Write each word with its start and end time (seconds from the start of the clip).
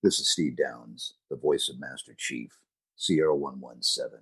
This 0.00 0.20
is 0.20 0.28
Steve 0.28 0.56
Downs, 0.56 1.14
the 1.28 1.36
voice 1.36 1.68
of 1.68 1.80
Master 1.80 2.14
Chief, 2.16 2.52
Sierra 2.94 3.34
117. 3.34 4.20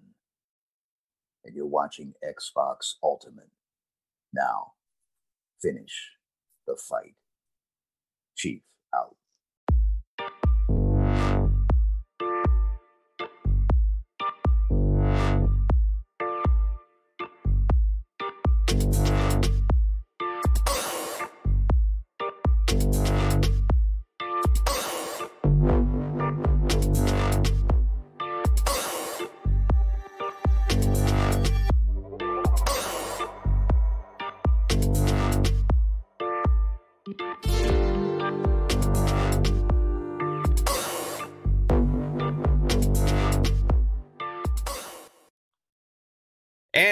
And 1.45 1.55
you're 1.55 1.67
watching 1.67 2.15
Xbox 2.27 2.95
Ultimate. 3.03 3.51
Now, 4.33 4.73
finish 5.61 6.13
the 6.67 6.77
fight. 6.77 7.15
Chief 8.35 8.63
out. 8.95 9.17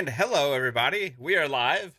And 0.04 0.12
hello, 0.12 0.52
everybody. 0.52 1.14
We 1.18 1.34
are 1.36 1.48
live. 1.48 1.98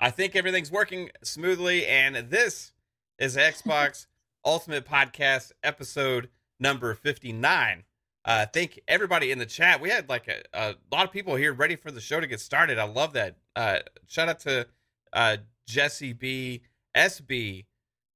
I 0.00 0.10
think 0.10 0.34
everything's 0.34 0.72
working 0.72 1.10
smoothly, 1.22 1.86
and 1.86 2.16
this 2.28 2.72
is 3.20 3.36
Xbox 3.36 4.06
Ultimate 4.44 4.84
Podcast 4.84 5.52
episode 5.62 6.28
number 6.58 6.92
59. 6.92 7.84
Uh, 8.24 8.46
thank 8.52 8.80
everybody 8.88 9.30
in 9.30 9.38
the 9.38 9.46
chat. 9.46 9.80
We 9.80 9.90
had 9.90 10.08
like 10.08 10.26
a, 10.26 10.42
a 10.52 10.74
lot 10.90 11.04
of 11.04 11.12
people 11.12 11.36
here 11.36 11.52
ready 11.52 11.76
for 11.76 11.92
the 11.92 12.00
show 12.00 12.18
to 12.18 12.26
get 12.26 12.40
started. 12.40 12.80
I 12.80 12.82
love 12.82 13.12
that. 13.12 13.36
Uh, 13.54 13.78
shout 14.08 14.28
out 14.28 14.40
to 14.40 14.66
uh, 15.12 15.36
Jesse 15.68 16.14
B, 16.14 16.62
SB, 16.96 17.66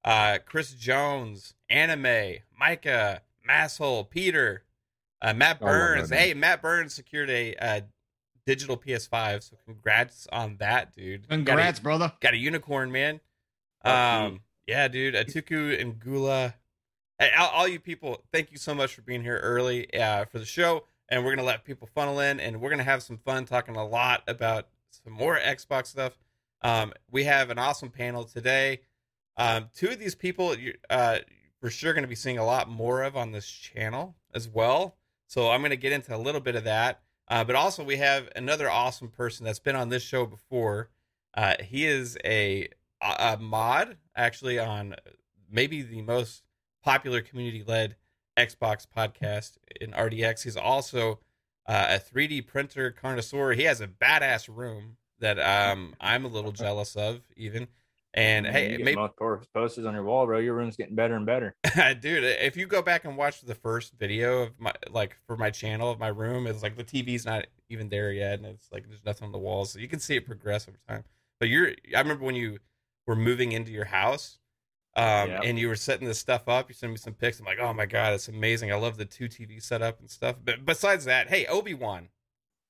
uh, 0.04 0.38
Chris 0.44 0.72
Jones, 0.72 1.54
Anime, 1.68 2.38
Micah, 2.58 3.22
Masshole, 3.48 4.10
Peter, 4.10 4.64
uh, 5.22 5.34
Matt 5.34 5.60
Burns. 5.60 6.08
that. 6.08 6.18
Hey, 6.18 6.34
Matt 6.34 6.60
Burns 6.62 6.94
secured 6.94 7.30
a 7.30 7.54
uh, 7.54 7.80
digital 8.50 8.76
PS5, 8.76 9.48
so 9.48 9.56
congrats 9.64 10.26
on 10.32 10.56
that, 10.56 10.92
dude. 10.92 11.28
Congrats, 11.28 11.78
brother. 11.78 12.08
Got 12.08 12.14
a, 12.14 12.20
got 12.20 12.34
a 12.34 12.38
unicorn, 12.38 12.90
man. 12.90 13.20
Um, 13.84 14.40
yeah, 14.66 14.88
dude. 14.88 15.14
Atuku 15.14 15.80
and 15.80 16.00
Gula. 16.00 16.54
Hey, 17.20 17.30
all, 17.38 17.48
all 17.50 17.68
you 17.68 17.78
people, 17.78 18.24
thank 18.32 18.50
you 18.50 18.58
so 18.58 18.74
much 18.74 18.92
for 18.92 19.02
being 19.02 19.22
here 19.22 19.38
early 19.38 19.94
uh, 19.94 20.24
for 20.24 20.40
the 20.40 20.44
show. 20.44 20.84
And 21.08 21.24
we're 21.24 21.34
gonna 21.34 21.46
let 21.46 21.64
people 21.64 21.88
funnel 21.94 22.18
in, 22.18 22.40
and 22.40 22.60
we're 22.60 22.70
gonna 22.70 22.82
have 22.82 23.04
some 23.04 23.18
fun 23.18 23.44
talking 23.44 23.76
a 23.76 23.86
lot 23.86 24.24
about 24.26 24.66
some 24.90 25.12
more 25.12 25.38
Xbox 25.38 25.86
stuff. 25.86 26.18
Um, 26.62 26.92
we 27.08 27.24
have 27.24 27.50
an 27.50 27.58
awesome 27.58 27.90
panel 27.90 28.24
today. 28.24 28.80
Um, 29.36 29.68
two 29.74 29.88
of 29.88 30.00
these 30.00 30.16
people, 30.16 30.58
you 30.58 30.74
uh, 30.88 31.18
we're 31.62 31.70
sure 31.70 31.92
going 31.92 32.02
to 32.02 32.08
be 32.08 32.14
seeing 32.16 32.38
a 32.38 32.44
lot 32.44 32.68
more 32.68 33.02
of 33.02 33.16
on 33.16 33.32
this 33.32 33.48
channel 33.48 34.16
as 34.34 34.48
well. 34.48 34.96
So 35.26 35.50
I'm 35.50 35.60
going 35.60 35.70
to 35.70 35.76
get 35.76 35.92
into 35.92 36.14
a 36.14 36.18
little 36.18 36.40
bit 36.40 36.56
of 36.56 36.64
that. 36.64 37.00
Uh, 37.30 37.44
but 37.44 37.54
also, 37.54 37.84
we 37.84 37.96
have 37.96 38.28
another 38.34 38.68
awesome 38.68 39.08
person 39.08 39.46
that's 39.46 39.60
been 39.60 39.76
on 39.76 39.88
this 39.88 40.02
show 40.02 40.26
before. 40.26 40.90
Uh, 41.32 41.54
he 41.62 41.86
is 41.86 42.18
a, 42.24 42.68
a 43.00 43.38
mod, 43.38 43.96
actually, 44.16 44.58
on 44.58 44.96
maybe 45.48 45.80
the 45.80 46.02
most 46.02 46.42
popular 46.82 47.22
community 47.22 47.62
led 47.64 47.94
Xbox 48.36 48.84
podcast 48.84 49.58
in 49.80 49.92
RDX. 49.92 50.42
He's 50.42 50.56
also 50.56 51.20
uh, 51.66 51.86
a 51.90 52.00
3D 52.00 52.48
printer 52.48 52.90
connoisseur. 52.90 53.52
He 53.52 53.62
has 53.62 53.80
a 53.80 53.86
badass 53.86 54.48
room 54.52 54.96
that 55.20 55.38
um, 55.38 55.94
I'm 56.00 56.24
a 56.24 56.28
little 56.28 56.52
jealous 56.52 56.96
of, 56.96 57.20
even. 57.36 57.68
And 58.14 58.44
hey, 58.46 58.72
you 58.72 58.84
maybe 58.84 58.96
most 58.96 59.14
posters 59.54 59.86
on 59.86 59.94
your 59.94 60.02
wall, 60.02 60.26
bro. 60.26 60.38
Your 60.38 60.54
room's 60.54 60.76
getting 60.76 60.96
better 60.96 61.14
and 61.14 61.24
better. 61.24 61.54
dude 62.00 62.24
if 62.24 62.56
you 62.56 62.66
go 62.66 62.82
back 62.82 63.04
and 63.04 63.16
watch 63.16 63.42
the 63.42 63.54
first 63.54 63.92
video 63.98 64.42
of 64.42 64.50
my 64.58 64.72
like 64.90 65.16
for 65.26 65.36
my 65.36 65.50
channel 65.50 65.90
of 65.90 65.98
my 66.00 66.08
room 66.08 66.46
it's 66.48 66.62
like 66.62 66.76
the 66.76 66.82
tv's 66.82 67.24
not 67.24 67.46
even 67.68 67.88
there 67.88 68.10
yet 68.12 68.38
and 68.38 68.46
it's 68.46 68.66
like 68.72 68.86
there's 68.88 69.04
nothing 69.04 69.26
on 69.26 69.32
the 69.32 69.38
walls 69.38 69.70
so 69.72 69.78
you 69.78 69.86
can 69.86 70.00
see 70.00 70.16
it 70.16 70.26
progress 70.26 70.66
over 70.68 70.76
time 70.88 71.04
but 71.38 71.48
you're 71.48 71.68
i 71.96 72.00
remember 72.00 72.24
when 72.24 72.34
you 72.34 72.58
were 73.06 73.14
moving 73.14 73.52
into 73.52 73.70
your 73.70 73.84
house 73.84 74.38
um 74.96 75.30
Yep. 75.30 75.42
and 75.44 75.58
you 75.60 75.68
were 75.68 75.76
setting 75.76 76.08
this 76.08 76.18
stuff 76.18 76.48
up 76.48 76.68
you 76.68 76.74
sent 76.74 76.90
me 76.90 76.98
some 76.98 77.14
pics 77.14 77.38
i'm 77.38 77.46
like 77.46 77.60
oh 77.60 77.72
my 77.72 77.86
god 77.86 78.12
it's 78.14 78.26
amazing 78.26 78.72
i 78.72 78.74
love 78.74 78.96
the 78.96 79.04
two 79.04 79.28
tv 79.28 79.62
setup 79.62 80.00
and 80.00 80.10
stuff 80.10 80.34
but 80.44 80.64
besides 80.64 81.04
that 81.04 81.28
hey 81.28 81.46
obi-wan 81.46 82.08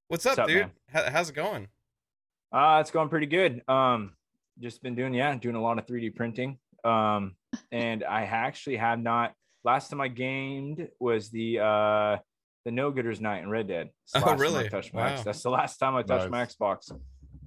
what's 0.09 0.27
up, 0.27 0.37
What's 0.37 0.41
up, 0.41 0.49
dude? 0.49 0.71
How, 0.89 1.11
how's 1.11 1.31
it 1.31 1.35
going 1.35 1.69
Uh, 2.53 2.79
it's 2.83 2.91
going 2.91 3.09
pretty 3.09 3.27
good. 3.27 3.63
Um, 3.69 4.13
just 4.59 4.83
been 4.83 4.95
doing, 4.95 5.15
yeah, 5.15 5.35
doing 5.37 5.57
a 5.57 5.63
lot 5.63 5.79
of 5.79 5.87
3D 5.87 6.15
printing. 6.15 6.59
Um, 6.85 7.37
and 7.73 8.05
I 8.05 8.23
actually 8.23 8.77
have 8.77 8.99
not. 8.99 9.35
Last 9.65 9.91
time 9.91 10.01
I 10.01 10.09
gamed 10.09 10.89
was 10.99 11.31
the 11.31 11.61
uh 11.61 12.17
the 12.65 12.71
No 12.71 12.91
Gooders 12.93 13.21
night 13.21 13.43
in 13.43 13.51
Red 13.51 13.69
Dead. 13.69 13.91
It's 14.05 14.17
Oh, 14.17 14.21
last 14.21 14.29
I 14.29 14.35
really? 14.43 14.69
touched 14.71 14.95
my 14.95 15.11
X- 15.13 15.19
Wow. 15.21 15.25
That's 15.25 15.43
the 15.43 15.51
last 15.51 15.77
time 15.79 15.95
I 15.97 16.03
touched 16.03 16.31
my 16.31 16.45
Xbox. 16.47 16.91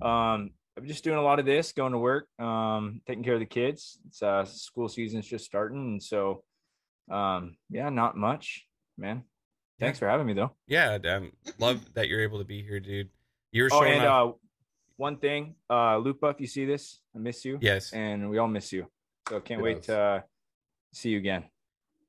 Um, 0.01 0.51
I'm 0.77 0.85
just 0.87 1.03
doing 1.03 1.17
a 1.17 1.21
lot 1.21 1.39
of 1.39 1.45
this, 1.45 1.71
going 1.71 1.91
to 1.91 1.99
work, 1.99 2.27
um, 2.39 3.01
taking 3.07 3.23
care 3.23 3.35
of 3.35 3.39
the 3.39 3.45
kids. 3.45 3.99
It's 4.07 4.21
uh 4.23 4.45
school 4.45 4.87
season's 4.89 5.27
just 5.27 5.45
starting, 5.45 5.77
and 5.79 6.03
so 6.03 6.43
um, 7.11 7.57
yeah, 7.69 7.89
not 7.89 8.15
much, 8.17 8.65
man. 8.97 9.23
Thanks 9.79 9.99
for 9.99 10.07
having 10.07 10.25
me 10.27 10.33
though. 10.33 10.51
yeah 10.67 10.97
um, 11.09 11.31
love 11.59 11.81
that 11.95 12.07
you're 12.07 12.21
able 12.21 12.37
to 12.39 12.45
be 12.45 12.61
here 12.63 12.79
dude 12.79 13.09
you 13.51 13.63
were 13.63 13.69
Oh, 13.73 13.81
showing 13.81 13.93
and 13.99 14.05
off 14.07 14.29
uh, 14.29 14.33
one 15.03 15.17
thing, 15.17 15.55
uh, 15.69 15.97
Lupa, 15.97 16.27
if 16.27 16.39
you 16.39 16.47
see 16.47 16.65
this, 16.65 17.01
I 17.13 17.19
miss 17.19 17.43
you. 17.43 17.57
yes 17.61 17.91
and 17.91 18.29
we 18.29 18.37
all 18.37 18.47
miss 18.47 18.71
you. 18.71 18.87
So 19.29 19.41
can't 19.41 19.61
wait 19.61 19.77
Yes. 19.77 19.85
to 19.87 19.99
uh, 19.99 20.21
see 20.93 21.09
you 21.09 21.17
again. 21.17 21.43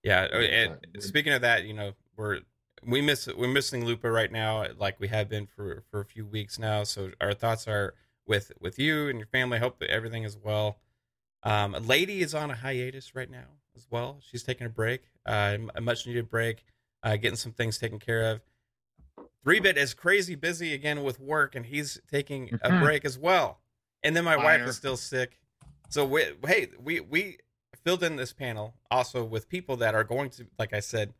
Yeah, 0.04 0.22
and 0.24 0.78
speaking 1.00 1.32
of 1.32 1.42
that, 1.42 1.64
you 1.64 1.74
know, 1.74 1.92
we're 2.16 2.40
we 2.86 3.00
miss 3.00 3.26
we're 3.40 3.48
missing 3.60 3.84
Lupa 3.84 4.08
right 4.10 4.30
now, 4.30 4.66
like 4.78 5.00
we 5.00 5.08
have 5.08 5.28
been 5.28 5.46
for 5.46 5.82
for 5.90 6.00
a 6.00 6.04
few 6.04 6.24
weeks 6.24 6.58
now. 6.58 6.84
So 6.84 7.10
our 7.20 7.34
thoughts 7.34 7.66
are 7.66 7.94
with 8.26 8.52
with 8.60 8.78
you 8.78 9.08
and 9.08 9.18
your 9.18 9.26
family. 9.38 9.58
Hope 9.58 9.78
that 9.80 9.90
everything 9.90 10.22
is 10.24 10.36
well. 10.36 10.78
Um, 11.42 11.72
Lady 11.94 12.20
is 12.20 12.32
on 12.34 12.50
a 12.50 12.54
hiatus 12.54 13.14
right 13.14 13.30
now 13.30 13.48
as 13.76 13.86
well. 13.90 14.18
She's 14.20 14.44
taking 14.44 14.66
a 14.66 14.70
break, 14.70 15.00
uh, 15.26 15.56
a 15.74 15.80
much 15.80 16.06
needed 16.06 16.28
break, 16.30 16.64
uh, 17.02 17.16
getting 17.16 17.36
some 17.36 17.52
things 17.52 17.78
taken 17.78 17.98
care 17.98 18.24
of. 18.30 18.40
Three 19.44 19.60
bit 19.60 19.76
is 19.76 19.92
crazy 19.94 20.34
busy 20.34 20.72
again 20.72 21.02
with 21.04 21.20
work, 21.20 21.54
and 21.54 21.66
he's 21.66 22.00
taking 22.10 22.50
a 22.62 22.70
Mhm. 22.70 22.80
break 22.80 23.04
as 23.04 23.18
well. 23.18 23.60
And 24.02 24.16
then 24.16 24.24
my 24.24 24.36
wife 24.36 24.60
is 24.68 24.76
still 24.76 24.96
sick. 24.96 25.38
So 25.90 26.04
we, 26.04 26.24
hey, 26.46 26.68
we 26.78 27.00
we 27.00 27.38
filled 27.84 28.02
in 28.02 28.16
this 28.16 28.32
panel 28.32 28.74
also 28.90 29.22
with 29.24 29.48
people 29.48 29.76
that 29.76 29.94
are 29.94 30.04
going 30.04 30.30
to, 30.30 30.46
like 30.58 30.72
I 30.72 30.80
said, 30.80 31.12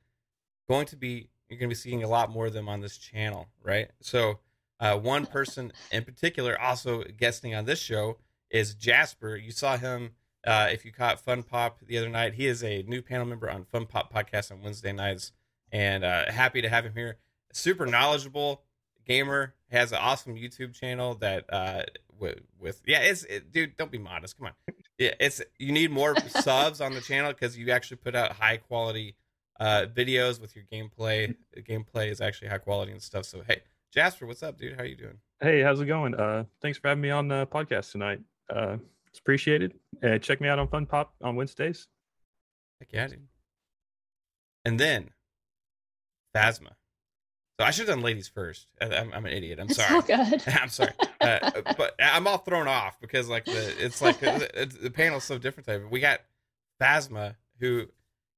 going 0.69 0.87
to 0.87 0.97
be 0.97 1.29
you're 1.51 1.59
going 1.59 1.69
to 1.69 1.75
be 1.75 1.79
seeing 1.79 2.03
a 2.03 2.09
lot 2.09 2.31
more 2.31 2.47
of 2.47 2.55
them 2.55 2.69
on 2.71 2.81
this 2.81 2.97
channel, 2.97 3.49
right? 3.63 3.91
So 4.01 4.41
uh, 4.81 4.99
one 4.99 5.27
person 5.27 5.73
in 5.93 6.05
particular 6.05 6.59
also 6.61 7.05
guesting 7.05 7.55
on 7.55 7.67
this 7.67 7.79
show 7.79 8.19
is 8.51 8.75
Jasper. 8.75 9.37
You 9.37 9.53
saw 9.53 9.77
him 9.77 10.15
uh, 10.47 10.69
if 10.73 10.85
you 10.85 10.93
caught 10.93 11.21
Fun 11.21 11.43
Pop 11.43 11.81
the 11.87 11.99
other 11.99 12.09
night. 12.09 12.35
He 12.35 12.47
is 12.47 12.65
a 12.65 12.83
new 12.85 13.03
panel 13.03 13.27
member 13.27 13.51
on 13.51 13.65
Fun 13.67 13.87
Pop 13.87 14.13
podcast 14.13 14.51
on 14.51 14.63
Wednesday 14.63 14.93
nights, 14.93 15.33
and 15.71 16.03
uh, 16.05 16.31
happy 16.33 16.61
to 16.63 16.69
have 16.69 16.85
him 16.87 16.95
here. 16.95 17.19
Super 17.55 17.87
knowledgeable 17.87 18.63
gamer 19.07 19.55
has 19.71 19.93
an 19.93 19.99
awesome 19.99 20.35
YouTube 20.35 20.75
channel 20.75 21.15
that 21.17 21.45
uh, 21.53 21.83
with, 22.19 22.41
with 22.61 22.83
yeah, 22.87 23.01
it's 23.01 23.25
it, 23.25 23.53
dude. 23.53 23.77
Don't 23.77 23.91
be 23.91 23.99
modest. 23.99 24.39
Come 24.39 24.49
on. 24.49 24.53
Yeah, 24.99 25.15
it's 25.19 25.43
you 25.59 25.73
need 25.73 25.91
more 25.91 26.15
subs 26.29 26.81
on 26.81 26.95
the 26.95 27.01
channel 27.01 27.33
because 27.33 27.59
you 27.59 27.71
actually 27.71 27.99
put 27.99 28.15
out 28.15 28.33
high 28.33 28.59
quality 28.59 29.17
uh, 29.61 29.87
videos 29.95 30.41
with 30.41 30.55
your 30.55 30.65
gameplay. 30.73 31.35
The 31.53 31.63
gameplay 31.63 32.11
is 32.11 32.21
actually 32.21 32.49
high 32.49 32.59
quality 32.59 32.93
and 32.93 33.03
stuff. 33.03 33.25
So 33.25 33.43
hey, 33.47 33.63
Jasper, 33.93 34.27
what's 34.27 34.43
up, 34.43 34.59
dude? 34.59 34.77
How 34.77 34.85
you 34.85 34.97
doing? 34.97 35.19
Hey, 35.41 35.63
how's 35.63 35.81
it 35.81 35.87
going? 35.87 36.15
Uh, 36.15 36.45
thanks 36.63 36.79
for 36.79 36.89
having 36.89 37.03
me 37.03 37.11
on 37.11 37.29
the 37.29 37.47
podcast 37.47 37.93
tonight. 37.93 38.21
Uh, 38.49 38.77
it's 39.09 39.19
appreciated. 39.19 39.75
Uh, 40.03 40.19
check 40.19 40.41
me 40.41 40.49
out 40.49 40.59
on 40.59 40.69
Fun 40.69 40.87
Pop 40.87 41.15
on 41.23 41.37
Wednesdays. 41.37 41.89
Heck 42.81 42.93
yeah, 42.93 43.07
dude. 43.09 43.27
And 44.65 44.79
then 44.81 45.11
Phasma. 46.35 46.71
So 47.59 47.65
I 47.65 47.71
should 47.71 47.87
have 47.89 47.97
done 47.97 48.05
ladies 48.05 48.27
first. 48.29 48.67
I- 48.81 48.87
I'm, 48.97 49.13
I'm 49.13 49.27
an 49.27 49.33
idiot. 49.33 49.61
I'm 49.61 49.67
It's 49.69 49.77
sorry. 49.77 50.03
good. 50.03 50.43
I'm 50.61 50.69
sorry, 50.69 50.91
uh, 51.21 51.51
but 51.77 51.95
I'm 52.01 52.27
all 52.27 52.39
thrown 52.39 52.67
off 52.67 53.01
because 53.01 53.29
like 53.29 53.45
the 53.45 53.75
it's 53.85 54.03
like 54.03 54.17
it's, 54.23 54.77
the 54.77 54.91
panel's 54.91 55.25
so 55.25 55.39
different. 55.39 55.67
Type. 55.67 55.85
We 55.91 56.01
got 56.01 56.21
Phasma 56.81 57.37
who 57.61 57.87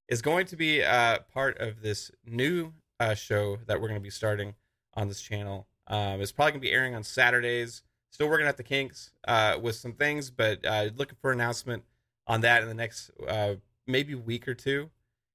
is 0.08 0.20
going 0.22 0.46
to 0.46 0.56
be 0.56 0.82
uh, 0.82 1.18
part 1.32 1.58
of 1.58 1.80
this 1.80 2.10
new 2.26 2.72
uh, 3.00 3.14
show 3.14 3.58
that 3.66 3.80
we're 3.80 3.88
going 3.88 4.00
to 4.00 4.04
be 4.04 4.10
starting 4.10 4.54
on 4.94 5.08
this 5.08 5.20
channel. 5.22 5.66
Um, 5.86 6.20
it's 6.20 6.32
probably 6.32 6.52
going 6.52 6.60
to 6.60 6.66
be 6.68 6.72
airing 6.72 6.94
on 6.94 7.02
Saturdays. 7.02 7.82
Still 8.10 8.28
working 8.28 8.46
at 8.46 8.56
the 8.56 8.62
kinks 8.62 9.10
uh, 9.26 9.58
with 9.60 9.76
some 9.76 9.92
things, 9.92 10.30
but 10.30 10.64
uh, 10.64 10.90
looking 10.96 11.16
for 11.20 11.32
an 11.32 11.40
announcement 11.40 11.82
on 12.26 12.40
that 12.42 12.62
in 12.62 12.68
the 12.68 12.74
next 12.74 13.10
uh, 13.26 13.54
maybe 13.86 14.14
week 14.14 14.46
or 14.48 14.54
two. 14.54 14.90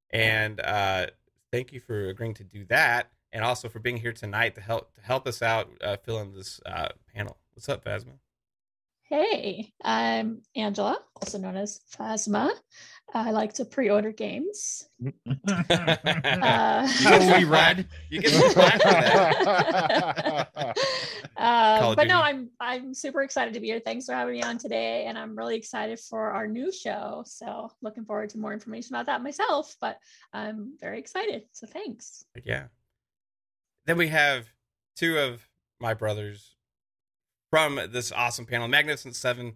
And 0.10 0.60
uh, 0.60 1.07
thank 1.51 1.74
you 1.74 1.80
for 1.80 2.07
agreeing 2.10 2.33
to 2.36 2.44
do 2.44 2.66
that, 2.66 3.10
and 3.33 3.44
also 3.44 3.69
for 3.69 3.80
being 3.80 3.98
here 3.98 4.13
tonight 4.13 4.56
to 4.56 4.62
help 4.62 4.94
to 4.95 5.01
help 5.01 5.28
us 5.28 5.42
out 5.42 5.69
uh, 5.81 5.98
fill 5.98 6.19
in 6.19 6.33
this 6.33 6.60
uh, 6.66 6.89
panel. 7.13 7.38
What's 7.54 7.69
up, 7.69 7.83
Phasma? 7.83 8.13
Hey, 9.04 9.74
I'm 9.83 10.42
Angela, 10.56 10.98
also 11.22 11.38
known 11.38 11.57
as 11.57 11.81
Phasma. 11.94 12.50
I 13.13 13.31
like 13.31 13.51
to 13.56 13.66
pre-order 13.66 14.13
games. 14.13 14.88
Uh, 15.28 16.88
So 16.88 17.18
we. 17.19 17.45
You 18.10 18.22
get 18.22 18.31
some 18.31 18.51
flack 18.51 18.81
for 18.81 18.89
that. 18.89 20.78
Call 21.38 21.83
um, 21.83 21.89
of 21.92 21.95
but 21.98 22.07
no, 22.07 22.22
I'm 22.22 22.50
I'm 22.60 22.94
super 22.94 23.22
excited 23.22 23.54
to 23.56 23.60
be 23.60 23.68
here. 23.68 23.80
Thanks 23.80 24.06
for 24.06 24.13
having 24.13 24.36
me 24.36 24.44
on 24.44 24.57
today, 24.57 25.06
and 25.07 25.18
I'm 25.18 25.38
really 25.38 25.57
excited 25.57 26.00
for 26.00 26.31
our 26.31 26.48
new 26.48 26.72
show. 26.72 27.24
So 27.25 27.69
looking 27.81 28.06
forward 28.06 28.30
to 28.30 28.38
more 28.38 28.54
information 28.54 28.95
about 28.95 29.07
that 29.07 29.22
myself. 29.22 29.75
But 29.81 30.00
I'm 30.31 30.78
very 30.80 31.00
excited. 31.00 31.44
So 31.51 31.68
thanks. 31.68 32.24
Yeah. 32.45 32.68
Then 33.86 33.98
we 33.98 34.10
have 34.10 34.48
two 34.95 35.18
of 35.18 35.48
my 35.80 35.94
brothers 35.94 36.56
from 37.50 37.80
this 37.92 38.12
awesome 38.12 38.45
panel, 38.45 38.68
Magnificent 38.68 39.16
Seven, 39.16 39.56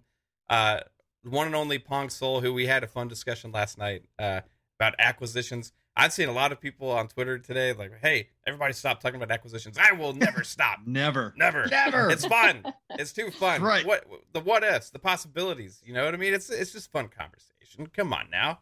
uh, 0.50 0.82
one 1.24 1.48
and 1.48 1.56
only 1.56 1.80
Pong 1.80 2.10
Soul, 2.10 2.42
who 2.42 2.54
we 2.54 2.66
had 2.68 2.84
a 2.84 2.88
fun 2.88 3.08
discussion 3.08 3.52
last 3.52 3.78
night 3.78 4.04
uh, 4.20 4.42
about 4.80 4.96
acquisitions. 5.00 5.72
I've 5.98 6.12
seen 6.12 6.28
a 6.28 6.34
lot 6.34 6.52
of 6.52 6.60
people 6.60 6.92
on 6.92 7.08
Twitter 7.08 7.40
today 7.40 7.72
like, 7.72 7.92
"Hey, 8.02 8.28
everybody, 8.46 8.74
stop 8.74 9.00
talking 9.00 9.16
about 9.16 9.32
acquisitions." 9.32 9.78
I 9.78 9.94
will 9.94 10.14
never 10.14 10.44
stop. 10.44 10.80
Never. 10.86 11.34
Never. 11.38 11.68
Never. 11.68 12.10
It's 12.10 12.26
fun. 12.26 12.66
It's 12.92 13.14
too 13.14 13.32
fun. 13.32 13.62
Right. 13.62 13.86
What 13.86 14.06
the 14.34 14.42
what 14.42 14.64
ifs, 14.64 14.90
the 14.90 15.00
possibilities. 15.00 15.82
You 15.86 15.94
know 15.94 16.04
what 16.04 16.14
I 16.14 16.18
mean? 16.18 16.34
It's 16.34 16.50
it's 16.50 16.74
just 16.74 16.92
fun 16.92 17.08
conversation. 17.08 17.88
Come 17.96 18.12
on 18.12 18.30
now. 18.30 18.60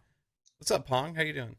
What's 0.60 0.70
up, 0.72 0.86
Pong? 0.88 1.16
How 1.16 1.24
you 1.24 1.34
doing? 1.34 1.56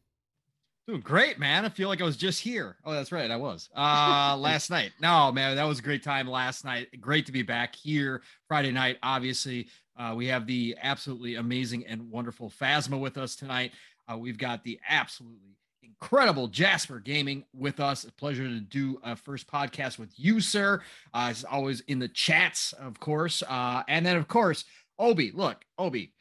Doing 0.87 1.01
great, 1.01 1.39
man. 1.39 1.65
I 1.65 1.71
feel 1.71 1.89
like 1.89 2.03
I 2.03 2.05
was 2.05 2.17
just 2.17 2.43
here. 2.43 2.77
Oh, 2.85 2.93
that's 2.93 3.11
right. 3.11 3.31
I 3.31 3.37
was. 3.37 3.71
Uh 3.75 4.37
last 4.41 4.69
night. 4.69 4.93
No, 5.01 5.33
man, 5.33 5.57
that 5.57 5.65
was 5.65 5.79
a 5.79 5.83
great 5.83 6.03
time 6.03 6.29
last 6.29 6.63
night. 6.63 6.89
Great 7.01 7.25
to 7.27 7.33
be 7.33 7.43
back 7.43 7.75
here 7.75 8.21
Friday 8.49 8.71
night. 8.71 8.99
Obviously, 9.03 9.69
uh, 9.97 10.13
we 10.15 10.27
have 10.27 10.47
the 10.47 10.77
absolutely 10.83 11.37
amazing 11.37 11.87
and 11.87 12.11
wonderful 12.11 12.51
Phasma 12.51 13.01
with 13.01 13.17
us 13.17 13.35
tonight. 13.35 13.73
Uh, 14.13 14.19
we've 14.19 14.37
got 14.37 14.63
the 14.63 14.79
absolutely 14.87 15.57
incredible 15.83 16.49
Jasper 16.49 16.99
Gaming 16.99 17.45
with 17.55 17.81
us. 17.81 18.05
A 18.05 18.13
pleasure 18.13 18.47
to 18.47 18.61
do 18.61 19.01
a 19.03 19.17
first 19.17 19.47
podcast 19.47 19.99
with 19.99 20.11
you, 20.17 20.39
sir. 20.43 20.83
Uh, 21.15 21.29
as 21.31 21.45
always 21.45 21.81
in 21.83 21.99
the 21.99 22.09
chats, 22.09 22.75
of 22.75 23.01
course. 23.01 23.43
Uh, 23.49 23.85
and 23.89 24.05
then, 24.05 24.17
of 24.17 24.29
course, 24.29 24.65
Obi. 24.99 25.31
Look, 25.33 25.65
Obi, 25.79 26.13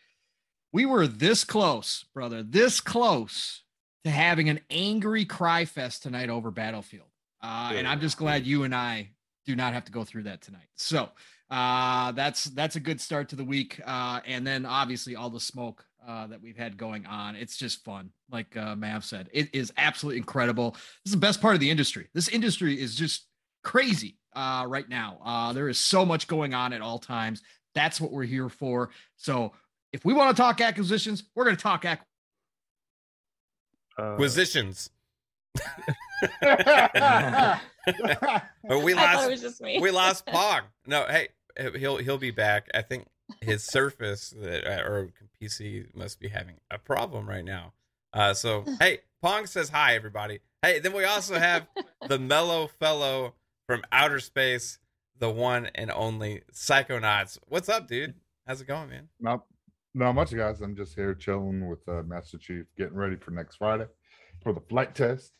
we 0.71 0.85
were 0.85 1.05
this 1.05 1.43
close, 1.43 2.05
brother, 2.13 2.43
this 2.43 2.79
close 2.79 3.62
to 4.03 4.11
having 4.11 4.49
an 4.49 4.59
angry 4.69 5.25
cry 5.25 5.65
fest 5.65 6.03
tonight 6.03 6.29
over 6.29 6.51
Battlefield. 6.51 7.07
Uh, 7.41 7.73
and 7.75 7.87
I'm 7.87 7.99
just 7.99 8.17
glad 8.17 8.45
you 8.45 8.63
and 8.63 8.73
I 8.73 9.11
do 9.45 9.55
not 9.55 9.73
have 9.73 9.85
to 9.85 9.91
go 9.91 10.03
through 10.03 10.23
that 10.23 10.41
tonight. 10.41 10.67
So 10.75 11.09
uh, 11.49 12.11
that's 12.13 12.45
that's 12.45 12.75
a 12.75 12.79
good 12.79 13.01
start 13.01 13.29
to 13.29 13.35
the 13.35 13.43
week. 13.43 13.81
Uh, 13.85 14.21
and 14.25 14.47
then 14.47 14.65
obviously 14.65 15.15
all 15.15 15.29
the 15.29 15.39
smoke 15.39 15.85
uh, 16.07 16.27
that 16.27 16.41
we've 16.41 16.57
had 16.57 16.77
going 16.77 17.05
on. 17.05 17.35
It's 17.35 17.57
just 17.57 17.83
fun, 17.83 18.09
like 18.31 18.55
uh, 18.57 18.75
Mav 18.75 19.03
said. 19.03 19.29
It 19.31 19.53
is 19.53 19.71
absolutely 19.77 20.17
incredible. 20.17 20.71
This 20.71 21.07
is 21.07 21.11
the 21.11 21.17
best 21.17 21.41
part 21.41 21.53
of 21.53 21.59
the 21.59 21.69
industry. 21.69 22.07
This 22.13 22.27
industry 22.27 22.79
is 22.79 22.95
just 22.95 23.27
crazy 23.63 24.17
uh, 24.35 24.65
right 24.67 24.87
now. 24.87 25.19
Uh, 25.23 25.53
there 25.53 25.69
is 25.69 25.77
so 25.77 26.05
much 26.05 26.27
going 26.27 26.53
on 26.53 26.73
at 26.73 26.81
all 26.81 26.99
times. 26.99 27.41
That's 27.75 27.99
what 27.99 28.11
we're 28.11 28.23
here 28.23 28.49
for. 28.49 28.89
So 29.15 29.53
if 29.91 30.03
we 30.03 30.13
want 30.13 30.35
to 30.35 30.41
talk 30.41 30.59
acquisitions, 30.61 31.23
we're 31.35 31.45
going 31.45 31.55
to 31.55 31.61
talk 31.61 31.85
ac- 31.85 32.01
Uh, 33.97 34.13
Acquisitions. 34.13 34.89
But 37.85 38.81
we 38.81 38.93
lost 38.93 39.27
it 39.27 39.31
was 39.31 39.41
just 39.41 39.61
me. 39.61 39.79
we 39.81 39.91
lost 39.91 40.25
Pong. 40.25 40.61
No, 40.85 41.05
hey, 41.05 41.29
he'll 41.77 41.97
he'll 41.97 42.17
be 42.17 42.31
back. 42.31 42.69
I 42.73 42.81
think 42.81 43.07
his 43.41 43.63
Surface 43.63 44.33
that, 44.39 44.65
uh, 44.65 44.89
or 44.89 45.09
PC 45.41 45.93
must 45.95 46.19
be 46.19 46.29
having 46.29 46.55
a 46.71 46.77
problem 46.77 47.27
right 47.27 47.43
now. 47.43 47.73
Uh, 48.13 48.33
so 48.33 48.63
hey, 48.79 48.99
Pong 49.21 49.47
says 49.47 49.69
hi, 49.69 49.95
everybody. 49.95 50.39
Hey, 50.61 50.79
then 50.79 50.93
we 50.93 51.03
also 51.03 51.37
have 51.37 51.67
the 52.07 52.19
mellow 52.19 52.67
fellow 52.67 53.33
from 53.67 53.81
outer 53.91 54.21
space, 54.21 54.79
the 55.19 55.29
one 55.29 55.67
and 55.75 55.91
only 55.91 56.43
Psychonauts. 56.53 57.37
What's 57.47 57.67
up, 57.67 57.87
dude? 57.87 58.13
How's 58.47 58.61
it 58.61 58.67
going, 58.67 58.89
man? 58.89 59.09
Not, 59.19 59.43
not 59.93 60.13
much, 60.13 60.35
guys. 60.35 60.61
I'm 60.61 60.75
just 60.75 60.95
here 60.95 61.13
chilling 61.13 61.67
with 61.67 61.87
uh, 61.87 62.03
Master 62.03 62.37
Chief, 62.37 62.65
getting 62.77 62.95
ready 62.95 63.15
for 63.15 63.31
next 63.31 63.57
Friday 63.57 63.85
for 64.41 64.53
the 64.53 64.61
flight 64.61 64.95
test. 64.95 65.31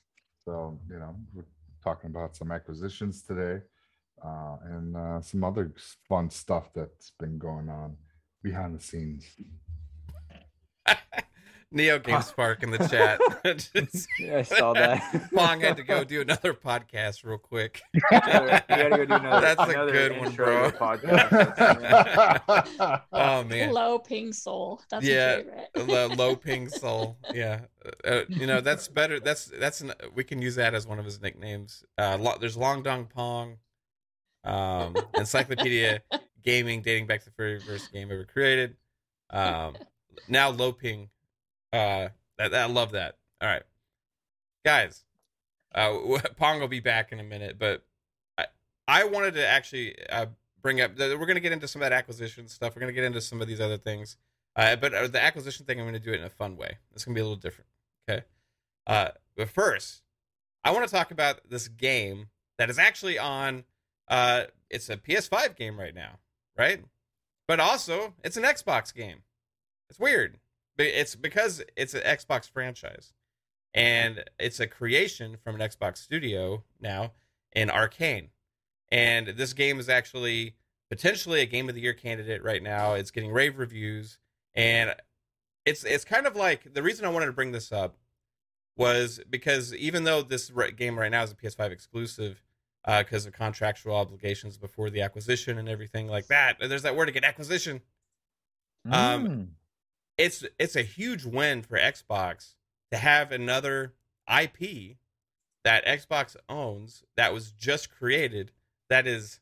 So, 0.46 0.80
you 0.90 1.00
know, 1.00 1.16
we're 1.34 1.46
talking 1.84 2.10
about 2.10 2.36
some 2.36 2.52
acquisitions 2.52 3.24
today 3.24 3.64
uh, 4.24 4.58
and 4.66 4.96
uh, 4.96 5.22
some 5.22 5.44
other 5.44 5.74
fun 6.08 6.30
stuff 6.30 6.70
that's 6.74 7.12
been 7.20 7.38
going 7.38 7.70
on 7.70 7.98
behind 8.42 8.78
the 8.78 8.84
scenes. 8.84 9.26
Neo 11.74 12.00
Game 12.00 12.22
Spark 12.22 12.64
in 12.64 12.72
the 12.72 12.78
chat. 12.88 13.20
Just- 13.74 14.08
Yeah, 14.20 14.38
I 14.38 14.42
saw 14.44 14.74
that. 14.74 15.30
Pong 15.36 15.62
had 15.62 15.78
to 15.78 15.84
go 15.84 16.04
do 16.04 16.22
another 16.22 16.54
podcast 16.54 17.24
real 17.26 17.38
quick. 17.38 17.82
you 17.94 18.02
gotta 18.12 18.64
go 18.90 19.06
do 19.06 19.14
another. 19.14 19.42
That's 19.42 19.60
a 19.60 19.64
another 19.64 19.92
good 19.92 20.20
one, 20.20 20.34
bro. 20.36 20.72
podcast. 20.72 23.04
Oh 23.12 23.44
man. 23.44 23.72
Low 23.74 24.00
ping 24.00 24.34
soul. 24.34 24.82
That's 24.90 25.06
Yeah, 25.06 25.38
my 25.38 25.44
favorite. 25.76 25.88
low, 25.90 26.08
low 26.16 26.36
ping 26.36 26.70
soul 26.70 27.18
yeah 27.34 27.62
uh, 28.06 28.22
you 28.30 28.48
know 28.48 28.62
that's 28.62 28.88
better 28.88 29.20
that's 29.20 29.46
that's 29.60 29.82
an, 29.82 29.92
we 30.14 30.24
can 30.24 30.42
use 30.42 30.56
that 30.56 30.74
as 30.74 30.86
one 30.88 31.00
of 31.00 31.06
his 31.06 31.22
nicknames 31.22 31.84
uh 31.98 32.18
lo, 32.20 32.34
there's 32.40 32.58
long 32.58 32.84
dong 32.84 33.06
pong 33.06 33.58
um 34.44 34.96
encyclopedia 35.16 36.02
gaming 36.44 36.82
dating 36.82 37.08
back 37.08 37.20
to 37.22 37.26
the 37.26 37.32
very 37.38 37.60
first 37.60 37.92
game 37.92 38.12
ever 38.12 38.26
created 38.26 38.76
um 39.30 39.76
now 40.28 40.50
low 40.50 40.72
ping 40.72 41.10
uh 41.74 42.10
that, 42.38 42.54
I 42.54 42.66
love 42.66 42.92
that 42.92 43.18
all 43.42 43.50
right 43.50 43.64
guys 44.66 45.04
uh 45.76 45.98
pong 46.38 46.62
will 46.62 46.68
be 46.68 46.80
back 46.80 47.12
in 47.12 47.20
a 47.20 47.24
minute 47.24 47.58
but 47.60 47.84
i 48.38 48.46
i 48.88 49.04
wanted 49.04 49.34
to 49.34 49.46
actually 49.46 49.96
uh 50.10 50.28
bring 50.62 50.80
up 50.80 50.98
we're 50.98 51.18
going 51.18 51.36
to 51.36 51.42
get 51.42 51.52
into 51.52 51.68
some 51.68 51.82
of 51.82 51.90
that 51.90 51.92
acquisition 51.92 52.48
stuff 52.48 52.76
we're 52.76 52.80
going 52.80 52.94
to 52.94 52.96
get 52.96 53.04
into 53.04 53.20
some 53.20 53.42
of 53.42 53.48
these 53.48 53.60
other 53.60 53.78
things 53.78 54.16
uh, 54.56 54.76
but 54.76 54.94
uh, 54.94 55.08
the 55.08 55.24
acquisition 55.24 55.66
thing, 55.66 55.80
I'm 55.80 55.86
going 55.86 55.94
to 55.94 56.00
do 56.00 56.12
it 56.12 56.20
in 56.20 56.26
a 56.26 56.30
fun 56.30 56.58
way. 56.58 56.78
It's 56.94 57.06
going 57.06 57.16
to 57.16 57.18
be 57.18 57.22
a 57.22 57.26
little 57.26 57.38
different. 57.38 57.70
Okay. 58.08 58.24
Uh, 58.86 59.10
but 59.36 59.50
first, 59.50 60.04
I 60.64 60.72
want 60.72 60.88
to 60.88 60.94
talk 60.94 61.12
about 61.12 61.50
this 61.50 61.68
game 61.68 62.28
that 62.58 62.70
is 62.70 62.78
actually 62.78 63.18
on. 63.18 63.64
Uh, 64.08 64.44
it's 64.70 64.90
a 64.90 64.98
PS5 64.98 65.56
game 65.56 65.80
right 65.80 65.96
now, 65.96 66.20
right? 66.58 66.84
But 67.48 67.60
also, 67.60 68.14
it's 68.24 68.38
an 68.38 68.44
Xbox 68.44 68.94
game. 68.94 69.24
It's 69.90 70.00
weird, 70.00 70.38
it's 70.78 71.16
because 71.16 71.64
it's 71.76 71.94
an 71.94 72.02
Xbox 72.02 72.50
franchise, 72.50 73.14
and 73.74 74.24
it's 74.40 74.60
a 74.60 74.68
creation 74.68 75.38
from 75.44 75.60
an 75.60 75.62
Xbox 75.68 75.98
studio 75.98 76.64
now 76.80 77.14
in 77.54 77.70
Arcane. 77.70 78.30
And 78.92 79.30
this 79.30 79.54
game 79.54 79.80
is 79.80 79.90
actually 79.90 80.56
potentially 80.90 81.42
a 81.42 81.46
game 81.46 81.70
of 81.70 81.76
the 81.76 81.82
year 81.82 81.94
candidate 81.94 82.44
right 82.44 82.62
now. 82.62 82.94
It's 82.94 83.10
getting 83.12 83.32
rave 83.32 83.58
reviews 83.58 84.20
and 84.56 84.94
it's 85.66 85.84
it's 85.84 86.06
kind 86.06 86.28
of 86.28 86.36
like 86.36 86.74
the 86.74 86.84
reason 86.84 87.06
I 87.06 87.10
wanted 87.10 87.28
to 87.28 87.32
bring 87.32 87.52
this 87.52 87.72
up 87.72 87.98
was 88.76 89.20
because 89.30 89.74
even 89.76 90.04
though 90.04 90.22
this 90.22 90.52
game 90.76 90.98
right 90.98 91.12
now 91.12 91.24
is 91.24 91.32
a 91.32 91.36
PS5 91.36 91.72
exclusive 91.72 92.44
because 92.86 93.26
of 93.26 93.34
contractual 93.34 93.96
obligations 93.96 94.58
before 94.58 94.90
the 94.90 95.02
acquisition 95.02 95.58
and 95.58 95.70
everything 95.70 96.08
like 96.08 96.28
that, 96.28 96.58
there's 96.60 96.82
that 96.82 96.96
word 96.96 97.08
again, 97.08 97.24
acquisition. 97.24 97.82
Um, 98.90 99.52
it's 100.18 100.44
it's 100.60 100.76
a 100.76 100.84
huge 100.84 101.26
win 101.26 101.62
for 101.64 101.78
Xbox 101.78 102.56
to 102.92 102.98
have 102.98 103.32
another 103.32 103.94
IP 104.30 104.98
that 105.64 105.86
Xbox 105.86 106.36
owns 106.50 107.04
that 107.16 107.34
was 107.34 107.52
just 107.52 107.90
created 107.90 108.52
that 108.90 109.08
is 109.08 109.40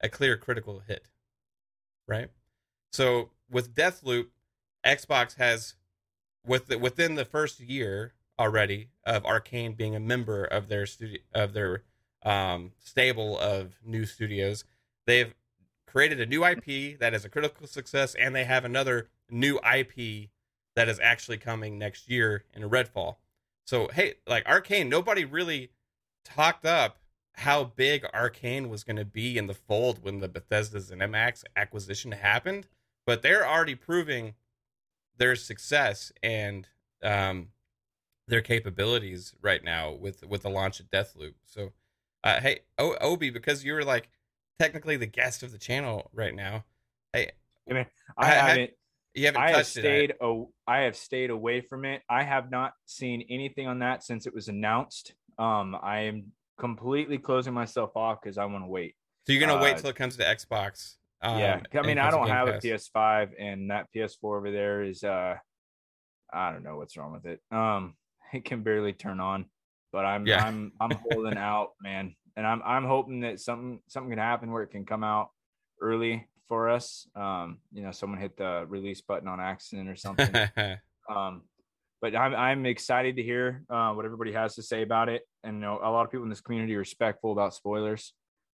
a 0.00 0.08
clear 0.08 0.36
critical 0.36 0.80
hit, 0.86 1.10
right? 2.06 2.30
So 2.92 3.30
with 3.50 3.74
Deathloop, 3.74 4.28
Xbox 4.86 5.36
has 5.36 5.74
with 6.46 6.66
the, 6.66 6.78
within 6.78 7.16
the 7.16 7.24
first 7.24 7.60
year 7.60 8.14
already 8.38 8.88
of 9.04 9.26
Arcane 9.26 9.72
being 9.72 9.96
a 9.96 10.00
member 10.00 10.44
of 10.44 10.68
their 10.68 10.86
studio 10.86 11.20
of 11.34 11.52
their 11.52 11.82
um, 12.24 12.72
stable 12.78 13.38
of 13.38 13.74
new 13.84 14.06
studios, 14.06 14.64
they've 15.06 15.34
created 15.88 16.20
a 16.20 16.26
new 16.26 16.44
IP 16.44 16.98
that 17.00 17.14
is 17.14 17.24
a 17.24 17.28
critical 17.28 17.66
success, 17.66 18.14
and 18.14 18.34
they 18.34 18.44
have 18.44 18.64
another 18.64 19.08
new 19.30 19.58
IP 19.58 20.28
that 20.76 20.88
is 20.88 21.00
actually 21.00 21.38
coming 21.38 21.78
next 21.78 22.08
year 22.08 22.44
in 22.54 22.68
Redfall. 22.68 23.16
So 23.66 23.88
hey, 23.92 24.14
like 24.26 24.46
Arcane, 24.46 24.88
nobody 24.88 25.24
really 25.24 25.70
talked 26.24 26.64
up 26.64 26.98
how 27.34 27.64
big 27.64 28.04
Arcane 28.12 28.68
was 28.68 28.82
going 28.84 28.96
to 28.96 29.04
be 29.04 29.38
in 29.38 29.46
the 29.46 29.54
fold 29.54 30.02
when 30.02 30.20
the 30.20 30.28
Bethesda 30.28 30.78
ZeniMax 30.78 31.44
acquisition 31.56 32.12
happened, 32.12 32.66
but 33.06 33.22
they're 33.22 33.46
already 33.46 33.74
proving 33.74 34.34
their 35.16 35.36
success 35.36 36.12
and 36.22 36.68
um, 37.02 37.48
their 38.26 38.40
capabilities 38.40 39.34
right 39.40 39.62
now 39.62 39.92
with 39.92 40.24
with 40.26 40.42
the 40.42 40.50
launch 40.50 40.80
of 40.80 40.90
Deathloop. 40.90 41.34
So, 41.44 41.72
uh, 42.24 42.40
hey, 42.40 42.60
o- 42.76 42.96
Obi, 43.00 43.30
because 43.30 43.64
you 43.64 43.72
were 43.72 43.84
like 43.84 44.08
technically 44.58 44.96
the 44.96 45.06
guest 45.06 45.42
of 45.42 45.52
the 45.52 45.58
channel 45.58 46.10
right 46.12 46.34
now. 46.34 46.64
Hey, 47.12 47.30
I 47.70 47.72
mean, 47.74 47.86
I- 48.16 48.26
I 48.26 48.28
I- 48.30 48.34
haven't. 48.48 48.70
you 49.14 49.26
haven't 49.26 49.42
I 49.42 49.50
have 49.50 49.60
it. 49.60 49.64
stayed. 49.64 50.14
Oh, 50.20 50.52
I 50.66 50.80
have 50.80 50.96
stayed 50.96 51.30
away 51.30 51.60
from 51.60 51.84
it. 51.84 52.02
I 52.08 52.22
have 52.24 52.50
not 52.50 52.74
seen 52.86 53.24
anything 53.30 53.66
on 53.66 53.78
that 53.80 54.02
since 54.04 54.26
it 54.26 54.34
was 54.34 54.48
announced. 54.48 55.14
Um, 55.38 55.76
I 55.80 56.00
am 56.00 56.32
completely 56.58 57.18
closing 57.18 57.54
myself 57.54 57.96
off 57.96 58.20
because 58.20 58.38
I 58.38 58.44
want 58.46 58.64
to 58.64 58.68
wait. 58.68 58.94
So 59.26 59.32
you're 59.32 59.46
gonna 59.46 59.62
wait 59.62 59.76
uh, 59.76 59.78
till 59.78 59.90
it 59.90 59.96
comes 59.96 60.16
to 60.16 60.24
Xbox. 60.24 60.96
Um, 61.20 61.38
yeah, 61.38 61.60
I 61.74 61.82
mean, 61.82 61.98
I 61.98 62.10
don't 62.10 62.28
have 62.28 62.48
Pass. 62.48 62.64
a 62.64 62.66
PS5, 62.68 63.32
and 63.38 63.70
that 63.70 63.88
PS4 63.94 64.36
over 64.36 64.50
there 64.50 64.82
is 64.82 65.02
uh, 65.04 65.36
I 66.32 66.52
don't 66.52 66.62
know 66.62 66.76
what's 66.76 66.96
wrong 66.96 67.12
with 67.12 67.26
it. 67.26 67.40
Um, 67.50 67.94
it 68.32 68.44
can 68.44 68.62
barely 68.62 68.92
turn 68.92 69.20
on, 69.20 69.46
but 69.92 70.04
I'm 70.04 70.26
Yeah. 70.26 70.44
I'm 70.44 70.72
I'm 70.80 70.90
holding 71.10 71.38
out, 71.38 71.70
man, 71.82 72.14
and 72.38 72.46
I'm 72.46 72.62
I'm 72.64 72.84
hoping 72.86 73.20
that 73.20 73.40
something 73.40 73.80
something 73.88 74.10
can 74.10 74.18
happen 74.20 74.52
where 74.52 74.62
it 74.62 74.68
can 74.70 74.86
come 74.86 75.02
out 75.02 75.30
early 75.80 76.28
for 76.46 76.70
us. 76.70 77.08
Um, 77.16 77.58
you 77.72 77.82
know, 77.82 77.90
someone 77.90 78.20
hit 78.20 78.36
the 78.36 78.64
release 78.68 79.00
button 79.00 79.26
on 79.28 79.40
accident 79.40 79.88
or 79.88 79.96
something. 79.96 80.32
um, 81.10 81.42
but 82.00 82.14
I'm 82.14 82.34
I'm 82.36 82.64
excited 82.64 83.16
to 83.16 83.22
hear 83.24 83.64
uh, 83.68 83.90
what 83.92 84.04
everybody 84.04 84.32
has 84.32 84.54
to 84.54 84.62
say 84.62 84.82
about 84.82 85.08
it, 85.08 85.22
and 85.42 85.56
you 85.56 85.60
know, 85.60 85.80
a 85.82 85.90
lot 85.90 86.04
of 86.04 86.12
people 86.12 86.22
in 86.22 86.30
this 86.30 86.40
community 86.40 86.76
are 86.76 86.78
respectful 86.78 87.32
about 87.32 87.54
spoilers, 87.54 88.14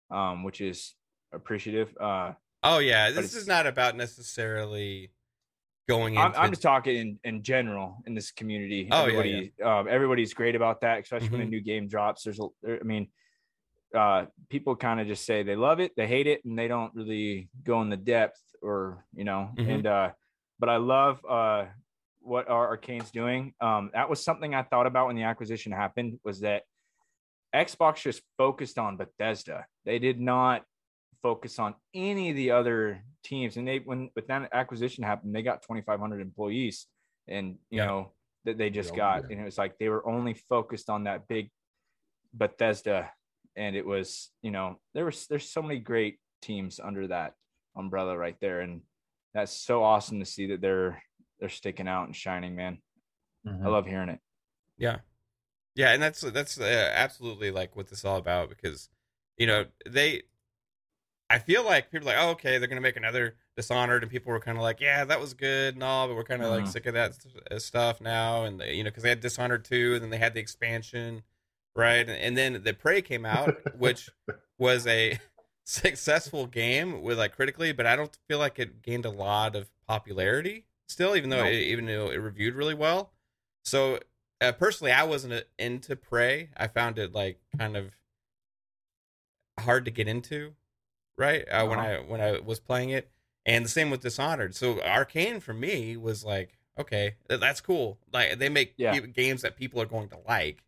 um, 0.10 0.44
which 0.46 0.62
is 0.62 0.96
appreciative. 1.34 1.94
Uh, 2.00 2.32
oh 2.63 2.80
yeah, 2.80 3.12
this 3.12 3.36
is 3.36 3.48
not 3.48 3.68
about 3.68 3.98
necessarily 3.98 5.12
going 5.90 6.18
I'm. 6.18 6.34
I'm 6.38 6.52
just 6.52 6.62
talking 6.62 6.96
in, 6.96 7.20
in 7.25 7.44
general 7.44 7.98
in 8.08 8.16
this 8.16 8.32
community. 8.32 8.88
Oh, 8.90 9.08
yeah, 9.08 9.20
Everybody, 9.20 9.54
um, 9.62 9.88
everybody's 9.90 10.34
great 10.34 10.56
about 10.56 10.80
that, 10.82 11.02
especially 11.02 11.28
when 11.28 11.42
a 11.42 11.46
Mhm. 11.46 11.50
new 11.50 11.62
game 11.62 11.90
drops. 11.90 12.24
There's, 12.24 12.40
a, 12.40 12.48
there, 12.62 12.80
I 12.80 12.84
mean, 12.84 13.10
uh, 13.94 14.26
people 14.50 14.76
kind 14.76 15.00
of 15.00 15.08
just 15.08 15.26
say 15.26 15.44
they 15.44 15.56
love 15.56 15.80
it, 15.80 15.92
they 15.96 16.08
hate 16.08 16.28
it, 16.28 16.44
and 16.46 16.58
they 16.58 16.68
don't 16.68 16.94
really 16.96 17.50
go 17.64 17.82
in 17.82 17.90
the 17.90 17.98
depth, 17.98 18.42
or 18.62 19.06
you 19.14 19.24
know. 19.24 19.52
Mhm. 19.56 19.70
And 19.70 19.88
uh, 19.88 20.12
but 20.60 20.70
I 20.70 20.78
love 20.78 21.24
uh 21.26 21.66
what 22.20 22.48
our 22.48 22.68
Arcane's 22.70 23.12
doing. 23.12 23.54
Um, 23.60 23.92
that 23.94 24.10
was 24.10 24.24
something 24.24 24.56
I 24.56 24.64
thought 24.64 24.88
about 24.88 25.08
when 25.08 25.16
the 25.18 25.24
acquisition 25.24 25.72
happened. 25.74 26.20
Was 26.24 26.40
that 26.42 26.64
Xbox 27.54 28.02
just 28.02 28.22
focused 28.38 28.78
on 28.80 28.96
Bethesda? 28.98 29.66
They 29.86 30.00
did 30.00 30.20
not 30.22 30.64
focus 31.22 31.60
on 31.60 31.76
any 31.94 32.30
of 32.30 32.36
the 32.36 32.52
other 32.52 33.04
teams. 33.24 33.58
And 33.58 33.68
they 33.68 33.80
when 33.80 34.10
with 34.16 34.28
that 34.28 34.50
acquisition 34.54 35.04
happened, 35.04 35.36
they 35.36 35.42
got 35.42 35.62
2,500 35.64 36.22
employees, 36.22 36.88
and 37.28 37.58
you 37.70 37.80
Yeah. 37.80 37.86
know 37.86 38.12
that 38.46 38.58
they 38.58 38.70
just 38.70 38.92
Yeah, 38.92 38.98
got, 38.98 39.30
and 39.30 39.40
it 39.40 39.46
was 39.46 39.58
like 39.58 39.78
they 39.78 39.90
were 39.90 40.06
only 40.08 40.34
focused 40.34 40.90
on 40.90 41.04
that 41.06 41.28
big 41.28 41.50
Bethesda, 42.34 43.12
and 43.56 43.76
it 43.76 43.86
was 43.86 44.32
you 44.42 44.52
know 44.52 44.80
there 44.94 45.06
was 45.06 45.28
there's 45.28 45.50
so 45.50 45.62
many 45.62 45.80
great 45.80 46.20
teams 46.42 46.80
under 46.80 47.08
that 47.08 47.34
umbrella 47.76 48.18
right 48.18 48.38
there, 48.42 48.62
and 48.62 48.82
that's 49.34 49.54
so 49.54 49.84
awesome 49.84 50.20
to 50.20 50.26
see 50.26 50.48
that 50.48 50.62
they're 50.62 51.02
they're 51.40 51.50
sticking 51.50 51.88
out 51.88 52.06
and 52.06 52.16
shining, 52.16 52.56
man. 52.56 52.80
Mhm. 53.46 53.66
I 53.66 53.70
love 53.70 53.86
hearing 53.86 54.10
it. 54.10 54.20
Yeah, 54.78 55.00
yeah, 55.76 55.92
and 55.94 56.02
that's 56.04 56.22
that's 56.22 56.60
uh, 56.60 56.92
absolutely 56.96 57.52
like 57.52 57.76
what 57.76 57.88
this 57.90 58.00
is 58.00 58.06
all 58.06 58.18
about 58.18 58.50
because 58.50 58.90
you 59.38 59.48
know 59.48 59.66
they. 59.90 60.24
I 61.30 61.40
feel 61.40 61.64
like 61.66 61.90
people 61.92 62.10
are 62.10 62.14
like, 62.16 62.24
oh, 62.24 62.30
okay, 62.32 62.58
they're 62.58 62.68
gonna 62.68 62.82
make 62.82 62.96
another 62.98 63.38
Dishonored, 63.56 64.04
and 64.04 64.12
people 64.12 64.32
were 64.32 64.40
kind 64.40 64.58
of 64.58 64.64
like, 64.64 64.80
yeah, 64.80 65.04
that 65.06 65.20
was 65.20 65.34
good 65.34 65.76
and 65.76 65.84
all, 65.84 66.08
but 66.08 66.16
we're 66.16 66.24
kind 66.24 66.44
of 66.44 66.50
like 66.50 66.66
Mhm. 66.66 66.68
sick 66.68 66.86
of 66.86 66.94
that 66.96 67.16
st- 67.16 67.36
uh, 67.52 67.60
stuff 67.60 68.02
now, 68.02 68.44
and 68.46 68.60
they, 68.60 68.74
you 68.76 68.84
know, 68.84 68.90
because 68.90 69.04
they 69.04 69.10
had 69.10 69.20
Dishonored 69.20 69.66
two, 69.66 69.94
and 69.94 70.04
then 70.04 70.10
they 70.10 70.18
had 70.18 70.34
the 70.34 70.40
expansion, 70.40 71.24
right, 71.75 72.08
and, 72.10 72.38
then 72.38 72.62
the 72.63 72.74
Prey 72.74 73.01
came 73.01 73.25
out, 73.25 73.56
which 73.77 74.10
was 74.58 74.86
a 74.88 75.20
successful 75.65 76.46
game 76.48 77.01
with 77.01 77.18
like 77.18 77.36
critically, 77.36 77.72
but 77.72 77.86
I 77.86 77.96
don't 77.96 78.18
feel 78.27 78.39
like 78.39 78.60
it 78.60 78.82
gained 78.82 79.06
a 79.06 79.10
lot 79.10 79.56
of 79.56 79.70
popularity 79.88 80.65
still, 80.88 81.15
even 81.15 81.30
though 81.30 81.38
No. 81.44 81.46
it, 81.50 81.53
even 81.56 81.86
though 81.86 82.10
it 82.10 82.18
reviewed 82.18 82.56
really 82.56 82.74
well. 82.75 83.12
So 83.63 84.00
uh, 84.42 84.51
personally, 84.51 84.92
I 84.92 85.03
wasn't 85.03 85.34
uh, 85.34 85.42
into 85.58 85.96
Prey. 85.96 86.50
I 86.58 86.68
found 86.68 87.00
it 87.00 87.13
like 87.13 87.39
kind 87.58 87.77
of 87.77 87.94
hard 89.60 89.86
to 89.86 89.92
get 89.92 90.08
into, 90.08 90.56
right? 91.18 91.46
Uh, 91.50 91.65
When 91.68 91.80
Uh-huh. 91.80 91.88
I 91.88 92.00
when 92.00 92.22
I 92.22 92.39
was 92.39 92.60
playing 92.60 92.89
it, 92.89 93.10
and 93.46 93.65
the 93.65 93.70
same 93.70 93.89
with 93.89 94.01
Dishonored. 94.01 94.56
So 94.56 94.82
Arcane 94.82 95.39
for 95.39 95.53
me 95.53 95.96
was 95.98 96.24
like, 96.24 96.58
okay, 96.77 97.15
that's 97.27 97.62
cool. 97.62 98.00
Like 98.12 98.38
they 98.39 98.50
make 98.50 98.74
Yeah. 98.77 99.00
games 99.00 99.42
that 99.42 99.56
people 99.56 99.82
are 99.82 99.86
going 99.86 100.10
to 100.10 100.18
like. 100.27 100.63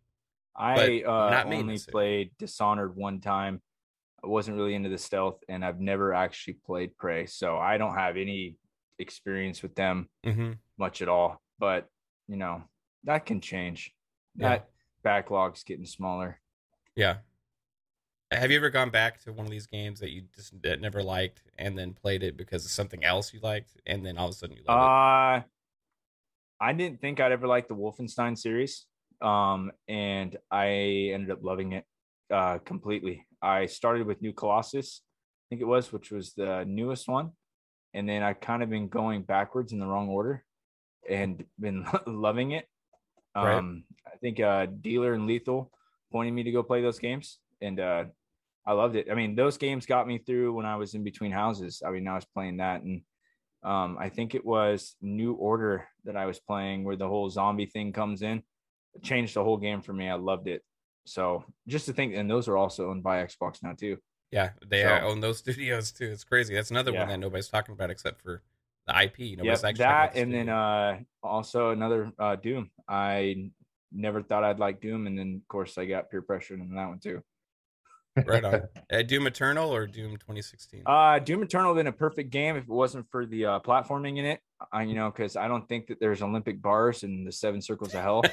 I 0.57 1.01
uh, 1.01 1.43
only 1.45 1.79
played 1.91 2.31
Dishonored 2.39 2.95
one 2.95 3.19
time. 3.19 3.62
I 4.24 4.27
wasn't 4.27 4.57
really 4.57 4.74
into 4.74 4.89
the 4.89 4.97
stealth, 4.97 5.43
and 5.50 5.63
I've 5.63 5.79
never 5.79 6.13
actually 6.13 6.57
played 6.65 6.97
Prey, 6.97 7.25
so 7.25 7.57
I 7.57 7.77
don't 7.77 7.95
have 7.95 8.17
any 8.17 8.57
experience 8.97 9.62
with 9.62 9.75
them 9.75 10.07
hmm 10.24 10.53
much 10.77 11.01
at 11.01 11.09
all. 11.09 11.41
But 11.59 11.88
you 12.27 12.38
know 12.38 12.63
that 13.03 13.25
can 13.25 13.41
change. 13.41 13.93
Yeah. 14.35 14.50
That 14.50 14.69
backlog's 15.03 15.63
getting 15.63 15.85
smaller. 15.85 16.39
Yeah. 16.95 17.17
Have 18.31 18.51
you 18.51 18.57
ever 18.57 18.69
gone 18.69 18.89
back 18.89 19.21
to 19.24 19.31
one 19.31 19.45
of 19.45 19.51
these 19.51 19.67
games 19.67 20.00
that 20.00 20.09
you 20.09 20.24
just 20.35 20.59
that 20.63 20.81
never 20.81 21.03
liked 21.03 21.43
and 21.57 21.77
then 21.77 21.93
played 21.93 22.24
it 22.24 22.35
because 22.35 22.65
of 22.65 22.71
something 22.71 23.03
else 23.03 23.33
you 23.33 23.39
liked 23.41 23.77
and 23.85 24.05
then 24.05 24.17
all 24.17 24.27
of 24.27 24.31
a 24.31 24.35
sudden 24.35 24.55
you 24.55 24.63
love 24.67 24.77
Uh, 24.77 25.43
I 26.59 26.74
didn't 26.74 27.01
think 27.01 27.19
I'd 27.19 27.31
ever 27.31 27.47
like 27.47 27.67
the 27.67 27.75
Wolfenstein 27.75 28.38
series, 28.38 28.88
um, 29.25 29.72
and 29.88 30.38
I 30.51 30.67
ended 31.13 31.32
up 31.32 31.44
loving 31.44 31.74
it 31.74 31.86
uh, 32.32 32.60
completely. 32.60 33.25
I 33.41 33.65
started 33.65 34.05
with 34.05 34.22
New 34.22 34.34
Colossus, 34.34 35.01
I 35.01 35.46
think 35.50 35.62
it 35.62 35.65
was, 35.65 35.91
which 35.91 36.12
was 36.12 36.34
the 36.34 36.63
newest 36.67 37.08
one, 37.08 37.32
and 37.94 38.08
then 38.08 38.22
I 38.22 38.34
kind 38.34 38.62
of 38.62 38.70
been 38.70 38.88
going 38.88 39.24
backwards 39.24 39.74
in 39.74 39.79
the 39.79 39.88
wrong 39.88 40.10
order, 40.10 40.44
and 41.10 41.44
been 41.60 41.88
loving 42.08 42.51
it. 42.51 42.67
Right. 43.36 43.55
Um, 43.55 43.84
I 44.05 44.15
think 44.17 44.39
uh, 44.39 44.67
Dealer 44.67 45.13
and 45.13 45.25
Lethal 45.25 45.72
pointed 46.12 46.34
me 46.34 46.44
to 46.44 46.51
go 46.51 46.62
play 46.62 46.84
those 46.84 47.00
games, 47.00 47.39
and 47.62 47.79
uh, 47.79 48.05
I 48.65 48.74
loved 48.74 48.96
it. 48.96 49.08
I 49.12 49.15
mean, 49.15 49.36
those 49.36 49.58
games 49.58 49.88
got 49.88 50.08
me 50.08 50.20
through 50.20 50.53
when 50.53 50.67
I 50.67 50.75
was 50.75 50.94
in 50.94 51.03
between 51.03 51.32
houses. 51.32 51.82
I 51.86 51.89
mean, 51.89 52.08
I 52.08 52.13
was 52.13 52.25
playing 52.25 52.58
that, 52.58 52.84
and 52.84 53.01
um, 53.63 53.98
I 54.00 54.10
think 54.10 54.36
it 54.36 54.46
was 54.46 54.96
New 55.01 55.34
Order 55.34 55.88
that 56.03 56.15
I 56.15 56.27
was 56.27 56.39
playing 56.39 56.84
where 56.84 56.96
the 56.96 57.08
whole 57.08 57.29
zombie 57.32 57.65
thing 57.65 57.91
comes 57.91 58.22
in. 58.22 58.44
It 58.95 59.03
changed 59.03 59.35
the 59.35 59.43
whole 59.43 59.57
game 59.57 59.81
for 59.81 59.93
me. 59.93 60.09
I 60.09 60.15
loved 60.15 60.47
it. 60.47 60.63
So 61.05 61.43
just 61.67 61.85
to 61.85 61.93
think, 61.93 62.15
and 62.15 62.29
those 62.29 62.47
are 62.47 62.57
also 62.57 62.89
owned 62.89 63.03
by 63.03 63.23
Xbox 63.23 63.61
now 63.61 63.73
too. 63.73 63.97
Yeah, 64.31 64.51
they 64.65 64.83
So- 64.83 64.99
own 65.01 65.19
those 65.19 65.37
studios 65.45 65.91
too. 65.91 66.07
It's 66.11 66.23
crazy. 66.23 66.53
That's 66.55 66.71
another 66.71 66.93
one 66.93 67.07
that 67.09 67.19
nobody's 67.19 67.47
talking 67.49 67.73
about 67.73 67.89
except 67.91 68.21
for 68.21 68.41
the 68.87 69.03
IP. 69.03 69.37
Nobody's 69.37 69.63
Yep, 69.63 69.75
that 69.77 70.13
the 70.13 70.19
and 70.21 70.33
then 70.33 70.49
uh, 70.49 70.99
also 71.23 71.69
another 71.71 72.11
uh, 72.19 72.35
Doom. 72.35 72.69
I 72.87 73.51
never 73.91 74.21
thought 74.21 74.43
I'd 74.43 74.59
like 74.59 74.81
Doom, 74.81 75.07
and 75.07 75.17
then 75.17 75.41
of 75.43 75.47
course 75.47 75.77
I 75.77 75.85
got 75.85 76.09
peer 76.09 76.21
pressure 76.21 76.53
in 76.55 76.73
that 76.75 76.87
one 76.87 76.99
too. 76.99 77.21
right 78.25 78.43
on. 78.43 78.61
Uh, 78.93 79.01
Doom 79.01 79.25
Eternal 79.27 79.73
or 79.73 79.87
Doom 79.87 80.11
2016? 80.11 80.83
Uh, 80.85 81.17
Doom 81.19 81.41
Eternal 81.43 81.73
been 81.73 81.87
a 81.87 81.91
perfect 81.91 82.29
game 82.29 82.55
if 82.55 82.63
it 82.63 82.69
wasn't 82.69 83.05
for 83.09 83.25
the 83.25 83.45
uh, 83.45 83.59
platforming 83.59 84.17
in 84.19 84.25
it. 84.25 84.39
I, 84.71 84.83
you 84.83 84.95
know, 84.95 85.12
because 85.12 85.35
I 85.35 85.47
don't 85.47 85.67
think 85.67 85.88
that 85.88 86.00
there's 86.00 86.21
Olympic 86.21 86.62
bars 86.62 87.03
in 87.03 87.25
the 87.25 87.31
seven 87.31 87.62
circles 87.62 87.93
of 87.93 88.01
hell. 88.01 88.24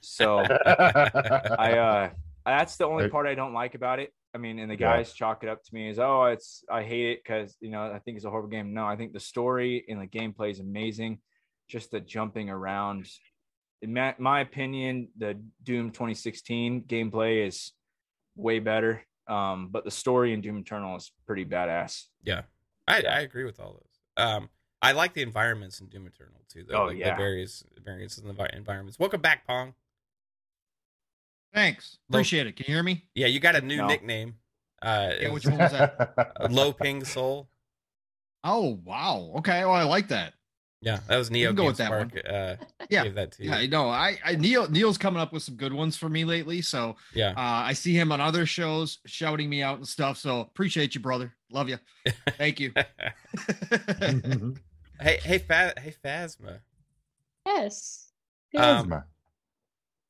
So 0.00 0.38
I 1.58 1.76
uh 1.78 2.10
that's 2.44 2.76
the 2.76 2.86
only 2.86 3.08
part 3.08 3.26
I 3.26 3.34
don't 3.34 3.52
like 3.52 3.74
about 3.74 3.98
it. 3.98 4.12
I 4.34 4.38
mean, 4.38 4.58
and 4.58 4.70
the 4.70 4.74
Yeah. 4.78 4.96
guys 4.96 5.12
chalk 5.12 5.42
it 5.42 5.48
up 5.48 5.62
to 5.64 5.74
me 5.74 5.88
as 5.90 5.98
oh, 5.98 6.24
it's 6.26 6.64
I 6.70 6.82
hate 6.82 7.10
it 7.12 7.20
because 7.22 7.56
you 7.60 7.70
know 7.70 7.82
I 7.92 7.98
think 7.98 8.16
it's 8.16 8.24
a 8.24 8.30
horrible 8.30 8.48
game. 8.50 8.72
No, 8.72 8.84
I 8.86 8.96
think 8.96 9.12
the 9.12 9.20
story 9.20 9.84
and 9.88 10.00
the 10.00 10.06
gameplay 10.06 10.50
is 10.50 10.60
amazing. 10.60 11.18
Just 11.68 11.90
the 11.90 12.00
jumping 12.00 12.48
around. 12.50 13.08
In 13.82 13.92
my, 13.92 14.14
my 14.18 14.40
opinion, 14.40 15.08
the 15.18 15.38
Doom 15.62 15.90
2016 15.90 16.84
gameplay 16.84 17.46
is 17.46 17.72
way 18.34 18.58
better. 18.58 19.02
Um, 19.28 19.68
but 19.70 19.84
the 19.84 19.90
story 19.90 20.32
in 20.32 20.40
Doom 20.40 20.58
Eternal 20.58 20.96
is 20.96 21.10
pretty 21.26 21.44
badass. 21.44 22.04
yeah, 22.22 22.42
I, 22.88 23.02
I 23.02 23.20
agree 23.20 23.44
with 23.44 23.58
all 23.60 23.72
those. 23.72 24.24
Um, 24.24 24.48
I 24.82 24.92
like 24.92 25.14
the 25.14 25.22
environments 25.22 25.80
in 25.80 25.86
Doom 25.86 26.06
Eternal 26.06 26.40
too, 26.48 26.64
though. 26.68 26.82
Oh, 26.82 26.86
like 26.86 26.98
yeah. 26.98 27.10
the 27.10 27.16
various 27.16 27.64
variants 27.82 28.18
in 28.18 28.26
the 28.28 28.56
environments. 28.56 28.98
Welcome 28.98 29.20
back, 29.20 29.46
Pong. 29.46 29.74
Thanks. 31.54 31.98
Low- 32.08 32.18
Appreciate 32.18 32.46
it. 32.46 32.56
Can 32.56 32.66
you 32.68 32.74
hear 32.74 32.82
me? 32.82 33.04
Yeah, 33.14 33.26
you 33.28 33.40
got 33.40 33.56
a 33.56 33.60
new 33.60 33.78
No. 33.78 33.86
nickname. 33.86 34.36
Uh, 34.82 35.12
Yeah, 35.20 35.30
which 35.30 35.46
one 35.46 35.58
was 35.58 35.72
that? 35.72 36.32
Low 36.50 36.72
Ping 36.72 37.04
Soul. 37.04 37.48
Oh 38.44 38.78
wow. 38.84 39.32
Okay. 39.38 39.64
Well, 39.64 39.72
I 39.74 39.82
like 39.84 40.08
that. 40.08 40.34
Yeah, 40.82 41.00
that 41.08 41.16
was 41.16 41.30
Neo 41.30 41.48
can 41.48 41.56
go 41.56 41.62
Game 41.62 41.68
with 41.68 41.76
that 41.78 41.90
one. 41.90 42.12
Uh, 42.18 42.56
Yeah. 42.90 43.04
gave 43.04 43.14
that 43.14 43.32
to 43.32 43.42
you. 43.42 43.50
Yeah, 43.50 43.56
I 43.56 43.66
know. 43.66 43.88
I, 43.88 44.18
I 44.24 44.36
Neil 44.36 44.68
Neil's 44.70 44.98
coming 44.98 45.20
up 45.20 45.32
with 45.32 45.42
some 45.42 45.56
good 45.56 45.72
ones 45.72 45.96
for 45.96 46.08
me 46.08 46.24
lately. 46.24 46.60
So 46.62 46.96
Yeah. 47.14 47.30
uh, 47.30 47.34
I 47.36 47.72
see 47.72 47.94
him 47.98 48.12
on 48.12 48.20
other 48.20 48.46
shows 48.46 48.98
shouting 49.06 49.48
me 49.48 49.62
out 49.62 49.78
and 49.78 49.88
stuff. 49.88 50.18
So 50.18 50.40
appreciate 50.40 50.94
you, 50.94 51.00
brother. 51.00 51.32
Love 51.50 51.68
you. 51.68 51.78
Thank 52.38 52.60
you. 52.60 52.72
hey, 55.00 55.18
hey, 55.22 55.38
Fa- 55.38 55.74
hey, 55.80 55.94
Phasma. 56.04 56.60
Yes. 57.46 58.12
Good. 58.52 58.60
Um, 58.60 59.02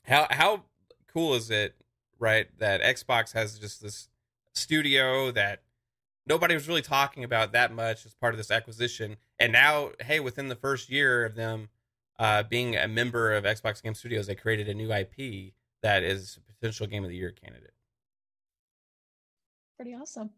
how 0.04 0.26
how 0.30 0.64
cool 1.12 1.35
is 1.35 1.50
it, 1.50 1.75
right? 2.18 2.46
That 2.58 2.80
Xbox 2.82 3.32
has 3.32 3.58
just 3.58 3.82
this 3.82 4.08
studio 4.54 5.30
that 5.32 5.61
nobody 6.26 6.54
was 6.54 6.68
really 6.68 6.83
talking 6.83 7.25
about 7.25 7.52
that 7.52 7.73
much 7.73 8.04
as 8.06 8.14
part 8.14 8.35
of 8.35 8.38
this 8.38 8.50
acquisition, 8.50 9.16
and 9.38 9.52
now, 9.52 9.90
hey, 10.00 10.21
within 10.21 10.49
the 10.49 10.56
first 10.56 10.90
year 10.90 11.25
of 11.25 11.35
them 11.35 11.68
uh, 12.18 12.42
being 12.42 12.76
a 12.76 12.88
member 12.88 13.33
of 13.33 13.45
Xbox 13.45 13.83
Game 13.83 13.95
Studios, 13.95 14.26
they 14.26 14.35
created 14.35 14.68
a 14.68 14.75
new 14.75 14.90
IP 14.92 15.52
that 15.83 16.02
is 16.02 16.38
a 16.38 16.52
potential 16.52 16.87
Game 16.87 17.04
of 17.04 17.11
the 17.11 17.16
Year 17.16 17.30
candidate. 17.30 17.73
Pretty 19.76 19.95
awesome. 19.95 20.30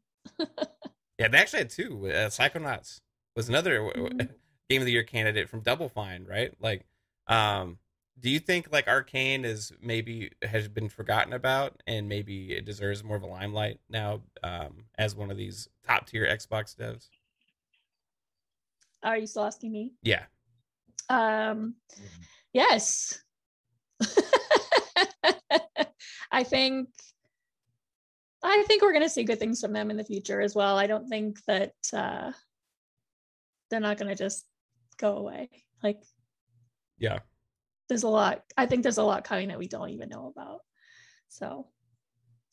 Yeah, 1.18 1.28
they 1.28 1.38
actually 1.38 1.60
had 1.60 1.70
two. 1.70 2.08
Uh, 2.08 2.28
Psychonauts 2.28 3.00
was 3.34 3.48
another 3.48 3.80
Mhm. 3.80 4.34
Game 4.68 4.82
of 4.82 4.86
the 4.86 4.92
Year 4.92 5.02
candidate 5.04 5.48
from 5.48 5.60
Double 5.62 5.88
Fine, 5.88 6.24
right? 6.26 6.52
Like, 6.60 6.84
um, 7.26 7.78
do 8.20 8.30
you 8.30 8.38
think 8.40 8.72
like 8.72 8.88
Arcane 8.88 9.44
is 9.44 9.72
maybe 9.80 10.30
has 10.42 10.68
been 10.68 10.88
forgotten 10.88 11.32
about 11.32 11.82
and 11.86 12.08
maybe 12.08 12.52
it 12.52 12.64
deserves 12.64 13.04
more 13.04 13.16
of 13.16 13.22
a 13.22 13.26
limelight 13.26 13.78
now 13.88 14.22
um, 14.42 14.84
as 14.96 15.14
one 15.14 15.30
of 15.30 15.36
these 15.36 15.68
top 15.86 16.06
tier 16.06 16.26
Xbox 16.26 16.74
devs? 16.76 17.08
Are 19.02 19.16
you 19.16 19.26
still 19.26 19.44
asking 19.44 19.70
me? 19.72 19.92
Yeah, 20.02 20.24
Um, 21.08 21.76
yes. 22.52 23.20
I 26.30 26.44
think 26.44 26.88
I 28.42 28.64
think 28.66 28.82
we're 28.82 28.92
gonna 28.92 29.08
see 29.08 29.24
good 29.24 29.38
things 29.38 29.60
from 29.60 29.72
them 29.72 29.90
in 29.90 29.96
the 29.96 30.04
future 30.04 30.40
as 30.40 30.54
well. 30.54 30.76
I 30.78 30.86
don't 30.86 31.08
think 31.08 31.38
that 31.46 31.72
uh 31.92 32.32
they're 33.70 33.80
not 33.80 33.98
gonna 33.98 34.14
just 34.14 34.44
go 34.98 35.16
away. 35.16 35.50
Like 35.82 36.02
yeah. 36.98 37.18
There's 37.88 38.02
a 38.02 38.08
lot 38.08 38.42
I 38.56 38.66
think 38.66 38.82
there's 38.82 38.98
a 38.98 39.02
lot 39.02 39.24
coming 39.24 39.48
that 39.48 39.58
we 39.58 39.68
don't 39.68 39.90
even 39.90 40.08
know 40.08 40.32
about. 40.34 40.60
So 41.28 41.66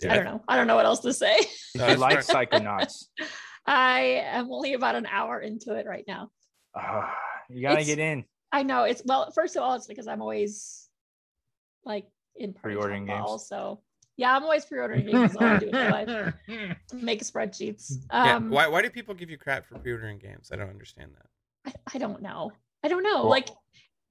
Yeah, 0.02 0.14
I 0.14 0.16
don't 0.16 0.26
know. 0.26 0.44
I 0.48 0.56
don't 0.58 0.68
know 0.68 0.76
what 0.76 0.86
else 0.86 1.00
to 1.02 1.14
say. 1.14 1.38
No, 1.76 1.86
I 1.86 1.96
that's 1.96 2.30
like 2.30 2.52
fair. 2.52 2.60
Psychonauts. 2.62 3.06
I 3.66 4.24
am 4.26 4.52
only 4.52 4.74
about 4.74 4.96
an 4.96 5.06
hour 5.08 5.40
into 5.40 5.74
it 5.76 5.86
right 5.88 6.06
now. 6.08 6.30
Ah, 6.76 7.14
you 7.50 7.62
gotta 7.62 7.76
It's- 7.82 7.88
get 7.88 8.00
in. 8.00 8.26
I 8.52 8.64
know 8.64 8.84
it's 8.84 9.02
well. 9.06 9.32
First 9.32 9.56
of 9.58 9.64
all, 9.64 9.74
it's 9.76 9.88
because 9.88 10.08
I'm 10.08 10.22
always 10.22 10.88
like 11.84 12.06
in 12.38 12.54
Pre-ordering 12.54 13.06
games. 13.06 13.24
also 13.26 13.82
yeah, 14.18 14.34
I'm 14.34 14.44
always 14.44 14.64
pre-ordering 14.64 15.06
games. 15.08 15.34
That's 15.34 15.36
all 15.36 15.44
I 15.44 15.58
do 15.60 15.66
in 15.68 15.74
my 15.74 15.90
life. 15.90 16.34
Make 16.94 17.22
spreadsheets. 17.22 17.92
Yeah. 18.10 18.36
Um, 18.38 18.50
Why 18.50 18.68
why 18.70 18.82
do 18.82 18.90
people 18.90 19.14
give 19.14 19.30
you 19.30 19.38
crap 19.38 19.66
for 19.66 19.78
pre-ordering 19.80 20.20
games? 20.20 20.52
I 20.54 20.56
don't 20.56 20.70
understand 20.70 21.12
that. 21.18 21.74
I, 21.92 21.96
I 21.96 21.98
don't 21.98 22.22
know. 22.22 22.52
I 22.82 22.88
don't 22.88 23.04
know. 23.04 23.22
Well, 23.24 23.30
like, 23.30 23.50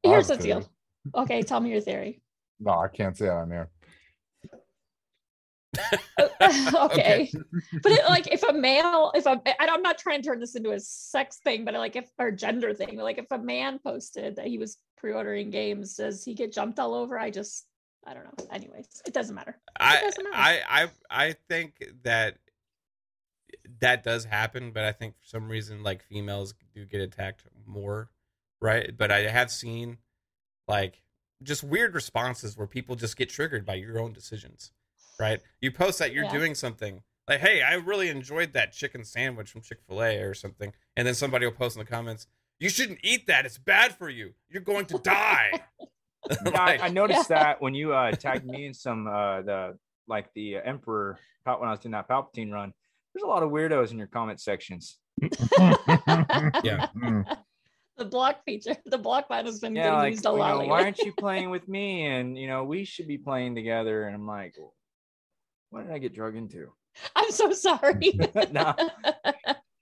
I 0.04 0.08
here's 0.08 0.26
the 0.28 0.34
have 0.34 0.42
deal. 0.42 0.68
Theory. 1.12 1.22
Okay, 1.24 1.42
tell 1.42 1.60
me 1.60 1.70
your 1.70 1.80
theory. 1.80 2.20
No, 2.60 2.72
I 2.72 2.88
can't 2.88 3.16
say 3.16 3.26
it 3.26 3.30
on 3.30 3.48
there. 3.48 3.70
okay. 6.40 7.32
but 7.82 7.90
it, 7.90 8.04
like 8.08 8.28
if 8.32 8.44
a 8.44 8.52
male 8.52 9.10
if 9.12 9.26
a 9.26 9.40
I- 9.44 9.66
i'm 9.68 9.82
not 9.82 9.98
trying 9.98 10.22
to 10.22 10.28
turn 10.28 10.38
this 10.38 10.54
into 10.54 10.70
a 10.70 10.78
sex 10.78 11.38
thing 11.42 11.64
but 11.64 11.74
like 11.74 11.96
if 11.96 12.08
or 12.16 12.30
gender 12.30 12.72
thing 12.72 12.96
like 12.96 13.18
if 13.18 13.26
a 13.32 13.38
man 13.38 13.80
posted 13.84 14.36
that 14.36 14.46
he 14.46 14.56
was 14.56 14.78
pre-ordering 14.96 15.50
games 15.50 15.96
does 15.96 16.22
he 16.24 16.32
get 16.32 16.52
jumped 16.52 16.78
all 16.78 16.94
over 16.94 17.18
i 17.18 17.28
just 17.28 17.66
i 18.06 18.14
don't 18.14 18.22
know 18.22 18.46
anyways 18.52 18.86
it 19.04 19.12
doesn't 19.12 19.34
matter 19.34 19.58
I, 19.80 20.00
doesn't 20.00 20.22
matter. 20.30 20.36
I 20.36 20.84
I 20.84 20.88
I 21.10 21.34
think 21.48 21.84
that 22.04 22.36
that 23.80 24.04
does 24.04 24.24
happen, 24.24 24.72
but 24.72 24.84
I 24.84 24.92
think 24.92 25.16
for 25.16 25.26
some 25.26 25.48
reason 25.48 25.82
like 25.82 26.02
females 26.02 26.54
do 26.74 26.84
get 26.84 27.00
attacked 27.00 27.44
more, 27.66 28.10
right? 28.60 28.96
But 28.96 29.10
I 29.10 29.22
have 29.22 29.50
seen 29.50 29.98
like 30.68 31.02
just 31.42 31.62
weird 31.62 31.94
responses 31.94 32.56
where 32.56 32.66
people 32.66 32.96
just 32.96 33.16
get 33.16 33.28
triggered 33.28 33.66
by 33.66 33.74
your 33.74 33.98
own 33.98 34.12
decisions, 34.12 34.72
right? 35.18 35.40
You 35.60 35.70
post 35.72 35.98
that 35.98 36.12
you're 36.12 36.24
Yeah. 36.24 36.32
doing 36.32 36.54
something 36.54 37.02
like, 37.28 37.40
"Hey, 37.40 37.62
I 37.62 37.74
really 37.74 38.08
enjoyed 38.08 38.52
that 38.52 38.72
chicken 38.72 39.04
sandwich 39.04 39.50
from 39.50 39.62
Chick 39.62 39.80
Fil 39.86 40.02
A 40.02 40.18
or 40.22 40.34
something," 40.34 40.72
and 40.96 41.06
then 41.06 41.14
somebody 41.14 41.44
will 41.46 41.52
post 41.52 41.76
in 41.76 41.80
the 41.84 41.90
comments, 41.90 42.26
"You 42.58 42.68
shouldn't 42.68 43.00
eat 43.02 43.26
that; 43.26 43.44
it's 43.46 43.58
bad 43.58 43.96
for 43.96 44.08
you. 44.08 44.34
You're 44.48 44.62
going 44.62 44.86
to 44.86 44.98
die." 44.98 45.60
Yeah, 46.46 46.58
I, 46.58 46.78
I 46.78 46.88
noticed 46.88 47.28
that 47.28 47.60
when 47.60 47.74
you 47.74 47.92
uh, 47.92 48.12
tagged 48.12 48.46
me 48.46 48.64
in 48.64 48.72
some 48.72 49.06
uh, 49.06 49.42
the 49.42 49.78
like 50.08 50.32
the 50.34 50.56
Emperor 50.56 51.18
Pal- 51.44 51.60
when 51.60 51.68
I 51.68 51.72
was 51.72 51.80
doing 51.80 51.92
that 51.92 52.08
Palpatine 52.08 52.50
run. 52.50 52.72
There's 53.12 53.22
a 53.24 53.26
lot 53.26 53.42
of 53.42 53.50
weirdos 53.50 53.90
in 53.92 53.98
your 53.98 54.06
comment 54.06 54.40
sections. 54.40 54.96
yeah. 56.64 56.86
The 57.98 58.04
block 58.04 58.44
feature 58.44 58.76
the 58.86 58.98
block 58.98 59.28
button 59.28 59.46
has 59.46 59.60
been 59.60 59.76
Yeah, 59.76 59.84
getting 59.84 59.98
like 59.98 60.10
used 60.12 60.26
a 60.26 60.32
lot 60.32 60.58
know, 60.60 60.66
why 60.66 60.82
aren't 60.82 60.98
you 60.98 61.12
playing 61.18 61.50
with 61.50 61.68
me? 61.68 62.06
And 62.06 62.36
you 62.36 62.48
know, 62.48 62.64
we 62.64 62.84
should 62.84 63.06
be 63.06 63.18
playing 63.18 63.54
together. 63.54 64.04
And 64.06 64.14
I'm 64.16 64.26
like, 64.26 64.56
what 65.70 65.86
did 65.86 65.92
I 65.94 65.98
get 65.98 66.12
drug 66.14 66.36
into? 66.36 66.72
i'm 67.16 67.30
so 67.30 67.50
sorry 67.52 68.18
No. 68.52 68.74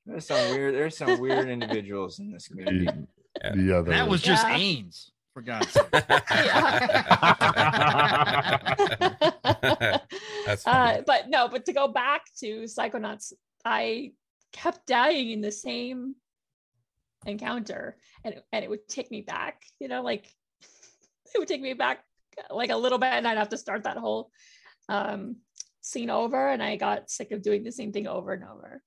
There's 0.07 0.27
some 0.27 0.51
weird. 0.51 0.75
There's 0.75 0.97
some 0.97 1.21
weird 1.21 1.49
individuals 1.49 2.19
in 2.19 2.33
this 2.33 2.49
community. 2.49 2.87
The, 3.41 3.53
the 3.55 3.79
other. 3.79 3.91
That 3.91 4.09
was 4.09 4.21
just 4.21 4.45
Yeah. 4.47 4.59
Ains, 4.59 5.11
for 5.33 5.43
God's 5.43 5.71
sake. 5.71 5.85
That's 10.47 10.63
funny. 10.65 10.99
uh, 10.99 11.03
but 11.07 11.29
no, 11.29 11.49
but 11.49 11.65
to 11.67 11.73
go 11.73 11.89
back 11.89 12.23
to 12.41 12.63
Psychonauts, 12.65 13.33
I 13.65 14.13
kept 14.53 14.87
dying 14.87 15.31
in 15.31 15.41
the 15.41 15.53
same 15.53 16.15
encounter, 17.27 17.97
and 18.25 18.35
and 18.53 18.65
it 18.65 18.71
would 18.71 18.89
take 18.89 19.11
me 19.11 19.21
back. 19.23 19.63
You 19.79 19.89
know, 19.89 20.03
like 20.03 20.27
it 21.35 21.39
would 21.39 21.49
take 21.49 21.63
me 21.63 21.75
back 21.75 22.05
like 22.51 22.71
a 22.71 22.77
little 22.77 22.99
bit, 22.99 23.13
and 23.13 23.27
I'd 23.27 23.39
have 23.39 23.51
to 23.51 23.59
start 23.59 23.85
that 23.85 23.97
whole 23.97 24.31
um, 24.89 25.37
scene 25.81 26.11
over, 26.11 26.49
and 26.49 26.63
I 26.63 26.77
got 26.77 27.11
sick 27.11 27.31
of 27.33 27.43
doing 27.43 27.63
the 27.65 27.73
same 27.73 27.93
thing 27.93 28.07
over 28.07 28.33
and 28.33 28.45
over. 28.45 28.83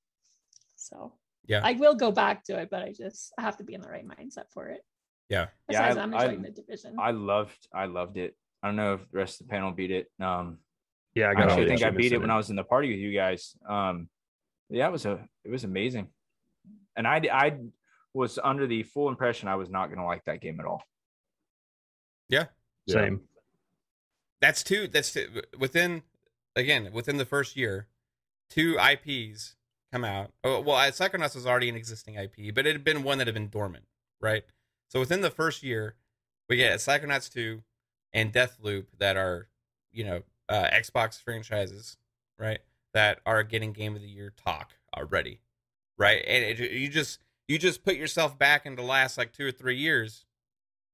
So 0.76 1.14
Yeah. 1.48 1.62
I 1.64 1.74
will 1.74 1.96
go 1.96 2.12
back 2.12 2.44
to 2.46 2.58
it, 2.60 2.70
but 2.70 2.82
I 2.84 2.92
just 2.92 3.34
I 3.38 3.42
have 3.42 3.58
to 3.58 3.64
be 3.64 3.74
in 3.74 3.82
the 3.82 3.90
right 3.90 4.08
mindset 4.08 4.46
for 4.52 4.68
it. 4.70 4.82
Yeah. 5.30 5.48
Yeah, 5.70 5.94
Besides, 5.94 5.98
I- 5.98 6.02
I'm 6.04 6.14
I- 6.16 6.36
the 6.36 6.52
division. 6.52 6.96
I 7.00 7.12
loved. 7.12 7.68
I 7.74 7.86
loved 7.86 8.18
it. 8.18 8.36
I 8.62 8.68
don't 8.68 8.76
know 8.76 8.94
if 8.96 9.02
the 9.12 9.18
rest 9.18 9.42
of 9.42 9.48
the 9.48 9.52
panel 9.52 9.72
beat 9.72 9.92
it. 9.92 10.08
Um, 10.20 10.60
Yeah, 11.14 11.28
I 11.28 11.32
I 11.32 11.34
got 11.34 11.44
all 11.44 11.50
actually 11.52 11.68
think 11.68 11.84
I 11.84 11.90
beat 11.92 12.12
it 12.12 12.16
in 12.16 12.22
when 12.22 12.32
I 12.32 12.38
was 12.38 12.50
in 12.50 12.56
the 12.56 12.64
party 12.64 12.90
with 12.90 13.00
you 13.00 13.14
guys. 13.14 13.56
Um, 13.68 14.10
yeah, 14.70 14.88
it 14.88 14.92
was 14.92 15.06
a 15.06 15.28
it 15.44 15.52
was 15.52 15.64
amazing, 15.64 16.08
and 16.98 17.08
I 17.08 17.22
I 17.32 17.58
was 18.16 18.40
under 18.44 18.66
the 18.66 18.84
full 18.84 19.10
impression 19.10 19.50
I 19.50 19.56
was 19.56 19.70
not 19.70 19.88
going 19.88 20.00
to 20.00 20.06
like 20.06 20.24
that 20.26 20.42
game 20.42 20.60
at 20.60 20.66
all. 20.66 20.84
yeah. 22.30 22.46
Yeah. 22.88 22.94
Same. 22.94 23.22
That's 24.42 24.64
two. 24.64 24.88
That's 24.88 25.12
two, 25.12 25.42
within 25.58 26.04
again 26.56 26.92
within 26.94 27.18
the 27.18 27.26
first 27.26 27.56
year, 27.58 27.88
two 28.50 28.78
IPs 28.78 29.56
come 29.92 30.04
out. 30.04 30.32
Oh, 30.44 30.62
well, 30.62 30.76
uh, 30.76 30.92
Psychonauts 30.92 31.34
was 31.34 31.48
already 31.48 31.68
an 31.68 31.76
existing 31.76 32.16
IP, 32.16 32.54
but 32.54 32.68
it 32.68 32.74
had 32.74 32.84
been 32.84 33.02
one 33.02 33.18
that 33.18 33.28
had 33.28 33.34
been 33.34 33.50
dormant, 33.50 33.86
right? 34.22 34.44
So 34.90 35.00
within 35.00 35.22
the 35.22 35.32
first 35.32 35.64
year, 35.64 35.96
we 36.48 36.58
get 36.58 36.78
Psychonauts 36.78 37.32
two 37.32 37.64
and 38.14 38.32
Deathloop 38.32 38.86
that 39.00 39.18
are 39.18 39.50
you 39.92 40.04
know 40.04 40.22
uh, 40.48 40.68
Xbox 40.72 41.20
franchises, 41.20 41.98
right? 42.38 42.60
That 42.94 43.20
are 43.26 43.42
getting 43.42 43.74
Game 43.74 43.96
of 43.96 44.02
the 44.02 44.08
Year 44.08 44.32
talk 44.38 44.74
already, 44.96 45.42
right? 45.98 46.24
And 46.28 46.44
it, 46.44 46.72
you 46.72 46.88
just 46.88 47.20
you 47.48 47.58
just 47.58 47.84
put 47.84 47.96
yourself 47.96 48.38
back 48.38 48.66
into 48.66 48.82
the 48.82 48.88
last 48.88 49.18
like 49.18 49.32
two 49.34 49.46
or 49.46 49.52
three 49.52 49.78
years. 49.78 50.26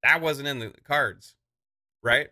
That 0.03 0.21
wasn't 0.21 0.47
in 0.47 0.59
the 0.59 0.73
cards, 0.83 1.35
right? 2.03 2.29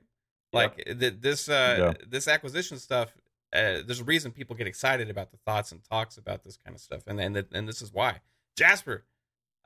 Like 0.51 0.83
th- 0.85 1.15
this 1.19 1.47
uh 1.49 1.93
Yeah. 1.97 2.05
this 2.07 2.27
acquisition 2.27 2.79
stuff. 2.79 3.13
Uh, 3.51 3.81
there's 3.85 3.99
a 3.99 4.03
reason 4.03 4.31
people 4.31 4.55
get 4.55 4.67
excited 4.67 5.09
about 5.09 5.31
the 5.31 5.37
thoughts 5.37 5.71
and 5.71 5.83
talks 5.83 6.17
about 6.17 6.43
this 6.43 6.57
kind 6.57 6.75
of 6.75 6.81
stuff, 6.81 7.03
and 7.07 7.19
and 7.19 7.45
and 7.51 7.67
this 7.67 7.81
is 7.81 7.93
why. 7.93 8.21
Jasper, 8.55 9.05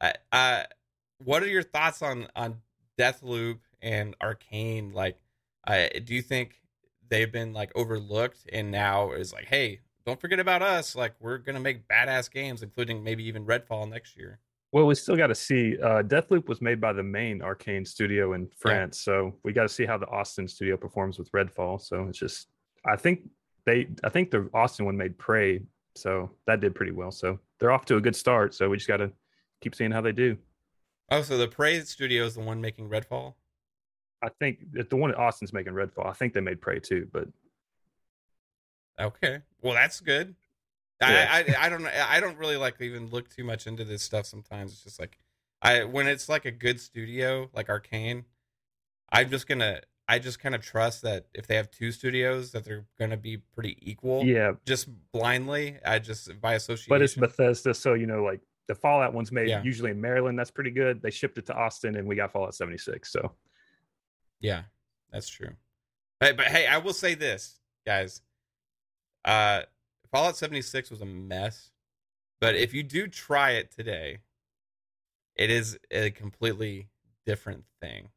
uh, 0.02 0.14
uh 0.32 0.64
what 1.18 1.44
are 1.44 1.48
your 1.48 1.64
thoughts 1.64 2.02
on 2.02 2.28
on 2.36 2.58
Deathloop 2.98 3.60
and 3.82 4.16
Arcane? 4.22 4.92
Like, 4.94 5.18
uh, 5.66 5.88
do 6.04 6.14
you 6.14 6.22
think 6.22 6.62
they've 7.10 7.32
been 7.32 7.54
like 7.54 7.72
overlooked, 7.76 8.48
and 8.52 8.72
now 8.72 9.12
is 9.12 9.32
like, 9.34 9.46
hey, 9.46 9.80
don't 10.06 10.20
forget 10.20 10.40
about 10.40 10.62
us. 10.62 10.96
Like, 10.96 11.14
we're 11.20 11.38
gonna 11.38 11.60
make 11.60 11.88
badass 11.88 12.32
games, 12.32 12.64
including 12.64 13.04
maybe 13.04 13.24
even 13.26 13.46
Redfall 13.46 13.90
next 13.90 14.18
year. 14.18 14.40
Well, 14.74 14.88
we 14.88 14.96
still 14.96 15.16
got 15.16 15.28
to 15.28 15.36
see. 15.36 15.78
Uh, 15.80 16.02
Deathloop 16.02 16.48
was 16.48 16.60
made 16.60 16.82
by 16.82 16.94
the 16.94 17.04
main 17.04 17.44
Arcane 17.44 17.86
studio 17.86 18.34
in 18.34 18.50
France, 18.58 19.00
so 19.02 19.36
we 19.44 19.54
got 19.54 19.62
to 19.62 19.70
see 19.70 19.86
how 19.86 20.00
the 20.00 20.08
Austin 20.08 20.48
studio 20.48 20.78
performs 20.78 21.20
with 21.20 21.32
Redfall. 21.32 21.80
So 21.80 22.08
it's 22.10 22.18
just, 22.18 22.48
I 22.84 22.96
think 22.96 23.30
they, 23.68 23.90
I 24.04 24.10
think 24.10 24.32
the 24.32 24.50
Austin 24.52 24.88
one 24.88 24.98
made 24.98 25.16
Prey, 25.20 25.62
so 25.94 26.32
that 26.48 26.60
did 26.60 26.74
pretty 26.74 26.92
well. 26.92 27.12
So 27.12 27.38
they're 27.60 27.72
off 27.72 27.86
to 27.86 27.98
a 27.98 28.02
good 28.02 28.16
start. 28.16 28.56
So 28.56 28.68
we 28.68 28.78
just 28.78 28.88
got 28.88 28.98
to 28.98 29.12
keep 29.62 29.76
seeing 29.76 29.92
how 29.92 30.02
they 30.02 30.12
do. 30.12 30.38
Oh, 31.12 31.22
so 31.22 31.38
the 31.38 31.48
Prey 31.48 31.80
studio 31.82 32.26
is 32.26 32.34
the 32.34 32.42
one 32.42 32.60
making 32.60 32.90
Redfall. 32.90 33.36
I 34.24 34.30
think 34.40 34.72
that 34.72 34.90
the 34.90 34.96
one 34.96 35.12
at 35.12 35.20
Austin's 35.20 35.54
making 35.54 35.74
Redfall. 35.74 36.08
I 36.08 36.14
think 36.14 36.34
they 36.34 36.42
made 36.42 36.62
Prey 36.62 36.80
too, 36.80 37.08
but 37.14 37.28
Okay, 39.00 39.42
well 39.62 39.74
that's 39.74 40.00
good. 40.00 40.36
Yeah. 41.02 41.28
I, 41.30 41.40
I 41.40 41.66
I 41.66 41.70
don't 41.70 41.86
I 41.88 42.20
don't 42.20 42.38
really 42.38 42.58
like 42.58 42.80
even 42.82 43.08
look 43.10 43.30
too 43.30 43.44
much 43.44 43.68
into 43.68 43.84
this 43.84 44.04
stuff. 44.04 44.26
Sometimes 44.26 44.72
it's 44.72 44.84
just 44.84 45.00
like 45.00 45.18
I 45.62 45.84
when 45.84 46.08
it's 46.08 46.30
like 46.30 46.46
a 46.46 46.52
good 46.52 46.80
studio 46.80 47.50
like 47.54 47.70
Arcane, 47.70 48.26
I'm 49.12 49.30
just 49.30 49.48
gonna 49.48 49.82
I 50.08 50.16
I 50.16 50.20
just 50.20 50.40
kind 50.40 50.54
of 50.54 50.62
trust 50.62 51.02
that 51.04 51.26
if 51.34 51.48
they 51.48 51.56
have 51.56 51.72
two 51.72 51.92
studios, 51.94 52.52
that 52.52 52.66
they're 52.66 52.86
going 53.00 53.12
to 53.12 53.18
be 53.18 53.38
pretty 53.38 53.78
equal. 53.82 54.26
Yeah, 54.26 54.52
Just 54.66 54.90
blindly, 55.14 55.78
I 55.86 56.00
just 56.00 56.42
by 56.42 56.56
association. 56.56 56.90
but 56.90 57.02
it's 57.02 57.16
Bethesda, 57.16 57.74
so 57.74 57.94
you 57.94 58.06
know, 58.06 58.22
like 58.22 58.42
the 58.68 58.76
Fallout 58.76 59.14
one's 59.14 59.32
made 59.32 59.48
Yeah. 59.48 59.64
usually 59.64 59.92
in 59.92 60.02
Maryland. 60.02 60.38
That's 60.38 60.52
pretty 60.52 60.72
good. 60.72 61.02
They 61.02 61.10
shipped 61.10 61.38
it 61.38 61.46
to 61.46 61.54
Austin, 61.54 61.96
and 61.96 62.06
we 62.06 62.16
got 62.18 62.34
Fallout 62.34 62.54
76. 62.54 63.10
So 63.14 63.32
Yeah, 64.42 64.64
that's 65.10 65.30
true. 65.30 65.52
But, 66.20 66.36
but 66.36 66.48
hey, 66.48 66.68
I 66.68 66.80
will 66.80 66.94
say 66.94 67.16
this, 67.16 67.60
guys. 67.86 68.22
Uh, 69.26 69.62
Fallout 70.12 70.38
76 70.38 70.92
was 70.92 71.02
a 71.02 71.06
mess, 71.06 71.72
but 72.42 72.56
if 72.56 72.74
you 72.74 72.84
do 72.84 73.08
try 73.08 73.52
it 73.52 73.72
today, 73.72 74.20
it 75.36 75.50
is 75.50 75.78
a 75.92 76.12
completely 76.12 76.90
different 77.26 77.64
thing. 77.82 78.10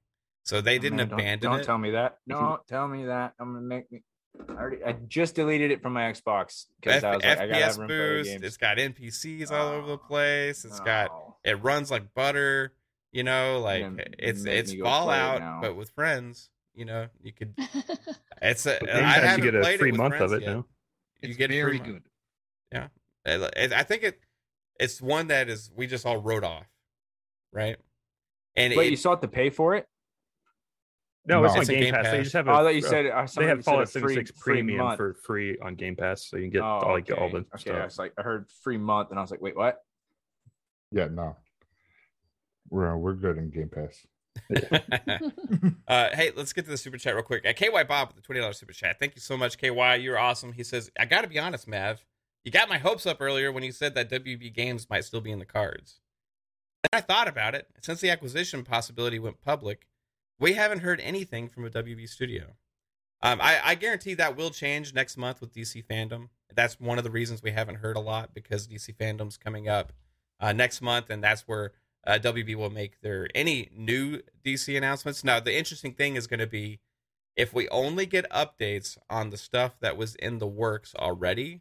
So 0.45 0.61
they 0.61 0.79
didn't 0.79 0.99
Man, 0.99 1.09
don't- 1.09 1.41
don't, 1.41 1.61
it. 1.61 1.65
tell 1.65 1.79
me 1.79 1.91
that. 1.93 2.19
Don't 2.29 2.65
tell 2.69 2.87
me 2.87 3.07
that. 3.07 3.35
I'm 3.41 3.55
gonna 3.55 3.67
make 3.67 3.91
me. 3.91 4.03
I 4.49 4.53
already. 4.53 4.85
I 4.85 4.93
just 4.93 5.35
deleted 5.35 5.71
it 5.71 5.81
from 5.83 5.95
my 5.95 6.03
Xbox 6.13 6.67
because 6.81 7.03
I 7.03 7.09
F- 7.09 7.15
was 7.17 7.25
like, 7.25 7.39
I 7.39 7.47
gotta 7.47 7.55
have 7.65 7.73
FPS 7.75 7.79
room 7.79 7.89
for 7.89 7.97
boost. 8.17 8.31
games. 8.31 8.43
It's 8.45 8.57
got 8.59 8.77
NPCs 8.77 9.51
all 9.51 9.69
over 9.69 9.87
the 9.87 9.93
Oh, 9.95 9.97
place. 9.97 10.65
It's 10.65 10.79
got 10.81 11.11
it 11.43 11.63
runs 11.63 11.91
like 11.91 12.13
butter. 12.15 12.75
You 13.13 13.25
know, 13.25 13.61
like 13.61 13.83
gonna 13.83 14.05
it's 14.19 14.45
it's 14.45 14.73
me 14.73 14.79
go 14.79 14.83
play 14.85 14.91
it 14.91 15.39
Fallout, 15.41 15.63
but 15.63 15.75
with 15.77 15.91
friends. 15.91 16.51
You 16.75 16.85
know, 16.85 17.09
you 17.23 17.33
could. 17.33 17.55
It's 18.43 18.67
a. 18.67 18.77
But 18.79 18.91
I 18.91 18.93
Game 18.93 19.03
Pass, 19.03 19.15
haven't 19.23 19.45
you 19.47 19.51
get 19.51 19.59
a 19.59 19.63
played 19.63 19.75
it 19.77 19.79
free 19.79 19.91
with 19.93 19.99
month 19.99 20.15
of 20.15 20.19
friends 20.29 20.33
it 20.35 20.43
yet. 20.43 20.55
now. 20.57 20.67
You 21.23 21.29
It's 21.31 21.39
get 21.39 21.51
very 21.51 21.79
month. 21.79 21.85
good. 21.85 22.91
I 23.27 23.81
I 23.81 23.83
think 23.83 24.03
it 24.05 24.21
it's 24.79 25.01
one 25.03 25.29
that 25.29 25.49
is 25.49 25.71
we 25.75 25.87
just 25.87 26.07
all 26.07 26.19
wrote 26.19 26.45
off, 26.45 26.67
right? 27.53 27.77
And 28.57 28.75
Wait, 28.75 28.87
it, 28.89 28.91
you 28.91 28.97
still 28.97 29.13
have 29.13 29.21
to 29.21 29.29
pay 29.29 29.51
for 29.51 29.75
it? 29.75 29.87
No, 31.27 31.43
it's 31.45 31.53
No. 31.55 31.57
on 31.57 31.61
It's 31.63 31.69
in 31.71 31.75
Game, 31.75 31.85
Game 31.85 31.95
Pass. 31.95 32.11
They 32.13 32.23
just 32.23 32.33
have 32.35 32.49
Oh, 32.49 32.53
a, 32.53 32.55
I 32.55 32.63
thought 32.63 32.75
you 32.77 32.87
uh, 32.87 32.89
said 32.89 33.07
uh, 33.07 33.27
they 33.37 33.47
have 33.47 33.59
said 33.59 33.65
Fallout 33.65 33.83
a 33.83 33.87
76 33.87 34.31
Premium 34.39 34.79
month. 34.79 34.97
for 34.97 35.15
free 35.15 35.59
on 35.59 35.75
Game 35.75 35.97
Pass, 35.97 36.27
so 36.27 36.37
you 36.37 36.45
can 36.45 36.51
get 36.51 36.63
oh, 36.63 36.65
all, 36.67 36.93
like 36.93 37.11
all 37.11 37.25
okay. 37.25 37.33
the 37.33 37.39
okay. 37.39 37.49
I 37.53 37.59
stuff. 37.59 37.85
was 37.85 37.99
like, 37.99 38.13
I 38.19 38.23
heard 38.23 38.49
free 38.63 38.79
month, 38.79 39.11
and 39.11 39.19
I 39.19 39.23
was 39.23 39.31
like, 39.31 39.41
wait, 39.41 39.57
what? 39.57 39.79
Yeah, 40.93 41.09
no. 41.09 41.37
We're 42.71 42.97
we're 42.97 43.15
good 43.15 43.39
in 43.39 43.51
Game 43.51 43.69
Pass. 43.69 44.07
uh, 45.89 46.09
hey, 46.13 46.33
let's 46.37 46.53
get 46.53 46.65
to 46.65 46.71
the 46.71 46.77
super 46.77 46.99
chat 46.99 47.15
real 47.15 47.23
quick. 47.23 47.47
Uh, 47.47 47.53
KY 47.53 47.85
Bob 47.85 48.09
with 48.09 48.17
the 48.17 48.23
twenty 48.23 48.41
dollars 48.41 48.59
super 48.59 48.73
chat. 48.73 48.99
Thank 48.99 49.15
you 49.15 49.21
so 49.21 49.37
much, 49.37 49.59
KY. 49.59 49.97
You're 49.97 50.19
awesome. 50.19 50.53
He 50.53 50.65
says, 50.65 50.91
I 50.99 51.05
got 51.05 51.23
to 51.23 51.29
be 51.29 51.39
honest, 51.39 51.69
Mav. 51.69 52.05
You 52.45 52.53
got 52.53 52.69
my 52.69 52.79
hopes 52.79 53.07
up 53.07 53.21
earlier 53.21 53.51
when 53.51 53.65
you 53.65 53.73
said 53.73 53.95
that 53.95 54.09
WB 54.09 54.55
Games 54.55 54.89
might 54.89 55.05
still 55.05 55.21
be 55.21 55.33
in 55.33 55.41
the 55.41 55.45
cards. 55.45 56.01
Then 56.83 56.99
I 56.99 57.01
thought 57.01 57.27
about 57.27 57.55
it. 57.55 57.67
Since 57.83 58.01
the 58.01 58.11
acquisition 58.11 58.63
possibility 58.63 59.19
went 59.19 59.41
public, 59.41 59.89
we 60.39 60.53
haven't 60.53 60.81
heard 60.81 61.01
anything 61.01 61.49
from 61.49 61.65
a 61.65 61.71
WB 61.71 62.09
studio. 62.09 62.55
Um, 63.23 63.41
I, 63.41 63.61
I 63.65 63.75
guarantee 63.75 64.15
that 64.15 64.37
will 64.37 64.51
change 64.51 64.95
next 64.95 65.17
month 65.17 65.41
with 65.41 65.55
DC 65.55 65.85
Fandom. 65.87 66.29
That's 66.55 66.79
one 66.79 66.99
of 66.99 67.05
the 67.05 67.11
reasons 67.11 67.43
we 67.43 67.51
haven't 67.51 67.77
heard 67.77 67.97
a 67.97 68.01
lot 68.01 68.35
because 68.35 68.69
DC 68.69 68.95
Fandom's 68.97 69.37
coming 69.37 69.69
up 69.69 69.93
uh, 70.39 70.53
next 70.53 70.81
month, 70.81 71.11
and 71.11 71.25
that's 71.25 71.43
where 71.49 71.73
uh, 72.07 72.19
WB 72.23 72.55
will 72.55 72.71
make 72.71 73.01
their 73.01 73.29
any 73.35 73.69
new 73.75 74.21
DC 74.45 74.77
announcements. 74.77 75.25
Now, 75.25 75.41
the 75.41 75.57
interesting 75.57 75.93
thing 75.93 76.17
is 76.17 76.27
going 76.27 76.41
to 76.41 76.47
be 76.47 76.81
if 77.37 77.53
we 77.53 77.69
only 77.69 78.07
get 78.07 78.29
updates 78.31 78.97
on 79.11 79.31
the 79.31 79.37
stuff 79.37 79.79
that 79.81 79.97
was 79.97 80.15
in 80.17 80.39
the 80.39 80.47
works 80.47 80.95
already, 80.99 81.61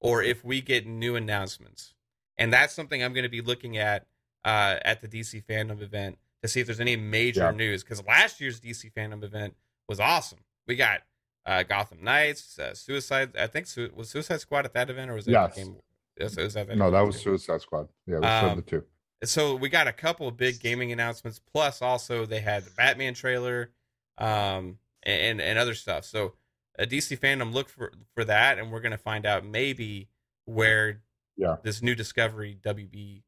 or 0.00 0.22
if 0.22 0.44
we 0.44 0.60
get 0.60 0.86
new 0.86 1.16
announcements, 1.16 1.94
and 2.36 2.52
that's 2.52 2.72
something 2.74 3.02
I'm 3.02 3.12
going 3.12 3.24
to 3.24 3.28
be 3.30 3.40
looking 3.40 3.76
at 3.76 4.06
uh, 4.44 4.76
at 4.84 5.00
the 5.00 5.08
DC 5.08 5.44
Fandom 5.44 5.80
event 5.80 6.18
to 6.42 6.48
see 6.48 6.60
if 6.60 6.66
there's 6.66 6.80
any 6.80 6.96
major 6.96 7.42
Yeah. 7.42 7.50
news. 7.52 7.82
Because 7.84 8.04
last 8.04 8.40
year's 8.40 8.60
DC 8.60 8.92
Fandom 8.92 9.22
event 9.24 9.54
was 9.88 10.00
awesome. 10.00 10.40
We 10.66 10.76
got 10.76 11.02
uh, 11.46 11.62
Gotham 11.64 12.02
Knights, 12.02 12.58
uh, 12.58 12.74
Suicide. 12.74 13.36
I 13.36 13.46
think 13.46 13.66
su- 13.66 13.90
was 13.94 14.08
Suicide 14.10 14.40
Squad 14.40 14.64
at 14.64 14.74
that 14.74 14.90
event, 14.90 15.10
or 15.10 15.14
was 15.14 15.26
it? 15.26 15.32
Yes. 15.32 15.56
Game, 15.56 15.76
was, 16.20 16.36
was 16.36 16.54
that 16.54 16.68
No, 16.76 16.90
that 16.90 17.00
was 17.00 17.20
Suicide 17.20 17.60
Squad. 17.62 17.88
Yeah, 18.06 18.18
we 18.18 18.26
Um, 18.26 18.48
showed 18.48 18.58
the 18.58 18.62
two. 18.70 18.84
So 19.24 19.54
we 19.54 19.68
got 19.68 19.86
a 19.86 19.92
couple 19.92 20.26
of 20.28 20.36
big 20.36 20.60
gaming 20.60 20.92
announcements 20.92 21.38
plus 21.38 21.80
also 21.82 22.26
they 22.26 22.40
had 22.40 22.64
the 22.64 22.70
batman 22.70 23.14
trailer 23.14 23.70
um 24.18 24.78
and 25.02 25.40
and 25.40 25.58
other 25.58 25.74
stuff 25.74 26.04
so 26.04 26.34
a 26.78 26.86
dc 26.86 27.16
fandom 27.18 27.52
look 27.52 27.68
for 27.68 27.92
for 28.14 28.24
that 28.24 28.58
and 28.58 28.72
we're 28.72 28.80
gonna 28.80 28.98
find 28.98 29.26
out 29.26 29.44
maybe 29.44 30.08
where 30.44 31.00
Yeah. 31.36 31.56
this 31.62 31.82
new 31.82 31.94
discovery 31.94 32.58
wb 32.62 33.22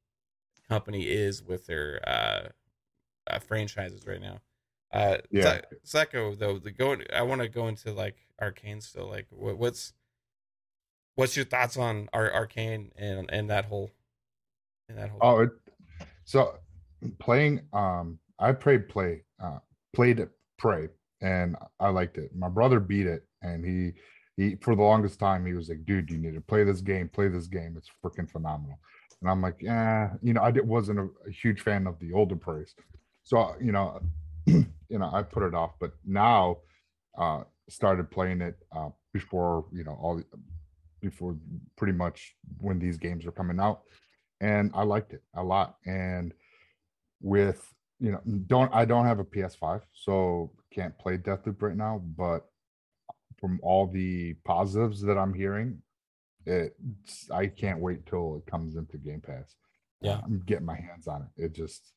company 0.68 1.04
is 1.04 1.42
with 1.42 1.66
their 1.66 2.00
uh, 2.06 2.48
uh 3.26 3.38
franchises 3.38 4.06
right 4.06 4.20
now 4.20 4.40
uh 4.92 5.18
Yeah. 5.30 5.60
Psycho 5.82 6.34
though 6.34 6.58
the 6.58 6.70
go 6.70 6.96
i 7.14 7.22
want 7.22 7.40
to 7.40 7.48
go 7.48 7.68
into 7.68 7.92
like 7.92 8.16
arcane 8.40 8.80
still 8.80 9.08
like 9.08 9.26
what, 9.30 9.58
what's 9.58 9.92
what's 11.14 11.36
your 11.36 11.44
thoughts 11.44 11.76
on 11.76 12.08
arcane 12.12 12.90
and 12.96 13.30
and 13.30 13.50
that 13.50 13.66
whole 13.66 13.90
and 14.88 14.98
that 14.98 15.10
whole 15.10 15.18
Oh, 15.22 15.40
it, 15.40 15.50
so 16.24 16.54
playing. 17.18 17.62
Um, 17.72 18.18
I 18.38 18.52
played 18.52 18.88
play. 18.88 19.24
Uh, 19.42 19.58
played 19.94 20.20
it 20.20 20.30
Prey, 20.58 20.88
and 21.20 21.56
I 21.80 21.88
liked 21.88 22.18
it. 22.18 22.30
My 22.34 22.48
brother 22.48 22.80
beat 22.80 23.06
it, 23.06 23.26
and 23.42 23.64
he 23.64 23.92
he 24.36 24.56
for 24.56 24.74
the 24.74 24.82
longest 24.82 25.18
time 25.18 25.46
he 25.46 25.52
was 25.52 25.68
like, 25.68 25.84
"Dude, 25.84 26.10
you 26.10 26.18
need 26.18 26.34
to 26.34 26.40
play 26.40 26.64
this 26.64 26.80
game. 26.80 27.08
Play 27.08 27.28
this 27.28 27.46
game. 27.46 27.74
It's 27.76 27.90
freaking 28.04 28.30
phenomenal." 28.30 28.78
And 29.20 29.30
I'm 29.30 29.40
like, 29.42 29.56
"Yeah, 29.60 30.10
you 30.22 30.34
know, 30.34 30.42
I 30.42 30.50
did, 30.50 30.66
wasn't 30.66 30.98
a, 30.98 31.08
a 31.26 31.30
huge 31.30 31.60
fan 31.60 31.86
of 31.86 31.98
the 31.98 32.12
older 32.12 32.36
Preys, 32.36 32.74
so 33.22 33.54
you 33.60 33.72
know, 33.72 34.00
you 34.46 34.66
know, 34.90 35.10
I 35.12 35.22
put 35.22 35.42
it 35.42 35.54
off. 35.54 35.72
But 35.80 35.92
now, 36.04 36.58
uh, 37.18 37.44
started 37.68 38.10
playing 38.10 38.40
it 38.40 38.56
uh, 38.74 38.90
before 39.12 39.66
you 39.72 39.84
know 39.84 39.98
all 40.00 40.22
before 41.00 41.36
pretty 41.76 41.92
much 41.92 42.34
when 42.58 42.78
these 42.78 42.96
games 42.96 43.26
are 43.26 43.32
coming 43.32 43.60
out 43.60 43.82
and 44.40 44.70
I 44.74 44.82
liked 44.84 45.12
it 45.12 45.22
a 45.34 45.42
lot. 45.42 45.76
And 45.86 46.32
with 47.20 47.72
you 48.00 48.12
know, 48.12 48.20
don't 48.46 48.74
I 48.74 48.84
don't 48.84 49.06
have 49.06 49.20
a 49.20 49.24
PS5, 49.24 49.82
so 49.92 50.52
can't 50.72 50.96
play 50.98 51.16
Deathloop 51.16 51.62
right 51.62 51.76
now. 51.76 52.02
But 52.16 52.46
from 53.38 53.60
all 53.62 53.86
the 53.86 54.34
positives 54.44 55.00
that 55.02 55.16
I'm 55.16 55.34
hearing, 55.34 55.80
it 56.46 56.76
I 57.32 57.46
can't 57.46 57.80
wait 57.80 58.06
till 58.06 58.36
it 58.36 58.50
comes 58.50 58.76
into 58.76 58.98
Game 58.98 59.20
Pass. 59.20 59.54
Yeah. 60.00 60.20
I'm 60.22 60.42
getting 60.44 60.66
my 60.66 60.76
hands 60.76 61.06
on 61.06 61.22
it. 61.22 61.44
It 61.44 61.54
just 61.54 61.92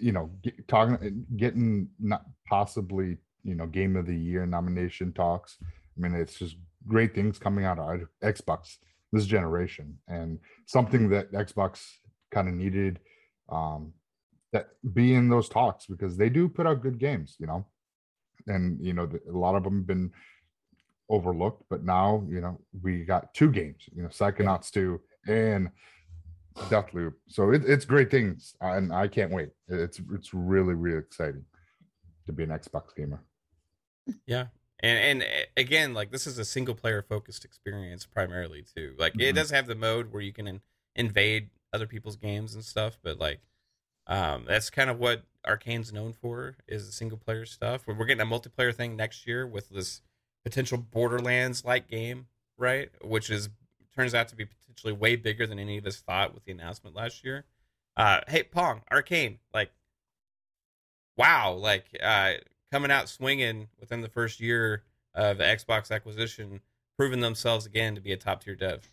you 0.00 0.12
know, 0.12 0.30
get, 0.42 0.66
talking, 0.68 1.26
getting 1.36 1.88
not 1.98 2.24
possibly 2.48 3.18
you 3.42 3.54
know 3.54 3.66
game 3.66 3.96
of 3.96 4.06
the 4.06 4.16
year 4.16 4.46
nomination 4.46 5.12
talks. 5.12 5.58
I 5.62 6.00
mean, 6.00 6.14
it's 6.14 6.38
just 6.38 6.56
great 6.86 7.14
things 7.14 7.38
coming 7.38 7.64
out 7.64 7.78
of 7.78 8.00
Xbox 8.22 8.76
this 9.14 9.26
generation 9.26 9.98
and 10.08 10.38
something 10.66 11.08
that 11.08 11.32
Xbox 11.32 11.80
kind 12.30 12.48
of 12.48 12.54
needed 12.54 12.98
um 13.48 13.92
that 14.52 14.68
be 14.94 15.14
in 15.14 15.28
those 15.28 15.48
talks 15.48 15.86
because 15.86 16.16
they 16.16 16.28
do 16.28 16.48
put 16.48 16.66
out 16.66 16.82
good 16.82 16.98
games, 16.98 17.36
you 17.38 17.46
know. 17.46 17.66
And 18.46 18.78
you 18.80 18.92
know, 18.92 19.06
the, 19.06 19.20
a 19.28 19.36
lot 19.36 19.56
of 19.56 19.64
them 19.64 19.78
have 19.78 19.86
been 19.86 20.12
overlooked, 21.10 21.64
but 21.68 21.84
now, 21.84 22.24
you 22.28 22.40
know, 22.40 22.58
we 22.82 23.04
got 23.04 23.34
two 23.34 23.50
games, 23.50 23.82
you 23.94 24.02
know, 24.02 24.08
Psychonauts 24.08 24.70
2 24.70 25.00
and 25.26 25.70
Deathloop. 26.70 27.14
So 27.28 27.50
it, 27.50 27.62
it's 27.66 27.84
great 27.84 28.10
things 28.10 28.54
and 28.60 28.92
I 28.92 29.08
can't 29.08 29.32
wait. 29.32 29.50
It's 29.68 30.00
it's 30.12 30.32
really 30.32 30.74
really 30.74 30.98
exciting 30.98 31.44
to 32.26 32.32
be 32.32 32.44
an 32.44 32.50
Xbox 32.50 32.94
gamer. 32.96 33.22
Yeah. 34.26 34.46
And 34.80 35.22
and 35.22 35.22
uh, 35.22 35.44
again, 35.56 35.94
like 35.94 36.10
this 36.10 36.26
is 36.26 36.38
a 36.38 36.44
single 36.44 36.74
player 36.74 37.02
focused 37.02 37.44
experience 37.44 38.06
primarily 38.06 38.62
too. 38.62 38.94
Like 38.98 39.14
it 39.18 39.32
Mhm. 39.32 39.34
does 39.36 39.50
have 39.50 39.66
the 39.66 39.74
mode 39.74 40.12
where 40.12 40.22
you 40.22 40.32
can 40.32 40.46
in, 40.46 40.60
invade 40.96 41.50
other 41.72 41.86
people's 41.86 42.16
games 42.16 42.54
and 42.54 42.64
stuff, 42.64 42.98
but 43.02 43.18
like 43.18 43.40
um 44.06 44.44
that's 44.46 44.70
kind 44.70 44.90
of 44.90 44.98
what 44.98 45.22
Arcane's 45.44 45.92
known 45.92 46.12
for 46.12 46.56
is 46.68 46.86
the 46.86 46.92
single 46.92 47.18
player 47.18 47.46
stuff. 47.46 47.86
We're 47.86 47.94
we're 47.94 48.06
getting 48.06 48.26
a 48.26 48.30
multiplayer 48.30 48.74
thing 48.74 48.96
next 48.96 49.26
year 49.26 49.46
with 49.46 49.70
this 49.70 50.02
potential 50.44 50.78
Borderlands 50.78 51.64
like 51.64 51.88
game, 51.88 52.26
right? 52.58 52.90
Which 53.02 53.30
is 53.30 53.48
turns 53.94 54.14
out 54.14 54.28
to 54.28 54.36
be 54.36 54.44
potentially 54.44 54.92
way 54.92 55.16
bigger 55.16 55.46
than 55.46 55.58
any 55.58 55.78
of 55.78 55.86
us 55.86 56.00
thought 56.00 56.34
with 56.34 56.44
the 56.44 56.52
announcement 56.52 56.94
last 56.96 57.24
year. 57.24 57.44
Uh 57.96 58.20
hey 58.28 58.42
Pong, 58.42 58.82
Arcane, 58.90 59.38
like 59.54 59.72
wow, 61.16 61.52
like 61.52 61.86
uh 62.02 62.34
coming 62.74 62.90
out 62.90 63.08
swinging 63.08 63.68
within 63.78 64.00
the 64.00 64.08
first 64.08 64.40
year 64.40 64.82
of 65.14 65.38
the 65.38 65.44
Xbox 65.44 65.92
acquisition, 65.92 66.58
proving 66.96 67.20
themselves 67.20 67.66
again 67.66 67.94
to 67.94 68.00
be 68.00 68.10
a 68.10 68.16
top 68.16 68.42
tier 68.42 68.56
dev. 68.56 68.90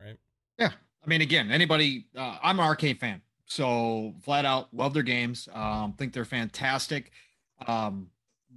Right? 0.00 0.16
Yeah. 0.56 0.70
I 1.04 1.08
mean, 1.08 1.20
again, 1.20 1.50
anybody, 1.50 2.06
uh, 2.16 2.38
I'm 2.40 2.60
an 2.60 2.64
Arcane 2.64 2.96
fan. 2.96 3.20
So 3.46 4.14
flat 4.22 4.44
out 4.44 4.72
love 4.72 4.94
their 4.94 5.02
games. 5.02 5.48
Um, 5.52 5.94
think 5.94 6.12
they're 6.12 6.24
fantastic. 6.24 7.10
Um, 7.66 8.06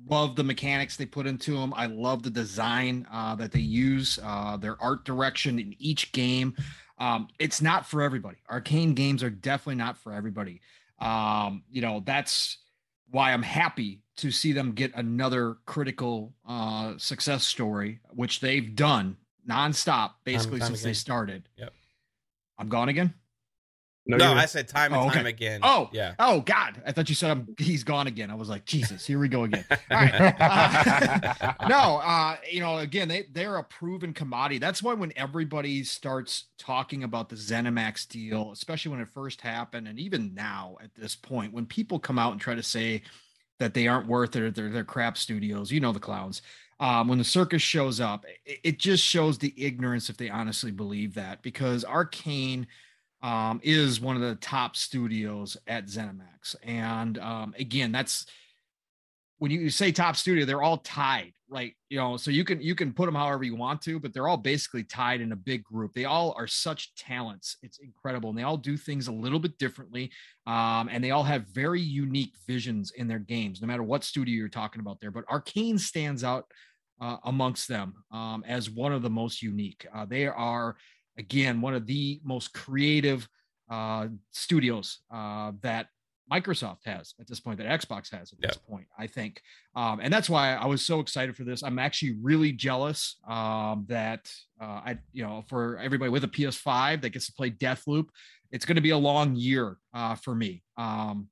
love 0.08 0.36
the 0.36 0.44
mechanics 0.44 0.96
they 0.96 1.08
put 1.08 1.26
into 1.26 1.58
them. 1.58 1.74
I 1.76 1.88
love 1.88 2.22
the 2.22 2.30
design 2.30 3.08
uh, 3.12 3.34
that 3.34 3.52
they 3.52 3.60
use, 3.60 4.20
uh, 4.24 4.58
their 4.58 4.80
art 4.80 5.06
direction 5.06 5.58
in 5.58 5.76
each 5.80 6.12
game. 6.12 6.56
Um, 7.00 7.30
it's 7.40 7.64
not 7.64 7.88
for 7.88 8.04
everybody. 8.04 8.38
Arcane 8.48 8.94
games 8.94 9.24
are 9.24 9.32
definitely 9.32 9.76
not 9.76 9.98
for 9.98 10.14
everybody. 10.14 10.62
Um, 11.00 11.64
you 11.68 11.82
know, 11.82 12.04
that's 12.06 12.60
why 13.10 13.34
I'm 13.34 13.42
happy 13.42 14.04
to 14.18 14.32
see 14.32 14.52
them 14.52 14.72
get 14.74 14.94
another 14.96 15.58
critical 15.66 16.34
uh, 16.48 16.94
success 16.98 17.46
story, 17.46 18.00
which 18.10 18.40
they've 18.40 18.76
done 18.76 19.18
nonstop 19.50 20.12
basically 20.24 20.60
time 20.60 20.68
since 20.68 20.84
they 20.84 20.94
started. 20.94 21.48
Yep. 21.58 21.74
I'm 22.58 22.68
gone 22.70 22.90
again. 22.90 23.14
No, 24.10 24.16
you're- 24.18 24.40
I 24.40 24.46
said 24.46 24.70
time 24.70 24.94
and 24.94 25.02
Oh, 25.02 25.08
okay. 25.08 25.18
time 25.18 25.26
again. 25.26 25.60
Oh, 25.64 25.90
yeah. 25.92 26.16
Oh 26.18 26.40
God, 26.40 26.82
I 26.86 26.94
thought 26.94 27.10
you 27.10 27.16
said 27.16 27.30
I'm, 27.30 27.46
he's 27.60 27.84
gone 27.84 28.08
again. 28.08 28.32
I 28.32 28.36
was 28.36 28.48
like, 28.48 28.64
Jesus, 28.64 29.06
here 29.06 29.20
we 29.20 29.28
go 29.28 29.44
again. 29.44 29.66
All 29.70 29.78
right. 29.92 30.36
Uh, 30.40 31.54
no, 31.68 31.98
uh, 31.98 32.38
you 32.50 32.62
know, 32.62 32.78
again, 32.78 33.10
they 33.10 33.28
they're 33.34 33.58
a 33.58 33.64
proven 33.66 34.14
commodity. 34.14 34.60
That's 34.60 34.82
why 34.82 34.94
when 34.94 35.12
everybody 35.18 35.84
starts 35.84 36.46
talking 36.58 37.04
about 37.04 37.28
the 37.28 37.36
ZeniMax 37.36 38.08
deal, 38.08 38.52
especially 38.54 38.92
when 38.92 39.02
it 39.02 39.10
first 39.10 39.42
happened, 39.42 39.90
and 39.90 40.00
even 40.00 40.34
now 40.34 40.78
at 40.82 40.96
this 40.96 41.14
point, 41.18 41.52
when 41.54 41.66
people 41.66 42.00
come 42.00 42.18
out 42.18 42.32
and 42.32 42.40
try 42.40 42.56
to 42.56 42.64
say 42.64 43.02
that 43.60 43.74
they 43.74 43.88
aren't 43.88 44.08
worth 44.08 44.36
it 44.36 44.56
they're 44.56 44.84
crap 44.84 45.18
studios, 45.18 45.72
you 45.72 45.80
know 45.80 45.92
the 45.92 46.00
clowns. 46.00 46.42
Um, 46.80 47.08
when 47.08 47.18
the 47.18 47.24
circus 47.24 47.62
shows 47.62 48.00
up, 48.00 48.26
it, 48.46 48.60
it 48.64 48.80
just 48.80 49.04
shows 49.04 49.38
the 49.38 49.54
ignorance 49.58 50.10
if 50.10 50.18
they 50.18 50.30
honestly 50.30 50.72
believe 50.72 51.16
that 51.16 51.42
because 51.42 51.84
Arcane 51.84 52.68
um, 53.24 53.60
is 53.64 54.00
one 54.00 54.16
of 54.16 54.22
the 54.22 54.36
top 54.36 54.76
studios 54.76 55.58
at 55.68 55.88
ZeniMax. 55.88 56.56
And 56.64 57.18
um, 57.18 57.56
again, 57.58 57.92
that's 57.92 58.28
when 59.40 59.52
you 59.52 59.70
say 59.70 59.92
top 59.92 60.16
studio, 60.16 60.46
they're 60.46 60.62
all 60.62 60.78
tied. 60.80 61.34
right? 61.50 61.74
you 61.90 61.98
know, 61.98 62.18
so 62.18 62.32
you 62.32 62.44
can 62.44 62.62
you 62.62 62.76
can 62.76 62.92
put 62.92 63.06
them 63.06 63.16
however 63.16 63.44
you 63.44 63.56
want 63.56 63.82
to, 63.84 64.00
but 64.00 64.14
they're 64.14 64.28
all 64.28 64.38
basically 64.38 64.84
tied 64.84 65.22
in 65.22 65.32
a 65.32 65.36
big 65.36 65.64
group. 65.64 65.94
They 65.94 66.06
all 66.06 66.34
are 66.38 66.48
such 66.48 66.96
talents; 66.96 67.58
it's 67.62 67.80
incredible, 67.80 68.30
and 68.30 68.38
they 68.38 68.44
all 68.44 68.58
do 68.58 68.78
things 68.78 69.08
a 69.08 69.12
little 69.12 69.40
bit 69.40 69.58
differently. 69.58 70.12
Um, 70.46 70.90
and 70.92 71.04
they 71.04 71.12
all 71.12 71.24
have 71.24 71.48
very 71.48 71.82
unique 71.82 72.34
visions 72.48 72.92
in 72.92 73.08
their 73.08 73.20
games, 73.20 73.62
no 73.62 73.68
matter 73.68 73.84
what 73.84 74.04
studio 74.04 74.36
you're 74.36 74.50
talking 74.50 74.80
about 74.82 75.00
there. 75.00 75.12
But 75.12 75.26
Arcane 75.30 75.78
stands 75.78 76.24
out 76.24 76.46
uh, 77.00 77.18
amongst 77.24 77.68
them 77.68 77.94
um, 78.12 78.44
as 78.48 78.70
one 78.70 78.92
of 78.92 79.02
the 79.02 79.10
most 79.10 79.42
unique. 79.42 79.86
Uh, 79.94 80.06
they 80.06 80.28
are 80.28 80.76
again 81.18 81.62
one 81.62 81.74
of 81.74 81.86
the 81.86 82.20
most 82.24 82.54
creative 82.54 83.28
uh, 83.70 84.08
studios 84.32 85.00
uh, 85.14 85.52
that 85.62 85.88
Microsoft 86.32 86.80
has 86.86 87.14
at 87.20 87.28
this 87.28 87.40
point, 87.40 87.58
that 87.60 87.68
Xbox 87.82 88.12
has 88.12 88.34
at 88.34 88.42
this 88.42 88.58
point, 88.58 88.88
I 88.98 89.08
think. 89.08 89.42
Um, 89.76 90.00
and 90.02 90.12
that's 90.12 90.30
why 90.30 90.54
I 90.54 90.66
was 90.66 90.86
so 90.86 91.00
excited 91.00 91.36
for 91.36 91.44
this. 91.44 91.64
I'm 91.64 91.80
actually 91.80 92.18
really 92.22 92.52
jealous 92.52 93.18
um, 93.28 93.86
that 93.88 94.30
uh, 94.62 94.82
I, 94.86 94.98
you 95.14 95.24
know, 95.24 95.44
for 95.48 95.78
everybody 95.80 96.10
with 96.10 96.24
a 96.24 96.28
PS5 96.28 97.02
that 97.02 97.10
gets 97.12 97.28
to 97.28 97.34
play 97.34 97.52
Deathloop, 97.52 98.08
it's 98.52 98.66
going 98.66 98.76
to 98.76 98.82
be 98.82 98.92
a 98.92 98.98
long 98.98 99.36
year 99.36 99.78
uh, 99.94 100.16
for 100.16 100.36
me. 100.36 100.64
Um, 100.78 101.30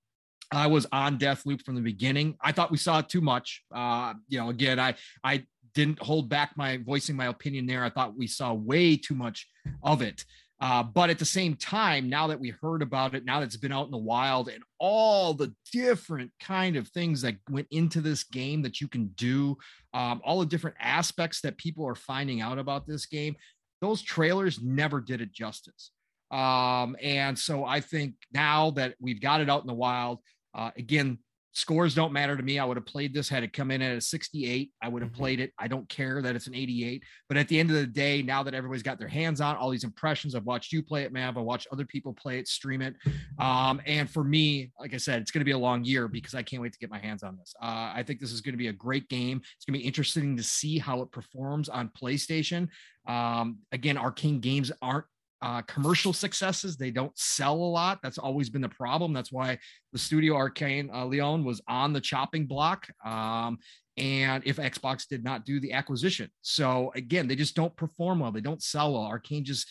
I 0.52 0.68
was 0.68 0.86
on 0.92 1.18
Deathloop 1.18 1.64
from 1.64 1.76
the 1.76 1.82
beginning. 1.82 2.38
I 2.42 2.52
thought 2.52 2.72
we 2.72 2.78
saw 2.78 3.02
too 3.02 3.22
much. 3.22 3.64
Uh, 3.74 4.14
you 4.28 4.40
know, 4.40 4.50
again, 4.50 4.80
I 4.80 4.96
I 5.24 5.46
didn't 5.74 6.02
hold 6.02 6.30
back 6.30 6.52
my 6.56 6.78
voicing 6.78 7.16
my 7.16 7.28
opinion 7.28 7.66
there. 7.66 7.84
I 7.84 7.90
thought 7.90 8.18
we 8.18 8.28
saw 8.28 8.54
way 8.54 8.96
too 8.96 9.16
much 9.16 9.48
of 9.84 10.02
it. 10.02 10.24
Uh, 10.62 10.82
but 10.82 11.10
at 11.10 11.20
the 11.20 11.26
same 11.26 11.56
time, 11.56 12.10
now 12.10 12.28
that 12.28 12.40
we 12.40 12.50
heard 12.62 12.82
about 12.82 13.14
it, 13.14 13.26
now 13.26 13.40
that 13.40 13.48
it's 13.48 13.58
been 13.58 13.74
out 13.74 13.86
in 13.86 13.92
the 13.92 13.98
wild 13.98 14.48
and 14.48 14.64
all 14.80 15.34
the 15.34 15.54
different 15.72 16.32
kind 16.40 16.78
of 16.78 16.88
things 16.88 17.22
that 17.22 17.36
went 17.50 17.68
into 17.72 18.00
this 18.00 18.24
game 18.24 18.62
that 18.62 18.80
you 18.80 18.88
can 18.88 19.08
do, 19.16 19.58
um, 19.94 20.22
all 20.24 20.40
the 20.40 20.46
different 20.46 20.78
aspects 20.80 21.42
that 21.42 21.58
people 21.58 21.86
are 21.86 21.96
finding 21.96 22.40
out 22.40 22.58
about 22.58 22.88
this 22.88 23.06
game, 23.06 23.36
those 23.82 24.02
trailers 24.02 24.62
never 24.62 25.02
did 25.02 25.20
it 25.20 25.34
justice. 25.34 25.92
Um, 26.32 26.96
and 27.02 27.38
so 27.38 27.66
I 27.66 27.82
think 27.82 28.16
now 28.34 28.72
that 28.72 28.96
we've 29.00 29.22
got 29.22 29.42
it 29.42 29.50
out 29.50 29.62
in 29.62 29.68
the 29.68 29.74
wild, 29.74 30.20
uh, 30.54 30.72
again, 30.78 31.20
scores 31.56 31.96
don't 31.96 32.12
matter 32.12 32.36
to 32.36 32.44
me. 32.44 32.60
I 32.60 32.66
would 32.66 32.76
have 32.76 32.86
played 32.86 33.14
this 33.14 33.30
had 33.30 33.42
it 33.44 33.54
come 33.54 33.72
in 33.72 33.82
at 33.82 33.96
a 33.98 34.02
68. 34.02 34.72
I 34.82 34.90
would 34.90 35.02
have 35.02 35.12
Mhm. 35.14 35.16
played 35.16 35.40
it. 35.40 35.54
I 35.58 35.70
don't 35.70 35.88
care 35.88 36.22
that 36.22 36.36
it's 36.36 36.48
an 36.48 36.54
88. 36.54 37.04
But 37.30 37.38
at 37.38 37.48
the 37.48 37.58
end 37.58 37.70
of 37.70 37.78
the 37.78 37.88
day, 37.88 38.22
now 38.22 38.44
that 38.44 38.54
everybody's 38.54 38.84
got 38.84 39.00
their 39.00 39.08
hands 39.08 39.40
on 39.40 39.56
all 39.56 39.70
these 39.70 39.86
impressions, 39.86 40.36
I've 40.36 40.44
watched 40.46 40.74
you 40.74 40.84
play 40.84 41.04
it, 41.04 41.14
Mav. 41.14 41.38
I 41.38 41.42
watched 41.42 41.68
other 41.72 41.86
people 41.86 42.14
play 42.14 42.40
it, 42.40 42.50
stream 42.50 42.82
it. 42.82 42.96
Um, 43.40 43.82
and 43.86 44.10
for 44.10 44.24
me, 44.24 44.72
like 44.80 44.94
I 44.94 44.98
said, 44.98 45.22
it's 45.22 45.32
going 45.32 45.40
to 45.42 45.46
be 45.46 45.52
a 45.52 45.58
long 45.58 45.86
year 45.86 46.10
because 46.10 46.36
I 46.36 46.44
can't 46.44 46.62
wait 46.62 46.74
to 46.74 46.80
get 46.80 46.90
my 46.90 47.00
hands 47.00 47.24
on 47.24 47.38
this. 47.38 47.56
Uh, 47.62 47.92
I 47.96 48.04
think 48.06 48.20
this 48.20 48.34
is 48.34 48.42
going 48.42 48.54
to 48.54 48.58
be 48.58 48.68
a 48.68 48.74
great 48.74 49.08
game. 49.08 49.42
It's 49.56 49.64
going 49.66 49.80
to 49.80 49.82
be 49.82 49.88
interesting 49.88 50.36
to 50.36 50.44
see 50.44 50.78
how 50.78 51.02
it 51.02 51.12
performs 51.12 51.70
on 51.70 51.88
PlayStation. 51.90 52.68
Um, 53.08 53.60
again, 53.72 53.98
Arcane 53.98 54.40
games 54.42 54.72
aren't 54.82 55.06
uh, 55.42 55.62
commercial 55.64 56.14
successes. 56.14 56.78
They 56.78 56.92
don't 56.92 57.18
sell 57.18 57.56
a 57.56 57.72
lot. 57.80 58.00
That's 58.02 58.18
always 58.18 58.50
been 58.50 58.62
the 58.62 58.70
problem. 58.70 59.14
That's 59.14 59.32
why 59.32 59.60
the 59.94 60.00
studio 60.00 60.36
Arcane 60.36 60.90
uh, 60.94 61.06
Lyon 61.06 61.44
was 61.44 61.62
on 61.68 61.94
the 61.94 62.02
chopping 62.02 62.46
block. 62.46 62.88
Um, 63.06 63.60
and 63.98 64.44
if 64.46 64.58
Xbox 64.58 65.08
did 65.08 65.24
not 65.24 65.46
do 65.46 65.60
the 65.60 65.74
acquisition, 65.74 66.30
so 66.42 66.92
again, 66.96 67.28
they 67.28 67.36
just 67.36 67.56
don't 67.56 67.76
perform 67.76 68.20
well. 68.20 68.32
They 68.32 68.42
don't 68.42 68.64
sell 68.64 68.94
well. 68.94 69.04
Arcane 69.04 69.46
just, 69.46 69.68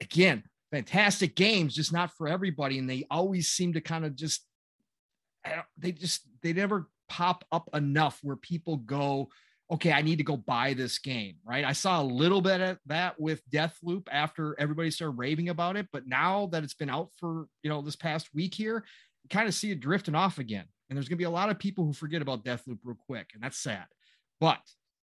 again, 0.00 0.44
fantastic 0.70 1.34
games, 1.34 1.74
just 1.74 1.92
not 1.92 2.10
for 2.16 2.28
everybody. 2.28 2.78
And 2.78 2.88
they 2.88 3.06
always 3.10 3.48
seem 3.48 3.72
to 3.72 3.80
kind 3.80 4.04
of 4.04 4.14
just, 4.16 4.46
they 5.76 5.92
just, 5.92 6.28
they 6.42 6.52
never 6.52 6.88
pop 7.08 7.44
up 7.50 7.68
enough 7.74 8.20
where 8.22 8.36
people 8.36 8.76
go, 8.76 9.28
okay, 9.70 9.92
I 9.92 10.02
need 10.02 10.16
to 10.16 10.24
go 10.24 10.36
buy 10.36 10.74
this 10.74 10.98
game, 10.98 11.36
right? 11.44 11.64
I 11.64 11.72
saw 11.72 12.02
a 12.02 12.04
little 12.04 12.40
bit 12.40 12.60
of 12.60 12.78
that 12.86 13.20
with 13.20 13.40
Deathloop 13.50 14.08
after 14.10 14.56
everybody 14.58 14.90
started 14.90 15.18
raving 15.18 15.48
about 15.48 15.76
it, 15.76 15.86
but 15.92 16.08
now 16.08 16.46
that 16.52 16.64
it's 16.64 16.74
been 16.74 16.90
out 16.90 17.10
for, 17.18 17.46
you 17.62 17.70
know, 17.70 17.80
this 17.80 17.96
past 17.96 18.28
week 18.34 18.54
here, 18.54 18.84
kind 19.30 19.46
of 19.46 19.54
see 19.54 19.70
it 19.70 19.80
drifting 19.80 20.16
off 20.16 20.38
again. 20.38 20.64
And 20.88 20.96
there's 20.96 21.08
going 21.08 21.16
to 21.16 21.22
be 21.22 21.24
a 21.24 21.30
lot 21.30 21.50
of 21.50 21.58
people 21.58 21.84
who 21.84 21.92
forget 21.92 22.20
about 22.20 22.44
Deathloop 22.44 22.78
real 22.82 22.96
quick, 23.06 23.30
and 23.32 23.42
that's 23.42 23.58
sad. 23.58 23.84
But 24.40 24.58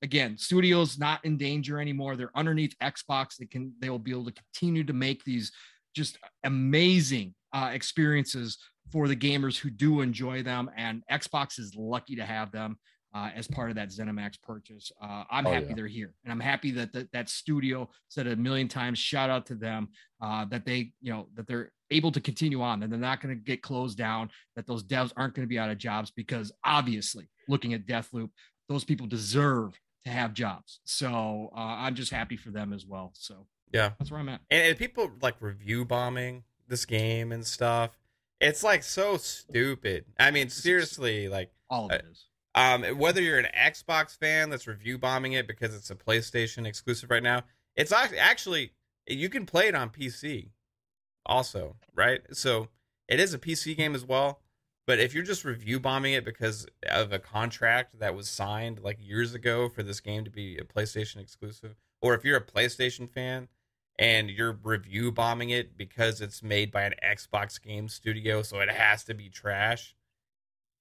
again, 0.01 0.37
studios 0.37 0.99
not 0.99 1.23
in 1.23 1.37
danger 1.37 1.79
anymore. 1.79 2.17
They're 2.17 2.31
underneath 2.35 2.75
Xbox. 2.83 3.37
They 3.37 3.45
can 3.45 3.73
they 3.79 3.89
will 3.89 3.99
be 3.99 4.11
able 4.11 4.25
to 4.25 4.33
continue 4.33 4.83
to 4.83 4.93
make 4.93 5.23
these 5.23 5.53
just 5.95 6.17
amazing 6.43 7.33
uh, 7.53 7.71
experiences 7.73 8.57
for 8.91 9.07
the 9.07 9.15
gamers 9.15 9.57
who 9.57 9.69
do 9.69 10.01
enjoy 10.01 10.43
them. 10.43 10.69
And 10.75 11.03
Xbox 11.09 11.59
is 11.59 11.75
lucky 11.77 12.15
to 12.17 12.25
have 12.25 12.51
them 12.51 12.77
uh, 13.13 13.29
as 13.35 13.47
part 13.47 13.69
of 13.69 13.75
that 13.75 13.89
ZeniMax 13.89 14.41
purchase. 14.41 14.91
Uh, 15.01 15.23
I'm 15.31 15.47
Oh, 15.47 15.51
happy 15.51 15.67
yeah. 15.69 15.75
they're 15.75 15.87
here, 15.87 16.13
and 16.23 16.31
I'm 16.31 16.39
happy 16.39 16.71
that 16.71 16.93
that, 16.93 17.11
that 17.11 17.29
studio 17.29 17.89
said 18.07 18.27
a 18.27 18.35
million 18.35 18.67
times. 18.67 18.99
Shout 18.99 19.29
out 19.29 19.45
to 19.47 19.55
them 19.55 19.89
uh, 20.21 20.45
that 20.45 20.65
they 20.65 20.91
you 21.01 21.11
know 21.11 21.27
that 21.35 21.47
they're 21.47 21.71
able 21.91 22.11
to 22.11 22.21
continue 22.21 22.61
on, 22.61 22.83
and 22.83 22.91
they're 22.91 22.99
not 22.99 23.21
going 23.21 23.35
to 23.35 23.41
get 23.41 23.61
closed 23.61 23.97
down. 23.97 24.29
That 24.55 24.67
those 24.67 24.83
devs 24.83 25.11
aren't 25.17 25.33
going 25.33 25.45
to 25.45 25.49
be 25.49 25.57
out 25.59 25.69
of 25.69 25.77
jobs 25.77 26.11
because 26.11 26.51
obviously, 26.63 27.29
looking 27.47 27.73
at 27.73 27.85
Deathloop, 27.87 28.29
those 28.67 28.83
people 28.83 29.07
deserve 29.07 29.79
to 30.05 30.09
have 30.11 30.33
jobs. 30.33 30.79
So 30.85 31.49
uh, 31.55 31.59
I'm 31.59 31.95
just 31.95 32.11
happy 32.11 32.37
for 32.37 32.51
them 32.51 32.71
as 32.73 32.85
well. 32.85 33.11
So 33.15 33.47
Yeah. 33.73 33.91
that's 33.99 34.11
where 34.11 34.19
I'm 34.21 34.29
at. 34.29 34.39
And, 34.49 34.67
and 34.67 34.77
people 34.77 35.11
like 35.21 35.35
review 35.41 35.83
bombing 35.83 36.43
this 36.69 36.85
game 36.85 37.31
and 37.33 37.45
stuff. 37.45 37.97
It's 38.39 38.63
like 38.63 38.83
so 38.83 39.17
stupid. 39.17 40.05
I 40.17 40.31
mean, 40.31 40.47
seriously, 40.47 41.27
like 41.27 41.51
All 41.69 41.87
of 41.87 41.91
it 41.91 42.05
is. 42.09 42.27
Um, 42.55 42.83
whether 42.97 43.21
you're 43.21 43.39
an 43.39 43.47
Xbox 43.57 44.17
fan 44.17 44.49
that's 44.49 44.67
review 44.67 44.97
bombing 44.97 45.33
it 45.33 45.47
because 45.47 45.75
it's 45.75 45.91
a 45.91 45.95
PlayStation 45.95 46.65
exclusive 46.65 47.09
right 47.09 47.23
now, 47.23 47.43
it's 47.75 47.91
actually 47.91 48.71
you 49.07 49.29
can 49.29 49.45
play 49.45 49.67
it 49.67 49.75
on 49.75 49.89
PC, 49.89 50.49
also, 51.25 51.75
right? 51.95 52.21
So 52.31 52.69
it 53.07 53.19
is 53.19 53.33
a 53.33 53.39
PC 53.39 53.75
game 53.75 53.95
as 53.95 54.05
well. 54.05 54.39
But 54.87 54.99
if 54.99 55.13
you're 55.13 55.23
just 55.23 55.45
review 55.45 55.79
bombing 55.79 56.13
it 56.13 56.25
because 56.25 56.65
of 56.89 57.13
a 57.13 57.19
contract 57.19 57.99
that 57.99 58.15
was 58.15 58.27
signed 58.27 58.79
like 58.79 58.97
years 58.99 59.35
ago 59.35 59.69
for 59.69 59.83
this 59.83 59.99
game 59.99 60.23
to 60.25 60.31
be 60.31 60.57
a 60.57 60.63
PlayStation 60.63 61.17
exclusive, 61.17 61.75
or 62.01 62.15
if 62.15 62.25
you're 62.25 62.37
a 62.37 62.43
PlayStation 62.43 63.07
fan 63.07 63.49
and 63.99 64.31
you're 64.31 64.57
review 64.63 65.11
bombing 65.11 65.51
it 65.51 65.77
because 65.77 66.21
it's 66.21 66.41
made 66.41 66.71
by 66.71 66.83
an 66.83 66.95
Xbox 67.03 67.61
game 67.61 67.87
studio, 67.87 68.41
so 68.41 68.61
it 68.61 68.71
has 68.71 69.03
to 69.03 69.13
be 69.13 69.29
trash, 69.29 69.95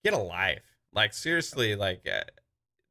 get 0.02 0.14
a 0.14 0.18
life. 0.18 0.77
Like 0.98 1.14
seriously, 1.14 1.76
like 1.76 2.06
uh, 2.12 2.24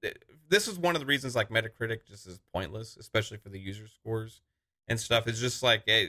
th- 0.01 0.15
this 0.47 0.69
is 0.69 0.79
one 0.79 0.95
of 0.95 1.01
the 1.01 1.05
reasons 1.05 1.35
like 1.35 1.49
Metacritic 1.49 2.07
just 2.07 2.25
is 2.25 2.39
pointless, 2.53 2.95
especially 2.95 3.35
for 3.37 3.49
the 3.49 3.59
user 3.59 3.85
scores 3.87 4.39
and 4.87 4.97
stuff. 4.97 5.27
It's 5.27 5.41
just 5.41 5.61
like 5.61 5.83
eh, 5.89 6.07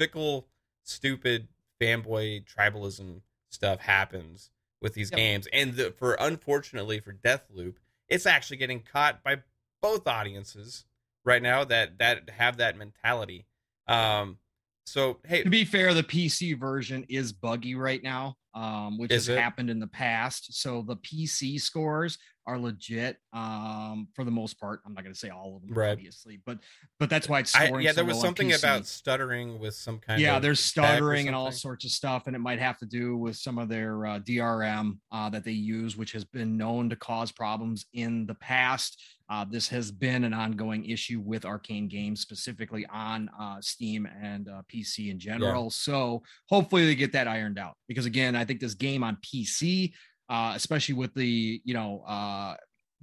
fickle, 0.00 0.48
stupid 0.82 1.46
fanboy 1.80 2.44
tribalism 2.44 3.20
stuff 3.50 3.78
happens 3.80 4.50
with 4.80 4.94
these 4.94 5.10
Yep. 5.12 5.18
games, 5.18 5.48
and 5.52 5.74
the, 5.74 5.92
for 5.92 6.14
unfortunately 6.18 6.98
for 6.98 7.12
Deathloop, 7.12 7.76
it's 8.08 8.26
actually 8.26 8.56
getting 8.56 8.80
caught 8.82 9.22
by 9.22 9.36
both 9.80 10.08
audiences 10.08 10.86
right 11.24 11.40
now 11.40 11.62
that 11.62 11.98
that 11.98 12.30
have 12.30 12.56
that 12.56 12.76
mentality. 12.76 13.46
Um, 13.86 14.38
so 14.86 15.18
hey, 15.24 15.44
To 15.44 15.50
be 15.50 15.64
fair, 15.64 15.94
the 15.94 16.02
PC 16.02 16.58
version 16.58 17.06
is 17.08 17.32
buggy 17.32 17.76
right 17.76 18.02
now, 18.02 18.36
um, 18.54 18.98
which 18.98 19.10
Is 19.12 19.26
has 19.26 19.36
it? 19.36 19.40
happened 19.40 19.70
in 19.70 19.78
the 19.80 19.86
past. 19.86 20.54
So 20.60 20.82
the 20.82 20.96
PC 20.96 21.60
scores 21.60 22.18
are 22.46 22.58
legit 22.58 23.18
um, 23.32 24.08
for 24.14 24.24
the 24.24 24.30
most 24.30 24.58
part. 24.58 24.80
I'm 24.84 24.94
not 24.94 25.04
going 25.04 25.14
to 25.14 25.18
say 25.18 25.28
all 25.28 25.56
of 25.56 25.62
them, 25.62 25.72
Right. 25.76 25.92
obviously, 25.92 26.40
but 26.44 26.58
but 26.98 27.08
that's 27.08 27.28
why 27.28 27.38
it's 27.38 27.54
I, 27.54 27.66
scoring 27.66 27.84
yeah, 27.84 27.92
so 27.92 27.96
there 27.96 28.04
was 28.04 28.14
well 28.16 28.24
something 28.24 28.52
about 28.52 28.84
stuttering 28.86 29.60
with 29.60 29.74
some 29.74 29.98
kind 30.00 30.20
yeah, 30.20 30.38
there's 30.40 30.58
stuttering 30.60 31.28
and 31.28 31.36
all 31.36 31.52
sorts 31.52 31.84
of 31.84 31.92
stuff, 31.92 32.26
and 32.26 32.34
it 32.34 32.40
might 32.40 32.58
have 32.58 32.78
to 32.78 32.86
do 32.86 33.16
with 33.16 33.36
some 33.36 33.58
of 33.58 33.68
their 33.68 34.06
uh, 34.06 34.18
DRM 34.18 34.98
uh, 35.12 35.30
that 35.30 35.44
they 35.44 35.52
use, 35.52 35.96
which 35.96 36.12
has 36.12 36.24
been 36.24 36.56
known 36.56 36.90
to 36.90 36.96
cause 36.96 37.30
problems 37.30 37.86
in 37.92 38.26
the 38.26 38.34
past. 38.34 39.00
Uh, 39.28 39.44
this 39.48 39.68
has 39.68 39.90
been 39.90 40.24
an 40.24 40.34
ongoing 40.34 40.84
issue 40.84 41.20
with 41.20 41.44
Arcane 41.44 41.88
Games, 41.88 42.20
specifically 42.20 42.86
on 42.86 43.30
uh, 43.38 43.56
Steam 43.60 44.08
and 44.20 44.48
uh, 44.48 44.62
PC 44.72 45.10
in 45.10 45.18
general. 45.18 45.70
So 45.70 46.22
hopefully 46.48 46.86
they 46.86 46.94
get 46.94 47.12
that 47.12 47.28
ironed 47.28 47.58
out, 47.58 47.74
because 47.88 48.06
again, 48.06 48.36
I 48.36 48.44
think 48.44 48.60
this 48.60 48.74
game 48.74 49.02
on 49.02 49.16
PC, 49.22 49.92
uh, 50.28 50.52
especially 50.54 50.94
with 50.94 51.14
the 51.14 51.60
you 51.64 51.74
know 51.74 52.02
uh, 52.06 52.56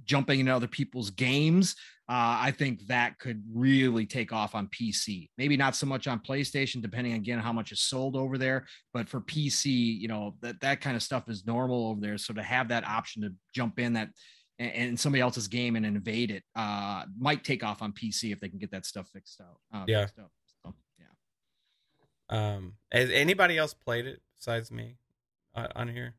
jumping 0.04 0.40
into 0.40 0.54
other 0.54 0.68
people's 0.68 1.10
games, 1.10 1.74
uh, 2.08 2.42
I 2.42 2.50
think 2.50 2.86
that 2.88 3.20
could 3.20 3.40
really 3.54 4.04
take 4.04 4.32
off 4.32 4.56
on 4.56 4.68
PC. 4.68 5.28
Maybe 5.38 5.56
not 5.56 5.76
so 5.76 5.86
much 5.86 6.08
on 6.08 6.18
PlayStation, 6.18 6.82
depending 6.82 7.12
again 7.12 7.38
how 7.38 7.52
much 7.52 7.70
is 7.70 7.82
sold 7.82 8.16
over 8.16 8.36
there. 8.36 8.66
But 8.92 9.08
for 9.08 9.20
PC, 9.20 9.66
you 9.66 10.08
know 10.08 10.34
that 10.42 10.60
that 10.60 10.80
kind 10.80 10.96
of 10.96 11.04
stuff 11.04 11.28
is 11.28 11.46
normal 11.46 11.86
over 11.86 12.00
there. 12.00 12.18
So 12.18 12.34
to 12.34 12.42
have 12.42 12.68
that 12.68 12.84
option 12.84 13.22
to 13.22 13.32
jump 13.54 13.78
in 13.78 13.92
that 13.92 14.08
and, 14.60 14.72
and 14.74 15.00
somebody 15.00 15.20
else's 15.22 15.48
game 15.48 15.74
and 15.74 15.84
invade 15.84 16.30
it 16.30 16.44
uh, 16.54 17.04
might 17.18 17.42
take 17.42 17.64
off 17.64 17.82
on 17.82 17.92
PC 17.92 18.30
if 18.32 18.38
they 18.38 18.48
can 18.48 18.58
get 18.58 18.70
that 18.70 18.86
stuff 18.86 19.08
fixed 19.08 19.40
out. 19.40 19.58
Uh, 19.74 19.84
Yeah. 19.88 20.02
fixed 20.02 20.18
up. 20.20 20.30
So, 20.62 20.74
yeah. 21.00 21.06
Um, 22.56 22.74
has 22.92 23.10
anybody 23.10 23.58
else 23.58 23.74
played 23.74 24.06
it 24.06 24.20
besides 24.38 24.70
me 24.70 24.96
uh, 25.56 25.66
on 25.74 25.88
here? 25.88 26.14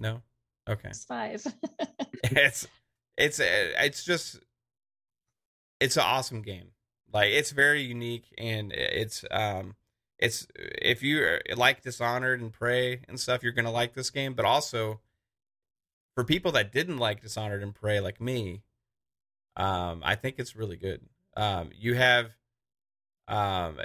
No. 0.00 0.22
Okay. 0.68 0.88
It's 0.88 1.04
five. 1.04 1.46
it's 2.24 2.66
it's 3.16 3.40
uh, 3.40 3.44
it's 3.80 4.04
just 4.04 4.40
it's 5.80 5.96
an 5.96 6.02
awesome 6.04 6.42
game. 6.42 6.70
Like 7.12 7.30
it's 7.30 7.52
very 7.52 7.82
unique 7.82 8.26
and 8.36 8.72
it's 8.72 9.24
um 9.30 9.76
it's 10.18 10.46
if 10.56 11.02
you 11.02 11.24
uh, 11.24 11.56
like 11.56 11.82
Dishonored 11.82 12.40
and 12.40 12.52
Prey 12.52 13.00
and 13.08 13.18
stuff, 13.18 13.42
you're 13.42 13.52
gonna 13.52 13.70
like 13.72 13.94
this 13.94 14.10
game. 14.10 14.34
But 14.34 14.44
also 14.44 15.00
for 16.18 16.24
people 16.24 16.50
that 16.50 16.72
didn't 16.72 16.98
like 16.98 17.22
Dishonored 17.22 17.62
and 17.62 17.72
Prey 17.72 18.00
like 18.00 18.20
me, 18.20 18.62
um, 19.56 20.02
I 20.04 20.16
think 20.16 20.34
it's 20.38 20.56
really 20.56 20.74
good. 20.74 21.00
Um, 21.36 21.70
you 21.78 21.94
have 21.94 22.32
um 23.28 23.78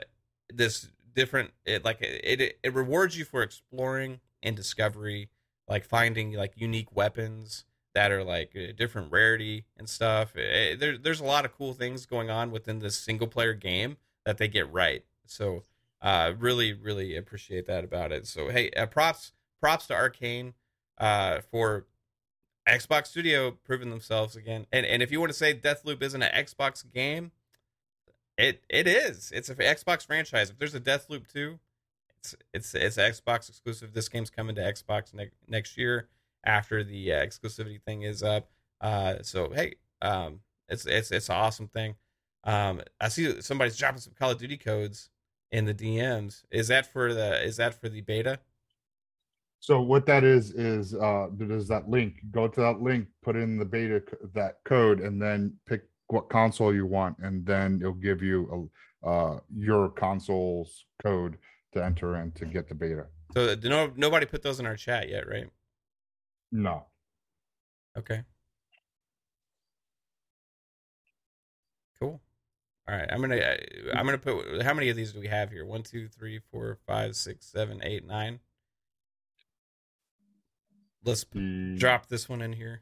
this 0.51 0.89
different 1.13 1.51
it 1.63 1.85
like 1.85 2.01
it, 2.01 2.41
it 2.41 2.59
it 2.63 2.73
rewards 2.73 3.15
you 3.15 3.23
for 3.23 3.43
exploring 3.43 4.19
and 4.41 4.55
discovery 4.55 5.29
like 5.67 5.85
finding 5.85 6.33
like 6.33 6.53
unique 6.55 6.95
weapons 6.95 7.65
that 7.93 8.11
are 8.11 8.23
like 8.23 8.57
different 8.77 9.11
rarity 9.11 9.65
and 9.77 9.87
stuff. 9.87 10.35
Eh, 10.35 10.75
there, 10.75 10.97
there's 10.97 11.19
a 11.19 11.25
lot 11.25 11.45
of 11.45 11.55
cool 11.55 11.73
things 11.73 12.07
going 12.07 12.31
on 12.31 12.49
within 12.49 12.79
this 12.79 12.97
single 12.97 13.27
player 13.27 13.53
game 13.53 13.97
that 14.25 14.39
they 14.39 14.47
get 14.47 14.73
right. 14.73 15.03
So 15.27 15.65
uh 16.01 16.33
really 16.35 16.73
really 16.73 17.15
appreciate 17.15 17.67
that 17.67 17.83
about 17.83 18.11
it. 18.11 18.25
So 18.25 18.49
hey 18.49 18.71
uh, 18.71 18.87
props 18.87 19.33
props 19.61 19.85
to 19.85 19.93
arcane 19.93 20.55
uh 20.97 21.41
for 21.51 21.85
xbox 22.67 23.07
studio 23.07 23.51
proving 23.65 23.89
themselves 23.89 24.35
again 24.35 24.65
and 24.71 24.85
and 24.85 25.03
if 25.03 25.11
you 25.11 25.19
want 25.19 25.31
to 25.31 25.37
say 25.37 25.53
deathloop 25.53 26.01
isn't 26.01 26.21
an 26.21 26.45
xbox 26.45 26.83
game 26.93 27.31
it 28.37 28.63
it 28.69 28.87
is. 28.87 29.31
It's 29.33 29.49
an 29.49 29.57
Xbox 29.57 30.05
franchise. 30.05 30.49
If 30.49 30.57
there's 30.57 30.75
a 30.75 30.79
Deathloop 30.79 31.31
2, 31.31 31.59
it's 32.19 32.35
it's 32.53 32.75
it's 32.75 32.97
Xbox 32.97 33.49
exclusive. 33.49 33.93
This 33.93 34.09
game's 34.09 34.29
coming 34.29 34.55
to 34.55 34.61
Xbox 34.61 35.13
next 35.13 35.35
next 35.47 35.77
year 35.77 36.07
after 36.45 36.83
the 36.83 37.13
uh, 37.13 37.25
exclusivity 37.25 37.81
thing 37.81 38.03
is 38.03 38.23
up. 38.23 38.49
Uh, 38.81 39.15
so 39.21 39.51
hey, 39.53 39.75
um, 40.01 40.39
it's 40.67 40.85
it's 40.85 41.11
it's 41.11 41.29
an 41.29 41.35
awesome 41.35 41.67
thing. 41.67 41.95
Um, 42.43 42.81
I 42.99 43.09
see 43.09 43.41
somebody's 43.41 43.77
dropping 43.77 44.01
some 44.01 44.13
Call 44.13 44.31
of 44.31 44.39
Duty 44.39 44.57
codes 44.57 45.09
in 45.51 45.65
the 45.65 45.73
DMs. 45.73 46.43
Is 46.49 46.67
that 46.69 46.91
for 46.91 47.13
the 47.13 47.43
is 47.43 47.57
that 47.57 47.79
for 47.79 47.87
the 47.87 48.01
beta? 48.01 48.39
So 49.63 49.79
what 49.79 50.05
that 50.07 50.25
is 50.25 50.51
is 50.51 50.93
uh 50.93 51.27
there's 51.31 51.69
that 51.69 51.89
link. 51.89 52.15
Go 52.31 52.49
to 52.49 52.59
that 52.59 52.81
link, 52.81 53.07
put 53.21 53.37
in 53.37 53.57
the 53.57 53.63
beta 53.63 54.03
c- 54.05 54.17
that 54.33 54.57
code, 54.65 54.99
and 54.99 55.21
then 55.21 55.55
pick 55.65 55.83
what 56.07 56.27
console 56.27 56.75
you 56.75 56.85
want, 56.85 57.15
and 57.19 57.45
then 57.45 57.79
it'll 57.79 57.93
give 57.93 58.21
you 58.21 58.69
a, 59.05 59.07
uh 59.07 59.39
your 59.55 59.87
console's 59.87 60.83
code 61.01 61.37
to 61.71 61.81
enter 61.81 62.17
in 62.17 62.33
to 62.33 62.45
get 62.45 62.67
the 62.67 62.75
beta. 62.75 63.05
So 63.33 63.55
no 63.63 63.89
nobody 63.95 64.25
put 64.25 64.43
those 64.43 64.59
in 64.59 64.65
our 64.65 64.75
chat 64.75 65.07
yet, 65.07 65.29
right? 65.29 65.49
No, 66.51 66.87
Okay. 67.97 68.21
Cool. 72.01 72.21
All 72.89 72.95
right, 72.97 73.07
I'm 73.09 73.21
gonna 73.21 73.37
uh, 73.37 73.55
I'm 73.95 74.05
gonna 74.05 74.17
put 74.17 74.61
how 74.61 74.73
many 74.73 74.89
of 74.89 74.97
these 74.97 75.13
do 75.13 75.21
we 75.21 75.27
have 75.27 75.51
here? 75.51 75.65
One, 75.65 75.83
two, 75.83 76.09
three, 76.09 76.41
four, 76.51 76.79
five, 76.85 77.15
six, 77.15 77.45
seven, 77.49 77.79
eight, 77.81 78.05
nine. 78.05 78.41
Let's 81.05 81.25
the, 81.33 81.75
drop 81.77 82.07
this 82.07 82.29
one 82.29 82.41
in 82.41 82.53
here. 82.53 82.81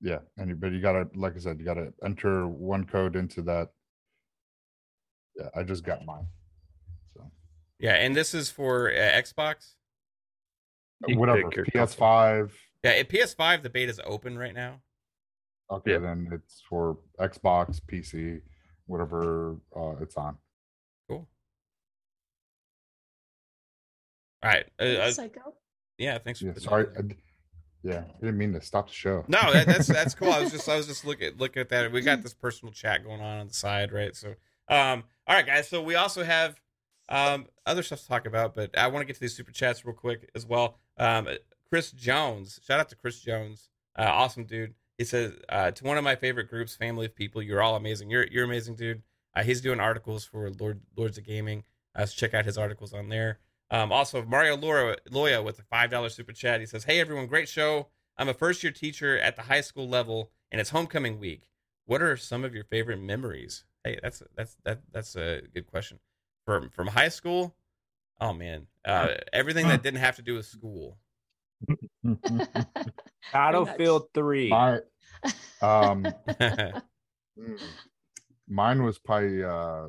Yeah, 0.00 0.18
and 0.36 0.50
you- 0.50 0.56
but 0.56 0.72
you 0.72 0.80
gotta, 0.80 1.08
like 1.14 1.34
I 1.36 1.38
said, 1.38 1.58
you 1.58 1.64
gotta 1.64 1.92
enter 2.04 2.46
one 2.46 2.84
code 2.86 3.16
into 3.16 3.42
that. 3.42 3.70
Yeah, 5.36 5.48
I 5.54 5.62
just 5.62 5.84
got 5.84 6.04
mine. 6.04 6.26
So 7.14 7.30
Yeah, 7.78 7.94
and 7.94 8.14
this 8.14 8.34
is 8.34 8.50
for 8.50 8.90
uh, 8.90 8.94
Xbox. 8.94 9.74
You 11.06 11.18
whatever, 11.18 11.48
pick 11.48 11.56
your 11.56 11.64
console. 11.66 12.06
PS5. 12.06 12.50
Yeah, 12.82 12.90
at 12.92 13.08
PS5 13.08 13.62
the 13.62 13.70
beta 13.70 13.90
is 13.90 14.00
open 14.04 14.36
right 14.38 14.54
now. 14.54 14.80
Okay, 15.70 15.92
Yeah. 15.92 15.98
then 15.98 16.28
it's 16.32 16.60
for 16.68 16.98
Xbox, 17.18 17.80
PC, 17.80 18.42
whatever 18.86 19.56
uh, 19.74 19.96
it's 20.00 20.16
on. 20.16 20.36
Cool. 21.08 21.26
All 24.42 24.50
right. 24.50 24.66
Uh, 24.78 24.82
uh, 24.84 25.10
Psycho. 25.12 25.54
Yeah, 25.98 26.18
thanks 26.18 26.40
for 26.40 26.46
Yeah, 26.46 26.54
sorry. 26.58 26.86
I 26.98 27.02
yeah, 27.84 28.04
I 28.08 28.20
didn't 28.20 28.38
mean 28.38 28.54
to 28.54 28.62
stop 28.62 28.88
the 28.88 28.94
show. 28.94 29.24
No, 29.28 29.52
that, 29.52 29.66
that's 29.66 29.86
that's 29.86 30.14
cool. 30.14 30.32
I 30.32 30.40
was 30.42 30.50
just 30.50 30.68
I 30.68 30.76
was 30.76 30.86
just 30.86 31.04
looking 31.04 31.32
looking 31.36 31.60
at 31.60 31.68
that. 31.68 31.92
We 31.92 32.00
got 32.00 32.22
this 32.22 32.32
personal 32.32 32.72
chat 32.72 33.04
going 33.04 33.20
on 33.20 33.40
on 33.40 33.48
the 33.48 33.54
side, 33.54 33.92
right? 33.92 34.16
So, 34.16 34.28
um, 34.68 35.04
all 35.26 35.36
right, 35.36 35.46
guys. 35.46 35.68
So 35.68 35.82
we 35.82 35.94
also 35.94 36.24
have 36.24 36.58
um 37.10 37.46
other 37.66 37.82
stuff 37.82 38.00
to 38.00 38.08
talk 38.08 38.26
about, 38.26 38.54
but 38.54 38.76
I 38.76 38.86
want 38.88 39.02
to 39.02 39.04
get 39.04 39.14
to 39.16 39.20
these 39.20 39.36
super 39.36 39.52
chats 39.52 39.84
real 39.84 39.94
quick 39.94 40.30
as 40.34 40.46
well. 40.46 40.78
Um, 40.96 41.28
Chris 41.68 41.92
Jones, 41.92 42.58
shout 42.66 42.80
out 42.80 42.88
to 42.88 42.96
Chris 42.96 43.20
Jones, 43.20 43.68
uh, 43.98 44.04
awesome 44.04 44.44
dude. 44.44 44.74
He 44.96 45.04
says 45.04 45.34
uh, 45.50 45.70
to 45.72 45.84
one 45.84 45.98
of 45.98 46.04
my 46.04 46.16
favorite 46.16 46.48
groups, 46.48 46.74
Family 46.74 47.06
of 47.06 47.14
People. 47.14 47.42
You're 47.42 47.60
all 47.62 47.76
amazing. 47.76 48.08
You're 48.08 48.26
you're 48.28 48.44
amazing, 48.44 48.76
dude. 48.76 49.02
Uh, 49.36 49.42
he's 49.42 49.60
doing 49.60 49.78
articles 49.78 50.24
for 50.24 50.50
Lord 50.58 50.80
Lords 50.96 51.18
of 51.18 51.26
Gaming. 51.26 51.64
Uh, 51.94 52.06
so 52.06 52.14
check 52.16 52.32
out 52.32 52.46
his 52.46 52.56
articles 52.56 52.94
on 52.94 53.10
there. 53.10 53.40
Um, 53.70 53.92
also, 53.92 54.24
Mario 54.24 54.56
Loya, 54.56 54.96
Loya 55.10 55.42
with 55.44 55.58
a 55.58 55.62
five 55.64 55.90
dollar 55.90 56.08
super 56.08 56.32
chat. 56.32 56.60
He 56.60 56.66
says, 56.66 56.84
"Hey 56.84 57.00
everyone, 57.00 57.26
great 57.26 57.48
show. 57.48 57.88
I'm 58.16 58.28
a 58.28 58.34
first 58.34 58.62
year 58.62 58.72
teacher 58.72 59.18
at 59.18 59.36
the 59.36 59.42
high 59.42 59.62
school 59.62 59.88
level, 59.88 60.30
and 60.50 60.60
it's 60.60 60.70
homecoming 60.70 61.18
week. 61.18 61.50
What 61.86 62.02
are 62.02 62.16
some 62.16 62.44
of 62.44 62.54
your 62.54 62.64
favorite 62.64 63.00
memories?" 63.00 63.64
Hey, 63.82 63.98
that's 64.02 64.22
that's 64.36 64.56
that 64.64 64.80
that's 64.92 65.16
a 65.16 65.42
good 65.52 65.66
question. 65.66 65.98
From 66.44 66.70
from 66.70 66.88
high 66.88 67.08
school, 67.08 67.56
oh 68.20 68.32
man, 68.32 68.66
uh, 68.84 69.14
everything 69.32 69.68
that 69.68 69.82
didn't 69.82 70.00
have 70.00 70.16
to 70.16 70.22
do 70.22 70.34
with 70.34 70.46
school. 70.46 70.98
Battlefield 73.32 74.08
3. 74.14 74.48
My 74.50 74.80
um 75.62 76.06
mine 78.48 78.82
was 78.82 78.98
probably 78.98 79.42
uh 79.42 79.86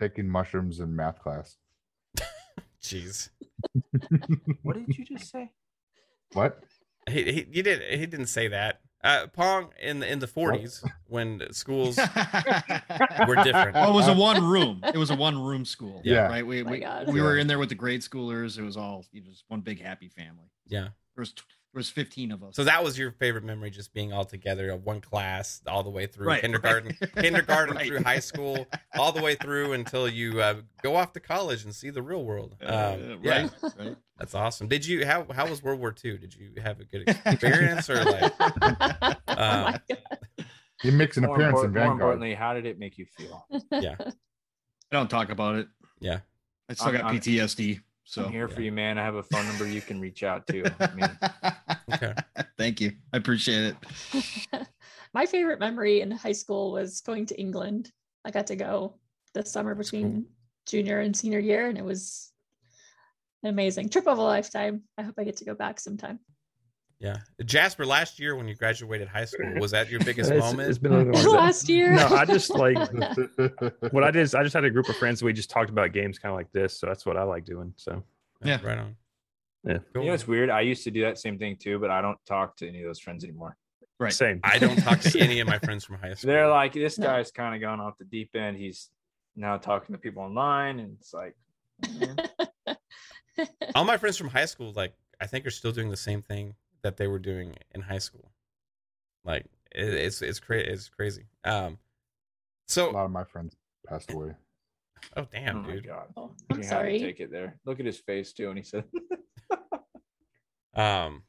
taking 0.00 0.28
mushrooms 0.28 0.80
in 0.80 0.94
math 0.94 1.20
class. 1.20 1.56
Jeez, 2.86 3.30
What 4.62 4.76
did 4.76 4.96
you 4.96 5.04
just 5.04 5.30
say? 5.30 5.50
What? 6.32 6.62
he, 7.08 7.22
he 7.32 7.46
you 7.50 7.62
did 7.62 7.82
he 7.98 8.06
didn't 8.06 8.26
say 8.26 8.48
that. 8.48 8.80
Uh, 9.04 9.26
Pong 9.28 9.70
in 9.80 10.00
the 10.00 10.10
in 10.10 10.18
the 10.18 10.26
40s 10.26 10.84
when 11.06 11.52
schools 11.52 11.96
were 13.28 13.36
different. 13.36 13.74
Well, 13.74 13.90
it 13.90 13.94
was 13.94 14.08
a 14.08 14.14
one 14.14 14.44
room. 14.44 14.80
It 14.84 14.96
was 14.96 15.10
a 15.10 15.16
one 15.16 15.40
room 15.40 15.64
school. 15.64 16.00
Yeah. 16.04 16.26
Right. 16.26 16.46
We 16.46 16.62
Oh 16.62 16.70
we, 16.70 16.78
God. 16.80 17.08
we 17.12 17.20
were 17.20 17.36
in 17.36 17.46
there 17.46 17.58
with 17.58 17.68
the 17.68 17.74
grade 17.74 18.00
schoolers. 18.02 18.58
It 18.58 18.62
was 18.62 18.76
all 18.76 19.04
you 19.12 19.20
know, 19.22 19.30
just 19.30 19.44
one 19.48 19.60
big 19.60 19.80
happy 19.80 20.08
family. 20.08 20.50
Yeah. 20.66 20.80
There 21.14 21.22
was 21.22 21.34
there 21.76 21.80
was 21.80 21.90
15 21.90 22.32
of 22.32 22.42
us. 22.42 22.56
So 22.56 22.64
that 22.64 22.82
was 22.82 22.98
your 22.98 23.10
favorite 23.12 23.44
memory, 23.44 23.68
just 23.68 23.92
being 23.92 24.10
all 24.10 24.24
together 24.24 24.70
of 24.70 24.84
one 24.84 25.02
class 25.02 25.60
all 25.66 25.82
the 25.82 25.90
way 25.90 26.06
through 26.06 26.26
Right, 26.28 26.40
kindergarten, 26.40 26.96
right. 27.02 27.14
kindergarten 27.22 27.76
Right. 27.76 27.86
through 27.86 28.02
high 28.02 28.18
school, 28.18 28.66
all 28.98 29.12
the 29.12 29.20
way 29.22 29.34
through 29.34 29.74
until 29.74 30.08
you 30.08 30.40
uh, 30.40 30.54
go 30.82 30.96
off 30.96 31.12
to 31.12 31.20
college 31.20 31.64
and 31.64 31.74
see 31.74 31.90
the 31.90 32.00
real 32.02 32.24
world. 32.24 32.56
Um, 32.62 32.72
Uh, 32.74 32.96
yeah, 33.22 33.40
right. 33.42 33.50
Right. 33.78 33.96
that's 34.18 34.34
awesome. 34.34 34.68
Did 34.68 34.86
you 34.86 35.04
how 35.06 35.26
how 35.34 35.46
was 35.46 35.62
World 35.62 35.78
War 35.80 35.94
II? 36.02 36.16
Did 36.16 36.34
you 36.34 36.52
have 36.62 36.80
a 36.80 36.84
good 36.84 37.06
experience 37.26 37.90
or 37.90 38.02
like? 38.02 38.32
oh 38.40 38.52
my 38.60 39.16
Um, 39.28 39.36
God. 39.36 39.80
He 40.80 40.90
makes 40.90 41.18
an 41.18 41.24
More, 41.24 41.34
appearance 41.36 41.58
impor- 41.58 41.64
in 41.66 41.70
more 41.72 41.80
Vanguard. 41.80 41.92
importantly, 42.00 42.34
how 42.34 42.54
did 42.54 42.64
it 42.64 42.78
make 42.78 42.96
you 42.96 43.04
feel? 43.18 43.46
Yeah, 43.70 43.96
I 44.00 44.12
don't 44.92 45.10
talk 45.10 45.28
about 45.30 45.56
it. 45.56 45.68
yeah. 46.00 46.20
I 46.70 46.74
still 46.74 46.86
I'm- 46.88 46.96
got 46.96 47.04
I'm- 47.04 47.16
PTSD. 47.20 47.80
So 48.06 48.24
I'm 48.24 48.32
here 48.32 48.48
for 48.48 48.62
you, 48.62 48.70
man. 48.70 48.98
I 48.98 49.04
have 49.04 49.16
a 49.16 49.22
phone 49.22 49.46
number 49.48 49.66
you 49.66 49.80
can 49.80 50.00
reach 50.00 50.22
out 50.22 50.46
to. 50.46 50.64
I 50.80 50.94
mean, 50.94 51.10
Okay. 51.92 52.14
Thank 52.58 52.80
you. 52.80 52.92
I 53.12 53.16
appreciate 53.16 53.74
it. 54.14 54.68
My 55.14 55.26
favorite 55.26 55.60
memory 55.60 56.00
in 56.00 56.10
high 56.10 56.32
school 56.32 56.72
was 56.72 57.00
going 57.00 57.26
to 57.26 57.40
England. 57.40 57.90
I 58.24 58.30
got 58.30 58.46
to 58.48 58.56
go 58.56 58.94
the 59.34 59.44
summer 59.44 59.74
between 59.74 60.26
junior 60.66 61.00
and 61.00 61.16
senior 61.16 61.38
year, 61.38 61.68
and 61.68 61.78
it 61.78 61.84
was 61.84 62.32
an 63.42 63.50
amazing 63.50 63.88
trip 63.88 64.06
of 64.06 64.18
a 64.18 64.22
lifetime. 64.22 64.82
I 64.98 65.02
hope 65.02 65.14
I 65.18 65.24
get 65.24 65.36
to 65.38 65.44
go 65.44 65.54
back 65.54 65.80
sometime. 65.80 66.20
Yeah. 66.98 67.16
Jasper, 67.44 67.84
last 67.84 68.18
year 68.18 68.36
when 68.36 68.48
you 68.48 68.54
graduated 68.54 69.06
high 69.08 69.26
school, 69.26 69.52
was 69.60 69.70
that 69.72 69.90
your 69.90 70.00
biggest 70.04 70.30
It's- 70.30 70.42
moment? 70.50 70.68
it's 70.70 70.78
been 70.78 70.92
a 70.92 71.02
long. 71.04 71.12
Last 71.34 71.68
year. 71.68 71.92
No, 71.92 72.06
I 72.08 72.24
just 72.24 72.50
like 72.50 72.76
what 73.92 74.02
I 74.04 74.10
did. 74.10 74.22
Is 74.22 74.34
I 74.34 74.42
just 74.42 74.54
had 74.54 74.64
a 74.64 74.70
group 74.70 74.88
of 74.88 74.96
friends. 74.96 75.22
We 75.22 75.32
just 75.34 75.50
talked 75.50 75.68
about 75.70 75.92
games, 75.92 76.18
kind 76.18 76.30
of 76.32 76.36
like 76.36 76.50
this. 76.52 76.78
So 76.80 76.86
that's 76.86 77.04
what 77.04 77.16
I 77.18 77.22
like 77.24 77.44
doing. 77.44 77.74
So 77.76 78.02
Yeah. 78.42 78.60
Right 78.64 78.78
on. 78.78 78.96
Yeah. 79.64 79.78
Cool. 79.92 80.02
you 80.04 80.08
know, 80.08 80.14
it's 80.14 80.26
weird. 80.26 80.48
I 80.48 80.62
used 80.62 80.84
to 80.84 80.90
do 80.90 81.02
that 81.02 81.18
same 81.18 81.38
thing 81.38 81.56
too, 81.56 81.78
but 81.78 81.90
I 81.90 82.00
don't 82.00 82.18
talk 82.26 82.56
to 82.58 82.68
any 82.68 82.80
of 82.82 82.86
those 82.86 83.00
friends 83.00 83.24
anymore. 83.24 83.56
Right. 83.98 84.12
same. 84.12 84.40
I 84.44 84.58
don't 84.58 84.76
talk 84.76 85.00
to 85.00 85.18
any 85.20 85.40
of 85.40 85.48
my 85.48 85.58
friends 85.58 85.84
from 85.84 85.96
high 85.98 86.14
school. 86.14 86.28
They're 86.28 86.48
like, 86.48 86.72
this 86.72 86.98
No. 86.98 87.06
guy's 87.06 87.30
kind 87.30 87.54
of 87.54 87.60
gone 87.60 87.80
off 87.80 87.98
the 87.98 88.04
deep 88.04 88.34
end. 88.36 88.56
He's 88.56 88.90
now 89.36 89.56
talking 89.58 89.94
to 89.94 89.98
people 89.98 90.22
online, 90.22 90.78
and 90.80 90.96
it's 91.00 91.12
like, 91.12 91.34
eh. 92.68 92.74
all 93.74 93.84
my 93.84 93.96
friends 93.98 94.16
from 94.16 94.28
high 94.28 94.44
school, 94.46 94.72
like 94.74 94.94
I 95.20 95.26
think, 95.26 95.46
are 95.46 95.50
still 95.50 95.72
doing 95.72 95.90
the 95.90 95.96
same 95.96 96.22
thing 96.22 96.54
that 96.86 96.96
they 96.96 97.08
were 97.08 97.18
doing 97.18 97.56
in 97.74 97.80
high 97.80 97.98
school. 97.98 98.30
Like 99.24 99.44
it, 99.74 99.92
it's 99.92 100.22
it's 100.22 100.38
crazy. 100.38 100.68
It's 100.70 100.88
crazy. 100.88 101.24
Um. 101.44 101.78
So 102.68 102.90
a 102.90 102.92
lot 102.92 103.04
of 103.04 103.10
my 103.10 103.24
friends 103.24 103.56
passed 103.86 104.12
away. 104.12 104.34
oh 105.16 105.22
oh 105.22 105.26
damn, 105.32 105.62
my 105.62 105.72
dude. 105.72 105.86
god, 105.86 106.06
Oh, 106.16 106.30
I'm 106.50 106.56
had 106.56 106.62
to 106.62 106.68
sorry. 106.68 106.98
Take 107.00 107.18
it 107.20 107.30
there. 107.32 107.58
Look 107.64 107.80
at 107.80 107.86
his 107.86 107.98
face 107.98 108.32
too, 108.32 108.48
and 108.50 108.58
he 108.58 108.64
said, 108.64 108.84
Um. 110.74 111.22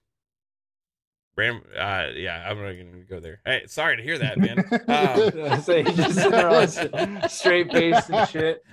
Ram, 1.36 1.62
uh, 1.78 2.08
yeah, 2.16 2.43
I'm 2.49 2.58
not 2.58 2.72
gonna 2.72 3.03
go 3.08 3.20
there. 3.20 3.41
Hey, 3.45 3.64
sorry 3.68 3.97
to 3.97 4.03
hear 4.03 4.18
that, 4.18 4.38
man. 4.39 4.58
Um, 4.88 5.62
so 5.62 5.84
he 5.84 5.84
just 5.93 6.16
sitting 6.16 6.32
there 6.32 6.49
all 6.49 7.30
straight 7.30 7.72
face 7.72 8.10
and 8.10 8.28
shit. 8.30 8.64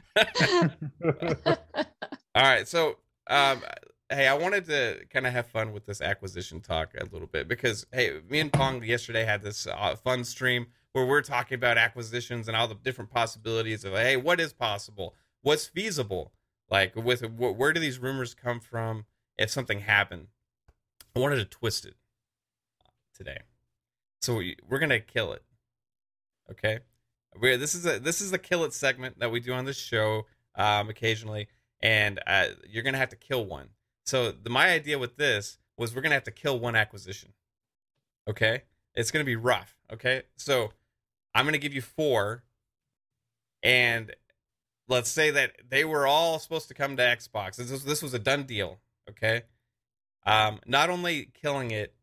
All 2.34 2.42
right, 2.42 2.66
so 2.66 2.96
um, 3.28 3.62
hey, 4.10 4.28
I 4.28 4.34
wanted 4.34 4.66
to 4.66 5.04
kind 5.10 5.26
of 5.26 5.32
have 5.32 5.46
fun 5.46 5.72
with 5.72 5.86
this 5.86 6.00
acquisition 6.00 6.60
talk 6.60 6.94
a 6.98 7.04
little 7.04 7.26
bit 7.26 7.48
because 7.48 7.86
hey, 7.92 8.20
me 8.28 8.40
and 8.40 8.52
Pong 8.52 8.82
yesterday 8.82 9.24
had 9.24 9.42
this 9.42 9.66
uh, 9.66 9.96
fun 9.96 10.24
stream 10.24 10.66
where 10.92 11.06
we're 11.06 11.22
talking 11.22 11.56
about 11.56 11.78
acquisitions 11.78 12.46
and 12.46 12.56
all 12.56 12.68
the 12.68 12.74
different 12.74 13.10
possibilities 13.10 13.84
of 13.84 13.92
hey, 13.92 14.16
what 14.16 14.40
is 14.40 14.52
possible, 14.52 15.14
what's 15.42 15.66
feasible, 15.66 16.32
like 16.70 16.94
with 16.96 17.22
wh- 17.22 17.58
where 17.58 17.72
do 17.72 17.80
these 17.80 17.98
rumors 17.98 18.34
come 18.34 18.60
from 18.60 19.06
if 19.38 19.50
something 19.50 19.80
happened. 19.80 20.28
I 21.16 21.20
wanted 21.20 21.36
to 21.36 21.44
twist 21.44 21.86
it 21.86 21.94
today, 23.16 23.38
so 24.20 24.36
we, 24.36 24.56
we're 24.68 24.80
gonna 24.80 25.00
kill 25.00 25.32
it. 25.32 25.42
Okay, 26.50 26.80
we're 27.40 27.56
this 27.56 27.74
is 27.74 27.86
a 27.86 27.98
this 27.98 28.20
is 28.20 28.30
the 28.30 28.38
kill 28.38 28.64
it 28.64 28.74
segment 28.74 29.18
that 29.20 29.30
we 29.30 29.40
do 29.40 29.52
on 29.52 29.64
this 29.64 29.78
show 29.78 30.26
um, 30.56 30.88
occasionally, 30.88 31.48
and 31.80 32.20
uh, 32.26 32.48
you're 32.68 32.82
gonna 32.82 32.98
have 32.98 33.10
to 33.10 33.16
kill 33.16 33.46
one. 33.46 33.68
So 34.04 34.30
the, 34.30 34.50
my 34.50 34.68
idea 34.70 34.98
with 34.98 35.16
this 35.16 35.58
was 35.76 35.94
we're 35.94 36.02
gonna 36.02 36.14
have 36.14 36.24
to 36.24 36.30
kill 36.30 36.58
one 36.58 36.76
acquisition. 36.76 37.32
Okay, 38.28 38.62
it's 38.94 39.10
gonna 39.10 39.24
be 39.24 39.36
rough. 39.36 39.76
Okay, 39.92 40.22
so 40.36 40.72
I'm 41.34 41.44
gonna 41.44 41.58
give 41.58 41.74
you 41.74 41.82
four, 41.82 42.44
and 43.62 44.14
let's 44.88 45.10
say 45.10 45.30
that 45.30 45.52
they 45.68 45.84
were 45.84 46.06
all 46.06 46.38
supposed 46.38 46.68
to 46.68 46.74
come 46.74 46.96
to 46.96 47.02
Xbox. 47.02 47.56
This 47.56 47.70
was, 47.70 47.84
this 47.84 48.02
was 48.02 48.14
a 48.14 48.18
done 48.18 48.44
deal. 48.44 48.78
Okay, 49.08 49.42
um, 50.26 50.60
not 50.66 50.90
only 50.90 51.30
killing 51.34 51.70
it, 51.70 51.94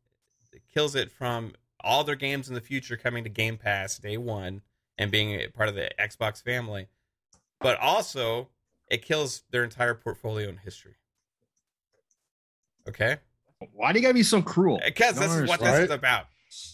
it 0.52 0.64
kills 0.74 0.96
it 0.96 1.12
from 1.12 1.54
all 1.84 2.04
their 2.04 2.16
games 2.16 2.48
in 2.48 2.56
the 2.56 2.62
future 2.62 2.98
coming 2.98 3.24
to 3.24 3.30
Game 3.30 3.58
Pass 3.58 3.98
day 3.98 4.18
one 4.18 4.62
and 4.98 5.12
being 5.12 5.34
a 5.34 5.48
part 5.48 5.70
of 5.70 5.76
the 5.76 5.90
Xbox 6.00 6.44
family, 6.44 6.88
but 7.60 7.80
also 7.80 8.50
it 8.90 9.04
kills 9.04 9.44
their 9.52 9.64
entire 9.64 9.96
portfolio 9.96 10.50
and 10.50 10.60
history. 10.60 10.96
Okay, 12.88 13.18
Why 13.74 13.94
do 13.94 14.00
you 14.00 14.04
gotta 14.04 14.14
be 14.14 14.24
so 14.24 14.42
cruel? 14.42 14.78
Uh, 14.78 14.86
because 14.86 15.16
this 15.16 15.32
is 15.32 15.48
what 15.48 15.60
understand. 15.62 15.76
this 15.76 15.84
is 15.86 15.92
about. 15.92 16.26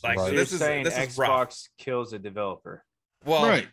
Like 0.04 0.18
Right. 0.18 0.26
so 0.26 0.28
You're 0.28 0.36
this 0.38 0.54
is 0.54 0.60
saying 0.60 0.84
this 0.84 0.98
is 0.98 1.16
Xbox 1.16 1.20
rough. 1.20 1.58
kills 1.78 2.14
a 2.14 2.20
developer. 2.20 2.84
Well, 3.26 3.48
right. 3.48 3.68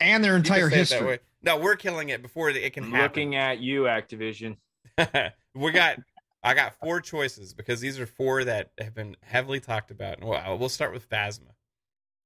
And 0.00 0.22
their 0.22 0.36
entire 0.36 0.60
say 0.60 0.66
it 0.66 0.70
that 0.70 0.76
history. 0.76 1.18
No, 1.42 1.56
we're 1.56 1.76
killing 1.76 2.08
it 2.10 2.22
before 2.22 2.50
it 2.50 2.72
can 2.72 2.84
happen. 2.84 3.00
Looking 3.00 3.36
at 3.36 3.60
you, 3.60 3.82
Activision. 3.82 4.56
we 5.54 5.70
got 5.72 5.98
I 6.42 6.54
got 6.54 6.74
four 6.78 7.00
choices 7.00 7.52
because 7.52 7.80
these 7.80 7.98
are 7.98 8.06
four 8.06 8.44
that 8.44 8.70
have 8.78 8.94
been 8.94 9.16
heavily 9.22 9.60
talked 9.60 9.90
about. 9.90 10.18
And 10.18 10.28
we'll, 10.28 10.58
we'll 10.58 10.68
start 10.68 10.92
with 10.92 11.08
Phasma. 11.08 11.52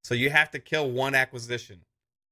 So 0.04 0.14
you 0.14 0.30
have 0.30 0.50
to 0.50 0.58
kill 0.58 0.90
one 0.90 1.14
acquisition. 1.14 1.80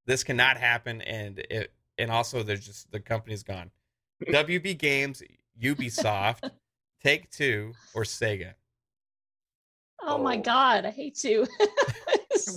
This 0.05 0.23
cannot 0.23 0.57
happen, 0.57 1.01
and 1.01 1.39
it 1.39 1.71
and 1.97 2.11
also 2.11 2.43
there's 2.43 2.65
just 2.65 2.91
the 2.91 2.99
company's 2.99 3.43
gone. 3.43 3.71
WB 4.27 4.77
Games, 4.77 5.23
Ubisoft, 5.61 6.49
Take 7.03 7.29
Two, 7.31 7.73
or 7.95 8.03
Sega. 8.03 8.53
Oh 10.03 10.17
my 10.17 10.37
Oh. 10.37 10.41
god, 10.41 10.85
I 10.85 10.89
hate 10.91 11.23
you. 11.23 11.45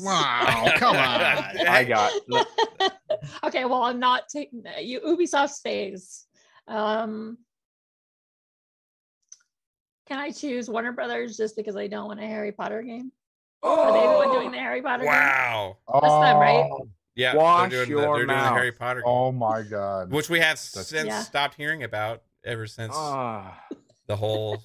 Wow, 0.00 0.72
come 0.76 0.96
on. 0.96 1.66
I 1.66 1.84
got. 1.84 2.12
look, 2.28 2.48
okay, 3.44 3.64
well, 3.64 3.82
I'm 3.82 3.98
not 3.98 4.28
taking 4.28 4.62
that. 4.62 4.84
You 4.84 5.00
Ubisoft 5.00 5.50
stays. 5.50 6.26
Um, 6.68 7.36
can 10.06 10.18
I 10.18 10.30
choose 10.30 10.68
Warner 10.68 10.92
Brothers 10.92 11.36
just 11.36 11.56
because 11.56 11.76
I 11.76 11.86
don't 11.86 12.06
want 12.08 12.20
a 12.20 12.26
Harry 12.26 12.52
Potter 12.52 12.82
game? 12.82 13.10
Oh, 13.62 13.80
Are 13.80 13.92
they 13.92 14.06
the 14.06 14.12
one 14.28 14.30
doing 14.38 14.50
the 14.52 14.58
Harry 14.58 14.82
Potter 14.82 15.04
game? 15.04 15.12
Wow. 15.12 15.78
That's 15.92 16.02
them, 16.06 16.36
right? 16.38 16.68
Oh, 16.70 16.88
Yeah, 17.14 17.34
Wash 17.34 17.70
they're 17.70 17.86
doing, 17.86 17.90
your 17.90 18.00
the, 18.00 18.06
they're 18.06 18.26
doing 18.26 18.38
the. 18.38 18.44
Harry 18.48 18.72
Potter, 18.72 19.00
game, 19.00 19.08
Oh 19.08 19.32
my 19.32 19.62
god. 19.62 20.10
which 20.10 20.28
we 20.28 20.38
have 20.40 20.56
That's- 20.58 20.88
since 20.88 21.06
Yeah. 21.08 21.22
stopped 21.22 21.54
hearing 21.54 21.82
about 21.82 22.22
ever 22.44 22.66
since 22.66 22.92
Ah, 22.94 23.58
the 24.06 24.16
whole 24.16 24.62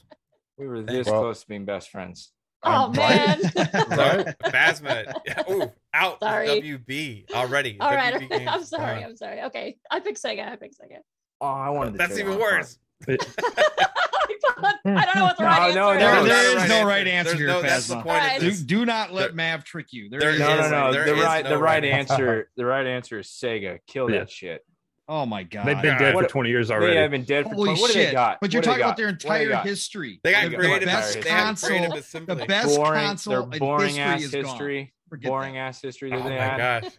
we 0.58 0.68
were 0.68 0.82
this 0.82 1.08
Well- 1.08 1.22
close 1.22 1.42
to 1.42 1.48
being 1.48 1.66
best 1.66 1.90
friends. 1.90 2.32
Oh 2.62 2.70
I'm- 2.72 2.92
man. 2.92 3.40
Right? 3.56 4.36
Phasma. 4.44 5.14
Ooh, 5.50 5.72
out 5.94 6.20
with 6.20 6.30
Sorry. 6.30 6.48
WB 6.62 7.32
already. 7.32 7.78
All 7.80 7.94
right, 7.96 8.14
WB 8.16 8.48
I'm 8.48 8.64
sorry. 8.66 9.00
gone. 9.02 9.10
I'm 9.12 9.16
sorry. 9.16 9.42
Okay, 9.44 9.78
I 9.90 10.02
picked 10.02 10.22
Sega. 10.22 10.46
I 10.52 10.56
picked 10.58 10.76
Sega. 10.76 10.98
Oh, 11.40 11.48
I 11.48 11.70
wanted 11.70 11.92
to. 11.94 11.98
That's 12.00 12.12
trade 12.16 12.22
even 12.26 12.34
on 12.34 12.40
worse. 12.40 12.78
I 13.08 15.06
don't 15.06 15.16
know 15.16 15.24
what 15.24 15.38
the 15.38 15.44
No, 15.44 15.48
right 15.50 15.74
no, 15.76 15.92
answer 15.92 16.00
no, 16.00 16.22
is. 16.24 16.28
There 16.28 16.44
There's 16.44 16.48
is 16.50 16.56
not 16.56 16.66
a 16.66 16.68
no 16.82 16.86
right 16.88 17.08
answer 17.08 17.30
There's 17.30 17.40
here, 17.40 17.48
no- 17.48 17.62
That's 17.62 17.88
the 17.88 17.96
point 17.96 18.08
Alright. 18.08 18.44
of 18.44 18.58
Do, 18.58 18.64
do 18.66 18.86
not 18.86 19.14
let 19.14 19.28
There- 19.28 19.36
Mav 19.36 19.64
trick 19.64 19.88
you. 19.92 20.10
There 20.10 20.20
there 20.20 20.32
is 20.32 20.40
No, 20.40 20.50
is- 20.60 20.72
no, 20.72 20.88
no. 20.88 20.92
there 20.92 21.06
The 21.06 21.16
is 21.16 21.24
right, 21.24 21.44
no 21.44 21.50
the 21.52 21.58
right 21.58 21.84
right 21.84 21.86
answer. 21.86 22.50
The 22.58 22.66
right 22.66 22.86
answer 22.86 23.20
is 23.20 23.28
Sega. 23.28 23.80
Kill 23.88 24.10
Yeah. 24.12 24.20
that 24.20 24.30
shit. 24.32 24.66
Oh 25.12 25.26
my 25.26 25.42
god. 25.42 25.66
They've 25.66 25.82
been 25.82 25.98
dead 25.98 26.14
What- 26.14 26.26
for 26.26 26.30
20 26.32 26.50
years 26.50 26.70
already. 26.70 26.94
They 26.94 27.02
have 27.02 27.10
been 27.12 27.24
dead 27.24 27.46
for. 27.46 27.56
Holy 27.56 27.70
20 27.70 27.82
what 27.82 27.88
do 27.88 27.94
shit. 27.94 28.08
they 28.10 28.12
got? 28.14 28.40
But 28.40 28.54
you're 28.54 28.60
What 28.60 28.66
talking 28.66 28.82
about 28.84 28.96
their 28.98 29.08
What 29.08 29.20
they 29.20 29.42
entire 29.44 29.64
history. 29.64 30.20
They 30.24 30.32
got 30.34 30.44
They 30.44 30.50
got 30.52 30.58
creative. 30.60 30.80
the 30.82 30.86
best 30.86 31.14
they 31.16 31.22
got 31.22 31.44
console, 31.46 31.70
creative 31.70 32.26
the 32.28 32.46
best 32.46 32.76
boring, 32.78 33.02
console 33.06 33.34
their 33.34 33.54
in 33.54 33.60
boring 33.60 33.86
history 33.96 34.02
ass 34.04 34.22
is 34.22 34.32
gone. 34.32 34.46
history. 34.46 34.94
Forget 35.10 35.30
boring 35.32 35.54
that. 35.56 35.60
ass 35.62 35.82
history 35.82 36.14
Oh 36.14 36.18
they 36.22 36.30
my 36.30 36.36
had. 36.36 36.58
gosh. 36.84 36.92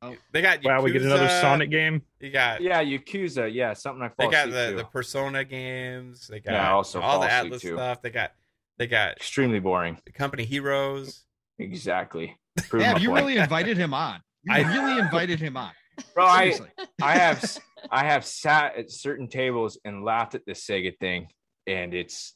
Oh. 0.00 0.14
They 0.32 0.42
got 0.42 0.62
wow, 0.62 0.80
we 0.80 0.92
get 0.92 1.02
another 1.02 1.28
Sonic 1.28 1.70
game. 1.70 2.02
You 2.20 2.30
got 2.30 2.60
Yeah, 2.60 2.80
Yakuza. 2.84 3.52
Yeah, 3.52 3.72
something 3.72 4.02
I 4.04 4.10
they 4.16 4.30
got 4.30 4.50
the, 4.50 4.70
to. 4.70 4.76
the 4.76 4.84
Persona 4.84 5.42
games. 5.44 6.28
They 6.28 6.38
got 6.38 6.52
Yeah, 6.52 6.72
also 6.72 7.00
all 7.00 7.18
the 7.20 7.26
Atlus 7.26 7.60
too. 7.62 7.74
stuff. 7.74 8.00
They 8.02 8.10
got 8.10 8.30
they 8.78 8.86
got 8.86 9.16
Extremely 9.16 9.58
boring. 9.58 9.98
the 10.06 10.12
company 10.12 10.44
heroes. 10.44 11.24
Exactly. 11.58 12.36
Prove 12.68 12.82
Mav, 12.84 12.94
my 12.94 13.00
you 13.00 13.08
point. 13.08 13.20
really 13.26 13.38
invited 13.38 13.76
him 13.76 13.92
on. 13.92 14.20
You 14.44 14.52
I- 14.54 14.72
really 14.72 15.00
invited 15.00 15.40
him 15.40 15.56
on. 15.56 15.72
Bro, 16.14 16.26
I. 16.26 16.58
I 17.00 17.12
have 17.14 17.58
I 17.90 18.04
have 18.04 18.24
sat 18.24 18.76
at 18.76 18.90
certain 18.90 19.28
tables 19.28 19.78
and 19.84 20.04
laughed 20.04 20.34
at 20.34 20.44
this 20.46 20.66
Sega 20.66 20.98
thing, 20.98 21.28
and 21.66 21.94
it's 21.94 22.34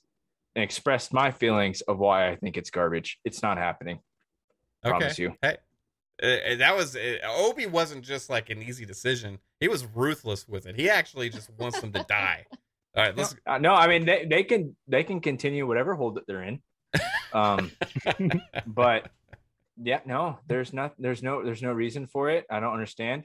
and 0.55 0.63
expressed 0.63 1.13
my 1.13 1.31
feelings 1.31 1.81
of 1.83 1.99
why 1.99 2.31
I 2.31 2.37
think 2.37 2.57
it's 2.57 2.71
garbage. 2.71 3.19
It's 3.25 3.43
not 3.43 3.59
happening. 3.59 4.01
Okay. 4.85 4.99
Promise 4.99 5.19
you. 5.19 5.35
Hey, 5.41 5.57
uh, 6.23 6.57
that 6.57 6.77
was 6.77 6.97
uh, 6.97 7.17
Obi 7.27 7.67
wasn't 7.67 8.05
just 8.05 8.29
like 8.31 8.51
an 8.51 8.63
easy 8.63 8.85
decision. 8.85 9.39
He 9.61 9.69
was 9.69 9.87
ruthless 9.95 10.47
with 10.47 10.67
it. 10.67 10.79
He 10.79 10.91
actually 10.91 11.31
just 11.31 11.51
wants 11.59 11.81
them 11.81 11.93
to 11.93 12.05
die. 12.09 12.45
All 12.97 13.05
right, 13.05 13.17
let's. 13.17 13.35
Uh, 13.47 13.59
no, 13.59 13.75
I 13.75 13.89
mean 13.89 14.05
they, 14.05 14.27
they 14.29 14.43
can 14.43 14.77
they 14.87 15.05
can 15.05 15.21
continue 15.21 15.67
whatever 15.67 15.95
hold 15.95 16.17
that 16.17 16.27
they're 16.27 16.43
in. 16.43 16.61
Um, 17.33 17.73
but 18.67 19.11
yeah, 19.83 20.01
no, 20.05 20.39
there's 20.47 20.73
not 20.73 20.95
there's 20.99 21.23
no 21.23 21.43
there's 21.43 21.63
no 21.63 21.73
reason 21.73 22.07
for 22.07 22.31
it. 22.31 22.45
I 22.51 22.61
don't 22.61 22.73
understand. 22.73 23.25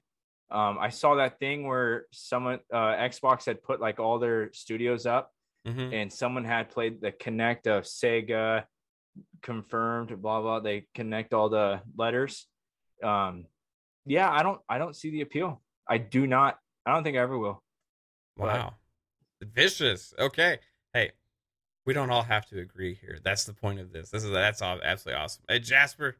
Um, 0.49 0.77
I 0.79 0.89
saw 0.89 1.15
that 1.15 1.39
thing 1.39 1.67
where 1.67 2.05
someone 2.11 2.59
uh, 2.71 2.95
Xbox 2.95 3.45
had 3.45 3.61
put 3.61 3.81
like 3.81 3.99
all 3.99 4.17
their 4.19 4.51
studios 4.53 5.05
up, 5.05 5.33
Mhm. 5.65 5.93
and 5.93 6.13
someone 6.13 6.45
had 6.45 6.69
played 6.69 7.01
the 7.01 7.11
connect 7.11 7.67
of 7.67 7.83
Sega, 7.83 8.65
confirmed, 9.41 10.21
blah 10.21 10.41
blah. 10.41 10.59
They 10.59 10.87
connect 10.93 11.33
all 11.33 11.49
the 11.49 11.81
letters. 11.97 12.47
Um, 13.03 13.45
yeah, 14.05 14.31
I 14.31 14.43
don't 14.43 14.61
I 14.69 14.77
don't 14.77 14.95
see 14.95 15.09
the 15.09 15.21
appeal. 15.21 15.61
I 15.87 15.97
do 15.97 16.25
not. 16.27 16.59
I 16.85 16.93
don't 16.93 17.03
think 17.03 17.17
I 17.17 17.21
ever 17.21 17.37
will. 17.37 17.61
Wow. 18.37 18.75
Vicious. 19.41 20.13
Okay. 20.17 20.59
Hey, 20.93 21.11
we 21.85 21.93
don't 21.93 22.09
all 22.09 22.23
have 22.23 22.45
to 22.47 22.59
agree 22.59 22.93
here. 22.95 23.19
That's 23.23 23.43
the 23.45 23.53
point 23.53 23.79
of 23.79 23.91
this. 23.91 24.09
This 24.09 24.23
is 24.23 24.31
that's 24.31 24.61
all 24.61 24.79
absolutely 24.81 25.21
awesome. 25.21 25.43
Hey, 25.49 25.59
Jasper. 25.59 26.17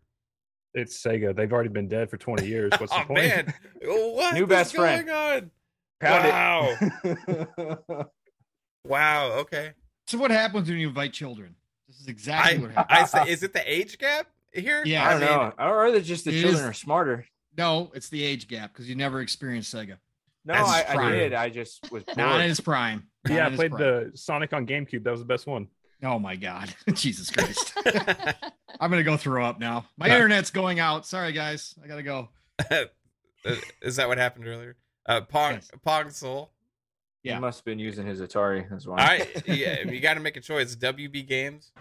It's 0.78 1.02
Sega. 1.02 1.36
They've 1.36 1.52
already 1.52 1.70
been 1.70 1.88
dead 1.88 2.10
for 2.10 2.18
20 2.18 2.46
years. 2.48 2.72
What's 2.78 2.94
the 2.94 3.00
oh 3.02 3.06
point? 3.06 3.20
man, 3.28 3.54
what 3.82 4.34
New 4.36 4.46
best 4.46 4.76
going 4.76 5.06
friend. 5.06 5.10
on? 5.10 5.52
Pound 6.00 6.78
Wow. 7.58 8.06
Wow. 8.86 9.32
Okay. 9.40 9.72
So 10.06 10.18
what 10.18 10.32
happens 10.32 10.70
when 10.70 10.78
you 10.78 10.88
invite 10.88 11.12
children? 11.14 11.56
This 11.88 12.00
is 12.00 12.08
exactly 12.08 12.58
I 12.58 12.62
what 12.62 12.72
happens. 12.72 13.14
I 13.14 13.26
say, 13.26 13.32
is 13.32 13.44
it 13.44 13.54
the 13.54 13.70
age 13.72 13.98
gap 13.98 14.28
here? 14.54 14.84
Yeah, 14.86 15.08
I 15.08 15.12
don't 15.12 15.22
know. 15.22 15.54
Or 15.60 15.88
are 15.88 15.92
they 15.92 16.02
just 16.02 16.26
the 16.26 16.32
it 16.38 16.42
children 16.42 16.64
is- 16.64 16.70
are 16.70 16.74
smarter? 16.74 17.26
No, 17.58 17.92
it's 17.96 18.10
the 18.10 18.24
age 18.24 18.48
gap 18.48 18.72
because 18.72 18.88
you 18.88 18.94
never 18.96 19.20
experienced 19.20 19.74
Sega. 19.74 19.98
No, 20.46 20.54
I, 20.54 20.86
I 20.88 21.12
did. 21.12 21.34
I 21.34 21.50
just 21.50 21.92
was 21.92 22.04
Not 22.16 22.40
in 22.40 22.52
its 22.52 22.60
prime. 22.60 23.08
Not 23.28 23.34
Yeah, 23.36 23.48
I 23.48 23.56
played 23.56 23.72
prime. 23.72 23.82
the 24.12 24.12
Sonic 24.16 24.54
on 24.54 24.66
GameCube. 24.68 25.04
That 25.04 25.10
was 25.12 25.20
the 25.22 25.26
best 25.26 25.48
one. 25.48 25.68
Oh 26.04 26.20
my 26.20 26.36
god, 26.36 26.74
Jesus 26.94 27.30
Christ! 27.32 27.74
I'm 28.80 28.90
gonna 28.92 29.04
go 29.04 29.18
throw 29.18 29.44
up 29.46 29.60
now. 29.60 29.86
My 29.98 30.08
internet's 30.08 30.52
going 30.52 30.80
out. 30.80 31.06
Sorry 31.06 31.32
guys, 31.32 31.74
I 31.84 31.88
gotta 31.88 32.04
go. 32.04 32.30
is 33.82 33.96
that 33.96 34.08
what 34.08 34.18
happened 34.18 34.48
earlier? 34.48 34.76
Uh, 35.08 35.22
Pong 35.22 35.54
Yes. 35.54 35.72
Pong 35.84 36.10
Soul. 36.12 36.52
Yeah. 37.24 37.36
He 37.36 37.40
must 37.42 37.60
have 37.60 37.66
been 37.66 37.80
using 37.80 38.06
his 38.06 38.22
Atari. 38.22 38.70
That's 38.70 38.86
why. 38.86 38.98
All 39.02 39.08
right, 39.08 39.48
yeah, 39.48 39.82
you 39.82 40.00
got 40.00 40.14
to 40.14 40.20
make 40.20 40.38
a 40.38 40.42
choice. 40.42 40.76
WB 40.76 41.28
Games, 41.28 41.72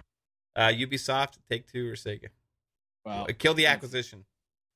uh, 0.56 0.68
Ubisoft, 0.68 1.38
Take 1.50 1.70
Two, 1.70 1.88
or 1.88 1.92
Sega. 1.94 2.28
Well, 3.04 3.26
Uh, 3.28 3.32
Kill 3.38 3.54
the 3.54 3.66
acquisition. 3.66 4.24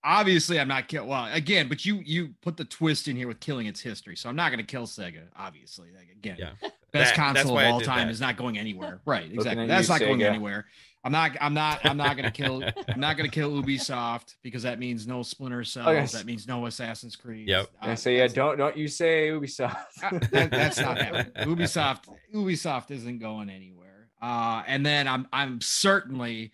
Obviously 0.04 0.58
I'm 0.60 0.68
not 0.68 0.88
kill. 0.88 1.06
Well, 1.06 1.28
again, 1.32 1.68
but 1.68 1.84
you 1.84 2.00
you 2.04 2.34
put 2.42 2.56
the 2.56 2.64
twist 2.64 3.08
in 3.08 3.16
here 3.16 3.28
with 3.28 3.40
killing 3.40 3.66
its 3.66 3.80
history, 3.80 4.16
so 4.16 4.28
I'm 4.28 4.36
not 4.36 4.50
gonna 4.50 4.62
kill 4.62 4.86
Sega. 4.86 5.22
Obviously, 5.36 5.88
like, 5.96 6.08
again, 6.12 6.36
Yeah, 6.38 6.50
best 6.60 6.60
That- 6.62 6.72
that's 6.92 7.12
console 7.12 7.58
of 7.58 7.66
all 7.66 7.80
time 7.80 8.06
that. 8.08 8.12
is 8.12 8.20
not 8.20 8.36
going 8.36 8.58
anywhere. 8.58 9.00
Right, 9.06 9.30
exactly. 9.32 9.66
That's 9.66 9.88
you, 9.88 9.94
not 9.94 10.00
going 10.00 10.22
anywhere. 10.22 10.66
I'm 11.02 11.12
not. 11.12 11.34
I'm 11.40 11.54
not. 11.54 11.80
I'm 11.86 11.96
not 11.96 12.14
gonna 12.16 12.30
kill. 12.30 12.62
I'm 12.88 13.00
not 13.00 13.16
gonna 13.16 13.30
kill 13.30 13.50
Ubisoft 13.62 14.34
because 14.42 14.64
that 14.64 14.78
means 14.78 15.06
no 15.06 15.22
Splinter 15.22 15.64
Cells. 15.64 15.86
Okay. 15.88 16.06
That 16.18 16.26
means 16.26 16.46
no 16.46 16.66
Assassin's 16.66 17.16
Creed. 17.16 17.48
Yep. 17.48 17.70
I 17.80 17.92
Uh, 17.92 17.96
say, 17.96 18.18
yeah, 18.18 18.26
don't 18.26 18.58
don't 18.58 18.76
you 18.76 18.86
say 18.86 19.28
Ubisoft. 19.30 19.76
Uh, 20.02 20.18
that- 20.30 20.50
that's 20.50 20.78
not 20.78 20.98
happening. 21.02 21.32
Ubisoft 21.46 22.04
Ubisoft 22.34 22.90
isn't 22.90 23.18
going 23.18 23.48
anywhere. 23.48 24.08
Uh, 24.20 24.62
and 24.66 24.84
then 24.84 25.08
I'm 25.08 25.26
I'm 25.32 25.62
certainly 25.62 26.52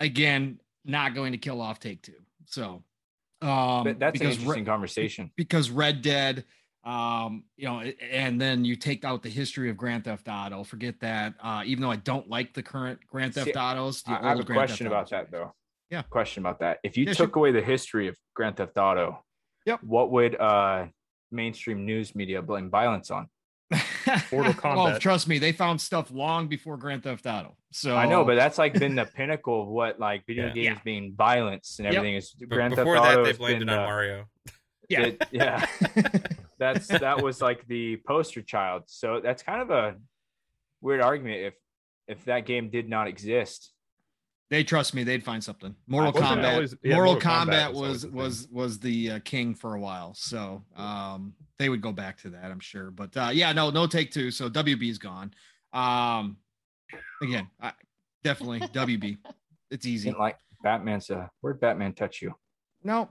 again 0.00 0.60
not 0.86 1.14
going 1.14 1.32
to 1.32 1.38
kill 1.38 1.60
off 1.60 1.78
Take 1.78 2.00
Two. 2.02 2.14
So 2.46 2.84
um 3.42 3.84
But 3.84 3.98
that's 3.98 4.20
an 4.20 4.26
because 4.26 4.36
interesting 4.38 4.64
Red, 4.64 4.66
conversation. 4.66 5.30
because 5.36 5.70
Red 5.70 6.02
Dead 6.02 6.44
um 6.84 7.44
you 7.56 7.66
know 7.66 7.80
and 7.80 8.38
then 8.40 8.64
you 8.64 8.76
take 8.76 9.04
out 9.04 9.22
the 9.22 9.30
history 9.30 9.70
of 9.70 9.76
Grand 9.76 10.04
Theft 10.04 10.28
Auto 10.28 10.62
forget 10.64 11.00
that 11.00 11.34
uh 11.40 11.62
even 11.64 11.82
though 11.82 11.90
I 11.90 11.96
don't 11.96 12.28
like 12.28 12.52
the 12.52 12.62
current 12.62 13.00
Grand 13.06 13.34
Theft 13.34 13.52
See, 13.52 13.58
Autos 13.58 14.02
the 14.02 14.12
I, 14.12 14.28
have 14.28 14.40
a 14.40 14.44
Grand 14.44 14.68
question 14.68 14.86
about 14.86 15.08
that 15.10 15.30
though. 15.30 15.54
Yeah. 15.90 16.02
Question 16.02 16.42
about 16.42 16.60
that. 16.60 16.78
If 16.82 16.96
you 16.96 17.04
Yeah, 17.04 17.12
took 17.12 17.34
sure. 17.34 17.38
away 17.40 17.52
the 17.52 17.62
history 17.62 18.08
of 18.08 18.16
Grand 18.34 18.56
Theft 18.56 18.76
Auto, 18.76 19.24
Yep. 19.66 19.82
what 19.82 20.10
would 20.10 20.34
uh 20.40 20.86
mainstream 21.30 21.84
news 21.86 22.14
media 22.14 22.42
blame 22.42 22.70
violence 22.70 23.10
on? 23.10 23.28
Mortal 24.32 24.54
well, 24.64 24.98
trust 24.98 25.28
me, 25.28 25.38
they 25.38 25.52
found 25.52 25.80
stuff 25.80 26.10
long 26.10 26.48
before 26.48 26.76
Grand 26.76 27.02
Theft 27.02 27.26
Auto. 27.26 27.56
So 27.72 27.96
I 27.96 28.06
know, 28.06 28.24
but 28.24 28.34
that's 28.36 28.58
like 28.58 28.72
been 28.74 28.94
the 28.94 29.04
pinnacle 29.04 29.62
of 29.62 29.68
what 29.68 29.98
like 30.00 30.26
video 30.26 30.46
Yeah. 30.46 30.52
games 30.52 30.76
Yeah. 30.76 30.80
being 30.84 31.14
violence 31.16 31.78
and 31.78 31.86
Yep. 31.86 31.94
everything 31.94 32.14
is 32.16 32.30
But 32.32 32.48
Grand 32.50 32.74
Theft 32.74 32.84
before 32.84 32.96
Auto. 32.98 33.16
that, 33.16 33.22
they 33.22 33.28
has 33.30 33.38
blamed 33.38 33.58
been, 33.60 33.68
it 33.68 33.72
on 33.72 33.78
uh, 33.78 33.86
Mario. 33.86 34.24
yeah. 34.88 35.00
it- 35.06 35.22
yeah. 35.32 35.66
That's 36.58 36.86
that 36.86 37.20
was 37.22 37.42
like 37.42 37.66
the 37.66 37.96
poster 38.06 38.40
child. 38.40 38.84
So 38.86 39.20
that's 39.22 39.42
kind 39.42 39.60
of 39.60 39.70
a 39.70 39.96
weird 40.80 41.00
argument 41.00 41.40
if 41.42 41.54
if 42.06 42.24
that 42.26 42.46
game 42.46 42.70
did 42.70 42.88
not 42.88 43.08
exist. 43.08 43.72
They 44.54 44.62
trust 44.62 44.94
me. 44.94 45.02
They'd 45.02 45.24
find 45.24 45.42
something. 45.42 45.74
Mortal 45.88 46.12
Wasn't 46.12 46.38
it 46.38 46.44
Kombat. 46.44 46.52
always- 46.52 46.76
yeah, 46.84 46.94
Mortal, 46.94 47.14
Mortal 47.14 47.30
Kombat 47.30 47.46
Kombat 47.70 47.74
was 47.74 48.06
was 48.06 48.12
was 48.12 48.48
was 48.52 48.78
the 48.78 49.10
uh, 49.10 49.18
king 49.24 49.52
for 49.52 49.74
a 49.74 49.80
while. 49.80 50.14
So 50.14 50.62
um, 50.76 51.34
they 51.58 51.68
would 51.68 51.80
go 51.80 51.90
back 51.90 52.18
to 52.18 52.30
that, 52.30 52.44
I'm 52.52 52.60
sure. 52.60 52.92
But 52.92 53.16
uh, 53.16 53.30
yeah, 53.32 53.52
no, 53.52 53.70
no 53.70 53.88
take 53.88 54.12
two. 54.12 54.30
So 54.30 54.48
WB's 54.48 54.98
gone. 54.98 55.34
Um, 55.72 56.36
again, 57.20 57.50
I, 57.60 57.72
definitely 58.22 58.60
WB. 58.68 59.18
It's 59.72 59.86
easy. 59.86 60.10
Didn't 60.10 60.20
like 60.20 60.38
Batman's 60.62 61.10
uh 61.10 61.26
where'd 61.40 61.58
Batman 61.60 61.92
touch 61.92 62.22
you? 62.22 62.32
No, 62.84 63.08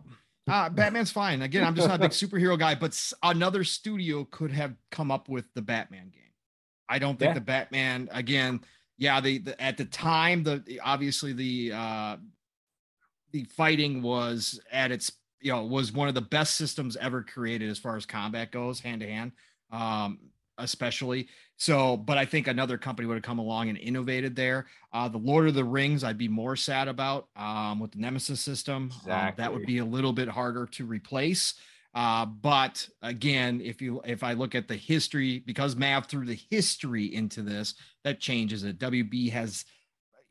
uh, 0.49 0.69
Batman's 0.69 1.11
fine. 1.11 1.41
Again, 1.41 1.65
I'm 1.65 1.75
just 1.75 1.89
not 1.89 1.95
a 1.99 2.01
big 2.01 2.11
superhero 2.23 2.57
guy. 2.57 2.73
But 2.75 2.91
s- 2.91 3.13
another 3.21 3.65
studio 3.65 4.23
could 4.31 4.51
have 4.53 4.75
come 4.91 5.11
up 5.11 5.27
with 5.27 5.43
the 5.55 5.61
Batman 5.61 6.09
game. 6.09 6.21
I 6.87 6.99
don't 6.99 7.19
think 7.19 7.31
Yeah. 7.31 7.33
the 7.33 7.41
Batman 7.41 8.07
again. 8.13 8.61
Yeah, 8.97 9.19
the, 9.21 9.39
the 9.39 9.61
at 9.61 9.77
the 9.77 9.85
time 9.85 10.43
the 10.43 10.79
obviously 10.83 11.33
the 11.33 11.71
uh 11.73 12.17
the 13.31 13.43
fighting 13.45 14.01
was 14.01 14.59
at 14.71 14.91
its 14.91 15.11
you 15.41 15.51
know 15.51 15.63
was 15.65 15.91
one 15.91 16.07
of 16.07 16.13
the 16.13 16.21
best 16.21 16.55
systems 16.55 16.95
ever 16.97 17.23
created 17.23 17.69
as 17.69 17.79
far 17.79 17.97
as 17.97 18.05
combat 18.05 18.51
goes 18.51 18.79
hand 18.79 19.01
to 19.01 19.07
hand 19.07 19.31
um 19.71 20.19
especially. 20.59 21.27
So 21.57 21.97
but 21.97 22.19
i 22.19 22.25
think 22.25 22.47
another 22.47 22.77
company 22.77 23.07
would 23.07 23.15
have 23.15 23.23
come 23.23 23.39
along 23.39 23.69
and 23.69 23.77
innovated 23.77 24.35
there. 24.35 24.67
Uh 24.93 25.07
the 25.07 25.17
lord 25.17 25.47
of 25.47 25.55
the 25.55 25.63
rings 25.63 26.03
i'd 26.03 26.17
be 26.17 26.27
more 26.27 26.55
sad 26.55 26.87
about 26.87 27.27
um 27.35 27.79
with 27.79 27.91
the 27.91 27.99
nemesis 27.99 28.39
system. 28.39 28.91
Um, 29.29 29.33
that 29.37 29.51
would 29.51 29.65
be 29.65 29.79
a 29.79 29.85
little 29.85 30.13
bit 30.13 30.27
harder 30.27 30.67
to 30.67 30.85
replace 30.85 31.55
uh 31.93 32.25
but 32.25 32.87
again 33.01 33.61
if 33.61 33.81
you 33.81 34.01
if 34.05 34.23
i 34.23 34.33
look 34.33 34.55
at 34.55 34.67
the 34.67 34.75
history 34.75 35.39
because 35.39 35.75
mav 35.75 36.05
threw 36.07 36.25
the 36.25 36.39
history 36.49 37.13
into 37.13 37.41
this 37.41 37.75
that 38.03 38.19
changes 38.19 38.63
it 38.63 38.79
wb 38.79 39.31
has 39.31 39.65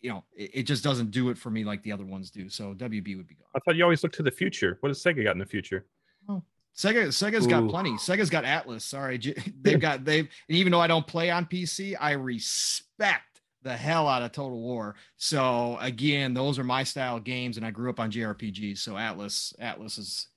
you 0.01 0.11
know 0.11 0.25
it, 0.37 0.51
it 0.55 0.63
just 0.65 0.83
doesn't 0.83 1.11
do 1.11 1.31
it 1.31 1.39
for 1.39 1.51
me 1.51 1.65
like 1.65 1.83
the 1.83 1.93
other 1.93 2.07
ones 2.07 2.31
do 2.31 2.49
so 2.49 2.75
wb 2.75 3.17
would 3.17 3.29
be 3.29 3.35
gone 3.35 3.43
I 3.55 3.59
thought 3.61 3.77
you 3.77 3.85
always 3.85 4.03
look 4.03 4.13
to 4.13 4.23
the 4.23 4.31
future. 4.31 4.79
What 4.81 4.91
has 4.91 5.03
Sega 5.03 5.25
got 5.25 5.33
in 5.33 5.39
the 5.39 5.47
future? 5.47 5.87
Oh. 6.29 6.43
Sega 6.77 7.09
Sega's 7.09 7.47
got 7.47 7.69
plenty. 7.69 7.93
Sega's 7.93 8.31
got 8.31 8.45
Atlus. 8.45 8.83
Sorry, 8.83 9.21
they've 9.61 9.81
got 9.81 10.05
they've. 10.05 10.29
And 10.49 10.57
even 10.57 10.73
though 10.73 10.81
I 10.81 10.87
don't 10.87 11.07
play 11.07 11.31
on 11.31 11.47
PC, 11.47 11.95
I 12.01 12.13
respect 12.13 13.43
the 13.63 13.77
hell 13.77 14.09
out 14.09 14.23
of 14.23 14.33
Total 14.33 14.59
War. 14.59 14.97
So 15.17 15.77
again, 15.81 16.35
those 16.35 16.59
are 16.59 16.65
my 16.65 16.83
style 16.83 17.21
games, 17.21 17.57
and 17.59 17.67
I 17.67 17.71
grew 17.71 17.91
up 17.91 18.01
on 18.01 18.11
JRPGs. 18.11 18.79
So 18.79 18.93
Atlus 18.95 19.55
Atlus 19.61 19.99
is 19.99 20.29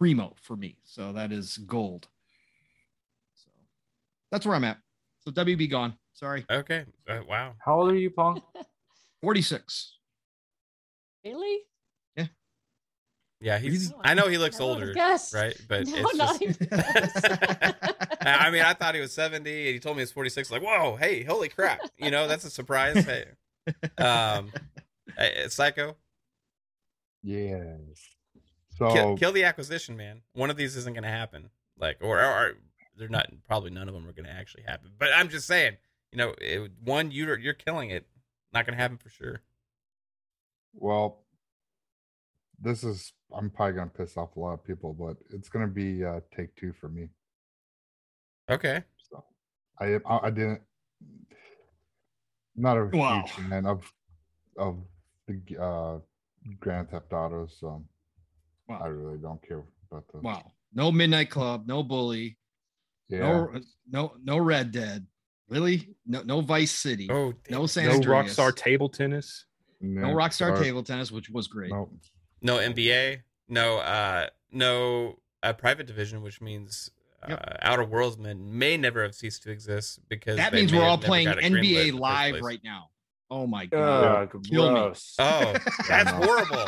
primo 0.00 0.34
for 0.40 0.56
me. 0.56 0.76
So 0.82 1.12
that 1.12 1.30
is 1.30 1.58
gold. 1.58 2.08
So 3.34 3.50
that's 4.32 4.46
where 4.46 4.56
I'm 4.56 4.64
at. 4.64 4.78
So 5.20 5.30
WB 5.30 5.70
gone. 5.70 5.94
Sorry, 6.14 6.44
Okay. 6.50 6.84
Uh, 7.08 7.20
wow. 7.28 7.54
How 7.64 7.80
old 7.80 7.92
are 7.92 7.96
you, 7.96 8.10
Pong? 8.10 8.42
46. 9.22 9.98
really? 11.24 11.58
Yeah, 12.16 12.26
Yeah, 13.40 13.58
he's. 13.58 13.90
Really? 13.90 14.00
I 14.04 14.14
know 14.14 14.28
he 14.28 14.38
looks 14.38 14.58
older, 14.60 14.92
guessed. 14.94 15.32
right? 15.34 15.54
But 15.68 15.86
No, 15.86 15.94
it's 15.96 16.16
not 16.16 16.40
just. 16.40 16.62
even. 16.62 16.68
I 18.22 18.50
mean, 18.50 18.62
I 18.62 18.72
thought 18.74 18.94
he 18.94 19.00
was 19.00 19.12
70, 19.12 19.38
and 19.66 19.74
he 19.74 19.78
told 19.78 19.96
me 19.96 20.00
he 20.00 20.04
was 20.04 20.12
46. 20.12 20.50
Like, 20.50 20.62
whoa, 20.62 20.96
hey, 20.96 21.22
holy 21.22 21.48
crap! 21.48 21.80
You 21.98 22.10
know, 22.10 22.26
that's 22.28 22.44
a 22.44 22.50
surprise. 22.50 23.04
Hey, 23.04 23.24
um, 23.98 24.50
Psycho, 25.48 25.96
Yes. 27.22 28.09
So 28.80 28.92
kill, 28.92 29.16
kill 29.16 29.32
the 29.32 29.44
acquisition, 29.44 29.96
man. 29.96 30.22
One 30.32 30.50
of 30.50 30.56
these 30.56 30.76
isn't 30.76 30.94
going 30.94 31.04
to 31.04 31.08
happen. 31.10 31.50
Like, 31.78 31.98
or, 32.00 32.18
or, 32.20 32.24
or 32.24 32.52
they're 32.96 33.08
not. 33.08 33.26
Probably 33.46 33.70
none 33.70 33.88
of 33.88 33.94
them 33.94 34.06
are 34.08 34.12
going 34.12 34.24
to 34.26 34.32
actually 34.32 34.64
happen. 34.66 34.90
But 34.98 35.10
I'm 35.14 35.28
just 35.28 35.46
saying, 35.46 35.76
you 36.12 36.18
know, 36.18 36.34
it, 36.40 36.72
one 36.82 37.10
you're 37.12 37.38
you're 37.38 37.54
killing 37.54 37.90
it. 37.90 38.06
Not 38.52 38.66
going 38.66 38.76
to 38.76 38.82
happen 38.82 38.96
for 38.98 39.10
sure. 39.10 39.42
well, 40.74 41.24
this 42.62 42.84
is 42.84 43.12
I'm 43.34 43.48
probably 43.48 43.74
gonna 43.76 43.90
piss 43.90 44.16
off 44.18 44.36
a 44.36 44.40
lot 44.40 44.52
of 44.54 44.64
people, 44.64 44.92
but 44.92 45.16
it's 45.34 45.48
gonna 45.48 45.66
be 45.66 46.04
uh, 46.04 46.20
take 46.36 46.54
two 46.56 46.72
for 46.74 46.88
me. 46.90 47.08
Okay. 48.50 48.82
So 49.10 49.24
I 49.78 49.94
I, 50.04 50.26
I 50.26 50.30
didn't 50.30 50.60
not 52.56 52.76
a 52.76 52.84
Wow. 52.92 53.22
huge 53.22 53.30
fan 53.32 53.64
of 53.66 53.90
of 54.58 54.78
the 55.26 55.40
uh 55.62 55.98
Grand 56.58 56.90
Theft 56.90 57.12
Auto, 57.12 57.46
so 57.46 57.82
I 58.82 58.86
really 58.86 59.18
don't 59.18 59.40
care 59.46 59.62
about 59.90 60.04
the 60.12 60.20
Wow. 60.20 60.52
No 60.74 60.92
Midnight 60.92 61.30
Club. 61.30 61.66
No 61.66 61.82
Bully. 61.82 62.38
yeah. 63.08 63.18
No 63.20 63.60
no 63.90 64.12
no 64.22 64.38
Red 64.38 64.70
Dead. 64.70 65.06
Really? 65.48 65.96
No 66.06 66.22
no 66.22 66.40
Vice 66.40 66.70
City. 66.72 67.08
Oh, 67.10 67.32
no 67.50 67.58
damn. 67.60 67.66
San 67.66 67.86
No 67.88 67.94
Andreas. 67.94 68.36
Rockstar 68.36 68.54
table 68.54 68.88
tennis. 68.88 69.46
No 69.80 70.08
Rockstar 70.08 70.60
table 70.60 70.82
tennis, 70.82 71.10
which 71.10 71.30
was 71.30 71.48
great. 71.48 71.70
No, 71.70 71.90
no 72.42 72.58
NBA. 72.58 73.22
No, 73.48 73.78
uh, 73.78 74.26
no 74.52 75.18
uh, 75.42 75.52
private 75.54 75.86
division, 75.86 76.22
which 76.22 76.40
means. 76.40 76.90
Uh, 77.22 77.26
Yep. 77.28 77.56
Outer 77.60 77.84
Worldsmen 77.84 78.38
may 78.46 78.78
never 78.78 79.02
have 79.02 79.14
ceased 79.14 79.42
to 79.42 79.50
exist 79.50 80.00
because 80.08 80.38
that 80.38 80.54
means 80.54 80.72
we're 80.72 80.82
all 80.82 80.96
playing 80.96 81.26
got 81.26 81.36
it 81.36 81.44
greenlit 81.44 81.88
in 81.88 81.94
NBA 81.94 81.98
live 82.00 82.40
right 82.40 82.60
now. 82.64 82.88
Oh 83.32 83.46
my 83.46 83.66
god. 83.66 84.28
Ugh, 84.34 84.42
Kill 84.44 84.68
me. 84.68 84.74
gross. 84.80 85.14
Oh, 85.18 85.54
that's 85.88 86.10
horrible. 86.10 86.64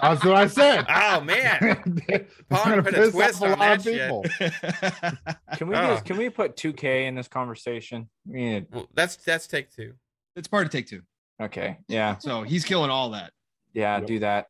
That's 0.00 0.24
what 0.24 0.36
I 0.36 0.46
said. 0.46 0.86
Oh 0.88 1.20
man. 1.20 2.02
It's 2.08 2.32
Pong 2.48 2.82
put 2.82 2.94
a 2.94 3.10
twist 3.10 3.42
off 3.42 3.48
a 3.48 3.52
on 3.52 3.58
lot 3.58 3.82
that 3.82 3.82
shit. 3.82 5.58
Can 5.58 5.68
we 5.68 5.74
Oh. 5.74 5.86
just 5.88 6.04
can 6.04 6.16
we 6.16 6.30
put 6.30 6.56
2K 6.56 7.06
in 7.06 7.14
this 7.16 7.26
conversation? 7.28 8.08
We 8.26 8.38
need- 8.44 8.66
Well, 8.72 8.88
that's 8.94 9.16
that's 9.16 9.46
take 9.46 9.70
two. 9.74 9.94
it's 10.36 10.46
part 10.48 10.66
of 10.66 10.70
take 10.72 10.86
two. 10.86 11.02
okay, 11.42 11.78
yeah, 11.88 12.16
So 12.18 12.42
he's 12.42 12.64
killing 12.64 12.90
all 12.90 13.10
that. 13.10 13.32
yeah, 13.74 13.98
Yep. 13.98 14.06
do 14.06 14.18
that. 14.20 14.46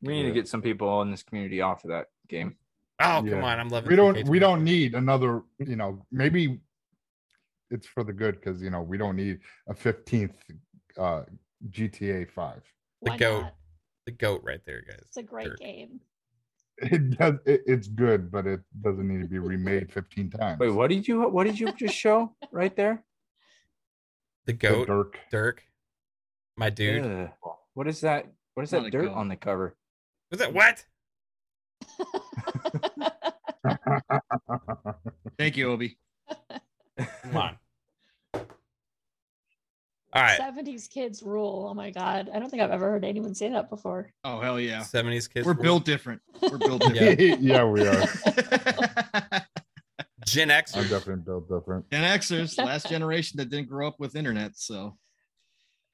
We 0.00 0.14
need 0.14 0.28
to 0.28 0.32
get 0.32 0.48
some 0.48 0.62
people 0.62 1.02
in 1.02 1.10
this 1.10 1.22
community 1.22 1.60
off 1.60 1.84
of 1.84 1.90
that 1.90 2.06
game. 2.28 2.56
Oh 3.00 3.24
come 3.28 3.42
on, 3.44 3.58
I'm 3.58 3.68
loving. 3.68 3.88
It. 3.88 3.90
We 3.90 3.96
don't 3.96 4.28
we 4.28 4.38
don't 4.38 4.62
need 4.64 4.94
another 4.94 5.42
you 5.58 5.76
know 5.76 6.04
maybe 6.12 6.60
it's 7.72 7.86
for 7.86 8.04
the 8.04 8.12
good 8.12 8.34
because 8.36 8.62
you 8.62 8.70
know 8.70 8.82
we 8.82 8.96
don't 8.98 9.16
need 9.16 9.40
a 9.68 9.74
15th 9.74 10.34
uh 10.98 11.22
gta 11.70 12.30
5 12.30 12.62
The 13.02 13.16
goat. 13.16 13.40
not? 13.42 13.54
the 14.06 14.12
goat 14.12 14.40
right 14.44 14.60
there, 14.66 14.82
guys. 14.88 14.98
It's 15.08 15.16
a 15.16 15.22
great 15.22 15.46
Dirk. 15.48 15.58
game. 15.60 16.00
it 16.78 17.18
does 17.18 17.34
it, 17.46 17.60
it's 17.66 17.86
good 17.88 18.30
but 18.30 18.46
it 18.46 18.60
doesn't 18.80 19.06
need 19.06 19.20
to 19.22 19.28
be 19.28 19.38
remade 19.38 19.92
15 19.92 20.30
times 20.30 20.58
Wait, 20.58 20.70
what 20.70 20.88
did 20.90 21.06
you 21.06 21.28
what 21.28 21.44
did 21.44 21.58
you 21.60 21.72
just 21.72 21.94
show 21.94 22.34
right 22.50 22.74
there? 22.76 23.04
The 24.46 24.52
The 24.52 24.58
goat, 24.58 24.86
Dirk. 24.88 25.18
Dirk, 25.30 25.62
my 26.56 26.68
dude. 26.70 27.06
Ugh. 27.06 27.30
What 27.74 27.86
is 27.88 28.00
that? 28.00 28.26
What 28.54 28.64
is 28.64 28.72
Not 28.72 28.84
that 28.84 28.90
dirt 28.90 29.06
goat. 29.06 29.14
on 29.14 29.28
the 29.28 29.36
cover? 29.36 29.76
Was 30.30 30.40
that 30.40 30.52
what? 30.52 30.84
Thank 35.38 35.56
you, 35.56 35.70
Obi. 35.70 35.96
Come 36.98 37.36
on. 37.36 37.56
All 40.14 40.22
right, 40.22 40.38
70s 40.38 40.90
kids 40.90 41.22
rule. 41.22 41.66
Oh 41.70 41.74
my 41.74 41.90
god. 41.90 42.28
I 42.34 42.38
don't 42.38 42.50
think 42.50 42.62
I've 42.62 42.70
ever 42.70 42.90
heard 42.90 43.04
anyone 43.04 43.34
say 43.34 43.48
that 43.48 43.70
before. 43.70 44.12
Oh 44.24 44.40
hell 44.40 44.60
yeah. 44.60 44.80
70s 44.80 45.32
kids. 45.32 45.46
We're 45.46 45.54
rule. 45.54 45.62
built 45.62 45.84
different. 45.84 46.20
We're 46.42 46.58
built 46.58 46.82
different. 46.92 47.40
yeah 47.40 47.64
we 47.64 47.86
are 47.86 48.06
Gen 50.26 50.50
i'm 50.50 50.62
definitely 50.64 51.16
built 51.16 51.48
different 51.48 51.90
Gen 51.90 52.18
Xers, 52.18 52.56
last 52.64 52.88
generation 52.88 53.38
that 53.38 53.50
didn't 53.50 53.68
grow 53.68 53.88
up 53.88 53.98
with 53.98 54.16
internet, 54.16 54.52
so 54.56 54.96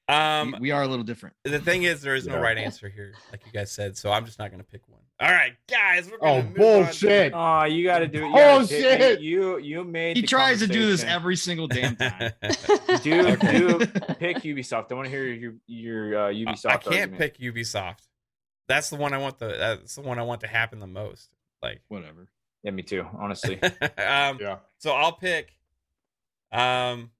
Um, 0.09 0.53
we, 0.53 0.59
we 0.59 0.71
are 0.71 0.81
a 0.83 0.87
little 0.87 1.03
different. 1.05 1.35
the 1.43 1.59
thing 1.59 1.83
is, 1.83 2.01
there 2.01 2.15
is 2.15 2.25
no 2.25 2.33
Yeah. 2.35 2.39
right 2.41 2.57
answer 2.57 2.89
here, 2.89 3.13
like 3.31 3.45
you 3.45 3.51
guys 3.51 3.71
said. 3.71 3.95
So 3.95 4.11
I'm 4.11 4.25
just 4.25 4.39
not 4.39 4.49
gonna 4.51 4.63
pick 4.63 4.81
one. 4.87 4.99
All 5.21 5.29
right, 5.31 5.53
guys, 5.69 6.09
we're 6.09 6.17
oh 6.21 6.37
gonna 6.41 6.43
move 6.45 6.55
bullshit 6.55 7.33
Oh, 7.35 7.65
you 7.65 7.83
got 7.83 7.99
to 7.99 8.07
do 8.07 8.19
it. 8.25 8.29
You 8.29 8.33
Oh, 8.35 8.59
gotta 8.61 8.67
shit. 8.67 9.19
You 9.21 9.57
you 9.59 9.83
made. 9.83 10.15
He 10.15 10.21
the 10.21 10.27
tries 10.27 10.59
to 10.59 10.67
do 10.67 10.87
this 10.87 11.03
every 11.03 11.35
single 11.35 11.67
damn 11.67 11.95
time. 11.95 12.31
On. 12.41 12.49
Do 13.03 13.27
Okay. 13.27 13.57
do 13.59 13.77
pick 14.17 14.37
Ubisoft. 14.37 14.91
I 14.91 14.95
want 14.95 15.05
to 15.05 15.11
hear 15.11 15.25
your 15.25 15.53
your 15.67 16.17
uh, 16.17 16.31
Ubisoft. 16.31 16.65
I 16.67 16.77
can't 16.77 16.85
argument. 17.11 17.17
pick 17.17 17.37
Ubisoft. 17.39 18.07
That's 18.67 18.89
the 18.89 18.95
one 18.95 19.13
I 19.13 19.17
want. 19.17 19.37
The 19.39 19.47
that's 19.57 19.95
the 19.95 20.01
one 20.01 20.17
I 20.19 20.23
want 20.23 20.41
to 20.41 20.47
happen 20.47 20.79
the 20.79 20.87
most. 20.87 21.29
Like, 21.61 21.81
Whatever. 21.89 22.27
Yeah, 22.63 22.71
me 22.71 22.81
too. 22.83 23.05
Honestly, 23.17 23.61
um, 23.61 24.37
yeah 24.39 24.57
so 24.79 24.91
I'll 24.91 25.11
pick. 25.13 25.51
Um, 26.51 27.11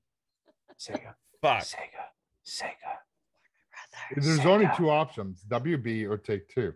Sega, 0.80 1.14
fuck. 1.42 1.64
Sega, 1.64 2.09
Sega. 2.50 4.16
there's 4.16 4.46
only 4.46 4.70
two 4.76 4.90
options 4.90 5.44
wb 5.50 6.10
or 6.10 6.18
take 6.18 6.48
two 6.50 6.74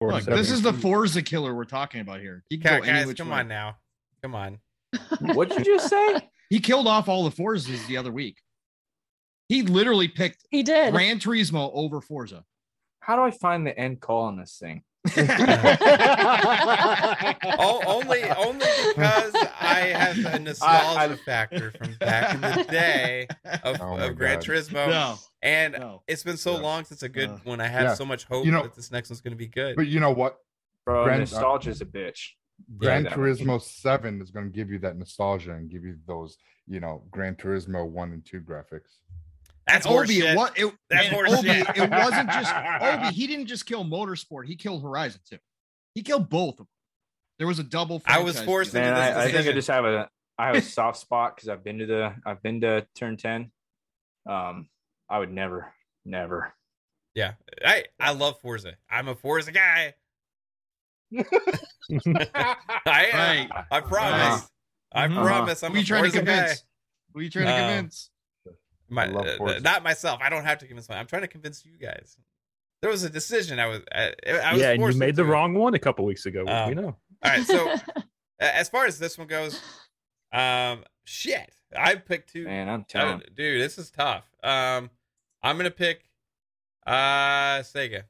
Or 0.00 0.12
Look, 0.12 0.24
this 0.24 0.50
is 0.50 0.62
the 0.62 0.72
Forza 0.72 1.22
killer 1.22 1.54
we're 1.54 1.64
talking 1.64 2.00
about 2.00 2.20
here. 2.20 2.44
He 2.48 2.58
can 2.58 2.80
Okay, 2.82 2.86
guys, 3.04 3.14
come 3.14 3.30
way. 3.30 3.40
on 3.40 3.48
now. 3.48 3.76
Come 4.22 4.34
on. 4.34 4.58
What'd 5.20 5.58
you 5.58 5.64
just 5.64 5.88
say? 5.88 6.28
He 6.50 6.60
killed 6.60 6.86
off 6.86 7.08
all 7.08 7.24
the 7.28 7.34
Forzas 7.34 7.86
the 7.86 7.96
other 7.96 8.12
week. 8.12 8.38
He 9.48 9.62
literally 9.62 10.08
picked 10.08 10.46
He 10.50 10.62
did. 10.62 10.92
Gran 10.92 11.18
Turismo 11.18 11.70
over 11.74 12.00
Forza. 12.00 12.44
How 13.00 13.16
do 13.16 13.22
I 13.22 13.30
find 13.30 13.66
the 13.66 13.76
end 13.78 14.00
call 14.00 14.22
on 14.24 14.36
this 14.38 14.56
thing? 14.58 14.82
Oh, 17.56 17.80
only 17.86 18.22
only 18.30 18.66
because 18.88 19.34
I 19.60 19.92
have 19.94 20.34
a 20.34 20.38
nostalgia 20.42 21.16
factor 21.24 21.70
from 21.72 21.94
back 21.94 22.34
in 22.34 22.40
the 22.40 22.64
day 22.70 23.26
of, 23.62 23.80
Oh 23.80 23.96
of 23.98 24.16
Gran 24.16 24.38
Turismo, 24.38 24.88
No, 24.88 25.16
and 25.42 25.74
no. 25.74 26.02
it's 26.08 26.22
been 26.22 26.36
so 26.36 26.54
Yeah. 26.54 26.60
long 26.62 26.84
since 26.84 27.02
a 27.02 27.08
good 27.08 27.28
Uh, 27.30 27.36
one. 27.44 27.60
I 27.60 27.66
have 27.68 27.82
yeah. 27.82 27.94
so 27.94 28.04
much 28.04 28.24
hope 28.24 28.44
You 28.46 28.52
know- 28.52 28.62
that 28.62 28.74
this 28.74 28.90
next 28.90 29.10
one's 29.10 29.20
going 29.20 29.32
to 29.32 29.36
be 29.38 29.46
good. 29.46 29.76
but 29.76 29.86
you 29.86 30.00
know 30.00 30.10
what 30.12 30.38
Bro, 30.84 31.04
Gran- 31.04 31.20
nostalgia's 31.20 31.80
a 31.80 31.86
bitch. 31.86 32.30
Gran 32.78 33.04
that- 33.04 33.12
Turismo 33.12 33.60
7 33.60 34.20
is 34.22 34.30
going 34.30 34.46
to 34.46 34.52
give 34.52 34.70
you 34.70 34.78
that 34.80 34.96
nostalgia 34.96 35.52
and 35.52 35.68
give 35.70 35.84
you 35.84 35.96
those, 36.06 36.38
you 36.66 36.80
know, 36.80 37.04
Gran 37.10 37.34
Turismo 37.36 37.86
1 37.88 38.12
and 38.12 38.24
2 38.24 38.40
graphics. 38.40 38.98
That's 39.66 39.86
And 39.86 39.94
Obi, 39.94 40.20
horseshit. 40.20 40.32
it, 40.32 40.36
wa- 40.36 40.50
it, 40.56 40.74
That's 40.90 41.06
and. 41.08 41.16
Obi, 41.16 41.48
it 41.82 41.90
wasn't 41.90 42.30
just 42.30 42.54
Obi. 42.82 43.14
He 43.14 43.26
didn't 43.26 43.46
just 43.46 43.64
kill 43.66 43.84
Motorsport. 43.84 44.46
He 44.46 44.56
killed 44.56 44.82
Horizon 44.82 45.20
too. 45.28 45.38
He 45.94 46.02
killed 46.02 46.28
both 46.28 46.54
of 46.54 46.56
them. 46.58 46.68
There 47.38 47.46
was 47.46 47.58
a 47.58 47.64
double. 47.64 48.02
I 48.06 48.20
was 48.20 48.40
forced 48.40 48.72
deal. 48.72 48.82
into 48.82 48.92
Man, 48.94 49.14
this 49.14 49.16
I, 49.16 49.24
I 49.24 49.32
think 49.32 49.48
I 49.48 49.52
just 49.52 49.68
have 49.68 49.84
a 49.84 50.08
I 50.38 50.46
have 50.48 50.56
a 50.56 50.60
soft 50.78 50.98
spot 50.98 51.34
because 51.36 51.48
I've 51.48 51.64
been 51.64 51.78
to 51.78 51.86
the 51.86 52.14
I've 52.26 52.42
been 52.42 52.60
to 52.60 52.86
turn 52.94 53.16
ten. 53.16 53.50
Um, 54.28 54.68
I 55.08 55.18
would 55.18 55.32
never, 55.32 55.72
never. 56.04 56.52
Yeah, 57.14 57.32
I 57.64 57.84
I 57.98 58.12
love 58.12 58.38
Forza. 58.40 58.74
I'm 58.90 59.08
a 59.08 59.14
Forza 59.14 59.50
guy. 59.52 59.94
I 61.14 63.06
am. 63.12 63.48
Right. 63.48 63.48
I 63.70 63.80
promise. 63.80 64.50
I 64.92 65.08
Mhm. 65.08 65.22
promise. 65.22 65.62
I'm 65.62 65.72
Who 65.72 65.78
you 65.78 65.84
trying 65.84 66.04
to 66.04 66.10
Forza 66.10 66.24
guy. 66.24 66.32
convince? 66.36 66.64
Who 67.12 67.20
are 67.20 67.22
you 67.22 67.30
trying 67.30 67.46
to 67.46 67.52
Um, 67.52 67.58
convince? 67.74 68.10
My, 68.94 69.06
love 69.06 69.26
uh, 69.26 69.36
Forza. 69.36 69.60
not 69.60 69.82
myself. 69.82 70.20
I 70.22 70.30
don't 70.30 70.44
have 70.44 70.58
to 70.58 70.66
convince 70.66 70.88
my. 70.88 70.96
I'm 70.98 71.06
trying 71.06 71.22
to 71.22 71.28
convince 71.28 71.64
you 71.64 71.72
guys. 71.78 72.16
There 72.82 72.90
was 72.90 73.02
a 73.02 73.10
decision. 73.10 73.58
I 73.58 73.66
was. 73.66 73.80
I, 73.92 74.12
I 74.26 74.52
was 74.52 74.60
yeah, 74.62 74.70
and 74.70 74.80
you 74.82 74.88
made 74.98 75.16
the 75.16 75.22
into. 75.22 75.32
wrong 75.32 75.54
one 75.54 75.74
a 75.74 75.78
couple 75.78 76.04
weeks 76.04 76.26
ago. 76.26 76.44
Um, 76.46 76.68
we 76.68 76.74
know. 76.74 76.96
All 77.22 77.30
right. 77.30 77.44
So 77.46 77.74
as 78.40 78.68
far 78.68 78.86
as 78.86 78.98
this 78.98 79.16
one 79.18 79.26
goes, 79.26 79.60
um, 80.32 80.84
shit, 81.04 81.50
I 81.76 81.94
picked 81.96 82.32
two. 82.32 82.44
Man, 82.44 82.68
I'm 82.68 82.80
Oh, 82.80 82.84
telling. 82.88 83.22
dude, 83.34 83.60
this 83.60 83.78
is 83.78 83.90
tough. 83.90 84.24
Um, 84.42 84.90
I'm 85.42 85.56
gonna 85.56 85.70
pick 85.70 86.04
uh 86.86 87.60
Sega. 87.60 88.02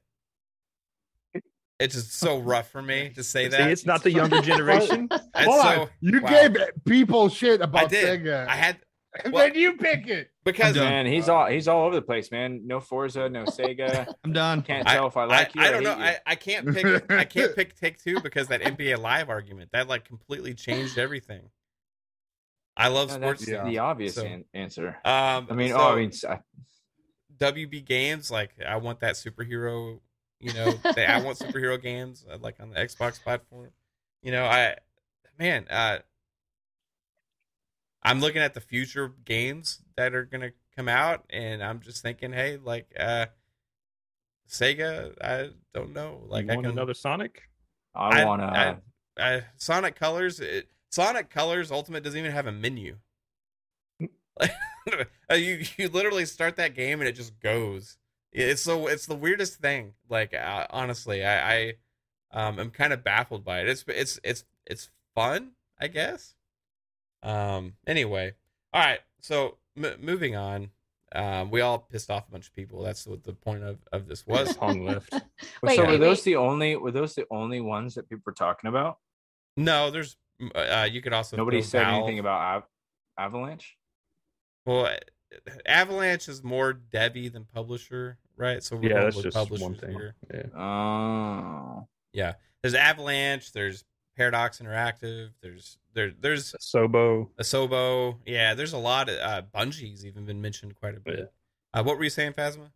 It's 1.80 1.94
just 1.94 2.12
so 2.14 2.38
rough 2.40 2.70
for 2.70 2.82
me 2.82 3.10
to 3.14 3.22
say 3.24 3.44
See, 3.44 3.48
that. 3.50 3.70
it's 3.70 3.84
not 3.86 4.02
the 4.02 4.10
younger 4.12 4.40
generation. 4.42 5.08
Hold 5.36 5.60
so 5.62 5.82
on. 5.82 5.88
You 6.00 6.20
wow. 6.20 6.30
gave 6.30 6.56
people 6.84 7.28
shit 7.28 7.60
about 7.60 7.90
did. 7.90 8.22
Sega. 8.22 8.46
I 8.46 8.54
had 8.56 8.76
and 8.76 8.83
well- 9.30 9.46
then 9.46 9.54
you 9.54 9.76
pick 9.76 10.06
it. 10.08 10.30
because. 10.44 10.74
Man, 10.76 11.06
he's 11.06 11.28
all 11.28 11.46
he's 11.46 11.68
all 11.68 11.86
over 11.86 11.94
the 11.94 12.02
place, 12.02 12.30
man. 12.30 12.66
No 12.66 12.80
Forza, 12.80 13.28
no 13.28 13.44
Sega. 13.44 14.12
I'm 14.24 14.32
done. 14.32 14.62
Can't 14.62 14.86
I- 14.88 14.94
tell 14.94 15.06
if 15.08 15.16
I 15.16 15.22
I, 15.22 15.26
like 15.26 15.54
you. 15.54 15.62
I 15.62 15.70
don't 15.70 15.82
know. 15.84 15.92
I, 15.94 16.18
I 16.26 16.34
can't 16.34 16.72
pick. 16.74 17.10
I 17.10 17.24
can't 17.24 17.54
pick 17.56 17.76
Take 17.76 18.02
Two 18.02 18.20
because 18.20 18.48
that 18.48 18.60
NBA 18.62 18.98
Live 18.98 19.28
argument 19.30 19.70
that 19.72 19.88
like 19.88 20.04
completely 20.04 20.54
changed 20.54 20.98
everything. 20.98 21.50
I 22.76 22.88
love 22.88 23.08
No, 23.10 23.14
sports. 23.16 23.46
that's 23.46 23.64
the 23.68 23.78
obvious 23.78 24.14
So- 24.16 24.24
an- 24.24 24.44
answer. 24.52 24.98
Um, 25.04 25.46
I 25.48 25.54
mean, 25.54 25.70
so 25.70 25.76
oh, 25.78 25.92
I 25.92 25.96
mean, 25.96 26.08
s- 26.08 26.24
I- 26.24 26.40
WB 27.38 27.84
games 27.84 28.30
like 28.30 28.50
I 28.66 28.76
want 28.76 29.00
that 29.00 29.14
superhero. 29.14 30.00
You 30.40 30.52
know, 30.52 30.72
they, 30.94 31.06
I 31.06 31.20
want 31.22 31.38
superhero 31.38 31.80
games 31.80 32.24
uh, 32.30 32.36
like 32.40 32.56
on 32.60 32.70
the 32.70 32.76
Xbox 32.76 33.22
platform. 33.22 33.70
You 34.22 34.32
know, 34.32 34.44
I 34.44 34.76
man, 35.38 35.66
uh, 35.70 35.98
I'm 38.04 38.20
looking 38.20 38.42
at 38.42 38.54
the 38.54 38.60
future 38.60 39.12
games 39.24 39.82
that 39.96 40.14
are 40.14 40.24
gonna 40.24 40.50
come 40.76 40.88
out, 40.88 41.24
and 41.30 41.62
I'm 41.62 41.80
just 41.80 42.02
thinking, 42.02 42.32
hey, 42.32 42.58
like 42.62 42.92
uh, 42.98 43.26
Sega, 44.48 45.14
I 45.22 45.50
don't 45.72 45.94
know, 45.94 46.22
like 46.28 46.46
you 46.46 46.52
I 46.52 46.54
want 46.56 46.66
can 46.66 46.72
another 46.72 46.94
Sonic? 46.94 47.42
I, 47.94 48.24
want 48.24 48.42
to. 48.42 48.46
I, 48.46 48.76
I, 49.18 49.42
Sonic 49.56 49.96
Colors. 49.96 50.40
It, 50.40 50.68
Sonic 50.90 51.30
Colors 51.30 51.70
Ultimate 51.70 52.04
doesn't 52.04 52.18
even 52.18 52.32
have 52.32 52.46
a 52.46 52.52
menu. 52.52 52.96
Like, 54.38 54.52
uh, 55.30 55.34
you 55.34 55.62
you 55.76 55.88
literally 55.88 56.26
start 56.26 56.56
that 56.56 56.74
game 56.74 57.00
and 57.00 57.08
it 57.08 57.12
just 57.12 57.38
goes. 57.40 57.96
It's 58.32 58.62
so 58.62 58.88
it's 58.88 59.06
the 59.06 59.14
weirdest 59.14 59.60
thing. 59.60 59.94
Like 60.08 60.34
uh, 60.34 60.66
honestly, 60.70 61.24
I, 61.24 61.54
I 61.54 61.72
um 62.32 62.58
am 62.58 62.70
kind 62.70 62.92
of 62.92 63.04
baffled 63.04 63.44
by 63.44 63.60
it. 63.60 63.68
It's 63.68 63.84
it's 63.88 64.18
it's 64.24 64.44
it's 64.66 64.90
fun, 65.14 65.52
I 65.80 65.86
guess. 65.88 66.33
Um. 67.24 67.74
Anyway, 67.86 68.32
all 68.72 68.82
right. 68.82 69.00
So 69.20 69.58
m- 69.76 69.96
moving 70.00 70.36
on. 70.36 70.70
Um, 71.14 71.50
we 71.52 71.60
all 71.60 71.78
pissed 71.78 72.10
off 72.10 72.26
a 72.26 72.30
bunch 72.32 72.48
of 72.48 72.54
people. 72.54 72.82
That's 72.82 73.06
what 73.06 73.22
the 73.22 73.34
point 73.34 73.62
of, 73.62 73.78
of 73.92 74.08
this 74.08 74.26
was. 74.26 74.52
Pong 74.56 74.84
left. 74.84 75.12
Wait, 75.62 75.76
so 75.76 75.86
were 75.86 75.96
those 75.96 76.18
wait. 76.18 76.24
the 76.24 76.36
only 76.36 76.74
were 76.76 76.90
those 76.90 77.14
the 77.14 77.24
only 77.30 77.60
ones 77.60 77.94
that 77.94 78.08
people 78.08 78.22
were 78.26 78.32
talking 78.32 78.68
about? 78.68 78.98
No, 79.56 79.90
there's 79.92 80.16
uh, 80.56 80.88
you 80.90 81.00
could 81.00 81.12
also 81.12 81.36
Nobody 81.36 81.62
said 81.62 81.84
Valve. 81.84 81.98
anything 82.02 82.18
about 82.18 82.40
Av- 82.56 82.68
Avalanche. 83.16 83.76
Well, 84.66 84.90
Avalanche 85.66 86.28
is 86.28 86.42
more 86.42 86.72
Debbie 86.72 87.28
than 87.28 87.44
publisher, 87.44 88.18
right? 88.36 88.60
So 88.62 88.74
we're 88.76 88.90
Yeah, 88.90 89.04
that's 89.04 89.22
just 89.22 89.36
publishers 89.36 89.62
one 89.62 89.74
thing. 89.76 89.92
here. 89.92 90.14
Yeah. 90.32 90.60
Oh, 90.60 91.86
Yeah, 92.12 92.32
there's 92.62 92.74
Avalanche. 92.74 93.52
There's 93.52 93.84
Paradox 94.16 94.58
Interactive. 94.60 95.30
There's 95.42 95.78
there 95.94 96.12
there's 96.20 96.52
Sobo. 96.60 97.28
Asobo. 97.40 98.16
Yeah, 98.26 98.54
there's 98.54 98.72
a 98.72 98.78
lot. 98.78 99.08
Of, 99.08 99.18
uh, 99.18 99.42
Bungie's 99.54 100.04
even 100.06 100.24
been 100.24 100.40
mentioned 100.40 100.74
quite 100.76 100.96
a 100.96 101.00
bit. 101.00 101.32
Uh, 101.72 101.82
what 101.82 101.98
were 101.98 102.04
you 102.04 102.10
saying, 102.10 102.32
Phasma? 102.32 102.70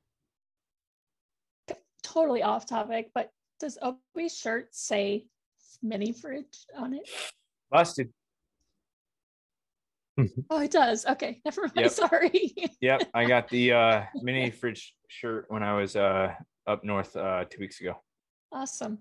Totally 2.03 2.43
off 2.43 2.67
topic, 2.67 3.11
but 3.15 3.33
does 3.61 3.79
Obi's 3.83 4.37
shirt 4.37 4.75
say 4.75 5.27
mini 5.83 6.13
fridge 6.13 6.67
on 6.77 6.95
it? 6.95 7.09
Busted. 7.71 8.13
Oh, 10.51 10.61
it 10.61 10.73
does. 10.73 11.07
Okay, 11.07 11.41
never 11.45 11.63
mind. 11.63 11.73
Yep. 11.77 11.91
Sorry. 11.93 12.53
Yep, 12.81 13.03
I 13.15 13.25
got 13.27 13.49
the 13.51 13.73
uh 13.73 14.03
mini 14.17 14.51
fridge 14.51 14.97
shirt 15.07 15.45
when 15.49 15.63
I 15.63 15.75
was 15.75 15.95
uh 15.95 16.35
up 16.67 16.83
north 16.83 17.15
uh 17.15 17.45
two 17.49 17.61
weeks 17.61 17.81
ago. 17.81 17.95
awesome. 18.51 18.99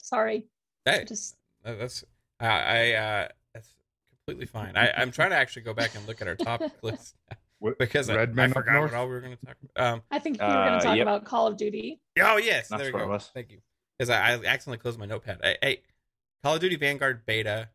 Sorry. 0.00 0.46
Hey, 0.86 1.04
Just 1.04 1.36
Uh, 1.64 1.74
That's 1.74 2.04
I, 2.40 2.46
I 2.46 2.92
uh 2.92 3.28
that's 3.54 3.74
completely 4.10 4.46
fine. 4.46 4.76
I, 4.76 4.92
I'm 4.96 5.10
trying 5.10 5.30
to 5.30 5.36
actually 5.36 5.62
go 5.62 5.74
back 5.74 5.94
and 5.94 6.06
look 6.06 6.20
at 6.22 6.28
our 6.28 6.34
topic 6.36 6.72
list 6.82 7.14
What, 7.58 7.78
because 7.78 8.10
I, 8.10 8.22
I 8.22 8.26
forgot 8.26 8.72
north? 8.74 8.92
what 8.92 8.94
all 8.98 9.06
we 9.06 9.14
were 9.14 9.20
going 9.20 9.36
to 9.36 9.46
talk 9.46 9.56
about. 9.74 9.92
Um, 9.94 10.02
I 10.10 10.18
think 10.18 10.38
we 10.38 10.46
were 10.46 10.52
going 10.52 10.72
Uh, 10.74 10.78
to 10.78 10.84
talk 10.84 10.96
yep. 10.96 11.04
about 11.04 11.24
Call 11.24 11.46
of 11.46 11.56
Duty. 11.56 12.00
oh 12.20 12.36
yes, 12.36 12.68
That's 12.68 12.82
there 12.82 12.92
we 12.92 12.98
go. 12.98 13.18
Thank 13.18 13.50
you. 13.50 13.58
Because 13.98 14.10
I, 14.10 14.32
I 14.32 14.34
accidentally 14.34 14.76
closed 14.78 14.98
my 14.98 15.06
notepad. 15.06 15.40
Hey, 15.42 15.56
hey, 15.62 15.82
Call 16.44 16.56
of 16.56 16.60
Duty 16.60 16.76
Vanguard 16.76 17.24
beta 17.24 17.70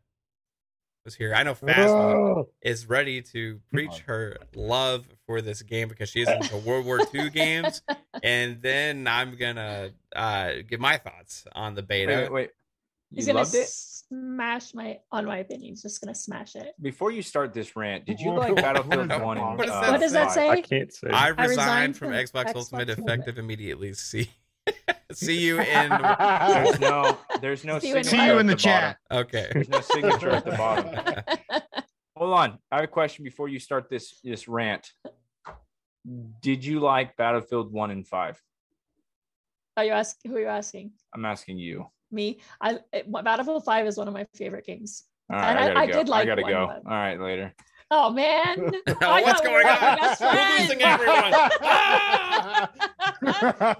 was 1.04 1.16
here. 1.16 1.34
I 1.34 1.42
know 1.42 1.54
Phasma 1.54 2.14
Oh, 2.14 2.48
is 2.62 2.86
ready 2.88 3.20
to 3.22 3.60
preach 3.72 3.98
her 4.06 4.36
love 4.54 5.04
for 5.26 5.40
this 5.40 5.62
game 5.62 5.88
because 5.88 6.08
she 6.08 6.22
is 6.22 6.28
into 6.28 6.56
World 6.58 6.86
War 6.86 7.00
II 7.12 7.30
games, 7.30 7.82
and 8.22 8.62
then 8.62 9.08
I'm 9.08 9.34
gonna 9.36 9.90
uh 10.14 10.52
give 10.68 10.78
my 10.78 10.96
thoughts 10.96 11.44
on 11.56 11.74
the 11.74 11.82
Wait, 11.82 11.88
beta. 11.88 12.12
wait, 12.30 12.32
wait. 12.32 12.50
He's 13.14 13.26
You 13.26 13.32
gonna 13.32 13.44
loved 13.44 13.54
it? 13.54 13.68
smash 13.68 14.74
my, 14.74 14.98
on 15.10 15.26
my 15.26 15.38
opinion, 15.38 15.70
he's 15.70 15.82
just 15.82 16.00
gonna 16.00 16.14
smash 16.14 16.54
it. 16.56 16.74
Before 16.80 17.10
you 17.10 17.22
start 17.22 17.52
this 17.52 17.76
rant, 17.76 18.06
did 18.06 18.20
you 18.20 18.32
like 18.34 18.56
Battlefield 18.56 19.10
One? 19.22 19.38
and, 19.38 19.58
what 19.58 19.66
does 19.66 19.70
uh, 19.74 19.80
that 19.82 19.90
What 19.92 20.00
does 20.00 20.12
that 20.12 20.30
say? 20.32 20.48
I 20.48 20.60
can't 20.62 20.92
say. 20.92 21.08
I 21.10 21.26
I 21.26 21.28
resigned 21.28 21.48
resigned 21.50 21.96
from 21.96 22.08
from 22.08 22.16
Xbox, 22.16 22.44
Xbox 22.52 22.56
Ultimate 22.56 22.90
Ultimate. 22.90 22.98
effective 22.98 23.38
immediately. 23.38 23.92
See, 23.92 24.30
see 25.12 25.38
you 25.38 25.60
in. 25.60 25.88
There's 26.48 26.80
no, 26.80 27.18
there's 27.40 27.64
no 27.64 27.78
See 27.78 27.88
you 27.88 27.96
in 27.96 28.04
See 28.04 28.24
you 28.24 28.38
in 28.38 28.46
the 28.46 28.52
bottom. 28.54 28.58
chat. 28.58 28.96
Okay. 29.10 29.48
There's 29.52 29.68
no 29.68 29.80
signature 29.80 30.30
at 30.30 30.44
the 30.44 30.52
bottom. 30.52 30.94
Hold 32.16 32.34
on, 32.34 32.58
I 32.70 32.76
have 32.76 32.84
a 32.84 32.88
question 32.88 33.24
before 33.24 33.48
you 33.48 33.58
start 33.58 33.90
this 33.90 34.20
this 34.22 34.46
rant. 34.48 34.90
Did 36.40 36.64
you 36.64 36.80
like 36.80 37.16
Battlefield 37.16 37.72
One 37.72 37.90
and 37.90 38.06
Five? 38.06 38.40
Are 39.76 39.84
you 39.84 39.92
asking 39.92 40.30
who 40.30 40.36
are 40.36 40.40
you 40.40 40.46
asking? 40.46 40.92
I'm 41.14 41.24
asking 41.24 41.58
you. 41.58 41.86
Me. 42.12 42.38
I 42.60 42.78
it- 42.92 43.10
Battlefield 43.10 43.64
5 43.64 43.86
is 43.86 43.96
one 43.96 44.08
of 44.08 44.14
my 44.14 44.26
favorite 44.34 44.66
games. 44.66 45.04
All 45.30 45.38
right, 45.38 45.50
And 45.50 45.58
I, 45.58 45.62
I- 45.62 45.66
gotta 45.68 45.80
I 45.80 45.86
go. 45.86 45.92
did 45.92 46.08
like 46.08 46.22
I 46.22 46.26
gotta 46.26 46.42
one, 46.42 46.50
go. 46.52 46.66
but- 46.66 46.82
All 46.90 46.98
right, 46.98 47.20
later. 47.20 47.54
Oh 47.90 48.10
man. 48.10 48.72
Oh, 48.88 48.94
I 49.02 49.22
what's 49.22 49.40
thought 49.40 49.42
we 49.42 49.48
going 49.48 49.64
were 49.64 49.70
on? 49.70 49.80
gonna 49.80 49.96
be 49.96 50.00
best 50.00 50.20
We're 50.20 50.58
losing 50.58 50.78
friends. 50.78 50.82
everyone. 50.82 51.32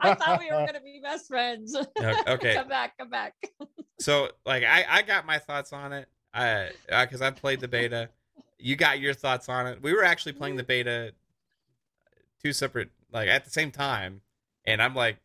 I 0.01 0.15
thought 0.19 0.39
we 0.39 0.47
were 0.51 0.67
gonna 0.67 0.81
be 0.81 1.01
best 1.03 1.29
friends. 1.29 1.77
Okay. 2.29 2.55
come 2.55 2.69
back, 2.69 2.97
come 2.99 3.11
back. 3.11 3.35
So, 3.99 4.31
like, 4.45 4.65
I 4.65 4.85
I 4.89 5.03
got 5.03 5.27
my 5.27 5.39
thoughts 5.39 5.73
on 5.73 5.93
it. 5.93 6.09
I 6.35 6.71
uh, 6.91 7.05
because 7.05 7.23
I 7.23 7.31
played 7.31 7.61
the 7.61 7.69
beta. 7.69 8.09
You 8.59 8.77
got 8.77 9.01
your 9.01 9.15
thoughts 9.15 9.49
on 9.49 9.67
it. 9.67 9.83
We 9.83 9.93
were 9.93 10.05
actually 10.05 10.33
playing 10.33 10.57
the 10.57 10.63
beta 10.65 11.13
two 12.43 12.53
separate, 12.53 12.91
like 13.13 13.29
at 13.29 13.45
the 13.45 13.51
same 13.51 13.71
time, 13.71 14.21
and 14.67 14.83
I'm 14.83 14.95
like 14.95 15.19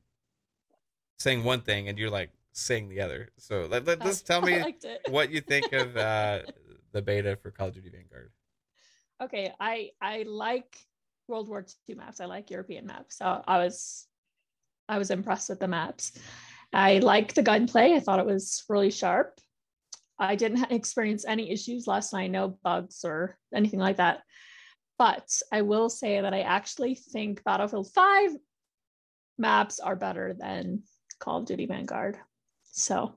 saying 1.18 1.44
one 1.44 1.62
thing, 1.62 1.88
and 1.90 1.98
you're 1.98 2.10
like 2.10 2.30
saying 2.58 2.90
the 2.90 3.02
other. 3.02 3.30
So 3.38 3.68
let, 3.70 3.86
let 3.86 4.02
us 4.02 4.22
tell 4.30 4.42
me 4.42 4.76
what 5.10 5.30
you 5.32 5.42
think 5.42 5.72
of 5.74 5.96
uh, 6.10 6.40
the 6.92 7.02
beta 7.02 7.38
for 7.42 7.52
Call 7.52 7.68
of 7.68 7.76
Duty 7.76 7.90
Vanguard. 7.90 8.32
okay 9.22 9.52
i 9.60 9.90
i 10.02 10.24
like 10.28 10.78
world 11.28 11.50
war 11.50 11.66
ii 11.90 11.96
maps. 11.96 12.20
I 12.20 12.26
like 12.26 12.50
european 12.50 12.86
maps. 12.86 13.18
So 13.18 13.26
i 13.48 13.58
was 13.60 14.08
i 14.90 14.98
was 14.98 15.12
impressed 15.12 15.50
with 15.50 15.60
the 15.60 15.68
maps. 15.68 16.14
I 16.74 17.00
like 17.00 17.34
the 17.34 17.44
gunplay. 17.44 17.94
I 17.94 18.00
thought 18.00 18.20
it 18.20 18.26
was 18.26 18.64
really 18.70 18.92
sharp. 18.92 19.40
I 20.20 20.36
didn't 20.36 20.72
experience 20.72 21.26
any 21.26 21.52
issues 21.52 21.88
last 21.88 22.12
night 22.14 22.32
no 22.32 22.58
bugs 22.64 23.06
or 23.06 23.38
anything 23.54 23.80
like 23.80 23.98
that. 23.98 24.24
But 24.98 25.30
i 25.52 25.62
will 25.62 25.90
say 25.90 26.22
that 26.22 26.34
i 26.34 26.42
actually 26.42 26.96
think 26.96 27.44
battlefield 27.44 27.88
5 27.94 28.32
maps 29.38 29.80
are 29.80 29.96
better 29.96 30.34
than 30.34 30.82
call 31.20 31.40
of 31.40 31.46
duty 31.46 31.68
vanguard 31.68 32.18
so 32.78 33.16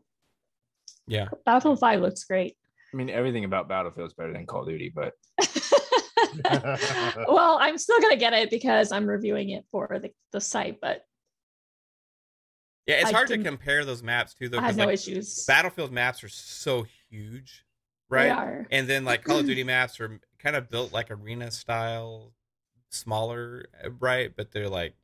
Yeah. 1.07 1.29
battlefield 1.45 1.79
5 1.79 2.01
looks 2.01 2.25
great 2.25 2.57
I 2.93 2.97
mean, 2.97 3.09
everything 3.09 3.45
about 3.45 3.69
Battlefield 3.69 4.09
is 4.09 4.15
better 4.15 4.33
than 4.33 4.47
Call 4.47 4.63
of 4.63 4.69
Duty, 4.69 4.93
but 4.93 5.13
well, 7.29 7.57
I'm 7.61 7.79
still 7.79 8.01
gonna 8.01 8.17
get 8.17 8.33
it 8.33 8.51
because 8.51 8.91
I'm 8.91 9.07
reviewing 9.07 9.51
it 9.51 9.65
for 9.71 10.01
the, 10.03 10.11
the 10.33 10.41
site, 10.41 10.81
but 10.81 11.05
Yeah, 12.87 12.97
it's 12.97 13.11
I 13.11 13.13
hard 13.13 13.29
to 13.29 13.39
compare 13.39 13.85
those 13.85 14.03
maps 14.03 14.35
too, 14.35 14.49
though. 14.49 14.59
I 14.59 14.63
'cause, 14.63 14.69
had 14.71 14.77
no 14.79 14.87
like, 14.87 14.95
issues. 14.95 15.45
Battlefield 15.45 15.93
maps 15.93 16.25
are 16.25 16.29
so 16.29 16.85
huge, 17.09 17.65
They 18.11 18.17
right? 18.17 18.33
are. 18.33 18.67
And 18.73 18.89
then 18.89 19.05
like 19.05 19.23
Call 19.23 19.39
of 19.39 19.47
Duty 19.47 19.63
maps 19.65 20.01
are 20.01 20.19
kind 20.41 20.57
of 20.57 20.69
built 20.69 20.93
like 20.93 21.13
arena 21.13 21.53
style, 21.53 22.33
smaller, 22.89 23.67
uh, 23.85 23.91
right? 23.93 24.35
But 24.35 24.51
they're 24.51 24.69
like 24.69 24.95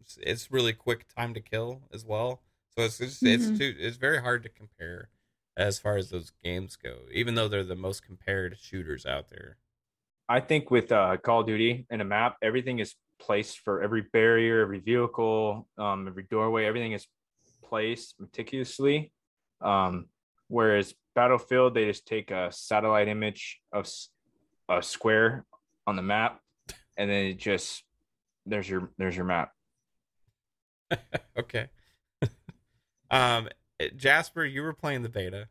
it's, 0.00 0.18
it's 0.22 0.52
really 0.52 0.72
quick 0.72 1.06
time 1.16 1.34
to 1.34 1.40
kill 1.40 1.82
as 1.92 2.04
well. 2.04 2.42
So 2.76 2.84
it's 2.84 3.00
it's 3.00 3.20
Mhm. 3.22 3.34
it's 3.34 3.58
too 3.58 3.74
it's 3.78 3.96
very 3.96 4.20
hard 4.20 4.42
to 4.44 4.48
compare 4.48 5.10
as 5.56 5.78
far 5.78 5.96
as 5.96 6.08
those 6.10 6.30
games 6.42 6.76
go, 6.76 7.06
even 7.12 7.34
though 7.34 7.48
they're 7.48 7.64
the 7.64 7.76
most 7.76 8.02
compared 8.02 8.58
shooters 8.58 9.04
out 9.04 9.28
there. 9.28 9.58
I 10.28 10.40
think 10.40 10.70
with 10.70 10.90
uh, 10.90 11.18
Call 11.18 11.40
of 11.40 11.46
Duty 11.46 11.86
and 11.90 12.00
a 12.00 12.04
map, 12.04 12.36
everything 12.40 12.78
is 12.78 12.94
placed 13.18 13.58
for 13.58 13.82
every 13.82 14.00
barrier, 14.00 14.62
every 14.62 14.78
vehicle, 14.78 15.68
um, 15.76 16.08
every 16.08 16.22
doorway. 16.22 16.64
Everything 16.64 16.92
is 16.92 17.06
placed 17.62 18.18
meticulously. 18.18 19.12
Um, 19.60 20.08
whereas 20.48 20.94
Battlefield, 21.14 21.74
they 21.74 21.84
just 21.84 22.06
take 22.06 22.30
a 22.30 22.50
satellite 22.50 23.08
image 23.08 23.60
of 23.72 23.86
a 24.70 24.82
square 24.82 25.44
on 25.86 25.96
the 25.96 26.02
map, 26.02 26.40
and 26.96 27.10
then 27.10 27.26
it 27.26 27.34
just 27.34 27.84
there's 28.46 28.68
your 28.68 28.90
there's 28.96 29.14
your 29.14 29.26
map. 29.26 29.52
okay. 31.36 31.68
Um, 33.12 33.48
eh, 33.78 33.90
Jasper, 33.96 34.44
you 34.44 34.62
were 34.62 34.72
playing 34.72 35.02
the 35.02 35.08
beta. 35.08 35.48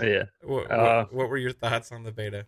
Yeah, 0.00 0.24
What, 0.42 0.70
Uh, 0.70 1.04
what, 1.06 1.12
what 1.14 1.28
were 1.30 1.36
your 1.36 1.52
thoughts 1.52 1.90
on 1.92 2.04
the 2.04 2.12
beta? 2.12 2.46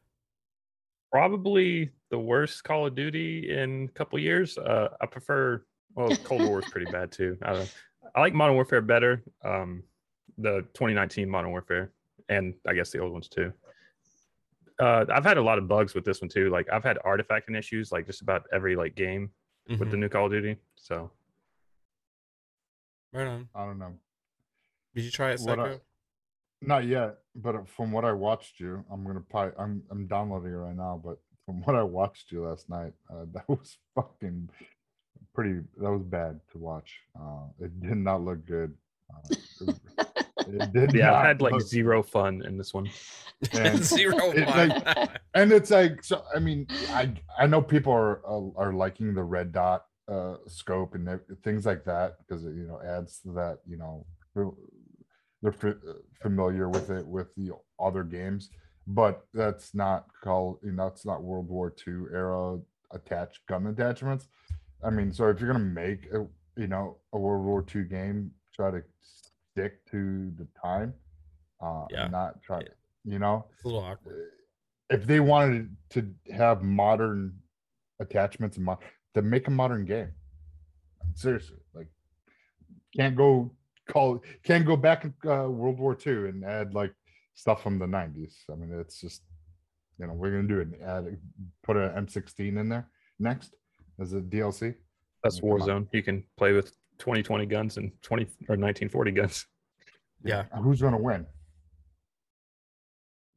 probably 1.11 1.91
the 2.11 2.19
worst 2.19 2.65
Call 2.65 2.87
of 2.87 2.95
Duty 2.95 3.51
in 3.51 3.85
a 3.91 3.93
couple 3.93 4.19
years. 4.19 4.57
Uh, 4.57 4.89
I 5.01 5.05
prefer. 5.07 5.63
Well, 5.95 6.17
Cold 6.25 6.41
War 6.43 6.59
is 6.61 6.71
pretty 6.71 6.91
bad 6.91 7.13
too. 7.13 7.37
I, 7.43 7.69
I 8.15 8.21
like 8.21 8.33
Modern 8.33 8.55
Warfare 8.55 8.81
better. 8.81 9.23
Um, 9.45 9.83
the 10.39 10.63
2019 10.73 11.29
Modern 11.29 11.51
Warfare, 11.51 11.93
and 12.31 12.55
I 12.67 12.73
guess 12.73 12.91
the 12.91 12.99
old 13.01 13.13
ones 13.13 13.29
too. 13.29 13.53
Uh, 14.81 15.05
I've 15.13 15.25
had 15.25 15.37
a 15.37 15.43
lot 15.43 15.59
of 15.59 15.69
bugs 15.69 15.95
with 15.95 16.05
this 16.07 16.23
one 16.23 16.31
too. 16.31 16.49
Like 16.49 16.67
I've 16.73 16.83
had 16.83 16.97
artifacting 17.05 17.59
issues 17.59 17.93
like 17.93 18.07
just 18.07 18.23
about 18.23 18.47
every 18.55 18.75
like 18.75 18.95
game 18.95 19.31
with 19.69 19.91
the 19.91 19.97
Mhm. 19.97 20.01
new 20.01 20.09
Call 20.09 20.27
of 20.27 20.33
Duty. 20.33 20.57
So 20.77 21.11
Right 23.13 23.27
on. 23.27 23.49
I 23.55 23.67
don't 23.67 23.79
know. 23.79 23.99
Did 24.95 25.05
you 25.05 25.11
try 25.11 25.31
it, 25.33 25.41
What 25.41 25.59
I- 25.59 25.65
Psycho? 25.73 25.81
Not 26.65 26.87
yet, 26.87 27.19
but 27.35 27.69
from 27.69 27.91
what 27.91 28.05
I 28.05 28.13
watched 28.13 28.61
you, 28.61 28.85
I'm 28.91 29.05
gonna 29.05 29.21
probably 29.29 29.53
I'm 29.59 29.83
I'm 29.91 30.07
downloading 30.07 30.53
it 30.53 30.57
right 30.57 30.77
now. 30.77 31.01
But 31.05 31.19
from 31.45 31.61
what 31.63 31.75
I 31.75 31.83
watched 31.83 32.31
you 32.31 32.45
last 32.47 32.69
night, 32.71 32.93
uh, 33.11 33.25
that 33.35 33.49
was 33.49 33.79
fucking 33.97 34.49
pretty. 35.35 35.61
That 35.79 35.91
was 35.91 36.03
bad 36.05 36.39
to 36.53 36.59
watch. 36.59 37.01
Uh, 37.19 37.47
it 37.59 37.81
did 37.81 37.97
not 37.97 38.23
look 38.23 38.47
good. 38.47 38.75
Uh, 39.13 39.35
it, 39.67 39.77
it 40.47 40.73
did 40.73 40.95
yeah, 40.95 41.13
I've 41.15 41.27
had 41.27 41.43
like 41.43 41.53
look- 41.55 41.63
zero 41.63 42.01
fun 42.01 42.43
in 42.47 42.57
this 42.57 42.73
one. 42.73 42.89
and- 43.55 43.83
Zero 43.83 44.31
it, 44.31 44.45
fun. 44.49 44.69
like- 44.69 45.21
and 45.35 45.51
it's 45.51 45.73
like 45.73 46.05
so. 46.05 46.23
I 46.33 46.39
mean, 46.39 46.69
I 46.91 47.13
I 47.37 47.49
know 47.49 47.61
people 47.61 47.93
are 47.93 48.25
are, 48.25 48.53
are 48.57 48.73
liking 48.73 49.15
the 49.15 49.25
red 49.25 49.51
dot 49.53 49.87
uh 50.07 50.37
scope 50.47 50.95
and 50.95 51.09
things 51.43 51.67
like 51.67 51.85
that 51.87 52.19
because 52.19 52.45
it 52.45 52.55
you 52.55 52.69
know 52.69 52.81
adds 52.87 53.19
to 53.21 53.33
that 53.33 53.59
you 53.69 53.77
know 53.79 54.07
fam- 54.35 54.55
they're 55.43 55.53
fa- 55.53 55.79
uh, 55.89 55.93
familiar 56.21 56.69
with 56.69 56.91
it 56.91 57.07
with 57.07 57.35
the 57.35 57.51
other 57.81 58.05
games, 58.05 58.51
but 58.87 59.27
that's 59.35 59.75
not 59.75 60.07
called 60.23 60.59
you 60.63 60.73
know 60.73 60.85
that's 60.89 61.05
not 61.05 61.23
World 61.23 61.49
War 61.49 61.75
II 61.87 62.05
era 62.13 62.59
attached 62.93 63.47
gun 63.47 63.67
attachments. 63.67 64.29
I 64.85 64.91
mean, 64.91 65.13
so 65.13 65.29
if 65.29 65.41
you're 65.41 65.53
gonna 65.53 65.65
make 65.65 66.07
a 66.13 66.27
you 66.57 66.67
know 66.69 66.99
a 67.13 67.19
World 67.19 67.45
War 67.45 67.65
II 67.75 67.85
game, 67.85 68.31
try 68.55 68.71
to 68.71 68.83
stick 69.01 69.85
to 69.91 70.31
the 70.39 70.47
time, 70.61 70.95
uh, 71.61 71.87
Yeah. 71.91 72.05
and 72.05 72.13
not 72.13 72.43
try 72.43 72.63
you 73.05 73.19
know 73.19 73.47
it's 73.55 73.65
a 73.65 73.69
little 73.69 73.83
awkward. 73.83 74.31
if 74.91 75.07
they 75.07 75.19
wanted 75.21 75.77
to 75.91 76.15
have 76.33 76.63
modern 76.63 77.39
attachments 77.99 78.57
and 78.57 78.67
mo- 78.67 78.79
to 79.15 79.23
make 79.23 79.47
a 79.49 79.51
modern 79.51 79.85
game 79.85 80.13
seriously 81.15 81.59
like 81.75 81.89
can't 82.97 83.17
go 83.17 83.51
call 83.93 84.23
can't 84.43 84.65
go 84.67 84.77
back 84.77 85.05
in 85.05 85.15
uh, 85.29 85.49
World 85.49 85.79
War 85.79 85.97
II 86.07 86.29
and 86.29 86.45
add 86.45 86.75
like 86.75 86.93
stuff 87.35 87.63
from 87.63 87.79
the 87.79 87.87
90s. 87.87 88.35
I 88.51 88.55
mean, 88.55 88.73
it's 88.81 89.01
just 89.01 89.23
you 89.99 90.07
know 90.07 90.15
we're 90.15 90.31
gonna 90.31 90.49
do 90.49 90.61
it. 90.61 90.69
Add 90.83 91.19
put 91.63 91.77
an 91.77 91.91
M16 92.07 92.59
in 92.59 92.69
there 92.69 92.89
next 93.19 93.55
as 94.01 94.13
a 94.15 94.21
DLC. 94.21 94.75
That's 95.23 95.41
Come 95.41 95.51
on. 95.51 95.61
Warzone. 95.61 95.89
You 95.93 96.03
can 96.03 96.25
play 96.37 96.53
with 96.53 96.73
2020 96.99 97.47
guns 97.47 97.77
and 97.77 97.93
20 98.03 98.25
or 98.49 98.57
1940 98.57 99.11
guns. 99.13 99.47
Yeah. 100.25 100.45
Who's 100.63 100.81
gonna 100.81 100.99
win? 101.01 101.27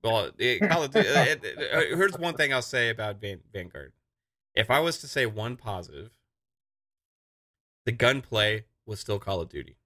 Well, 0.03 0.29
it, 0.37 0.59
Call 0.69 0.83
of 0.83 0.91
Duty- 0.91 1.07
it- 1.09 1.43
it- 1.43 1.73
uh, 1.73 1.95
here's 1.97 2.15
one 2.19 2.35
thing 2.35 2.53
I'll 2.53 2.61
say 2.61 2.89
about 2.89 3.19
Van, 3.19 3.39
Vanguard. 3.51 3.91
If 4.53 4.69
I 4.69 4.79
was 4.81 4.99
to 4.99 5.07
say 5.07 5.25
one 5.25 5.55
positive, 5.57 6.11
the 7.85 7.91
gunplay 7.91 8.65
was 8.85 8.99
still 8.99 9.17
Call 9.17 9.41
of 9.41 9.49
Duty. 9.49 9.77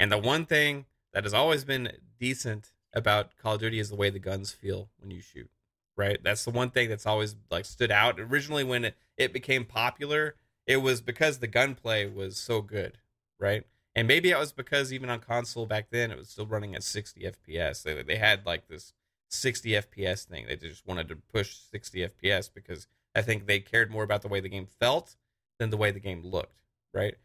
And 0.00 0.10
the 0.10 0.18
one 0.18 0.46
thing 0.46 0.86
that 1.12 1.24
has 1.24 1.34
always 1.34 1.64
been 1.64 1.92
decent 2.18 2.72
about 2.94 3.36
Call 3.36 3.54
of 3.54 3.60
Duty 3.60 3.78
is 3.78 3.90
the 3.90 3.96
way 3.96 4.08
the 4.08 4.18
guns 4.18 4.50
feel 4.50 4.88
when 4.98 5.10
you 5.10 5.20
shoot. 5.20 5.50
Right? 5.94 6.18
That's 6.24 6.44
the 6.44 6.50
one 6.50 6.70
thing 6.70 6.88
that's 6.88 7.04
always 7.04 7.36
like 7.50 7.66
stood 7.66 7.90
out. 7.90 8.18
Originally 8.18 8.64
when 8.64 8.86
it, 8.86 8.96
it 9.18 9.34
became 9.34 9.66
popular, 9.66 10.36
it 10.66 10.78
was 10.78 11.02
because 11.02 11.38
the 11.38 11.46
gunplay 11.46 12.06
was 12.06 12.38
so 12.38 12.62
good, 12.62 12.96
right? 13.38 13.64
And 13.94 14.08
maybe 14.08 14.30
it 14.30 14.38
was 14.38 14.52
because 14.52 14.90
even 14.90 15.10
on 15.10 15.20
console 15.20 15.66
back 15.66 15.88
then 15.90 16.10
it 16.10 16.16
was 16.16 16.30
still 16.30 16.46
running 16.46 16.74
at 16.74 16.82
60 16.82 17.20
FPS. 17.20 17.82
They, 17.82 18.02
they 18.02 18.16
had 18.16 18.46
like 18.46 18.68
this 18.68 18.94
60 19.28 19.70
FPS 19.72 20.24
thing. 20.24 20.46
They 20.48 20.56
just 20.56 20.86
wanted 20.86 21.08
to 21.08 21.16
push 21.16 21.56
60 21.70 22.08
FPS 22.08 22.48
because 22.52 22.86
I 23.14 23.20
think 23.20 23.46
they 23.46 23.60
cared 23.60 23.90
more 23.90 24.04
about 24.04 24.22
the 24.22 24.28
way 24.28 24.40
the 24.40 24.48
game 24.48 24.68
felt 24.78 25.16
than 25.58 25.68
the 25.68 25.76
way 25.76 25.90
the 25.90 26.00
game 26.00 26.22
looked, 26.24 26.62
right? 26.94 27.16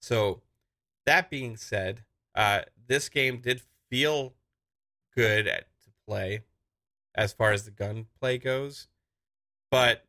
So, 0.00 0.40
that 1.06 1.30
being 1.30 1.56
said, 1.56 2.02
uh, 2.34 2.62
this 2.86 3.08
game 3.08 3.40
did 3.40 3.62
feel 3.90 4.34
good 5.16 5.46
at, 5.46 5.66
to 5.84 5.90
play 6.06 6.42
as 7.14 7.32
far 7.32 7.52
as 7.52 7.64
the 7.64 7.70
gunplay 7.70 8.38
goes. 8.38 8.88
But 9.70 10.04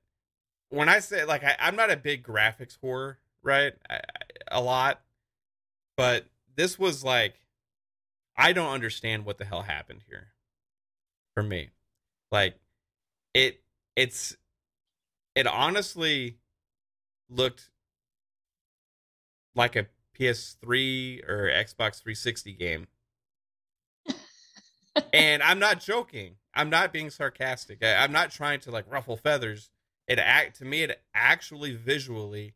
when 0.70 0.90
I 0.90 1.00
say, 1.00 1.26
like, 1.26 1.44
I, 1.44 1.56
I'm 1.60 1.76
not 1.76 1.92
a 1.92 1.98
big 1.98 2.26
graphics 2.26 2.78
whore, 2.84 3.18
right? 3.44 3.74
I, 3.90 3.96
I, 3.96 4.00
a 4.52 4.62
lot. 4.62 5.02
But 5.98 6.26
this 6.56 6.78
was 6.78 7.04
like, 7.04 7.36
I 8.38 8.54
don't 8.54 8.74
understand 8.74 9.26
what 9.26 9.38
the 9.38 9.46
hell 9.46 9.62
happened 9.62 10.02
here 10.08 10.34
for 11.34 11.44
me. 11.44 11.70
Like 12.32 12.56
it 13.34 13.62
it's 13.96 14.36
it 15.36 15.48
honestly 15.48 16.38
looked 17.30 17.70
like 19.56 19.76
a 19.76 19.88
PS3 20.18 21.28
or 21.28 21.50
Xbox 21.50 22.02
360 22.02 22.54
game. 22.54 22.88
and 25.14 25.44
I'm 25.44 25.60
not 25.60 25.80
joking. 25.80 26.36
I'm 26.54 26.70
not 26.70 26.94
being 26.94 27.10
sarcastic. 27.10 27.84
I, 27.84 27.96
I'm 27.96 28.12
not 28.12 28.32
trying 28.32 28.60
to 28.62 28.72
like 28.72 28.92
ruffle 28.92 29.18
feathers. 29.18 29.70
It 30.08 30.20
act 30.20 30.58
to 30.60 30.66
me 30.66 30.84
it 30.84 31.02
actually 31.14 31.76
visually 31.76 32.54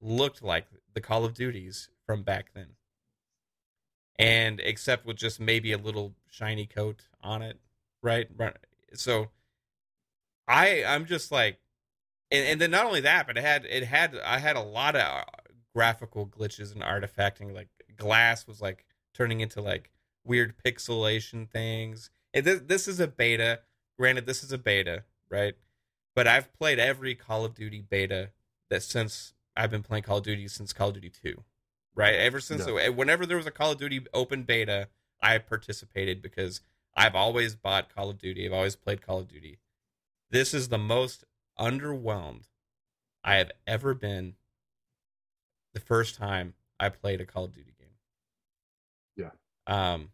looked 0.00 0.42
like 0.42 0.66
the 0.92 1.00
Call 1.00 1.24
of 1.24 1.34
Duties 1.34 1.88
from 2.06 2.22
back 2.22 2.52
then. 2.54 2.68
And 4.18 4.60
except 4.60 5.04
with 5.04 5.16
just 5.16 5.40
maybe 5.40 5.72
a 5.72 5.78
little 5.78 6.14
shiny 6.30 6.66
coat 6.66 7.02
on 7.22 7.42
it 7.42 7.58
right 8.04 8.28
so 8.92 9.28
i 10.46 10.84
i'm 10.86 11.06
just 11.06 11.32
like 11.32 11.58
and, 12.30 12.46
and 12.46 12.60
then 12.60 12.70
not 12.70 12.84
only 12.84 13.00
that 13.00 13.26
but 13.26 13.36
it 13.36 13.42
had 13.42 13.64
it 13.64 13.84
had 13.84 14.14
i 14.24 14.38
had 14.38 14.56
a 14.56 14.62
lot 14.62 14.94
of 14.94 15.24
graphical 15.74 16.26
glitches 16.26 16.72
and 16.72 16.82
artifacting 16.82 17.54
like 17.54 17.68
glass 17.96 18.46
was 18.46 18.60
like 18.60 18.84
turning 19.12 19.40
into 19.40 19.60
like 19.60 19.90
weird 20.24 20.54
pixelation 20.64 21.48
things. 21.48 22.10
And 22.32 22.44
this, 22.44 22.60
this 22.64 22.88
is 22.88 23.00
a 23.00 23.06
beta. 23.06 23.60
Granted 23.98 24.26
this 24.26 24.42
is 24.42 24.52
a 24.52 24.58
beta 24.58 25.04
right? 25.30 25.54
But 26.14 26.28
i've 26.28 26.52
played 26.52 26.78
every 26.78 27.14
call 27.14 27.44
of 27.44 27.54
duty 27.54 27.80
beta 27.80 28.30
that 28.70 28.82
since 28.82 29.34
i've 29.56 29.70
been 29.70 29.82
playing 29.82 30.04
call 30.04 30.18
of 30.18 30.24
duty 30.24 30.46
since 30.48 30.72
call 30.72 30.88
of 30.88 30.94
duty 30.94 31.10
2 31.10 31.42
right? 31.94 32.14
Ever 32.14 32.40
since 32.40 32.66
eh, 32.66 32.88
whenever 32.88 33.26
there 33.26 33.36
was 33.36 33.46
a 33.46 33.50
call 33.50 33.72
of 33.72 33.78
duty 33.78 34.04
open 34.12 34.42
beta 34.42 34.88
i 35.22 35.38
participated 35.38 36.22
because 36.22 36.60
I've 36.96 37.14
always 37.14 37.54
bought 37.54 37.94
Call 37.94 38.10
of 38.10 38.18
Duty. 38.18 38.46
I've 38.46 38.52
always 38.52 38.76
played 38.76 39.02
Call 39.02 39.20
of 39.20 39.28
Duty. 39.28 39.58
This 40.30 40.54
is 40.54 40.68
the 40.68 40.78
most 40.78 41.24
underwhelmed 41.58 42.44
I 43.22 43.36
have 43.36 43.52
ever 43.66 43.94
been 43.94 44.34
the 45.74 45.80
first 45.80 46.16
time 46.16 46.54
I 46.80 46.88
played 46.88 47.20
a 47.20 47.26
Call 47.26 47.44
of 47.44 47.52
Duty 47.54 47.74
game. 47.78 47.88
Yeah. 49.16 49.30
Um 49.66 50.10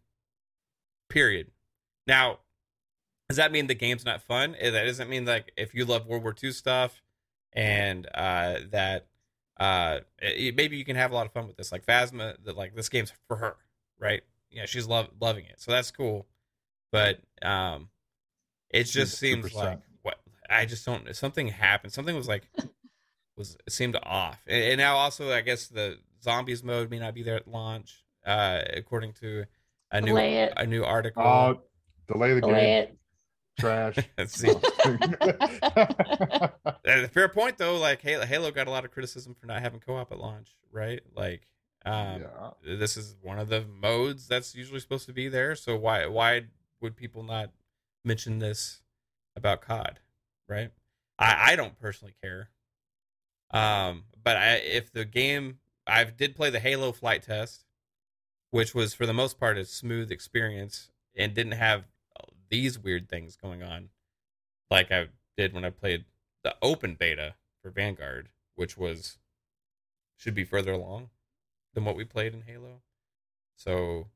period. 1.09 1.51
Now, 2.07 2.39
does 3.29 3.37
that 3.37 3.51
mean 3.51 3.67
the 3.67 3.75
game's 3.75 4.05
not 4.05 4.21
fun? 4.21 4.55
Eh, 4.59 4.69
That 4.71 4.85
doesn't 4.85 5.09
mean 5.09 5.25
like 5.25 5.51
if 5.57 5.73
you 5.73 5.85
love 5.85 6.05
World 6.07 6.23
War 6.23 6.35
II 6.41 6.51
stuff 6.51 7.01
and 7.53 8.07
uh 8.13 8.59
that 8.71 9.07
uh 9.59 9.99
it- 10.21 10.55
maybe 10.55 10.77
you 10.77 10.85
can 10.85 10.95
have 10.95 11.11
a 11.11 11.15
lot 11.15 11.25
of 11.25 11.33
fun 11.33 11.47
with 11.47 11.57
this. 11.57 11.71
Like 11.71 11.85
Phasma, 11.85 12.35
that 12.43 12.55
like 12.57 12.75
this 12.75 12.89
game's 12.89 13.13
for 13.27 13.37
her, 13.37 13.55
right? 13.99 14.21
Yeah, 14.49 14.65
she's 14.65 14.87
love 14.87 15.07
loving 15.19 15.45
it. 15.45 15.59
So 15.61 15.71
that's 15.71 15.91
cool 15.91 16.27
but 16.91 17.21
um 17.41 17.87
it 18.69 18.83
just 18.83 19.17
seems 19.17 19.45
2%. 19.45 19.55
like 19.55 19.79
what 20.01 20.17
i 20.49 20.65
just 20.65 20.85
don't 20.85 21.15
something 21.15 21.47
happened 21.47 21.93
something 21.93 22.13
was 22.17 22.27
like 22.27 22.49
was 23.41 23.57
seemed 23.69 23.97
off 24.03 24.41
and, 24.47 24.63
and 24.63 24.77
now 24.77 24.95
also 24.95 25.31
i 25.31 25.41
guess 25.41 25.67
the 25.67 25.97
zombies 26.21 26.63
mode 26.63 26.89
may 26.89 26.99
not 26.99 27.13
be 27.13 27.23
there 27.23 27.35
at 27.35 27.47
launch 27.47 28.03
uh 28.25 28.61
according 28.73 29.13
to 29.13 29.45
a 29.91 30.01
new 30.01 30.07
Delay 30.13 30.37
it. 30.43 30.53
a 30.57 30.65
new 30.65 30.83
article 30.83 31.23
Uh, 31.23 31.53
delay 32.11 32.33
the 32.33 32.41
Delay 32.41 32.61
game. 32.61 32.83
it. 32.83 32.97
Trash. 33.59 33.97
Let's 34.17 34.33
see. 34.39 34.47
Fair 37.13 37.29
point 37.29 37.57
though 37.57 37.77
like 37.77 38.01
halo, 38.01 38.25
halo 38.25 38.51
got 38.51 38.67
a 38.67 38.71
lot 38.71 38.85
of 38.85 38.91
criticism 38.91 39.35
for 39.35 39.45
not 39.45 39.61
having 39.61 39.79
co-op 39.79 40.11
at 40.11 40.19
launch 40.19 40.55
right 40.71 41.01
like 41.15 41.47
um 41.85 42.21
yeah. 42.21 42.75
this 42.77 42.97
is 42.97 43.15
one 43.21 43.39
of 43.39 43.49
the 43.49 43.65
modes 43.65 44.27
that's 44.27 44.55
usually 44.55 44.79
supposed 44.79 45.05
to 45.07 45.13
be 45.13 45.27
there. 45.27 45.55
So 45.55 45.75
why 45.75 46.05
why 46.05 46.43
would 46.79 46.95
people 46.95 47.23
not 47.23 47.51
mention 48.05 48.39
this 48.39 48.81
about 49.35 49.61
COD, 49.61 49.99
right? 50.47 50.71
I 51.19 51.51
I 51.51 51.55
don't 51.55 51.79
personally 51.79 52.13
care. 52.21 52.49
Um, 53.51 54.05
but 54.23 54.37
I 54.37 54.53
if 54.55 54.91
the 54.91 55.05
game 55.05 55.59
I 55.85 56.03
did 56.03 56.35
play 56.35 56.49
the 56.49 56.59
Halo 56.59 56.91
flight 56.91 57.23
test, 57.23 57.65
which 58.49 58.73
was 58.73 58.93
for 58.93 59.05
the 59.05 59.13
most 59.13 59.39
part 59.39 59.57
a 59.57 59.65
smooth 59.65 60.11
experience 60.11 60.89
and 61.15 61.33
didn't 61.33 61.53
have 61.53 61.85
these 62.49 62.79
weird 62.79 63.09
things 63.09 63.35
going 63.35 63.63
on, 63.63 63.89
like 64.69 64.91
I 64.91 65.07
did 65.37 65.53
when 65.53 65.65
I 65.65 65.69
played 65.69 66.05
the 66.43 66.55
open 66.61 66.95
beta 66.95 67.35
for 67.61 67.71
Vanguard, 67.71 68.29
which 68.55 68.77
was 68.77 69.17
should 70.17 70.35
be 70.35 70.43
further 70.43 70.71
along 70.71 71.09
than 71.73 71.83
what 71.83 71.95
we 71.95 72.03
played 72.03 72.33
in 72.33 72.41
Halo. 72.41 72.81
So, 73.55 74.07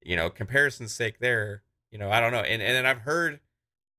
you 0.00 0.16
know, 0.16 0.30
comparison's 0.30 0.94
sake 0.94 1.18
there, 1.18 1.62
you 1.90 1.98
know, 1.98 2.10
I 2.10 2.20
don't 2.20 2.32
know. 2.32 2.40
And 2.40 2.62
and 2.62 2.74
then 2.74 2.86
I've 2.86 3.02
heard 3.02 3.40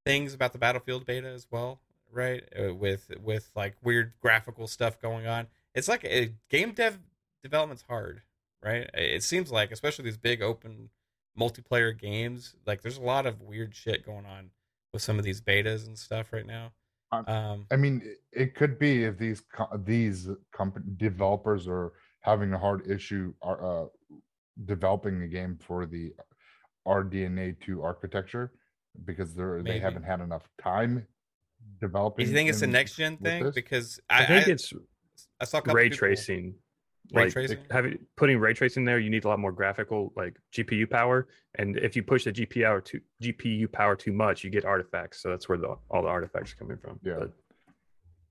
things 0.06 0.34
about 0.34 0.52
the 0.52 0.60
Battlefield 0.60 1.06
beta 1.06 1.28
as 1.28 1.48
well, 1.50 1.80
right? 2.14 2.44
Uh, 2.58 2.74
with 2.74 3.12
with 3.22 3.50
like 3.56 3.76
weird 3.84 4.14
graphical 4.22 4.68
stuff 4.68 5.00
going 5.02 5.28
on. 5.28 5.48
It's 5.76 5.88
like 5.88 6.06
a, 6.06 6.32
game 6.50 6.74
dev 6.74 7.00
development's 7.44 7.84
hard, 7.84 8.22
right? 8.64 8.90
It 8.94 9.24
seems 9.24 9.52
like, 9.52 9.72
especially 9.72 10.06
these 10.06 10.18
big 10.18 10.42
open 10.42 10.90
multiplayer 11.38 11.98
games, 11.98 12.56
like 12.66 12.82
there's 12.82 12.98
a 12.98 13.02
lot 13.02 13.26
of 13.26 13.42
weird 13.42 13.76
shit 13.76 14.06
going 14.06 14.26
on 14.26 14.52
with 14.94 15.02
some 15.02 15.18
of 15.18 15.26
these 15.26 15.42
betas 15.42 15.88
and 15.88 15.98
stuff 15.98 16.32
right 16.32 16.46
now. 16.46 16.72
Um, 17.12 17.26
Um, 17.28 17.68
I 17.72 17.76
mean, 17.76 18.02
it- 18.32 18.56
could 18.56 18.78
be 18.78 19.04
if 19.04 19.18
these 19.18 19.42
co- 19.42 19.76
these 19.84 20.30
company 20.52 20.86
developers 20.98 21.68
are 21.68 21.94
having 22.22 22.54
a 22.54 22.58
hard 22.58 22.90
issue 22.90 23.34
uh, 23.42 23.52
uh, 23.52 23.88
developing 24.66 25.22
a 25.24 25.28
game 25.28 25.58
for 25.58 25.86
the 25.86 26.14
RDNA 26.88 27.60
two 27.62 27.82
architecture 27.82 28.52
because 29.06 29.34
they're 29.34 29.64
they 29.64 29.80
haven't 29.80 30.04
had 30.04 30.22
enough 30.22 30.48
time 30.62 31.08
developing. 31.80 32.26
do 32.26 32.32
you 32.32 32.36
think 32.36 32.50
it's 32.50 32.62
a 32.62 32.68
next 32.68 32.96
gen 32.96 33.18
thing? 33.18 33.44
this. 33.44 33.56
Because 33.56 34.00
I, 34.10 34.24
I, 34.24 34.26
think 34.26 34.48
I, 34.48 34.52
it's 34.52 34.74
I 35.40 35.46
saw 35.46 35.62
a 35.66 35.74
ray 35.74 35.90
tracing. 35.90 36.56
Ray 37.14 37.26
like 37.26 37.34
tracing? 37.34 37.60
having 37.70 38.00
putting 38.16 38.40
ray 38.40 38.54
tracing 38.54 38.86
there, 38.86 38.98
you 39.00 39.10
need 39.10 39.26
a 39.26 39.28
lot 39.28 39.40
more 39.40 39.52
graphical 39.52 40.14
like 40.16 40.38
GPU 40.54 40.90
power. 40.90 41.28
And 41.56 41.78
if 41.78 41.96
you 41.96 42.04
push 42.04 42.24
the 42.24 42.32
GPU 42.32 42.64
power 42.64 42.82
too 42.82 43.02
GPU 43.22 43.72
power 43.72 43.96
too 43.96 44.14
much, 44.14 44.44
you 44.44 44.50
get 44.50 44.66
artifacts. 44.66 45.22
So 45.22 45.30
that's 45.30 45.50
where 45.50 45.58
the, 45.58 45.76
all 45.90 46.02
the 46.02 46.08
artifacts 46.08 46.54
are 46.54 46.56
coming 46.56 46.78
from. 46.78 47.00
Yeah. 47.04 47.16
But 47.20 47.32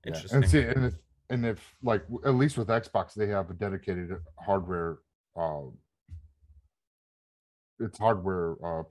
Yeah, 0.05 0.13
Interesting. 0.15 0.43
And 0.43 0.51
see, 0.51 0.61
and 0.61 0.85
if 0.87 0.95
and 1.31 1.47
if 1.47 1.75
like 1.83 2.03
at 2.25 2.35
least 2.35 2.59
with 2.59 2.69
Xbox, 2.69 3.15
they 3.15 3.29
have 3.29 3.51
a 3.51 3.55
dedicated 3.55 4.11
hardware. 4.39 4.99
Uh, 5.37 5.71
it's 7.79 7.99
hardware 7.99 8.57
uh, 8.65 8.83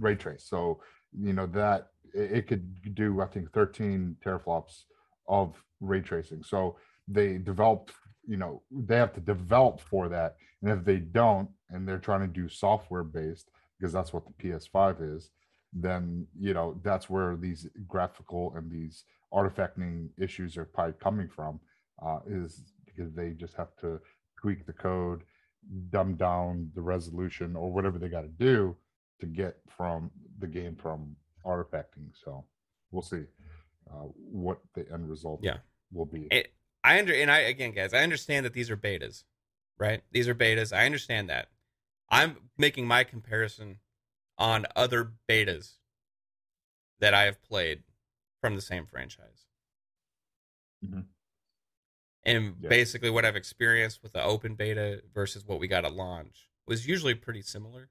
ray 0.00 0.14
trace, 0.14 0.44
so 0.44 0.80
you 1.18 1.32
know 1.32 1.46
that 1.46 1.88
it, 2.14 2.48
could 2.48 2.94
do 2.94 3.20
I 3.20 3.26
think 3.26 3.52
13 3.52 4.16
teraflops 4.24 4.84
of 5.28 5.54
ray 5.80 6.00
tracing. 6.00 6.42
So 6.42 6.76
they 7.08 7.38
developed 7.38 7.92
you 8.26 8.36
know 8.36 8.62
they 8.70 8.96
have 8.96 9.12
to 9.12 9.20
develop 9.20 9.80
for 9.80 10.08
that 10.08 10.36
and 10.62 10.70
if 10.70 10.84
they 10.84 10.96
don't 10.96 11.48
and 11.70 11.86
they're 11.86 11.98
trying 11.98 12.20
to 12.20 12.26
do 12.26 12.48
software 12.48 13.04
based 13.04 13.50
because 13.78 13.92
that's 13.92 14.12
what 14.12 14.24
the 14.26 14.32
ps5 14.42 15.16
is 15.16 15.30
then 15.72 16.26
you 16.38 16.54
know 16.54 16.80
that's 16.82 17.10
where 17.10 17.36
these 17.36 17.66
graphical 17.86 18.54
and 18.56 18.70
these 18.70 19.04
artifacting 19.32 20.08
issues 20.18 20.56
are 20.56 20.64
probably 20.64 20.94
coming 21.00 21.28
from 21.28 21.60
uh, 22.04 22.20
is 22.26 22.72
because 22.86 23.12
they 23.12 23.30
just 23.30 23.54
have 23.54 23.74
to 23.80 24.00
tweak 24.40 24.64
the 24.66 24.72
code 24.72 25.22
dumb 25.90 26.14
down 26.14 26.70
the 26.74 26.80
resolution 26.80 27.56
or 27.56 27.72
whatever 27.72 27.98
they 27.98 28.08
got 28.08 28.22
to 28.22 28.28
do 28.28 28.76
to 29.20 29.26
get 29.26 29.56
from 29.76 30.10
the 30.38 30.46
game 30.46 30.76
from 30.76 31.16
artifacting 31.44 32.08
so 32.24 32.44
we'll 32.90 33.02
see 33.02 33.24
uh, 33.90 34.04
what 34.16 34.58
the 34.74 34.90
end 34.92 35.08
result 35.08 35.40
Yeah. 35.42 35.58
will 35.92 36.06
be 36.06 36.26
It, 36.30 36.52
I 36.82 36.98
under 36.98 37.14
and 37.14 37.30
I 37.30 37.38
again, 37.40 37.72
guys, 37.72 37.94
I 37.94 38.02
understand 38.02 38.44
that 38.46 38.52
these 38.52 38.70
are 38.70 38.76
betas, 38.76 39.24
right? 39.78 40.02
These 40.10 40.28
are 40.28 40.34
betas. 40.34 40.74
I 40.76 40.84
understand 40.86 41.30
that. 41.30 41.48
I'm 42.10 42.50
making 42.58 42.86
my 42.86 43.04
comparison 43.04 43.78
on 44.38 44.66
other 44.76 45.12
betas 45.28 45.78
that 47.00 47.14
I 47.14 47.24
have 47.24 47.42
played 47.42 47.82
from 48.40 48.54
the 48.54 48.60
same 48.60 48.86
franchise. 48.86 49.46
Mhm. 50.84 51.06
And 52.22 52.56
Yeah. 52.60 52.68
basically, 52.68 53.10
what 53.10 53.24
I've 53.24 53.36
experienced 53.36 54.02
with 54.02 54.12
the 54.12 54.22
open 54.22 54.54
beta 54.54 55.02
versus 55.12 55.44
what 55.44 55.58
we 55.60 55.68
got 55.68 55.84
at 55.84 55.94
launch 55.94 56.48
was 56.66 56.86
usually 56.86 57.14
pretty 57.14 57.42
similar, 57.42 57.90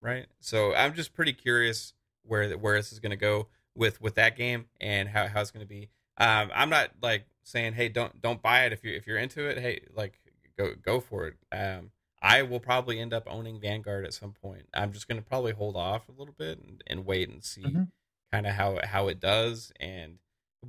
right? 0.00 0.28
So 0.40 0.74
I'm 0.74 0.94
just 0.94 1.12
pretty 1.12 1.32
curious 1.32 1.94
where 2.22 2.50
where 2.58 2.76
this 2.76 2.92
is 2.92 2.98
going 3.00 3.10
to 3.10 3.16
go 3.16 3.48
with 3.74 4.00
with 4.00 4.14
that 4.16 4.36
game 4.36 4.66
and 4.80 5.08
how, 5.08 5.28
how 5.28 5.40
it's 5.40 5.50
going 5.50 5.64
to 5.64 5.68
be. 5.68 5.88
Um, 6.18 6.50
I'm 6.54 6.70
not 6.70 6.90
like 7.02 7.26
saying, 7.42 7.74
hey, 7.74 7.88
don't 7.88 8.20
don't 8.20 8.42
buy 8.42 8.64
it 8.66 8.72
if 8.72 8.84
you 8.84 8.92
if 8.94 9.06
you're 9.06 9.18
into 9.18 9.46
it. 9.48 9.58
Hey, 9.58 9.82
like 9.94 10.20
go 10.58 10.74
go 10.74 11.00
for 11.00 11.26
it. 11.26 11.36
Um, 11.52 11.90
I 12.22 12.42
will 12.42 12.60
probably 12.60 13.00
end 13.00 13.14
up 13.14 13.24
owning 13.26 13.60
Vanguard 13.60 14.04
at 14.04 14.12
some 14.12 14.32
point. 14.32 14.66
I'm 14.74 14.92
just 14.92 15.08
going 15.08 15.20
to 15.20 15.26
probably 15.26 15.52
hold 15.52 15.74
off 15.76 16.08
a 16.08 16.12
little 16.12 16.34
bit 16.36 16.58
and, 16.58 16.82
and 16.86 17.06
wait 17.06 17.30
and 17.30 17.42
see 17.42 17.62
Mhm. 17.62 17.88
kind 18.30 18.46
of 18.46 18.52
how 18.54 18.78
how 18.84 19.08
it 19.08 19.20
does 19.20 19.72
and 19.80 20.18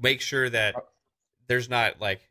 make 0.02 0.22
sure 0.22 0.49
that 0.49 0.76
there's 1.47 1.70
not 1.70 1.99
like 1.99 2.30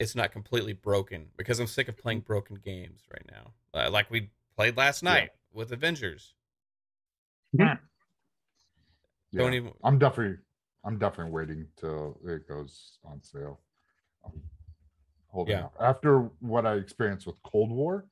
it's 0.00 0.16
not 0.16 0.32
completely 0.32 0.72
broken 0.72 1.28
because 1.36 1.60
I'm 1.60 1.68
sick 1.68 1.86
of 1.86 1.96
playing 1.96 2.20
broken 2.22 2.56
games 2.56 3.02
right 3.12 3.30
now. 3.30 3.52
Uh, 3.72 3.88
like 3.90 4.10
we 4.10 4.30
played 4.56 4.76
last 4.76 5.04
Yeah. 5.04 5.10
night 5.10 5.30
with 5.52 5.70
Avengers. 5.70 6.34
Yeah. 7.52 7.76
Don't 9.40 9.54
even. 9.54 9.72
I'm 9.84 9.98
definitely 9.98 10.38
I'm 10.84 10.98
definitely 10.98 11.32
waiting 11.32 11.66
till 11.76 12.20
it 12.24 12.46
goes 12.48 12.98
on 13.04 13.22
sale. 13.22 13.60
I'm 14.24 14.42
holding 15.28 15.52
Yeah. 15.56 15.64
out. 15.64 15.72
After 15.80 16.30
what 16.40 16.66
I 16.66 16.74
experienced 16.74 17.26
with 17.26 17.40
Cold 17.42 17.70
War, 17.70 18.06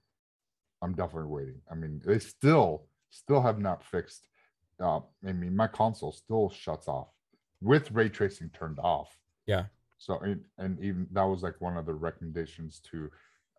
I'm 0.83 0.95
definitely 0.95 1.31
waiting. 1.31 1.61
I 1.71 1.75
mean, 1.75 2.01
they 2.05 2.19
still 2.19 2.87
still 3.11 3.43
have 3.43 3.59
not 3.59 3.83
fixed 3.85 4.29
uh 4.79 5.01
I 5.27 5.33
mean 5.33 5.55
my 5.55 5.67
console 5.67 6.13
still 6.13 6.49
shuts 6.49 6.87
off 6.89 7.09
with 7.61 7.91
ray 7.91 8.09
tracing 8.09 8.49
turned 8.51 8.79
off. 8.79 9.19
Yeah. 9.47 9.67
So 9.99 10.19
and, 10.21 10.45
and 10.57 10.79
even 10.83 11.07
that 11.13 11.25
was 11.25 11.43
like 11.43 11.61
one 11.61 11.77
of 11.77 11.85
the 11.85 11.93
recommendations 11.93 12.81
to 12.91 13.11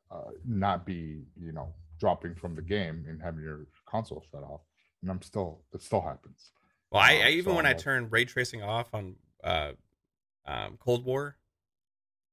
uh, 0.09 0.32
not 0.45 0.86
be, 0.86 1.24
you 1.39 1.51
know, 1.51 1.74
dropping 1.99 2.34
from 2.36 2.55
the 2.55 2.62
game 2.62 3.05
and 3.07 3.22
having 3.22 3.43
your 3.43 3.68
console 3.86 4.24
shut 4.32 4.43
off. 4.43 4.62
And 5.01 5.12
I'm 5.12 5.22
still 5.22 5.62
it 5.74 5.82
still 5.84 6.01
happens. 6.01 6.51
Well, 6.91 7.01
I, 7.01 7.15
Um, 7.17 7.21
I 7.23 7.29
even 7.29 7.51
so 7.51 7.55
when 7.55 7.65
I 7.65 7.73
turn 7.73 8.09
ray 8.09 8.25
tracing 8.25 8.61
off 8.61 8.93
on 8.93 9.15
uh, 9.43 9.71
um, 10.45 10.77
Cold 10.77 11.05
War, 11.05 11.37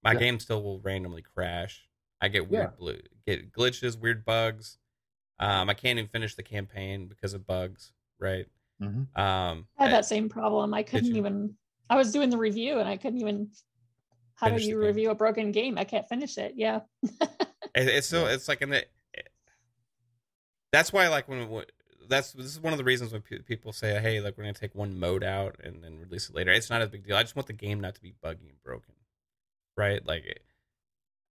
my 0.02 0.12
Yeah. 0.12 0.18
game 0.18 0.40
still 0.40 0.62
will 0.62 0.80
randomly 0.80 1.22
crash. 1.22 1.88
I 2.20 2.28
get 2.28 2.48
weird 2.50 2.64
Yeah. 2.72 2.76
blue, 2.76 3.00
get 3.26 3.52
glitches, 3.52 3.96
weird 3.98 4.24
bugs. 4.24 4.78
Um, 5.38 5.70
I 5.70 5.74
can't 5.74 5.98
even 5.98 6.08
finish 6.10 6.34
the 6.34 6.42
campaign 6.42 7.06
because 7.06 7.32
of 7.34 7.46
bugs. 7.46 7.92
Right. 8.18 8.46
Mhm. 8.82 9.16
Um, 9.16 9.68
I 9.78 9.84
had 9.84 9.92
uh, 9.92 9.96
that 9.96 10.04
same 10.04 10.28
problem. 10.28 10.74
I 10.74 10.82
couldn't 10.82 11.14
even. 11.16 11.56
I 11.90 11.96
was 11.96 12.12
doing 12.12 12.28
the 12.30 12.36
review 12.38 12.80
and 12.80 12.88
I 12.88 12.96
couldn't 12.96 13.20
even. 13.20 13.50
How 14.34 14.48
do 14.48 14.56
the 14.56 14.62
you 14.62 14.74
game. 14.74 14.78
review 14.86 15.10
a 15.10 15.14
broken 15.14 15.50
game? 15.52 15.78
I 15.78 15.84
can't 15.84 16.08
finish 16.08 16.36
it. 16.38 16.54
Yeah. 16.56 16.80
It, 17.74 17.86
it's 17.88 18.06
so 18.08 18.26
it's 18.26 18.48
like 18.48 18.62
in 18.62 18.70
the. 18.70 18.84
That's 20.72 20.92
why, 20.92 21.08
like 21.08 21.28
when 21.28 21.48
when- 21.48 21.64
that's 22.08 22.32
this 22.32 22.46
is 22.46 22.60
one 22.60 22.72
of 22.72 22.78
the 22.78 22.84
reasons 22.84 23.12
when 23.12 23.22
pe- 23.22 23.38
people 23.40 23.72
say, 23.72 24.00
"Hey, 24.00 24.20
like 24.20 24.36
we're 24.36 24.44
gonna 24.44 24.54
take 24.54 24.74
one 24.74 24.98
mode 24.98 25.22
out 25.24 25.56
and 25.62 25.82
then 25.82 25.98
release 25.98 26.28
it 26.28 26.34
later." 26.34 26.50
It's 26.50 26.70
not 26.70 26.82
a 26.82 26.86
big 26.86 27.06
deal. 27.06 27.16
I 27.16 27.22
just 27.22 27.36
want 27.36 27.46
the 27.46 27.52
game 27.52 27.80
not 27.80 27.94
to 27.96 28.00
be 28.02 28.14
buggy 28.22 28.48
and 28.48 28.62
broken, 28.62 28.94
right? 29.76 30.04
Like, 30.06 30.24
it- 30.24 30.42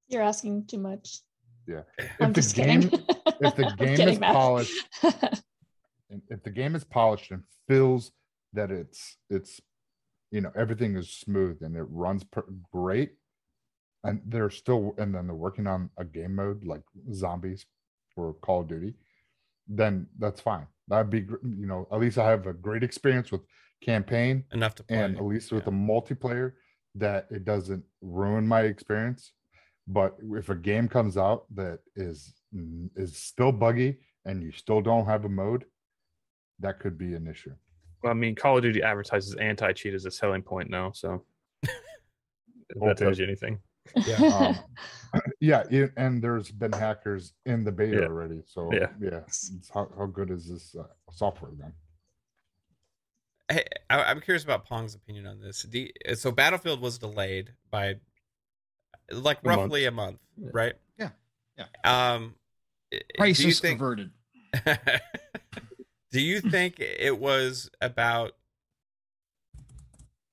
You're 0.07 0.21
asking 0.21 0.67
too 0.67 0.77
much. 0.79 1.19
Yeah. 1.67 1.81
I'm 2.19 2.29
If 2.29 2.35
the 2.35 2.41
just 2.41 2.55
game 2.55 2.81
kidding. 2.83 3.05
if 3.41 3.55
the 3.55 3.73
game 3.77 4.07
is 4.09 4.19
Matt. 4.19 4.33
polished 4.33 4.87
if 6.29 6.43
the 6.43 6.49
game 6.49 6.75
is 6.75 6.83
polished 6.83 7.31
and 7.31 7.43
feels 7.67 8.11
that 8.53 8.71
it's 8.71 9.17
it's 9.29 9.59
you 10.31 10.39
know 10.41 10.51
everything 10.55 10.95
is 10.95 11.09
smooth 11.09 11.61
and 11.61 11.75
it 11.75 11.83
runs 11.89 12.23
per- 12.23 12.45
great 12.71 13.11
and 14.05 14.21
they're 14.25 14.49
still 14.49 14.95
and 14.97 15.13
then 15.13 15.27
they're 15.27 15.35
working 15.35 15.67
on 15.67 15.89
a 15.97 16.05
game 16.05 16.35
mode 16.35 16.63
like 16.63 16.83
zombies 17.13 17.65
for 18.15 18.33
call 18.35 18.61
of 18.61 18.67
duty 18.69 18.93
then 19.67 20.07
that's 20.19 20.41
fine 20.41 20.67
that'd 20.87 21.09
be 21.09 21.19
you 21.19 21.67
know 21.67 21.87
at 21.91 21.99
least 21.99 22.17
i 22.17 22.29
have 22.29 22.47
a 22.47 22.53
great 22.53 22.83
experience 22.83 23.31
with 23.31 23.41
campaign 23.83 24.43
enough 24.53 24.75
to 24.75 24.83
play. 24.83 24.97
and 24.97 25.17
at 25.17 25.25
least 25.25 25.51
with 25.51 25.63
yeah. 25.63 25.65
the 25.65 25.71
multiplayer 25.71 26.53
that 26.95 27.27
it 27.29 27.45
doesn't 27.45 27.83
ruin 28.01 28.47
my 28.47 28.61
experience 28.61 29.33
but 29.87 30.17
if 30.33 30.49
a 30.49 30.55
game 30.55 30.87
comes 30.87 31.17
out 31.17 31.45
that 31.53 31.79
is 31.95 32.33
mm, 32.53 32.89
is 32.95 33.17
still 33.17 33.51
buggy 33.51 33.97
and 34.25 34.41
you 34.41 34.51
still 34.51 34.81
don't 34.81 35.05
have 35.05 35.25
a 35.25 35.29
mode 35.29 35.65
that 36.59 36.79
could 36.79 36.97
be 36.97 37.13
an 37.13 37.27
issue 37.27 37.53
Well, 38.03 38.11
I 38.11 38.15
mean, 38.15 38.35
Call 38.35 38.57
of 38.57 38.63
Duty 38.63 38.81
advertises 38.81 39.35
anti-cheat 39.35 39.93
as 39.93 40.05
a 40.05 40.11
selling 40.11 40.41
point 40.41 40.69
now, 40.69 40.91
so 40.91 41.23
if 41.63 41.71
that 42.81 42.97
tells 42.97 43.19
you 43.19 43.25
anything. 43.25 43.59
Yeah. 43.95 44.15
um, 45.13 45.21
yeah 45.39 45.63
it- 45.69 45.93
and 45.97 46.21
there's 46.21 46.51
been 46.51 46.71
hackers 46.73 47.33
in 47.45 47.63
the 47.63 47.71
beta 47.71 47.97
Yeah. 48.01 48.07
already 48.07 48.41
so 48.45 48.69
Yeah. 48.73 48.87
yeah 49.01 49.19
it's 49.27 49.69
how, 49.73 49.89
how 49.97 50.05
good 50.05 50.29
is 50.31 50.47
this 50.49 50.75
uh, 50.75 50.83
software 51.11 51.51
then 51.57 51.73
Hey, 53.49 53.63
I, 53.89 54.03
I'm 54.03 54.19
curious 54.19 54.43
about 54.43 54.65
Pong's 54.65 54.93
opinion 54.93 55.25
on 55.25 55.39
this. 55.39 55.63
Do 55.63 55.79
you- 55.79 56.15
so 56.15 56.31
Battlefield 56.31 56.81
was 56.81 56.97
delayed 56.97 57.53
by 57.71 57.95
like 59.09 59.37
A 59.43 59.47
month. 59.47 59.59
roughly 59.61 59.85
a 59.85 59.91
month, 59.91 60.19
Yeah. 60.37 60.49
right? 60.51 60.73
Yeah. 60.99 61.09
Yeah. 61.57 61.65
Um, 61.85 62.35
i- 62.93 62.97
do 62.97 62.97
you 62.97 63.03
Crisis 63.17 63.59
think? 63.61 63.79
averted. 63.79 64.11
do 66.11 66.19
you 66.19 66.41
think 66.41 66.81
it 66.81 67.17
was 67.17 67.69
about 67.79 68.33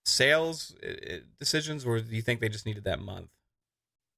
sales 0.05 0.74
uh, 0.84 1.18
decisions, 1.38 1.86
or 1.86 2.00
do 2.00 2.14
you 2.16 2.22
think 2.22 2.40
they 2.40 2.48
just 2.48 2.66
needed 2.66 2.82
that 2.84 3.00
month? 3.00 3.28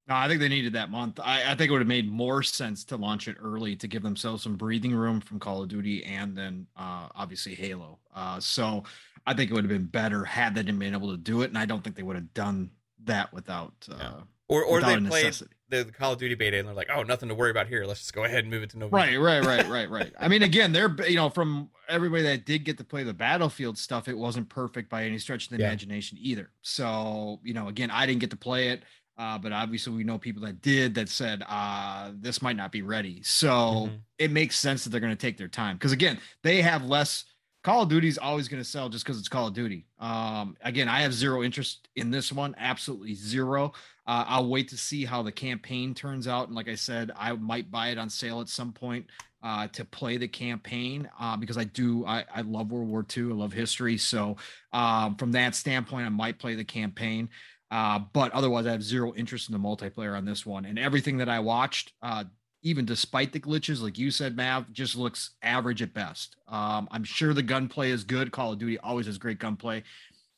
No, 0.08 0.14
I 0.14 0.28
think 0.28 0.38
they 0.40 0.48
needed 0.48 0.74
that 0.74 0.88
month. 0.90 1.18
I, 1.20 1.50
I 1.50 1.54
think 1.56 1.68
it 1.68 1.72
would 1.72 1.80
have 1.80 1.88
made 1.88 2.08
more 2.10 2.42
sense 2.42 2.84
to 2.84 2.96
launch 2.96 3.26
it 3.26 3.36
early 3.40 3.74
to 3.76 3.88
give 3.88 4.02
themselves 4.02 4.42
some 4.42 4.54
breathing 4.56 4.94
room 4.94 5.20
from 5.20 5.40
Call 5.40 5.62
of 5.62 5.68
Duty 5.68 6.04
and 6.04 6.36
then 6.36 6.66
uh, 6.76 7.08
obviously 7.14 7.54
Halo. 7.56 7.98
Uh, 8.14 8.38
so 8.38 8.84
I 9.26 9.34
think 9.34 9.50
it 9.50 9.54
would 9.54 9.64
have 9.64 9.68
been 9.68 9.86
better 9.86 10.24
had 10.24 10.54
they 10.54 10.62
been 10.62 10.94
able 10.94 11.10
to 11.10 11.16
do 11.16 11.42
it, 11.42 11.46
and 11.48 11.58
I 11.58 11.64
don't 11.66 11.82
think 11.82 11.96
they 11.96 12.04
would 12.04 12.14
have 12.16 12.32
done 12.34 12.70
that 13.04 13.32
without 13.32 13.74
uh, 13.90 13.96
Yeah. 13.98 14.12
Or 14.48 14.62
or 14.62 14.76
without 14.76 15.02
they 15.02 15.08
played 15.08 15.34
the, 15.68 15.82
the 15.82 15.90
Call 15.90 16.12
of 16.12 16.20
Duty 16.20 16.36
beta 16.36 16.56
and 16.56 16.68
they're 16.68 16.74
like, 16.74 16.88
oh, 16.94 17.02
nothing 17.02 17.28
to 17.30 17.34
worry 17.34 17.50
about 17.50 17.66
here. 17.66 17.84
Let's 17.84 17.98
just 17.98 18.14
go 18.14 18.22
ahead 18.22 18.44
and 18.44 18.50
move 18.50 18.62
it 18.62 18.70
to 18.70 18.78
November. 18.78 18.96
Right, 18.96 19.16
right, 19.18 19.44
right, 19.44 19.68
right, 19.68 19.90
right. 19.90 20.12
I 20.20 20.28
mean, 20.28 20.42
again, 20.44 20.70
they're 20.70 20.94
you 21.08 21.16
know 21.16 21.30
from 21.30 21.70
everybody 21.88 22.22
that 22.22 22.46
did 22.46 22.62
get 22.64 22.78
to 22.78 22.84
play 22.84 23.02
the 23.02 23.12
Battlefield 23.12 23.76
stuff, 23.76 24.06
it 24.06 24.16
wasn't 24.16 24.48
perfect 24.48 24.88
by 24.88 25.02
any 25.02 25.18
stretch 25.18 25.46
of 25.46 25.50
the 25.50 25.58
Yeah. 25.58 25.66
imagination 25.66 26.16
either. 26.20 26.50
So 26.62 27.40
you 27.42 27.54
know, 27.54 27.66
again, 27.66 27.90
I 27.90 28.06
didn't 28.06 28.20
get 28.20 28.30
to 28.30 28.36
play 28.36 28.68
it, 28.68 28.84
uh, 29.18 29.38
but 29.38 29.52
obviously 29.52 29.94
we 29.94 30.04
know 30.04 30.18
people 30.18 30.42
that 30.42 30.60
did 30.60 30.94
that 30.94 31.08
said 31.08 31.42
uh, 31.48 32.10
this 32.14 32.42
might 32.42 32.56
not 32.56 32.70
be 32.72 32.82
ready. 32.82 33.22
So 33.22 33.48
Mhm. 33.88 34.00
it 34.18 34.30
makes 34.30 34.58
sense 34.58 34.84
that 34.84 34.90
they're 34.90 35.00
going 35.00 35.16
to 35.16 35.20
take 35.20 35.36
their 35.38 35.48
time 35.48 35.76
because 35.76 35.92
again, 35.92 36.18
they 36.42 36.62
have 36.62 36.84
less. 36.84 37.24
Call 37.64 37.82
of 37.82 37.88
Duty 37.88 38.06
is 38.06 38.16
always 38.16 38.46
going 38.46 38.62
to 38.62 38.68
sell 38.68 38.88
just 38.88 39.04
because 39.04 39.18
it's 39.18 39.28
Call 39.28 39.48
of 39.48 39.54
Duty. 39.54 39.86
Um, 39.98 40.56
again, 40.60 40.88
I 40.88 41.00
have 41.00 41.12
zero 41.12 41.42
interest 41.42 41.88
in 41.96 42.12
this 42.12 42.30
one, 42.30 42.54
absolutely 42.58 43.14
zero. 43.14 43.72
Uh, 44.06 44.24
I'll 44.28 44.48
wait 44.48 44.68
to 44.68 44.76
see 44.76 45.04
how 45.04 45.24
the 45.24 45.32
campaign 45.32 45.92
turns 45.92 46.28
out, 46.28 46.46
and 46.46 46.54
like 46.54 46.68
I 46.68 46.76
said, 46.76 47.10
I 47.16 47.32
might 47.32 47.68
buy 47.68 47.88
it 47.88 47.98
on 47.98 48.08
sale 48.08 48.40
at 48.40 48.48
some 48.48 48.72
point 48.72 49.06
uh, 49.42 49.66
to 49.68 49.84
play 49.84 50.16
the 50.16 50.28
campaign 50.28 51.10
uh, 51.18 51.36
because 51.36 51.58
I 51.58 51.64
do. 51.64 52.06
I, 52.06 52.24
I 52.32 52.42
love 52.42 52.70
World 52.70 52.86
War 52.88 53.04
II. 53.16 53.24
I 53.24 53.34
love 53.34 53.52
history. 53.52 53.96
So 53.96 54.36
um, 54.72 55.16
from 55.16 55.32
that 55.32 55.56
standpoint, 55.56 56.06
I 56.06 56.10
might 56.10 56.38
play 56.38 56.54
the 56.54 56.64
campaign. 56.64 57.28
Uh, 57.70 58.00
but 58.12 58.32
otherwise, 58.32 58.66
I 58.66 58.72
have 58.72 58.82
zero 58.82 59.12
interest 59.14 59.48
in 59.48 59.52
the 59.52 59.58
multiplayer 59.58 60.16
on 60.16 60.24
this 60.24 60.46
one. 60.46 60.64
And 60.64 60.78
everything 60.78 61.18
that 61.18 61.28
I 61.28 61.40
watched, 61.40 61.92
uh, 62.02 62.24
even 62.62 62.84
despite 62.84 63.32
the 63.32 63.40
glitches, 63.40 63.82
like 63.82 63.98
you 63.98 64.10
said, 64.10 64.36
Mav, 64.36 64.72
just 64.72 64.96
looks 64.96 65.34
average 65.42 65.82
at 65.82 65.92
best. 65.92 66.36
Um, 66.48 66.88
I'm 66.90 67.04
sure 67.04 67.34
the 67.34 67.42
gunplay 67.42 67.90
is 67.90 68.04
good. 68.04 68.30
Call 68.32 68.52
of 68.52 68.58
Duty 68.58 68.78
always 68.78 69.06
has 69.06 69.18
great 69.18 69.38
gunplay. 69.38 69.82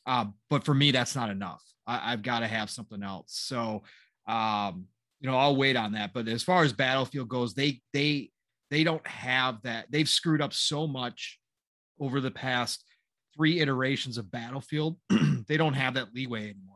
Uh, 0.05 0.25
but 0.49 0.63
for 0.63 0.73
me, 0.73 0.91
that's 0.91 1.15
not 1.15 1.29
enough. 1.29 1.63
I, 1.85 2.13
I've 2.13 2.23
got 2.23 2.39
to 2.39 2.47
have 2.47 2.69
something 2.69 3.03
else. 3.03 3.33
So 3.33 3.83
um, 4.29 4.85
you 5.19 5.29
know, 5.29 5.37
I'll 5.37 5.55
wait 5.55 5.75
on 5.75 5.93
that. 5.93 6.13
But 6.13 6.27
as 6.27 6.43
far 6.43 6.63
as 6.63 6.71
Battlefield 6.71 7.27
goes, 7.27 7.53
they 7.53 7.81
they 7.93 8.29
they 8.69 8.83
don't 8.83 9.05
have 9.05 9.61
that. 9.63 9.87
They've 9.89 10.07
screwed 10.07 10.41
up 10.41 10.53
so 10.53 10.87
much 10.87 11.39
over 11.99 12.21
the 12.21 12.31
past 12.31 12.83
three 13.35 13.59
iterations 13.59 14.17
of 14.17 14.31
Battlefield. 14.31 14.97
they 15.47 15.57
don't 15.57 15.73
have 15.73 15.95
that 15.95 16.13
leeway 16.13 16.51
anymore. 16.51 16.68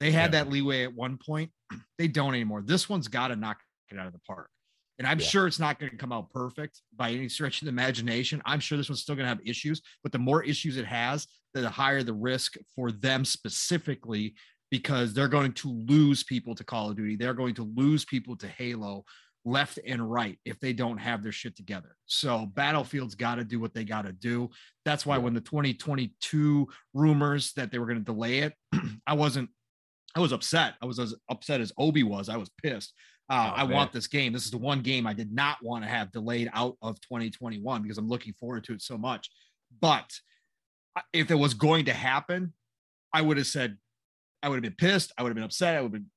They 0.00 0.12
had 0.12 0.32
Yeah. 0.32 0.44
that 0.44 0.50
leeway 0.50 0.82
at 0.84 0.94
one 0.94 1.18
point. 1.18 1.50
They 1.98 2.08
don't 2.08 2.34
anymore. 2.34 2.62
This 2.62 2.88
one's 2.88 3.08
got 3.08 3.28
to 3.28 3.36
knock 3.36 3.58
it 3.90 3.98
out 3.98 4.06
of 4.06 4.12
the 4.12 4.20
park. 4.20 4.50
And 4.98 5.06
I'm 5.06 5.18
Yeah. 5.18 5.26
sure 5.26 5.46
it's 5.48 5.58
not 5.58 5.78
going 5.80 5.90
to 5.90 5.96
come 5.98 6.12
out 6.12 6.30
perfect 6.30 6.80
by 6.94 7.10
any 7.10 7.28
stretch 7.28 7.60
of 7.60 7.66
the 7.66 7.70
imagination. 7.70 8.40
I'm 8.44 8.60
sure 8.60 8.78
this 8.78 8.88
one's 8.88 9.02
still 9.02 9.16
going 9.16 9.24
to 9.24 9.28
have 9.28 9.40
issues, 9.44 9.82
but 10.02 10.12
the 10.12 10.18
more 10.18 10.42
issues 10.44 10.76
it 10.76 10.86
has, 10.86 11.26
the 11.54 11.68
higher 11.68 12.02
the 12.04 12.12
risk 12.14 12.56
for 12.76 12.92
them 12.92 13.24
specifically 13.24 14.34
because 14.70 15.14
they're 15.14 15.28
going 15.28 15.52
to 15.54 15.72
lose 15.88 16.22
people 16.22 16.54
to 16.54 16.62
Call 16.64 16.90
of 16.90 16.96
Duty. 16.96 17.16
They're 17.16 17.34
going 17.34 17.54
to 17.54 17.64
lose 17.76 18.04
people 18.04 18.36
to 18.36 18.46
Halo 18.46 19.04
left 19.44 19.78
and 19.86 20.08
right 20.10 20.38
if 20.44 20.60
they 20.60 20.72
don't 20.72 20.98
have 20.98 21.22
their 21.22 21.32
shit 21.32 21.56
together. 21.56 21.96
So 22.06 22.46
Battlefield's 22.46 23.14
got 23.14 23.36
to 23.36 23.44
do 23.44 23.58
what 23.58 23.72
they 23.72 23.84
got 23.84 24.02
to 24.02 24.12
do. 24.12 24.50
That's 24.84 25.06
why 25.06 25.18
when 25.18 25.32
the 25.34 25.40
2022 25.40 26.68
rumors 26.94 27.52
that 27.54 27.70
they 27.72 27.78
were 27.78 27.86
going 27.86 27.98
to 27.98 28.04
delay 28.04 28.38
it, 28.40 28.54
I 29.06 29.14
wasn't 29.14 29.50
I 30.18 30.20
was 30.20 30.32
upset. 30.32 30.74
I 30.82 30.86
was 30.86 30.98
as 30.98 31.14
upset 31.30 31.60
as 31.60 31.72
Obi 31.78 32.02
was. 32.02 32.28
I 32.28 32.36
was 32.36 32.50
pissed. 32.62 32.92
Uh, 33.30 33.52
Oh, 33.52 33.60
I 33.60 33.64
man. 33.64 33.70
want 33.76 33.92
this 33.92 34.06
game. 34.08 34.32
This 34.32 34.44
is 34.46 34.50
the 34.50 34.58
one 34.58 34.80
game 34.80 35.06
I 35.06 35.12
did 35.12 35.32
not 35.32 35.58
want 35.62 35.84
to 35.84 35.88
have 35.90 36.10
delayed 36.10 36.50
out 36.54 36.76
of 36.82 37.00
2021 37.02 37.82
because 37.82 37.98
I'm 37.98 38.08
looking 38.08 38.32
forward 38.32 38.64
to 38.64 38.72
it 38.72 38.82
so 38.82 38.98
much. 38.98 39.30
But 39.80 40.10
if 41.12 41.30
it 41.30 41.34
was 41.36 41.54
going 41.54 41.84
to 41.84 41.92
happen, 41.92 42.52
I 43.12 43.22
would 43.22 43.36
have 43.36 43.46
said, 43.46 43.76
I 44.42 44.48
would 44.48 44.56
have 44.56 44.62
been 44.62 44.72
pissed. 44.88 45.12
I 45.16 45.22
would 45.22 45.28
have 45.28 45.34
been 45.36 45.44
upset. 45.44 45.76
I 45.76 45.80
would 45.82 45.92
have 45.92 45.92
been 45.92 46.10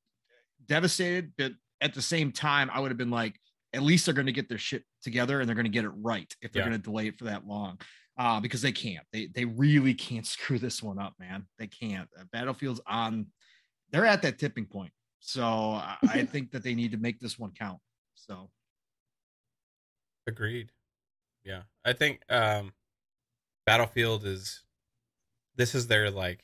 devastated. 0.65 1.33
But 1.37 1.51
at 1.81 1.93
the 1.93 2.01
same 2.01 2.31
time, 2.31 2.69
I 2.73 2.79
would 2.79 2.89
have 2.91 2.97
been 2.97 3.11
like, 3.11 3.35
at 3.73 3.83
least 3.83 4.05
they're 4.05 4.15
going 4.15 4.25
to 4.25 4.31
get 4.31 4.49
their 4.49 4.57
shit 4.57 4.83
together 5.03 5.39
and 5.39 5.47
they're 5.47 5.55
going 5.55 5.65
to 5.65 5.69
get 5.71 5.85
it 5.85 5.89
right 5.89 6.33
if 6.41 6.51
they're 6.51 6.63
Yeah. 6.63 6.69
going 6.69 6.81
to 6.81 6.83
delay 6.83 7.07
it 7.07 7.17
for 7.19 7.25
that 7.25 7.45
long. 7.45 7.79
Uh, 8.17 8.39
because 8.39 8.61
they 8.61 8.71
can't. 8.73 9.05
They 9.13 9.27
they 9.33 9.45
really 9.45 9.93
can't 9.93 10.25
screw 10.35 10.59
this 10.59 10.81
one 10.83 10.99
up, 10.99 11.13
man. 11.19 11.45
They 11.59 11.67
can't. 11.67 12.07
Battlefield's 12.31 12.81
on. 12.87 13.27
They're 13.91 14.05
at 14.05 14.21
that 14.21 14.39
tipping 14.39 14.65
point. 14.65 14.91
So 15.19 15.43
I, 15.43 15.97
I 16.03 16.25
think 16.31 16.51
that 16.51 16.63
they 16.63 16.73
need 16.75 16.91
to 16.91 16.97
make 16.97 17.19
this 17.19 17.37
one 17.37 17.51
count. 17.51 17.79
So 18.15 18.49
Agreed. 20.27 20.71
Yeah. 21.43 21.61
I 21.83 21.93
think 21.93 22.21
um 22.29 22.73
Battlefield 23.65 24.25
is 24.25 24.63
this 25.55 25.75
is 25.75 25.87
their 25.87 26.09
like 26.09 26.43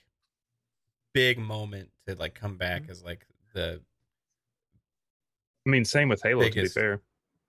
big 1.13 1.39
moment 1.39 1.89
to 2.07 2.15
like 2.15 2.35
come 2.35 2.57
back 2.57 2.83
Mm-hmm. 2.83 2.91
as 2.91 3.03
like 3.03 3.25
the 3.53 3.81
I 5.65 5.69
mean, 5.69 5.83
same 5.83 6.07
with 6.09 6.21
Halo. 6.23 6.47
To 6.47 6.61
be 6.61 6.67
fair, 6.69 7.01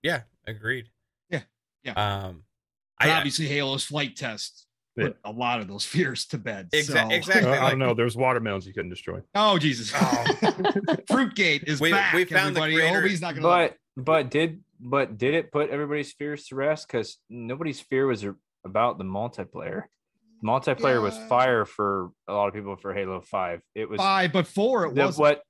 yeah, 0.03 0.23
agreed. 0.47 0.89
Yeah, 1.31 1.43
yeah. 1.85 1.93
Um 1.93 2.43
but 2.99 3.09
I 3.09 3.13
obviously 3.13 3.47
Halo's 3.47 3.85
flight 3.85 4.17
test 4.17 4.67
put 5.07 5.17
a 5.25 5.31
lot 5.33 5.61
of 5.61 5.69
those 5.69 5.85
fears 5.85 6.27
to 6.27 6.39
bed. 6.39 6.69
Exa- 6.73 7.09
so- 7.09 7.09
exactly. 7.15 7.51
Uh, 7.53 7.65
I 7.67 7.71
don't 7.71 7.79
know. 7.79 7.95
There's 7.95 8.17
watermelons 8.17 8.67
you 8.67 8.73
couldn't 8.73 8.91
destroy. 8.91 9.21
Oh 9.35 9.59
Jesus! 9.59 9.93
Oh. 9.95 9.99
Fruitgate 11.11 11.65
is 11.67 11.81
We- 11.81 11.91
back. 11.91 12.15
we 12.15 12.25
found 12.25 12.57
the 12.57 12.61
everybody. 12.63 12.75
creator- 12.75 12.99
Obi's 13.07 13.21
not 13.21 13.35
gonna. 13.35 13.43
But 13.47 13.77
but 13.97 14.31
did 14.31 14.61
but 14.81 15.19
did 15.19 15.35
it 15.35 15.51
put 15.53 15.71
everybody's 15.71 16.13
fears 16.13 16.47
to 16.49 16.55
rest? 16.55 16.87
Because 16.87 17.19
nobody's 17.29 17.81
fear 17.81 18.07
was 18.07 18.25
about 18.65 18.99
the 18.99 19.05
multiplayer. 19.05 19.85
Multiplayer 20.45 21.03
was 21.03 21.19
fire 21.29 21.65
for 21.65 22.11
a 22.29 22.33
lot 22.33 22.47
of 22.49 22.55
people 22.55 22.77
for 22.77 22.95
Halo 22.95 23.21
Five. 23.21 23.61
It 23.75 23.89
was 23.91 23.99
five, 23.99 24.33
but 24.33 24.47
four 24.47 24.85
it 24.85 24.95
was 24.95 25.19
what 25.19 25.43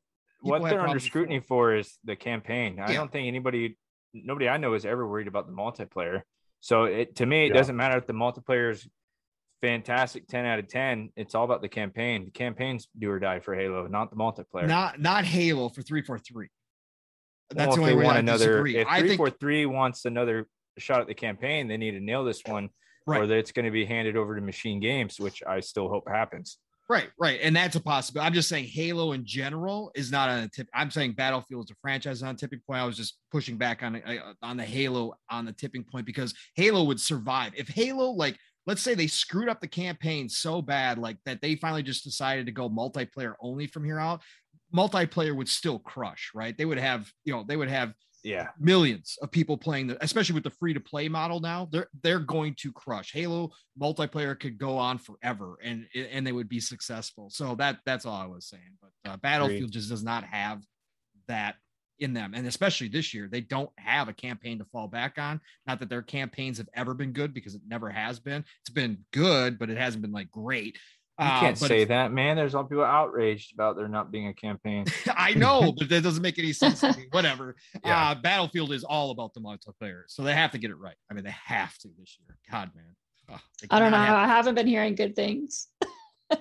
People 0.43 0.61
what 0.61 0.71
they're 0.71 0.81
under 0.81 1.01
scrutiny 1.01 1.41
for 1.41 1.75
is 1.75 1.99
the 2.05 2.17
campaign. 2.17 2.79
I 2.81 2.95
don't 2.95 3.11
think 3.13 3.27
anybody 3.29 3.77
nobody 4.15 4.49
I 4.49 4.57
know 4.57 4.73
is 4.75 4.87
ever 4.87 5.07
worried 5.07 5.27
about 5.29 5.47
the 5.47 5.53
multiplayer. 5.53 6.23
So 6.61 6.85
it 6.85 7.17
to 7.17 7.27
me 7.27 7.45
it 7.45 7.49
Yeah. 7.49 7.55
doesn't 7.55 7.77
matter 7.77 7.99
if 7.99 8.07
the 8.07 8.13
multiplayer 8.15 8.71
is 8.71 8.89
fantastic 9.61 10.29
10 10.29 10.45
out 10.47 10.59
of 10.59 10.69
10 10.69 11.11
it's 11.17 11.35
all 11.35 11.45
about 11.45 11.63
the 11.63 11.69
campaign 11.69 12.25
the 12.25 12.31
campaign's 12.31 12.87
do 12.99 13.11
or 13.11 13.19
die 13.19 13.41
for 13.41 13.55
halo 13.55 13.87
not 13.89 14.11
the 14.11 14.17
multiplayer 14.17 14.69
not 14.69 15.01
not 15.01 15.25
Halo 15.25 15.69
for 15.69 15.83
three 15.83 16.03
four 16.03 16.19
three. 16.19 16.49
That's 17.51 17.69
well, 17.69 17.77
the 17.77 17.83
only 17.83 17.95
way 17.97 18.05
want 18.05 18.17
I 18.19 18.21
another 18.21 18.63
disagree. 18.63 18.77
if 18.77 18.87
I 18.87 18.99
think 18.99 19.17
343 19.17 19.67
wants 19.67 20.05
another 20.05 20.47
shot 20.77 21.01
at 21.01 21.07
the 21.07 21.15
campaign 21.15 21.67
they 21.67 21.77
need 21.77 21.93
to 21.93 22.01
nail 22.01 22.25
this 22.25 22.43
one 22.45 22.69
or 23.07 23.15
Right. 23.15 23.29
that 23.29 23.39
it's 23.39 23.53
going 23.53 23.65
to 23.65 23.71
be 23.71 23.87
handed 23.87 24.17
over 24.17 24.37
to 24.37 24.43
MachineGames 24.43 25.19
which 25.19 25.43
i 25.47 25.61
still 25.61 25.89
hope 25.89 26.09
happens 26.09 26.59
Right, 26.91 27.11
right, 27.19 27.39
and 27.43 27.55
that's 27.55 27.77
a 27.77 27.81
possibility. 27.81 28.27
I'm 28.27 28.33
just 28.33 28.49
saying 28.49 28.65
Halo 28.65 29.13
in 29.13 29.27
general 29.27 29.91
is 29.95 30.11
not 30.11 30.31
on 30.31 30.39
a 30.39 30.49
tip. 30.49 30.69
I'm 30.73 30.91
saying 30.91 31.13
Battlefield 31.13 31.67
is 31.67 31.71
a 31.71 31.75
franchise 31.83 32.23
on 32.23 32.35
a 32.35 32.39
tipping 32.39 32.61
point. 32.67 32.81
I 32.81 32.87
was 32.87 32.97
just 32.97 33.19
pushing 33.31 33.59
back 33.59 33.83
on 33.83 33.97
uh, 33.97 34.33
on 34.43 34.57
the 34.57 34.65
Halo 34.65 35.13
on 35.31 35.45
the 35.45 35.53
tipping 35.53 35.85
point 35.85 36.07
because 36.07 36.33
Halo 36.55 36.85
would 36.85 36.99
survive 36.99 37.53
if 37.57 37.69
Halo 37.69 38.13
like. 38.13 38.39
Let's 38.69 38.83
say 38.83 38.95
they 38.95 39.07
screwed 39.07 39.49
up 39.49 39.61
the 39.61 39.67
campaign 39.67 40.29
so 40.29 40.61
bad, 40.61 40.99
like 40.99 41.17
that 41.25 41.41
they 41.41 41.57
finally 41.57 41.83
just 41.83 42.05
decided 42.05 42.45
to 42.47 42.53
go 42.53 42.69
multiplayer 42.69 43.35
only 43.41 43.67
from 43.67 43.83
here 43.83 43.99
out. 43.99 44.21
Multiplayer 44.75 45.35
would 45.35 45.49
still 45.49 45.79
crush, 45.79 46.31
right? 46.35 46.57
They 46.57 46.67
would 46.67 46.79
have, 46.79 47.11
you 47.25 47.33
know, 47.33 47.43
they 47.43 47.57
would 47.57 47.71
have 47.71 47.95
yeah 48.25 48.49
millions 48.59 49.17
of 49.23 49.31
people 49.31 49.57
playing 49.57 49.87
the 49.87 50.05
especially 50.05 50.35
with 50.35 50.43
the 50.43 50.51
free 50.51 50.75
to 50.75 50.81
play 50.81 51.09
model 51.09 51.39
now 51.39 51.69
they're 51.71 51.87
they're 52.03 52.19
going 52.19 52.53
to 52.59 52.73
crush 52.73 53.13
halo 53.13 53.49
multiplayer 53.81 54.39
could 54.39 54.59
go 54.59 54.77
on 54.77 54.99
forever 54.99 55.57
and 55.63 55.87
and 55.95 56.27
they 56.27 56.33
would 56.33 56.49
be 56.49 56.59
successful 56.59 57.31
so 57.31 57.55
that 57.55 57.79
that's 57.87 58.05
all 58.05 58.21
i 58.21 58.27
was 58.27 58.49
saying 58.49 58.77
but 58.83 59.11
uh, 59.11 59.17
battlefield 59.19 59.71
just 59.71 59.89
does 59.89 60.03
not 60.03 60.25
have 60.25 60.61
that 61.29 61.55
in 62.01 62.13
them 62.13 62.33
and 62.35 62.47
especially 62.47 62.89
this 62.89 63.13
year 63.13 63.29
they 63.31 63.41
don't 63.41 63.71
have 63.79 64.09
a 64.09 64.13
campaign 64.13 64.59
to 64.59 64.65
fall 64.67 64.87
back 64.89 65.19
on 65.19 65.41
not 65.67 65.79
that 65.81 65.89
their 65.89 66.03
campaigns 66.03 66.59
have 66.59 66.69
ever 66.75 66.95
been 66.95 67.13
good 67.13 67.35
because 67.35 67.55
it 67.55 67.63
never 67.67 67.91
has 67.91 68.21
been 68.21 68.45
it's 68.63 68.71
been 68.71 68.99
good 69.13 69.59
but 69.59 69.69
it 69.71 69.77
hasn't 69.77 70.03
been 70.03 70.13
like 70.13 70.31
great 70.31 70.79
you 71.21 71.27
Uh, 71.27 71.41
can't 71.41 71.59
but 71.59 71.67
say 71.69 71.85
that 71.85 72.13
man 72.13 72.37
there's 72.37 72.55
a 72.55 72.57
lot 72.57 72.63
of 72.65 72.69
people 72.71 72.85
outraged 72.85 73.53
about 73.53 73.77
there 73.77 73.89
not 73.89 74.13
being 74.13 74.29
a 74.29 74.35
campaign 74.35 74.85
I 75.17 75.35
know, 75.35 75.73
but 75.79 75.89
that 75.89 76.03
doesn't 76.05 76.23
make 76.23 76.39
any 76.39 76.53
sense 76.53 76.81
to 76.81 76.97
me. 76.97 77.07
Whatever. 77.11 77.57
Yeah. 77.85 78.11
Uh, 78.11 78.15
Battlefield 78.15 78.73
is 78.73 78.85
all 78.85 79.11
about 79.11 79.35
the 79.35 79.41
multiplayer, 79.41 80.03
so 80.07 80.23
they 80.23 80.35
have 80.35 80.53
to 80.53 80.59
get 80.59 80.71
it 80.71 80.77
right. 80.79 80.95
I 81.11 81.15
mean, 81.15 81.25
they 81.25 81.35
have 81.45 81.77
to 81.79 81.89
this 81.99 82.17
year. 82.21 82.37
God, 82.51 82.71
man. 82.77 82.95
Ugh, 83.31 83.41
I 83.71 83.79
don't 83.81 83.91
know. 83.91 83.97
cannot 83.97 84.07
have- 84.07 84.17
I 84.31 84.33
haven't 84.33 84.55
been 84.55 84.67
hearing 84.69 84.95
good 84.95 85.17
things. 85.17 85.67
well, 86.31 86.39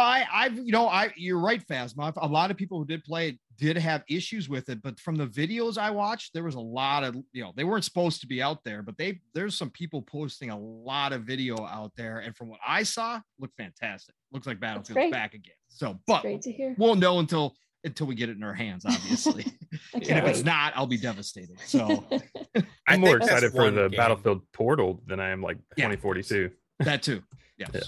I, 0.00 0.24
I've, 0.32 0.56
you 0.56 0.72
know, 0.72 0.86
I, 0.88 1.12
you're 1.16 1.38
right, 1.40 1.62
Phasma. 1.66 2.12
A 2.16 2.26
lot 2.26 2.50
of 2.50 2.56
people 2.56 2.78
who 2.78 2.84
did 2.84 3.04
play 3.04 3.28
it 3.30 3.38
did 3.60 3.76
have 3.76 4.02
issues 4.08 4.48
with 4.48 4.68
it, 4.70 4.82
but 4.82 4.98
from 4.98 5.16
the 5.16 5.26
videos 5.26 5.76
I 5.76 5.90
watched, 5.90 6.32
there 6.32 6.42
was 6.44 6.54
a 6.54 6.60
lot 6.60 7.04
of, 7.04 7.14
you 7.32 7.42
know, 7.42 7.52
they 7.54 7.64
weren't 7.64 7.84
supposed 7.84 8.20
to 8.22 8.26
be 8.26 8.40
out 8.42 8.64
there, 8.64 8.82
but 8.82 8.96
they, 8.96 9.20
there's 9.34 9.54
some 9.56 9.68
people 9.70 10.00
posting 10.02 10.48
a 10.50 10.58
lot 10.58 11.12
of 11.12 11.22
video 11.24 11.54
out 11.66 11.92
there, 11.96 12.18
and 12.20 12.34
from 12.34 12.48
what 12.48 12.60
I 12.66 12.82
saw, 12.82 13.20
looked 13.38 13.56
fantastic. 13.56 14.14
Looks 14.32 14.46
like 14.46 14.58
Battlefield's 14.60 15.10
back 15.12 15.34
again. 15.34 15.54
So, 15.68 16.00
but 16.06 16.22
Great 16.22 16.40
to 16.42 16.52
hear. 16.52 16.74
we'll 16.78 16.94
know 16.96 17.18
until 17.18 17.54
until 17.84 18.06
we 18.06 18.14
get 18.14 18.28
it 18.28 18.36
in 18.36 18.42
our 18.42 18.52
hands, 18.54 18.84
obviously. 18.86 19.46
And 19.94 20.02
can't 20.04 20.26
if 20.26 20.30
it's 20.36 20.44
not, 20.44 20.72
I'll 20.76 20.86
be 20.86 20.96
devastated. 20.98 21.58
So 21.64 22.04
I 22.56 22.62
I'm 22.88 23.00
more 23.00 23.16
excited 23.16 23.52
for 23.52 23.70
the 23.70 23.88
game- 23.88 23.96
Battlefield 23.96 24.42
Portal 24.52 25.02
than 25.06 25.18
I 25.20 25.30
am 25.30 25.42
like 25.42 25.56
Yeah. 25.76 25.86
2042. 25.88 26.50
that 26.80 27.02
too. 27.02 27.22
Yes. 27.56 27.70
Yeah. 27.72 27.80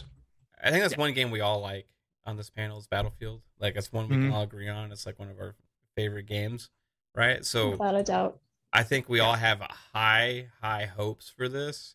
I 0.63 0.71
think 0.71 0.83
that's 0.83 0.95
Yeah. 0.95 1.01
one 1.01 1.13
game 1.13 1.31
we 1.31 1.41
all 1.41 1.61
like 1.61 1.87
on 2.25 2.37
this 2.37 2.51
panel 2.51 2.79
is 2.79 2.87
Battlefield. 2.87 3.43
Like 3.59 3.75
that's 3.75 3.93
one 3.93 4.09
we 4.09 4.17
Mhm. 4.17 4.23
can 4.23 4.31
all 4.33 4.43
agree 4.43 4.69
on. 4.69 4.93
It's 4.93 5.07
like 5.07 5.19
one 5.19 5.29
of 5.31 5.39
our 5.39 5.55
favorite 5.97 6.27
games, 6.27 6.71
right? 7.15 7.45
So 7.45 7.71
Without 7.71 7.95
a 7.97 8.03
doubt. 8.03 8.41
I 8.73 8.83
think 8.85 9.09
we 9.09 9.21
all 9.21 9.35
have 9.35 9.61
high, 9.61 10.49
high 10.61 10.87
hopes 10.87 11.29
for 11.29 11.49
this. 11.49 11.95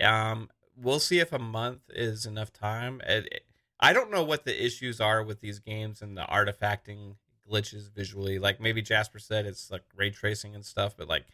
Um, 0.00 0.50
we'll 0.76 1.00
see 1.00 1.18
if 1.18 1.32
a 1.32 1.38
month 1.38 1.82
is 1.90 2.26
enough 2.26 2.52
time. 2.52 3.00
It, 3.06 3.26
it- 3.32 3.46
I 3.82 3.94
don't 3.94 4.10
know 4.10 4.22
what 4.22 4.44
the 4.44 4.62
issues 4.62 5.00
are 5.00 5.22
with 5.24 5.40
these 5.40 5.58
games 5.58 6.02
and 6.02 6.14
the 6.14 6.20
artifacting 6.24 7.16
glitches 7.50 7.90
visually. 7.90 8.38
Like 8.38 8.60
maybe 8.60 8.82
Jasper 8.82 9.18
said, 9.18 9.46
it's 9.46 9.70
like 9.70 9.84
ray 9.96 10.10
tracing 10.10 10.54
and 10.54 10.66
stuff. 10.66 10.94
But 10.98 11.08
like, 11.08 11.24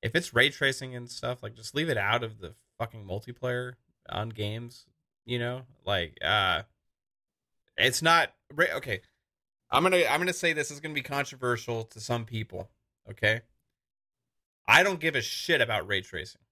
if 0.00 0.14
it's 0.14 0.32
ray 0.32 0.50
tracing 0.50 0.94
and 0.94 1.10
stuff, 1.10 1.42
like 1.42 1.56
just 1.56 1.74
leave 1.74 1.88
it 1.88 1.96
out 1.96 2.22
of 2.22 2.38
the 2.38 2.54
fucking 2.78 3.04
multiplayer 3.04 3.72
on 4.08 4.28
games. 4.28 4.86
You 5.24 5.40
know, 5.40 5.62
like 5.84 6.16
uh, 6.22 6.62
it's 7.78 8.02
not 8.02 8.32
okay. 8.58 9.00
I'm 9.70 9.82
gonna 9.82 10.04
I'm 10.08 10.20
gonna 10.20 10.32
say 10.32 10.52
this 10.52 10.70
is 10.70 10.80
gonna 10.80 10.94
be 10.94 11.02
controversial 11.02 11.84
to 11.84 12.00
some 12.00 12.24
people. 12.24 12.70
Okay. 13.10 13.40
I 14.66 14.82
don't 14.82 15.00
give 15.00 15.14
a 15.14 15.22
shit 15.22 15.60
about 15.60 15.86
ray 15.86 16.02
tracing. 16.02 16.42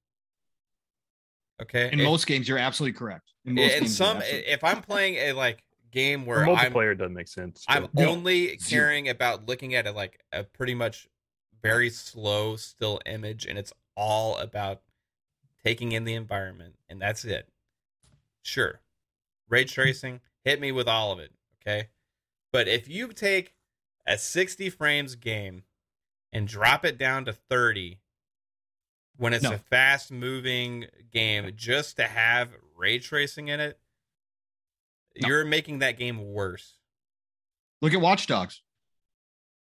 Okay. 1.60 1.90
In 1.92 2.00
If- 2.00 2.04
most 2.04 2.26
games, 2.26 2.48
you're 2.48 2.58
absolutely 2.58 2.98
correct. 2.98 3.32
In 3.44 3.54
most 3.54 3.72
in 3.74 3.80
games, 3.80 3.96
some, 3.96 4.16
absolutely- 4.18 4.46
if 4.48 4.64
I'm 4.64 4.82
playing 4.82 5.16
a 5.16 5.32
like 5.32 5.62
game 5.90 6.20
The 6.22 6.26
where 6.26 6.48
I'm 6.48 6.72
multiplayer 6.72 6.96
doesn't 6.98 7.14
make 7.14 7.28
sense. 7.28 7.64
I'm 7.68 7.88
only 7.96 8.56
caring 8.58 9.08
about 9.08 9.46
looking 9.46 9.74
at 9.74 9.86
a 9.86 9.92
like 9.92 10.20
a 10.32 10.44
pretty 10.44 10.74
much 10.74 11.08
very 11.62 11.88
slow 11.90 12.56
still 12.56 13.00
image, 13.06 13.46
and 13.46 13.58
it's 13.58 13.72
all 13.96 14.36
about 14.38 14.82
taking 15.64 15.92
in 15.92 16.04
the 16.04 16.14
environment, 16.14 16.74
and 16.88 17.00
that's 17.00 17.24
it. 17.24 17.48
Sure, 18.42 18.80
ray 19.48 19.64
tracing, 19.64 20.20
hit 20.46 20.60
me 20.60 20.70
with 20.72 20.86
all 20.88 21.10
of 21.12 21.18
it, 21.18 21.32
okay. 21.60 21.88
But 22.52 22.68
if 22.68 22.88
you 22.88 23.08
take 23.12 23.54
a 24.06 24.16
60 24.16 24.70
frames 24.70 25.16
game 25.16 25.64
and 26.32 26.46
drop 26.46 26.84
it 26.84 26.96
down 26.96 27.24
to 27.24 27.32
30 27.32 27.98
when 29.16 29.32
it's 29.32 29.42
No. 29.42 29.54
a 29.54 29.58
fast 29.58 30.12
moving 30.12 30.86
game 31.10 31.50
just 31.56 31.96
to 31.96 32.04
have 32.04 32.50
ray 32.76 32.98
tracing 33.00 33.48
in 33.48 33.58
it, 33.58 33.80
No. 35.20 35.28
you're 35.28 35.44
making 35.44 35.80
that 35.80 35.98
game 35.98 36.32
worse. 36.32 36.78
Look 37.82 37.92
at 37.92 38.00
Watch 38.00 38.26
Dogs. 38.26 38.62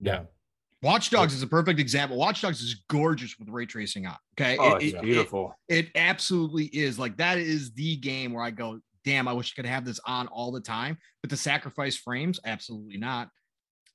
Yeah. 0.02 0.26
Watch 0.82 1.10
Dogs 1.12 1.34
is 1.34 1.42
a 1.42 1.48
perfect 1.48 1.80
example. 1.80 2.18
Watch 2.18 2.42
Dogs 2.42 2.62
is 2.62 2.76
gorgeous 2.90 3.40
with 3.40 3.48
ray 3.48 3.66
tracing 3.66 4.06
on. 4.06 4.18
Okay. 4.38 4.58
Oh, 4.60 4.76
It- 4.76 4.84
it's 4.84 4.94
it- 4.96 5.02
beautiful. 5.02 5.58
It, 5.70 5.86
it 5.86 5.92
absolutely 5.96 6.66
is. 6.66 7.00
Like 7.00 7.16
that 7.18 7.38
is 7.38 7.72
the 7.74 7.96
game 7.96 8.34
where 8.34 8.44
I 8.44 8.52
go, 8.52 8.82
damn, 9.06 9.28
I 9.28 9.34
wish 9.34 9.54
I 9.54 9.56
could 9.62 9.70
have 9.70 9.86
this 9.86 10.00
on 10.06 10.28
all 10.28 10.52
the 10.52 10.62
time. 10.62 10.98
But 11.22 11.30
the 11.30 11.38
sacrifice 11.38 11.96
frames, 11.96 12.40
absolutely 12.46 12.98
not. 12.98 13.30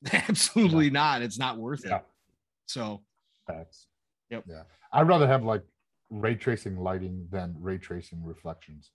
Absolutely 0.12 0.90
not. 0.90 1.22
It's 1.22 1.39
not 1.40 1.59
worth 1.59 1.82
Yeah. 1.85 1.97
it. 1.97 2.05
So 2.66 3.02
Facts. 3.48 3.89
Yep. 4.30 4.44
Yeah. 4.47 4.62
I'd 4.93 5.09
rather 5.09 5.26
have 5.26 5.43
like 5.43 5.62
ray 6.10 6.36
tracing 6.36 6.76
lighting 6.78 7.26
than 7.32 7.56
ray 7.59 7.78
tracing 7.78 8.22
reflections. 8.24 8.93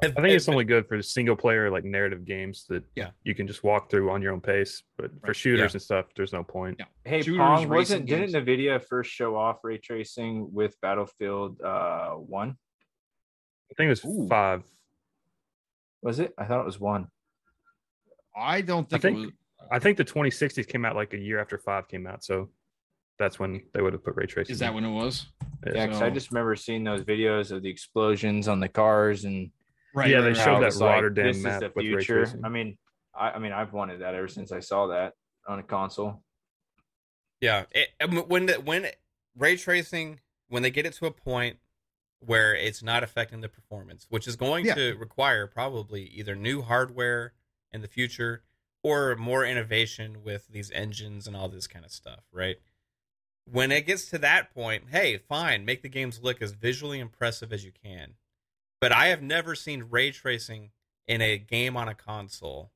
I 0.00 0.06
think 0.10 0.28
it's 0.28 0.48
only 0.48 0.64
good 0.64 0.86
for 0.88 1.00
single 1.02 1.34
player 1.34 1.70
like 1.70 1.84
narrative 1.84 2.24
games 2.24 2.66
that 2.68 2.84
Yeah. 2.94 3.10
you 3.24 3.34
can 3.34 3.46
just 3.48 3.64
walk 3.64 3.90
through 3.90 4.10
on 4.10 4.22
your 4.22 4.32
own 4.32 4.40
pace. 4.40 4.82
But 4.96 5.10
for 5.20 5.28
Right. 5.28 5.36
shooters 5.36 5.74
and 5.74 5.82
stuff, 5.82 6.06
there's 6.16 6.32
no 6.32 6.44
point. 6.44 6.76
Yeah. 6.78 6.86
Hey, 7.04 7.22
Shooters, 7.22 7.38
Pong, 7.38 7.68
wasn't 7.68 8.06
didn't 8.06 8.30
Nvidia 8.44 8.82
first 8.84 9.10
show 9.10 9.36
off 9.36 9.58
ray 9.64 9.78
tracing 9.78 10.52
with 10.52 10.80
Battlefield 10.80 11.60
uh 11.62 12.10
one? 12.14 12.56
I 13.70 13.74
think 13.76 13.86
it 13.86 13.90
was 13.90 14.04
Ooh. 14.04 14.26
five. 14.28 14.62
Was 16.02 16.18
it? 16.20 16.32
I 16.38 16.44
thought 16.44 16.60
it 16.60 16.66
was 16.66 16.80
one. 16.80 17.08
I 18.36 18.60
don't 18.60 18.86
I 18.92 18.98
think, 18.98 19.02
think 19.02 19.16
it 19.16 19.20
was, 19.20 19.68
I 19.72 19.78
think 19.78 19.96
the 19.96 20.04
2060s 20.04 20.66
came 20.68 20.84
out 20.84 20.94
like 20.96 21.12
a 21.12 21.18
year 21.18 21.40
after 21.40 21.58
five 21.58 21.88
came 21.88 22.06
out, 22.06 22.22
so 22.24 22.50
that's 23.18 23.38
when 23.38 23.62
they 23.74 23.82
would 23.82 23.92
have 23.92 24.04
put 24.04 24.14
ray 24.16 24.26
tracing. 24.26 24.52
is 24.52 24.60
that 24.60 24.68
in. 24.68 24.74
when 24.76 24.84
it 24.84 24.92
was? 24.92 25.26
Yeah, 25.66 25.86
because 25.86 26.00
I 26.02 26.08
So- 26.08 26.14
just 26.14 26.30
remember 26.30 26.54
seeing 26.54 26.84
those 26.84 27.02
videos 27.02 27.50
of 27.50 27.62
the 27.62 27.68
explosions 27.68 28.46
on 28.48 28.60
the 28.60 28.68
cars 28.68 29.24
and 29.24 29.50
Right. 29.94 30.10
Yeah, 30.10 30.20
they 30.20 30.28
right. 30.28 30.36
showed 30.36 30.60
that 30.60 30.68
it's 30.68 30.76
like, 30.76 30.94
Rotterdam 30.96 31.26
this 31.28 31.42
map 31.42 31.54
is 31.54 31.60
the 31.60 31.72
ray 31.74 31.86
future. 31.86 32.24
tracing. 32.24 32.44
I 32.44 32.48
mean, 32.50 32.76
I, 33.18 33.30
I 33.30 33.38
mean, 33.38 33.52
I've 33.52 33.72
wanted 33.72 34.02
that 34.02 34.14
ever 34.14 34.28
since 34.28 34.52
I 34.52 34.60
saw 34.60 34.86
that 34.88 35.14
on 35.48 35.58
a 35.58 35.62
console. 35.62 36.22
Yeah, 37.40 37.64
it, 37.72 37.88
um, 38.00 38.18
when 38.28 38.46
the, 38.46 38.54
when 38.60 38.86
ray 39.36 39.56
tracing 39.56 40.20
when 40.48 40.62
they 40.62 40.70
get 40.70 40.84
it 40.86 40.92
to 40.94 41.06
a 41.06 41.10
point 41.10 41.56
where 42.20 42.54
it's 42.54 42.82
not 42.82 43.02
affecting 43.04 43.40
the 43.40 43.48
performance, 43.48 44.06
which 44.08 44.26
is 44.26 44.36
going 44.36 44.66
Yeah. 44.66 44.74
to 44.74 44.94
require 44.96 45.46
probably 45.46 46.04
either 46.04 46.34
new 46.34 46.62
hardware 46.62 47.32
in 47.72 47.80
the 47.80 47.88
future 47.88 48.42
or 48.82 49.14
more 49.16 49.44
innovation 49.44 50.22
with 50.22 50.48
these 50.48 50.70
engines 50.72 51.26
and 51.26 51.36
all 51.36 51.48
this 51.48 51.66
kind 51.66 51.84
of 51.84 51.90
stuff, 51.92 52.24
right? 52.32 52.56
When 53.44 53.70
it 53.72 53.86
gets 53.86 54.10
to 54.10 54.18
that 54.18 54.52
point, 54.52 54.90
hey, 54.90 55.18
fine, 55.18 55.64
make 55.64 55.82
the 55.82 55.88
games 55.88 56.20
look 56.22 56.42
as 56.42 56.52
visually 56.52 56.98
impressive 57.00 57.52
as 57.52 57.64
you 57.64 57.72
can. 57.72 58.14
But 58.80 58.92
I 58.92 59.06
have 59.08 59.22
never 59.22 59.54
seen 59.54 59.84
ray 59.84 60.10
tracing 60.10 60.70
in 61.06 61.20
a 61.22 61.38
game 61.38 61.76
on 61.76 61.88
a 61.88 61.94
console 61.94 62.72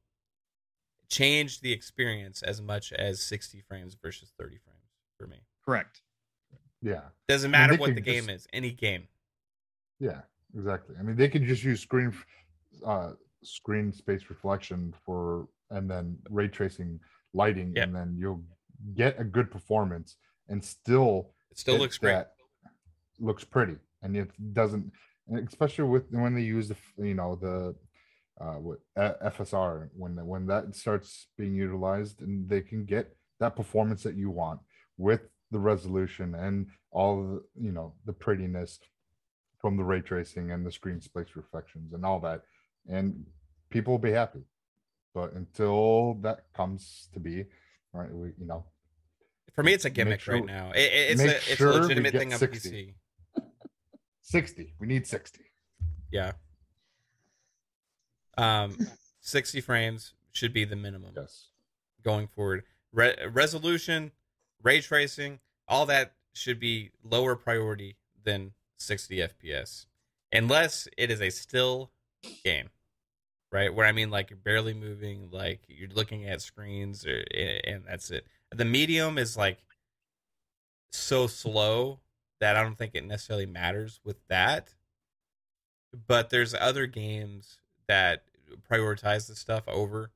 change 1.09 1.61
the 1.61 1.73
experience 1.73 2.43
as 2.43 2.61
much 2.63 2.93
as 2.93 3.21
60 3.21 3.61
frames 3.61 3.95
versus 4.01 4.33
30 4.39 4.57
frames 4.59 4.79
for 5.19 5.27
me. 5.27 5.41
Correct. 5.65 6.01
Yeah. 6.81 7.03
Doesn't 7.29 7.51
matter 7.51 7.77
what 7.77 7.95
the 7.95 8.01
game 8.01 8.27
just- 8.27 8.47
is, 8.47 8.49
any 8.53 8.73
game. 8.73 9.09
Yeah, 10.09 10.23
exactly. 10.59 10.95
I 10.99 11.03
mean, 11.05 11.17
they 11.21 11.29
could 11.33 11.45
just 11.53 11.63
use 11.71 11.81
screen 11.89 12.11
uh 12.93 13.13
screen 13.57 13.87
space 14.03 14.25
reflection 14.35 14.81
for 15.05 15.21
and 15.77 15.85
then 15.93 16.05
ray 16.37 16.49
tracing 16.59 16.91
lighting 17.41 17.71
Yeah. 17.77 17.85
and 17.85 17.93
then 17.99 18.09
you'll 18.21 18.45
get 19.03 19.13
a 19.25 19.27
good 19.37 19.49
performance 19.57 20.09
and 20.51 20.59
still 20.75 21.13
It 21.53 21.59
still 21.65 21.79
looks 21.83 21.99
great. 21.99 22.25
looks 23.29 23.45
pretty 23.45 23.77
and 24.03 24.11
it 24.23 24.31
doesn't 24.61 24.87
especially 25.49 25.89
with 25.95 26.05
when 26.25 26.35
they 26.37 26.47
use 26.57 26.67
the 26.73 26.79
you 27.11 27.15
know 27.21 27.31
the 27.47 27.57
uh 28.45 28.59
what 28.67 28.79
uh, 29.03 29.15
FSR 29.35 29.89
when 30.03 30.13
when 30.33 30.43
that 30.53 30.65
starts 30.85 31.11
being 31.41 31.55
utilized 31.67 32.17
and 32.25 32.49
they 32.53 32.63
can 32.71 32.81
get 32.95 33.05
that 33.43 33.55
performance 33.61 34.03
that 34.07 34.17
you 34.23 34.31
want 34.43 34.61
with 35.09 35.23
the 35.55 35.59
resolution 35.73 36.29
and 36.47 36.55
all 36.99 37.15
the 37.23 37.43
you 37.67 37.73
know 37.77 37.89
the 38.09 38.17
prettiness 38.25 38.71
from 39.63 39.77
the 39.79 39.85
ray 39.85 40.01
tracing 40.01 40.51
and 40.51 40.67
the 40.67 40.73
screen 40.73 41.01
space 41.01 41.29
reflections 41.37 41.93
and 41.95 42.05
all 42.05 42.21
that 42.21 42.43
and 42.89 43.25
people 43.71 43.93
will 43.95 43.99
be 43.99 44.11
happy 44.13 44.43
but 45.15 45.33
until 45.33 46.15
that 46.21 46.45
comes 46.55 47.09
to 47.15 47.21
be 47.21 47.45
right 47.95 48.13
we 48.13 48.29
you 48.39 48.45
know 48.47 48.65
For 49.55 49.63
me, 49.63 49.73
it's 49.73 49.85
a 49.85 49.91
gimmick 49.91 50.21
sure- 50.21 50.35
right 50.35 50.45
now. 50.47 50.73
It, 50.75 50.81
it- 50.81 51.11
it's 51.13 51.21
a, 51.23 51.37
it's 51.37 51.45
sure 51.57 51.71
a 51.71 51.75
legitimate 51.83 52.13
thing 52.13 52.33
on 52.33 52.39
60. 52.39 52.95
PC. 53.39 53.45
60 54.23 54.75
we 54.81 54.87
need 54.87 55.07
60 55.07 55.41
Yeah. 56.11 56.33
Um, 58.39 58.77
60 59.21 59.61
frames 59.61 60.15
should 60.33 60.53
be 60.53 60.65
the 60.65 60.77
minimum 60.77 61.13
yes 61.17 61.49
going 62.03 62.27
forward. 62.27 62.65
Re- 62.93 63.17
resolution, 63.31 64.11
ray 64.63 64.81
tracing, 64.81 65.39
all 65.69 65.87
that 65.87 66.15
should 66.35 66.59
be 66.59 66.91
lower 67.05 67.37
priority 67.37 67.97
than 68.25 68.53
60 68.83 69.17
FPS, 69.19 69.87
unless 70.33 70.89
it 70.97 71.11
is 71.11 71.21
a 71.21 71.31
still 71.31 71.91
game, 72.45 72.71
right? 73.51 73.75
Where 73.75 73.87
I 73.87 73.93
mean, 73.93 74.11
like 74.11 74.31
you're 74.31 74.39
barely 74.39 74.75
moving, 74.75 75.29
like 75.31 75.61
you're 75.69 75.89
looking 75.89 76.27
at 76.27 76.43
screens, 76.43 77.07
or, 77.07 77.25
and 77.65 77.85
that's 77.87 78.11
it. 78.11 78.27
The 78.55 78.65
medium 78.65 79.19
is 79.19 79.37
like 79.37 79.59
so 80.93 81.27
slow 81.27 82.01
that 82.41 82.57
I 82.57 82.63
don't 82.63 82.77
think 82.77 82.95
it 82.95 83.05
necessarily 83.05 83.47
matters 83.47 84.01
with 84.05 84.17
that. 84.29 84.75
But 86.07 86.31
there's 86.31 86.55
other 86.55 86.87
games 86.87 87.59
that 87.87 88.25
prioritize 88.71 89.29
the 89.29 89.37
stuff 89.37 89.65
over 89.69 90.11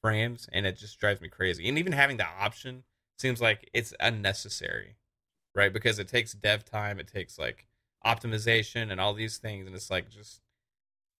frames, 0.00 0.48
and 0.52 0.66
it 0.66 0.76
just 0.76 0.98
drives 0.98 1.20
me 1.20 1.28
crazy. 1.28 1.68
And 1.68 1.78
even 1.78 1.92
having 1.92 2.16
the 2.16 2.26
option 2.26 2.84
seems 3.18 3.40
like 3.40 3.70
it's 3.72 3.94
unnecessary, 4.00 4.96
right? 5.54 5.72
Because 5.72 5.98
it 5.98 6.08
takes 6.08 6.32
dev 6.32 6.64
time, 6.64 6.98
it 6.98 7.06
takes 7.06 7.38
like 7.38 7.66
optimization 8.04 8.90
and 8.90 9.00
all 9.00 9.14
these 9.14 9.38
things, 9.38 9.66
and 9.66 9.74
it's 9.74 9.90
like 9.90 10.10
just 10.10 10.40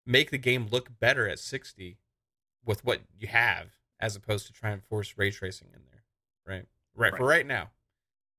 make 0.06 0.30
the 0.30 0.38
game 0.38 0.66
look 0.70 0.98
better 0.98 1.28
at 1.28 1.38
60 1.38 1.98
with 2.64 2.84
what 2.84 3.00
you 3.18 3.28
have, 3.28 3.68
as 4.00 4.16
opposed 4.16 4.46
to 4.46 4.52
try 4.52 4.70
and 4.70 4.82
force 4.82 5.14
ray 5.16 5.30
tracing 5.30 5.68
in 5.74 5.80
there, 5.90 6.04
right? 6.46 6.66
Right, 6.94 7.16
for 7.16 7.26
right 7.26 7.46
now, 7.46 7.70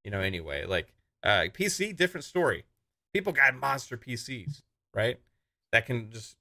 you 0.03 0.11
know. 0.11 0.19
Anyway, 0.19 0.65
like 0.65 0.93
uh, 1.23 1.47
PC, 1.53 1.95
different 1.95 2.23
story. 2.23 2.65
People 3.13 3.33
got 3.33 3.55
monster 3.55 3.97
PCs, 3.97 4.61
right? 4.93 5.19
That 5.71 5.85
can 5.85 6.11
just 6.11 6.35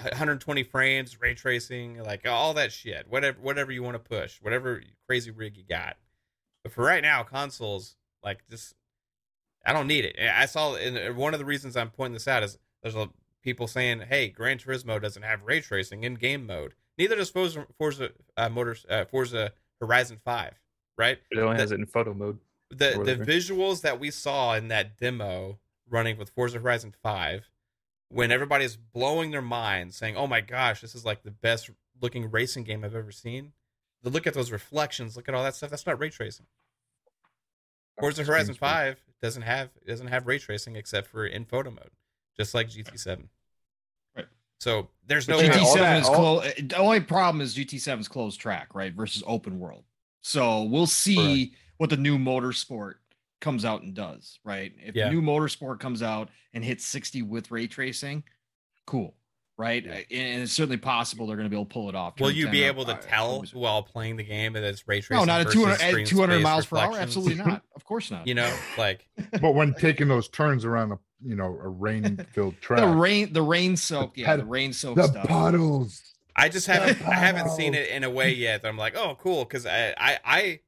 120 0.00 0.62
frames, 0.64 1.20
ray 1.20 1.34
tracing, 1.34 2.02
like 2.02 2.26
all 2.26 2.54
that 2.54 2.72
shit. 2.72 3.06
Whatever, 3.08 3.38
whatever 3.40 3.72
you 3.72 3.82
want 3.82 3.94
to 3.94 3.98
push, 3.98 4.38
whatever 4.40 4.82
crazy 5.06 5.30
rig 5.30 5.56
you 5.56 5.64
got. 5.68 5.96
But 6.62 6.72
for 6.72 6.84
right 6.84 7.02
now, 7.02 7.22
consoles 7.22 7.96
like 8.22 8.46
just, 8.48 8.74
I 9.64 9.72
don't 9.72 9.86
need 9.86 10.04
it. 10.04 10.16
I 10.18 10.46
saw, 10.46 10.74
and 10.74 11.16
one 11.16 11.34
of 11.34 11.40
the 11.40 11.46
reasons 11.46 11.76
I'm 11.76 11.90
pointing 11.90 12.14
this 12.14 12.26
out 12.28 12.42
is 12.42 12.58
there's 12.82 12.96
a, 12.96 13.08
people 13.42 13.66
saying, 13.66 14.00
"Hey, 14.08 14.28
Gran 14.28 14.58
Turismo 14.58 15.00
doesn't 15.00 15.22
have 15.22 15.42
ray 15.42 15.60
tracing 15.60 16.04
in 16.04 16.14
game 16.14 16.46
mode. 16.46 16.74
Neither 16.98 17.16
does 17.16 17.30
Forza, 17.30 17.66
Forza 17.78 18.10
uh, 18.36 18.48
Motors, 18.48 18.84
uh, 18.90 19.04
Forza 19.04 19.52
Horizon 19.80 20.18
Five, 20.24 20.54
right? 20.98 21.18
It 21.30 21.38
only 21.38 21.56
The- 21.56 21.62
has 21.62 21.72
it 21.72 21.80
in 21.80 21.86
photo 21.86 22.12
mode. 22.14 22.38
the 22.70 23.02
the 23.04 23.16
visuals 23.24 23.82
that 23.82 24.00
we 24.00 24.10
saw 24.10 24.54
in 24.54 24.68
that 24.68 24.98
demo 24.98 25.58
running 25.88 26.16
with 26.16 26.30
Forza 26.30 26.58
Horizon 26.58 26.94
5 27.02 27.50
when 28.08 28.30
everybody's 28.32 28.76
blowing 28.76 29.30
their 29.30 29.42
minds 29.42 29.96
saying, 29.96 30.16
"Oh 30.16 30.26
my 30.26 30.40
gosh, 30.40 30.80
this 30.80 30.94
is 30.94 31.04
like 31.04 31.22
the 31.22 31.30
best 31.30 31.70
looking 32.00 32.30
racing 32.30 32.64
game 32.64 32.82
I've 32.84 32.94
ever 32.94 33.12
seen." 33.12 33.52
The 34.02 34.10
look 34.10 34.26
at 34.26 34.34
those 34.34 34.50
reflections, 34.50 35.14
look 35.16 35.28
at 35.28 35.34
all 35.34 35.44
that 35.44 35.54
stuff. 35.54 35.70
That's 35.70 35.86
not 35.86 35.98
ray 36.00 36.10
tracing. 36.10 36.46
Forza 38.00 38.24
Horizon 38.24 38.54
5 38.54 39.00
doesn't 39.22 39.42
have 39.42 39.70
doesn't 39.86 40.08
have 40.08 40.26
ray 40.26 40.38
tracing 40.38 40.76
except 40.76 41.06
for 41.06 41.24
in 41.26 41.44
photo 41.44 41.70
mode, 41.70 41.90
just 42.36 42.54
like 42.54 42.68
GT7. 42.68 43.28
Right. 44.16 44.26
So 44.58 44.90
there's 45.06 45.28
no 45.28 45.38
GT7 45.38 45.62
all 45.64 45.76
that- 45.76 46.00
is 46.02 46.08
all- 46.08 46.14
close. 46.40 46.54
The 46.58 46.76
only 46.76 47.00
problem 47.00 47.40
is 47.40 47.54
GT7's 47.56 48.08
closed 48.08 48.40
track, 48.40 48.74
right? 48.74 48.92
Versus 48.92 49.22
open 49.26 49.58
world. 49.58 49.84
So 50.22 50.64
we'll 50.64 50.86
see 50.86 51.54
what 51.78 51.90
the 51.90 51.96
new 51.96 52.18
motorsport 52.18 52.94
comes 53.40 53.64
out 53.64 53.82
and 53.82 53.94
does, 53.94 54.38
right? 54.44 54.72
If 54.78 54.94
Yeah. 54.94 55.06
the 55.08 55.14
new 55.14 55.22
motorsport 55.22 55.80
comes 55.80 56.02
out 56.02 56.30
and 56.52 56.64
hits 56.64 56.84
60 56.86 57.22
with 57.22 57.50
ray 57.50 57.66
tracing, 57.66 58.22
cool, 58.86 59.16
right? 59.62 59.84
Yeah. 59.84 59.92
And 59.92 60.42
it's 60.42 60.52
certainly 60.52 60.76
possible 60.76 61.28
they're 61.28 61.36
going 61.36 61.46
to 61.46 61.50
be 61.50 61.56
able 61.56 61.66
to 61.66 61.72
pull 61.72 61.88
it 61.88 61.94
off. 61.94 62.18
Will 62.18 62.32
you 62.32 62.46
10 62.46 62.52
be 62.52 62.64
up, 62.64 62.74
able 62.74 62.84
to 62.86 62.94
tell 62.94 63.40
was 63.40 63.54
while 63.54 63.82
playing 63.82 64.16
the 64.16 64.24
game 64.24 64.54
that 64.54 64.64
it's 64.64 64.86
ray 64.88 65.00
tracing? 65.00 65.18
No, 65.18 65.24
not 65.24 65.40
at 65.40 65.46
versus 65.46 65.78
200, 65.78 66.06
200 66.06 66.40
miles 66.40 66.66
per 66.66 66.78
hour. 66.78 66.98
Absolutely 66.98 67.36
not. 67.36 67.62
Of 67.74 67.84
course 67.84 68.10
not. 68.10 68.26
You 68.26 68.34
know, 68.34 68.54
like 68.78 69.06
but 69.40 69.54
when 69.54 69.74
taking 69.74 70.06
those 70.08 70.28
turns 70.28 70.64
around 70.64 70.92
a 70.92 70.98
you 71.22 71.34
know 71.34 71.58
a 71.62 71.68
rain 71.68 72.24
filled 72.32 72.54
track 72.60 72.80
the 72.80 72.86
rain, 72.86 73.32
the 73.32 73.42
rain 73.42 73.76
soaked, 73.76 74.16
yeah, 74.16 74.36
the 74.36 74.44
rain 74.44 74.72
soaked 74.72 74.96
the 74.96 75.08
stuff. 75.08 75.26
puddles 75.26 76.12
I 76.34 76.48
just 76.48 76.66
haven't 76.66 77.06
I 77.06 77.14
haven't 77.14 77.50
seen 77.50 77.74
it 77.74 77.88
in 77.88 78.04
a 78.04 78.10
way 78.10 78.32
yet 78.32 78.62
that 78.62 78.68
I'm 78.68 78.78
like, 78.78 78.96
oh, 78.96 79.16
cool, 79.20 79.44
because 79.44 79.66
I, 79.66 79.94
I 79.98 80.18
I 80.24 80.60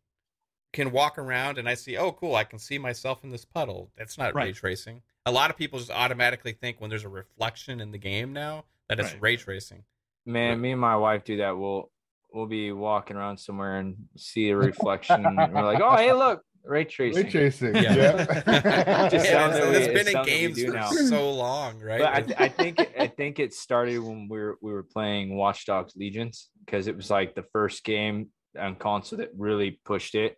can 0.72 0.90
walk 0.90 1.18
around 1.18 1.58
and 1.58 1.68
I 1.68 1.74
see, 1.74 1.96
oh, 1.96 2.12
cool, 2.12 2.34
I 2.34 2.44
can 2.44 2.58
see 2.58 2.78
myself 2.78 3.24
in 3.24 3.30
this 3.30 3.44
puddle. 3.44 3.90
That's 3.96 4.18
not 4.18 4.34
ray 4.34 4.52
tracing. 4.52 5.02
A 5.26 5.32
lot 5.32 5.50
of 5.50 5.56
people 5.56 5.78
just 5.78 5.90
automatically 5.90 6.52
think 6.52 6.80
when 6.80 6.90
there's 6.90 7.04
a 7.04 7.08
reflection 7.08 7.80
in 7.80 7.92
the 7.92 7.98
game 7.98 8.32
now 8.32 8.64
that 8.96 9.04
it's 9.04 9.12
Right. 9.14 9.22
ray 9.22 9.36
tracing. 9.36 9.84
Man, 10.26 10.60
me 10.60 10.72
and 10.72 10.80
my 10.80 10.96
wife 10.96 11.24
do 11.24 11.38
that. 11.38 11.56
We'll 11.58 11.90
we'll 12.32 12.46
be 12.46 12.72
walking 12.72 13.16
around 13.16 13.38
somewhere 13.38 13.76
and 13.78 13.96
see 14.16 14.48
a 14.50 14.56
reflection. 14.56 15.24
and 15.26 15.36
we're 15.54 15.62
like, 15.64 15.80
oh, 15.80 15.96
hey, 15.96 16.12
look, 16.12 16.42
ray 16.64 16.84
tracing. 16.84 17.24
Ray 17.24 17.30
tracing. 17.30 17.74
Yeah. 17.76 17.94
Yeah. 17.94 19.08
Just 19.08 19.26
Yeah, 19.26 19.32
sounds 19.32 19.56
it's- 19.56 19.60
that 19.60 19.70
we- 19.70 19.76
it's 19.76 19.86
it 19.86 19.94
been 19.94 20.06
in 20.08 20.12
sounds 20.12 20.26
that 20.26 20.32
we 20.32 20.40
games 20.40 20.64
for 20.64 20.72
now. 20.72 20.90
so 20.90 21.30
long, 21.32 21.78
right? 21.80 22.00
But 22.00 22.14
I, 22.14 22.20
th- 22.22 22.40
I 22.40 22.48
think 22.48 22.80
I 22.98 23.06
think 23.06 23.38
it 23.38 23.52
started 23.54 23.98
when 23.98 24.28
we 24.28 24.38
were 24.38 24.56
we 24.62 24.72
were 24.72 24.82
playing 24.82 25.36
Watch 25.36 25.66
Dogs 25.66 25.92
Legions 25.96 26.48
because 26.64 26.86
it 26.88 26.96
was 26.96 27.10
like 27.10 27.34
the 27.34 27.44
first 27.52 27.84
game 27.84 28.30
on 28.58 28.74
console 28.76 29.18
that 29.18 29.30
really 29.36 29.80
pushed 29.84 30.14
it. 30.14 30.36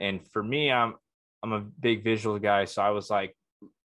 And 0.00 0.26
for 0.32 0.42
me, 0.42 0.72
I'm 0.72 0.94
I'm 1.42 1.52
a 1.52 1.60
big 1.60 2.02
visual 2.02 2.38
guy, 2.40 2.64
so 2.64 2.82
I 2.82 2.90
was 2.90 3.10
like 3.10 3.36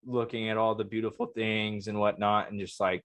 looking 0.06 0.50
at 0.50 0.58
all 0.58 0.74
the 0.76 0.84
beautiful 0.84 1.28
things 1.28 1.88
and 1.88 2.00
whatnot, 2.00 2.50
and 2.50 2.60
just 2.60 2.80
like 2.80 3.04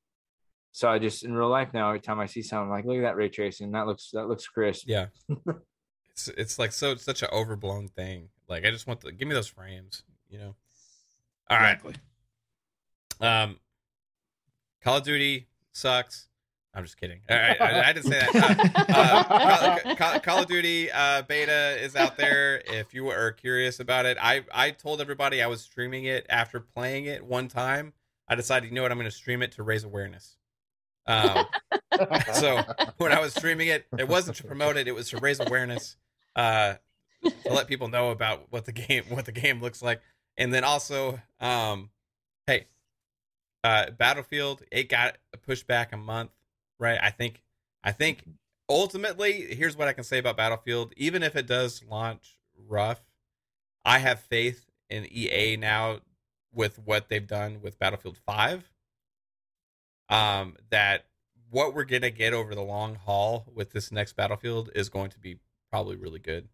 so 0.72 0.88
I 0.88 0.98
just 0.98 1.24
in 1.24 1.34
real 1.34 1.48
life 1.48 1.72
now, 1.74 1.88
every 1.88 2.00
time 2.00 2.20
I 2.20 2.26
see 2.26 2.42
something, 2.42 2.64
I'm 2.64 2.70
like, 2.70 2.84
look 2.84 2.96
at 2.98 3.02
that 3.02 3.16
ray 3.16 3.28
tracing, 3.28 3.72
that 3.72 3.86
looks 3.86 4.10
that 4.12 4.28
looks 4.28 4.46
crisp. 4.46 4.84
yeah. 4.86 5.06
it's 6.10 6.28
it's 6.28 6.58
like 6.58 6.72
so 6.72 6.94
such 6.96 7.22
an 7.22 7.28
overblown 7.32 7.88
thing. 7.88 8.28
Like 8.48 8.64
I 8.64 8.70
just 8.70 8.86
want 8.86 9.00
to 9.02 9.12
give 9.12 9.28
me 9.28 9.34
those 9.34 9.48
frames, 9.48 10.02
you 10.28 10.38
know. 10.38 10.54
All 11.50 11.58
right. 11.58 11.72
Exactly. 11.72 11.94
Um, 13.20 13.56
Call 14.82 14.98
of 14.98 15.02
Duty 15.04 15.48
sucks. 15.72 16.28
I'm 16.74 16.84
just 16.84 16.98
kidding. 17.00 17.20
All 17.28 17.36
right, 17.36 17.60
I, 17.60 17.88
I 17.88 17.92
didn't 17.92 18.06
say 18.12 18.20
that. 18.20 18.74
Uh, 18.88 19.24
uh, 19.28 19.78
Call, 19.80 19.96
Call- 19.96 20.20
Call 20.20 20.38
of 20.42 20.46
Duty 20.46 20.90
uh, 20.92 21.22
beta 21.22 21.76
is 21.82 21.96
out 21.96 22.16
there. 22.16 22.62
If 22.66 22.94
you 22.94 23.08
are 23.08 23.32
curious 23.32 23.80
about 23.80 24.06
it, 24.06 24.16
I 24.20 24.44
I 24.52 24.70
told 24.70 25.00
everybody 25.00 25.42
I 25.42 25.46
was 25.46 25.60
streaming 25.62 26.04
it 26.04 26.26
after 26.28 26.60
playing 26.60 27.06
it 27.06 27.24
one 27.24 27.48
time. 27.48 27.92
I 28.28 28.34
decided, 28.34 28.68
you 28.68 28.74
know 28.74 28.82
what, 28.82 28.92
I'm 28.92 28.98
going 28.98 29.10
to 29.10 29.16
stream 29.16 29.42
it 29.42 29.52
to 29.52 29.62
raise 29.62 29.84
awareness. 29.84 30.36
Um, 31.08 31.46
so 32.34 32.60
when 32.98 33.12
I 33.12 33.20
was 33.20 33.34
streaming 33.34 33.68
it, 33.68 33.86
it 33.98 34.06
wasn't 34.06 34.36
to 34.36 34.44
promote 34.44 34.76
it; 34.76 34.86
it 34.86 34.94
was 34.94 35.10
to 35.10 35.16
raise 35.18 35.40
awareness, 35.40 35.96
uh, 36.36 36.74
to 37.24 37.52
let 37.52 37.66
people 37.66 37.88
know 37.88 38.10
about 38.10 38.46
what 38.50 38.66
the 38.66 38.72
game 38.72 39.04
what 39.08 39.24
the 39.24 39.32
game 39.32 39.60
looks 39.60 39.82
like, 39.82 40.00
and 40.36 40.52
then 40.52 40.62
also, 40.62 41.18
um, 41.40 41.90
hey, 42.46 42.66
uh, 43.64 43.90
Battlefield 43.90 44.62
it 44.70 44.88
got 44.88 45.16
pushed 45.44 45.66
back 45.66 45.92
a 45.92 45.96
month, 45.96 46.30
right? 46.78 46.98
I 47.02 47.10
think, 47.10 47.42
I 47.82 47.92
think 47.92 48.22
ultimately, 48.68 49.54
here's 49.54 49.76
what 49.76 49.88
I 49.88 49.94
can 49.94 50.04
say 50.04 50.18
about 50.18 50.36
Battlefield: 50.36 50.92
even 50.96 51.22
if 51.22 51.34
it 51.34 51.46
does 51.46 51.82
launch 51.88 52.38
rough, 52.68 53.00
I 53.84 53.98
have 53.98 54.20
faith 54.20 54.66
in 54.90 55.06
EA 55.10 55.56
now 55.56 56.00
with 56.52 56.78
what 56.84 57.08
they've 57.08 57.26
done 57.26 57.60
with 57.62 57.78
Battlefield 57.78 58.18
Five 58.18 58.70
um, 60.08 60.56
that 60.70 61.06
what 61.50 61.74
we're 61.74 61.84
gonna 61.84 62.10
get 62.10 62.32
over 62.32 62.54
the 62.54 62.62
long 62.62 62.94
haul 62.94 63.46
with 63.54 63.70
this 63.70 63.90
next 63.90 64.14
battlefield 64.14 64.70
is 64.74 64.88
going 64.88 65.10
to 65.10 65.18
be 65.18 65.38
probably 65.70 65.96
really 65.96 66.18
good, 66.18 66.48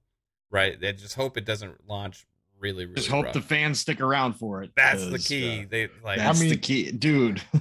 right? 0.50 0.80
They 0.80 0.92
just 0.92 1.14
hope 1.14 1.36
it 1.36 1.44
doesn't 1.44 1.88
launch 1.88 2.26
really, 2.58 2.84
really. 2.84 2.96
Just 2.96 3.08
hope 3.08 3.26
rough. 3.26 3.34
the 3.34 3.40
fans 3.40 3.80
stick 3.80 4.00
around 4.00 4.34
for 4.34 4.62
it. 4.62 4.70
That's 4.76 5.06
the 5.06 5.18
key. 5.18 5.62
uh, 5.62 5.66
they 5.70 5.88
like 6.02 6.18
that's 6.18 6.40
the 6.40 6.50
mean- 6.50 6.58
key, 6.60 6.92
dude. 6.92 7.42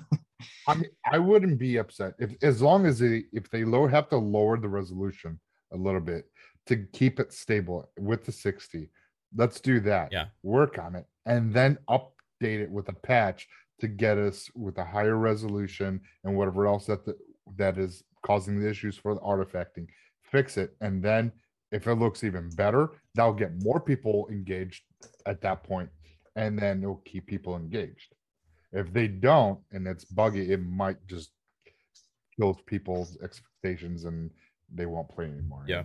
I 0.67 0.75
mean, 0.75 0.89
I 1.11 1.17
wouldn't 1.17 1.57
be 1.57 1.77
upset 1.77 2.13
if, 2.19 2.31
as 2.41 2.61
long 2.61 2.85
as 2.85 2.99
they, 2.99 3.23
if 3.31 3.49
they 3.49 3.63
lower, 3.63 3.89
have 3.89 4.09
to 4.09 4.17
lower 4.17 4.57
the 4.57 4.67
resolution 4.67 5.39
a 5.71 5.77
little 5.77 6.01
bit 6.01 6.25
to 6.67 6.85
keep 6.93 7.19
it 7.19 7.33
stable 7.33 7.89
with 7.97 8.25
the 8.25 8.31
60. 8.31 8.89
Let's 9.35 9.59
do 9.59 9.79
that. 9.81 10.11
Yeah. 10.11 10.25
Work 10.43 10.79
on 10.79 10.95
it 10.95 11.05
and 11.25 11.53
then 11.53 11.77
update 11.89 12.61
it 12.61 12.69
with 12.69 12.89
a 12.89 12.93
patch 12.93 13.47
to 13.79 13.87
get 13.87 14.17
us 14.17 14.49
with 14.55 14.77
a 14.77 14.85
higher 14.85 15.17
resolution 15.17 15.99
and 16.23 16.35
whatever 16.35 16.67
else 16.67 16.85
that 16.85 17.05
the, 17.05 17.15
that 17.57 17.77
is 17.77 18.03
causing 18.25 18.59
the 18.59 18.69
issues 18.69 18.97
for 18.97 19.13
the 19.13 19.19
artifacting. 19.21 19.87
Fix 20.21 20.57
it, 20.57 20.75
and 20.81 21.03
then 21.03 21.31
if 21.71 21.87
it 21.87 21.95
looks 21.95 22.23
even 22.23 22.49
better, 22.51 22.91
that'll 23.15 23.33
get 23.33 23.63
more 23.63 23.79
people 23.79 24.27
engaged 24.31 24.83
at 25.25 25.41
that 25.41 25.63
point, 25.63 25.89
and 26.35 26.57
then 26.57 26.81
it'll 26.81 27.01
keep 27.05 27.27
people 27.27 27.55
engaged. 27.55 28.13
If 28.71 28.91
they 28.93 29.07
don't 29.07 29.59
and 29.71 29.87
it's 29.87 30.05
buggy, 30.05 30.51
it 30.51 30.61
might 30.61 30.97
just 31.07 31.31
kill 32.35 32.55
people's 32.65 33.17
expectations 33.21 34.05
and 34.05 34.31
they 34.73 34.85
won't 34.85 35.09
play 35.09 35.25
anymore. 35.25 35.65
Yeah. 35.67 35.83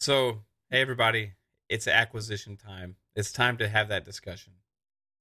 so. 0.00 0.42
Hey, 0.70 0.82
everybody! 0.82 1.32
It's 1.70 1.88
acquisition 1.88 2.58
time. 2.58 2.96
It's 3.16 3.32
time 3.32 3.56
to 3.56 3.68
have 3.68 3.88
that 3.88 4.04
discussion 4.04 4.52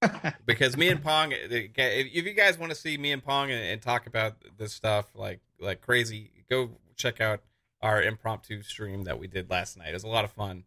because 0.45 0.77
me 0.77 0.89
and 0.89 1.03
Pong. 1.03 1.33
Eh, 1.33 1.67
if 1.75 2.07
if 2.13 2.25
you 2.25 2.33
guys 2.33 2.57
want 2.57 2.71
to 2.71 2.77
see 2.77 2.97
me 2.97 3.11
and 3.11 3.23
Pong 3.23 3.51
and, 3.51 3.63
and 3.63 3.81
talk 3.81 4.07
about 4.07 4.35
this 4.57 4.73
stuff 4.73 5.07
like 5.15 5.41
like 5.59 5.81
crazy, 5.81 6.31
go 6.49 6.71
check 6.95 7.19
out 7.21 7.41
our 7.81 8.01
impromptu 8.01 8.61
stream 8.61 9.03
that 9.03 9.19
we 9.19 9.27
did 9.27 9.49
last 9.49 9.77
night. 9.77 9.89
It 9.89 9.93
was 9.93 10.03
a 10.03 10.09
lot 10.09 10.25
of 10.25 10.31
fun, 10.31 10.63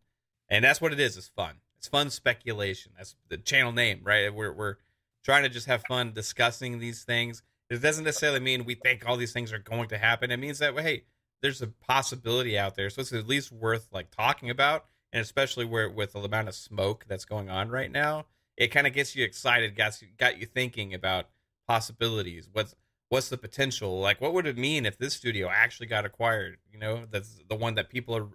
and 0.49 0.65
that's 0.65 0.81
what 0.81 0.93
it 0.93 1.01
is. 1.01 1.17
It's 1.17 1.29
fun. 1.29 1.57
It's 1.79 1.89
fun 1.89 2.11
speculation. 2.11 2.93
That's 2.97 3.15
the 3.29 3.39
channel 3.39 3.73
name, 3.73 4.01
right? 4.03 4.33
We're 4.35 4.53
we're 4.53 4.77
trying 5.25 5.45
to 5.45 5.49
just 5.49 5.67
have 5.67 5.83
fun 5.87 6.13
discussing 6.13 6.79
these 6.79 7.05
things. 7.05 7.43
It 7.69 7.81
doesn't 7.81 8.05
necessarily 8.05 8.41
mean 8.41 8.65
we 8.65 8.75
think 8.75 9.05
all 9.07 9.17
these 9.17 9.33
things 9.33 9.53
are 9.53 9.59
going 9.59 9.89
to 9.91 9.99
happen. 9.99 10.33
It 10.33 10.39
means 10.39 10.59
that 10.59 10.79
hey, 10.79 11.05
there's 11.41 11.63
a 11.63 11.69
possibility 11.69 12.59
out 12.59 12.75
there, 12.75 12.91
so 12.91 13.01
it's 13.01 13.13
at 13.13 13.29
least 13.29 13.53
worth 13.53 13.89
like 13.93 14.11
talking 14.11 14.51
about, 14.51 14.87
and 15.13 15.23
especially 15.23 15.65
where 15.65 15.89
with 15.89 16.15
the 16.15 16.21
amount 16.21 16.49
of 16.49 16.55
smoke 16.57 17.05
that's 17.09 17.25
going 17.25 17.49
on 17.49 17.71
right 17.71 17.93
now, 17.93 18.27
it 18.57 18.69
kind 18.69 18.87
of 18.87 18.93
gets 18.93 19.15
you 19.17 19.25
excited, 19.25 19.75
got 19.77 20.01
you, 20.03 20.09
got 20.17 20.39
you 20.39 20.47
thinking 20.47 20.93
about 20.95 21.29
possibilities. 21.67 22.49
What's 22.53 22.75
what's 23.09 23.29
the 23.29 23.39
potential? 23.39 24.01
Like, 24.01 24.21
what 24.21 24.33
would 24.35 24.47
it 24.47 24.57
mean 24.59 24.87
if 24.87 24.99
this 24.99 25.15
studio 25.15 25.49
actually 25.49 25.87
got 25.87 26.05
acquired? 26.05 26.59
You 26.73 26.79
know, 26.79 27.05
that's 27.11 27.41
the 27.49 27.57
one 27.57 27.75
that 27.77 27.89
people 27.89 28.17
are 28.17 28.29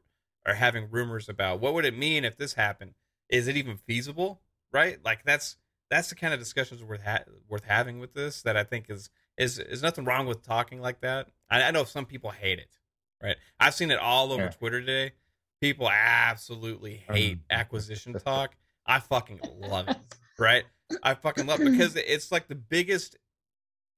are 0.46 0.56
having 0.56 0.90
rumors 0.92 1.28
about. 1.30 1.60
What 1.60 1.74
would 1.74 1.86
it 1.86 1.98
mean 1.98 2.24
if 2.26 2.38
this 2.38 2.54
happened? 2.54 2.94
Is 3.30 3.48
it 3.48 3.58
even 3.58 3.78
feasible? 3.78 4.42
Right? 4.72 5.00
Like 5.04 5.24
that's 5.26 5.58
that's 5.90 6.10
the 6.10 6.16
kind 6.16 6.34
of 6.34 6.40
discussions 6.40 6.84
worth 6.84 7.04
ha- 7.04 7.24
worth 7.48 7.64
having 7.66 8.00
with 8.00 8.14
this. 8.14 8.42
That 8.42 8.58
I 8.58 8.64
think 8.64 8.90
is 8.90 9.10
is 9.38 9.60
is 9.60 9.82
nothing 9.82 10.06
wrong 10.06 10.26
with 10.28 10.42
talking 10.44 10.82
like 10.82 11.02
that. 11.02 11.28
I, 11.50 11.64
I 11.64 11.72
know 11.72 11.84
some 11.84 12.06
people 12.06 12.32
hate 12.32 12.60
it. 12.60 12.78
Right? 13.24 13.38
I've 13.60 13.74
seen 13.74 13.92
it 13.92 13.98
all 14.00 14.32
over 14.32 14.44
Yeah. 14.44 14.50
Twitter 14.50 14.80
today. 14.82 15.14
People 15.62 15.90
absolutely 15.90 16.98
hate 17.10 17.34
Um, 17.34 17.42
acquisition 17.50 18.14
talk. 18.20 18.56
I 18.86 19.00
fucking 19.00 19.42
love 19.60 19.88
it. 19.88 19.98
Right? 20.38 20.66
I 21.02 21.14
fucking 21.14 21.48
love 21.48 21.62
it 21.62 21.72
because 21.72 21.96
it's 21.96 22.30
like 22.30 22.50
the 22.50 22.56
biggest. 22.56 23.16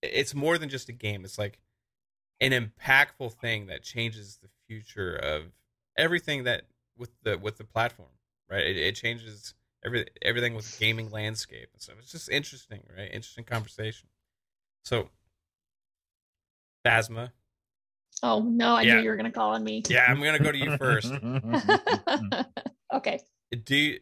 It's 0.04 0.36
more 0.36 0.60
than 0.60 0.70
just 0.70 0.88
a 0.88 0.92
game. 0.92 1.26
It's 1.26 1.40
like 1.40 1.58
an 2.40 2.52
impactful 2.52 3.34
thing 3.34 3.66
that 3.68 3.82
changes 3.82 4.38
the 4.40 4.50
future 4.68 5.16
of 5.16 5.46
everything 5.98 6.44
that 6.44 6.66
with 6.96 7.10
the 7.24 7.40
with 7.40 7.58
the 7.58 7.64
platform. 7.64 8.10
Right? 8.48 8.64
It, 8.68 8.78
it 8.78 8.96
changes 8.96 9.56
every 9.84 10.06
everything 10.22 10.54
with 10.54 10.66
the 10.66 10.78
gaming 10.78 11.10
landscape 11.10 11.70
and 11.74 11.82
stuff. 11.82 11.96
It's 11.98 12.12
just 12.12 12.30
interesting, 12.30 12.84
right? 12.96 13.10
Interesting 13.12 13.46
conversation. 13.46 14.10
So, 14.86 15.10
Phasma. 16.86 17.32
Oh 18.22 18.42
no, 18.42 18.76
I 18.76 18.84
Yeah. 18.84 18.98
knew 18.98 19.04
you 19.04 19.10
were 19.10 19.16
gonna 19.16 19.32
call 19.32 19.56
on 19.56 19.64
me. 19.64 19.82
Yeah, 19.90 20.06
I'm 20.08 20.22
gonna 20.22 20.38
go 20.38 20.52
to 20.52 20.58
you 20.58 20.78
first. 20.78 21.12
okay. 22.94 23.20
do 23.64 23.76
you, 23.76 24.00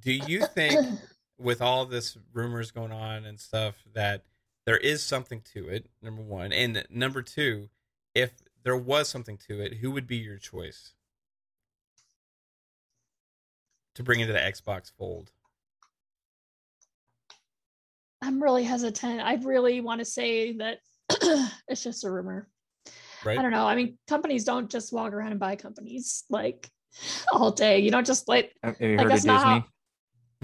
do 0.00 0.12
you 0.12 0.44
think 0.46 0.98
with 1.38 1.60
all 1.62 1.84
this 1.86 2.16
rumors 2.32 2.70
going 2.70 2.92
on 2.92 3.24
and 3.24 3.38
stuff 3.38 3.74
that 3.94 4.24
there 4.66 4.76
is 4.76 5.02
something 5.02 5.40
to 5.54 5.68
it 5.68 5.86
number 6.02 6.22
one 6.22 6.52
and 6.52 6.84
number 6.90 7.22
two 7.22 7.68
if 8.14 8.32
there 8.64 8.76
was 8.76 9.08
something 9.08 9.38
to 9.48 9.60
it 9.60 9.74
who 9.74 9.90
would 9.90 10.06
be 10.06 10.16
your 10.16 10.36
choice 10.38 10.92
to 13.94 14.02
bring 14.02 14.20
into 14.20 14.32
the 14.32 14.38
xbox 14.38 14.90
fold 14.96 15.30
I'm 18.20 18.42
really 18.42 18.64
hesitant. 18.64 19.20
I 19.20 19.34
really 19.36 19.80
want 19.80 20.00
to 20.00 20.04
say 20.04 20.52
that 20.54 20.78
it's 21.68 21.84
just 21.84 22.04
a 22.04 22.10
rumor. 22.10 22.48
I 23.24 23.34
don't 23.36 23.52
know. 23.52 23.66
I 23.66 23.76
mean, 23.76 23.96
companies 24.08 24.44
don't 24.44 24.68
just 24.68 24.92
walk 24.92 25.12
around 25.12 25.30
and 25.30 25.40
buy 25.40 25.54
companies 25.56 26.24
like 26.28 26.68
all 27.32 27.50
day. 27.52 27.78
You 27.78 27.90
don't 27.92 28.06
just 28.06 28.26
like 28.28 28.52
Have 28.62 28.80
you 28.80 28.96
Like, 28.96 29.06
of 29.06 29.10
that's 29.12 29.24
not 29.24 29.44
how- 29.44 29.54
Disney? 29.60 29.70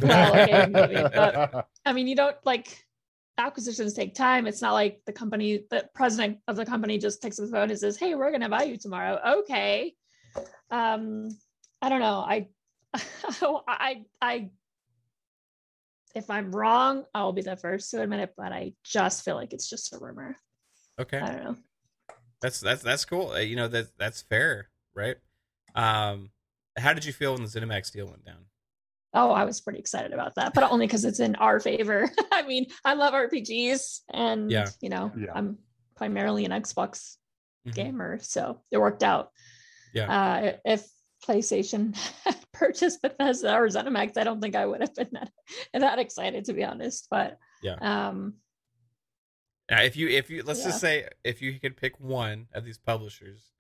Well, 0.01 0.41
okay, 0.41 0.67
maybe, 0.71 0.95
but- 0.95 1.69
I 1.87 1.93
mean, 1.93 2.07
you 2.09 2.17
don't 2.17 2.37
like 2.45 2.85
acquisitions 3.39 3.95
take 3.95 4.15
time. 4.15 4.47
It's 4.47 4.63
not 4.63 4.73
like 4.73 5.01
the 5.07 5.13
company, 5.13 5.65
the 5.71 5.89
president 5.95 6.39
of 6.49 6.57
the 6.57 6.65
company 6.67 6.99
just 6.99 7.21
takes 7.23 7.37
the 7.37 7.47
phone 7.49 7.71
and 7.71 7.79
says, 7.79 7.97
Hey, 7.97 8.15
we're 8.15 8.31
gonna 8.33 8.49
buy 8.49 8.65
you 8.65 8.77
tomorrow. 8.77 9.19
Okay. 9.41 9.95
Um, 10.71 11.29
I 11.83 11.89
don't 11.89 12.01
know. 12.01 12.19
I 12.27 12.49
I 13.69 14.05
I 14.23 14.51
if 16.15 16.31
I'm 16.31 16.51
wrong, 16.55 17.05
I'll 17.15 17.33
be 17.33 17.43
the 17.43 17.57
first 17.57 17.91
to 17.91 18.01
admit 18.03 18.21
it, 18.21 18.35
but 18.37 18.53
I 18.53 18.73
just 18.85 19.25
feel 19.25 19.35
like 19.35 19.53
it's 19.53 19.69
just 19.69 19.93
a 19.95 19.99
rumor. 19.99 20.37
okay 21.01 21.19
I 21.19 21.27
don't 21.33 21.45
know. 21.45 21.57
that's 22.41 22.61
that's 22.61 22.83
that's 22.83 23.05
cool 23.05 23.31
Uh, 23.33 23.39
you 23.41 23.57
know 23.57 23.67
that 23.69 23.87
that's 23.99 24.23
fair 24.23 24.69
right 24.95 25.17
um 25.75 26.31
how 26.79 26.93
did 26.93 27.05
you 27.05 27.13
feel 27.13 27.33
when 27.35 27.43
the 27.43 27.49
ZeniMax 27.49 27.91
deal 27.93 28.07
went 28.07 28.25
down? 28.25 28.47
Oh, 29.15 29.31
I 29.31 29.45
was 29.45 29.61
pretty 29.61 29.79
excited 29.79 30.13
about 30.13 30.35
that, 30.35 30.55
but 30.55 30.65
only 30.65 30.87
because 30.87 31.05
it's 31.05 31.21
in 31.21 31.37
our 31.37 31.61
favor. 31.61 32.11
I 32.33 32.43
mean, 32.43 32.67
I 32.85 32.95
love 32.95 33.15
RPGs, 33.15 34.01
and 34.13 34.51
Yeah. 34.51 34.69
you 34.81 34.89
know, 34.89 35.13
Yeah. 35.17 35.33
I'm 35.35 35.59
primarily 35.95 36.45
an 36.45 36.51
Xbox 36.51 37.17
Mhm. 37.67 37.75
gamer, 37.75 38.19
so 38.21 38.63
it 38.71 38.79
worked 38.79 39.03
out. 39.05 39.31
Yeah. 39.95 40.11
Uh, 40.13 40.57
if 40.65 40.87
PlayStation 41.25 41.97
had 42.25 42.37
purchased 42.53 43.01
Bethesda 43.01 43.55
or 43.55 43.69
ZeniMax, 43.69 44.17
I 44.19 44.25
don't 44.25 44.41
think 44.41 44.57
I 44.57 44.67
would 44.67 44.81
have 44.81 44.95
been 44.95 45.11
that 45.13 45.31
that 45.73 45.99
excited, 46.01 46.45
to 46.47 46.53
be 46.53 46.65
honest. 46.65 47.07
But 47.11 47.39
Yeah. 47.63 47.77
um, 48.09 48.35
Now, 49.71 49.81
if 49.83 49.97
you 49.97 50.09
if 50.09 50.29
you 50.29 50.43
let's 50.43 50.61
Yeah. 50.61 50.67
just 50.67 50.81
say 50.81 51.09
if 51.23 51.41
you 51.41 51.59
could 51.59 51.77
pick 51.77 51.99
one 51.99 52.49
of 52.53 52.65
these 52.65 52.77
publishers, 52.77 53.53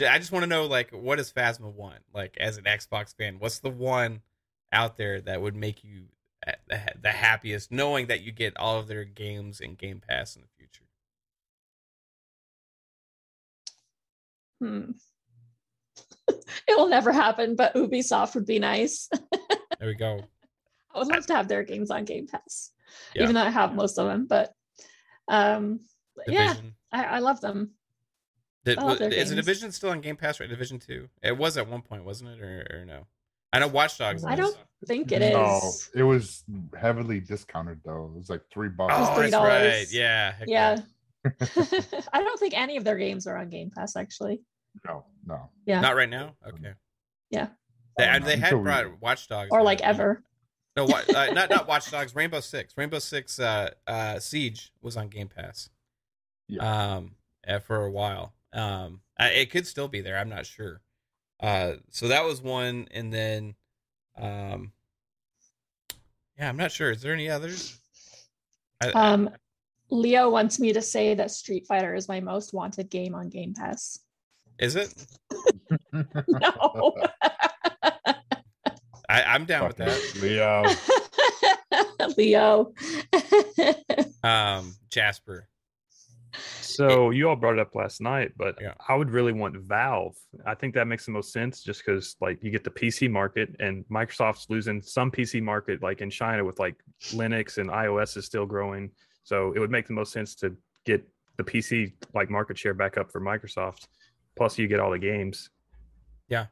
I 0.00 0.18
just 0.18 0.32
want 0.32 0.44
to 0.44 0.46
know 0.46 0.64
like 0.66 0.90
what 0.92 1.16
does 1.16 1.32
Phasma 1.32 1.70
want? 1.72 2.04
Like 2.14 2.36
as 2.38 2.56
an 2.56 2.64
Xbox 2.64 3.14
fan, 3.14 3.38
what's 3.38 3.58
the 3.58 3.68
one 3.70 4.22
out 4.72 4.96
there 4.96 5.20
that 5.20 5.40
would 5.40 5.56
make 5.56 5.84
you 5.84 6.06
uh, 6.46 6.52
the 7.00 7.10
happiest, 7.10 7.72
knowing 7.72 8.06
that 8.06 8.22
you 8.22 8.32
get 8.32 8.56
all 8.56 8.78
of 8.78 8.88
their 8.88 9.04
games 9.04 9.60
and 9.60 9.78
Game 9.78 10.00
Pass 10.06 10.36
in 10.36 10.42
the 10.42 10.48
future? 10.56 10.84
hmm. 14.60 14.92
it 16.68 16.76
will 16.76 16.88
never 16.88 17.12
happen. 17.12 17.56
But 17.56 17.74
Ubisoft 17.74 18.34
would 18.34 18.46
be 18.46 18.58
nice. 18.58 19.08
There 19.78 19.88
we 19.88 19.94
go. 19.94 20.22
I 20.94 20.98
would 20.98 21.08
love 21.08 21.26
to 21.26 21.34
have 21.34 21.48
their 21.48 21.62
games 21.62 21.90
on 21.90 22.06
Game 22.06 22.26
Pass, 22.26 22.72
Yeah. 23.14 23.24
even 23.24 23.34
though 23.34 23.42
I 23.42 23.50
have 23.50 23.74
most 23.74 23.98
of 23.98 24.06
them. 24.06 24.26
But 24.26 24.54
um, 25.28 25.80
yeah, 26.26 26.54
I, 26.90 27.04
I 27.04 27.18
love 27.18 27.42
them. 27.42 27.72
Did, 28.64 28.78
I 28.78 28.84
love 28.84 29.02
is 29.02 29.28
the. 29.28 29.36
Division 29.36 29.70
still 29.72 29.90
on 29.90 30.00
Game 30.00 30.16
Pass? 30.16 30.40
Right, 30.40 30.48
Division 30.48 30.78
Two. 30.78 31.10
It 31.22 31.36
was 31.36 31.58
at 31.58 31.68
one 31.68 31.82
point, 31.82 32.06
wasn't 32.06 32.30
it, 32.30 32.40
or, 32.40 32.66
or 32.70 32.84
no? 32.86 33.06
I 33.52 33.58
know 33.60 33.68
Watch 33.68 33.98
Dogs. 33.98 34.24
I 34.24 34.34
don't 34.36 34.56
think 34.86 35.12
it 35.12 35.22
is. 35.22 35.32
No, 35.32 35.72
it 35.94 36.02
was 36.02 36.44
heavily 36.78 37.20
discounted 37.20 37.80
though. 37.84 38.10
It 38.14 38.18
was 38.18 38.28
like 38.30 38.42
three 38.52 38.68
bucks. 38.68 38.92
was 38.98 39.08
Oh, 39.10 39.20
that's 39.22 39.34
$3. 39.34 39.42
right. 39.42 39.86
Yeah. 39.90 40.32
heck 40.32 40.48
Yeah. 40.48 40.78
I 42.12 42.20
don't 42.22 42.38
think 42.38 42.54
any 42.56 42.76
of 42.76 42.84
their 42.84 42.96
games 42.96 43.26
are 43.26 43.36
on 43.36 43.48
Game 43.48 43.70
Pass 43.70 43.96
actually. 43.96 44.42
No, 44.86 45.04
no. 45.26 45.48
Yeah. 45.64 45.80
Not 45.80 45.96
right 45.96 46.08
now. 46.10 46.34
Okay. 46.46 46.72
Yeah. 47.30 47.48
They, 47.96 48.04
Oh, 48.04 48.08
and 48.08 48.24
no, 48.24 48.28
they 48.30 48.36
had 48.36 48.52
until 48.52 48.90
we- 48.90 48.96
Watch 49.00 49.26
Dogs. 49.28 49.48
or 49.50 49.62
like 49.62 49.80
ever. 49.80 50.22
No, 50.76 50.84
uh, 50.84 51.02
not 51.32 51.48
not 51.48 51.66
Watch 51.66 51.90
Dogs. 51.90 52.14
Rainbow 52.14 52.40
Six. 52.40 52.74
Rainbow 52.76 52.98
Six. 52.98 53.38
Uh, 53.40 53.70
uh, 53.86 54.18
Siege 54.18 54.70
was 54.82 54.96
on 54.98 55.08
Game 55.08 55.28
Pass. 55.28 55.70
Yeah. 56.48 56.94
Um, 56.96 57.12
uh, 57.48 57.58
for 57.60 57.84
a 57.86 57.90
while. 57.90 58.34
Um, 58.52 59.00
uh, 59.18 59.30
it 59.32 59.50
could 59.50 59.66
still 59.66 59.88
be 59.88 60.02
there. 60.02 60.18
I'm 60.18 60.28
not 60.28 60.44
sure. 60.46 60.82
Uh, 61.40 61.74
so 61.90 62.08
that 62.08 62.24
was 62.24 62.40
one, 62.40 62.88
and 62.92 63.12
then, 63.12 63.54
um, 64.16 64.72
yeah, 66.38 66.48
I'm 66.48 66.56
not 66.56 66.72
sure. 66.72 66.90
Is 66.90 67.02
there 67.02 67.12
any 67.12 67.28
others? 67.28 67.78
I, 68.82 68.90
Um, 68.90 69.30
Leo 69.90 70.28
wants 70.30 70.58
me 70.58 70.72
to 70.72 70.82
say 70.82 71.14
that 71.14 71.30
Street 71.30 71.66
Fighter 71.66 71.94
is 71.94 72.08
my 72.08 72.20
most 72.20 72.52
wanted 72.52 72.90
game 72.90 73.14
on 73.14 73.28
Game 73.28 73.54
Pass. 73.54 73.98
is 74.58 74.74
it? 74.76 74.92
No. 75.92 76.94
I, 79.08 79.22
I'm 79.22 79.44
down 79.44 79.68
with 79.68 79.76
that. 79.76 79.98
Leo. 80.20 80.64
Leo. 82.16 82.72
Um, 84.24 84.74
Jasper. 84.90 85.48
So 86.76 87.10
you 87.10 87.28
all 87.28 87.36
brought 87.36 87.54
it 87.54 87.60
up 87.60 87.74
last 87.74 88.00
night, 88.00 88.32
but 88.36 88.56
Yeah. 88.60 88.74
I 88.88 88.94
would 88.94 89.10
really 89.10 89.32
want 89.32 89.56
Valve. 89.56 90.16
I 90.44 90.54
think 90.54 90.74
that 90.74 90.86
makes 90.86 91.06
the 91.06 91.12
most 91.12 91.32
sense 91.32 91.62
just 91.62 91.84
because 91.84 92.16
like 92.20 92.42
you 92.42 92.50
get 92.50 92.64
the 92.64 92.70
PC 92.70 93.10
market 93.10 93.54
and 93.60 93.84
Microsoft's 93.86 94.46
losing 94.48 94.82
some 94.82 95.10
PC 95.10 95.42
market 95.42 95.82
like 95.82 96.00
in 96.00 96.10
China 96.10 96.44
with 96.44 96.58
like 96.58 96.76
Linux 97.10 97.58
and 97.58 97.70
iOS 97.70 98.16
is 98.16 98.26
still 98.26 98.46
growing. 98.46 98.90
So 99.24 99.52
it 99.54 99.58
would 99.58 99.70
make 99.70 99.86
the 99.86 99.94
most 99.94 100.12
sense 100.12 100.34
to 100.36 100.56
get 100.84 101.06
the 101.36 101.44
PC 101.44 101.92
like 102.14 102.30
market 102.30 102.58
share 102.58 102.74
back 102.74 102.96
up 102.96 103.10
for 103.10 103.20
Microsoft. 103.20 103.88
Plus 104.36 104.58
you 104.58 104.68
get 104.68 104.80
all 104.80 104.90
the 104.90 104.98
games. 104.98 105.50
Yeah. 106.28 106.46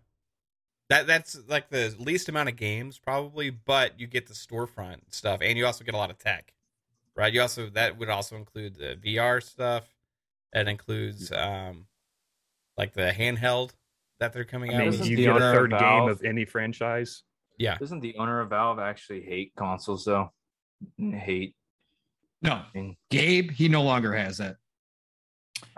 That 0.90 1.06
that's 1.06 1.38
like 1.48 1.70
the 1.70 1.94
least 1.98 2.28
amount 2.28 2.48
of 2.48 2.56
games 2.56 2.98
probably, 2.98 3.50
but 3.50 3.98
you 3.98 4.06
get 4.06 4.26
the 4.26 4.34
storefront 4.34 5.00
stuff, 5.10 5.40
and 5.42 5.56
you 5.56 5.64
also 5.64 5.82
get 5.84 5.94
a 5.94 5.98
lot 5.98 6.10
of 6.10 6.18
tech, 6.18 6.52
right? 7.16 7.32
You 7.32 7.40
also 7.40 7.70
that 7.70 7.96
would 7.98 8.10
also 8.10 8.36
include 8.36 8.76
the 8.76 8.98
VR 9.02 9.42
stuff. 9.42 9.84
It 10.54 10.68
includes 10.68 11.32
um, 11.32 11.86
like 12.76 12.92
the 12.94 13.10
handheld 13.10 13.72
that 14.20 14.32
they're 14.32 14.44
coming 14.44 14.70
I 14.70 14.74
out 14.74 14.78
mean, 14.78 14.86
with. 14.90 14.94
Isn't 15.00 15.06
you 15.10 15.16
the 15.16 15.22
get 15.24 15.32
a 15.32 15.34
owner 15.34 15.50
of 15.50 15.54
third 15.56 15.70
game 15.78 16.08
of 16.08 16.22
any 16.24 16.44
franchise. 16.44 17.22
Yeah, 17.58 17.78
Doesn't 17.78 18.00
the 18.00 18.16
owner 18.16 18.40
of 18.40 18.50
Valve 18.50 18.80
actually 18.80 19.22
hate 19.22 19.52
consoles 19.56 20.04
though? 20.04 20.32
Hate. 20.98 21.54
No. 22.42 22.62
Gabe, 23.10 23.50
he 23.52 23.68
no 23.68 23.82
longer 23.82 24.12
has 24.12 24.38
that. 24.38 24.56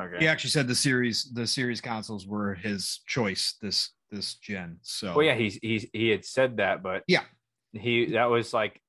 Okay. 0.01 0.19
He 0.21 0.27
actually 0.27 0.51
said 0.51 0.69
the 0.69 0.75
series, 0.75 1.31
the 1.35 1.47
series 1.47 1.81
consoles 1.83 2.27
were 2.27 2.55
his 2.55 3.01
choice 3.07 3.57
this 3.61 3.91
this 4.11 4.37
gen. 4.37 4.79
So 4.83 5.15
Well, 5.17 5.27
yeah, 5.27 5.35
he's 5.35 5.57
he's 5.63 5.87
he 5.93 6.09
had 6.09 6.25
said 6.25 6.57
that, 6.59 6.83
but 6.83 7.03
Yeah. 7.07 7.25
he 7.73 8.07
that 8.13 8.31
was 8.31 8.55
like, 8.55 8.81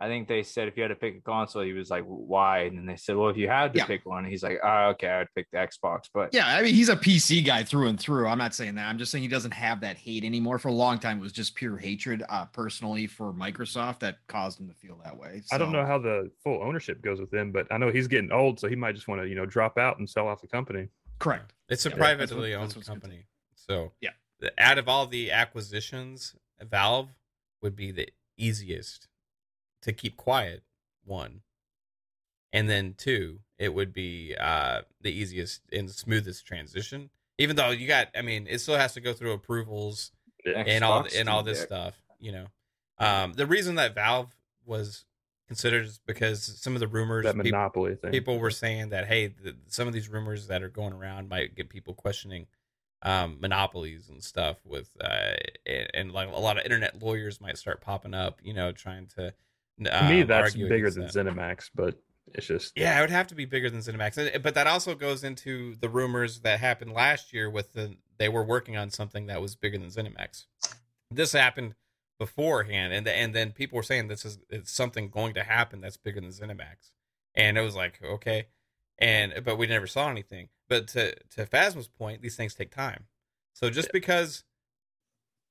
I 0.00 0.08
think 0.08 0.26
they 0.26 0.42
said 0.42 0.66
if 0.66 0.76
you 0.76 0.82
had 0.82 0.88
to 0.88 0.96
pick 0.96 1.16
a 1.16 1.20
console, 1.20 1.62
he 1.62 1.72
was 1.72 1.88
like, 1.88 2.02
why? 2.04 2.62
And 2.62 2.76
then 2.76 2.84
they 2.84 2.96
said, 2.96 3.16
well, 3.16 3.28
if 3.28 3.36
you 3.36 3.48
had 3.48 3.72
to 3.74 3.78
Yeah. 3.78 3.86
pick 3.86 4.04
one, 4.04 4.24
he's 4.24 4.42
like, 4.42 4.58
oh, 4.62 4.88
okay, 4.90 5.06
I'd 5.08 5.28
pick 5.36 5.46
the 5.52 5.58
Xbox. 5.58 6.08
But 6.12 6.34
Yeah, 6.34 6.46
I 6.48 6.62
mean 6.62 6.74
he's 6.74 6.88
a 6.88 6.96
PC 6.96 7.44
guy 7.46 7.62
through 7.62 7.86
and 7.88 7.98
through. 7.98 8.26
I'm 8.26 8.36
not 8.36 8.54
saying 8.54 8.74
that. 8.74 8.88
I'm 8.88 8.98
just 8.98 9.12
saying 9.12 9.22
he 9.22 9.28
doesn't 9.28 9.52
have 9.54 9.80
that 9.82 9.96
hate 9.96 10.24
anymore. 10.24 10.58
For 10.58 10.68
a 10.68 10.72
long 10.72 10.98
time, 10.98 11.18
it 11.18 11.22
was 11.22 11.32
just 11.32 11.54
pure 11.54 11.76
hatred, 11.76 12.24
uh, 12.28 12.46
personally 12.46 13.06
for 13.06 13.32
Microsoft 13.32 14.00
that 14.00 14.16
caused 14.26 14.58
him 14.60 14.66
to 14.68 14.74
feel 14.74 15.00
that 15.04 15.16
way. 15.16 15.42
I 15.52 15.58
don't 15.58 15.70
know 15.72 15.86
how 15.86 15.98
the 15.98 16.28
full 16.42 16.60
ownership 16.62 17.00
goes 17.00 17.20
with 17.20 17.32
him, 17.32 17.52
but 17.52 17.68
I 17.70 17.78
know 17.78 17.90
he's 17.92 18.08
getting 18.08 18.32
old, 18.32 18.58
so 18.58 18.68
he 18.68 18.74
might 18.76 18.96
just 18.96 19.06
want 19.06 19.22
to, 19.22 19.28
you 19.28 19.36
know, 19.36 19.46
drop 19.46 19.78
out 19.78 19.98
and 20.00 20.10
sell 20.10 20.26
off 20.26 20.40
the 20.40 20.48
company. 20.48 20.88
Correct. 21.20 21.52
it's 21.68 21.86
a 21.86 21.88
Yeah, 21.90 21.94
that's 21.96 22.00
what- 22.00 22.16
privately 22.18 22.54
owned 22.54 22.72
what's 22.74 22.88
company. 22.88 23.26
So 23.54 23.92
Yeah. 24.00 24.10
the, 24.40 24.52
out 24.58 24.76
of 24.76 24.88
all 24.88 25.06
the 25.06 25.30
acquisitions, 25.30 26.34
Valve 26.60 27.08
would 27.62 27.74
be 27.76 27.92
the 27.92 28.08
easiest 28.36 29.06
to 29.84 29.92
keep 29.92 30.16
quiet. 30.16 30.62
One, 31.04 31.40
and 32.52 32.68
then 32.68 32.94
two, 32.96 33.40
it 33.58 33.74
would 33.74 33.92
be 33.92 34.34
uh, 34.38 34.82
the 35.00 35.12
easiest 35.12 35.60
and 35.72 35.90
smoothest 35.90 36.46
transition. 36.46 37.10
Even 37.36 37.56
though 37.56 37.70
you 37.70 37.86
got, 37.86 38.08
I 38.16 38.22
mean, 38.22 38.46
it 38.48 38.60
still 38.60 38.76
has 38.76 38.94
to 38.94 39.00
go 39.00 39.12
through 39.12 39.32
approvals 39.32 40.12
and 40.46 40.84
all 40.84 41.06
and 41.16 41.28
all 41.28 41.42
this 41.42 41.60
stuff. 41.60 41.94
You 42.20 42.32
know, 42.32 42.46
um, 42.98 43.32
the 43.34 43.46
reason 43.46 43.74
that 43.74 43.94
Valve 43.94 44.34
was 44.64 45.04
considered 45.46 45.84
is 45.84 46.00
because 46.06 46.42
some 46.42 46.74
of 46.74 46.80
the 46.80 46.88
rumors 46.88 47.24
That 47.24 47.36
monopoly 47.36 47.96
thing. 47.96 48.12
people 48.12 48.38
were 48.38 48.50
saying 48.50 48.90
that 48.90 49.06
hey, 49.06 49.26
the, 49.26 49.56
some 49.66 49.86
of 49.86 49.92
these 49.92 50.08
rumors 50.08 50.46
that 50.46 50.62
are 50.62 50.68
going 50.68 50.92
around 50.92 51.28
might 51.28 51.54
get 51.54 51.68
people 51.68 51.92
questioning 51.92 52.46
um, 53.02 53.38
monopolies 53.40 54.08
and 54.08 54.22
stuff. 54.22 54.58
With 54.64 54.90
uh, 55.02 55.34
and, 55.66 55.88
and 55.92 56.12
like 56.12 56.28
a 56.32 56.38
lot 56.38 56.56
of 56.56 56.64
internet 56.64 57.02
lawyers 57.02 57.40
might 57.40 57.58
start 57.58 57.80
popping 57.80 58.14
up, 58.14 58.40
you 58.42 58.54
know, 58.54 58.72
trying 58.72 59.06
to. 59.16 59.34
To 59.78 60.08
me, 60.08 60.22
um, 60.22 60.26
that's 60.26 60.54
bigger 60.54 60.90
than 60.90 61.04
that. 61.04 61.12
ZeniMax, 61.12 61.70
but 61.74 61.98
it's 62.32 62.46
just 62.46 62.72
Yeah, 62.76 62.98
it 62.98 63.00
would 63.00 63.10
have 63.10 63.26
to 63.28 63.34
be 63.34 63.44
bigger 63.44 63.70
than 63.70 63.80
ZeniMax, 63.80 64.42
but 64.42 64.54
that 64.54 64.66
also 64.66 64.94
goes 64.94 65.24
into 65.24 65.74
the 65.76 65.88
rumors 65.88 66.40
that 66.40 66.60
happened 66.60 66.92
last 66.92 67.32
year 67.32 67.50
with 67.50 67.72
the 67.72 67.96
they 68.18 68.28
were 68.28 68.44
working 68.44 68.76
on 68.76 68.90
something 68.90 69.26
that 69.26 69.40
was 69.40 69.56
bigger 69.56 69.78
than 69.78 69.88
ZeniMax. 69.88 70.46
This 71.10 71.32
happened 71.32 71.74
beforehand, 72.18 72.92
and 72.92 73.06
and 73.06 73.34
then 73.34 73.52
people 73.52 73.76
were 73.76 73.82
saying 73.82 74.08
this 74.08 74.24
is 74.24 74.38
it's 74.50 74.72
something 74.72 75.10
going 75.10 75.34
to 75.34 75.42
happen 75.42 75.80
that's 75.80 75.96
bigger 75.96 76.20
than 76.20 76.30
ZeniMax, 76.30 76.92
and 77.34 77.58
it 77.58 77.62
was 77.62 77.74
like 77.74 78.00
okay, 78.02 78.46
and 78.98 79.42
but 79.44 79.58
we 79.58 79.66
never 79.66 79.86
saw 79.86 80.08
anything. 80.08 80.48
But 80.68 80.88
to 80.88 81.14
to 81.30 81.46
Phasma's 81.46 81.88
point, 81.88 82.22
these 82.22 82.36
things 82.36 82.54
take 82.54 82.74
time. 82.74 83.06
So 83.52 83.70
just 83.70 83.92
because 83.92 84.44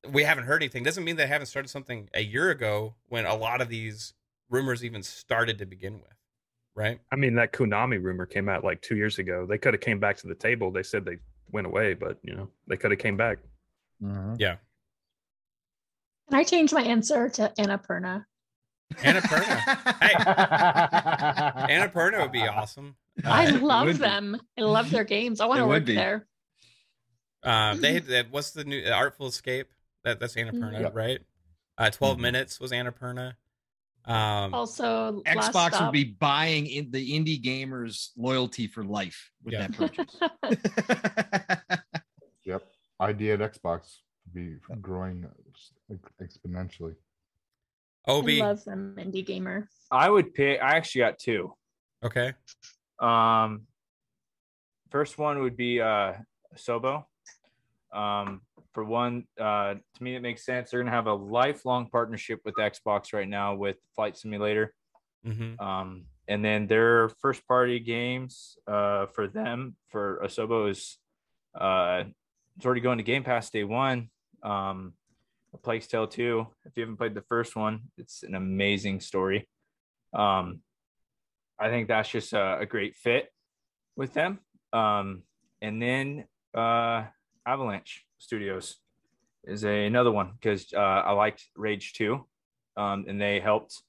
we 0.09 0.23
haven't 0.23 0.43
heard 0.45 0.61
anything 0.61 0.83
doesn't 0.83 1.03
mean 1.03 1.15
they 1.15 1.27
haven't 1.27 1.47
started 1.47 1.69
something 1.69 2.09
a 2.13 2.21
year 2.21 2.49
ago 2.49 2.95
when 3.07 3.25
a 3.25 3.35
lot 3.35 3.61
of 3.61 3.69
these 3.69 4.13
rumors 4.49 4.83
even 4.83 5.01
started 5.03 5.57
to 5.59 5.65
begin 5.65 5.93
with, 5.95 6.17
right? 6.75 6.99
I 7.11 7.15
mean, 7.15 7.35
that 7.35 7.53
Konami 7.53 8.01
rumor 8.03 8.25
came 8.25 8.49
out 8.49 8.63
like 8.63 8.81
two 8.81 8.95
years 8.97 9.17
ago. 9.19 9.45
They 9.45 9.57
could 9.57 9.73
have 9.73 9.81
came 9.81 9.99
back 9.99 10.17
to 10.17 10.27
the 10.27 10.35
table. 10.35 10.71
They 10.71 10.83
said 10.83 11.05
they 11.05 11.17
went 11.51 11.67
away, 11.67 11.93
but 11.93 12.17
you 12.23 12.35
know, 12.35 12.49
they 12.67 12.77
could 12.77 12.91
have 12.91 12.99
came 12.99 13.17
back. 13.17 13.37
Mhm. 14.01 14.37
Can 14.39 14.57
I 16.39 16.43
change 16.43 16.73
my 16.73 16.81
answer 16.81 17.29
to 17.29 17.53
Annapurna? 17.57 18.25
Annapurna. 18.95 19.57
Hey. 20.01 20.13
Annapurna 21.75 22.21
would 22.21 22.31
be 22.31 22.47
awesome. 22.47 22.95
I 23.23 23.47
Uh, 23.47 23.59
love 23.59 23.85
would 23.87 23.97
be. 23.97 24.01
them. 24.01 24.41
I 24.57 24.61
love 24.61 24.89
their 24.89 25.03
games. 25.03 25.39
I 25.41 25.45
want 25.45 25.59
to 25.59 25.67
work 25.67 25.85
be. 25.85 25.95
there. 25.95 26.27
um, 27.43 27.79
they 27.81 27.93
had 27.93 28.05
that. 28.05 28.31
What's 28.31 28.51
the 28.51 28.63
new 28.63 28.83
uh, 28.85 28.91
Artful 28.91 29.27
Escape? 29.27 29.67
That 30.03 30.19
that's 30.19 30.35
Annapurna, 30.35 30.81
Yep. 30.81 30.95
right? 30.95 31.19
Uh, 31.77 31.89
12 31.89 32.17
Mhm. 32.17 32.21
minutes 32.21 32.59
was 32.59 32.71
Annapurna. 32.71 33.35
Um, 34.05 34.53
Also, 34.53 35.21
Xbox 35.21 35.81
would 35.81 35.93
be 35.93 36.03
buying 36.03 36.67
in 36.67 36.91
the 36.91 37.11
indie 37.13 37.41
gamers 37.41 38.11
loyalty 38.17 38.67
for 38.67 38.83
life 38.83 39.31
with 39.43 39.53
Yeah. 39.53 39.67
that 39.67 39.73
purchase. 39.77 40.19
Yep. 42.45 42.69
idea 42.99 43.35
at 43.35 43.39
Xbox 43.39 43.99
be 44.33 44.57
growing 44.81 45.25
exponentially. 46.21 46.95
Obi. 48.05 48.41
I 48.41 48.47
love 48.47 48.65
them 48.65 48.95
indie 48.99 49.25
gamer. 49.25 49.69
I 49.89 50.09
would 50.09 50.33
pick. 50.33 50.59
I 50.61 50.75
actually 50.75 50.99
got 50.99 51.19
two. 51.19 51.55
Okay. 52.03 52.33
Um, 52.99 53.65
first 54.89 55.17
one 55.17 55.39
would 55.39 55.55
be 55.55 55.79
uh 55.79 56.15
Sobo. 56.57 57.05
Um, 57.93 58.41
for 58.73 58.83
one, 58.83 59.25
uh, 59.39 59.75
to 59.95 60.03
me 60.03 60.15
it 60.15 60.21
makes 60.21 60.45
sense. 60.45 60.71
They're 60.71 60.81
gonna 60.81 60.91
have 60.95 61.07
a 61.07 61.13
lifelong 61.13 61.87
partnership 61.89 62.39
with 62.45 62.55
Xbox 62.55 63.13
right 63.13 63.27
now 63.27 63.55
with 63.55 63.77
Flight 63.95 64.17
Simulator. 64.17 64.73
hmm 65.23 65.55
Um, 65.59 66.05
and 66.27 66.43
then 66.43 66.67
their 66.67 67.09
first 67.21 67.45
party 67.47 67.79
games 67.79 68.57
uh 68.67 69.07
for 69.07 69.27
them 69.27 69.75
for 69.89 70.21
Asobo 70.23 70.69
is 70.69 70.97
uh 71.53 72.03
it's 72.55 72.65
already 72.65 72.81
going 72.81 72.97
to 72.99 73.03
Game 73.03 73.23
Pass 73.23 73.49
day 73.49 73.63
one. 73.63 74.09
Um, 74.43 74.93
A 75.53 75.57
Plague's 75.57 75.87
Tale 75.87 76.07
2. 76.07 76.45
If 76.65 76.77
you 76.77 76.81
haven't 76.81 76.97
played 76.97 77.15
the 77.15 77.23
first 77.23 77.55
one, 77.55 77.91
it's 77.97 78.23
an 78.23 78.35
amazing 78.35 78.99
story. 78.99 79.47
Um, 80.13 80.61
I 81.59 81.69
think 81.69 81.87
that's 81.87 82.09
just 82.09 82.33
a, 82.33 82.59
a 82.59 82.65
great 82.65 82.95
fit 82.95 83.29
with 83.95 84.13
them. 84.13 84.39
Um, 84.71 85.23
and 85.61 85.81
then 85.81 86.25
uh, 86.53 87.05
Avalanche 87.45 88.05
Studios 88.23 88.77
is 89.43 89.65
a, 89.65 89.85
another 89.85 90.11
one 90.11 90.31
because 90.33 90.73
uh, 90.73 90.79
I 90.79 91.11
liked 91.11 91.45
Rage 91.55 91.93
2, 91.93 92.25
um, 92.77 93.05
and 93.07 93.19
they 93.19 93.39
helped. 93.39 93.81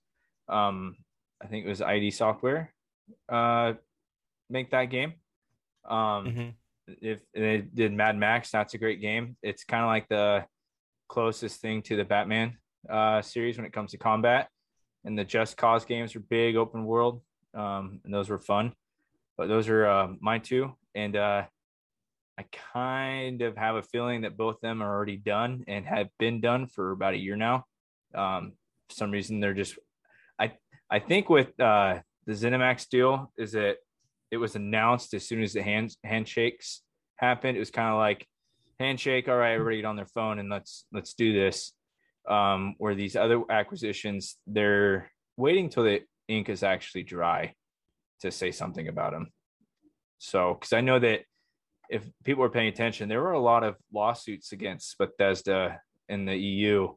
Um, 0.49 0.97
I 1.43 1.47
think 1.47 1.65
it 1.65 1.69
was 1.69 1.81
ID 1.81 2.11
Software 2.11 2.73
uh, 3.29 3.75
make 4.51 4.71
that 4.71 4.87
game. 4.87 5.15
Um, 5.89 6.27
hmm 6.27 6.49
if 7.01 7.21
they 7.35 7.63
did 7.73 7.93
Mad 7.93 8.17
Max, 8.17 8.51
that's 8.51 8.75
a 8.75 8.79
great 8.79 9.01
game. 9.01 9.37
It's 9.43 9.65
kind 9.65 9.83
of 9.83 9.89
like 9.89 10.09
the 10.09 10.45
closest 11.09 11.61
thing 11.61 11.83
to 11.83 11.97
the 11.97 12.05
Batman 12.05 12.59
uh, 12.91 13.23
series 13.23 13.57
when 13.57 13.67
it 13.67 13.73
comes 13.73 13.93
to 13.93 13.99
combat. 13.99 14.49
And 15.05 15.19
the 15.19 15.25
Just 15.25 15.57
Cause 15.57 15.85
games 15.85 16.17
are 16.17 16.21
big, 16.21 16.57
open 16.57 16.85
world, 16.85 17.21
um, 17.55 18.01
and 18.05 18.13
those 18.13 18.29
were 18.29 18.39
fun. 18.39 18.73
But 19.37 19.49
those 19.49 19.69
are 19.69 19.87
uh, 19.87 20.09
mine 20.21 20.43
too. 20.43 20.75
And 20.95 21.17
uh, 21.17 21.45
I 22.39 22.45
kind 22.73 23.43
of 23.43 23.57
have 23.57 23.77
a 23.77 23.83
feeling 23.83 24.23
that 24.23 24.37
both 24.37 24.57
of 24.57 24.61
them 24.61 24.83
are 24.83 24.93
already 24.93 25.17
done 25.17 25.65
and 25.69 25.87
have 25.87 26.09
been 26.19 26.41
done 26.41 26.67
for 26.67 26.91
about 26.91 27.15
a 27.15 27.19
year 27.19 27.37
now. 27.37 27.65
Um, 28.15 28.53
for 28.89 28.95
some 28.95 29.11
reason, 29.11 29.41
they're 29.41 29.55
just. 29.55 29.79
I 30.39 30.53
I 30.91 30.99
think 30.99 31.29
with 31.29 31.59
uh, 31.61 32.01
the 32.27 32.33
ZeniMax 32.33 32.89
deal 32.89 33.33
is 33.39 33.53
that 33.53 33.77
it 34.31 34.37
was 34.39 34.57
announced 34.57 35.15
as 35.15 35.27
soon 35.27 35.43
as 35.43 35.53
the 35.53 35.63
hand 35.63 35.97
handshakes 36.03 36.83
happened. 37.17 37.57
It 37.57 37.61
was 37.61 37.71
kind 37.71 37.91
of 37.91 37.99
like 37.99 38.27
handshake. 38.81 39.29
All 39.29 39.37
right, 39.37 39.53
everybody 39.53 39.77
get 39.77 39.87
on 39.87 39.97
their 39.97 40.07
phone 40.07 40.39
and 40.39 40.51
let's 40.51 40.87
let's 40.93 41.15
do 41.15 41.33
this. 41.33 41.73
Um, 42.29 42.75
where 42.79 42.95
these 42.95 43.17
other 43.17 43.43
acquisitions, 43.51 44.39
they're 44.47 45.11
waiting 45.37 45.69
till 45.69 45.85
the 45.85 46.01
ink 46.27 46.49
is 46.49 46.63
actually 46.63 47.03
dry 47.03 47.55
to 48.21 48.31
say 48.31 48.51
something 48.51 48.89
about 48.89 49.13
them. 49.13 49.29
So, 50.19 50.55
because 50.55 50.73
I 50.73 50.81
know 50.81 50.99
that 50.99 51.21
if 51.91 52.09
people 52.25 52.43
were 52.43 52.51
paying 52.51 52.69
attention, 52.69 53.09
there 53.09 53.23
were 53.23 53.33
a 53.33 53.41
lot 53.41 53.65
of 53.65 53.77
lawsuits 53.93 54.53
against 54.53 54.97
Bethesda 54.99 55.81
in 56.09 56.25
the 56.25 56.37
EU 56.37 56.89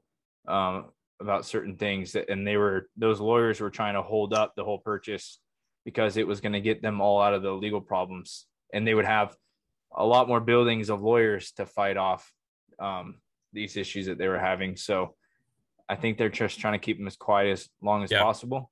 um, 0.47 0.85
about 1.19 1.45
certain 1.45 1.75
things, 1.75 2.13
that, 2.13 2.29
and 2.29 2.45
they 2.45 2.57
were 2.57 2.89
those 2.97 3.19
lawyers 3.19 3.59
were 3.59 3.69
trying 3.69 3.95
to 3.95 4.01
hold 4.01 4.33
up 4.33 4.53
the 4.55 4.63
whole 4.63 4.79
purchase 4.79 5.39
because 5.85 6.17
it 6.17 6.27
was 6.27 6.41
going 6.41 6.53
to 6.53 6.61
get 6.61 6.81
them 6.81 7.01
all 7.01 7.21
out 7.21 7.33
of 7.33 7.41
the 7.43 7.51
legal 7.51 7.81
problems, 7.81 8.45
and 8.73 8.85
they 8.85 8.93
would 8.93 9.05
have 9.05 9.35
a 9.95 10.05
lot 10.05 10.27
more 10.27 10.41
buildings 10.41 10.89
of 10.89 11.01
lawyers 11.01 11.51
to 11.53 11.65
fight 11.65 11.97
off 11.97 12.31
um, 12.79 13.15
these 13.53 13.77
issues 13.77 14.05
that 14.05 14.17
they 14.17 14.27
were 14.27 14.39
having. 14.39 14.75
So, 14.75 15.15
I 15.89 15.95
think 15.95 16.17
they're 16.17 16.29
just 16.29 16.59
trying 16.59 16.73
to 16.73 16.79
keep 16.79 16.97
them 16.97 17.07
as 17.07 17.15
quiet 17.15 17.51
as 17.51 17.69
long 17.81 18.03
as 18.03 18.11
Yeah. 18.11 18.21
possible. 18.21 18.71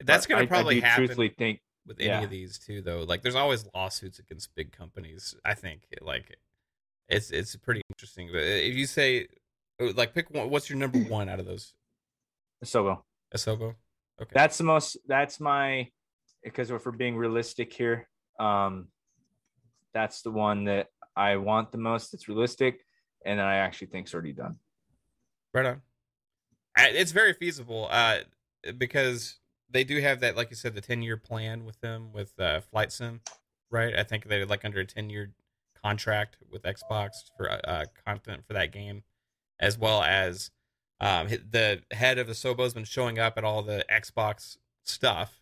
That's 0.00 0.26
going 0.26 0.42
to 0.42 0.48
probably 0.48 0.76
I 0.76 0.80
do 0.80 0.86
happen 0.86 1.04
truthfully 1.06 1.34
think 1.36 1.60
with 1.86 2.00
any 2.00 2.08
yeah. 2.08 2.22
of 2.22 2.30
these 2.30 2.58
too, 2.58 2.82
though. 2.82 3.02
Like, 3.02 3.22
there's 3.22 3.34
always 3.34 3.66
lawsuits 3.74 4.18
against 4.18 4.54
big 4.54 4.72
companies. 4.72 5.34
I 5.44 5.54
think 5.54 5.82
like 6.00 6.36
it's 7.08 7.30
it's 7.30 7.56
pretty 7.56 7.82
interesting. 7.90 8.28
But 8.32 8.42
if 8.42 8.74
you 8.74 8.86
say 8.86 9.28
oh, 9.80 9.92
like 9.96 10.14
pick 10.14 10.30
one, 10.30 10.50
what's 10.50 10.70
your 10.70 10.78
number 10.78 10.98
one 10.98 11.28
out 11.28 11.40
of 11.40 11.46
those? 11.46 11.74
so 12.64 12.84
well. 12.84 13.06
Asobo. 13.34 13.74
Okay. 14.20 14.30
that's 14.34 14.58
the 14.58 14.64
most 14.64 14.96
that's 15.08 15.40
my 15.40 15.88
because 16.44 16.70
if 16.70 16.84
we're 16.84 16.92
being 16.92 17.16
realistic 17.16 17.72
here 17.72 18.06
um 18.38 18.86
that's 19.94 20.20
the 20.22 20.30
one 20.30 20.64
that 20.64 20.88
i 21.16 21.36
want 21.36 21.72
the 21.72 21.78
most 21.78 22.12
It's 22.14 22.28
realistic 22.28 22.84
and 23.24 23.38
then 23.38 23.46
i 23.46 23.56
actually 23.56 23.88
think's 23.88 24.12
already 24.12 24.34
done 24.34 24.56
Right 25.54 25.66
on. 25.66 25.82
I- 26.76 26.88
It's 26.90 27.12
very 27.12 27.34
feasible 27.34 27.88
uh, 27.90 28.18
because 28.78 29.38
they 29.72 29.84
do 29.84 30.00
have 30.00 30.20
that, 30.20 30.36
like 30.36 30.50
you 30.50 30.56
said, 30.56 30.74
the 30.74 30.80
10 30.80 31.02
year 31.02 31.16
plan 31.16 31.64
with 31.64 31.80
them 31.80 32.12
with 32.12 32.38
uh, 32.38 32.60
Flight 32.60 32.92
Sim, 32.92 33.20
right? 33.70 33.94
I 33.96 34.02
think 34.02 34.24
they're 34.24 34.46
like 34.46 34.64
under 34.64 34.80
a 34.80 34.86
10 34.86 35.10
year 35.10 35.32
contract 35.82 36.36
with 36.50 36.62
Xbox 36.62 37.30
for 37.36 37.50
uh, 37.50 37.60
uh, 37.64 37.84
content 38.06 38.44
for 38.46 38.52
that 38.52 38.72
game, 38.72 39.02
as 39.58 39.78
well 39.78 40.02
as 40.02 40.50
um, 41.00 41.28
the 41.28 41.82
head 41.90 42.18
of 42.18 42.26
the 42.26 42.32
Sobo 42.34 42.62
has 42.62 42.74
been 42.74 42.84
showing 42.84 43.18
up 43.18 43.36
at 43.36 43.44
all 43.44 43.62
the 43.62 43.84
Xbox 43.90 44.56
stuff, 44.84 45.40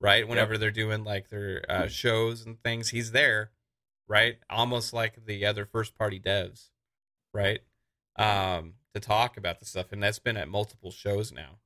right? 0.00 0.28
Whenever 0.28 0.56
they're 0.58 0.70
doing 0.70 1.04
like 1.04 1.28
their 1.28 1.64
uh, 1.68 1.88
shows 1.88 2.46
and 2.46 2.62
things, 2.62 2.90
he's 2.90 3.12
there, 3.12 3.50
right? 4.06 4.36
Almost 4.48 4.92
like 4.92 5.26
the 5.26 5.44
other 5.44 5.64
first 5.64 5.96
party 5.96 6.20
devs, 6.20 6.68
right? 7.34 7.60
um, 8.18 8.74
to 8.94 9.00
talk 9.00 9.36
about 9.36 9.60
the 9.60 9.66
stuff, 9.66 9.92
and 9.92 10.02
that's 10.02 10.18
been 10.18 10.36
at 10.36 10.48
multiple 10.48 10.90
shows 10.90 11.32
now. 11.32 11.58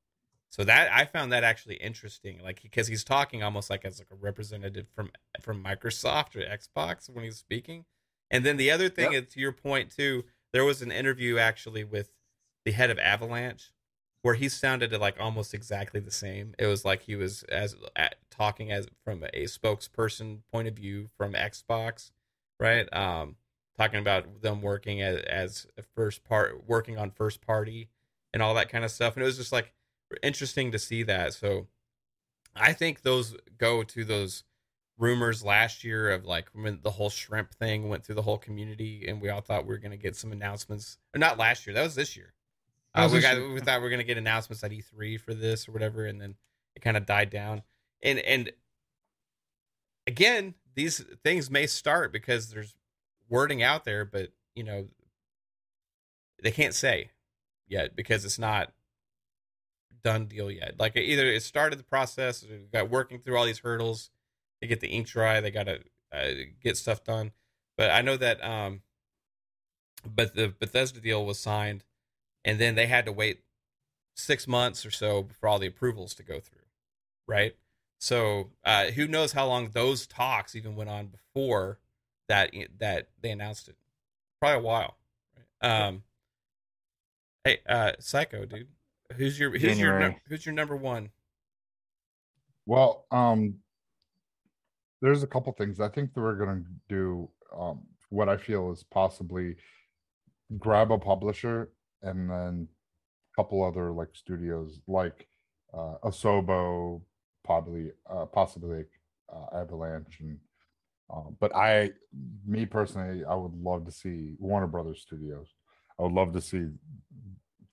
So 0.51 0.65
that 0.65 0.91
I 0.91 1.05
found 1.05 1.31
that 1.31 1.45
actually 1.45 1.75
interesting, 1.75 2.41
like 2.43 2.61
because 2.61 2.87
he's 2.87 3.05
talking 3.05 3.41
almost 3.41 3.69
like 3.69 3.85
as 3.85 3.99
like 3.99 4.09
a 4.11 4.15
representative 4.15 4.85
from 4.93 5.09
from 5.39 5.63
Microsoft 5.63 6.35
or 6.35 6.41
Xbox 6.41 7.09
when 7.09 7.23
he's 7.23 7.37
speaking. 7.37 7.85
And 8.29 8.45
then 8.45 8.57
the 8.57 8.69
other 8.69 8.89
thing 8.89 9.13
is 9.13 9.27
to 9.33 9.39
your 9.39 9.53
point 9.53 9.95
too, 9.95 10.25
there 10.51 10.65
was 10.65 10.81
an 10.81 10.91
interview 10.91 11.37
actually 11.37 11.85
with 11.85 12.11
the 12.65 12.71
head 12.71 12.89
of 12.89 12.99
Avalanche 12.99 13.71
where 14.23 14.35
he 14.35 14.49
sounded 14.49 14.91
like 14.91 15.15
almost 15.19 15.53
exactly 15.53 16.01
the 16.01 16.11
same. 16.11 16.53
It 16.59 16.67
was 16.67 16.83
like 16.83 17.03
he 17.03 17.15
was 17.15 17.43
as 17.43 17.75
at, 17.95 18.15
talking 18.29 18.71
as 18.71 18.87
from 19.05 19.23
a 19.33 19.45
spokesperson 19.45 20.39
point 20.51 20.67
of 20.67 20.75
view 20.75 21.09
from 21.17 21.33
Xbox, 21.33 22.11
right? 22.59 22.91
Um, 22.93 23.37
talking 23.77 23.99
about 23.99 24.41
them 24.41 24.61
working 24.61 25.01
as, 25.01 25.21
as 25.21 25.67
a 25.77 25.83
first 25.95 26.23
part, 26.25 26.67
working 26.67 26.97
on 26.97 27.09
first 27.09 27.41
party 27.41 27.89
and 28.33 28.43
all 28.43 28.53
that 28.55 28.69
kind 28.69 28.83
of 28.85 28.91
stuff. 28.91 29.15
And 29.15 29.23
it 29.23 29.25
was 29.25 29.37
just 29.37 29.51
like 29.51 29.73
interesting 30.23 30.71
to 30.71 30.79
see 30.79 31.03
that. 31.03 31.33
So 31.33 31.67
I 32.55 32.73
think 32.73 33.01
those 33.01 33.35
go 33.57 33.83
to 33.83 34.03
those 34.03 34.43
rumors 34.97 35.43
last 35.43 35.83
year 35.83 36.11
of 36.11 36.25
like 36.25 36.47
when 36.53 36.79
the 36.83 36.91
whole 36.91 37.09
shrimp 37.09 37.53
thing 37.55 37.89
went 37.89 38.05
through 38.05 38.15
the 38.15 38.21
whole 38.21 38.37
community 38.37 39.05
and 39.07 39.21
we 39.21 39.29
all 39.29 39.41
thought 39.41 39.63
we 39.63 39.69
were 39.69 39.79
going 39.79 39.91
to 39.91 39.97
get 39.97 40.15
some 40.15 40.31
announcements. 40.31 40.97
Or 41.15 41.19
not 41.19 41.37
last 41.37 41.65
year 41.65 41.73
that 41.73 41.83
was 41.83 41.95
this 41.95 42.15
year. 42.15 42.33
Uh, 42.93 43.09
we 43.11 43.21
got 43.21 43.37
we 43.37 43.61
thought 43.61 43.79
we 43.79 43.83
were 43.83 43.89
going 43.89 43.99
to 43.99 44.05
get 44.05 44.17
announcements 44.17 44.63
at 44.63 44.71
E3 44.71 45.19
for 45.19 45.33
this 45.33 45.67
or 45.67 45.71
whatever 45.71 46.05
and 46.05 46.19
then 46.21 46.35
it 46.75 46.81
kind 46.81 46.97
of 46.97 47.05
died 47.05 47.29
down. 47.29 47.63
And 48.03 48.19
and 48.19 48.51
again 50.05 50.55
these 50.75 51.03
things 51.23 51.49
may 51.49 51.67
start 51.67 52.11
because 52.11 52.49
there's 52.49 52.75
wording 53.29 53.63
out 53.63 53.85
there 53.85 54.05
but 54.05 54.29
you 54.55 54.63
know 54.63 54.87
they 56.43 56.51
can't 56.51 56.73
say 56.73 57.11
yet 57.67 57.95
because 57.95 58.25
it's 58.25 58.39
not 58.39 58.71
done 60.03 60.25
deal 60.25 60.51
yet. 60.51 60.75
Like 60.79 60.95
either 60.95 61.25
it 61.25 61.43
started 61.43 61.79
the 61.79 61.83
process 61.83 62.45
got 62.73 62.89
working 62.89 63.19
through 63.19 63.37
all 63.37 63.45
these 63.45 63.59
hurdles 63.59 64.09
to 64.61 64.67
get 64.67 64.79
the 64.79 64.87
ink 64.87 65.07
dry 65.07 65.39
they 65.41 65.51
got 65.51 65.65
to 65.65 65.79
uh, 66.11 66.31
get 66.61 66.77
stuff 66.77 67.03
done. 67.03 67.31
But 67.77 67.91
i 67.91 68.01
know 68.01 68.17
that 68.17 68.43
um 68.43 68.81
but 70.05 70.35
the 70.35 70.53
bethesda 70.59 70.99
deal 70.99 71.25
was 71.25 71.39
signed 71.39 71.83
and 72.43 72.59
then 72.59 72.75
they 72.75 72.87
had 72.87 73.05
to 73.05 73.11
wait 73.11 73.41
six 74.15 74.47
months 74.47 74.85
or 74.85 74.91
so 74.91 75.27
for 75.39 75.47
all 75.47 75.59
the 75.59 75.67
approvals 75.67 76.13
to 76.15 76.23
go 76.23 76.39
through 76.39 76.59
right? 77.27 77.55
So 77.99 78.49
uh 78.65 78.85
who 78.87 79.07
knows 79.07 79.31
how 79.31 79.47
long 79.47 79.69
those 79.69 80.05
talks 80.05 80.55
even 80.55 80.75
went 80.75 80.89
on 80.89 81.07
before 81.07 81.79
that 82.27 82.51
that 82.79 83.09
they 83.21 83.31
announced 83.31 83.67
it. 83.67 83.77
Probably 84.39 84.59
a 84.59 84.61
while 84.61 84.97
right? 85.61 85.85
um 85.87 86.03
hey 87.43 87.59
uh 87.67 87.93
psycho 87.99 88.45
dude 88.45 88.67
who's 89.17 89.39
your 89.39 89.51
who's 89.51 89.63
your 89.63 89.71
January. 89.71 90.03
num- 90.09 90.15
who's 90.27 90.45
your 90.45 90.53
number 90.55 90.75
one 90.75 91.09
Well, 92.65 93.05
um, 93.11 93.55
there's 95.01 95.23
a 95.23 95.27
couple 95.27 95.51
things. 95.53 95.79
I 95.79 95.89
think 95.89 96.13
that 96.13 96.21
we're 96.21 96.35
going 96.35 96.63
to 96.63 96.69
do 96.87 97.29
um, 97.57 97.81
what 98.09 98.29
I 98.29 98.37
feel 98.37 98.71
is 98.71 98.83
possibly 98.83 99.55
grab 100.57 100.91
a 100.91 100.97
publisher 100.97 101.71
and 102.01 102.29
then 102.29 102.67
a 103.33 103.41
couple 103.41 103.63
other 103.63 103.91
like 103.91 104.09
studios 104.13 104.79
like 104.87 105.27
uh, 105.73 105.95
Asobo, 106.03 107.01
probably 107.43 107.91
uh, 108.09 108.25
possibly 108.25 108.83
uh, 109.33 109.57
Avalanche, 109.57 110.19
and 110.19 110.37
uh, 111.13 111.29
but 111.39 111.55
I, 111.55 111.91
me 112.45 112.65
personally, 112.65 113.23
I 113.25 113.35
would 113.35 113.55
love 113.55 113.85
to 113.85 113.91
see 113.91 114.35
Warner 114.39 114.67
Brothers 114.67 115.01
Studios. 115.01 115.47
I 115.99 116.03
would 116.03 116.13
love 116.13 116.33
to 116.33 116.41
see 116.41 116.67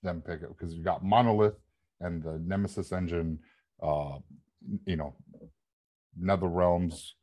them 0.03 0.21
pick 0.25 0.41
it 0.41 0.49
because 0.49 0.73
you 0.73 0.83
got 0.83 1.03
Monolith 1.03 1.55
and 2.01 2.23
the 2.23 2.39
Nemesis 2.45 2.91
engine, 2.91 3.39
uh, 3.81 4.17
you 4.85 4.95
know, 4.95 5.15
Nether 6.17 6.47
Realms, 6.47 7.15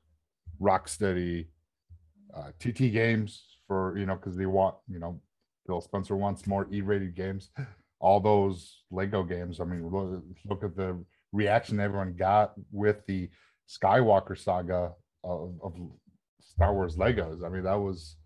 Rocksteady, 0.60 1.46
uh, 2.34 2.50
TT 2.58 2.92
Games 2.92 3.44
for 3.66 3.96
you 3.98 4.06
know 4.06 4.16
because 4.16 4.36
they 4.36 4.46
want 4.46 4.76
you 4.88 4.98
know 4.98 5.20
Phil 5.66 5.80
Spencer 5.80 6.16
wants 6.16 6.46
more 6.46 6.66
E-rated 6.72 7.14
games. 7.14 7.50
All 7.98 8.20
those 8.20 8.82
Lego 8.90 9.22
games. 9.22 9.58
I 9.58 9.64
mean, 9.64 9.88
look, 9.88 10.22
look 10.48 10.62
at 10.62 10.76
the 10.76 11.02
reaction 11.32 11.80
everyone 11.80 12.14
got 12.14 12.52
with 12.70 13.04
the 13.06 13.30
Skywalker 13.68 14.38
saga 14.38 14.92
of, 15.24 15.54
of 15.62 15.74
Star 16.40 16.74
Wars 16.74 16.96
Legos. 16.96 17.44
I 17.44 17.48
mean, 17.48 17.64
that 17.64 17.74
was 17.74 18.16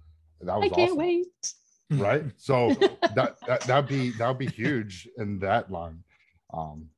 that 0.41 0.57
was 0.57 0.71
I 0.73 0.75
can't 0.75 0.91
awesome, 0.91 0.99
wait. 0.99 1.55
Right? 1.91 2.25
So 2.37 2.75
that, 3.15 3.37
that 3.47 3.61
that'd 3.63 3.89
be 3.89 4.11
that 4.13 4.29
would 4.29 4.39
be 4.39 4.47
huge 4.47 5.09
in 5.19 5.39
that 5.41 5.71
line. 5.71 6.03
Um, 6.53 6.89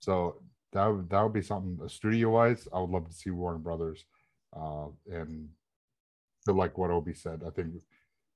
so 0.00 0.36
that 0.72 0.86
would 0.86 1.08
that 1.10 1.22
would 1.22 1.32
be 1.32 1.42
something 1.42 1.88
studio 1.88 2.30
wise. 2.30 2.66
I 2.72 2.80
would 2.80 2.90
love 2.90 3.08
to 3.08 3.14
see 3.14 3.30
Warner 3.30 3.58
Brothers, 3.58 4.04
uh, 4.56 4.86
and 5.10 5.48
feel 6.44 6.54
like 6.54 6.78
what 6.78 6.90
Obi 6.90 7.14
said. 7.14 7.42
I 7.46 7.50
think 7.50 7.74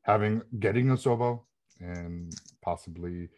having 0.02 0.42
getting 0.58 0.86
Asobo 0.86 1.40
and 1.80 2.34
possibly 2.62 3.28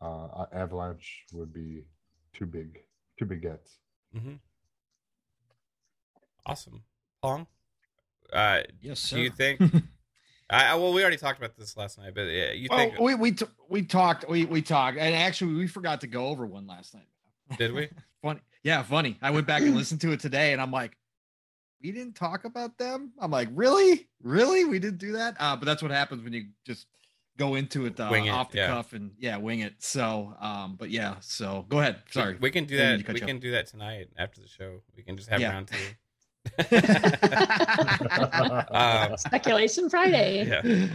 uh, 0.00 0.46
Avalanche 0.52 1.24
would 1.32 1.52
be 1.52 1.84
too 2.32 2.46
big, 2.46 2.80
too 3.18 3.26
big 3.26 3.42
gets. 3.42 3.78
Mm-hmm. 4.16 4.34
Awesome, 6.46 6.82
Pong. 7.22 7.46
Uh, 8.32 8.60
Yes, 8.80 9.10
do 9.10 9.20
you 9.20 9.30
think? 9.30 9.60
I, 10.52 10.72
I 10.72 10.74
well, 10.74 10.92
we 10.92 11.00
already 11.02 11.16
talked 11.16 11.38
about 11.38 11.56
this 11.56 11.76
last 11.76 11.98
night, 11.98 12.14
but 12.14 12.22
uh, 12.22 12.52
you 12.52 12.68
Oh, 12.70 12.76
think? 12.76 12.98
we 12.98 13.14
we 13.14 13.32
t- 13.32 13.46
we 13.68 13.82
talked 13.82 14.28
we 14.28 14.44
we 14.44 14.62
talked 14.62 14.98
and 14.98 15.14
actually 15.14 15.54
we 15.54 15.66
forgot 15.66 16.00
to 16.02 16.06
go 16.06 16.26
over 16.26 16.46
one 16.46 16.66
last 16.66 16.94
night. 16.94 17.08
Did 17.58 17.72
we? 17.72 17.88
funny, 18.22 18.40
yeah, 18.62 18.82
funny. 18.82 19.18
I 19.22 19.30
went 19.30 19.46
back 19.46 19.62
and 19.62 19.74
listened 19.74 20.00
to 20.02 20.12
it 20.12 20.20
today, 20.20 20.52
and 20.52 20.60
I'm 20.60 20.70
like, 20.70 20.96
we 21.82 21.90
didn't 21.90 22.14
talk 22.14 22.44
about 22.44 22.78
them. 22.78 23.12
I'm 23.18 23.30
like, 23.30 23.48
really, 23.52 24.08
really, 24.22 24.64
we 24.64 24.78
didn't 24.78 24.98
do 24.98 25.12
that. 25.12 25.36
Uh, 25.40 25.56
but 25.56 25.64
that's 25.66 25.82
what 25.82 25.90
happens 25.90 26.22
when 26.22 26.32
you 26.32 26.46
just 26.64 26.86
go 27.38 27.54
into 27.54 27.86
it, 27.86 27.98
uh, 27.98 28.10
it, 28.12 28.28
off 28.28 28.50
the 28.50 28.58
yeah. 28.58 28.66
cuff 28.68 28.92
and 28.92 29.12
yeah, 29.18 29.36
wing 29.38 29.60
it. 29.60 29.74
So, 29.78 30.34
um, 30.40 30.76
but 30.78 30.90
yeah, 30.90 31.16
so 31.20 31.64
go 31.68 31.80
ahead. 31.80 32.02
Sorry, 32.10 32.36
we 32.40 32.50
can 32.50 32.64
do 32.64 32.76
Didn't 32.76 32.90
mean 32.90 32.98
to 33.00 33.06
that. 33.06 33.14
We 33.14 33.20
can 33.20 33.38
do 33.38 33.50
that 33.52 33.66
tonight 33.66 34.08
after 34.16 34.40
the 34.40 34.48
show. 34.48 34.82
We 34.96 35.02
can 35.02 35.16
just 35.16 35.28
have 35.28 35.40
Yeah. 35.40 35.50
round 35.52 35.68
two. 35.68 35.76
um, 38.70 39.16
Speculation 39.16 39.88
Friday. 39.90 40.46
yeah, 40.46 40.86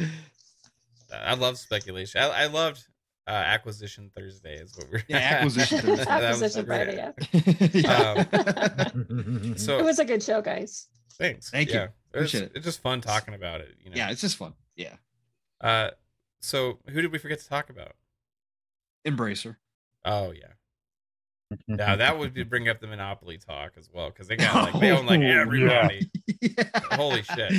I 1.13 1.33
love 1.35 1.57
speculation. 1.57 2.21
I, 2.21 2.43
I 2.43 2.45
loved 2.47 2.85
uh, 3.27 3.31
acquisition 3.31 4.11
Thursday. 4.15 4.55
Is 4.55 4.75
what 4.77 4.87
we're 4.91 5.03
Yeah, 5.07 5.17
Acquisition 5.39 5.79
Thursday. 5.79 6.05
Acquisition. 6.09 6.65
Friday. 6.65 6.95
Yeah. 7.73 8.23
yeah. 8.23 8.87
So 9.57 9.77
It 9.79 9.83
was 9.85 9.99
a 9.99 10.05
good 10.05 10.21
show, 10.23 10.41
guys. 10.41 10.87
thanks. 11.17 11.49
Thank 11.49 11.69
you. 11.69 11.75
yeah. 11.75 11.87
It 12.13 12.19
was, 12.21 12.33
it. 12.33 12.51
It's 12.55 12.65
just 12.65 12.81
fun 12.81 13.01
talking 13.01 13.33
about 13.33 13.61
it. 13.61 13.75
You 13.83 13.89
know. 13.91 13.95
yeah, 13.97 14.09
it's 14.11 14.21
just 14.21 14.37
fun. 14.37 14.53
Yeah, 14.75 14.95
Uh, 15.61 15.89
so 16.39 16.79
who 16.89 17.01
did 17.01 17.11
we 17.11 17.17
forget 17.17 17.39
to 17.39 17.47
talk 17.49 17.69
about? 17.69 17.93
Embracer. 19.05 19.55
Oh 20.05 20.31
yeah. 20.31 20.53
Now 21.67 21.95
that 21.95 22.17
would 22.17 22.33
be 22.33 22.43
bring 22.43 22.67
up 22.69 22.79
the 22.81 22.87
monopoly 22.87 23.37
talk 23.37 23.73
as 23.77 23.89
well 23.93 24.09
because 24.09 24.27
they 24.27 24.35
got 24.35 24.71
like 24.73 24.81
they 24.81 24.91
own 24.91 25.05
like 25.05 25.19
Oh, 25.19 25.23
yeah. 25.23 25.41
everybody. 25.41 26.09
yeah. 26.41 26.63
Holy 26.91 27.23
shit. 27.23 27.51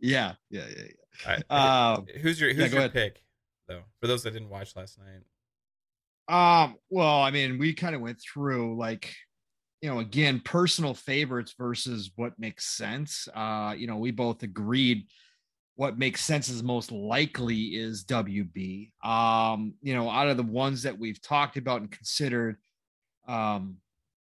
Yeah, 0.00 0.34
yeah, 0.50 0.64
yeah. 0.68 0.82
All 1.26 1.32
right. 1.32 1.42
yeah. 1.50 1.92
Um, 1.94 2.06
who's 2.20 2.40
your 2.40 2.52
who's 2.52 2.70
go 2.70 2.76
your 2.76 2.78
ahead. 2.80 2.92
pick 2.92 3.22
though? 3.68 3.82
For 4.00 4.06
those 4.06 4.22
that 4.24 4.32
didn't 4.32 4.48
watch 4.50 4.74
last 4.76 4.98
night. 4.98 5.22
Um, 6.28 6.76
well, 6.90 7.22
I 7.22 7.30
mean, 7.30 7.58
we 7.58 7.72
kind 7.74 7.94
of 7.94 8.00
went 8.00 8.20
through 8.20 8.76
like, 8.78 9.12
you 9.82 9.90
know, 9.90 9.98
again, 9.98 10.40
personal 10.44 10.94
favorites 10.94 11.54
versus 11.58 12.10
what 12.16 12.38
makes 12.38 12.66
sense. 12.66 13.26
Uh, 13.34 13.74
you 13.76 13.86
know, 13.86 13.96
we 13.96 14.10
both 14.12 14.42
agreed 14.42 15.06
what 15.76 15.98
makes 15.98 16.22
sense 16.24 16.48
is 16.48 16.62
most 16.62 16.92
likely 16.92 17.74
is 17.74 18.04
WB. 18.04 18.90
Um, 19.04 19.74
you 19.82 19.94
know, 19.94 20.08
out 20.10 20.28
of 20.28 20.36
the 20.36 20.42
ones 20.42 20.82
that 20.82 20.98
we've 20.98 21.20
talked 21.22 21.56
about 21.56 21.80
and 21.80 21.90
considered, 21.90 22.56
um, 23.30 23.76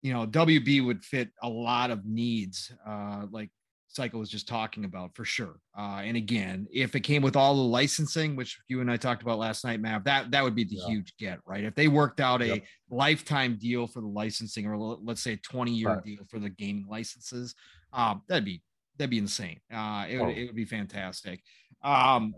you 0.02 0.12
know, 0.12 0.26
WB 0.26 0.84
would 0.84 1.04
fit 1.04 1.30
a 1.42 1.48
lot 1.48 1.90
of 1.90 2.04
needs, 2.04 2.72
uh, 2.86 3.26
like 3.30 3.50
Cycle 3.88 4.20
was 4.20 4.28
just 4.28 4.46
talking 4.46 4.84
about 4.84 5.14
for 5.14 5.24
sure. 5.24 5.58
Uh, 5.76 6.02
and 6.04 6.16
again, 6.16 6.66
if 6.72 6.94
it 6.94 7.00
came 7.00 7.22
with 7.22 7.34
all 7.36 7.54
the 7.54 7.62
licensing, 7.62 8.36
which 8.36 8.58
you 8.68 8.80
and 8.80 8.90
I 8.90 8.96
talked 8.98 9.22
about 9.22 9.38
last 9.38 9.64
night, 9.64 9.80
Mav, 9.80 10.04
that 10.04 10.30
that 10.32 10.44
would 10.44 10.54
be 10.54 10.64
the 10.64 10.74
Yeah. 10.76 10.86
huge 10.88 11.16
get, 11.18 11.38
right? 11.46 11.64
If 11.64 11.74
they 11.74 11.88
worked 11.88 12.20
out 12.20 12.42
a 12.42 12.46
Yep. 12.48 12.64
lifetime 12.90 13.56
deal 13.56 13.86
for 13.86 14.00
the 14.00 14.06
licensing, 14.08 14.66
or 14.66 14.76
let's 14.76 15.22
say 15.22 15.32
a 15.32 15.36
20 15.38 15.72
year 15.72 15.88
Right. 15.90 16.04
deal 16.04 16.24
for 16.28 16.38
the 16.38 16.50
gaming 16.50 16.86
licenses, 16.88 17.54
um, 17.92 18.22
that'd 18.28 18.44
be 18.44 18.62
that'd 18.98 19.10
be 19.10 19.18
insane. 19.18 19.60
Uh, 19.72 20.06
it 20.08 20.18
would 20.18 20.28
Oh. 20.28 20.30
it 20.30 20.46
would 20.46 20.56
be 20.56 20.64
fantastic. 20.66 21.42
Um, 21.82 22.34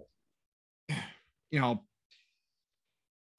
you 1.50 1.60
know, 1.60 1.84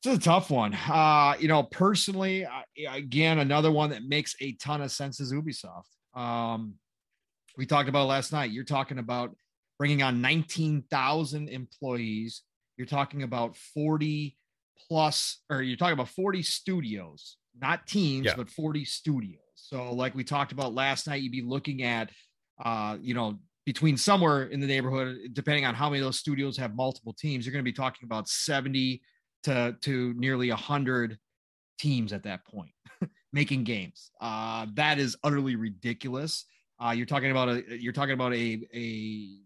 it's 0.04 0.18
a 0.18 0.20
tough 0.20 0.50
one. 0.50 0.74
Uh, 0.74 1.36
you 1.40 1.48
know, 1.48 1.64
personally, 1.64 2.46
I, 2.46 2.64
again, 2.92 3.40
another 3.40 3.72
one 3.72 3.90
that 3.90 4.04
makes 4.04 4.36
a 4.42 4.54
ton 4.54 4.82
of 4.82 4.92
sense 4.92 5.20
is 5.20 5.34
Ubisoft. 5.34 5.84
Um, 6.20 6.76
we 7.58 7.66
talked 7.66 7.90
about 7.90 8.08
last 8.08 8.32
night. 8.32 8.52
You're 8.52 8.64
talking 8.64 8.98
about 9.00 9.36
bringing 9.78 10.02
on 10.02 10.22
19,000 10.22 11.50
employees. 11.50 12.44
You're 12.78 12.88
talking 12.88 13.24
about 13.24 13.58
40 13.58 14.38
plus, 14.88 15.42
or 15.50 15.62
you're 15.62 15.76
talking 15.78 15.94
about 15.94 16.10
40 16.10 16.42
studios, 16.44 17.38
not 17.60 17.86
teams, 17.86 18.28
Yeah. 18.28 18.36
but 18.38 18.50
40 18.50 18.86
studios. 18.86 19.42
So, 19.56 19.94
like 19.94 20.16
we 20.16 20.24
talked 20.24 20.54
about 20.54 20.74
last 20.74 21.08
night, 21.08 21.22
you'd 21.22 21.34
be 21.34 21.42
looking 21.42 21.84
at, 21.84 22.10
uh, 22.64 22.98
you 23.02 23.14
know, 23.14 23.40
between 23.66 23.98
somewhere 23.98 24.46
in 24.46 24.62
the 24.62 24.68
neighborhood, 24.68 25.18
depending 25.34 25.66
on 25.66 25.76
how 25.76 25.90
many 25.90 26.00
of 26.00 26.06
those 26.06 26.18
studios 26.20 26.56
have 26.58 26.74
multiple 26.76 27.14
teams, 27.14 27.46
you're 27.46 27.52
going 27.54 27.64
to 27.64 27.70
be 27.70 27.76
talking 27.76 28.06
about 28.06 28.30
70 28.30 29.02
to 29.44 29.76
to 29.82 30.14
nearly 30.16 30.50
100 30.50 31.18
teams 31.80 32.14
at 32.14 32.24
that 32.24 32.46
point 32.46 32.72
making 33.34 33.64
games. 33.64 34.12
Uh, 34.20 34.68
that 34.74 35.00
is 35.00 35.16
utterly 35.24 35.56
ridiculous. 35.56 36.46
Uh, 36.84 36.92
you're 36.92 37.06
talking 37.06 37.32
about 37.32 37.50
a 37.50 37.64
you're 37.82 37.94
talking 37.94 38.14
about 38.14 38.34
a 38.34 38.62
a 38.74 39.40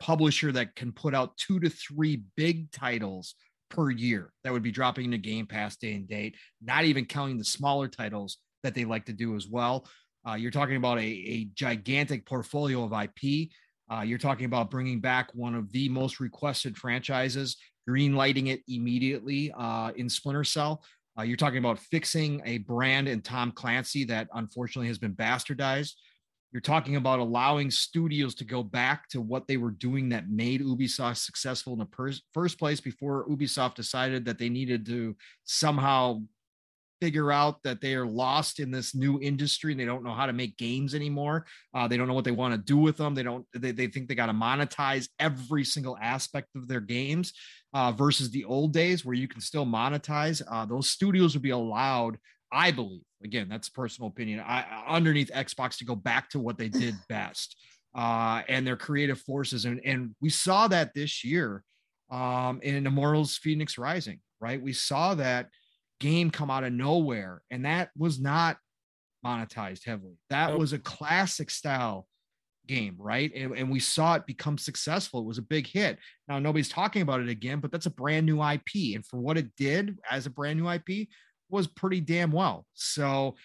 publisher 0.00 0.50
that 0.52 0.74
can 0.74 0.92
put 0.92 1.14
out 1.14 1.36
two 1.36 1.60
to 1.60 1.70
three 1.70 2.22
big 2.36 2.70
titles 2.72 3.34
per 3.70 3.90
year 3.90 4.32
that 4.44 4.52
would 4.52 4.62
be 4.62 4.70
dropping 4.70 5.06
into 5.06 5.18
Game 5.18 5.46
Pass 5.46 5.76
day 5.76 5.94
and 5.94 6.08
date, 6.08 6.36
not 6.60 6.84
even 6.84 7.04
counting 7.04 7.38
the 7.38 7.44
smaller 7.44 7.88
titles 7.88 8.38
that 8.62 8.74
they 8.74 8.84
like 8.84 9.06
to 9.06 9.12
do 9.12 9.36
as 9.36 9.48
well. 9.48 9.86
Uh, 10.28 10.34
you're 10.34 10.50
talking 10.50 10.76
about 10.76 10.98
a, 10.98 11.02
a 11.02 11.44
gigantic 11.54 12.26
portfolio 12.26 12.84
of 12.84 12.92
IP. 12.92 13.48
Uh, 13.90 14.02
you're 14.02 14.18
talking 14.18 14.46
about 14.46 14.70
bringing 14.70 15.00
back 15.00 15.28
one 15.34 15.54
of 15.54 15.70
the 15.72 15.88
most 15.88 16.20
requested 16.20 16.76
franchises, 16.76 17.56
green 17.86 18.14
lighting 18.14 18.48
it 18.48 18.60
immediately 18.68 19.52
uh, 19.56 19.92
in 19.96 20.08
Splinter 20.08 20.44
Cell. 20.44 20.82
Uh, 21.18 21.22
you're 21.22 21.36
talking 21.36 21.58
about 21.58 21.78
fixing 21.78 22.40
a 22.44 22.58
brand 22.58 23.08
in 23.08 23.20
Tom 23.20 23.52
Clancy 23.52 24.04
that 24.04 24.28
unfortunately 24.34 24.88
has 24.88 24.98
been 24.98 25.14
bastardized. 25.14 25.92
You're 26.52 26.60
talking 26.60 26.96
about 26.96 27.18
allowing 27.18 27.70
studios 27.70 28.34
to 28.36 28.44
go 28.44 28.62
back 28.62 29.08
to 29.10 29.20
what 29.20 29.46
they 29.46 29.56
were 29.56 29.70
doing 29.70 30.10
that 30.10 30.28
made 30.28 30.60
Ubisoft 30.60 31.16
successful 31.16 31.72
in 31.72 31.78
the 31.78 31.86
pers- 31.86 32.22
first 32.34 32.58
place 32.58 32.80
before 32.80 33.26
Ubisoft 33.28 33.74
decided 33.74 34.24
that 34.26 34.38
they 34.38 34.50
needed 34.50 34.84
to 34.86 35.16
somehow 35.44 36.20
figure 37.02 37.32
out 37.32 37.60
that 37.64 37.80
they 37.80 37.96
are 37.96 38.06
lost 38.06 38.60
in 38.60 38.70
this 38.70 38.94
new 38.94 39.18
industry 39.20 39.72
and 39.72 39.80
they 39.80 39.84
don't 39.84 40.04
know 40.04 40.14
how 40.14 40.24
to 40.24 40.32
make 40.32 40.56
games 40.56 40.94
anymore. 40.94 41.44
Uh, 41.74 41.88
they 41.88 41.96
don't 41.96 42.06
know 42.06 42.14
what 42.14 42.24
they 42.24 42.30
want 42.30 42.54
to 42.54 42.58
do 42.58 42.76
with 42.76 42.96
them. 42.96 43.12
They 43.12 43.24
don't. 43.24 43.44
They, 43.52 43.72
they 43.72 43.88
think 43.88 44.06
they 44.06 44.14
got 44.14 44.26
to 44.26 44.32
monetize 44.32 45.08
every 45.18 45.64
single 45.64 45.98
aspect 46.00 46.54
of 46.54 46.68
their 46.68 46.80
games 46.80 47.32
uh, 47.74 47.90
versus 47.90 48.30
the 48.30 48.44
old 48.44 48.72
days 48.72 49.04
where 49.04 49.16
you 49.16 49.26
can 49.26 49.40
still 49.40 49.66
monetize. 49.66 50.42
Uh, 50.48 50.64
those 50.64 50.88
studios 50.88 51.34
would 51.34 51.42
be 51.42 51.50
allowed, 51.50 52.18
I 52.52 52.70
believe. 52.70 53.02
Again, 53.24 53.48
that's 53.48 53.68
personal 53.68 54.08
opinion. 54.08 54.38
I, 54.38 54.84
underneath 54.86 55.32
Xbox 55.34 55.78
to 55.78 55.84
go 55.84 55.96
back 55.96 56.30
to 56.30 56.38
what 56.38 56.56
they 56.56 56.68
did 56.68 56.94
best 57.08 57.56
uh, 57.96 58.42
and 58.48 58.64
their 58.64 58.76
creative 58.76 59.20
forces, 59.20 59.64
and 59.64 59.80
and 59.84 60.14
we 60.20 60.30
saw 60.30 60.68
that 60.68 60.94
this 60.94 61.24
year 61.24 61.64
um, 62.12 62.60
in 62.62 62.86
Immortals: 62.86 63.40
Fenyx 63.44 63.76
Rising. 63.76 64.20
Right, 64.40 64.62
we 64.62 64.72
saw 64.72 65.16
that 65.16 65.48
game 66.02 66.30
come 66.30 66.50
out 66.50 66.64
of 66.64 66.72
nowhere, 66.72 67.40
and 67.50 67.64
that 67.64 67.90
was 67.96 68.20
not 68.20 68.58
monetized 69.24 69.86
heavily. 69.86 70.18
That 70.30 70.50
Nope. 70.50 70.58
was 70.58 70.72
a 70.72 70.78
classic 70.78 71.48
style 71.50 72.08
game, 72.66 72.96
right? 72.98 73.32
And, 73.34 73.56
and 73.56 73.70
we 73.70 73.80
saw 73.80 74.14
it 74.14 74.26
become 74.26 74.58
successful. 74.58 75.20
It 75.20 75.26
was 75.26 75.38
a 75.38 75.42
big 75.42 75.66
hit. 75.66 75.98
Now 76.28 76.38
nobody's 76.38 76.68
talking 76.68 77.02
about 77.02 77.20
it 77.20 77.28
again, 77.28 77.60
but 77.60 77.70
that's 77.70 77.86
a 77.86 77.90
brand 77.90 78.26
new 78.26 78.42
IP. 78.42 78.94
And 78.96 79.06
for 79.06 79.18
what 79.18 79.38
it 79.38 79.54
did 79.56 79.98
as 80.10 80.26
a 80.26 80.30
brand 80.30 80.58
new 80.60 80.68
IP 80.68 81.08
was 81.48 81.66
pretty 81.66 82.00
damn 82.00 82.32
well. 82.32 82.66
So 82.74 83.36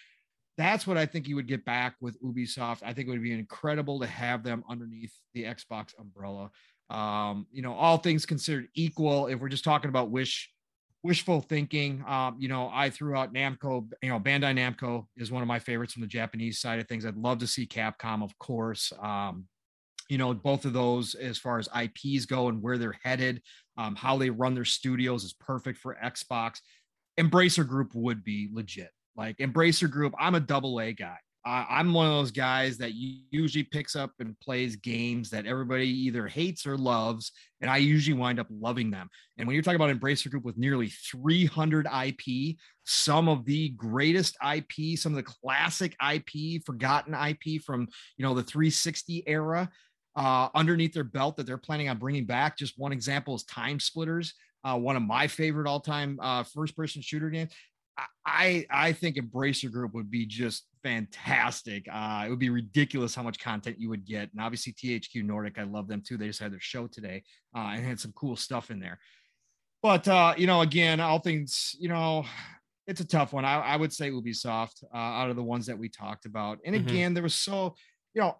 that's 0.56 0.86
what 0.86 0.96
I 0.96 1.06
think 1.06 1.28
you 1.28 1.36
would 1.36 1.46
get 1.46 1.64
back 1.64 1.94
with 2.00 2.20
Ubisoft. 2.22 2.82
I 2.82 2.92
think 2.92 3.06
it 3.06 3.10
would 3.10 3.22
be 3.22 3.32
incredible 3.32 4.00
to 4.00 4.06
have 4.06 4.42
them 4.42 4.64
underneath 4.68 5.12
the 5.34 5.44
Xbox 5.44 5.98
umbrella. 5.98 6.50
Um, 6.90 7.46
you 7.52 7.62
know, 7.62 7.74
all 7.74 7.98
things 7.98 8.26
considered 8.26 8.68
equal, 8.74 9.28
if 9.28 9.38
we're 9.38 9.48
just 9.48 9.62
talking 9.64 9.88
about 9.90 10.10
wish 10.10 10.50
wishful 11.02 11.40
thinking. 11.40 12.04
Um, 12.06 12.36
you 12.38 12.48
know, 12.48 12.70
I 12.72 12.90
threw 12.90 13.16
out 13.16 13.32
Namco, 13.32 13.88
you 14.02 14.08
know, 14.08 14.18
Bandai 14.18 14.56
Namco 14.56 15.06
is 15.16 15.30
one 15.30 15.42
of 15.42 15.48
my 15.48 15.58
favorites 15.58 15.92
from 15.92 16.02
the 16.02 16.08
Japanese 16.08 16.60
side 16.60 16.80
of 16.80 16.88
things. 16.88 17.06
I'd 17.06 17.16
love 17.16 17.38
to 17.38 17.46
see 17.46 17.66
Capcom, 17.66 18.22
of 18.22 18.36
course. 18.38 18.92
Um, 19.00 19.46
you 20.08 20.18
know, 20.18 20.32
both 20.32 20.64
of 20.64 20.72
those 20.72 21.14
as 21.14 21.38
far 21.38 21.58
as 21.58 21.68
IPs 21.76 22.24
go 22.24 22.48
and 22.48 22.62
where 22.62 22.78
they're 22.78 22.98
headed, 23.02 23.42
um, 23.76 23.94
how 23.94 24.16
they 24.16 24.30
run 24.30 24.54
their 24.54 24.64
studios 24.64 25.24
is 25.24 25.34
perfect 25.34 25.78
for 25.78 25.96
Xbox. 26.02 26.60
Embracer 27.18 27.66
Group 27.66 27.94
would 27.94 28.24
be 28.24 28.48
legit. 28.52 28.90
Like 29.16 29.38
Embracer 29.38 29.90
Group, 29.90 30.14
I'm 30.18 30.34
a 30.34 30.40
double 30.40 30.80
A 30.80 30.92
guy. 30.92 31.18
I'm 31.48 31.94
one 31.94 32.06
of 32.06 32.12
those 32.12 32.30
guys 32.30 32.76
that 32.78 32.92
usually 32.92 33.64
picks 33.64 33.96
up 33.96 34.12
and 34.18 34.38
plays 34.40 34.76
games 34.76 35.30
that 35.30 35.46
everybody 35.46 35.88
either 35.88 36.26
hates 36.26 36.66
or 36.66 36.76
loves, 36.76 37.32
and 37.62 37.70
I 37.70 37.78
usually 37.78 38.18
wind 38.18 38.38
up 38.38 38.48
loving 38.50 38.90
them. 38.90 39.08
And 39.38 39.46
when 39.46 39.54
you're 39.54 39.62
talking 39.62 39.80
about 39.80 39.96
Embracer 39.96 40.30
Group 40.30 40.44
with 40.44 40.58
nearly 40.58 40.88
300 40.88 41.86
IP, 41.86 42.56
some 42.84 43.28
of 43.28 43.46
the 43.46 43.70
greatest 43.70 44.36
IP, 44.46 44.98
some 44.98 45.12
of 45.12 45.16
the 45.16 45.22
classic 45.22 45.96
IP, 46.12 46.62
forgotten 46.66 47.14
IP 47.14 47.62
from 47.62 47.88
you 48.18 48.26
know 48.26 48.34
the 48.34 48.42
360 48.42 49.24
era, 49.26 49.70
uh, 50.16 50.48
underneath 50.54 50.92
their 50.92 51.04
belt 51.04 51.36
that 51.36 51.46
they're 51.46 51.56
planning 51.56 51.88
on 51.88 51.96
bringing 51.96 52.26
back. 52.26 52.58
Just 52.58 52.78
one 52.78 52.92
example 52.92 53.34
is 53.34 53.44
TimeSplitters, 53.44 54.32
uh, 54.64 54.76
one 54.76 54.96
of 54.96 55.02
my 55.02 55.26
favorite 55.26 55.66
all-time 55.66 56.18
uh, 56.20 56.42
first-person 56.42 57.00
shooter 57.00 57.30
games. 57.30 57.52
I 58.24 58.66
I 58.70 58.92
think 58.92 59.16
Embracer 59.16 59.70
Group 59.70 59.94
would 59.94 60.10
be 60.10 60.26
just 60.26 60.66
fantastic. 60.82 61.86
Uh, 61.90 62.24
it 62.26 62.30
would 62.30 62.38
be 62.38 62.50
ridiculous 62.50 63.14
how 63.14 63.22
much 63.22 63.38
content 63.38 63.80
you 63.80 63.88
would 63.88 64.04
get, 64.04 64.30
and 64.32 64.40
obviously 64.40 64.72
THQ 64.72 65.24
Nordic, 65.24 65.58
I 65.58 65.64
love 65.64 65.88
them 65.88 66.02
too. 66.06 66.16
They 66.16 66.26
just 66.26 66.40
had 66.40 66.52
their 66.52 66.60
show 66.60 66.86
today 66.86 67.22
uh, 67.56 67.70
and 67.74 67.84
had 67.84 68.00
some 68.00 68.12
cool 68.12 68.36
stuff 68.36 68.70
in 68.70 68.80
there. 68.80 68.98
But 69.82 70.06
uh, 70.06 70.34
you 70.36 70.46
know, 70.46 70.60
again, 70.60 71.00
all 71.00 71.18
things, 71.18 71.74
you 71.78 71.88
know, 71.88 72.24
it's 72.86 73.00
a 73.00 73.06
tough 73.06 73.32
one. 73.32 73.44
I, 73.44 73.60
I 73.60 73.76
would 73.76 73.92
say 73.92 74.10
Ubisoft 74.10 74.84
uh, 74.92 74.96
out 74.96 75.30
of 75.30 75.36
the 75.36 75.42
ones 75.42 75.66
that 75.66 75.78
we 75.78 75.88
talked 75.88 76.24
about. 76.24 76.58
And 76.64 76.74
mm-hmm. 76.74 76.88
again, 76.88 77.14
there 77.14 77.22
was 77.22 77.34
so, 77.34 77.74
you 78.14 78.22
know, 78.22 78.36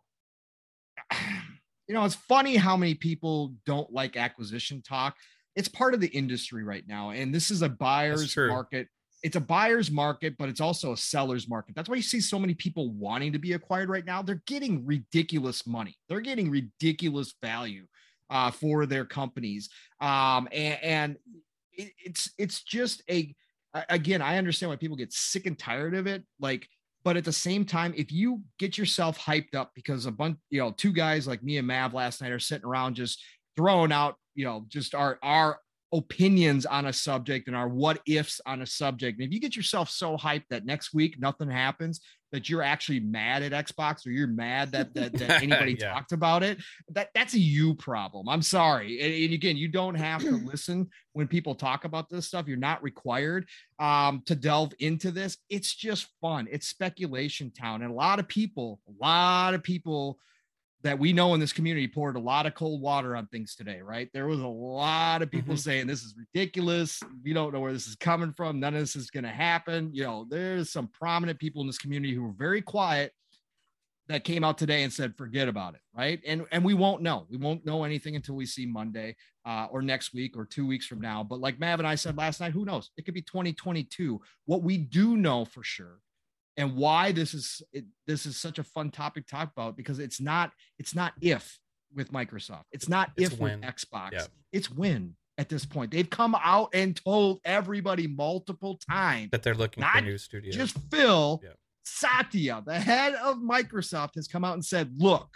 you 1.86 1.94
know, 1.94 2.04
it's 2.04 2.14
funny 2.14 2.56
how 2.56 2.76
many 2.76 2.94
people 2.94 3.54
don't 3.66 3.92
like 3.92 4.16
acquisition 4.16 4.82
talk. 4.82 5.16
It's 5.54 5.68
part 5.68 5.94
of 5.94 6.00
the 6.00 6.08
industry 6.08 6.62
right 6.62 6.84
now, 6.86 7.10
and 7.10 7.34
this 7.34 7.50
is 7.50 7.62
a 7.62 7.68
buyer's 7.68 8.36
market 8.36 8.86
it's 9.22 9.36
a 9.36 9.40
buyer's 9.40 9.90
market, 9.90 10.36
but 10.38 10.48
it's 10.48 10.60
also 10.60 10.92
a 10.92 10.96
seller's 10.96 11.48
market. 11.48 11.74
That's 11.74 11.88
why 11.88 11.96
you 11.96 12.02
see 12.02 12.20
so 12.20 12.38
many 12.38 12.54
people 12.54 12.92
wanting 12.92 13.32
to 13.32 13.38
be 13.38 13.54
acquired 13.54 13.88
right 13.88 14.04
now. 14.04 14.22
They're 14.22 14.42
getting 14.46 14.86
ridiculous 14.86 15.66
money. 15.66 15.96
They're 16.08 16.20
getting 16.20 16.50
ridiculous 16.50 17.34
value 17.42 17.86
uh, 18.30 18.50
for 18.50 18.86
their 18.86 19.04
companies, 19.04 19.70
um, 20.00 20.48
and, 20.52 20.78
and 20.82 21.16
it, 21.72 21.92
it's 21.98 22.30
it's 22.38 22.62
just 22.62 23.02
a 23.10 23.34
again. 23.88 24.22
I 24.22 24.38
understand 24.38 24.70
why 24.70 24.76
people 24.76 24.96
get 24.96 25.12
sick 25.12 25.46
and 25.46 25.58
tired 25.58 25.94
of 25.94 26.06
it. 26.06 26.22
Like, 26.38 26.68
but 27.04 27.16
at 27.16 27.24
the 27.24 27.32
same 27.32 27.64
time, 27.64 27.94
if 27.96 28.12
you 28.12 28.42
get 28.58 28.78
yourself 28.78 29.18
hyped 29.18 29.54
up 29.54 29.72
because 29.74 30.06
a 30.06 30.12
bunch, 30.12 30.38
you 30.50 30.60
know, 30.60 30.72
two 30.72 30.92
guys 30.92 31.26
like 31.26 31.42
me 31.42 31.56
and 31.56 31.66
Mav 31.66 31.94
last 31.94 32.20
night 32.20 32.32
are 32.32 32.38
sitting 32.38 32.66
around 32.66 32.94
just 32.94 33.22
throwing 33.56 33.92
out, 33.92 34.16
you 34.34 34.44
know, 34.44 34.64
just 34.68 34.94
our 34.94 35.18
our 35.22 35.58
opinions 35.92 36.66
on 36.66 36.86
a 36.86 36.92
subject 36.92 37.48
and 37.48 37.56
our 37.56 37.68
what 37.68 38.00
ifs 38.06 38.40
on 38.46 38.62
a 38.62 38.66
subject. 38.66 39.18
And 39.18 39.26
if 39.26 39.32
you 39.32 39.40
get 39.40 39.56
yourself 39.56 39.90
so 39.90 40.16
hyped 40.16 40.44
that 40.50 40.66
next 40.66 40.92
week 40.92 41.18
nothing 41.18 41.50
happens, 41.50 42.00
that 42.32 42.48
you're 42.48 42.62
actually 42.62 43.00
mad 43.00 43.42
at 43.42 43.52
Xbox 43.52 44.06
or 44.06 44.10
you're 44.10 44.26
mad 44.26 44.72
that 44.72 44.94
that, 44.94 45.12
that 45.14 45.30
anybody 45.42 45.76
yeah. 45.78 45.92
talked 45.92 46.12
about 46.12 46.42
it, 46.42 46.58
that 46.90 47.08
that's 47.14 47.34
a 47.34 47.38
you 47.38 47.74
problem. 47.74 48.28
I'm 48.28 48.42
sorry. 48.42 49.00
And, 49.00 49.24
and, 49.24 49.32
again, 49.32 49.56
you 49.56 49.68
don't 49.68 49.94
have 49.94 50.20
to 50.22 50.36
listen 50.44 50.88
when 51.12 51.26
people 51.26 51.54
talk 51.54 51.84
about 51.84 52.08
this 52.08 52.26
stuff. 52.26 52.46
You're 52.46 52.58
not 52.58 52.82
required 52.82 53.46
um, 53.78 54.22
to 54.26 54.34
delve 54.34 54.72
into 54.78 55.10
this. 55.10 55.38
It's 55.48 55.74
just 55.74 56.08
fun. 56.20 56.48
It's 56.50 56.68
speculation 56.68 57.50
town, 57.50 57.82
and 57.82 57.90
a 57.90 57.94
lot 57.94 58.18
of 58.18 58.28
people, 58.28 58.80
a 58.88 59.04
lot 59.04 59.54
of 59.54 59.62
people 59.62 60.18
that 60.82 60.98
we 60.98 61.12
know 61.12 61.34
in 61.34 61.40
this 61.40 61.52
community 61.52 61.88
poured 61.88 62.16
a 62.16 62.20
lot 62.20 62.46
of 62.46 62.54
cold 62.54 62.80
water 62.80 63.16
on 63.16 63.26
things 63.26 63.56
today, 63.56 63.80
right? 63.82 64.08
There 64.14 64.28
was 64.28 64.40
a 64.40 64.46
lot 64.46 65.22
of 65.22 65.30
people 65.30 65.54
mm-hmm. 65.54 65.60
saying 65.60 65.86
this 65.86 66.04
is 66.04 66.14
ridiculous. 66.16 67.02
We 67.24 67.32
don't 67.32 67.52
know 67.52 67.60
where 67.60 67.72
this 67.72 67.88
is 67.88 67.96
coming 67.96 68.32
from. 68.32 68.60
None 68.60 68.74
of 68.74 68.80
this 68.80 68.94
is 68.94 69.10
going 69.10 69.24
to 69.24 69.30
happen. 69.30 69.90
You 69.92 70.04
know, 70.04 70.26
there's 70.28 70.70
some 70.70 70.88
prominent 70.88 71.40
people 71.40 71.60
in 71.62 71.66
this 71.66 71.78
community 71.78 72.14
who 72.14 72.22
were 72.22 72.34
very 72.36 72.62
quiet 72.62 73.12
that 74.06 74.24
came 74.24 74.44
out 74.44 74.56
today 74.56 74.84
and 74.84 74.92
said, 74.92 75.16
forget 75.16 75.48
about 75.48 75.74
it, 75.74 75.80
right? 75.94 76.20
And 76.26 76.46
and 76.50 76.64
we 76.64 76.74
won't 76.74 77.02
know. 77.02 77.26
We 77.28 77.36
won't 77.36 77.66
know 77.66 77.84
anything 77.84 78.16
until 78.16 78.36
we 78.36 78.46
see 78.46 78.64
Monday 78.64 79.16
uh, 79.44 79.66
or 79.70 79.82
next 79.82 80.14
week 80.14 80.36
or 80.36 80.46
two 80.46 80.66
weeks 80.66 80.86
from 80.86 81.00
now. 81.00 81.22
But 81.22 81.40
like 81.40 81.58
Mav 81.58 81.80
and 81.80 81.88
I 81.88 81.96
said 81.96 82.16
last 82.16 82.40
night, 82.40 82.52
who 82.52 82.64
knows? 82.64 82.90
It 82.96 83.04
could 83.04 83.14
be 83.14 83.22
2022. 83.22 84.20
What 84.46 84.62
we 84.62 84.78
do 84.78 85.16
know 85.16 85.44
for 85.44 85.62
sure 85.62 85.98
and 86.58 86.74
why 86.74 87.12
this 87.12 87.32
is 87.32 87.62
it, 87.72 87.84
this 88.06 88.26
is 88.26 88.36
such 88.36 88.58
a 88.58 88.64
fun 88.64 88.90
topic 88.90 89.26
to 89.26 89.30
talk 89.30 89.50
about 89.56 89.76
because 89.76 90.00
it's 90.00 90.20
not 90.20 90.50
it's 90.78 90.94
not 90.94 91.14
if 91.22 91.58
with 91.94 92.12
Microsoft. 92.12 92.64
It's 92.72 92.88
not 92.88 93.12
it's 93.16 93.32
if 93.32 93.40
with 93.40 93.60
Xbox. 93.62 94.10
Yeah. 94.12 94.26
It's 94.52 94.70
when 94.70 95.14
at 95.38 95.48
this 95.48 95.64
point. 95.64 95.92
They've 95.92 96.10
come 96.10 96.36
out 96.42 96.70
and 96.74 96.94
told 96.96 97.38
everybody 97.44 98.08
multiple 98.08 98.78
times 98.90 99.30
that 99.30 99.42
they're 99.42 99.54
looking 99.54 99.84
for 99.84 100.00
new 100.00 100.18
studios. 100.18 100.54
Just 100.54 100.76
Phil 100.90 101.40
yeah. 101.42 101.50
Satya, 101.84 102.62
the 102.66 102.78
head 102.78 103.14
of 103.14 103.36
Microsoft, 103.36 104.16
has 104.16 104.26
come 104.26 104.44
out 104.44 104.54
and 104.54 104.64
said, 104.64 104.90
"Look, 104.98 105.28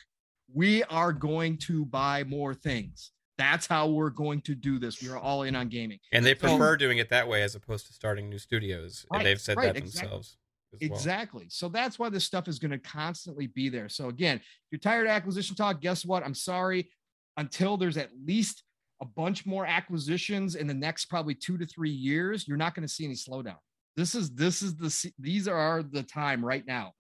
we 0.52 0.82
are 0.84 1.12
going 1.12 1.56
to 1.58 1.86
buy 1.86 2.24
more 2.24 2.52
things. 2.52 3.12
That's 3.38 3.66
how 3.66 3.88
we're 3.88 4.10
going 4.10 4.42
to 4.42 4.54
do 4.54 4.78
this. 4.78 5.00
We 5.00 5.08
are 5.08 5.18
all 5.18 5.44
in 5.44 5.54
on 5.54 5.68
gaming." 5.68 6.00
And 6.10 6.26
they 6.26 6.34
prefer 6.34 6.74
so, 6.74 6.76
doing 6.76 6.98
it 6.98 7.10
that 7.10 7.28
way 7.28 7.42
as 7.42 7.54
opposed 7.54 7.86
to 7.86 7.92
starting 7.92 8.28
new 8.28 8.38
studios. 8.38 9.06
Right, 9.10 9.18
and 9.18 9.26
they've 9.26 9.40
said 9.40 9.56
right, 9.56 9.72
that 9.72 9.76
exactly. 9.76 10.08
themselves 10.08 10.36
exactly. 10.80 11.44
Well. 11.44 11.50
So 11.50 11.68
that's 11.68 11.98
why 11.98 12.08
this 12.08 12.24
stuff 12.24 12.48
is 12.48 12.58
going 12.58 12.70
to 12.70 12.78
constantly 12.78 13.46
be 13.48 13.68
there. 13.68 13.88
So 13.88 14.08
again, 14.08 14.36
if 14.36 14.42
you're 14.70 14.78
tired 14.78 15.06
of 15.06 15.12
acquisition 15.12 15.56
talk, 15.56 15.80
guess 15.80 16.04
what? 16.04 16.24
I'm 16.24 16.34
sorry. 16.34 16.90
Until 17.36 17.76
there's 17.76 17.96
at 17.96 18.10
least 18.26 18.62
a 19.00 19.04
bunch 19.04 19.46
more 19.46 19.66
acquisitions 19.66 20.54
in 20.54 20.66
the 20.66 20.74
next 20.74 21.06
probably 21.06 21.34
two 21.34 21.58
to 21.58 21.66
three 21.66 21.90
years, 21.90 22.46
you're 22.46 22.56
not 22.56 22.74
going 22.74 22.86
to 22.86 22.92
see 22.92 23.04
any 23.04 23.14
slowdown. 23.14 23.56
This 23.96 24.14
is 24.14 24.34
this 24.34 24.62
is 24.62 24.76
the 24.76 25.12
these 25.18 25.48
are 25.48 25.82
the 25.82 26.02
time 26.02 26.44
right 26.44 26.66
now. 26.66 26.92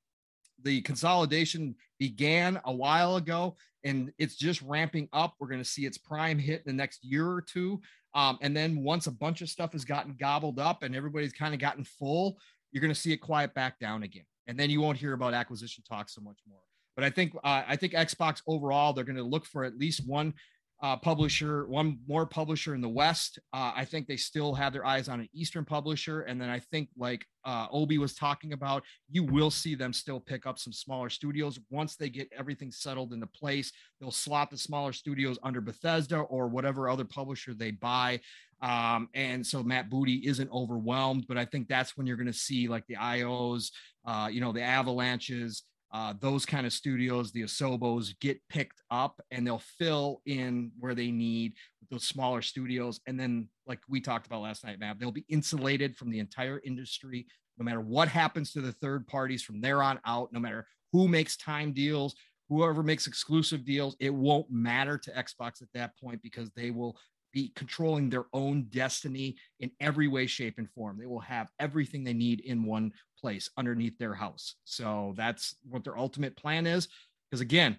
The 0.62 0.80
consolidation 0.82 1.74
began 1.98 2.60
a 2.64 2.72
while 2.72 3.16
ago 3.16 3.56
and 3.84 4.12
it's 4.18 4.36
just 4.36 4.62
ramping 4.62 5.08
up. 5.12 5.34
We're 5.38 5.48
going 5.48 5.62
to 5.62 5.68
see 5.68 5.86
its 5.86 5.98
prime 5.98 6.38
hit 6.38 6.62
in 6.64 6.64
the 6.66 6.72
next 6.72 7.04
year 7.04 7.28
or 7.28 7.40
two. 7.40 7.80
Um, 8.14 8.38
and 8.42 8.56
then 8.56 8.82
once 8.82 9.06
a 9.06 9.12
bunch 9.12 9.40
of 9.40 9.48
stuff 9.48 9.72
has 9.72 9.84
gotten 9.84 10.14
gobbled 10.18 10.58
up 10.58 10.82
and 10.82 10.94
everybody's 10.94 11.32
kind 11.32 11.54
of 11.54 11.60
gotten 11.60 11.84
full, 11.84 12.36
you're 12.72 12.80
going 12.80 12.92
to 12.92 12.98
see 12.98 13.12
it 13.12 13.18
quiet 13.18 13.54
back 13.54 13.78
down 13.78 14.02
again, 14.02 14.24
and 14.46 14.58
then 14.58 14.70
you 14.70 14.80
won't 14.80 14.98
hear 14.98 15.12
about 15.12 15.34
acquisition 15.34 15.84
talk 15.88 16.08
so 16.08 16.20
much 16.20 16.38
more. 16.48 16.60
But 16.96 17.04
I 17.04 17.10
think 17.10 17.34
uh, 17.36 17.62
I 17.66 17.76
think 17.76 17.92
Xbox 17.92 18.42
overall 18.46 18.92
they're 18.92 19.04
going 19.04 19.16
to 19.16 19.22
look 19.22 19.46
for 19.46 19.64
at 19.64 19.78
least 19.78 20.06
one 20.06 20.34
uh, 20.82 20.96
publisher, 20.96 21.64
one 21.68 22.00
more 22.08 22.26
publisher 22.26 22.74
in 22.74 22.80
the 22.80 22.88
West. 22.88 23.38
Uh, 23.52 23.72
I 23.74 23.84
think 23.84 24.08
they 24.08 24.16
still 24.16 24.52
have 24.52 24.72
their 24.72 24.84
eyes 24.84 25.08
on 25.08 25.20
an 25.20 25.28
Eastern 25.32 25.64
publisher. 25.64 26.22
And 26.22 26.40
then 26.40 26.48
I 26.48 26.58
think, 26.58 26.88
like 26.96 27.24
uh, 27.44 27.68
Obi 27.70 27.98
was 27.98 28.14
talking 28.14 28.52
about, 28.52 28.82
you 29.08 29.22
will 29.22 29.50
see 29.50 29.76
them 29.76 29.92
still 29.92 30.18
pick 30.18 30.44
up 30.44 30.58
some 30.58 30.72
smaller 30.72 31.08
studios 31.08 31.60
once 31.70 31.94
they 31.94 32.08
get 32.10 32.28
everything 32.36 32.72
settled 32.72 33.12
into 33.12 33.28
place. 33.28 33.70
They'll 34.00 34.10
slot 34.10 34.50
the 34.50 34.58
smaller 34.58 34.92
studios 34.92 35.38
under 35.44 35.60
Bethesda 35.60 36.18
or 36.18 36.48
whatever 36.48 36.90
other 36.90 37.04
publisher 37.04 37.54
they 37.54 37.70
buy. 37.70 38.20
Um, 38.62 39.08
and 39.12 39.44
so 39.44 39.62
Matt 39.62 39.90
Booty 39.90 40.26
isn't 40.26 40.50
overwhelmed, 40.52 41.26
but 41.28 41.36
I 41.36 41.44
think 41.44 41.68
that's 41.68 41.96
when 41.96 42.06
you're 42.06 42.16
going 42.16 42.26
to 42.28 42.32
see 42.32 42.68
like 42.68 42.86
the 42.86 42.94
IOs, 42.94 43.70
uh, 44.06 44.28
you 44.30 44.40
know, 44.40 44.52
the 44.52 44.62
Avalanches, 44.62 45.64
uh, 45.92 46.14
those 46.20 46.46
kind 46.46 46.64
of 46.64 46.72
studios, 46.72 47.32
the 47.32 47.42
Asobos 47.42 48.18
get 48.20 48.40
picked 48.48 48.80
up 48.90 49.20
and 49.30 49.46
they'll 49.46 49.62
fill 49.78 50.22
in 50.24 50.70
where 50.78 50.94
they 50.94 51.10
need 51.10 51.52
with 51.80 51.90
those 51.90 52.04
smaller 52.04 52.40
studios. 52.40 53.00
And 53.06 53.20
then, 53.20 53.48
like 53.66 53.80
we 53.88 54.00
talked 54.00 54.26
about 54.26 54.42
last 54.42 54.64
night, 54.64 54.78
Matt, 54.78 54.98
they'll 54.98 55.12
be 55.12 55.26
insulated 55.28 55.96
from 55.96 56.10
the 56.10 56.20
entire 56.20 56.60
industry, 56.64 57.26
no 57.58 57.64
matter 57.64 57.80
what 57.80 58.08
happens 58.08 58.52
to 58.52 58.60
the 58.60 58.72
third 58.72 59.06
parties 59.06 59.42
from 59.42 59.60
there 59.60 59.82
on 59.82 60.00
out, 60.06 60.32
no 60.32 60.40
matter 60.40 60.66
who 60.92 61.08
makes 61.08 61.36
time 61.36 61.72
deals, 61.72 62.14
whoever 62.48 62.82
makes 62.82 63.06
exclusive 63.06 63.64
deals, 63.64 63.96
it 64.00 64.12
won't 64.12 64.50
matter 64.50 64.96
to 64.98 65.10
Xbox 65.10 65.62
at 65.62 65.68
that 65.74 65.92
point 65.98 66.22
because 66.22 66.50
they 66.56 66.70
will 66.70 66.96
be 67.32 67.52
controlling 67.54 68.10
their 68.10 68.24
own 68.32 68.64
destiny 68.64 69.36
in 69.60 69.70
every 69.80 70.08
way, 70.08 70.26
shape, 70.26 70.58
and 70.58 70.70
form. 70.70 70.98
They 70.98 71.06
will 71.06 71.20
have 71.20 71.48
everything 71.58 72.04
they 72.04 72.12
need 72.12 72.40
in 72.40 72.64
one 72.64 72.92
place 73.20 73.50
underneath 73.56 73.98
their 73.98 74.14
house. 74.14 74.56
So 74.64 75.14
that's 75.16 75.56
what 75.68 75.84
their 75.84 75.98
ultimate 75.98 76.36
plan 76.36 76.66
is. 76.66 76.88
Because 77.30 77.40
again, 77.40 77.78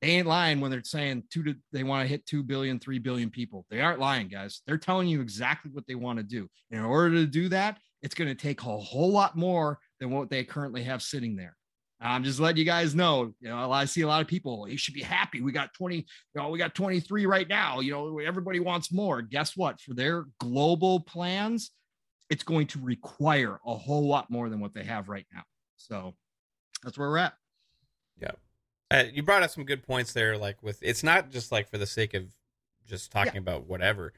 they 0.00 0.10
ain't 0.10 0.26
lying 0.26 0.60
when 0.60 0.70
they're 0.70 0.84
saying 0.84 1.24
two 1.30 1.42
to 1.44 1.56
they 1.72 1.82
want 1.82 2.02
to 2.02 2.08
hit 2.08 2.26
2 2.26 2.42
billion, 2.42 2.78
3 2.78 2.98
billion 2.98 3.30
people. 3.30 3.64
They 3.70 3.80
aren't 3.80 4.00
lying, 4.00 4.28
guys. 4.28 4.60
They're 4.66 4.76
telling 4.76 5.08
you 5.08 5.20
exactly 5.20 5.70
what 5.70 5.86
they 5.86 5.94
want 5.94 6.18
to 6.18 6.22
do. 6.22 6.48
And 6.70 6.80
in 6.80 6.84
order 6.84 7.14
to 7.16 7.26
do 7.26 7.48
that, 7.48 7.78
it's 8.02 8.14
going 8.14 8.28
to 8.28 8.34
take 8.34 8.60
a 8.60 8.64
whole 8.64 9.10
lot 9.10 9.36
more 9.36 9.78
than 10.00 10.10
what 10.10 10.28
they 10.28 10.44
currently 10.44 10.82
have 10.82 11.02
sitting 11.02 11.36
there. 11.36 11.56
I'm 12.04 12.22
just 12.22 12.38
letting 12.38 12.58
you 12.58 12.64
guys 12.64 12.94
know. 12.94 13.32
You 13.40 13.48
know, 13.48 13.72
I 13.72 13.86
see 13.86 14.02
a 14.02 14.06
lot 14.06 14.20
of 14.20 14.26
people. 14.26 14.68
You 14.68 14.76
should 14.76 14.94
be 14.94 15.02
happy. 15.02 15.40
We 15.40 15.52
got 15.52 15.72
20. 15.72 15.96
You 15.96 16.04
know, 16.34 16.50
we 16.50 16.58
got 16.58 16.74
23 16.74 17.24
right 17.24 17.48
now. 17.48 17.80
You 17.80 17.92
know, 17.92 18.18
everybody 18.18 18.60
wants 18.60 18.92
more. 18.92 19.22
Guess 19.22 19.56
what? 19.56 19.80
For 19.80 19.94
their 19.94 20.26
global 20.38 21.00
plans, 21.00 21.70
it's 22.28 22.42
going 22.42 22.66
to 22.68 22.80
require 22.80 23.58
a 23.66 23.74
whole 23.74 24.06
lot 24.06 24.30
more 24.30 24.50
than 24.50 24.60
what 24.60 24.74
they 24.74 24.84
have 24.84 25.08
right 25.08 25.26
now. 25.32 25.42
So 25.76 26.14
that's 26.82 26.98
where 26.98 27.08
we're 27.08 27.18
at. 27.18 27.34
Yeah. 28.20 28.32
Uh, 28.90 29.04
you 29.12 29.22
brought 29.22 29.42
up 29.42 29.50
some 29.50 29.64
good 29.64 29.82
points 29.82 30.12
there. 30.12 30.36
Like 30.36 30.62
with, 30.62 30.78
it's 30.82 31.02
not 31.02 31.30
just 31.30 31.50
like 31.50 31.70
for 31.70 31.78
the 31.78 31.86
sake 31.86 32.12
of 32.12 32.24
just 32.86 33.12
talking 33.12 33.34
yeah. 33.34 33.40
about 33.40 33.66
whatever. 33.66 34.12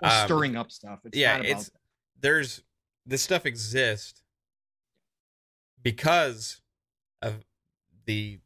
Um, 0.00 0.26
stirring 0.26 0.56
up 0.56 0.70
stuff. 0.70 1.00
It's 1.04 1.18
yeah. 1.18 1.40
it's, 1.42 1.70
that. 1.70 1.78
there's, 2.20 2.62
this 3.04 3.22
stuff 3.22 3.46
exists 3.46 4.22
because 5.82 6.61
of 7.22 7.44
the 8.04 8.40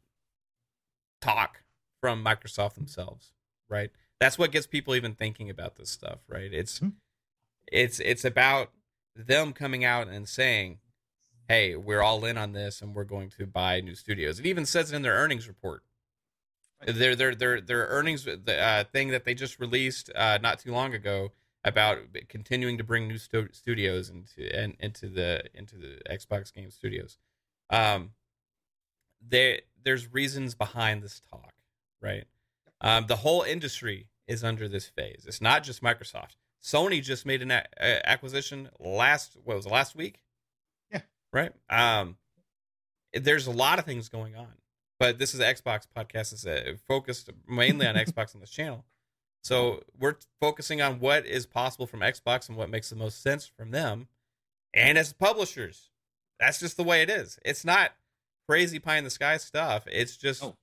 talk 1.21 1.63
from 1.99 2.23
Microsoft 2.23 2.75
themselves, 2.75 3.33
right? 3.69 3.89
That's 4.19 4.37
what 4.37 4.51
gets 4.51 4.67
people 4.67 4.95
even 4.95 5.13
thinking 5.13 5.49
about 5.49 5.75
this 5.75 5.89
stuff, 5.89 6.19
right? 6.27 6.51
It's 6.53 6.79
mm-hmm. 6.79 6.89
it's 7.67 7.99
it's 7.99 8.25
about 8.25 8.71
them 9.15 9.53
coming 9.53 9.83
out 9.83 10.07
and 10.07 10.27
saying, 10.27 10.79
"Hey, 11.47 11.75
we're 11.75 12.01
all 12.01 12.23
in 12.25 12.37
on 12.37 12.53
this, 12.53 12.81
and 12.81 12.95
we're 12.95 13.03
going 13.03 13.29
to 13.37 13.45
buy 13.45 13.81
new 13.81 13.95
studios." 13.95 14.39
It 14.39 14.45
even 14.45 14.65
says 14.65 14.91
it 14.91 14.95
in 14.95 15.01
their 15.01 15.15
earnings 15.15 15.47
report. 15.47 15.83
Their 16.85 17.15
their 17.15 17.35
their 17.35 17.61
their 17.61 17.87
earnings 17.87 18.23
the 18.25 18.59
uh, 18.59 18.83
thing 18.85 19.09
that 19.09 19.25
they 19.25 19.33
just 19.33 19.59
released 19.59 20.11
uh, 20.15 20.37
not 20.41 20.59
too 20.59 20.71
long 20.71 20.93
ago 20.93 21.31
about 21.63 21.97
continuing 22.29 22.77
to 22.77 22.83
bring 22.83 23.07
new 23.07 23.17
stu- 23.17 23.49
studios 23.51 24.09
into 24.09 24.55
and 24.55 24.75
into 24.79 25.07
the 25.07 25.43
into 25.53 25.75
the 25.75 25.99
Xbox 26.09 26.53
Game 26.53 26.71
Studios. 26.71 27.17
Um, 27.69 28.11
there 29.25 29.59
there's 29.83 30.11
reasons 30.13 30.55
behind 30.55 31.01
this 31.01 31.21
talk, 31.31 31.53
right? 32.01 32.25
Um, 32.81 33.05
the 33.07 33.17
whole 33.17 33.41
industry 33.41 34.09
is 34.27 34.43
under 34.43 34.67
this 34.67 34.87
phase. 34.87 35.25
It's 35.27 35.41
not 35.41 35.63
just 35.63 35.81
Microsoft. 35.81 36.35
Sony 36.61 37.01
just 37.01 37.25
made 37.25 37.41
an 37.41 37.51
a- 37.51 38.09
acquisition 38.09 38.69
last 38.79 39.37
what 39.43 39.55
was 39.55 39.65
it, 39.65 39.71
last 39.71 39.95
week? 39.95 40.21
Yeah. 40.91 41.01
Right. 41.31 41.51
Um, 41.69 42.17
there's 43.13 43.47
a 43.47 43.51
lot 43.51 43.79
of 43.79 43.85
things 43.85 44.09
going 44.09 44.35
on, 44.35 44.53
but 44.99 45.17
this 45.17 45.33
is 45.33 45.39
an 45.39 45.53
Xbox 45.53 45.85
podcast. 45.95 46.33
It's 46.33 46.45
uh, 46.45 46.73
focused 46.87 47.29
mainly 47.47 47.87
on 47.87 47.95
Xbox 47.95 48.35
on 48.35 48.41
this 48.41 48.49
channel. 48.49 48.85
So 49.43 49.81
we're 49.97 50.17
focusing 50.41 50.81
on 50.81 50.99
what 50.99 51.25
is 51.25 51.45
possible 51.45 51.87
from 51.87 52.01
Xbox 52.01 52.49
and 52.49 52.57
what 52.57 52.69
makes 52.69 52.89
the 52.89 52.97
most 52.97 53.21
sense 53.21 53.45
from 53.47 53.71
them, 53.71 54.07
and 54.73 54.97
as 54.97 55.13
publishers, 55.13 55.89
that's 56.39 56.59
just 56.59 56.75
the 56.75 56.83
way 56.83 57.01
it 57.01 57.09
is. 57.09 57.39
It's 57.45 57.63
not 57.63 57.91
crazy 58.47 58.79
pie 58.79 58.97
in 58.97 59.03
the 59.03 59.09
sky 59.09 59.37
stuff. 59.37 59.83
It's 59.91 60.17
just 60.17 60.43
oh. 60.43 60.55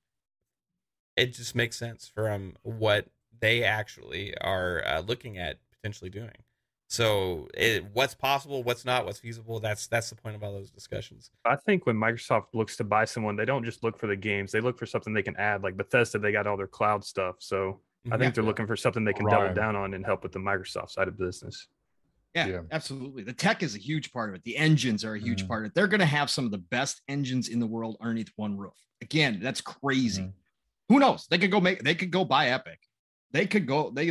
it 1.16 1.32
just 1.32 1.54
makes 1.54 1.76
sense 1.76 2.10
from 2.12 2.54
what 2.62 3.06
they 3.40 3.64
actually 3.64 4.36
are 4.38 4.82
uh, 4.86 5.00
looking 5.00 5.38
at 5.38 5.58
potentially 5.70 6.10
doing. 6.10 6.30
So, 6.86 7.48
it, 7.54 7.84
what's 7.92 8.14
possible, 8.14 8.62
what's 8.62 8.84
not, 8.84 9.04
what's 9.04 9.18
feasible? 9.18 9.58
That's 9.58 9.86
that's 9.86 10.10
the 10.10 10.16
point 10.16 10.36
of 10.36 10.44
all 10.44 10.52
those 10.52 10.70
discussions. 10.70 11.30
I 11.44 11.56
think 11.56 11.86
when 11.86 11.96
Microsoft 11.96 12.48
looks 12.52 12.76
to 12.76 12.84
buy 12.84 13.04
someone, 13.04 13.36
they 13.36 13.44
don't 13.44 13.64
just 13.64 13.82
look 13.82 13.98
for 13.98 14.06
the 14.06 14.16
games; 14.16 14.52
they 14.52 14.60
look 14.60 14.78
for 14.78 14.86
something 14.86 15.12
they 15.12 15.22
can 15.22 15.36
add. 15.36 15.62
Like 15.62 15.76
Bethesda, 15.76 16.18
they 16.18 16.30
got 16.30 16.46
all 16.46 16.56
their 16.56 16.66
cloud 16.66 17.04
stuff, 17.04 17.36
so 17.38 17.80
I 18.06 18.10
think 18.10 18.22
yeah. 18.22 18.30
they're 18.30 18.44
looking 18.44 18.66
for 18.66 18.76
something 18.76 19.04
they 19.04 19.14
can 19.14 19.24
right. 19.26 19.40
double 19.40 19.54
down 19.54 19.76
on 19.76 19.94
and 19.94 20.04
help 20.04 20.22
with 20.22 20.32
the 20.32 20.38
Microsoft 20.38 20.90
side 20.90 21.08
of 21.08 21.16
business. 21.16 21.68
Yeah, 22.34 22.46
yeah, 22.46 22.60
absolutely. 22.72 23.22
The 23.22 23.32
tech 23.32 23.62
is 23.62 23.76
a 23.76 23.78
huge 23.78 24.12
part 24.12 24.28
of 24.28 24.34
it. 24.34 24.42
The 24.42 24.56
engines 24.56 25.04
are 25.04 25.14
a 25.14 25.20
huge 25.20 25.40
mm-hmm. 25.40 25.48
part 25.48 25.64
of 25.64 25.70
it. 25.70 25.74
They're 25.74 25.86
going 25.86 26.00
to 26.00 26.06
have 26.06 26.28
some 26.28 26.44
of 26.44 26.50
the 26.50 26.58
best 26.58 27.00
engines 27.08 27.48
in 27.48 27.60
the 27.60 27.66
world 27.66 27.96
underneath 28.00 28.32
one 28.36 28.56
roof. 28.56 28.74
Again, 29.00 29.38
that's 29.40 29.60
crazy. 29.60 30.22
Mm-hmm. 30.22 30.94
Who 30.94 30.98
knows? 30.98 31.26
They 31.30 31.38
could 31.38 31.50
go 31.50 31.60
make. 31.60 31.82
They 31.82 31.94
could 31.94 32.10
go 32.10 32.24
buy 32.24 32.48
Epic. 32.48 32.78
They 33.30 33.46
could 33.46 33.66
go. 33.66 33.90
They 33.90 34.10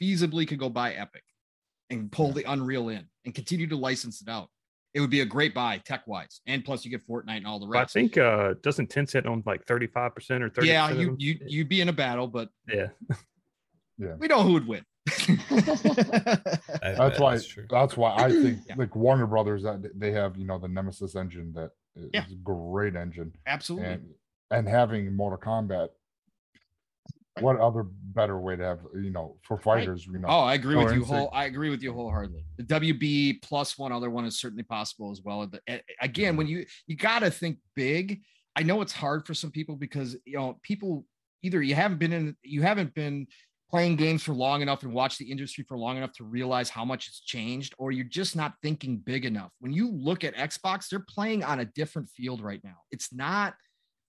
feasibly 0.00 0.46
could 0.46 0.58
go 0.58 0.68
buy 0.68 0.92
Epic 0.92 1.24
and 1.90 2.10
pull 2.10 2.32
the 2.32 2.44
Unreal 2.44 2.88
in 2.88 3.06
and 3.24 3.34
continue 3.34 3.66
to 3.66 3.76
license 3.76 4.22
it 4.22 4.28
out. 4.28 4.48
It 4.94 5.00
would 5.00 5.10
be 5.10 5.20
a 5.20 5.26
great 5.26 5.54
buy 5.54 5.78
tech 5.78 6.06
wise, 6.06 6.40
and 6.46 6.64
plus 6.64 6.84
you 6.84 6.90
get 6.90 7.06
Fortnite 7.06 7.38
and 7.38 7.46
all 7.46 7.58
the 7.58 7.66
rest. 7.66 7.96
I 7.96 8.00
think 8.00 8.16
uh 8.16 8.54
doesn't 8.62 8.90
Tencent 8.90 9.26
own 9.26 9.42
like 9.44 9.66
thirty 9.66 9.88
five 9.88 10.14
percent 10.14 10.44
or 10.44 10.48
thirty? 10.48 10.68
Yeah, 10.68 10.90
you 10.92 11.16
you 11.18 11.36
you'd 11.44 11.68
be 11.68 11.80
in 11.80 11.88
a 11.88 11.92
battle, 11.92 12.28
but 12.28 12.48
yeah, 12.68 12.88
yeah, 13.98 14.14
we 14.18 14.28
know 14.28 14.42
who 14.42 14.52
would 14.52 14.68
win. 14.68 14.84
that's 15.50 17.18
why. 17.18 17.34
That's, 17.34 17.58
that's, 17.68 17.96
why 17.96 18.14
I 18.16 18.30
think 18.30 18.60
yeah. 18.66 18.74
like 18.78 18.96
Warner 18.96 19.26
Brothers 19.26 19.62
that 19.64 19.90
they 19.94 20.12
have 20.12 20.36
you 20.36 20.46
know 20.46 20.58
the 20.58 20.68
Nemesis 20.68 21.14
engine 21.14 21.52
that 21.54 21.70
is 21.94 22.10
yeah. 22.14 22.24
a 22.30 22.34
great 22.42 22.96
engine. 22.96 23.32
Absolutely. 23.46 23.88
And, 23.88 24.08
and 24.50 24.68
having 24.68 25.14
Mortal 25.14 25.38
Kombat. 25.38 25.88
What 27.40 27.58
other 27.58 27.82
better 27.82 28.38
way 28.38 28.54
to 28.54 28.62
have 28.62 28.78
you 28.94 29.10
know 29.10 29.36
for 29.42 29.58
fighters? 29.58 30.06
You 30.06 30.20
know. 30.20 30.28
Oh, 30.28 30.40
I 30.40 30.54
agree 30.54 30.76
with 30.76 30.94
you. 30.94 31.04
Whole, 31.04 31.30
I 31.32 31.46
agree 31.46 31.68
with 31.68 31.82
you 31.82 31.92
wholeheartedly. 31.92 32.44
The 32.58 32.62
WB 32.62 33.42
plus 33.42 33.76
one 33.76 33.90
other 33.90 34.08
one 34.08 34.24
is 34.24 34.38
certainly 34.38 34.62
possible 34.62 35.10
as 35.10 35.20
well. 35.22 35.50
Again, 36.00 36.36
when 36.36 36.46
you 36.46 36.64
you 36.86 36.96
got 36.96 37.20
to 37.20 37.30
think 37.30 37.58
big. 37.74 38.22
I 38.56 38.62
know 38.62 38.80
it's 38.82 38.92
hard 38.92 39.26
for 39.26 39.34
some 39.34 39.50
people 39.50 39.74
because 39.74 40.16
you 40.24 40.36
know 40.36 40.60
people 40.62 41.04
either 41.42 41.60
you 41.60 41.74
haven't 41.74 41.98
been 41.98 42.12
in 42.12 42.36
you 42.42 42.62
haven't 42.62 42.94
been 42.94 43.26
playing 43.74 43.96
games 43.96 44.22
for 44.22 44.32
long 44.32 44.62
enough 44.62 44.84
and 44.84 44.92
watch 44.92 45.18
the 45.18 45.28
industry 45.28 45.64
for 45.66 45.76
long 45.76 45.96
enough 45.96 46.12
to 46.12 46.22
realize 46.22 46.70
how 46.70 46.84
much 46.84 47.08
it's 47.08 47.18
changed, 47.18 47.74
or 47.76 47.90
you're 47.90 48.04
just 48.04 48.36
not 48.36 48.54
thinking 48.62 48.98
big 48.98 49.24
enough. 49.24 49.50
When 49.58 49.72
you 49.72 49.90
look 49.90 50.22
at 50.22 50.36
Xbox, 50.36 50.88
they're 50.88 51.00
playing 51.00 51.42
on 51.42 51.58
a 51.58 51.64
different 51.64 52.08
field 52.10 52.40
right 52.40 52.60
now. 52.62 52.76
It's 52.92 53.12
not, 53.12 53.54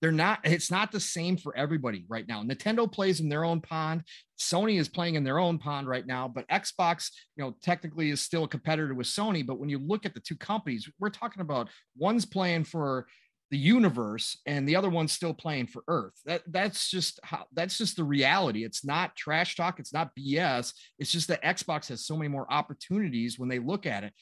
they're 0.00 0.12
not, 0.12 0.38
it's 0.44 0.70
not 0.70 0.92
the 0.92 1.00
same 1.00 1.36
for 1.36 1.56
everybody 1.56 2.04
right 2.08 2.28
now. 2.28 2.44
Nintendo 2.44 2.90
plays 2.90 3.18
in 3.18 3.28
their 3.28 3.44
own 3.44 3.60
pond. 3.60 4.04
Sony 4.38 4.78
is 4.78 4.88
playing 4.88 5.16
in 5.16 5.24
their 5.24 5.40
own 5.40 5.58
pond 5.58 5.88
right 5.88 6.06
now, 6.06 6.28
but 6.28 6.46
Xbox, 6.46 7.10
you 7.34 7.42
know, 7.42 7.56
technically 7.60 8.10
is 8.10 8.20
still 8.20 8.44
a 8.44 8.48
competitor 8.48 8.94
with 8.94 9.08
Sony. 9.08 9.44
But 9.44 9.58
when 9.58 9.68
you 9.68 9.80
look 9.80 10.06
at 10.06 10.14
the 10.14 10.20
two 10.20 10.36
companies, 10.36 10.88
we're 11.00 11.10
talking 11.10 11.40
about 11.40 11.70
one's 11.98 12.24
playing 12.24 12.62
for 12.62 13.08
the 13.50 13.58
universe 13.58 14.38
and 14.46 14.68
the 14.68 14.76
other 14.76 14.90
one's 14.90 15.12
still 15.12 15.34
playing 15.34 15.68
for 15.68 15.84
earth. 15.88 16.14
That 16.24 16.42
that's 16.48 16.90
just 16.90 17.20
how 17.22 17.46
that's 17.52 17.78
just 17.78 17.96
the 17.96 18.04
reality. 18.04 18.64
It's 18.64 18.84
not 18.84 19.16
trash 19.16 19.56
talk. 19.56 19.78
It's 19.78 19.92
not 19.92 20.14
bs 20.16 20.72
it's 20.98 21.12
just 21.12 21.28
that 21.28 21.42
xbox 21.42 21.88
has 21.88 22.04
so 22.04 22.16
many 22.16 22.28
more 22.28 22.50
opportunities 22.52 23.38
when 23.38 23.48
they 23.48 23.58
look 23.58 23.86
at 23.86 24.04
it. 24.04 24.12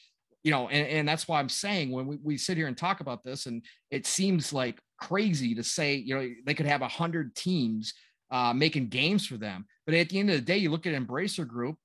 You 0.43 0.51
know 0.51 0.67
and, 0.67 0.87
and 0.87 1.07
that's 1.07 1.27
why 1.27 1.39
i'm 1.39 1.49
saying 1.49 1.89
when 1.89 2.05
we, 2.05 2.17
we 2.21 2.37
sit 2.37 2.55
here 2.55 2.67
and 2.67 2.77
talk 2.77 2.99
about 2.99 3.23
this 3.23 3.47
and 3.47 3.65
it 3.89 4.05
seems 4.05 4.53
like 4.53 4.79
crazy 4.99 5.55
to 5.55 5.63
say 5.63 5.95
you 5.95 6.15
know 6.15 6.29
they 6.45 6.53
could 6.53 6.67
have 6.67 6.83
a 6.83 6.87
hundred 6.87 7.35
teams 7.35 7.93
uh, 8.31 8.53
making 8.53 8.89
games 8.89 9.25
for 9.25 9.37
them. 9.37 9.65
But 9.85 9.95
at 9.95 10.09
the 10.09 10.19
end 10.19 10.29
of 10.29 10.35
the 10.35 10.41
day 10.41 10.57
you 10.57 10.69
look 10.69 10.85
at 10.85 10.93
embracer 10.93 11.47
group 11.47 11.77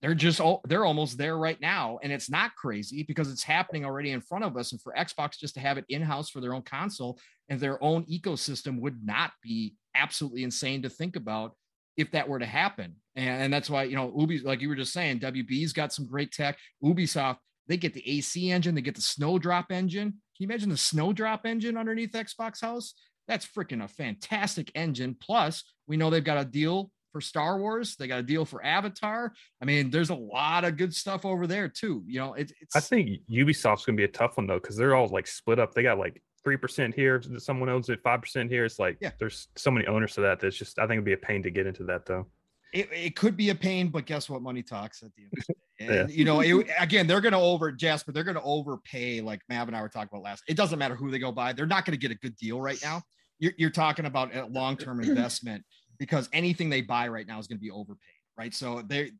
they're 0.00 0.14
just 0.14 0.40
they're 0.66 0.84
almost 0.84 1.18
there 1.18 1.36
right 1.36 1.60
now 1.60 1.98
and 2.02 2.12
it's 2.12 2.30
not 2.30 2.54
crazy 2.54 3.02
because 3.02 3.30
it's 3.30 3.42
happening 3.42 3.84
already 3.84 4.12
in 4.12 4.20
front 4.20 4.44
of 4.44 4.56
us 4.56 4.72
and 4.72 4.80
for 4.80 4.94
xbox 4.98 5.38
just 5.38 5.54
to 5.54 5.60
have 5.60 5.76
it 5.76 5.84
in-house 5.88 6.30
for 6.30 6.40
their 6.40 6.54
own 6.54 6.62
console 6.62 7.18
and 7.48 7.58
their 7.58 7.82
own 7.82 8.04
ecosystem 8.04 8.80
would 8.80 9.04
not 9.04 9.32
be 9.42 9.74
absolutely 9.94 10.44
insane 10.44 10.82
to 10.82 10.88
think 10.88 11.16
about 11.16 11.54
if 11.98 12.12
that 12.12 12.28
were 12.28 12.38
to 12.38 12.46
happen. 12.46 12.94
And, 13.16 13.42
and 13.42 13.52
that's 13.52 13.68
why 13.68 13.82
you 13.82 13.96
know 13.96 14.14
ubi 14.16 14.38
like 14.38 14.62
you 14.62 14.68
were 14.68 14.76
just 14.76 14.92
saying 14.92 15.20
wb's 15.20 15.72
got 15.74 15.92
some 15.92 16.06
great 16.06 16.32
tech. 16.32 16.56
Ubisoft 16.82 17.38
they 17.66 17.76
get 17.76 17.92
the 17.92 18.08
ac 18.08 18.50
engine 18.50 18.74
they 18.74 18.80
get 18.80 18.94
the 18.94 19.02
snowdrop 19.02 19.70
engine. 19.70 20.10
Can 20.10 20.44
you 20.44 20.46
imagine 20.46 20.70
the 20.70 20.76
snowdrop 20.76 21.44
engine 21.44 21.76
underneath 21.76 22.12
xbox 22.12 22.62
house? 22.62 22.94
That's 23.26 23.46
freaking 23.46 23.84
a 23.84 23.88
fantastic 23.88 24.70
engine. 24.74 25.16
Plus 25.20 25.64
we 25.86 25.98
know 25.98 26.08
they've 26.08 26.24
got 26.24 26.38
a 26.38 26.44
deal 26.44 26.90
for 27.12 27.20
Star 27.20 27.58
Wars. 27.58 27.96
They 27.96 28.06
got 28.06 28.20
a 28.20 28.22
deal 28.22 28.44
for 28.44 28.64
Avatar. 28.64 29.32
I 29.60 29.64
mean, 29.64 29.90
there's 29.90 30.10
a 30.10 30.14
lot 30.14 30.64
of 30.64 30.76
good 30.76 30.94
stuff 30.94 31.24
over 31.24 31.46
there 31.46 31.68
too. 31.68 32.02
You 32.06 32.20
know, 32.20 32.34
it, 32.34 32.52
it's. 32.60 32.76
I 32.76 32.80
think 32.80 33.20
Ubisoft's 33.30 33.84
gonna 33.84 33.96
be 33.96 34.04
a 34.04 34.08
tough 34.08 34.36
one 34.36 34.46
though 34.46 34.60
because 34.60 34.76
they're 34.76 34.94
all 34.94 35.08
like 35.08 35.26
split 35.26 35.58
up. 35.58 35.74
They 35.74 35.82
got 35.82 35.98
like 35.98 36.22
three 36.44 36.56
percent 36.56 36.94
here, 36.94 37.22
someone 37.38 37.68
owns 37.68 37.88
it, 37.88 38.00
five 38.02 38.20
percent 38.20 38.50
here. 38.50 38.64
It's 38.64 38.78
like 38.78 38.98
yeah. 39.00 39.10
there's 39.18 39.48
so 39.56 39.70
many 39.70 39.86
owners 39.86 40.14
to 40.14 40.20
that. 40.22 40.40
That's 40.40 40.56
just 40.56 40.78
I 40.78 40.82
think 40.82 40.92
it'd 40.92 41.04
be 41.04 41.12
a 41.12 41.16
pain 41.18 41.42
to 41.42 41.50
get 41.50 41.66
into 41.66 41.84
that 41.84 42.06
though. 42.06 42.26
It, 42.72 42.90
it 42.92 43.16
could 43.16 43.36
be 43.36 43.48
a 43.48 43.54
pain, 43.54 43.88
but 43.88 44.04
guess 44.04 44.28
what? 44.28 44.42
Money 44.42 44.62
talks 44.62 45.02
at 45.02 45.10
the 45.14 45.22
end. 45.22 45.32
And, 45.80 45.90
yeah. 45.94 46.06
you 46.08 46.24
know, 46.24 46.40
it, 46.40 46.66
again, 46.80 47.06
they're 47.06 47.20
going 47.20 47.34
to 47.34 47.38
over 47.38 47.70
Jasper. 47.70 48.10
They're 48.10 48.24
going 48.24 48.34
to 48.34 48.42
overpay, 48.42 49.20
like 49.20 49.42
Mav 49.48 49.68
and 49.68 49.76
I 49.76 49.80
were 49.80 49.88
talking 49.88 50.08
about 50.10 50.24
last. 50.24 50.42
It 50.48 50.56
doesn't 50.56 50.76
matter 50.76 50.96
who 50.96 51.08
they 51.08 51.20
go 51.20 51.30
by. 51.30 51.52
They're 51.52 51.66
not 51.66 51.84
going 51.84 51.96
to 51.96 52.00
get 52.00 52.10
a 52.10 52.16
good 52.16 52.34
deal 52.34 52.60
right 52.60 52.80
now. 52.82 53.00
You're, 53.38 53.52
you're 53.56 53.70
talking 53.70 54.04
about 54.04 54.34
a 54.34 54.46
long 54.46 54.76
term 54.76 55.00
investment 55.04 55.64
because 55.98 56.28
anything 56.32 56.70
they 56.70 56.80
buy 56.80 57.08
right 57.08 57.26
now 57.26 57.38
is 57.38 57.46
going 57.46 57.58
to 57.58 57.62
be 57.62 57.70
overpaid, 57.70 57.98
right? 58.36 58.54
So 58.54 58.82
they, 58.86 59.12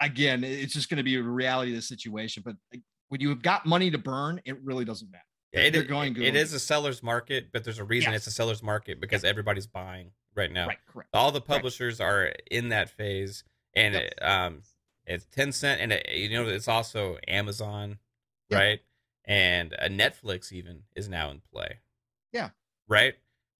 again, 0.00 0.44
it's 0.44 0.72
just 0.72 0.88
going 0.88 0.98
to 0.98 1.02
be 1.04 1.16
a 1.16 1.22
reality 1.22 1.72
of 1.72 1.76
the 1.76 1.82
situation. 1.82 2.42
But 2.44 2.56
when 3.08 3.20
you 3.20 3.28
have 3.28 3.42
got 3.42 3.66
money 3.66 3.90
to 3.90 3.98
burn, 3.98 4.40
it 4.44 4.60
really 4.62 4.84
doesn't 4.84 5.10
matter. 5.10 5.24
Yeah, 5.52 5.62
it, 5.62 5.88
going 5.88 6.16
it, 6.16 6.22
it 6.22 6.36
is 6.36 6.52
a 6.52 6.60
seller's 6.60 7.02
market, 7.02 7.48
but 7.52 7.64
there's 7.64 7.80
a 7.80 7.84
reason 7.84 8.12
yes. 8.12 8.20
it's 8.20 8.28
a 8.28 8.30
seller's 8.30 8.62
market 8.62 9.00
because 9.00 9.24
yes. 9.24 9.30
everybody's 9.30 9.66
buying 9.66 10.12
right 10.36 10.50
now. 10.50 10.68
Right, 10.68 10.78
correct. 10.86 11.10
All 11.12 11.32
the 11.32 11.40
publishers 11.40 11.98
right. 11.98 12.06
are 12.06 12.34
in 12.50 12.68
that 12.68 12.88
phase, 12.88 13.42
and 13.74 13.94
yep. 13.94 14.04
it, 14.04 14.24
um, 14.24 14.62
it's 15.06 15.26
Tencent, 15.36 15.78
and 15.80 15.92
it, 15.92 16.08
you 16.08 16.30
know 16.30 16.48
it's 16.48 16.68
also 16.68 17.16
Amazon, 17.26 17.98
right? 18.48 18.78
And 19.24 19.72
a 19.72 19.88
Netflix 19.88 20.52
even 20.52 20.82
is 20.94 21.08
now 21.08 21.32
in 21.32 21.42
play. 21.52 21.78
Yeah, 22.32 22.50
right? 22.88 23.14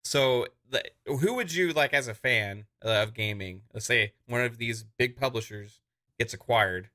So, 0.05 0.47
who 1.06 1.34
would 1.34 1.52
you 1.52 1.72
like 1.72 1.92
as 1.94 2.09
a 2.09 2.14
fan 2.14 2.66
of 2.82 3.14
gaming? 3.14 3.62
Let's 3.72 3.86
say 3.86 4.12
one 4.26 4.42
of 4.42 4.59
these 4.59 4.84
big 4.98 5.16
publishers 5.16 5.80
gets 6.18 6.32
acquired. 6.34 6.90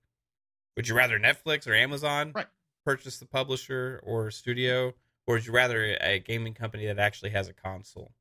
Would 0.75 0.87
you 0.87 0.95
rather 0.95 1.19
Netflix 1.19 1.67
or 1.67 1.73
Amazon 1.73 2.31
Right. 2.35 2.47
purchase 2.85 3.17
the 3.17 3.25
publisher 3.25 3.99
or 4.03 4.29
studio, 4.31 4.93
or 5.27 5.35
would 5.35 5.45
you 5.45 5.53
rather 5.53 5.97
a 6.01 6.19
gaming 6.19 6.53
company 6.53 6.85
that 6.87 6.99
actually 6.99 7.31
has 7.31 7.47
a 7.47 7.53
console 7.53 8.11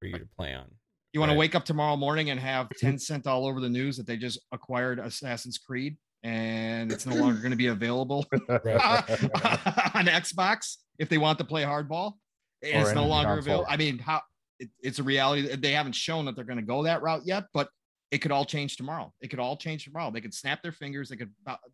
for 0.00 0.06
you 0.06 0.18
to 0.18 0.26
play 0.26 0.54
on? 0.54 0.70
You 1.12 1.20
want 1.20 1.30
Right. 1.30 1.34
to 1.36 1.38
wake 1.40 1.54
up 1.54 1.64
tomorrow 1.64 1.96
morning 1.96 2.30
and 2.30 2.38
have 2.40 2.68
Tencent 2.82 3.26
all 3.26 3.46
over 3.46 3.60
the 3.60 3.68
news 3.68 3.96
that 3.96 4.06
they 4.06 4.16
just 4.16 4.38
acquired 4.52 4.98
Assassin's 4.98 5.58
Creed 5.58 5.96
and 6.22 6.90
it's 6.90 7.04
no 7.06 7.14
longer 7.16 7.38
going 7.40 7.50
to 7.50 7.56
be 7.56 7.66
available 7.66 8.26
on 8.32 10.06
Xbox 10.06 10.76
if 10.98 11.08
they 11.08 11.18
want 11.18 11.38
to 11.38 11.44
play 11.44 11.62
hardball. 11.62 12.14
It's 12.62 12.94
no 12.94 13.06
longer 13.06 13.34
console. 13.34 13.38
available. 13.62 13.66
I 13.68 13.76
mean, 13.76 13.98
how 13.98 14.22
it, 14.58 14.68
it's 14.82 14.98
a 14.98 15.02
reality. 15.02 15.54
They 15.56 15.72
haven't 15.72 15.94
shown 15.94 16.24
that 16.26 16.36
they're 16.36 16.44
going 16.44 16.58
to 16.58 16.64
go 16.64 16.82
that 16.84 17.02
route 17.02 17.22
yet, 17.24 17.44
but 17.52 17.68
it 18.10 18.18
could 18.18 18.30
all 18.32 18.44
change 18.44 18.76
tomorrow. 18.76 19.12
It 19.20 19.28
could 19.28 19.40
all 19.40 19.56
change 19.56 19.84
tomorrow. 19.84 20.10
They 20.10 20.20
could 20.20 20.34
snap 20.34 20.62
their 20.62 20.72
fingers. 20.72 21.08
They 21.08 21.16
could 21.16 21.32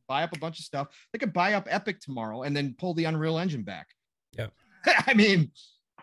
buy 0.08 0.22
up 0.22 0.34
a 0.34 0.38
bunch 0.38 0.58
of 0.58 0.64
stuff. 0.64 0.88
They 1.12 1.18
could 1.18 1.32
buy 1.32 1.52
up 1.54 1.66
Epic 1.68 2.00
tomorrow 2.00 2.42
and 2.44 2.56
then 2.56 2.74
pull 2.78 2.94
the 2.94 3.04
Unreal 3.04 3.38
Engine 3.38 3.62
back. 3.62 3.88
Yeah. 4.38 4.46
I 5.06 5.12
mean, 5.14 5.50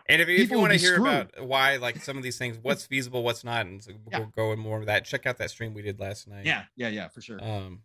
And 0.08 0.22
if, 0.22 0.28
if 0.28 0.50
you 0.50 0.58
want 0.58 0.72
to 0.72 0.78
hear 0.78 0.94
screwed. 0.94 1.08
about 1.08 1.46
why, 1.46 1.76
like 1.76 1.96
some 2.02 2.16
of 2.16 2.22
these 2.22 2.38
things, 2.38 2.56
what's 2.62 2.86
feasible, 2.86 3.22
what's 3.24 3.42
not, 3.42 3.66
and 3.66 3.82
so 3.82 3.92
we'll 4.04 4.20
Yeah. 4.20 4.26
go 4.36 4.52
in 4.52 4.58
more 4.60 4.78
of 4.78 4.86
that. 4.86 5.04
Check 5.04 5.26
out 5.26 5.38
that 5.38 5.50
stream 5.50 5.74
we 5.74 5.82
did 5.82 5.98
last 5.98 6.28
night. 6.28 6.46
yeah, 6.46 6.64
yeah, 6.76 6.88
yeah, 6.88 7.08
for 7.08 7.20
sure. 7.20 7.42
Um, 7.42 7.80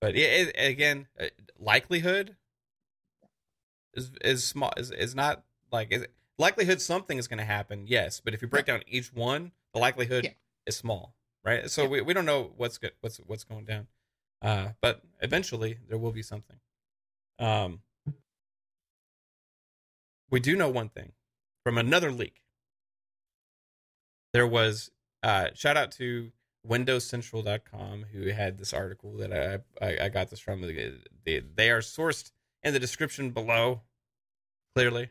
but 0.00 0.16
it, 0.16 0.48
it, 0.48 0.68
again, 0.68 1.06
uh, 1.20 1.26
likelihood 1.58 2.34
is 3.94 4.10
is 4.22 4.44
small 4.44 4.72
is 4.76 4.90
is 4.90 5.14
not 5.14 5.42
like 5.72 5.92
is 5.92 6.06
likelihood 6.38 6.80
something 6.80 7.18
is 7.18 7.28
going 7.28 7.38
to 7.38 7.44
happen. 7.44 7.84
Yes, 7.86 8.20
but 8.20 8.34
if 8.34 8.42
you 8.42 8.48
break 8.48 8.66
down 8.66 8.82
each 8.86 9.12
one, 9.12 9.52
the 9.74 9.80
likelihood 9.80 10.24
Yeah. 10.24 10.30
is 10.66 10.76
small, 10.76 11.14
right? 11.44 11.68
So 11.70 11.82
Yeah. 11.82 11.88
we, 11.88 12.00
we 12.02 12.14
don't 12.14 12.24
know 12.26 12.52
what's 12.56 12.78
good 12.78 12.92
what's 13.00 13.18
what's 13.18 13.44
going 13.44 13.64
down. 13.64 13.88
Uh, 14.40 14.68
but 14.80 15.02
eventually 15.20 15.78
there 15.88 15.98
will 15.98 16.12
be 16.12 16.22
something. 16.22 16.56
Um, 17.40 17.82
we 20.30 20.40
do 20.40 20.56
know 20.56 20.68
one 20.68 20.88
thing 20.88 21.12
from 21.64 21.78
another 21.78 22.12
leak. 22.12 22.42
There 24.32 24.46
was 24.46 24.90
uh, 25.22 25.48
shout 25.54 25.76
out 25.76 25.90
to 25.92 26.30
windowscentral.com 26.66 28.06
who 28.12 28.28
had 28.28 28.58
this 28.58 28.72
article 28.72 29.16
that 29.16 29.32
I 29.32 29.84
I, 29.84 30.04
I 30.04 30.08
got 30.08 30.28
this 30.30 30.38
from. 30.40 30.60
They, 30.62 31.40
they 31.40 31.70
are 31.70 31.80
sourced 31.80 32.30
in 32.62 32.72
the 32.74 32.80
description 32.80 33.30
below, 33.30 33.82
clearly. 34.76 35.10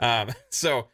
Um, 0.00 0.30
so 0.50 0.88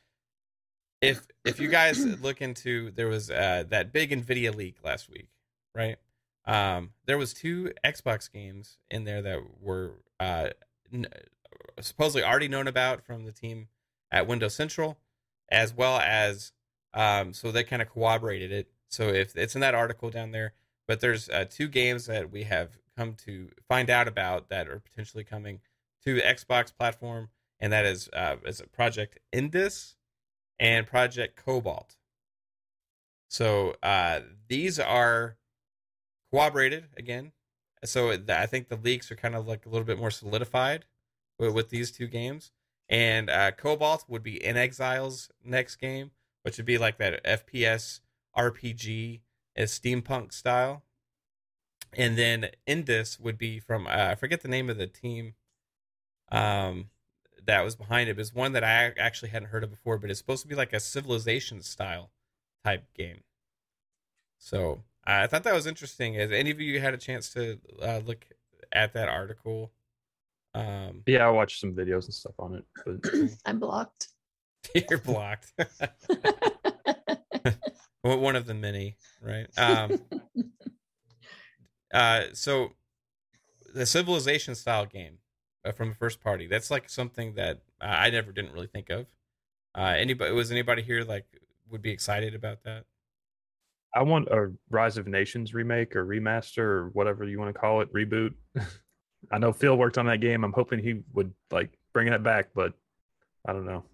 if 1.00 1.26
if 1.44 1.60
you 1.60 1.68
guys 1.68 2.04
look 2.22 2.40
into 2.40 2.90
there 2.92 3.08
was 3.08 3.30
uh, 3.30 3.64
that 3.68 3.92
big 3.92 4.10
Nvidia 4.10 4.54
leak 4.54 4.76
last 4.84 5.08
week, 5.10 5.28
right? 5.74 5.96
Um, 6.44 6.90
there 7.06 7.18
was 7.18 7.32
two 7.34 7.72
Xbox 7.84 8.30
games 8.30 8.78
in 8.90 9.04
there 9.04 9.22
that 9.22 9.38
were 9.60 9.92
uh, 10.18 10.50
n- 10.92 11.06
supposedly 11.80 12.24
already 12.24 12.48
known 12.48 12.66
about 12.66 13.04
from 13.04 13.24
the 13.24 13.32
team 13.32 13.68
at 14.10 14.26
Windows 14.26 14.54
Central, 14.54 14.98
as 15.50 15.72
well 15.72 15.98
as 15.98 16.52
um, 16.94 17.32
so 17.32 17.50
they 17.50 17.64
kind 17.64 17.82
of 17.82 17.88
corroborated 17.90 18.52
it. 18.52 18.68
So 18.88 19.08
if 19.08 19.36
it's 19.36 19.54
in 19.54 19.60
that 19.60 19.74
article 19.74 20.10
down 20.10 20.32
there, 20.32 20.52
but 20.86 21.00
there's 21.00 21.28
uh, 21.28 21.46
two 21.48 21.68
games 21.68 22.06
that 22.06 22.30
we 22.30 22.42
have 22.44 22.70
come 22.96 23.14
to 23.24 23.48
find 23.68 23.88
out 23.88 24.08
about 24.08 24.48
that 24.50 24.68
are 24.68 24.80
potentially 24.80 25.24
coming 25.24 25.60
to 26.04 26.14
the 26.14 26.20
Xbox 26.20 26.72
platform, 26.76 27.30
and 27.62 27.72
that 27.72 27.86
is 27.86 28.10
uh, 28.12 28.36
is 28.44 28.60
it 28.60 28.72
Project 28.72 29.20
Indus 29.32 29.94
and 30.59 30.86
Project 30.86 31.43
Cobalt. 31.43 31.97
So 33.30 33.76
uh, 33.82 34.20
these 34.48 34.78
are 34.78 35.39
corroborated 36.30 36.89
again. 36.97 37.32
So 37.84 38.12
I 38.28 38.47
think 38.47 38.68
the 38.68 38.76
leaks 38.76 39.10
are 39.10 39.16
kind 39.16 39.34
of 39.34 39.47
like 39.47 39.64
a 39.64 39.68
little 39.68 39.86
bit 39.86 39.98
more 39.98 40.10
solidified 40.10 40.84
with, 41.39 41.55
with 41.55 41.70
these 41.70 41.93
two 41.93 42.09
games. 42.09 42.51
And 42.89 43.30
uh, 43.30 43.52
Cobalt 43.52 44.05
would 44.09 44.22
be 44.22 44.39
inXile's 44.39 45.30
next 45.43 45.76
game, 45.76 46.10
which 46.43 46.59
would 46.59 46.66
be 46.66 46.78
like 46.78 46.98
that 46.98 47.24
FPS 47.24 48.01
RPG 48.36 49.20
as 49.56 49.78
steampunk 49.78 50.32
style. 50.32 50.82
And 51.94 52.18
then 52.18 52.51
Indus 52.66 53.20
would 53.20 53.39
be 53.39 53.60
from 53.60 53.86
uh, 53.86 54.09
I 54.10 54.14
forget 54.16 54.43
the 54.43 54.48
name 54.48 54.68
of 54.68 54.78
the 54.78 54.86
team 54.86 55.34
um 56.30 56.89
that 57.47 57.62
was 57.62 57.74
behind 57.77 58.09
it. 58.09 58.12
It 58.12 58.16
was 58.16 58.35
one 58.35 58.52
that 58.52 58.64
I 58.64 58.93
actually 58.98 59.31
hadn't 59.31 59.48
heard 59.48 59.64
of 59.64 59.70
before, 59.70 59.98
but 59.98 60.10
it's 60.10 60.19
supposed 60.19 60.43
to 60.43 60.48
be 60.48 60.55
like 60.55 60.73
a 60.73 60.81
civilization 60.81 61.62
style 61.62 62.10
type 62.64 62.85
game. 62.94 63.23
So 64.39 64.82
I 65.05 65.27
thought 65.27 65.44
that 65.44 65.55
was 65.55 65.66
interesting. 65.66 66.14
Has 66.14 66.31
any 66.31 66.51
of 66.51 66.60
you 66.60 66.81
had 66.81 66.94
a 66.94 66.98
chance 66.98 67.32
to 67.35 67.59
uh, 67.82 68.01
look 68.05 68.27
at 68.73 68.94
that 68.94 69.09
article? 69.09 69.73
Um, 70.55 71.02
Yeah, 71.06 71.27
I 71.27 71.31
watched 71.31 71.60
some 71.60 71.74
videos 71.74 72.05
and 72.05 72.14
stuff 72.14 72.35
on 72.39 72.55
it. 72.56 72.64
But 72.85 73.12
I'm 73.47 73.59
blocked. 73.59 74.09
you're 74.90 74.98
blocked. 74.98 75.52
One 78.02 78.20
one 78.20 78.36
of 78.36 78.47
the 78.47 78.55
many, 78.55 78.97
right? 79.20 79.47
Um, 79.56 80.01
uh, 81.94 82.24
so 82.32 82.73
the 83.74 83.86
civilization 83.86 84.56
style 84.56 84.86
game 84.86 85.19
from 85.76 85.90
a 85.90 85.94
first 85.94 86.20
party. 86.20 86.47
That's 86.47 86.70
like 86.70 86.89
something 86.89 87.34
that 87.34 87.62
uh, 87.80 87.86
I 87.86 88.10
never 88.10 88.32
didn't 88.32 88.52
really 88.52 88.66
think 88.66 88.90
of. 88.90 89.06
Uh, 89.74 89.94
anybody 89.97 90.32
was 90.32 90.51
anybody 90.51 90.82
here 90.82 91.05
like 91.05 91.24
would 91.70 91.82
be 91.82 91.90
excited 91.90 92.34
about 92.34 92.64
that? 92.64 92.84
I 93.94 94.02
want 94.02 94.28
a 94.28 94.52
Rise 94.70 94.97
of 94.97 95.06
Nations 95.06 95.55
remake 95.55 95.94
or 95.94 96.05
remaster 96.05 96.59
or 96.59 96.89
whatever 96.94 97.24
you 97.24 97.39
want 97.39 97.55
to 97.55 97.60
call 97.60 97.82
it, 97.82 97.93
reboot. 97.93 98.34
I 99.30 99.39
know 99.39 99.52
Phil 99.52 99.76
worked 99.76 99.98
on 99.98 100.06
that 100.06 100.20
game. 100.20 100.44
I'm 100.44 100.52
hoping 100.52 100.80
he 100.80 101.02
would 101.12 101.32
like 101.51 101.78
bring 101.93 102.09
it 102.09 102.22
back, 102.22 102.48
but 102.55 102.72
I 103.47 103.52
don't 103.52 103.66
know. 103.66 103.84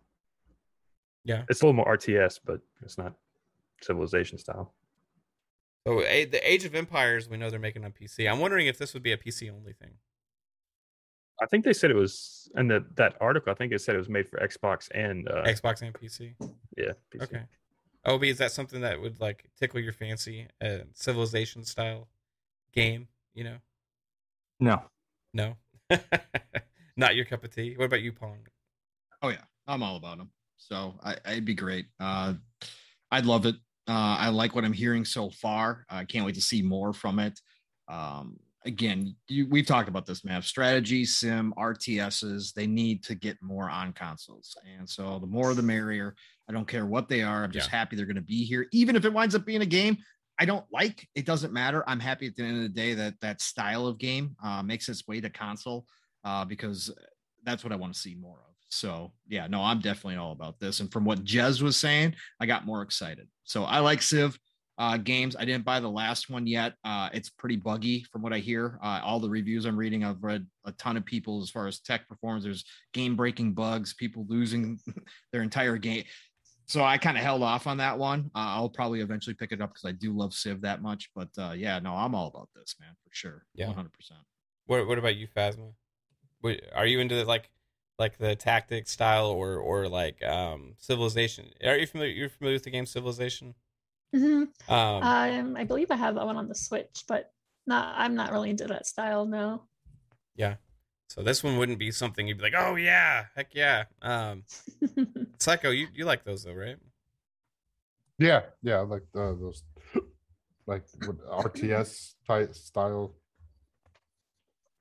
Yeah. 1.24 1.42
It's 1.48 1.60
a 1.60 1.66
little 1.66 1.74
more 1.74 1.96
RTS, 1.96 2.40
but 2.44 2.60
it's 2.82 2.96
not 2.96 3.14
civilization 3.82 4.38
style. 4.38 4.72
So 5.86 6.02
a, 6.02 6.24
the 6.24 6.50
Age 6.50 6.64
of 6.64 6.74
Empires, 6.74 7.28
we 7.28 7.36
know 7.36 7.50
they're 7.50 7.58
making 7.58 7.84
on 7.84 7.92
PC. 7.92 8.30
I'm 8.30 8.40
wondering 8.40 8.66
if 8.66 8.78
this 8.78 8.94
would 8.94 9.02
be 9.02 9.12
a 9.12 9.16
PC 9.16 9.50
only 9.50 9.72
thing. 9.72 9.92
I 11.40 11.46
think 11.46 11.64
they 11.64 11.72
said 11.72 11.90
it 11.90 11.96
was 11.96 12.50
in 12.56 12.68
the 12.68 12.84
that 12.96 13.16
article. 13.20 13.52
I 13.52 13.54
think 13.54 13.72
it 13.72 13.80
said 13.80 13.94
it 13.94 13.98
was 13.98 14.08
made 14.08 14.28
for 14.28 14.38
Xbox 14.38 14.88
and 14.94 15.28
uh, 15.28 15.44
Xbox 15.44 15.82
and 15.82 15.94
PC. 15.94 16.34
yeah. 16.76 16.92
PC. 17.14 17.22
Okay. 17.22 17.42
Obi, 18.04 18.30
is 18.30 18.38
that 18.38 18.52
something 18.52 18.80
that 18.80 19.00
would 19.00 19.20
like 19.20 19.50
tickle 19.58 19.80
your 19.80 19.92
fancy? 19.92 20.46
A 20.62 20.82
civilization 20.94 21.64
style 21.64 22.08
game, 22.72 23.08
you 23.34 23.44
know? 23.44 23.56
No. 24.60 24.82
No. 25.34 25.56
Not 26.96 27.16
your 27.16 27.24
cup 27.24 27.44
of 27.44 27.54
tea. 27.54 27.74
What 27.76 27.86
about 27.86 28.02
you, 28.02 28.12
Pong? 28.12 28.46
Oh 29.22 29.28
yeah, 29.28 29.42
I'm 29.66 29.82
all 29.82 29.96
about 29.96 30.18
them. 30.18 30.30
So 30.56 30.94
I, 31.02 31.16
I'd 31.24 31.44
be 31.44 31.54
great. 31.54 31.86
Uh, 32.00 32.34
I'd 33.10 33.26
love 33.26 33.46
it. 33.46 33.54
Uh, 33.88 34.16
I 34.18 34.28
like 34.28 34.54
what 34.54 34.64
I'm 34.64 34.72
hearing 34.72 35.04
so 35.04 35.30
far. 35.30 35.86
I 35.88 36.04
can't 36.04 36.26
wait 36.26 36.34
to 36.34 36.40
see 36.40 36.62
more 36.62 36.92
from 36.92 37.18
it. 37.18 37.40
Um, 37.88 38.38
again, 38.68 39.16
you, 39.26 39.48
we've 39.48 39.66
talked 39.66 39.88
about 39.88 40.06
this, 40.06 40.24
man. 40.24 40.40
Strategy, 40.42 41.04
sim, 41.04 41.52
RTSs, 41.58 42.52
they 42.52 42.66
need 42.66 43.02
to 43.04 43.16
get 43.16 43.36
more 43.42 43.68
on 43.68 43.92
consoles. 43.92 44.56
And 44.78 44.88
so 44.88 45.18
the 45.18 45.26
more 45.26 45.54
the 45.54 45.62
merrier. 45.62 46.14
I 46.48 46.52
don't 46.52 46.68
care 46.68 46.86
what 46.86 47.08
they 47.08 47.22
are. 47.22 47.44
I'm 47.44 47.50
just 47.50 47.68
happy 47.68 47.94
they're 47.94 48.06
going 48.06 48.16
to 48.16 48.22
be 48.22 48.44
here. 48.44 48.68
Even 48.72 48.96
if 48.96 49.04
it 49.04 49.12
winds 49.12 49.34
up 49.34 49.44
being 49.44 49.60
a 49.60 49.66
game 49.66 49.98
I 50.38 50.44
don't 50.44 50.64
like, 50.72 51.08
it 51.14 51.26
doesn't 51.26 51.52
matter. 51.52 51.82
I'm 51.88 51.98
happy 51.98 52.26
at 52.26 52.36
the 52.36 52.44
end 52.44 52.56
of 52.58 52.62
the 52.62 52.68
day 52.68 52.94
that 52.94 53.14
that 53.20 53.40
style 53.40 53.86
of 53.86 53.98
game 53.98 54.36
uh, 54.42 54.62
makes 54.62 54.88
its 54.88 55.06
way 55.08 55.20
to 55.20 55.30
console 55.30 55.84
uh, 56.24 56.44
because 56.44 56.94
that's 57.44 57.64
what 57.64 57.72
I 57.72 57.76
want 57.76 57.94
to 57.94 57.98
see 57.98 58.14
more 58.14 58.36
of. 58.36 58.54
So 58.68 59.12
yeah, 59.26 59.46
no, 59.48 59.62
I'm 59.62 59.80
definitely 59.80 60.16
all 60.16 60.32
about 60.32 60.60
this. 60.60 60.80
And 60.80 60.92
from 60.92 61.04
what 61.04 61.24
Jez 61.24 61.60
was 61.60 61.76
saying, 61.76 62.14
I 62.40 62.46
got 62.46 62.66
more 62.66 62.82
excited. 62.82 63.26
So 63.44 63.64
I 63.64 63.80
like 63.80 64.00
Civ 64.00 64.38
uh, 64.78 64.96
games. 64.96 65.34
I 65.36 65.44
didn't 65.44 65.64
buy 65.64 65.80
the 65.80 65.90
last 65.90 66.30
one 66.30 66.46
yet. 66.46 66.74
Uh, 66.84 67.08
it's 67.12 67.28
pretty 67.28 67.56
buggy 67.56 68.04
from 68.12 68.22
what 68.22 68.32
I 68.32 68.38
hear. 68.38 68.78
Uh, 68.82 69.00
all 69.02 69.18
the 69.18 69.28
reviews 69.28 69.64
I'm 69.64 69.76
reading, 69.76 70.04
I've 70.04 70.22
read 70.22 70.46
a 70.64 70.72
ton 70.72 70.96
of 70.96 71.04
people 71.04 71.42
as 71.42 71.50
far 71.50 71.66
as 71.66 71.80
tech 71.80 72.08
performance. 72.08 72.44
There's 72.44 72.64
game 72.94 73.16
breaking 73.16 73.54
bugs, 73.54 73.92
people 73.94 74.24
losing 74.28 74.78
their 75.32 75.42
entire 75.42 75.76
game. 75.76 76.04
So 76.66 76.84
I 76.84 76.98
kind 76.98 77.16
of 77.16 77.24
held 77.24 77.42
off 77.42 77.66
on 77.66 77.78
that 77.78 77.98
one. 77.98 78.30
Uh, 78.34 78.54
I'll 78.54 78.68
probably 78.68 79.00
eventually 79.00 79.34
pick 79.34 79.52
it 79.52 79.60
up 79.60 79.70
because 79.70 79.88
I 79.88 79.92
do 79.92 80.12
love 80.12 80.32
Civ 80.32 80.60
that 80.60 80.80
much. 80.80 81.10
But 81.14 81.28
uh, 81.38 81.52
yeah, 81.56 81.78
no, 81.80 81.94
I'm 81.94 82.14
all 82.14 82.28
about 82.28 82.50
this, 82.54 82.76
man, 82.78 82.90
for 83.02 83.10
sure. 83.10 83.46
Yeah. 83.54 83.66
100%. 83.68 83.88
What 84.66 84.86
What 84.86 84.98
about 84.98 85.16
you, 85.16 85.26
Phasma? 85.26 85.72
What, 86.40 86.60
are 86.74 86.86
you 86.86 87.00
into 87.00 87.24
like 87.24 87.50
like 87.98 88.18
the 88.18 88.36
tactic 88.36 88.86
style 88.86 89.26
or 89.26 89.56
or 89.56 89.88
like 89.88 90.22
um 90.22 90.74
Civilization? 90.78 91.46
Are 91.64 91.76
you 91.76 91.86
familiar? 91.86 92.12
You're 92.12 92.28
familiar 92.28 92.56
with 92.56 92.64
the 92.64 92.70
game 92.70 92.86
Civilization? 92.86 93.54
Hmm 94.14 94.44
Um, 94.68 95.02
Um, 95.02 95.56
I 95.56 95.64
believe 95.64 95.90
I 95.90 95.96
have 95.96 96.14
that 96.14 96.24
one 96.26 96.36
on 96.36 96.48
the 96.48 96.54
Switch, 96.54 97.04
but 97.08 97.32
not. 97.66 97.94
I'm 97.96 98.14
not 98.14 98.32
really 98.32 98.50
into 98.50 98.66
that 98.66 98.86
style. 98.86 99.26
No. 99.26 99.62
Yeah. 100.36 100.54
So 101.10 101.22
this 101.22 101.42
one 101.42 101.56
wouldn't 101.58 101.78
be 101.78 101.90
something 101.90 102.26
you'd 102.28 102.36
be 102.38 102.44
like, 102.44 102.54
oh 102.56 102.76
yeah, 102.76 103.24
heck 103.34 103.54
yeah. 103.54 103.84
Um, 104.02 104.44
Psycho, 105.38 105.70
you 105.70 105.88
you 105.94 106.04
like 106.04 106.24
those 106.24 106.44
though, 106.44 106.52
right? 106.54 106.76
Yeah, 108.18 108.42
yeah, 108.62 108.78
I 108.78 108.80
like 108.80 109.04
uh, 109.14 109.32
those, 109.40 109.62
like 110.66 110.84
what 111.06 111.18
RTS 111.46 112.14
type 112.26 112.54
style. 112.54 113.14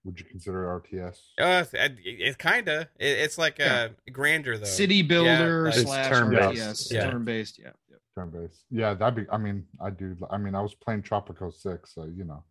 Would 0.03 0.19
you 0.19 0.25
consider 0.25 0.81
RTS? 0.81 1.17
Uh, 1.37 1.65
it, 1.73 1.97
it 2.03 2.37
kind 2.39 2.67
of. 2.69 2.83
It, 2.97 3.07
it's 3.19 3.37
like 3.37 3.59
Yeah. 3.59 3.89
a 4.07 4.11
grander 4.11 4.57
though. 4.57 4.63
City 4.65 5.01
builder 5.01 5.65
like- 5.65 5.75
slash 5.75 6.07
turn-based. 6.09 6.61
RTS, 6.61 6.91
Yeah. 6.93 7.11
turn 7.11 7.25
based. 7.25 7.59
Yeah. 7.59 7.71
Turn 8.17 8.31
based. 8.31 8.63
Yeah, 8.71 8.95
that'd 8.95 9.15
be. 9.15 9.29
I 9.31 9.37
mean, 9.37 9.67
I 9.79 9.91
do. 9.91 10.15
I 10.31 10.37
mean, 10.37 10.55
I 10.55 10.61
was 10.61 10.73
playing 10.73 11.03
Tropico 11.03 11.53
Six, 11.53 11.93
so 11.93 12.05
you 12.05 12.23
know. 12.23 12.43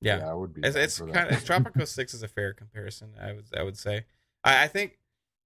Yeah. 0.00 0.26
I 0.30 0.32
would 0.32 0.54
be. 0.54 0.62
It's, 0.64 0.76
it's 0.76 0.98
kind 0.98 1.30
of 1.30 1.44
Tropico 1.44 1.86
Six 1.86 2.14
is 2.14 2.22
a 2.22 2.28
fair 2.28 2.54
comparison. 2.54 3.10
I 3.20 3.32
would 3.32 3.44
I 3.56 3.62
would 3.62 3.76
say. 3.76 4.06
I, 4.42 4.64
I 4.64 4.68
think 4.68 4.98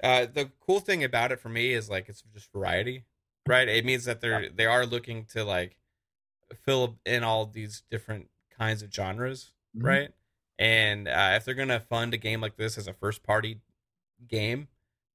uh, 0.03 0.27
the 0.33 0.51
cool 0.61 0.79
thing 0.79 1.03
about 1.03 1.33
it 1.33 1.41
for 1.41 1.49
me 1.49 1.73
is 1.73 1.91
like 1.91 2.09
it's 2.09 2.23
just 2.33 2.53
variety, 2.53 3.05
right? 3.49 3.69
It 3.69 3.85
means 3.85 4.05
that 4.05 4.21
they're 4.21 4.49
they 4.49 4.67
are 4.67 4.87
looking 4.87 5.25
to 5.33 5.45
like 5.45 5.77
fill 6.65 6.99
in 7.05 7.25
all 7.25 7.47
these 7.47 7.83
different 7.91 8.29
kinds 8.57 8.83
of 8.83 8.93
genres, 8.95 9.51
Mhm. 9.77 9.85
right? 9.85 10.11
And 10.61 11.09
uh, 11.09 11.33
if 11.35 11.45
they're 11.45 11.55
gonna 11.55 11.81
fund 11.81 12.15
a 12.15 12.19
game 12.19 12.41
like 12.41 12.57
this 12.57 12.79
as 12.79 12.87
a 12.87 12.93
first 12.95 13.25
party 13.25 13.61
game, 14.29 14.69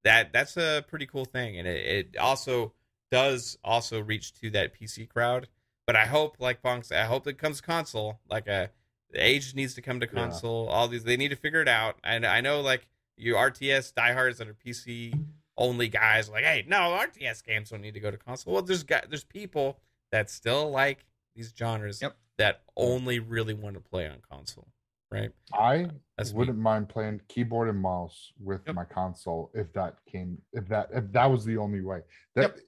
that 0.03 0.33
that's 0.33 0.57
a 0.57 0.83
pretty 0.89 1.05
cool 1.05 1.23
thing, 1.23 1.57
and 1.57 1.65
it, 1.65 1.85
it 1.85 2.17
also 2.17 2.73
does 3.11 3.57
also 3.63 3.99
reach 4.01 4.33
to 4.35 4.49
that 4.51 4.73
PC 4.73 5.07
crowd. 5.09 5.47
But 5.87 5.95
I 5.95 6.05
hope, 6.05 6.35
like 6.39 6.61
Pong 6.61 6.83
said, 6.83 7.01
I 7.01 7.05
hope 7.07 7.25
it 7.27 7.37
comes 7.37 7.61
console. 7.61 8.19
Like 8.29 8.47
a 8.47 8.69
the 9.11 9.25
age 9.25 9.55
needs 9.55 9.73
to 9.73 9.81
come 9.81 9.99
to 9.99 10.05
Yeah. 10.05 10.13
console. 10.13 10.67
All 10.67 10.87
these 10.87 11.03
they 11.03 11.17
need 11.17 11.29
to 11.29 11.35
figure 11.35 11.61
it 11.61 11.67
out. 11.67 11.97
And 12.03 12.25
I 12.25 12.41
know 12.41 12.61
like 12.61 12.87
you 13.17 13.33
RTS 13.35 13.93
diehards 13.95 14.37
that 14.37 14.47
are 14.47 14.53
PC 14.53 15.13
only 15.57 15.89
guys 15.89 16.29
like, 16.29 16.43
hey, 16.43 16.63
no, 16.67 16.77
RTS 16.97 17.43
games 17.43 17.69
don't 17.71 17.81
need 17.81 17.95
to 17.95 17.99
go 17.99 18.11
to 18.11 18.17
console. 18.17 18.53
Well, 18.53 18.61
there's 18.61 18.83
guys, 18.83 19.05
there's 19.09 19.23
people 19.23 19.79
that 20.11 20.29
still 20.29 20.69
like 20.69 21.05
these 21.35 21.53
genres 21.57 22.01
Yep. 22.01 22.15
that 22.37 22.61
only 22.77 23.19
really 23.19 23.53
want 23.53 23.75
to 23.75 23.81
play 23.81 24.07
on 24.07 24.21
console, 24.21 24.67
right? 25.11 25.31
I 25.53 25.83
uh, 25.85 25.89
That's 26.17 26.31
wouldn't 26.33 26.57
mind 26.59 26.87
playing 26.87 27.21
keyboard 27.27 27.67
and 27.67 27.79
mouse 27.81 28.31
with 28.39 28.61
Yep. 28.67 28.75
my 28.75 28.85
console 28.85 29.49
if 29.55 29.73
that 29.73 29.97
came 30.05 30.39
if 30.53 30.67
that 30.69 30.89
if 30.93 31.11
that 31.13 31.25
was 31.25 31.43
the 31.45 31.57
only 31.57 31.81
way. 31.81 32.01
That 32.35 32.41
Yep. 32.55 32.59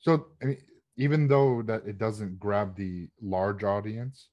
So 0.00 0.26
I 0.42 0.46
mean, 0.46 0.58
even 0.96 1.28
though 1.28 1.62
that 1.62 1.86
it 1.86 1.98
doesn't 1.98 2.38
grab 2.38 2.76
the 2.76 3.08
large 3.22 3.64
audience, 3.64 4.28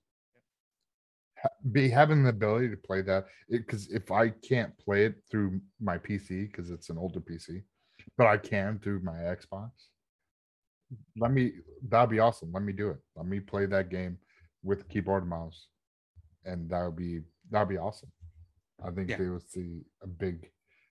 ha- 1.41 1.49
be 1.71 1.89
having 1.89 2.23
the 2.23 2.29
ability 2.29 2.69
to 2.69 2.77
play 2.77 3.01
that 3.03 3.25
because 3.49 3.89
if 3.91 4.11
I 4.11 4.29
can't 4.29 4.77
play 4.79 5.05
it 5.05 5.15
through 5.29 5.61
my 5.79 5.97
PC 5.97 6.51
because 6.51 6.71
it's 6.71 6.89
an 6.89 6.97
older 6.97 7.19
PC, 7.19 7.63
but 8.17 8.27
I 8.27 8.37
can 8.37 8.79
through 8.79 9.01
my 9.03 9.13
Xbox. 9.35 9.71
Let 11.17 11.31
me 11.31 11.51
that'd 11.89 12.09
be 12.09 12.19
awesome. 12.19 12.51
Let 12.53 12.63
me 12.63 12.73
do 12.73 12.89
it. 12.89 12.97
Let 13.15 13.25
me 13.27 13.39
play 13.39 13.65
that 13.65 13.89
game 13.89 14.17
with 14.63 14.87
keyboard 14.89 15.23
and 15.23 15.29
mouse, 15.29 15.67
and 16.45 16.69
that 16.69 16.85
would 16.85 16.95
be 16.95 17.21
that'd 17.49 17.67
be 17.69 17.77
awesome. 17.77 18.11
I 18.85 18.91
think 18.91 19.09
Yeah. 19.09 19.17
they 19.17 19.29
would 19.29 19.49
see 19.49 19.81
a 20.01 20.07
big 20.07 20.49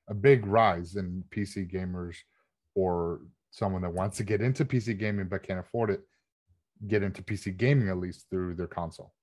a 0.09 0.15
big 0.15 0.47
rise 0.47 0.97
in 0.97 1.25
PC 1.31 1.71
gamers 1.73 2.17
or 2.75 3.21
someone 3.57 3.81
that 3.81 3.93
wants 3.93 4.19
to 4.19 4.23
get 4.23 4.43
into 4.43 4.67
PC 4.67 4.99
gaming 4.99 5.29
but 5.29 5.43
can't 5.43 5.59
afford 5.59 5.91
it, 5.91 6.01
get 6.87 7.03
into 7.03 7.23
PC 7.23 7.57
gaming 7.57 7.89
at 7.89 7.97
least 7.97 8.27
through 8.29 8.55
their 8.55 8.67
console. 8.67 9.15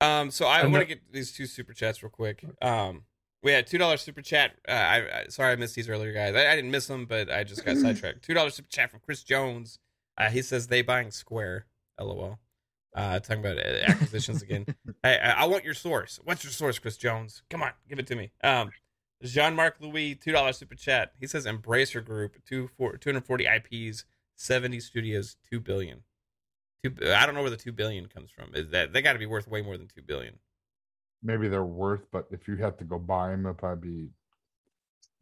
Um, 0.00 0.32
so 0.32 0.46
I 0.46 0.66
want 0.66 0.80
to 0.80 0.84
get 0.84 1.12
these 1.12 1.32
two 1.32 1.46
super 1.46 1.72
chats 1.72 2.02
real 2.02 2.10
quick. 2.10 2.44
Um, 2.60 3.02
we 3.42 3.52
had 3.52 3.66
two 3.68 3.78
dollars 3.78 4.00
super 4.00 4.20
chat. 4.20 4.52
Uh, 4.68 4.72
I, 4.72 4.96
I 4.96 5.24
sorry 5.28 5.52
I 5.52 5.56
missed 5.56 5.76
these 5.76 5.88
earlier, 5.88 6.12
guys. 6.12 6.34
I, 6.34 6.50
I 6.50 6.56
didn't 6.56 6.72
miss 6.72 6.88
them, 6.88 7.06
but 7.06 7.30
I 7.30 7.44
just 7.44 7.64
got 7.64 7.76
sidetracked. 7.78 8.22
Two 8.22 8.34
dollars 8.34 8.54
super 8.54 8.68
chat 8.68 8.90
from 8.90 9.00
Chris 9.00 9.22
Jones. 9.22 9.78
Uh, 10.18 10.28
he 10.28 10.42
says 10.42 10.66
they 10.66 10.82
buying 10.82 11.12
Square. 11.12 11.66
LOL. 12.00 12.40
Uh, 12.96 13.20
talking 13.20 13.44
about 13.44 13.58
uh, 13.58 13.82
acquisitions 13.86 14.42
again. 14.42 14.66
Hey, 15.02 15.18
I, 15.18 15.42
I 15.42 15.44
want 15.44 15.64
your 15.64 15.74
source. 15.74 16.18
What's 16.24 16.44
your 16.44 16.50
source, 16.50 16.78
Chris 16.78 16.96
Jones? 16.96 17.42
Come 17.50 17.62
on, 17.62 17.72
give 17.90 17.98
it 17.98 18.06
to 18.06 18.16
me. 18.16 18.30
Um, 18.42 18.70
Jean 19.22 19.54
Marc 19.54 19.76
Louis, 19.80 20.14
two 20.14 20.32
dollars 20.32 20.58
super 20.58 20.74
chat. 20.74 21.12
He 21.18 21.26
says 21.26 21.46
Embracer 21.46 22.04
Group, 22.04 22.36
two 22.46 22.68
four 22.76 22.96
two 22.96 23.10
hundred 23.10 23.24
forty 23.24 23.46
IPs, 23.46 24.04
seventy 24.36 24.80
studios, 24.80 25.36
two 25.50 25.60
billion. 25.60 26.02
Two, 26.84 26.94
I 27.14 27.24
don't 27.24 27.34
know 27.34 27.40
where 27.40 27.50
the 27.50 27.56
two 27.56 27.72
billion 27.72 28.06
comes 28.06 28.30
from. 28.30 28.54
Is 28.54 28.70
that 28.70 28.92
they 28.92 29.00
got 29.02 29.14
to 29.14 29.18
be 29.18 29.26
worth 29.26 29.48
way 29.48 29.62
more 29.62 29.78
than 29.78 29.88
two 29.88 30.02
billion? 30.02 30.38
Maybe 31.22 31.48
they're 31.48 31.64
worth, 31.64 32.06
but 32.12 32.26
if 32.30 32.46
you 32.46 32.56
have 32.56 32.76
to 32.78 32.84
go 32.84 32.98
buy 32.98 33.30
them, 33.30 33.46
it'll 33.46 33.54
probably 33.54 33.88
be 33.88 34.08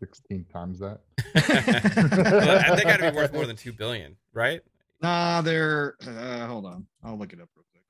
16 0.00 0.44
times 0.52 0.80
that. 0.80 1.00
Well, 2.66 2.76
they 2.76 2.82
got 2.82 2.98
to 2.98 3.12
be 3.12 3.16
worth 3.16 3.32
more 3.32 3.46
than 3.46 3.54
two 3.54 3.72
billion, 3.72 4.16
right? 4.32 4.60
Nah, 5.00 5.42
they're 5.42 5.94
uh, 6.04 6.46
hold 6.46 6.66
on. 6.66 6.86
I'll 7.04 7.16
look 7.16 7.32
it 7.32 7.40
up 7.40 7.48
real 7.54 7.64
quick. 7.72 7.84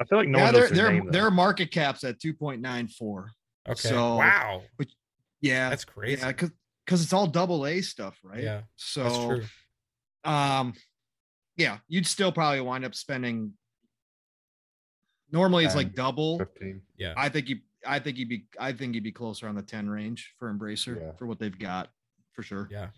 I 0.00 0.04
feel 0.04 0.18
like 0.18 0.28
no 0.28 0.38
yeah, 0.38 0.44
one 0.44 0.52
their 0.54 0.62
knows 0.62 0.70
their 0.70 0.84
their 0.84 0.92
name. 0.92 1.10
their 1.10 1.30
market 1.30 1.70
cap's 1.70 2.02
at 2.02 2.18
2.94. 2.18 3.28
Okay. 3.68 3.88
So- 3.88 4.16
wow, 4.16 4.62
Yeah. 5.42 5.68
that's 5.70 5.84
crazy. 5.84 6.22
yeah, 6.22 6.32
cuz 6.32 6.50
cuz 6.86 7.02
it's 7.02 7.12
all 7.12 7.26
double 7.26 7.66
A 7.66 7.80
stuff, 7.82 8.18
right? 8.22 8.42
Yeah, 8.42 8.62
So 8.76 9.02
that's 9.04 9.18
true. 9.18 9.44
um 10.32 10.72
yeah, 11.56 11.78
you'd 11.88 12.06
still 12.06 12.32
probably 12.32 12.60
wind 12.62 12.84
up 12.84 12.94
spending 12.94 13.52
normally 15.30 15.64
it's 15.64 15.74
like 15.74 15.94
double. 15.94 16.38
15. 16.38 16.82
Yeah, 16.96 17.14
I 17.16 17.28
think 17.28 17.48
you 17.48 17.56
I 17.86 17.98
think 17.98 18.16
you'd 18.18 18.28
be 18.28 18.46
I 18.58 18.72
think 18.72 18.94
you'd 18.94 19.04
be 19.04 19.12
closer 19.12 19.48
on 19.48 19.54
the 19.54 19.62
10 19.62 19.88
range 19.88 20.34
for 20.38 20.52
Embracer 20.52 21.00
Yeah. 21.00 21.12
for 21.12 21.26
what 21.26 21.38
they've 21.38 21.58
got 21.58 21.90
for 22.32 22.42
sure. 22.42 22.68
yeah, 22.70 22.88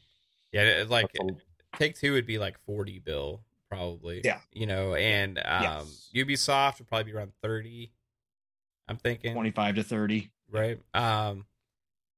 yeah. 0.53 0.62
it- 0.62 0.91
Like 0.91 1.07
a- 1.21 1.77
Take 1.77 1.97
Two 1.99 2.12
would 2.12 2.27
be 2.27 2.39
like 2.39 2.57
forty 2.61 3.01
bill 3.01 3.43
probably. 3.69 4.21
Yeah. 4.25 4.41
you 4.53 4.66
know, 4.66 4.95
and 4.95 5.39
um, 5.39 5.62
Yes. 5.62 6.09
Ubisoft 6.15 6.79
would 6.79 6.87
probably 6.87 7.11
be 7.11 7.12
around 7.19 7.33
thirty. 7.43 7.93
I'm 8.87 8.97
thinking 8.97 9.33
25 9.33 9.75
to 9.77 9.83
30. 9.83 10.31
right? 10.51 10.79
Um, 10.95 11.47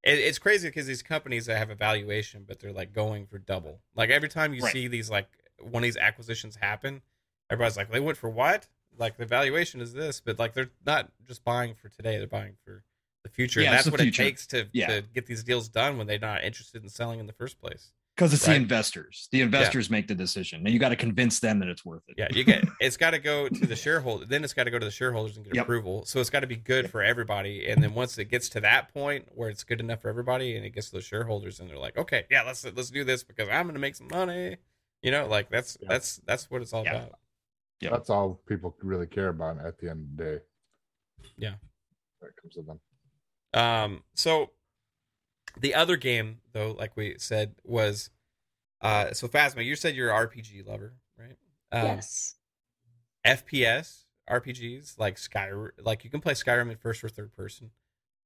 it, 0.07 0.19
it's 0.19 0.39
crazy 0.39 0.69
because 0.69 0.87
these 0.87 1.03
companies 1.03 1.47
that 1.47 1.59
have 1.59 1.69
a 1.71 1.75
valuation, 1.75 2.45
but 2.47 2.61
they're 2.61 2.73
like 2.73 2.93
going 2.93 3.27
for 3.27 3.39
double. 3.39 3.81
Like 3.95 4.11
every 4.11 4.29
time 4.29 4.55
you 4.55 4.63
Right. 4.63 4.73
see 4.73 4.89
these 4.89 5.11
like 5.11 5.29
one 5.61 5.83
of 5.83 5.87
these 5.87 5.97
acquisitions 5.97 6.57
happen, 6.57 7.03
everybody's 7.51 7.77
like, 7.77 7.91
they 7.91 8.01
went 8.01 8.17
for 8.17 8.31
what? 8.31 8.69
Like 8.99 9.17
the 9.19 9.27
valuation 9.27 9.81
is 9.81 9.93
this, 9.93 10.21
but 10.21 10.39
like 10.39 10.55
they're 10.55 10.71
not 10.87 11.11
just 11.27 11.45
buying 11.45 11.75
for 11.75 11.89
today; 11.91 12.17
they're 12.17 12.27
buying 12.27 12.57
for 12.65 12.83
the 13.25 13.29
future. 13.29 13.61
Yeah, 13.61 13.71
and 13.71 13.79
that's 13.79 13.91
what 13.91 14.01
future. 14.01 14.23
it 14.23 14.25
takes 14.25 14.47
to 14.49 14.69
Yeah. 14.73 14.87
to 14.87 15.03
get 15.03 15.27
these 15.27 15.45
deals 15.45 15.69
done 15.69 15.99
when 15.99 16.07
they're 16.07 16.19
not 16.19 16.45
interested 16.45 16.83
in 16.83 16.89
selling 16.89 17.21
in 17.21 17.27
the 17.27 17.35
first 17.35 17.61
place. 17.61 17.93
Because 18.17 18.33
it's 18.33 18.47
Right. 18.49 18.55
the 18.55 18.61
investors. 18.63 19.29
The 19.31 19.43
investors 19.43 19.91
make 19.91 20.09
the 20.09 20.15
decision. 20.15 20.65
And 20.65 20.73
you 20.73 20.79
got 20.81 20.89
to 20.89 20.97
convince 20.97 21.39
them 21.39 21.59
that 21.59 21.69
it's 21.69 21.85
worth 21.85 22.03
it. 22.09 22.15
Yeah, 22.17 22.29
you 22.31 22.45
get 22.45 22.65
it's 22.81 22.97
got 22.97 23.11
to 23.11 23.19
go 23.19 23.47
to 23.47 23.67
the 23.67 23.77
shareholder. 23.77 24.25
Then 24.25 24.43
it's 24.43 24.55
got 24.55 24.65
to 24.65 24.71
go 24.71 24.79
to 24.79 24.85
the 24.87 24.91
shareholders 24.91 25.37
and 25.37 25.45
get 25.45 25.55
Yep. 25.55 25.65
approval. 25.65 26.07
So 26.07 26.19
it's 26.19 26.31
got 26.31 26.41
to 26.41 26.47
be 26.47 26.57
good 26.57 26.91
for 26.91 27.03
everybody. 27.03 27.69
And 27.69 27.83
then 27.83 27.93
once 27.93 28.17
it 28.17 28.25
gets 28.31 28.49
to 28.51 28.61
that 28.61 28.93
point 28.95 29.29
where 29.35 29.51
it's 29.51 29.65
good 29.65 29.81
enough 29.81 30.01
for 30.01 30.09
everybody, 30.09 30.57
and 30.57 30.65
it 30.65 30.71
gets 30.71 30.89
to 30.91 30.97
the 30.97 31.03
shareholders, 31.03 31.61
and 31.61 31.69
they're 31.69 31.77
like, 31.79 31.99
okay, 31.99 32.25
yeah, 32.31 32.43
let's 32.43 32.65
let's 32.65 32.89
do 32.91 33.05
this 33.05 33.23
because 33.23 33.51
I'm 33.51 33.65
going 33.67 33.75
to 33.75 33.81
make 33.81 33.95
some 33.97 34.09
money. 34.11 34.57
You 35.03 35.11
know, 35.11 35.27
like 35.27 35.51
that's 35.51 35.77
Yeah. 35.83 35.89
that's 35.91 36.17
that's 36.25 36.51
what 36.51 36.63
it's 36.63 36.73
all 36.73 36.85
Yeah. 36.85 36.97
about. 37.05 37.19
Yeah. 37.81 37.91
That's 37.91 38.09
all 38.09 38.41
people 38.49 38.75
really 38.83 39.07
care 39.07 39.29
about 39.29 39.59
at 39.63 39.77
the 39.79 39.91
end 39.91 40.09
of 40.13 40.17
the 40.17 40.25
day. 40.39 40.45
Yeah. 41.37 41.55
That 42.23 42.31
comes 42.41 42.55
to 42.55 42.63
them. 42.63 42.81
Um, 43.53 44.05
so 44.15 44.53
the 45.61 45.75
other 45.75 45.97
game, 45.97 46.39
though, 46.53 46.73
like 46.73 46.97
we 46.97 47.17
said, 47.19 47.55
was 47.65 48.11
uh, 48.81 49.13
so 49.13 49.27
Phasma. 49.29 49.65
You 49.65 49.77
said 49.77 49.95
you're 49.95 50.11
an 50.11 50.29
RPG 50.29 50.67
lover, 50.67 50.95
right? 51.19 51.37
Um, 51.73 51.97
yes. 51.97 52.35
FPS 53.25 54.03
RPGs 54.31 54.99
like 54.99 55.17
Skyrim, 55.17 55.71
like 55.83 56.05
you 56.05 56.11
can 56.11 56.21
play 56.21 56.35
Skyrim 56.35 56.71
in 56.71 56.77
first 56.77 57.03
or 57.03 57.09
third 57.09 57.33
person. 57.33 57.71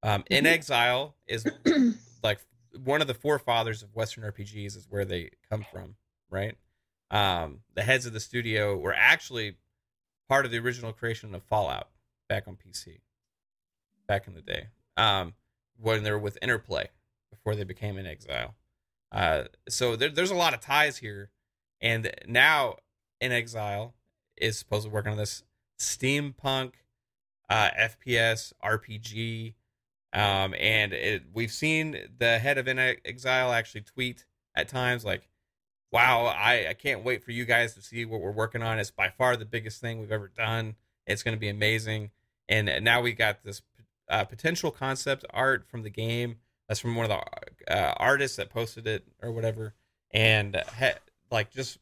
Um, 0.02 0.24
In 0.30 0.44
Mhm. 0.44 0.48
Exile 0.48 1.16
is 1.26 1.46
like 2.22 2.40
one 2.84 3.00
of 3.00 3.06
the 3.06 3.14
forefathers 3.14 3.82
of 3.82 3.94
Western 3.94 4.24
RPGs 4.24 4.76
is 4.76 4.86
where 4.88 5.04
they 5.04 5.30
come 5.50 5.64
from, 5.70 5.96
right? 6.30 6.56
Um, 7.10 7.60
the 7.74 7.82
heads 7.82 8.06
of 8.06 8.12
the 8.12 8.20
studio 8.20 8.76
were 8.76 8.94
actually 8.94 9.56
part 10.28 10.44
of 10.46 10.50
the 10.52 10.58
original 10.58 10.92
creation 10.92 11.34
of 11.34 11.42
Fallout 11.42 11.90
back 12.28 12.46
on 12.46 12.56
PC, 12.56 13.00
back 14.06 14.26
in 14.26 14.34
the 14.34 14.42
day. 14.42 14.68
Um, 14.96 15.34
when 15.76 16.02
they 16.02 16.10
were 16.12 16.18
with 16.18 16.38
Interplay 16.40 16.88
before 17.50 17.56
they 17.56 17.64
became 17.64 17.96
inXile. 17.96 18.52
Uh, 19.12 19.44
so 19.68 19.96
there, 19.96 20.08
there's 20.08 20.30
a 20.30 20.36
lot 20.36 20.54
of 20.54 20.60
ties 20.60 20.98
here, 20.98 21.30
and 21.80 22.10
now 22.28 22.76
inXile 23.20 23.92
is 24.36 24.56
supposedly 24.58 24.94
working 24.94 25.12
on 25.12 25.18
this 25.18 25.42
steampunk 25.78 26.74
uh, 27.48 27.70
FPS 27.76 28.52
RPG. 28.64 29.54
Um, 30.12 30.54
and 30.58 30.92
it, 30.92 31.24
we've 31.32 31.50
seen 31.50 31.96
the 32.18 32.38
head 32.38 32.58
of 32.58 32.66
inXile 32.66 33.52
actually 33.52 33.82
tweet 33.82 34.26
at 34.54 34.68
times 34.68 35.04
like, 35.04 35.28
"Wow, 35.90 36.26
I, 36.26 36.68
I 36.68 36.74
can't 36.74 37.04
wait 37.04 37.24
for 37.24 37.32
you 37.32 37.44
guys 37.44 37.74
to 37.74 37.82
see 37.82 38.04
what 38.04 38.20
we're 38.20 38.30
working 38.30 38.62
on. 38.62 38.78
It's 38.78 38.92
by 38.92 39.08
far 39.08 39.36
the 39.36 39.44
biggest 39.44 39.80
thing 39.80 39.98
we've 39.98 40.12
ever 40.12 40.28
done. 40.28 40.76
It's 41.06 41.24
going 41.24 41.36
to 41.36 41.40
be 41.40 41.48
amazing." 41.48 42.10
And 42.48 42.84
now 42.84 43.00
we 43.00 43.12
got 43.12 43.42
this 43.44 43.62
uh, 44.08 44.24
potential 44.24 44.70
concept 44.70 45.24
art 45.30 45.66
from 45.68 45.82
the 45.82 45.90
game. 45.90 46.36
That's 46.70 46.78
from 46.78 46.94
one 46.94 47.10
of 47.10 47.20
the 47.66 47.76
uh, 47.76 47.94
artists 47.96 48.36
that 48.36 48.48
posted 48.48 48.86
it 48.86 49.04
or 49.20 49.32
whatever. 49.32 49.74
And 50.12 50.62
like 51.28 51.50
just 51.50 51.78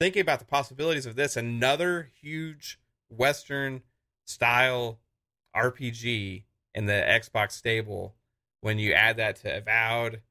thinking 0.00 0.22
about 0.22 0.38
the 0.38 0.46
possibilities 0.46 1.04
of 1.04 1.16
this, 1.16 1.36
another 1.36 2.08
huge 2.18 2.80
Western 3.10 3.82
style 4.24 5.00
RPG 5.54 6.44
in 6.74 6.86
the 6.86 6.94
Xbox 6.94 7.52
stable. 7.52 8.14
When 8.62 8.78
you 8.78 8.94
add 8.94 9.18
that 9.18 9.36
to 9.42 9.54
Avowed, 9.54 10.22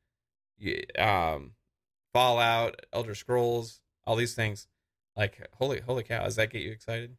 you, 0.57 0.81
um, 0.97 1.51
Fallout, 2.11 2.83
Elder 2.91 3.13
Scrolls, 3.13 3.81
all 4.07 4.15
these 4.15 4.33
things, 4.33 4.65
like 5.15 5.47
holy 5.59 5.79
holy 5.79 6.01
cow, 6.01 6.23
does 6.23 6.37
that 6.37 6.49
get 6.49 6.63
you 6.63 6.71
excited? 6.71 7.17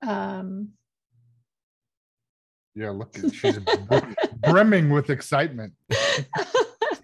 Um, 0.00 0.74
Yeah, 2.76 2.90
look, 2.90 3.18
at- 3.18 3.34
she's 3.34 3.58
br- 3.58 3.98
brimming 4.48 4.90
with 4.90 5.10
excitement. 5.10 5.72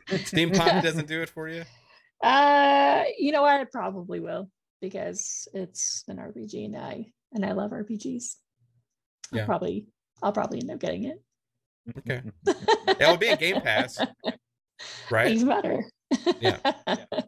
Steampunk 0.08 0.82
doesn't 0.82 1.08
do 1.08 1.22
it 1.22 1.30
for 1.30 1.48
you. 1.48 1.64
uh, 2.22 3.04
you 3.18 3.32
know 3.32 3.42
what? 3.42 3.60
I 3.60 3.64
probably 3.64 4.20
will 4.20 4.50
because 4.80 5.48
it's 5.54 6.04
an 6.08 6.18
RPG 6.18 6.66
and 6.66 6.76
I 6.76 7.06
and 7.32 7.44
I 7.44 7.52
love 7.52 7.70
RPGs. 7.70 8.34
Yeah. 9.32 9.40
I'll 9.40 9.46
probably 9.46 9.86
I'll 10.22 10.32
probably 10.32 10.60
end 10.60 10.70
up 10.70 10.78
getting 10.80 11.04
it. 11.04 11.22
Okay. 11.98 12.20
It 12.46 12.98
will 13.00 13.16
be 13.16 13.28
in 13.28 13.38
Game 13.38 13.60
Pass, 13.62 13.98
right? 15.10 15.32
Even 15.32 15.48
better. 15.48 15.84
Yeah. 16.40 16.58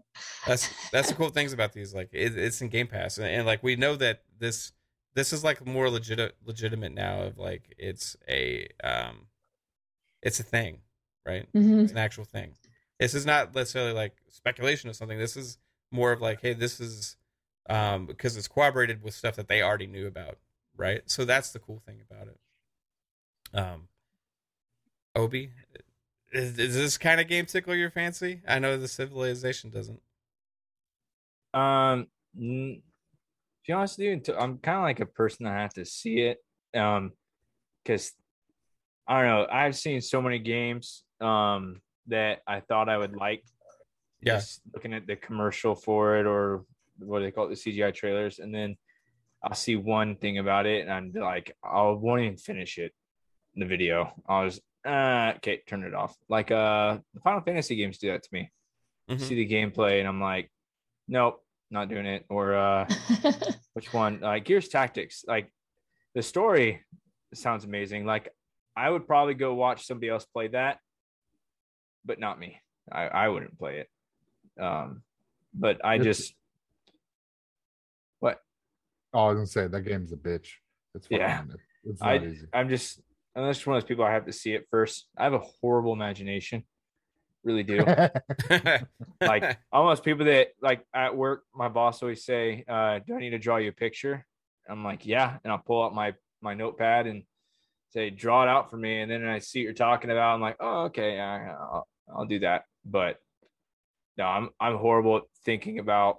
That's 0.46 0.68
that's 0.92 1.08
the 1.08 1.14
cool 1.14 1.30
things 1.30 1.54
about 1.54 1.72
these. 1.72 1.94
Like 1.94 2.10
it, 2.12 2.36
it's 2.36 2.60
in 2.60 2.68
Game 2.68 2.86
Pass, 2.86 3.16
and, 3.16 3.26
and 3.26 3.46
like 3.46 3.62
we 3.62 3.76
know 3.76 3.96
that 3.96 4.20
this 4.38 4.72
this 5.14 5.32
is 5.32 5.44
like 5.44 5.64
more 5.66 5.88
legit 5.90 6.34
legitimate 6.44 6.92
now. 6.92 7.22
Of 7.22 7.38
like 7.38 7.74
it's 7.78 8.16
a 8.28 8.68
um, 8.82 9.26
it's 10.22 10.40
a 10.40 10.44
thing, 10.44 10.78
right? 11.26 11.50
Mhm. 11.52 11.82
It's 11.84 11.92
an 11.92 11.98
actual 11.98 12.24
thing. 12.24 12.54
This 12.98 13.14
is 13.14 13.26
not 13.26 13.54
necessarily 13.54 13.92
like 13.92 14.14
speculation 14.28 14.88
of 14.90 14.96
something. 14.96 15.18
This 15.18 15.36
is 15.36 15.58
more 15.90 16.12
of 16.12 16.20
like, 16.20 16.40
hey, 16.40 16.52
this 16.54 16.80
is 16.80 17.16
um 17.68 18.06
because 18.06 18.36
it's 18.36 18.48
corroborated 18.48 19.02
with 19.02 19.14
stuff 19.14 19.36
that 19.36 19.48
they 19.48 19.62
already 19.62 19.86
knew 19.86 20.06
about, 20.06 20.38
right? 20.76 21.02
So 21.06 21.24
that's 21.24 21.50
the 21.50 21.58
cool 21.58 21.80
thing 21.86 22.00
about 22.10 22.28
it. 22.28 22.38
Um, 23.56 23.88
Obi, 25.16 25.50
is, 26.32 26.58
is 26.58 26.74
this 26.74 26.98
kind 26.98 27.20
of 27.20 27.28
game 27.28 27.46
tickle 27.46 27.74
your 27.74 27.90
fancy? 27.90 28.40
I 28.48 28.58
know 28.58 28.76
the 28.76 28.88
civilization 28.88 29.70
doesn't. 29.70 30.02
Um, 31.52 32.08
n- 32.36 32.82
to 32.82 32.93
be 33.66 33.72
honest 33.72 33.98
with 33.98 34.06
you, 34.06 34.12
until- 34.12 34.38
I'm 34.38 34.58
kind 34.58 34.78
of 34.78 34.82
like 34.82 35.00
a 35.00 35.06
person 35.06 35.44
that 35.44 35.52
has 35.58 35.74
to 35.74 35.84
see 35.84 36.20
it. 36.20 36.38
Um, 36.78 37.12
because 37.82 38.12
I 39.06 39.20
don't 39.22 39.30
know, 39.30 39.46
I've 39.50 39.76
seen 39.76 40.00
so 40.00 40.20
many 40.22 40.38
games 40.38 41.04
um 41.20 41.80
that 42.08 42.40
I 42.46 42.60
thought 42.60 42.88
I 42.88 42.98
would 42.98 43.14
like. 43.16 43.44
Yeah. 44.22 44.36
Just 44.36 44.62
looking 44.72 44.94
at 44.94 45.06
the 45.06 45.16
commercial 45.16 45.74
for 45.74 46.16
it 46.16 46.26
or 46.26 46.64
what 46.98 47.18
do 47.18 47.24
they 47.26 47.30
call 47.30 47.46
it, 47.46 47.50
the 47.50 47.72
CGI 47.72 47.92
trailers, 47.92 48.38
and 48.38 48.54
then 48.54 48.76
I'll 49.42 49.54
see 49.54 49.76
one 49.76 50.16
thing 50.16 50.38
about 50.38 50.64
it, 50.64 50.80
and 50.82 50.90
I'm 50.92 51.12
like, 51.12 51.54
I 51.62 51.82
won't 51.82 52.22
even 52.22 52.36
finish 52.38 52.78
it. 52.78 52.92
in 53.54 53.60
The 53.60 53.66
video, 53.66 54.12
I 54.26 54.44
was 54.44 54.60
uh, 54.86 55.32
okay, 55.36 55.62
turn 55.66 55.82
it 55.84 55.92
off. 55.94 56.16
Like 56.28 56.50
uh, 56.50 56.98
the 57.12 57.20
Final 57.20 57.40
Fantasy 57.42 57.76
games 57.76 57.98
do 57.98 58.08
that 58.10 58.22
to 58.22 58.28
me. 58.32 58.50
Mhm. 59.10 59.20
See 59.20 59.34
the 59.34 59.46
gameplay, 59.48 59.98
and 59.98 60.08
I'm 60.08 60.20
like, 60.20 60.50
nope, 61.08 61.43
not 61.74 61.90
doing 61.90 62.06
it. 62.06 62.24
Or 62.30 62.54
uh, 62.54 62.88
which 63.74 63.92
one? 63.92 64.24
Uh, 64.24 64.38
Gears 64.38 64.68
Tactics. 64.68 65.24
Like 65.28 65.52
the 66.14 66.22
story 66.22 66.82
sounds 67.34 67.64
amazing. 67.64 68.06
Like 68.06 68.30
I 68.74 68.88
would 68.88 69.06
probably 69.06 69.34
go 69.34 69.52
watch 69.54 69.86
somebody 69.86 70.08
else 70.08 70.24
play 70.24 70.48
that, 70.48 70.78
but 72.06 72.18
not 72.18 72.38
me. 72.38 72.60
I, 72.90 73.06
I 73.08 73.28
wouldn't 73.28 73.58
play 73.58 73.80
it. 73.80 74.62
Um, 74.62 75.02
but 75.52 75.84
I 75.84 75.96
It's- 75.96 76.16
just 76.18 76.34
what 78.20 78.38
Oh, 79.12 79.26
I 79.26 79.28
was 79.28 79.34
gonna 79.36 79.46
say 79.46 79.66
that 79.66 79.80
game's 79.82 80.12
a 80.12 80.16
bitch. 80.16 80.48
It's 80.94 81.08
Yeah. 81.10 81.42
It's 81.84 82.00
not 82.00 82.08
I 82.10 82.18
easy. 82.18 82.46
I'm 82.52 82.68
just 82.68 83.00
I'm 83.36 83.50
just 83.52 83.66
one 83.66 83.76
of 83.76 83.82
those 83.82 83.88
people 83.88 84.04
I 84.04 84.12
have 84.12 84.26
to 84.26 84.32
see 84.32 84.54
it 84.54 84.66
first. 84.70 85.08
I 85.18 85.24
have 85.24 85.34
a 85.34 85.42
horrible 85.60 85.92
imagination, 85.92 86.64
really 87.44 87.62
do. 87.62 87.84
like 89.20 89.58
almost 89.72 90.04
people 90.04 90.24
that 90.26 90.48
like 90.60 90.84
at 90.94 91.16
work, 91.16 91.44
my 91.54 91.68
boss 91.68 92.02
always 92.02 92.24
say, 92.24 92.64
uh, 92.68 93.00
"Do 93.06 93.14
I 93.14 93.20
need 93.20 93.30
to 93.30 93.38
draw 93.38 93.58
you 93.58 93.68
a 93.68 93.72
picture?" 93.72 94.26
I'm 94.68 94.84
like, 94.84 95.06
"Yeah," 95.06 95.38
and 95.44 95.52
I'll 95.52 95.58
pull 95.58 95.84
out 95.84 95.94
my 95.94 96.14
my 96.40 96.54
notepad 96.54 97.06
and 97.06 97.24
say, 97.92 98.10
"Draw 98.10 98.44
it 98.44 98.48
out 98.48 98.70
for 98.70 98.76
me." 98.76 99.00
And 99.00 99.10
then 99.10 99.24
I 99.24 99.38
see 99.38 99.60
what 99.60 99.64
you're 99.64 99.72
talking 99.74 100.10
about. 100.10 100.34
I'm 100.34 100.40
like, 100.40 100.56
"Oh, 100.60 100.84
okay, 100.84 101.14
yeah, 101.14 101.56
I'll, 101.60 101.88
I'll 102.14 102.26
do 102.26 102.40
that." 102.40 102.64
But 102.84 103.18
no, 104.16 104.24
I'm 104.24 104.50
I'm 104.58 104.76
horrible 104.76 105.18
at 105.18 105.22
thinking 105.44 105.78
about 105.78 106.18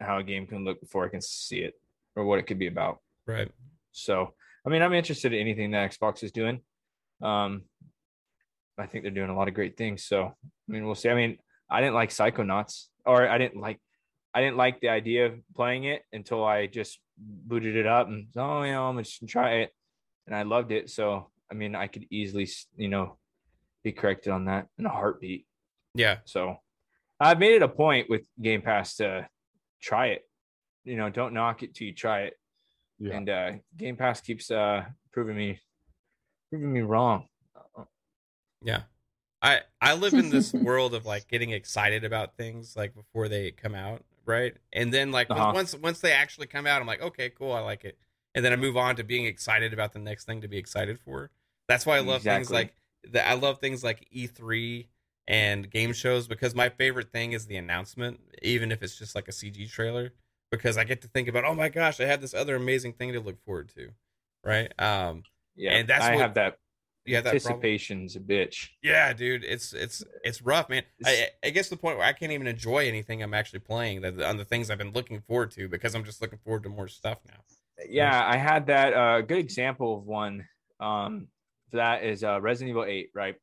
how 0.00 0.18
a 0.18 0.22
game 0.22 0.46
can 0.46 0.64
look 0.64 0.80
before 0.80 1.04
I 1.04 1.08
can 1.08 1.20
see 1.20 1.58
it 1.58 1.74
or 2.16 2.24
what 2.24 2.38
it 2.38 2.46
could 2.46 2.58
be 2.58 2.66
about. 2.66 3.00
right. 3.26 3.50
So, 3.92 4.34
I 4.64 4.70
mean, 4.70 4.82
I'm 4.82 4.94
interested 4.94 5.32
in 5.32 5.40
anything 5.40 5.72
that 5.72 5.90
Xbox 5.90 6.22
is 6.22 6.32
doing. 6.32 6.60
Um, 7.20 7.62
I 8.80 8.86
think 8.86 9.04
they're 9.04 9.10
doing 9.10 9.30
a 9.30 9.36
lot 9.36 9.48
of 9.48 9.54
great 9.54 9.76
things. 9.76 10.04
So, 10.04 10.24
I 10.24 10.32
mean, 10.72 10.84
we'll 10.86 10.94
see. 10.94 11.08
I 11.10 11.14
mean, 11.14 11.38
I 11.70 11.80
didn't 11.80 11.94
like 11.94 12.10
Psychonauts, 12.10 12.86
or 13.04 13.28
I 13.28 13.38
didn't 13.38 13.60
like, 13.60 13.78
I 14.34 14.40
didn't 14.40 14.56
like 14.56 14.80
the 14.80 14.88
idea 14.88 15.26
of 15.26 15.34
playing 15.54 15.84
it 15.84 16.02
until 16.12 16.44
I 16.44 16.66
just 16.66 16.98
booted 17.18 17.76
it 17.76 17.86
up 17.86 18.08
and 18.08 18.28
oh, 18.36 18.62
you 18.62 18.72
know, 18.72 18.86
I'm 18.88 18.98
just 18.98 19.20
gonna 19.20 19.28
try 19.28 19.50
it, 19.62 19.70
and 20.26 20.34
I 20.34 20.42
loved 20.42 20.72
it. 20.72 20.90
So, 20.90 21.30
I 21.50 21.54
mean, 21.54 21.74
I 21.74 21.86
could 21.86 22.06
easily, 22.10 22.48
you 22.76 22.88
know, 22.88 23.18
be 23.84 23.92
corrected 23.92 24.32
on 24.32 24.44
that 24.46 24.68
in 24.78 24.86
a 24.86 24.90
heartbeat. 24.90 25.46
Yeah. 25.94 26.18
So, 26.24 26.56
I've 27.18 27.38
made 27.38 27.54
it 27.56 27.62
a 27.62 27.68
point 27.68 28.08
with 28.08 28.22
Game 28.40 28.62
Pass 28.62 28.96
to 28.96 29.28
try 29.82 30.08
it. 30.08 30.22
You 30.84 30.96
know, 30.96 31.10
don't 31.10 31.34
knock 31.34 31.62
it 31.62 31.74
till 31.74 31.86
you 31.88 31.94
try 31.94 32.22
it 32.22 32.34
Yeah. 32.98 33.16
and 33.16 33.28
uh 33.30 33.52
game 33.76 33.96
pass 33.96 34.20
keeps 34.20 34.50
uh 34.50 34.84
proving 35.12 35.36
me 35.36 35.58
proving 36.50 36.72
me 36.72 36.80
wrong 36.80 37.26
Yeah. 38.62 38.82
I 39.42 39.60
I 39.80 39.94
live 39.94 40.14
in 40.14 40.30
this 40.30 40.52
world 40.62 40.94
of 40.94 41.06
like 41.06 41.28
getting 41.28 41.50
excited 41.50 42.04
about 42.04 42.36
things 42.36 42.76
like 42.76 42.94
before 42.94 43.28
they 43.28 43.50
come 43.52 43.74
out, 43.74 44.04
right? 44.26 44.54
And 44.72 44.92
then 44.92 45.12
like 45.12 45.30
Uh-huh. 45.30 45.52
once 45.54 45.74
once 45.74 46.00
they 46.00 46.12
actually 46.12 46.46
come 46.46 46.66
out, 46.66 46.80
I'm 46.80 46.86
like, 46.86 47.02
okay, 47.02 47.30
cool, 47.30 47.52
I 47.52 47.60
like 47.60 47.84
it. 47.84 47.98
And 48.34 48.44
then 48.44 48.52
I 48.52 48.56
move 48.56 48.76
on 48.76 48.96
to 48.96 49.04
being 49.04 49.24
excited 49.26 49.72
about 49.72 49.92
the 49.92 49.98
next 49.98 50.24
thing 50.24 50.40
to 50.42 50.48
be 50.48 50.58
excited 50.58 50.98
for. 51.00 51.30
That's 51.68 51.86
why 51.86 51.96
I 51.96 52.00
love 52.00 52.22
things 52.22 52.50
like 52.50 52.74
that. 53.12 53.28
I 53.28 53.34
love 53.34 53.58
things 53.58 53.82
like 53.82 54.06
E3 54.14 54.86
and 55.26 55.70
game 55.70 55.92
shows 55.92 56.26
because 56.28 56.54
my 56.54 56.68
favorite 56.68 57.10
thing 57.12 57.32
is 57.32 57.46
the 57.46 57.56
announcement, 57.56 58.20
even 58.42 58.70
if 58.72 58.82
it's 58.82 58.98
just 58.98 59.14
like 59.14 59.28
a 59.28 59.32
CG 59.32 59.70
trailer, 59.70 60.12
because 60.50 60.76
I 60.76 60.84
get 60.84 61.00
to 61.02 61.08
think 61.08 61.28
about, 61.28 61.44
oh 61.44 61.54
my 61.54 61.68
gosh, 61.68 62.00
I 62.00 62.04
have 62.06 62.20
this 62.20 62.34
other 62.34 62.56
amazing 62.56 62.92
thing 62.94 63.12
to 63.12 63.20
look 63.20 63.40
forward 63.44 63.70
to, 63.76 63.90
right? 64.44 64.72
Um, 64.80 65.22
yeah 65.56 65.72
And 65.72 65.88
that's 65.88 66.00
why 66.02 66.08
i 66.08 66.14
what- 66.16 66.20
have 66.22 66.34
that 66.34 66.58
have 67.16 67.24
that 67.24 67.30
problem? 67.42 67.52
anticipation's 67.54 68.16
a 68.16 68.20
bitch 68.20 68.68
Yeah, 68.82 69.12
dude, 69.12 69.44
it's 69.44 69.72
it's 69.72 70.04
it's 70.24 70.42
rough, 70.42 70.68
man. 70.68 70.82
I, 71.04 71.28
I 71.44 71.50
guess 71.50 71.68
the 71.68 71.76
point 71.76 71.98
where 71.98 72.06
I 72.06 72.12
can't 72.12 72.32
even 72.32 72.46
enjoy 72.46 72.86
anything 72.86 73.22
I'm 73.22 73.34
actually 73.34 73.60
playing 73.60 74.00
that 74.02 74.20
on 74.22 74.36
the 74.36 74.44
things 74.44 74.70
I've 74.70 74.78
been 74.78 74.92
looking 74.92 75.20
forward 75.20 75.50
to 75.52 75.68
because 75.68 75.94
I'm 75.94 76.04
just 76.04 76.20
looking 76.22 76.38
forward 76.44 76.62
to 76.64 76.68
more 76.68 76.88
stuff 76.88 77.18
now. 77.26 77.40
yeah 77.88 78.22
i 78.28 78.36
had 78.36 78.66
that 78.66 78.92
uh 78.92 79.20
good 79.22 79.38
example 79.38 79.96
of 79.96 80.04
one 80.04 80.46
um 80.80 81.28
for 81.70 81.78
that 81.78 82.04
is 82.04 82.22
uh 82.22 82.38
resident 82.40 82.70
evil 82.70 82.84
8 82.84 83.10
right 83.14 83.36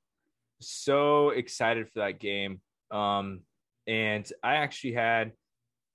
so 0.62 1.30
excited 1.32 1.88
for 1.88 2.00
that 2.00 2.20
game 2.20 2.62
um 2.92 3.42
and 3.88 4.32
i 4.44 4.56
actually 4.56 4.94
had 4.94 5.32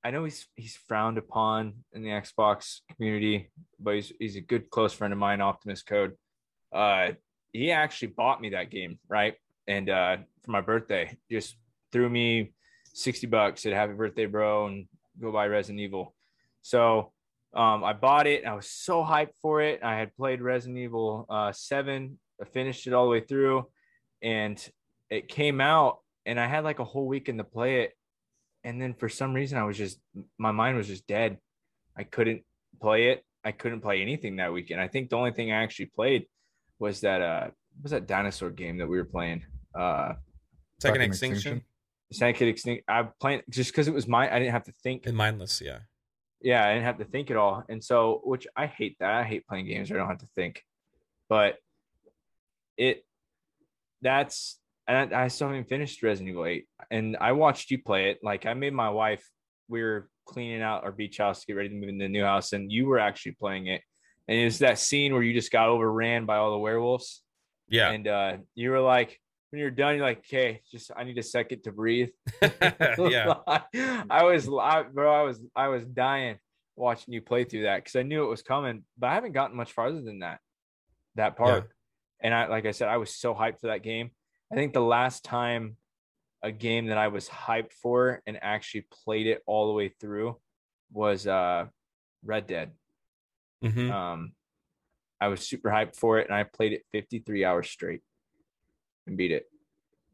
i 0.04 0.10
know 0.10 0.24
he's 0.24 0.46
he's 0.56 0.76
frowned 0.88 1.18
upon 1.18 1.74
in 1.92 2.02
the 2.02 2.08
xbox 2.10 2.80
community 2.96 3.50
but 3.78 3.94
he's 3.94 4.12
he's 4.18 4.36
a 4.36 4.40
good 4.40 4.70
close 4.70 4.92
friend 4.92 5.12
of 5.12 5.18
mine 5.18 5.40
optimus 5.40 5.82
code 5.82 6.12
uh 6.72 7.10
he 7.52 7.70
actually 7.70 8.08
bought 8.08 8.40
me 8.40 8.50
that 8.50 8.70
game 8.70 8.98
right 9.08 9.34
and 9.66 9.88
uh 9.90 10.16
for 10.42 10.50
my 10.50 10.60
birthday 10.60 11.16
just 11.30 11.56
threw 11.92 12.08
me 12.08 12.52
60 12.94 13.26
bucks 13.26 13.62
said 13.62 13.72
happy 13.72 13.92
birthday 13.92 14.26
bro 14.26 14.66
and 14.66 14.86
go 15.20 15.32
buy 15.32 15.46
resident 15.46 15.80
evil 15.80 16.14
so 16.62 17.12
um, 17.54 17.84
I 17.84 17.92
bought 17.92 18.26
it. 18.26 18.46
I 18.46 18.54
was 18.54 18.66
so 18.66 19.02
hyped 19.02 19.34
for 19.42 19.60
it. 19.60 19.80
I 19.82 19.98
had 19.98 20.16
played 20.16 20.40
Resident 20.40 20.78
Evil 20.78 21.26
uh, 21.28 21.52
7, 21.52 22.18
I 22.40 22.44
finished 22.46 22.86
it 22.86 22.94
all 22.94 23.04
the 23.04 23.10
way 23.10 23.20
through, 23.20 23.66
and 24.22 24.58
it 25.10 25.28
came 25.28 25.60
out, 25.60 25.98
and 26.24 26.40
I 26.40 26.46
had 26.46 26.64
like 26.64 26.78
a 26.78 26.84
whole 26.84 27.06
weekend 27.06 27.38
to 27.38 27.44
play 27.44 27.82
it. 27.82 27.92
And 28.64 28.80
then 28.80 28.94
for 28.94 29.08
some 29.08 29.34
reason, 29.34 29.58
I 29.58 29.64
was 29.64 29.76
just, 29.76 29.98
my 30.38 30.50
mind 30.50 30.76
was 30.76 30.86
just 30.86 31.06
dead. 31.06 31.38
I 31.96 32.04
couldn't 32.04 32.42
play 32.80 33.10
it. 33.10 33.24
I 33.44 33.52
couldn't 33.52 33.80
play 33.80 34.00
anything 34.00 34.36
that 34.36 34.52
weekend. 34.52 34.80
I 34.80 34.88
think 34.88 35.10
the 35.10 35.16
only 35.16 35.32
thing 35.32 35.52
I 35.52 35.62
actually 35.62 35.86
played 35.86 36.26
was 36.82 37.00
that, 37.00 37.22
uh, 37.22 37.50
was 37.80 37.92
that 37.92 38.06
dinosaur 38.06 38.50
game 38.50 38.78
that 38.78 38.88
we 38.88 38.96
were 38.96 39.04
playing? 39.04 39.44
Uh, 39.74 40.14
Second 40.80 40.94
Second 40.94 41.00
extinction, 41.02 41.36
Extinction. 41.36 41.64
Psychic 42.12 42.48
Extinct. 42.48 42.84
I 42.88 43.04
played 43.20 43.44
just 43.48 43.70
because 43.70 43.86
it 43.86 43.94
was 43.94 44.08
my, 44.08 44.28
I 44.28 44.38
didn't 44.38 44.52
have 44.52 44.64
to 44.64 44.72
think 44.72 45.06
and 45.06 45.16
mindless, 45.16 45.60
yeah. 45.60 45.78
yeah, 46.42 46.66
I 46.66 46.74
didn't 46.74 46.86
have 46.86 46.98
to 46.98 47.04
think 47.04 47.30
at 47.30 47.36
all. 47.36 47.62
And 47.68 47.82
so, 47.82 48.20
which 48.24 48.46
I 48.56 48.66
hate 48.66 48.96
that. 48.98 49.10
I 49.10 49.22
hate 49.22 49.46
playing 49.46 49.66
games 49.66 49.90
where 49.90 50.00
I 50.00 50.02
don't 50.02 50.10
have 50.10 50.26
to 50.26 50.32
think. 50.34 50.62
But 51.28 51.56
it 52.76 53.04
that's 54.02 54.58
and 54.88 55.14
I, 55.14 55.24
I 55.24 55.28
still 55.28 55.48
haven't 55.48 55.68
finished 55.68 56.02
Resident 56.02 56.30
Evil 56.30 56.46
8. 56.46 56.66
And 56.90 57.16
I 57.20 57.32
watched 57.32 57.70
you 57.70 57.80
play 57.80 58.10
it. 58.10 58.18
Like 58.22 58.44
I 58.46 58.54
made 58.54 58.74
my 58.74 58.90
wife, 58.90 59.24
we 59.68 59.82
were 59.82 60.08
cleaning 60.26 60.62
out 60.62 60.84
our 60.84 60.92
beach 60.92 61.18
house 61.18 61.40
to 61.40 61.46
get 61.46 61.54
ready 61.54 61.68
to 61.68 61.74
move 61.74 61.88
into 61.88 62.04
the 62.04 62.08
new 62.08 62.24
house, 62.24 62.52
and 62.52 62.70
you 62.70 62.86
were 62.86 62.98
actually 62.98 63.32
playing 63.32 63.68
it. 63.68 63.82
And 64.28 64.38
it's 64.38 64.58
that 64.58 64.78
scene 64.78 65.12
where 65.12 65.22
you 65.22 65.34
just 65.34 65.52
got 65.52 65.68
overran 65.68 66.26
by 66.26 66.36
all 66.36 66.52
the 66.52 66.58
werewolves. 66.58 67.22
Yeah. 67.68 67.90
And 67.90 68.06
uh 68.06 68.36
you 68.54 68.70
were 68.70 68.80
like, 68.80 69.18
when 69.50 69.60
you're 69.60 69.70
done, 69.70 69.96
you're 69.96 70.06
like, 70.06 70.18
okay, 70.18 70.62
just 70.70 70.90
I 70.96 71.04
need 71.04 71.18
a 71.18 71.22
second 71.22 71.64
to 71.64 71.72
breathe. 71.72 72.08
yeah. 72.42 73.34
I 73.44 74.22
was, 74.24 74.48
I, 74.48 74.82
bro, 74.82 75.12
I 75.14 75.22
was, 75.22 75.40
I 75.54 75.68
was 75.68 75.84
dying 75.84 76.38
watching 76.74 77.12
you 77.12 77.20
play 77.20 77.44
through 77.44 77.64
that 77.64 77.84
because 77.84 77.96
I 77.96 78.02
knew 78.02 78.24
it 78.24 78.30
was 78.30 78.42
coming, 78.42 78.84
but 78.98 79.08
I 79.08 79.14
haven't 79.14 79.32
gotten 79.32 79.56
much 79.56 79.72
farther 79.72 80.00
than 80.00 80.20
that, 80.20 80.38
that 81.16 81.36
part. 81.36 81.68
And 82.22 82.32
I, 82.32 82.46
like 82.46 82.64
I 82.64 82.70
said, 82.70 82.88
I 82.88 82.96
was 82.96 83.14
so 83.14 83.34
hyped 83.34 83.60
for 83.60 83.66
that 83.66 83.82
game. 83.82 84.10
I 84.50 84.54
think 84.54 84.72
the 84.72 84.80
last 84.80 85.22
time 85.22 85.76
a 86.42 86.50
game 86.50 86.86
that 86.86 86.98
I 86.98 87.08
was 87.08 87.28
hyped 87.28 87.72
for 87.72 88.22
and 88.26 88.38
actually 88.42 88.86
played 89.04 89.26
it 89.26 89.42
all 89.46 89.66
the 89.66 89.72
way 89.74 89.88
through 89.88 90.38
was 90.92 91.26
uh 91.26 91.66
Red 92.24 92.46
Dead. 92.46 92.70
Mhm. 93.62 93.90
Um, 93.90 94.32
I 95.20 95.28
was 95.28 95.46
super 95.46 95.70
hyped 95.70 95.96
for 95.96 96.18
it, 96.18 96.26
and 96.26 96.34
I 96.34 96.42
played 96.44 96.72
it 96.72 96.82
53 96.90 97.44
hours 97.44 97.70
straight 97.70 98.00
and 99.06 99.16
beat 99.16 99.30
it. 99.30 99.46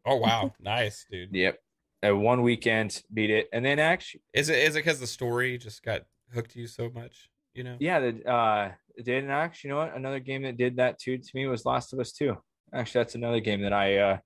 Oh 0.05 0.16
wow, 0.16 0.55
nice, 0.61 1.07
dude. 1.11 1.35
Yep. 1.35 1.59
At 2.03 2.11
one 2.16 2.43
weekend, 2.43 3.03
beat 3.12 3.31
it, 3.31 3.49
and 3.53 3.65
then 3.65 3.79
actually, 3.79 4.23
Is 4.33 4.49
it 4.49 4.59
is 4.59 4.77
it 4.77 4.81
because 4.81 5.01
the 5.01 5.07
story 5.07 5.59
just 5.59 5.83
got 5.83 6.03
hooked 6.33 6.53
to 6.53 6.61
you 6.61 6.66
so 6.66 6.91
much? 6.91 7.31
You 7.55 7.65
know. 7.65 7.77
yeah, 7.81 7.99
the 7.99 8.25
uh, 8.31 8.73
did 9.03 9.25
and 9.25 9.33
actually, 9.33 9.69
you 9.69 9.75
know 9.75 9.81
what? 9.81 9.97
Another 9.97 10.20
game 10.20 10.43
that 10.43 10.57
did 10.57 10.77
that 10.77 10.99
too 11.01 11.19
to 11.19 11.31
me 11.35 11.47
was 11.49 11.65
Last 11.65 11.93
of 11.93 11.99
Us 11.99 12.12
Two. 12.12 12.37
Actually, 12.73 13.01
that's 13.01 13.15
another 13.16 13.41
game 13.41 13.62
that 13.62 13.73
I 13.73 13.97
uh, 13.99 14.19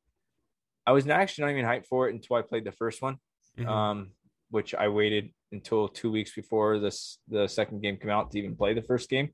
I 0.87 0.93
was 0.93 1.07
actually 1.09 1.45
not 1.45 1.53
even 1.53 1.65
hyped 1.65 1.87
for 1.87 2.09
it 2.09 2.15
until 2.15 2.37
I 2.37 2.43
played 2.43 2.65
the 2.65 2.73
first 2.73 3.01
one. 3.01 3.17
Mhm. 3.59 3.69
um, 3.69 4.11
which 4.53 4.75
I 4.75 4.87
waited 4.89 5.31
until 5.51 5.89
two 5.89 6.13
weeks 6.13 6.35
before 6.35 6.79
this 6.79 7.19
the 7.29 7.49
second 7.49 7.83
game 7.83 7.97
came 7.97 8.11
out 8.11 8.31
to 8.31 8.39
even 8.39 8.55
play 8.55 8.75
the 8.75 8.83
first 8.83 9.11
game, 9.11 9.31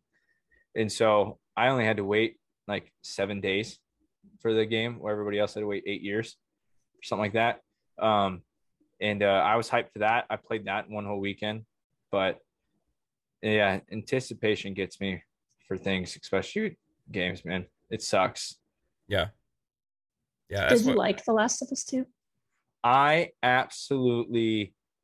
and 0.75 0.91
so 0.91 1.39
I 1.57 1.69
only 1.69 1.85
had 1.85 1.99
to 1.99 2.05
wait 2.05 2.37
like 2.67 2.93
seven 3.03 3.41
days 3.41 3.79
for 4.41 4.55
the 4.55 4.65
game, 4.65 4.99
where 5.01 5.13
everybody 5.13 5.39
else 5.39 5.55
had 5.55 5.61
to 5.61 5.67
wait 5.67 5.85
eight 5.87 6.03
years, 6.03 6.37
or 6.95 7.03
something 7.03 7.23
like 7.23 7.33
that. 7.35 7.61
Um, 8.03 8.43
and 9.01 9.23
uh, 9.23 9.43
I 9.45 9.57
was 9.57 9.69
hyped 9.69 9.93
for 9.93 10.01
that. 10.01 10.27
I 10.31 10.37
played 10.37 10.67
that 10.67 10.89
one 10.89 11.05
whole 11.05 11.21
weekend, 11.21 11.65
but 12.11 12.39
yeah, 13.43 13.81
anticipation 13.93 14.75
gets 14.75 15.01
me 15.01 15.23
for 15.67 15.77
things, 15.77 16.17
especially 16.21 16.79
games. 17.11 17.45
Man, 17.45 17.67
it 17.91 18.03
sucks. 18.03 18.57
yeah. 19.09 19.29
Yeah. 20.51 20.69
Did 20.69 20.81
you 20.81 20.87
what, 20.89 20.97
like 20.97 21.25
The 21.25 21.33
Last 21.33 21.61
of 21.61 21.69
Us 21.71 21.85
2? 21.85 22.07
I 22.83 23.33
absolutely 23.43 24.73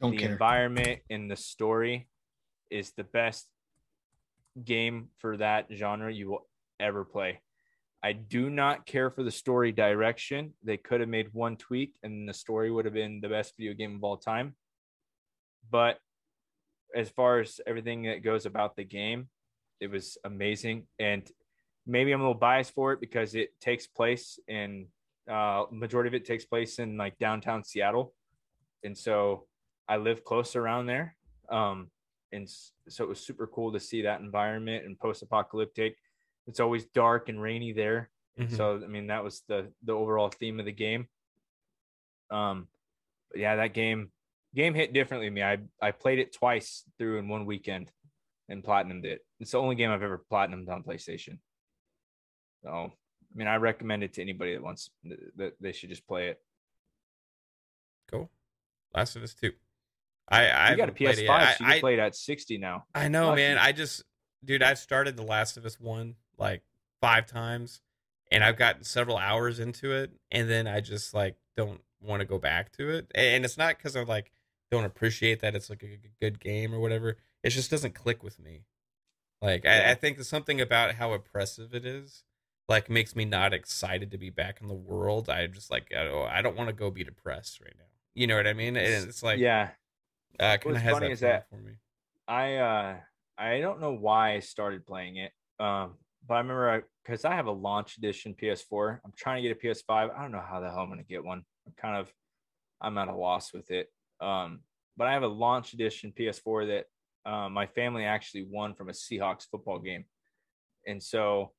Don't 0.00 0.12
the 0.12 0.18
care. 0.18 0.32
environment 0.32 1.00
and 1.10 1.30
the 1.30 1.36
story 1.36 2.08
is 2.70 2.92
the 2.92 3.04
best 3.04 3.46
game 4.64 5.08
for 5.18 5.36
that 5.36 5.66
genre 5.72 6.12
you 6.12 6.30
will 6.30 6.46
ever 6.78 7.04
play. 7.04 7.40
I 8.02 8.12
do 8.12 8.48
not 8.48 8.86
care 8.86 9.10
for 9.10 9.24
the 9.24 9.30
story 9.30 9.72
direction. 9.72 10.54
They 10.62 10.76
could 10.76 11.00
have 11.00 11.08
made 11.08 11.32
one 11.32 11.56
tweak 11.56 11.94
and 12.02 12.28
the 12.28 12.34
story 12.34 12.70
would 12.70 12.84
have 12.84 12.94
been 12.94 13.20
the 13.20 13.28
best 13.28 13.56
video 13.56 13.74
game 13.74 13.96
of 13.96 14.04
all 14.04 14.16
time. 14.16 14.54
But 15.68 15.98
as 16.94 17.08
far 17.10 17.40
as 17.40 17.60
everything 17.66 18.04
that 18.04 18.22
goes 18.22 18.46
about 18.46 18.76
the 18.76 18.84
game, 18.84 19.28
it 19.80 19.90
was 19.90 20.16
amazing. 20.24 20.86
And 21.00 21.28
maybe 21.86 22.12
I'm 22.12 22.20
a 22.20 22.24
little 22.24 22.34
biased 22.34 22.72
for 22.72 22.92
it 22.92 23.00
because 23.00 23.34
it 23.34 23.50
takes 23.60 23.86
place 23.86 24.38
in 24.46 24.86
uh 25.28 25.64
majority 25.70 26.08
of 26.08 26.14
it 26.14 26.24
takes 26.24 26.46
place 26.46 26.78
in 26.78 26.96
like 26.96 27.18
downtown 27.18 27.64
Seattle. 27.64 28.14
And 28.84 28.96
so 28.96 29.47
I 29.88 29.96
live 29.96 30.24
close 30.24 30.54
around 30.56 30.86
there. 30.86 31.16
Um, 31.48 31.90
and 32.32 32.48
so 32.88 33.04
it 33.04 33.08
was 33.08 33.20
super 33.20 33.46
cool 33.46 33.72
to 33.72 33.80
see 33.80 34.02
that 34.02 34.20
environment 34.20 34.84
and 34.84 34.98
post-apocalyptic. 34.98 35.96
It's 36.46 36.60
always 36.60 36.84
dark 36.86 37.28
and 37.28 37.40
rainy 37.40 37.72
there. 37.72 38.10
Mhm. 38.38 38.56
So 38.56 38.76
I 38.82 38.86
mean 38.86 39.06
that 39.08 39.24
was 39.24 39.42
the 39.48 39.72
the 39.82 39.92
overall 39.92 40.28
theme 40.28 40.60
of 40.60 40.66
the 40.66 40.72
game. 40.72 41.08
Um, 42.30 42.68
but 43.30 43.40
yeah, 43.40 43.56
that 43.56 43.74
game 43.74 44.12
game 44.54 44.74
hit 44.74 44.92
differently 44.92 45.28
to 45.28 45.30
me. 45.30 45.42
I 45.42 45.58
I 45.80 45.90
played 45.90 46.18
it 46.18 46.32
twice 46.34 46.84
through 46.98 47.18
in 47.18 47.28
one 47.28 47.46
weekend 47.46 47.90
and 48.48 48.62
platinumed 48.62 49.04
it. 49.04 49.26
It's 49.40 49.52
the 49.52 49.58
only 49.60 49.74
game 49.74 49.90
I've 49.90 50.02
ever 50.02 50.24
platinumed 50.30 50.68
on 50.68 50.82
PlayStation. 50.84 51.38
So 52.62 52.70
I 52.70 53.34
mean, 53.34 53.48
I 53.48 53.56
recommend 53.56 54.04
it 54.04 54.14
to 54.14 54.22
anybody 54.22 54.54
that 54.54 54.62
wants 54.62 54.90
that 55.36 55.54
they 55.60 55.72
should 55.72 55.90
just 55.90 56.06
play 56.06 56.28
it. 56.28 56.42
Cool. 58.10 58.30
Last 58.94 59.16
of 59.16 59.22
Us 59.22 59.34
Two. 59.34 59.52
I 60.30 60.72
I 60.72 60.74
got 60.76 60.88
a 60.88 60.92
PS5, 60.92 61.10
it 61.10 61.26
so 61.26 61.32
I, 61.32 61.40
you 61.40 61.66
I, 61.66 61.70
can 61.72 61.80
play 61.80 61.92
it 61.94 61.98
at 61.98 62.14
60 62.14 62.58
now. 62.58 62.84
I 62.94 63.08
know, 63.08 63.28
Lucky. 63.28 63.42
man. 63.42 63.58
I 63.58 63.72
just, 63.72 64.04
dude, 64.44 64.62
I've 64.62 64.78
started 64.78 65.16
The 65.16 65.22
Last 65.22 65.56
of 65.56 65.64
Us 65.64 65.80
One 65.80 66.16
like 66.36 66.62
five 67.00 67.26
times, 67.26 67.80
and 68.30 68.44
I've 68.44 68.56
gotten 68.56 68.84
several 68.84 69.16
hours 69.16 69.58
into 69.58 69.92
it, 69.92 70.12
and 70.30 70.48
then 70.48 70.66
I 70.66 70.80
just 70.80 71.14
like 71.14 71.36
don't 71.56 71.80
want 72.00 72.20
to 72.20 72.26
go 72.26 72.38
back 72.38 72.72
to 72.72 72.90
it. 72.90 73.10
And 73.14 73.44
it's 73.44 73.58
not 73.58 73.76
because 73.76 73.96
I 73.96 74.02
like 74.02 74.32
don't 74.70 74.84
appreciate 74.84 75.40
that 75.40 75.54
it's 75.54 75.70
like 75.70 75.82
a 75.82 75.98
good 76.20 76.40
game 76.40 76.74
or 76.74 76.80
whatever. 76.80 77.16
It 77.42 77.50
just 77.50 77.70
doesn't 77.70 77.94
click 77.94 78.22
with 78.22 78.38
me. 78.38 78.64
Like 79.40 79.64
I, 79.64 79.78
Yeah. 79.78 79.90
I 79.90 79.94
think 79.94 80.16
there's 80.16 80.28
something 80.28 80.60
about 80.60 80.96
how 80.96 81.12
oppressive 81.12 81.74
it 81.74 81.86
is, 81.86 82.24
like 82.68 82.90
makes 82.90 83.16
me 83.16 83.24
not 83.24 83.54
excited 83.54 84.10
to 84.10 84.18
be 84.18 84.30
back 84.30 84.60
in 84.60 84.68
the 84.68 84.74
world. 84.74 85.30
I 85.30 85.46
just 85.46 85.70
like 85.70 85.92
I 85.96 86.04
don't, 86.04 86.28
I 86.28 86.42
don't 86.42 86.56
want 86.56 86.68
to 86.68 86.74
go 86.74 86.90
be 86.90 87.04
depressed 87.04 87.60
right 87.60 87.74
now. 87.78 87.84
You 88.14 88.26
know 88.26 88.36
what 88.36 88.46
I 88.46 88.52
mean? 88.52 88.76
And 88.76 89.08
it's 89.08 89.22
like 89.22 89.38
yeah, 89.38 89.70
uh, 90.40 90.58
What's 90.62 90.82
funny 90.82 91.06
that 91.06 91.10
is 91.10 91.20
that- 91.20 91.48
for 91.48 91.56
me. 91.56 91.72
I 92.26 92.56
uh 92.56 92.96
I 93.38 93.60
don't 93.60 93.80
know 93.80 93.92
why 93.92 94.34
I 94.34 94.40
started 94.40 94.84
playing 94.84 95.16
it. 95.16 95.32
Um, 95.60 95.94
but 96.26 96.34
I 96.34 96.38
remember 96.38 96.84
because 97.04 97.24
I, 97.24 97.34
have 97.34 97.46
a 97.46 97.52
launch 97.52 97.96
edition 97.96 98.34
PS4. 98.40 98.98
I'm 99.04 99.12
trying 99.16 99.42
to 99.42 99.48
get 99.48 99.56
a 99.56 99.66
PS5. 99.66 100.10
I 100.14 100.22
don't 100.22 100.32
know 100.32 100.44
how 100.46 100.60
the 100.60 100.68
hell 100.68 100.80
I'm 100.80 100.88
gonna 100.88 101.02
get 101.04 101.24
one. 101.24 101.42
I'm 101.66 101.72
kind 101.80 101.96
of 101.96 102.12
I'm 102.80 102.98
at 102.98 103.08
a 103.08 103.14
loss 103.14 103.52
with 103.52 103.70
it. 103.70 103.88
Um, 104.20 104.60
but 104.96 105.06
I 105.06 105.12
have 105.12 105.22
a 105.22 105.28
launch 105.28 105.72
edition 105.72 106.12
PS4 106.18 106.84
that 107.24 107.30
uh, 107.30 107.48
my 107.48 107.66
family 107.66 108.04
actually 108.04 108.46
won 108.50 108.74
from 108.74 108.88
a 108.88 108.92
Seahawks 108.92 109.46
football 109.50 109.78
game, 109.78 110.04
and 110.86 111.02
so 111.02 111.52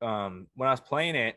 um, 0.00 0.46
when 0.54 0.68
I 0.68 0.72
was 0.72 0.80
playing 0.80 1.16
it, 1.16 1.36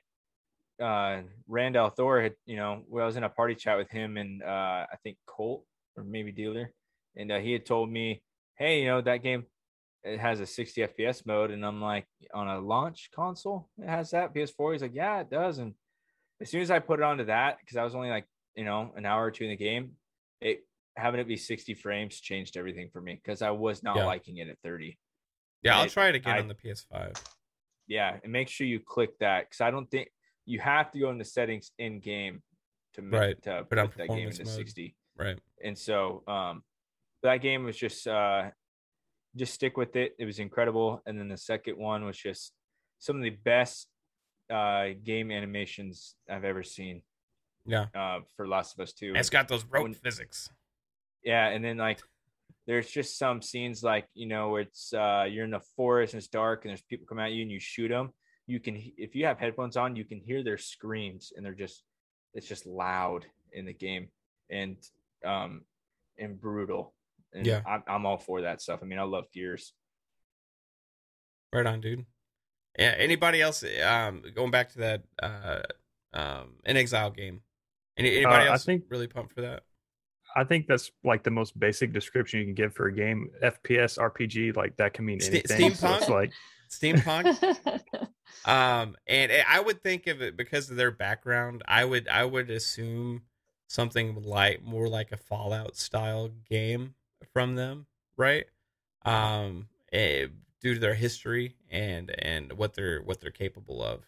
uh, 0.81 1.21
Rand 1.47 1.75
al 1.75 1.89
Thor 1.89 2.21
had 2.21 2.35
you 2.45 2.55
know 2.55 2.83
well, 2.87 3.03
I 3.03 3.07
was 3.07 3.17
in 3.17 3.23
a 3.23 3.29
party 3.29 3.55
chat 3.55 3.77
with 3.77 3.89
him 3.89 4.17
and 4.17 4.41
uh, 4.43 4.85
I 4.91 4.95
think 5.03 5.17
Colt 5.25 5.65
or 5.97 6.03
maybe 6.03 6.31
Dealer, 6.31 6.71
and 7.15 7.31
uh, 7.31 7.39
he 7.39 7.51
had 7.53 7.65
told 7.65 7.89
me, 7.91 8.21
hey, 8.55 8.81
you 8.81 8.87
know 8.87 9.01
that 9.01 9.23
game 9.23 9.45
it 10.03 10.19
has 10.19 10.39
a 10.39 10.45
60 10.47 10.81
FPS 10.81 11.25
mode, 11.27 11.51
and 11.51 11.63
I'm 11.65 11.79
like, 11.81 12.07
on 12.33 12.47
a 12.47 12.59
launch 12.59 13.09
console, 13.15 13.69
it 13.77 13.87
has 13.87 14.09
that 14.11 14.33
PS4. 14.33 14.71
He's 14.73 14.81
like, 14.81 14.95
yeah, 14.95 15.19
it 15.19 15.29
does. 15.29 15.59
And 15.59 15.75
as 16.41 16.49
soon 16.49 16.61
as 16.61 16.71
I 16.71 16.79
put 16.79 16.99
it 16.99 17.03
onto 17.03 17.25
that, 17.25 17.59
because 17.59 17.77
I 17.77 17.83
was 17.83 17.93
only 17.93 18.09
like, 18.09 18.25
you 18.55 18.65
know, 18.65 18.91
an 18.95 19.05
hour 19.05 19.23
or 19.25 19.29
two 19.29 19.43
in 19.43 19.51
the 19.51 19.55
game, 19.55 19.91
it 20.39 20.65
having 20.97 21.19
it 21.19 21.27
be 21.27 21.37
60 21.37 21.75
frames 21.75 22.19
changed 22.19 22.57
everything 22.57 22.89
for 22.91 22.99
me 22.99 23.13
because 23.13 23.41
I 23.43 23.51
was 23.51 23.83
not 23.83 23.97
Yeah. 23.97 24.05
liking 24.05 24.37
it 24.37 24.49
at 24.49 24.57
30. 24.63 24.97
Yeah, 25.61 25.77
I'll 25.77 25.85
it- 25.85 25.91
try 25.91 26.09
it 26.09 26.15
again 26.15 26.35
I- 26.35 26.39
on 26.39 26.47
the 26.47 26.55
PS5. 26.55 27.13
Yeah, 27.87 28.17
and 28.23 28.31
make 28.31 28.47
sure 28.49 28.65
you 28.65 28.79
click 28.79 29.17
that 29.19 29.41
because 29.49 29.61
I 29.61 29.69
don't 29.69 29.89
think 29.91 30.09
you 30.45 30.59
have 30.61 30.89
to 30.91 30.99
go 30.99 31.11
into 31.11 31.25
settings 31.25 31.71
in 31.77 31.99
game 31.99 32.41
to 32.93 33.01
make 33.03 33.19
Right, 33.19 33.41
to 33.43 33.65
put 33.65 33.77
put 33.77 33.97
that 33.97 34.07
game 34.09 34.27
into 34.29 34.43
mode. 34.45 34.53
60 34.53 34.95
Right. 35.21 35.39
and 35.63 35.77
so 35.77 36.23
um 36.27 36.63
that 37.23 37.37
game 37.37 37.63
was 37.63 37.77
just 37.77 38.07
uh 38.07 38.49
just 39.37 39.53
stick 39.53 39.77
with 39.77 39.95
it. 39.95 40.13
It 40.19 40.25
was 40.25 40.39
incredible. 40.39 41.01
And 41.05 41.17
then 41.17 41.29
the 41.29 41.37
second 41.37 41.77
one 41.77 42.03
was 42.03 42.17
just 42.17 42.51
some 42.99 43.15
of 43.17 43.21
the 43.23 43.29
best 43.29 43.87
uh 44.49 44.87
game 45.03 45.31
animations 45.31 46.15
i've 46.29 46.43
ever 46.43 46.63
seen. 46.63 47.01
Yeah. 47.65 47.85
uh 47.95 48.19
for 48.35 48.47
last 48.47 48.73
of 48.73 48.79
us 48.83 48.93
2 48.93 49.13
It's 49.15 49.29
got 49.29 49.47
those 49.47 49.63
rope 49.65 49.83
when- 49.83 49.93
physics. 49.93 50.49
yeah. 51.23 51.47
And 51.47 51.63
then 51.63 51.77
like 51.77 51.99
there's 52.67 52.89
just 52.89 53.17
some 53.17 53.41
scenes 53.41 53.83
like 53.83 54.07
you 54.13 54.27
know 54.27 54.55
it's 54.57 54.93
uh 54.93 55.25
you're 55.29 55.45
in 55.45 55.51
the 55.51 55.65
forest 55.77 56.13
and 56.13 56.19
it's 56.19 56.27
dark 56.27 56.63
and 56.65 56.69
there's 56.69 56.81
people 56.83 57.05
come 57.07 57.19
at 57.19 57.31
you 57.31 57.41
and 57.43 57.51
you 57.51 57.59
shoot 57.59 57.89
them 57.89 58.11
you 58.47 58.59
can 58.59 58.75
if 58.97 59.15
you 59.15 59.25
have 59.25 59.39
headphones 59.39 59.77
on 59.77 59.95
you 59.95 60.03
can 60.05 60.19
hear 60.19 60.43
their 60.43 60.57
screams 60.57 61.31
and 61.35 61.45
they're 61.45 61.53
just 61.65 61.83
it's 62.33 62.47
just 62.47 62.65
loud 62.65 63.25
in 63.53 63.65
the 63.65 63.73
game. 63.73 64.07
And 64.49 64.77
um 65.25 65.61
and 66.17 66.39
brutal 66.39 66.93
and 67.33 67.45
Yeah. 67.45 67.61
I'm, 67.67 67.83
I'm 67.87 68.05
all 68.05 68.17
for 68.17 68.41
that 68.41 68.61
stuff 68.61 68.79
i 68.81 68.85
mean 68.85 68.99
i 68.99 69.03
love 69.03 69.25
gears 69.33 69.73
Right 71.53 71.65
on, 71.65 71.81
dude. 71.81 72.05
Yeah. 72.79 72.95
Anybody 72.97 73.41
else? 73.41 73.61
Um, 73.85 74.23
going 74.33 74.51
back 74.51 74.69
to 74.71 74.77
that 74.79 75.03
uh, 75.21 75.61
um, 76.13 76.53
inXile 76.65 77.13
game. 77.13 77.41
Any, 77.97 78.15
anybody 78.15 78.45
Uh, 78.45 78.49
I 78.49 78.51
else 78.53 78.63
think- 78.63 78.85
really 78.89 79.07
pumped 79.07 79.33
for 79.33 79.41
that? 79.41 79.63
I 80.33 80.45
think 80.45 80.65
that's 80.67 80.91
like 81.03 81.23
the 81.23 81.29
most 81.29 81.59
basic 81.59 81.91
description 81.91 82.39
you 82.39 82.45
can 82.45 82.53
give 82.55 82.73
for 82.73 82.85
a 82.87 82.93
game. 82.95 83.31
FPS 83.43 83.97
RPG, 83.99 84.55
like 84.55 84.77
that 84.77 84.93
can 84.93 85.03
mean 85.03 85.19
Ste- 85.19 85.29
anything. 85.51 85.73
So 85.73 85.93
it's 85.95 86.07
like 86.07 86.31
Steampunk. 86.71 87.35
um, 88.45 88.95
and 89.07 89.31
I 89.45 89.59
would 89.59 89.83
think 89.83 90.07
of 90.07 90.21
it 90.21 90.37
because 90.37 90.69
of 90.71 90.77
their 90.77 90.91
background. 90.91 91.63
I 91.67 91.83
would 91.83 92.07
I 92.07 92.23
would 92.23 92.49
assume 92.49 93.23
something 93.71 94.21
like 94.23 94.61
more 94.61 94.89
like 94.89 95.11
a 95.13 95.17
Fallout 95.17 95.77
style 95.77 96.29
game 96.49 96.93
from 97.31 97.55
them, 97.55 97.85
right? 98.17 98.45
Um, 99.05 99.69
eh, 99.93 100.27
due 100.59 100.73
to 100.73 100.79
their 100.79 100.93
history 100.93 101.55
and 101.69 102.11
and 102.19 102.53
what 102.53 102.73
they're 102.73 103.01
what 103.01 103.21
they're 103.21 103.31
capable 103.31 103.81
of. 103.81 104.03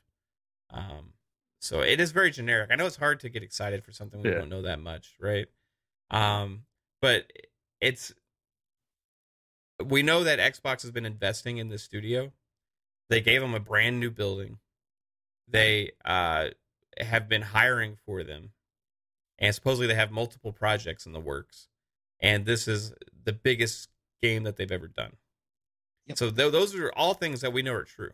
Um, 0.70 1.14
so 1.60 1.82
it 1.82 2.02
is 2.02 2.12
very 2.12 2.30
generic. 2.30 2.72
I 2.72 2.76
know 2.76 2.86
it's 2.86 2.98
hard 2.98 3.22
to 3.22 3.30
get 3.30 3.42
excited 3.42 3.84
for 3.86 3.94
something 3.94 4.22
we 4.22 4.30
Yeah. 4.30 4.40
don't 4.40 4.50
know 4.50 4.64
that 4.64 4.80
much, 4.82 5.16
right? 5.20 5.48
Um, 6.12 6.66
but 7.02 7.32
it's 7.80 8.14
we 9.84 10.04
know 10.04 10.24
that 10.26 10.40
Xbox 10.40 10.82
has 10.82 10.92
been 10.92 11.06
investing 11.06 11.58
in 11.58 11.70
the 11.70 11.78
studio. 11.78 12.34
They 13.10 13.22
gave 13.22 13.42
them 13.42 13.54
a 13.54 13.60
brand 13.60 14.00
new 14.00 14.12
building. 14.12 14.60
They 15.48 15.92
uh, 16.04 16.50
have 16.98 17.28
been 17.30 17.42
hiring 17.42 17.98
for 18.06 18.24
them, 18.24 18.52
and 19.44 19.54
supposedly 19.54 19.88
they 19.88 19.96
have 19.96 20.10
multiple 20.10 20.54
projects 20.54 21.06
in 21.06 21.12
the 21.12 21.20
works. 21.20 21.68
And 22.22 22.46
this 22.46 22.66
is 22.66 22.94
the 23.26 23.34
biggest 23.34 23.90
game 24.22 24.44
that 24.44 24.56
they've 24.56 24.72
ever 24.72 24.88
done. 24.88 25.18
Yep. 26.08 26.18
So 26.18 26.32
th- 26.32 26.54
those 26.54 26.74
are 26.76 26.94
all 26.96 27.14
things 27.14 27.42
that 27.42 27.52
we 27.52 27.62
know 27.62 27.74
are 27.74 27.84
true 27.84 28.12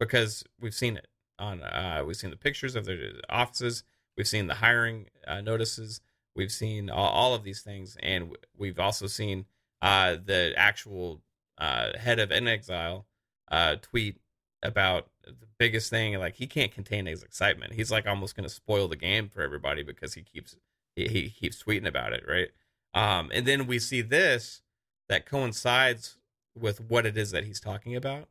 because 0.00 0.42
we've 0.60 0.74
seen 0.74 0.96
it 0.96 1.06
on. 1.38 1.62
Uh, 1.62 2.02
we've 2.04 2.16
seen 2.16 2.30
the 2.30 2.36
pictures 2.36 2.74
of 2.74 2.84
their 2.84 3.12
offices. 3.28 3.84
We've 4.16 4.26
seen 4.26 4.48
the 4.48 4.54
hiring 4.54 5.06
uh, 5.24 5.40
notices. 5.40 6.00
We've 6.34 6.50
seen 6.50 6.90
all, 6.90 7.10
all 7.10 7.34
of 7.34 7.44
these 7.44 7.62
things, 7.62 7.96
and 8.02 8.36
we've 8.56 8.80
also 8.80 9.06
seen 9.06 9.44
uh, 9.82 10.16
the 10.24 10.52
actual 10.56 11.22
uh, 11.58 11.96
head 11.96 12.18
of 12.18 12.30
inXile 12.30 13.04
uh, 13.52 13.76
tweet 13.80 14.18
about 14.64 15.08
the 15.24 15.34
biggest 15.58 15.90
thing. 15.90 16.18
Like 16.18 16.36
he 16.36 16.46
can't 16.46 16.72
contain 16.72 17.06
his 17.06 17.22
excitement. 17.22 17.74
He's 17.74 17.92
like 17.92 18.06
almost 18.06 18.34
going 18.34 18.48
to 18.48 18.54
spoil 18.54 18.88
the 18.88 18.96
game 18.96 19.28
for 19.28 19.42
everybody 19.42 19.82
because 19.82 20.14
he 20.14 20.22
keeps 20.22 20.56
he, 20.96 21.06
he 21.06 21.30
keeps 21.30 21.62
tweeting 21.62 21.86
about 21.86 22.12
it, 22.12 22.24
right? 22.26 22.48
Um, 22.94 23.30
and 23.32 23.46
then 23.46 23.66
we 23.66 23.78
see 23.78 24.00
this 24.00 24.62
that 25.08 25.26
coincides 25.26 26.16
with 26.56 26.80
what 26.80 27.06
it 27.06 27.16
is 27.16 27.30
that 27.32 27.44
he's 27.44 27.60
talking 27.60 27.94
about. 27.94 28.28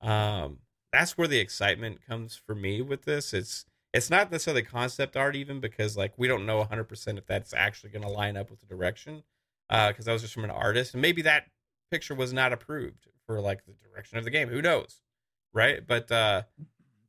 Um, 0.00 0.58
that's 0.92 1.18
where 1.18 1.28
the 1.28 1.38
excitement 1.38 2.06
comes 2.06 2.36
for 2.36 2.54
me 2.54 2.80
with 2.80 3.04
this. 3.04 3.34
It's 3.34 3.66
it's 3.92 4.10
not 4.10 4.30
necessarily 4.30 4.62
concept 4.62 5.16
art 5.16 5.36
even 5.36 5.60
because 5.60 5.96
like 5.96 6.12
we 6.16 6.28
don't 6.28 6.46
know 6.46 6.62
100% 6.62 7.18
if 7.18 7.26
that's 7.26 7.54
actually 7.54 7.90
going 7.90 8.02
to 8.02 8.08
line 8.08 8.36
up 8.36 8.50
with 8.50 8.60
the 8.60 8.66
direction 8.66 9.22
because 9.68 10.04
that 10.04 10.12
was 10.12 10.22
just 10.22 10.34
from 10.34 10.44
an 10.44 10.50
artist 10.50 10.92
and 10.92 11.00
maybe 11.00 11.22
that 11.22 11.46
picture 11.90 12.14
was 12.14 12.32
not 12.32 12.52
approved 12.52 13.08
for 13.26 13.40
like 13.40 13.64
the 13.64 13.72
direction 13.88 14.18
of 14.18 14.24
the 14.24 14.30
game 14.30 14.48
who 14.48 14.60
knows 14.60 15.00
right 15.56 15.84
but 15.86 16.10
uh 16.12 16.42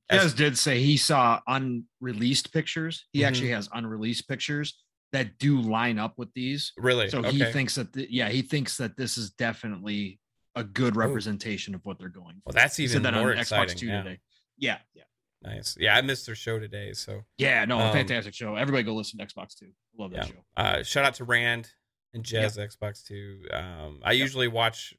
as- 0.09 0.33
did 0.33 0.57
say 0.57 0.79
he 0.81 0.95
saw 0.97 1.41
unreleased 1.47 2.53
pictures. 2.53 3.05
He 3.11 3.19
Mhm. 3.19 3.27
actually 3.27 3.49
has 3.49 3.67
unreleased 3.73 4.27
pictures 4.29 4.81
that 5.11 5.37
do 5.37 5.59
line 5.61 5.99
up 5.99 6.17
with 6.17 6.33
these. 6.33 6.71
really 6.77 7.09
So 7.09 7.19
okay. 7.19 7.31
he 7.31 7.43
thinks 7.51 7.75
that, 7.75 7.93
th- 7.93 8.09
yeah, 8.09 8.29
he 8.29 8.41
thinks 8.41 8.77
that 8.77 8.95
this 8.97 9.17
is 9.17 9.31
definitely 9.31 10.19
a 10.55 10.63
good 10.63 10.95
representation 10.95 11.75
of 11.75 11.81
what 11.85 11.99
they're 11.99 12.07
going 12.09 12.35
for. 12.35 12.41
well 12.47 12.53
that's 12.53 12.79
even 12.79 13.03
that 13.03 13.13
more 13.13 13.31
exciting 13.33 13.75
Xbox 13.75 13.79
Two 13.79 13.87
now. 13.87 14.03
today. 14.03 14.19
Yeah, 14.57 14.79
yeah, 14.95 15.03
nice 15.43 15.75
yeah 15.79 15.95
i 15.95 16.01
missed 16.01 16.25
their 16.25 16.35
show 16.35 16.57
today 16.57 16.93
so 16.93 17.23
yeah. 17.37 17.63
No, 17.65 17.77
Um, 17.79 17.91
fantastic 17.93 18.33
show. 18.33 18.55
Everybody 18.55 18.83
go 18.83 18.95
listen 18.95 19.19
to 19.19 19.25
Xbox 19.25 19.55
Two. 19.59 19.71
Love 19.97 20.11
that 20.11 20.27
Yeah. 20.27 20.31
show. 20.33 20.43
uh 20.55 20.83
shout 20.83 21.03
out 21.05 21.15
to 21.15 21.25
rand 21.25 21.69
and 22.13 22.23
jez 22.23 22.57
xbox 22.57 23.05
2 23.05 23.45
um 23.51 23.99
i 24.03 24.13
usually 24.13 24.47
watch 24.47 24.93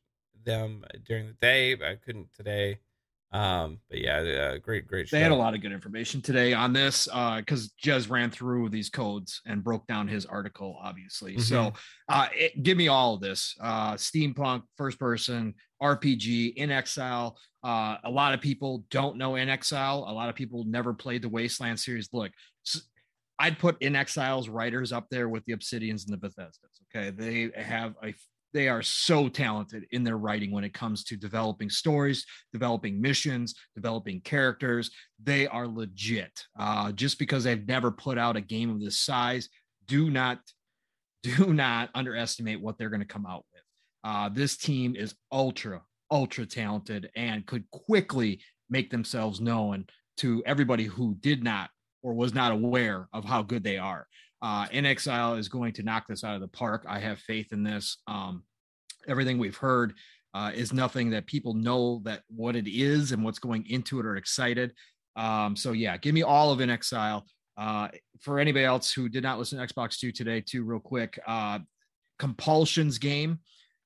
them 0.45 0.85
during 1.05 1.27
the 1.27 1.33
day 1.35 1.75
but 1.75 1.89
i 1.89 1.97
couldn't 1.97 2.33
today 2.35 2.79
um 3.33 3.79
but 3.91 3.99
yeah 3.99 4.19
uh, 4.19 4.59
great 4.59 4.87
great 4.87 5.09
show 5.09 5.17
They 5.17 5.23
had 5.23 5.33
a 5.33 5.37
lot 5.37 5.55
of 5.55 5.61
good 5.61 5.73
information 5.73 6.23
today 6.23 6.55
on 6.55 6.73
this 6.73 7.09
uh, 7.13 7.37
because 7.39 7.73
Jez 7.83 8.09
ran 8.11 8.31
through 8.31 8.71
these 8.71 8.89
codes 8.89 9.41
and 9.47 9.63
broke 9.63 9.87
down 9.87 10.09
his 10.09 10.27
article, 10.27 10.79
obviously. 10.83 11.33
Mm-hmm. 11.33 11.43
So 11.43 11.73
uh, 12.09 12.29
it, 12.33 12.63
give 12.63 12.77
me 12.77 12.89
all 12.89 13.15
of 13.15 13.21
this 13.21 13.55
uh, 13.61 13.95
steampunk, 13.95 14.63
first 14.77 14.99
person, 14.99 15.55
RPG, 15.83 16.57
inXile. 16.57 17.35
Uh, 17.63 17.97
a 18.05 18.11
lot 18.11 18.35
of 18.35 18.41
people 18.41 18.85
don't 18.91 19.17
know 19.17 19.33
inXile. 19.33 20.09
A 20.09 20.13
lot 20.13 20.29
of 20.29 20.35
people 20.35 20.65
never 20.65 20.95
played 20.95 21.23
the 21.23 21.29
Wasteland 21.29 21.79
series. 21.79 22.09
Look, 22.13 22.33
I'd 23.39 23.59
put 23.59 23.79
inXile's 23.81 24.49
writers 24.49 24.93
up 24.93 25.07
there 25.11 25.29
with 25.29 25.45
the 25.45 25.55
Obsidians 25.55 26.09
and 26.09 26.19
the 26.19 26.29
Bethesdas. 26.29 26.59
Okay, 26.95 27.11
they 27.11 27.51
have 27.61 27.95
a 28.03 28.15
they 28.53 28.69
are 28.69 28.83
so 28.83 29.29
talented 29.29 29.87
in 29.91 30.05
their 30.05 30.17
writing 30.17 30.51
when 30.51 30.65
it 30.65 30.75
comes 30.75 31.05
to 31.05 31.17
developing 31.17 31.69
stories, 31.69 32.25
developing 32.53 33.01
missions, 33.01 33.55
developing 33.75 34.21
characters. 34.21 34.91
They 35.23 35.47
are 35.47 35.67
legit. 35.67 36.45
Uh, 36.59 36.93
just 36.93 37.19
because 37.19 37.45
they've 37.45 37.67
never 37.67 37.91
put 37.91 38.19
out 38.19 38.37
a 38.37 38.41
game 38.41 38.71
of 38.71 38.81
this 38.81 38.99
size, 38.99 39.49
do 39.87 40.11
not 40.11 40.41
do 41.23 41.53
not 41.53 41.91
underestimate 41.95 42.61
what 42.61 42.79
they're 42.79 42.91
going 42.91 43.01
to 43.01 43.07
come 43.07 43.27
out 43.27 43.45
with. 43.53 43.63
Uh, 44.05 44.29
this 44.29 44.57
team 44.57 44.95
is 44.95 45.15
ultra 45.33 45.83
ultra 46.11 46.47
talented 46.47 47.11
and 47.17 47.47
could 47.47 47.69
quickly 47.71 48.41
make 48.71 48.91
themselves 48.91 49.41
known 49.41 49.85
to 50.17 50.43
everybody 50.47 50.85
who 50.85 51.15
did 51.21 51.43
not 51.43 51.71
or 52.03 52.15
was 52.15 52.35
not 52.35 52.53
aware 52.53 53.09
of 53.13 53.25
how 53.25 53.43
good 53.43 53.65
they 53.65 53.79
are. 53.79 54.07
Uh, 54.41 54.67
inXile 54.67 55.39
is 55.39 55.49
going 55.49 55.73
to 55.75 55.83
knock 55.83 56.07
this 56.09 56.25
out 56.25 56.35
of 56.35 56.41
the 56.41 56.49
park. 56.49 56.85
I 56.89 56.99
have 56.99 57.19
faith 57.19 57.53
in 57.53 57.63
this. 57.63 57.99
Um, 58.07 58.45
everything 59.07 59.39
we've 59.39 59.57
heard 59.57 59.95
uh, 60.35 60.53
is 60.55 60.73
nothing 60.73 61.11
that 61.11 61.27
people 61.27 61.55
know 61.55 62.01
that 62.05 62.23
what 62.29 62.55
it 62.55 62.69
is 62.69 63.13
and 63.13 63.25
what's 63.25 63.39
going 63.39 63.67
into 63.69 63.99
it 63.99 64.07
are 64.07 64.17
excited. 64.17 64.73
Um, 65.17 65.57
so 65.57 65.73
yeah, 65.73 65.97
give 65.97 66.15
me 66.15 66.23
all 66.23 66.53
of 66.53 66.61
inXile. 66.61 67.23
Uh, 67.57 67.89
for 68.21 68.39
anybody 68.39 68.65
else 68.65 68.93
who 68.93 69.09
did 69.09 69.25
not 69.25 69.39
listen 69.39 69.59
to 69.59 69.67
Xbox 69.67 69.99
2 69.99 70.13
today, 70.13 70.41
too, 70.41 70.63
real 70.63 70.79
quick, 70.79 71.19
uh, 71.27 71.59
Compulsions 72.19 72.99
game. 72.99 73.41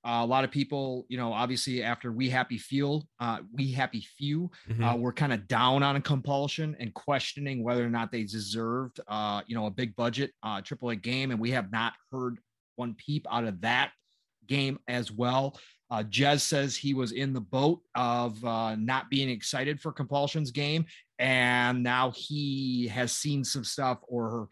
Uh, 0.05 0.21
a 0.23 0.27
lot 0.27 0.43
of 0.43 0.51
people, 0.51 1.07
you 1.09 1.17
know, 1.17 1.33
obviously 1.33 1.83
after 1.83 2.11
We 2.11 2.29
Happy 2.29 2.59
Feel, 2.59 3.07
uh, 3.21 3.39
We 3.53 3.71
Happy 3.71 4.01
Few, 4.19 4.51
Mhm. 4.69 4.83
uh, 4.83 4.97
we're 4.97 5.13
kind 5.13 5.33
of 5.33 5.47
down 5.47 5.83
on 5.85 5.95
a 5.95 6.01
compulsion 6.01 6.77
and 6.81 6.93
questioning 6.93 7.63
whether 7.63 7.87
or 7.87 7.91
not 7.91 8.11
they 8.11 8.25
deserved, 8.25 8.99
uh, 9.07 9.43
you 9.47 9.55
know, 9.55 9.67
a 9.67 9.71
big 9.71 9.95
budget 9.95 10.33
uh, 10.43 10.61
AAA 10.61 10.97
game, 10.97 11.31
and 11.31 11.39
we 11.39 11.51
have 11.53 11.71
not 11.71 11.95
heard 12.11 12.39
one 12.75 12.95
peep 12.95 13.27
out 13.31 13.45
of 13.45 13.61
that 13.61 13.93
game 14.49 14.79
as 14.89 15.13
well. 15.13 15.57
Uh, 15.89 16.03
Jez 16.03 16.41
says 16.41 16.75
he 16.75 16.95
was 16.95 17.13
in 17.13 17.33
the 17.33 17.41
boat 17.41 17.81
of 17.95 18.45
uh, 18.45 18.75
not 18.75 19.09
being 19.09 19.29
excited 19.31 19.81
for 19.81 19.93
Compulsion's 19.93 20.51
game, 20.51 20.85
and 21.21 21.83
now 21.83 22.11
he 22.11 22.89
has 22.89 23.13
seen 23.13 23.45
some 23.45 23.63
stuff 23.63 23.99
or 24.09 24.49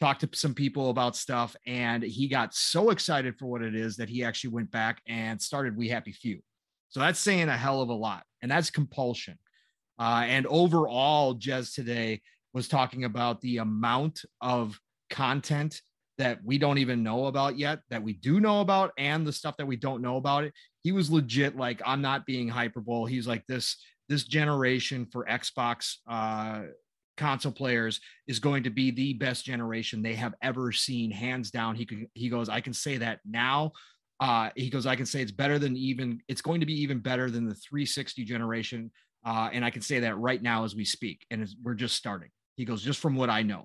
talked 0.00 0.20
to 0.20 0.28
some 0.34 0.54
people 0.54 0.90
about 0.90 1.16
stuff, 1.16 1.56
and 1.66 2.02
he 2.02 2.28
got 2.28 2.54
so 2.54 2.90
excited 2.90 3.38
for 3.38 3.46
what 3.46 3.62
it 3.62 3.74
is 3.74 3.96
that 3.96 4.08
he 4.08 4.22
actually 4.22 4.50
went 4.50 4.70
back 4.70 5.00
and 5.06 5.40
started 5.40 5.76
We 5.76 5.88
Happy 5.88 6.12
Few. 6.12 6.40
So 6.88 7.00
that's 7.00 7.18
saying 7.18 7.48
a 7.48 7.56
hell 7.56 7.82
of 7.82 7.88
a 7.88 7.94
lot, 7.94 8.24
and 8.42 8.50
that's 8.50 8.70
compulsion. 8.70 9.38
Uh, 9.98 10.24
and 10.26 10.46
overall, 10.46 11.34
Jez 11.34 11.74
today 11.74 12.20
was 12.52 12.68
talking 12.68 13.04
about 13.04 13.40
the 13.40 13.58
amount 13.58 14.22
of 14.40 14.78
content 15.10 15.80
that 16.18 16.38
we 16.44 16.58
don't 16.58 16.78
even 16.78 17.02
know 17.02 17.26
about 17.26 17.58
yet, 17.58 17.80
that 17.90 18.02
we 18.02 18.14
do 18.14 18.40
know 18.40 18.60
about, 18.60 18.92
and 18.96 19.26
the 19.26 19.32
stuff 19.32 19.56
that 19.58 19.66
we 19.66 19.76
don't 19.76 20.02
know 20.02 20.16
about 20.16 20.44
it. 20.44 20.52
He 20.82 20.92
was 20.92 21.10
legit 21.10 21.56
like, 21.56 21.82
I'm 21.84 22.00
not 22.00 22.24
being 22.26 22.48
hyperbole. 22.48 23.10
He's 23.10 23.26
like 23.26 23.44
this 23.46 23.76
this 24.08 24.24
generation 24.24 25.06
for 25.10 25.24
Xbox 25.24 25.96
uh, 26.08 26.62
console 27.16 27.52
players 27.52 28.00
is 28.26 28.38
going 28.38 28.62
to 28.64 28.70
be 28.70 28.90
the 28.90 29.14
best 29.14 29.44
generation 29.44 30.02
they 30.02 30.14
have 30.14 30.34
ever 30.42 30.72
seen, 30.72 31.10
hands 31.10 31.50
down. 31.50 31.74
He 31.74 31.84
could 31.86 32.06
he 32.14 32.28
goes, 32.28 32.48
I 32.48 32.60
can 32.60 32.72
say 32.72 32.96
that 32.98 33.20
now. 33.24 33.72
Uh, 34.18 34.50
he 34.56 34.70
goes, 34.70 34.86
I 34.86 34.96
can 34.96 35.06
say 35.06 35.20
it's 35.20 35.32
better 35.32 35.58
than 35.58 35.76
even 35.76 36.20
it's 36.28 36.40
going 36.40 36.60
to 36.60 36.66
be 36.66 36.80
even 36.80 37.00
better 37.00 37.30
than 37.30 37.46
the 37.48 37.54
360 37.54 38.24
generation. 38.24 38.90
Uh, 39.24 39.50
and 39.52 39.64
I 39.64 39.70
can 39.70 39.82
say 39.82 40.00
that 40.00 40.16
right 40.18 40.40
now 40.42 40.64
as 40.64 40.74
we 40.76 40.84
speak. 40.84 41.26
And 41.30 41.46
we're 41.62 41.74
just 41.74 41.96
starting. 41.96 42.30
He 42.56 42.64
goes, 42.64 42.82
just 42.82 43.00
from 43.00 43.16
what 43.16 43.28
I 43.28 43.42
know. 43.42 43.58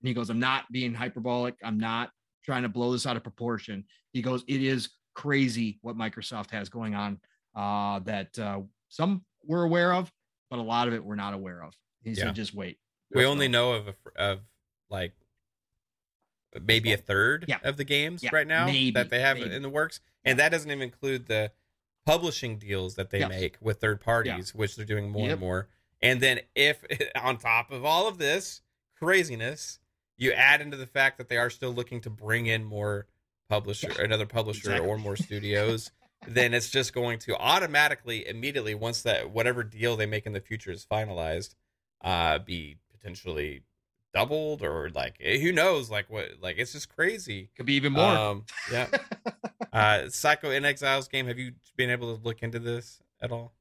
And 0.00 0.08
he 0.08 0.14
goes, 0.14 0.30
I'm 0.30 0.38
not 0.38 0.64
being 0.70 0.94
hyperbolic. 0.94 1.56
I'm 1.62 1.78
not 1.78 2.10
trying 2.44 2.62
to 2.62 2.68
blow 2.68 2.92
this 2.92 3.04
out 3.04 3.16
of 3.16 3.22
proportion. 3.22 3.84
He 4.12 4.22
goes, 4.22 4.44
it 4.48 4.62
is 4.62 4.90
crazy 5.14 5.78
what 5.82 5.96
Microsoft 5.98 6.50
has 6.52 6.68
going 6.68 6.94
on 6.94 7.20
uh, 7.54 7.98
that 8.04 8.38
uh, 8.38 8.60
some 8.88 9.24
we're 9.44 9.64
aware 9.64 9.92
of, 9.92 10.10
but 10.50 10.58
a 10.58 10.62
lot 10.62 10.88
of 10.88 10.94
it 10.94 11.04
we're 11.04 11.16
not 11.16 11.34
aware 11.34 11.62
of. 11.62 11.74
He 12.04 12.10
Yeah. 12.10 12.16
said, 12.26 12.34
just 12.36 12.54
wait. 12.54 12.78
We 13.14 13.24
only 13.24 13.48
know 13.48 13.72
of 13.72 13.88
a, 13.88 13.94
of 14.16 14.40
like 14.90 15.12
maybe 16.62 16.92
a 16.92 16.96
third 16.96 17.44
Yeah. 17.48 17.58
of 17.62 17.76
the 17.76 17.84
games 17.84 18.22
Yeah, 18.22 18.30
right 18.32 18.46
now 18.46 18.66
maybe, 18.66 18.90
that 18.92 19.10
they 19.10 19.20
have 19.20 19.38
maybe. 19.38 19.54
in 19.54 19.62
the 19.62 19.68
works, 19.68 20.00
and 20.24 20.38
that 20.38 20.50
doesn't 20.50 20.70
even 20.70 20.82
include 20.82 21.26
the 21.26 21.52
publishing 22.06 22.58
deals 22.58 22.94
that 22.96 23.10
they 23.10 23.20
Yeah. 23.20 23.28
make 23.28 23.56
with 23.60 23.80
third 23.80 24.00
parties, 24.00 24.54
which 24.54 24.76
they're 24.76 24.84
doing 24.86 25.10
more 25.10 25.24
Yep. 25.26 25.32
and 25.32 25.40
more. 25.40 25.68
And 26.00 26.20
then 26.20 26.40
if 26.54 26.82
on 27.16 27.38
top 27.38 27.70
of 27.70 27.84
all 27.84 28.08
of 28.08 28.18
this 28.18 28.62
craziness, 28.96 29.78
you 30.16 30.32
add 30.32 30.60
into 30.60 30.76
the 30.76 30.86
fact 30.86 31.18
that 31.18 31.28
they 31.28 31.36
are 31.36 31.50
still 31.50 31.70
looking 31.72 32.00
to 32.00 32.10
bring 32.10 32.46
in 32.46 32.64
more 32.64 33.06
publisher, 33.48 33.90
another 34.02 34.26
publisher 34.26 34.70
Exactly. 34.70 34.88
or 34.88 34.98
more 34.98 35.16
studios. 35.28 35.90
then 36.26 36.52
it's 36.52 36.68
just 36.70 36.92
going 36.92 37.16
to 37.20 37.36
automatically, 37.36 38.26
immediately, 38.26 38.74
once 38.74 39.02
that 39.02 39.30
whatever 39.30 39.62
deal 39.62 39.96
they 39.96 40.04
make 40.06 40.26
in 40.26 40.32
the 40.32 40.40
future 40.40 40.72
is 40.72 40.84
finalized, 40.84 41.54
uh, 42.00 42.38
be 42.40 42.76
potentially 42.98 43.62
doubled 44.14 44.62
or 44.62 44.90
like 44.94 45.16
eh, 45.20 45.38
who 45.38 45.52
knows? 45.52 45.90
Like 45.90 46.10
what? 46.10 46.28
Like 46.40 46.56
it's 46.58 46.72
just 46.72 46.94
crazy. 46.94 47.50
Could 47.56 47.66
be 47.66 47.74
even 47.74 47.92
more. 47.92 48.04
Um, 48.04 48.44
yeah. 48.72 48.88
uh, 49.72 50.08
Psycho 50.08 50.48
inXile's 50.48 51.08
game. 51.08 51.26
Have 51.26 51.38
you 51.38 51.52
been 51.76 51.90
able 51.90 52.16
to 52.16 52.22
look 52.22 52.42
into 52.42 52.58
this 52.58 53.00
at 53.20 53.32
all? 53.32 53.54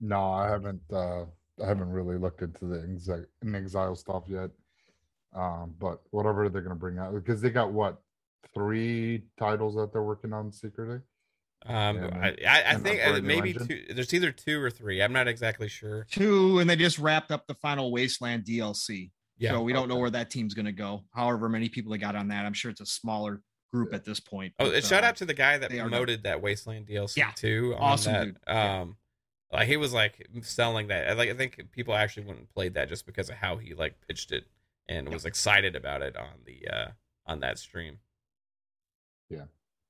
No, 0.00 0.32
I 0.32 0.48
haven't. 0.48 0.82
Uh, 0.92 1.24
I 1.62 1.66
haven't 1.66 1.90
really 1.90 2.16
looked 2.16 2.42
into 2.42 2.66
the 2.66 2.82
exile, 2.82 3.24
inXile 3.44 3.96
stuff 3.96 4.24
yet. 4.28 4.50
Um, 5.34 5.74
but 5.78 6.00
whatever 6.10 6.48
they're 6.48 6.62
gonna 6.62 6.74
bring 6.74 6.98
out, 6.98 7.14
because 7.14 7.40
they 7.40 7.50
got 7.50 7.72
what 7.72 8.00
three 8.54 9.22
titles 9.38 9.74
that 9.76 9.92
they're 9.92 10.02
working 10.02 10.32
on 10.32 10.52
secretly. 10.52 10.98
Um, 11.66 11.96
Yeah, 11.96 12.10
I. 12.20 12.28
I, 12.46 12.62
I 12.72 12.74
think 12.76 13.00
uh, 13.06 13.20
maybe 13.22 13.54
two. 13.54 13.84
There's 13.94 14.12
either 14.14 14.32
two 14.32 14.60
or 14.62 14.70
three. 14.70 15.02
I'm 15.02 15.12
not 15.12 15.28
exactly 15.28 15.68
sure. 15.68 16.06
Two, 16.10 16.58
and 16.58 16.68
they 16.68 16.76
just 16.76 16.98
wrapped 16.98 17.30
up 17.30 17.46
the 17.46 17.54
final 17.54 17.92
Wasteland 17.92 18.44
DLC. 18.44 19.10
Yeah. 19.38 19.52
So 19.52 19.62
we 19.62 19.72
don't 19.72 19.88
know 19.88 19.96
where 19.96 20.10
that 20.10 20.30
team's 20.30 20.54
going 20.54 20.66
to 20.66 20.72
go. 20.72 21.04
However 21.12 21.48
many 21.48 21.68
people 21.68 21.90
they 21.92 21.98
got 21.98 22.14
on 22.16 22.28
that, 22.28 22.44
I'm 22.46 22.52
sure 22.52 22.70
it's 22.70 22.80
a 22.80 22.86
smaller 22.86 23.40
group 23.72 23.92
at 23.94 24.04
this 24.04 24.20
point. 24.20 24.52
Oh, 24.58 24.70
but, 24.70 24.84
shout 24.84 25.02
uh, 25.02 25.08
out 25.08 25.16
to 25.16 25.24
the 25.24 25.34
guy 25.34 25.58
that 25.58 25.70
they 25.70 25.80
are 25.80 25.88
promoted 25.88 26.22
that 26.24 26.40
Wasteland 26.42 26.86
DLC 26.86 27.16
Yeah. 27.16 27.30
too. 27.34 27.74
on 27.76 27.82
Awesome 27.82 28.12
that. 28.12 28.24
dude. 28.24 28.36
Yeah. 28.46 28.80
Um, 28.82 28.96
like 29.50 29.66
he 29.68 29.76
was 29.76 29.92
like 29.92 30.26
selling 30.42 30.88
that. 30.88 31.08
I 31.08 31.12
Like 31.14 31.30
I 31.30 31.34
think 31.34 31.60
people 31.72 31.94
actually 31.94 32.26
went 32.26 32.38
and 32.40 32.48
played 32.48 32.74
that 32.74 32.88
just 32.88 33.04
because 33.06 33.28
of 33.30 33.36
how 33.36 33.56
he 33.56 33.74
like 33.74 33.96
pitched 34.06 34.30
it 34.32 34.44
and 34.88 35.06
Yep. 35.06 35.14
was 35.14 35.24
excited 35.24 35.74
about 35.76 36.02
it 36.02 36.16
on 36.16 36.40
the 36.46 36.68
uh 36.68 36.88
on 37.26 37.40
that 37.40 37.58
stream. 37.58 37.98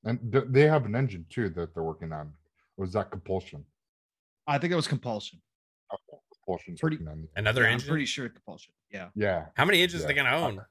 And 0.04 0.18
they 0.48 0.62
have 0.62 0.84
an 0.84 0.94
engine 0.96 1.26
too 1.30 1.48
that 1.50 1.74
they're 1.74 1.82
working 1.82 2.12
on. 2.12 2.32
Was 2.76 2.92
that 2.94 3.10
Compulsion? 3.10 3.64
I 4.46 4.58
think 4.58 4.72
it 4.72 4.76
was 4.76 4.88
compulsion. 4.88 5.40
Compulsion's 6.34 6.80
Pretty- 6.80 6.96
working 6.96 7.08
on. 7.08 7.28
Another 7.36 7.62
Yeah, 7.62 7.68
engine. 7.70 7.88
I'm 7.88 7.92
pretty 7.92 8.06
sure 8.06 8.28
compulsion. 8.28 8.72
Yeah, 8.90 9.10
Yeah. 9.14 9.46
How 9.54 9.64
many 9.64 9.82
engines 9.82 10.02
yeah. 10.02 10.06
are 10.06 10.08
they 10.08 10.14
gonna 10.14 10.36
own? 10.36 10.64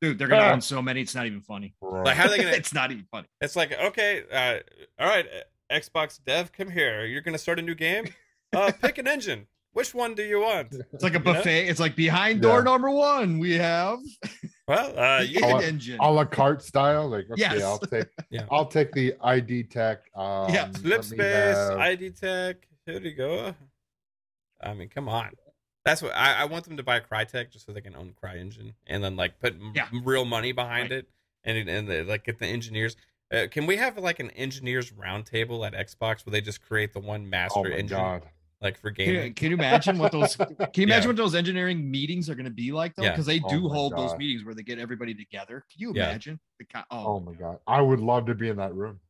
dude, 0.00 0.18
they're 0.18 0.28
gonna 0.28 0.42
Ah. 0.46 0.52
own 0.52 0.60
so 0.62 0.80
many. 0.80 1.02
It's 1.02 1.14
not 1.14 1.26
even 1.26 1.42
funny. 1.42 1.74
Like 1.82 2.16
how 2.16 2.24
are 2.24 2.28
they 2.30 2.38
gonna? 2.38 2.50
it's 2.56 2.72
not 2.72 2.90
even 2.90 3.04
funny. 3.10 3.28
It's 3.40 3.54
like 3.54 3.72
okay, 3.72 4.24
uh, 4.32 5.02
all 5.02 5.08
right, 5.08 5.26
uh, 5.26 5.74
Xbox 5.74 6.18
dev, 6.24 6.52
come 6.52 6.70
here. 6.70 7.04
You're 7.04 7.20
gonna 7.20 7.38
start 7.38 7.58
a 7.58 7.62
new 7.62 7.74
game. 7.74 8.06
Uh, 8.54 8.70
pick 8.70 8.98
an 8.98 9.08
engine. 9.08 9.46
Which 9.72 9.94
one 9.94 10.14
do 10.14 10.22
you 10.22 10.40
want? 10.40 10.74
It's 10.92 11.02
like 11.02 11.14
a 11.14 11.18
You 11.18 11.24
know? 11.24 11.32
buffet. 11.34 11.66
It's 11.68 11.80
like 11.80 11.96
behind 11.96 12.42
door 12.42 12.58
Yeah. 12.58 12.64
number 12.64 12.90
one. 12.90 13.38
We 13.38 13.52
have 13.52 13.98
Well, 14.68 14.98
uh, 14.98 15.18
the 15.20 15.26
you, 15.26 15.40
I'll- 15.42 15.58
id 15.60 15.64
engine. 15.64 15.98
a 16.00 16.10
la 16.12 16.24
carte 16.26 16.62
style. 16.62 17.08
Like 17.08 17.30
okay, 17.30 17.40
Yes. 17.40 17.62
I'll 17.62 17.78
take. 17.78 18.06
Yeah. 18.30 18.46
I'll 18.50 18.66
take 18.66 18.92
the 18.92 19.14
ID 19.22 19.64
Tech. 19.64 20.10
Um, 20.14 20.52
Yeah. 20.52 20.64
let 20.66 20.76
Flip 20.76 21.04
space, 21.04 21.56
have- 21.56 21.78
ID 21.78 22.10
Tech. 22.10 22.56
Here 22.86 23.00
you 23.00 23.14
go. 23.14 23.54
I 24.60 24.74
mean, 24.74 24.88
come 24.88 25.08
on. 25.08 25.30
That's 25.84 26.02
what 26.02 26.14
I, 26.14 26.34
I 26.34 26.44
want 26.44 26.64
them 26.64 26.76
to 26.76 26.82
buy 26.82 27.00
Crytek 27.00 27.50
just 27.50 27.66
so 27.66 27.72
they 27.72 27.80
can 27.80 27.96
own 27.96 28.14
CryEngine 28.22 28.74
and 28.86 29.02
then 29.02 29.16
like 29.16 29.40
put 29.40 29.54
m- 29.54 30.04
real 30.04 30.24
money 30.24 30.52
behind 30.52 30.90
Right. 30.90 30.98
it 31.00 31.08
and 31.44 31.68
and 31.68 31.88
the, 31.88 32.04
like 32.04 32.24
get 32.24 32.38
the 32.38 32.46
engineers. 32.46 32.94
Uh, 33.32 33.46
can 33.50 33.64
we 33.66 33.76
have 33.78 33.96
like 33.98 34.20
an 34.20 34.30
engineers 34.32 34.92
roundtable 34.92 35.66
at 35.66 35.72
Xbox 35.72 36.24
where 36.26 36.30
they 36.30 36.40
just 36.42 36.60
create 36.62 36.92
the 36.92 37.00
one 37.00 37.28
master 37.28 37.60
Oh 37.60 37.64
my 37.64 37.70
engine 37.70 37.96
god. 37.98 38.22
Like 38.62 38.78
for 38.80 38.90
Can 38.92 39.06
gaming? 39.06 39.34
can 39.34 39.50
you 39.50 39.56
imagine 39.56 39.98
what 39.98 40.12
those? 40.12 40.36
Can 40.36 40.46
you 40.76 40.82
imagine 40.84 41.02
Yeah. 41.02 41.06
what 41.08 41.16
those 41.16 41.34
engineering 41.34 41.90
meetings 41.90 42.30
are 42.30 42.34
going 42.34 42.44
to 42.46 42.50
be 42.50 42.72
like 42.72 42.94
though? 42.94 43.02
Yeah. 43.02 43.10
Because 43.10 43.26
they 43.26 43.40
Oh 43.44 43.48
do 43.48 43.60
my 43.68 43.74
hold 43.74 43.96
those 43.96 44.16
meetings 44.16 44.44
where 44.44 44.54
they 44.54 44.62
get 44.62 44.78
everybody 44.78 45.14
together. 45.14 45.64
Can 45.72 45.80
you 45.80 45.92
Yeah. 45.94 46.10
imagine? 46.10 46.38
The 46.58 46.64
ki- 46.66 46.84
Oh 46.90 47.20
my 47.20 47.32
god. 47.34 47.58
I 47.66 47.80
would 47.80 48.00
love 48.00 48.26
to 48.26 48.34
be 48.34 48.48
in 48.48 48.56
that 48.58 48.74
room. 48.74 49.00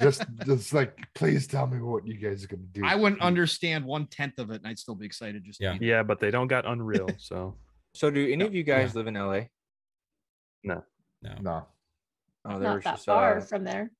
Just, 0.00 0.24
just 0.46 0.72
like, 0.72 0.96
please 1.14 1.46
tell 1.46 1.66
me 1.66 1.80
what 1.80 2.06
you 2.06 2.14
guys 2.14 2.42
are 2.44 2.48
gonna 2.48 2.62
do. 2.72 2.82
I 2.84 2.94
wouldn't 2.94 3.20
understand 3.20 3.84
one 3.84 4.06
tenth 4.06 4.38
of 4.38 4.50
it, 4.50 4.56
and 4.56 4.66
I'd 4.66 4.78
still 4.78 4.94
be 4.94 5.04
excited. 5.04 5.44
Just 5.44 5.58
to 5.60 5.64
Yeah. 5.64 5.76
be. 5.78 5.86
Yeah, 5.86 6.02
but 6.02 6.18
they 6.20 6.30
don't 6.30 6.48
got 6.48 6.64
Unreal, 6.66 7.08
so 7.18 7.56
So, 7.94 8.10
do 8.10 8.32
any 8.32 8.44
of 8.44 8.54
you 8.54 8.62
guys 8.62 8.92
Yeah. 8.94 8.98
live 8.98 9.06
in 9.08 9.14
LA? 9.14 9.40
No. 10.64 10.84
No. 11.22 11.34
No. 11.40 11.66
Oh, 12.44 12.58
there 12.58 12.68
Not 12.68 12.74
was 12.76 12.84
that 12.84 12.90
just 12.94 13.06
far 13.06 13.38
uh, 13.38 13.40
from 13.40 13.64
there. 13.64 13.90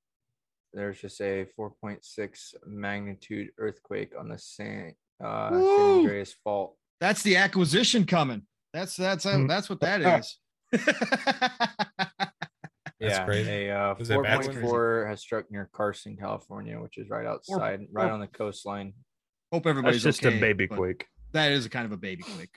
There's 0.79 1.01
just 1.01 1.21
a 1.21 1.47
4.6 1.59 2.55
magnitude 2.67 3.49
earthquake 3.59 4.13
on 4.19 4.29
the 4.29 4.39
San 4.39 4.95
uh, 5.23 5.51
San 5.51 5.61
Andreas 5.61 6.35
Fault. 6.45 6.77
That's 7.01 7.23
the 7.23 7.37
acquisition 7.37 8.07
coming. 8.07 8.43
That's 8.73 8.97
that's 8.97 9.27
uh, 9.27 9.37
Hmm. 9.37 9.47
that's 9.47 9.69
what 9.69 9.81
that 9.81 10.01
is. 10.21 10.39
That's 13.01 13.15
yeah, 13.17 13.25
crazy. 13.27 13.67
a 13.69 13.79
uh, 13.91 13.95
Was 13.97 14.11
it 14.11 14.19
a 14.19 14.23
bad 14.23 14.45
one? 14.45 14.57
4.4 14.57 15.09
has 15.09 15.21
struck 15.21 15.49
near 15.53 15.71
Carson, 15.73 16.17
California, 16.17 16.81
which 16.81 16.99
is 16.99 17.09
right 17.09 17.27
outside, 17.27 17.87
right 17.93 18.07
four- 18.07 18.11
on 18.11 18.19
the 18.19 18.27
coastline. 18.27 18.93
hope 19.53 19.63
that's 19.63 19.71
everybody's 19.71 20.03
just 20.03 20.27
okay, 20.27 20.37
a 20.37 20.41
baby 20.41 20.67
quake. 20.67 21.07
That 21.33 21.53
is 21.53 21.65
a 21.65 21.69
kind 21.71 21.87
of 21.87 21.93
a 21.93 21.97
baby 21.97 22.25
quake. 22.25 22.51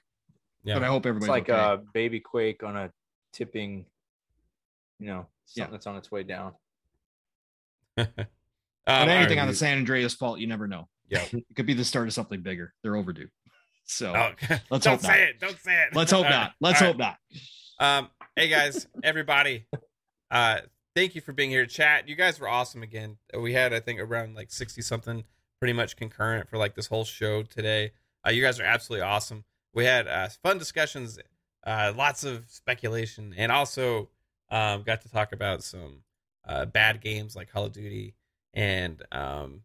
Yeah. 0.63 0.73
But 0.75 0.83
I 0.83 0.87
hope 0.87 1.03
It's 1.05 1.09
everybody's 1.09 1.29
like 1.29 1.49
okay. 1.49 1.59
a 1.59 1.77
baby 1.93 2.19
quake 2.21 2.63
on 2.63 2.75
a 2.75 2.91
tipping, 3.33 3.85
you 4.99 5.07
know, 5.07 5.27
Yeah. 5.55 5.65
something 5.65 5.73
that's 5.73 5.85
on 5.85 5.95
its 5.97 6.09
way 6.11 6.23
down. 6.23 6.53
Um, 7.97 8.07
but 8.85 9.09
anything 9.09 9.39
on 9.39 9.47
the 9.47 9.53
San 9.53 9.77
Andreas 9.77 10.13
fault, 10.15 10.39
you 10.39 10.47
never 10.47 10.67
know. 10.67 10.87
Yeah. 11.07 11.23
It 11.33 11.55
could 11.55 11.65
be 11.65 11.73
the 11.73 11.85
start 11.85 12.07
of 12.07 12.13
something 12.13 12.41
bigger. 12.41 12.73
They're 12.83 12.95
overdue. 12.95 13.27
So 13.83 14.13
Oh, 14.15 14.31
Let's 14.69 14.85
don't 14.85 14.93
hope 14.93 15.01
say 15.01 15.07
not. 15.09 15.19
it. 15.19 15.39
Don't 15.39 15.59
say 15.59 15.73
it. 15.83 15.95
let's 15.95 16.11
hope 16.11 16.19
All 16.25 16.31
right. 16.31 16.39
not. 16.39 16.53
Let's 16.61 16.81
All 16.81 16.87
hope 16.93 16.99
right. 16.99 17.15
not. 17.79 17.97
Um, 17.99 18.09
hey 18.37 18.47
guys, 18.47 18.87
everybody, 19.03 19.65
uh, 20.29 20.59
thank 20.95 21.13
you 21.15 21.19
for 21.19 21.33
being 21.33 21.49
here. 21.49 21.65
Chat, 21.65 22.07
you 22.07 22.15
guys 22.15 22.39
were 22.39 22.47
awesome 22.47 22.83
again. 22.83 23.17
We 23.37 23.51
had, 23.53 23.73
I 23.73 23.79
think, 23.81 23.99
around 23.99 24.35
like 24.35 24.49
sixty 24.51 24.81
something, 24.81 25.25
pretty 25.59 25.73
much 25.73 25.97
concurrent 25.97 26.47
for 26.47 26.57
like 26.57 26.75
this 26.75 26.87
whole 26.87 27.03
show 27.03 27.43
today. 27.43 27.91
Uh, 28.25 28.29
you 28.29 28.41
guys 28.41 28.59
are 28.59 28.63
absolutely 28.63 29.03
awesome. 29.03 29.43
We 29.73 29.83
had 29.85 30.07
uh, 30.07 30.29
fun 30.43 30.57
discussions, 30.57 31.19
uh, 31.65 31.91
lots 31.97 32.23
of 32.23 32.45
speculation, 32.49 33.33
and 33.35 33.51
also 33.51 34.09
um, 34.51 34.83
got 34.83 35.01
to 35.01 35.09
talk 35.09 35.33
about 35.33 35.63
some 35.63 36.03
uh, 36.47 36.65
bad 36.65 37.01
games 37.01 37.35
like 37.35 37.51
Call 37.51 37.65
of 37.65 37.71
Duty 37.71 38.15
and 38.53 39.01
um, 39.11 39.61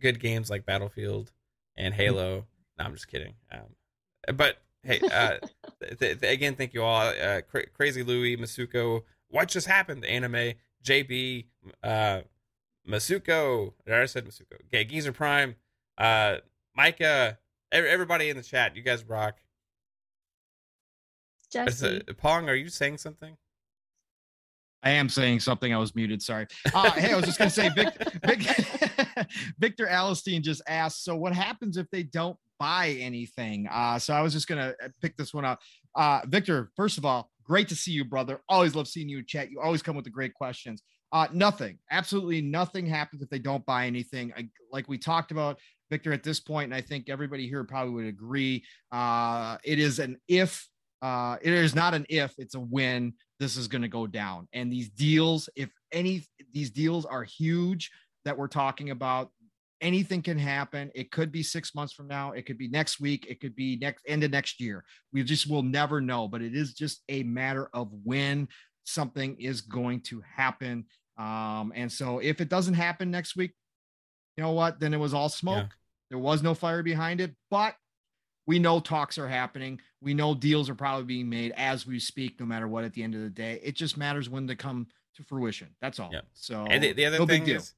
good 0.00 0.20
games 0.20 0.50
like 0.50 0.66
Battlefield 0.66 1.32
and 1.76 1.94
Halo. 1.94 2.46
No, 2.78 2.84
I'm 2.84 2.94
just 2.94 3.08
kidding. 3.08 3.34
Um, 3.52 4.36
but 4.36 4.58
hey, 4.82 5.00
uh, 5.12 5.36
th- 5.98 6.20
th- 6.20 6.32
again, 6.32 6.54
thank 6.56 6.74
you 6.74 6.82
all. 6.82 7.00
Uh, 7.08 7.40
Cra- 7.42 7.68
Crazy 7.70 8.02
Louie, 8.02 8.36
Masuko, 8.36 9.02
what 9.28 9.48
just 9.48 9.66
happened? 9.66 10.04
Anime, 10.04 10.54
JB, 10.84 11.46
uh, 11.82 12.20
Masuko. 12.88 13.72
I 13.86 13.90
already 13.90 14.08
said 14.08 14.26
Masuko. 14.26 14.60
Okay, 14.66 14.84
Geezer 14.84 15.12
Prime, 15.12 15.56
uh, 15.98 16.36
Micah, 16.76 17.38
ev- 17.72 17.84
everybody 17.84 18.28
in 18.28 18.36
the 18.36 18.42
chat. 18.42 18.76
You 18.76 18.82
guys 18.82 19.04
rock. 19.04 19.38
Jesse. 21.50 22.02
Pong, 22.16 22.48
are 22.48 22.54
you 22.54 22.68
saying 22.68 22.98
something? 22.98 23.36
I 24.84 24.90
am 24.90 25.08
saying 25.08 25.40
something. 25.40 25.72
I 25.72 25.78
was 25.78 25.94
muted. 25.94 26.20
Sorry. 26.20 26.46
Uh, 26.74 26.90
hey, 26.90 27.12
I 27.12 27.16
was 27.16 27.24
just 27.24 27.38
going 27.38 27.50
to 27.50 27.54
say, 27.54 27.70
Vic, 27.70 27.94
Vic, 28.24 29.26
Victor 29.58 29.86
Alistine 29.86 30.42
just 30.42 30.60
asked, 30.68 31.04
so 31.04 31.16
what 31.16 31.32
happens 31.32 31.78
if 31.78 31.88
they 31.90 32.02
don't 32.02 32.36
buy 32.60 32.90
anything? 33.00 33.66
Uh, 33.70 33.98
so 33.98 34.12
I 34.12 34.20
was 34.20 34.34
just 34.34 34.46
going 34.46 34.60
to 34.60 34.76
pick 35.00 35.16
this 35.16 35.32
one 35.32 35.46
up. 35.46 35.60
Uh, 35.94 36.20
Victor, 36.26 36.70
first 36.76 36.98
of 36.98 37.06
all, 37.06 37.30
great 37.42 37.68
to 37.68 37.74
see 37.74 37.92
you, 37.92 38.04
brother. 38.04 38.40
Always 38.48 38.74
love 38.74 38.86
seeing 38.86 39.08
you 39.08 39.22
chat. 39.22 39.50
You 39.50 39.60
always 39.60 39.82
come 39.82 39.96
with 39.96 40.04
the 40.04 40.10
great 40.10 40.34
questions. 40.34 40.82
Uh, 41.12 41.28
nothing, 41.32 41.78
absolutely 41.90 42.42
nothing 42.42 42.84
happens 42.86 43.22
if 43.22 43.30
they 43.30 43.38
don't 43.38 43.64
buy 43.64 43.86
anything. 43.86 44.32
I, 44.36 44.48
like 44.72 44.88
we 44.88 44.98
talked 44.98 45.30
about, 45.30 45.60
Victor, 45.88 46.12
at 46.12 46.24
this 46.24 46.40
point, 46.40 46.64
and 46.64 46.74
I 46.74 46.80
think 46.80 47.08
everybody 47.08 47.46
here 47.48 47.62
probably 47.62 47.94
would 47.94 48.06
agree, 48.06 48.64
uh, 48.92 49.56
it 49.64 49.78
is 49.78 49.98
an 49.98 50.18
if. 50.28 50.68
Uh, 51.02 51.36
it 51.42 51.52
is 51.52 51.74
not 51.74 51.92
an 51.92 52.06
if, 52.08 52.32
it's 52.38 52.54
a 52.54 52.60
when 52.60 53.12
this 53.40 53.56
is 53.56 53.68
going 53.68 53.82
to 53.82 53.88
go 53.88 54.06
down. 54.06 54.48
And 54.52 54.72
these 54.72 54.88
deals, 54.90 55.48
if 55.56 55.70
any, 55.92 56.24
these 56.52 56.70
deals 56.70 57.04
are 57.04 57.22
huge 57.24 57.90
that 58.24 58.36
we're 58.36 58.48
talking 58.48 58.90
about. 58.90 59.30
Anything 59.80 60.22
can 60.22 60.38
happen. 60.38 60.90
It 60.94 61.10
could 61.10 61.30
be 61.30 61.42
six 61.42 61.74
months 61.74 61.92
from 61.92 62.06
now. 62.06 62.32
It 62.32 62.46
could 62.46 62.56
be 62.56 62.68
next 62.68 63.00
week. 63.00 63.26
It 63.28 63.40
could 63.40 63.54
be 63.54 63.76
next 63.76 64.02
end 64.06 64.24
of 64.24 64.30
next 64.30 64.60
year. 64.60 64.84
We 65.12 65.22
just 65.24 65.48
will 65.48 65.62
never 65.62 66.00
know. 66.00 66.26
But 66.26 66.42
it 66.42 66.54
is 66.54 66.72
just 66.74 67.02
a 67.08 67.22
matter 67.24 67.68
of 67.74 67.90
when 68.02 68.48
something 68.84 69.36
is 69.38 69.60
going 69.60 70.00
to 70.02 70.22
happen. 70.22 70.86
Um, 71.18 71.72
and 71.74 71.90
so 71.90 72.18
if 72.18 72.40
it 72.40 72.48
doesn't 72.48 72.74
happen 72.74 73.10
next 73.10 73.36
week, 73.36 73.52
you 74.36 74.42
know 74.42 74.52
what? 74.52 74.80
Then 74.80 74.94
it 74.94 74.98
was 74.98 75.12
all 75.12 75.28
smoke. 75.28 75.56
Yeah. 75.56 75.68
There 76.10 76.18
was 76.18 76.42
no 76.42 76.54
fire 76.54 76.82
behind 76.82 77.20
it, 77.20 77.34
but 77.50 77.74
we 78.46 78.58
know 78.58 78.80
talks 78.80 79.16
are 79.18 79.28
happening. 79.28 79.80
We 80.00 80.14
know 80.14 80.34
deals 80.34 80.68
are 80.68 80.74
probably 80.74 81.04
being 81.04 81.28
made 81.28 81.52
as 81.56 81.86
we 81.86 81.98
speak, 81.98 82.38
no 82.40 82.46
matter 82.46 82.68
what 82.68 82.84
at 82.84 82.92
the 82.92 83.02
end 83.02 83.14
of 83.14 83.22
the 83.22 83.30
day. 83.30 83.60
It 83.62 83.74
just 83.74 83.96
matters 83.96 84.28
when 84.28 84.46
they 84.46 84.54
come 84.54 84.86
to 85.16 85.22
fruition. 85.22 85.68
That's 85.80 85.98
all. 86.00 86.10
Yeah. 86.12 86.20
So 86.34 86.66
and 86.68 86.82
the, 86.82 86.92
the 86.92 87.06
other 87.06 87.18
no 87.20 87.26
thing 87.26 87.46
is, 87.48 87.72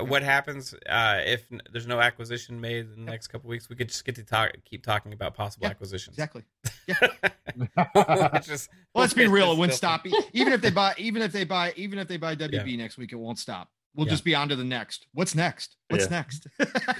what 0.00 0.22
happens 0.22 0.72
uh, 0.88 1.20
if 1.24 1.46
there's 1.72 1.86
no 1.86 2.00
acquisition 2.00 2.60
made 2.60 2.86
in 2.86 3.04
the 3.04 3.10
next 3.10 3.26
couple 3.28 3.50
weeks? 3.50 3.68
We 3.68 3.76
could 3.76 3.88
just 3.88 4.04
get 4.04 4.14
to 4.16 4.24
talk, 4.24 4.52
keep 4.64 4.84
talking 4.84 5.12
about 5.12 5.34
possible 5.34 5.64
Yeah, 5.66 5.70
acquisitions. 5.70 6.16
exactly. 6.16 6.42
Which 6.86 8.48
is- 8.48 8.68
Well, 8.94 9.02
let's 9.02 9.14
be 9.14 9.26
real. 9.26 9.52
It 9.52 9.58
wouldn't 9.58 9.76
stop. 9.76 10.06
Even 10.32 10.52
if 10.52 10.60
they 10.60 10.70
buy, 10.70 10.94
even 10.96 11.22
if 11.22 11.32
they 11.32 11.44
buy, 11.44 11.72
even 11.76 11.98
if 11.98 12.08
they 12.08 12.16
buy 12.16 12.34
WB 12.36 12.76
next 12.78 12.98
week, 12.98 13.12
it 13.12 13.16
won't 13.16 13.38
stop. 13.38 13.68
We'll 13.96 14.06
Yeah. 14.06 14.12
just 14.12 14.24
be 14.24 14.34
on 14.34 14.48
to 14.48 14.56
the 14.56 14.64
next. 14.64 15.06
What's 15.12 15.34
next? 15.34 15.76
What's 15.88 16.04
Yeah. 16.04 16.10
next? 16.10 16.46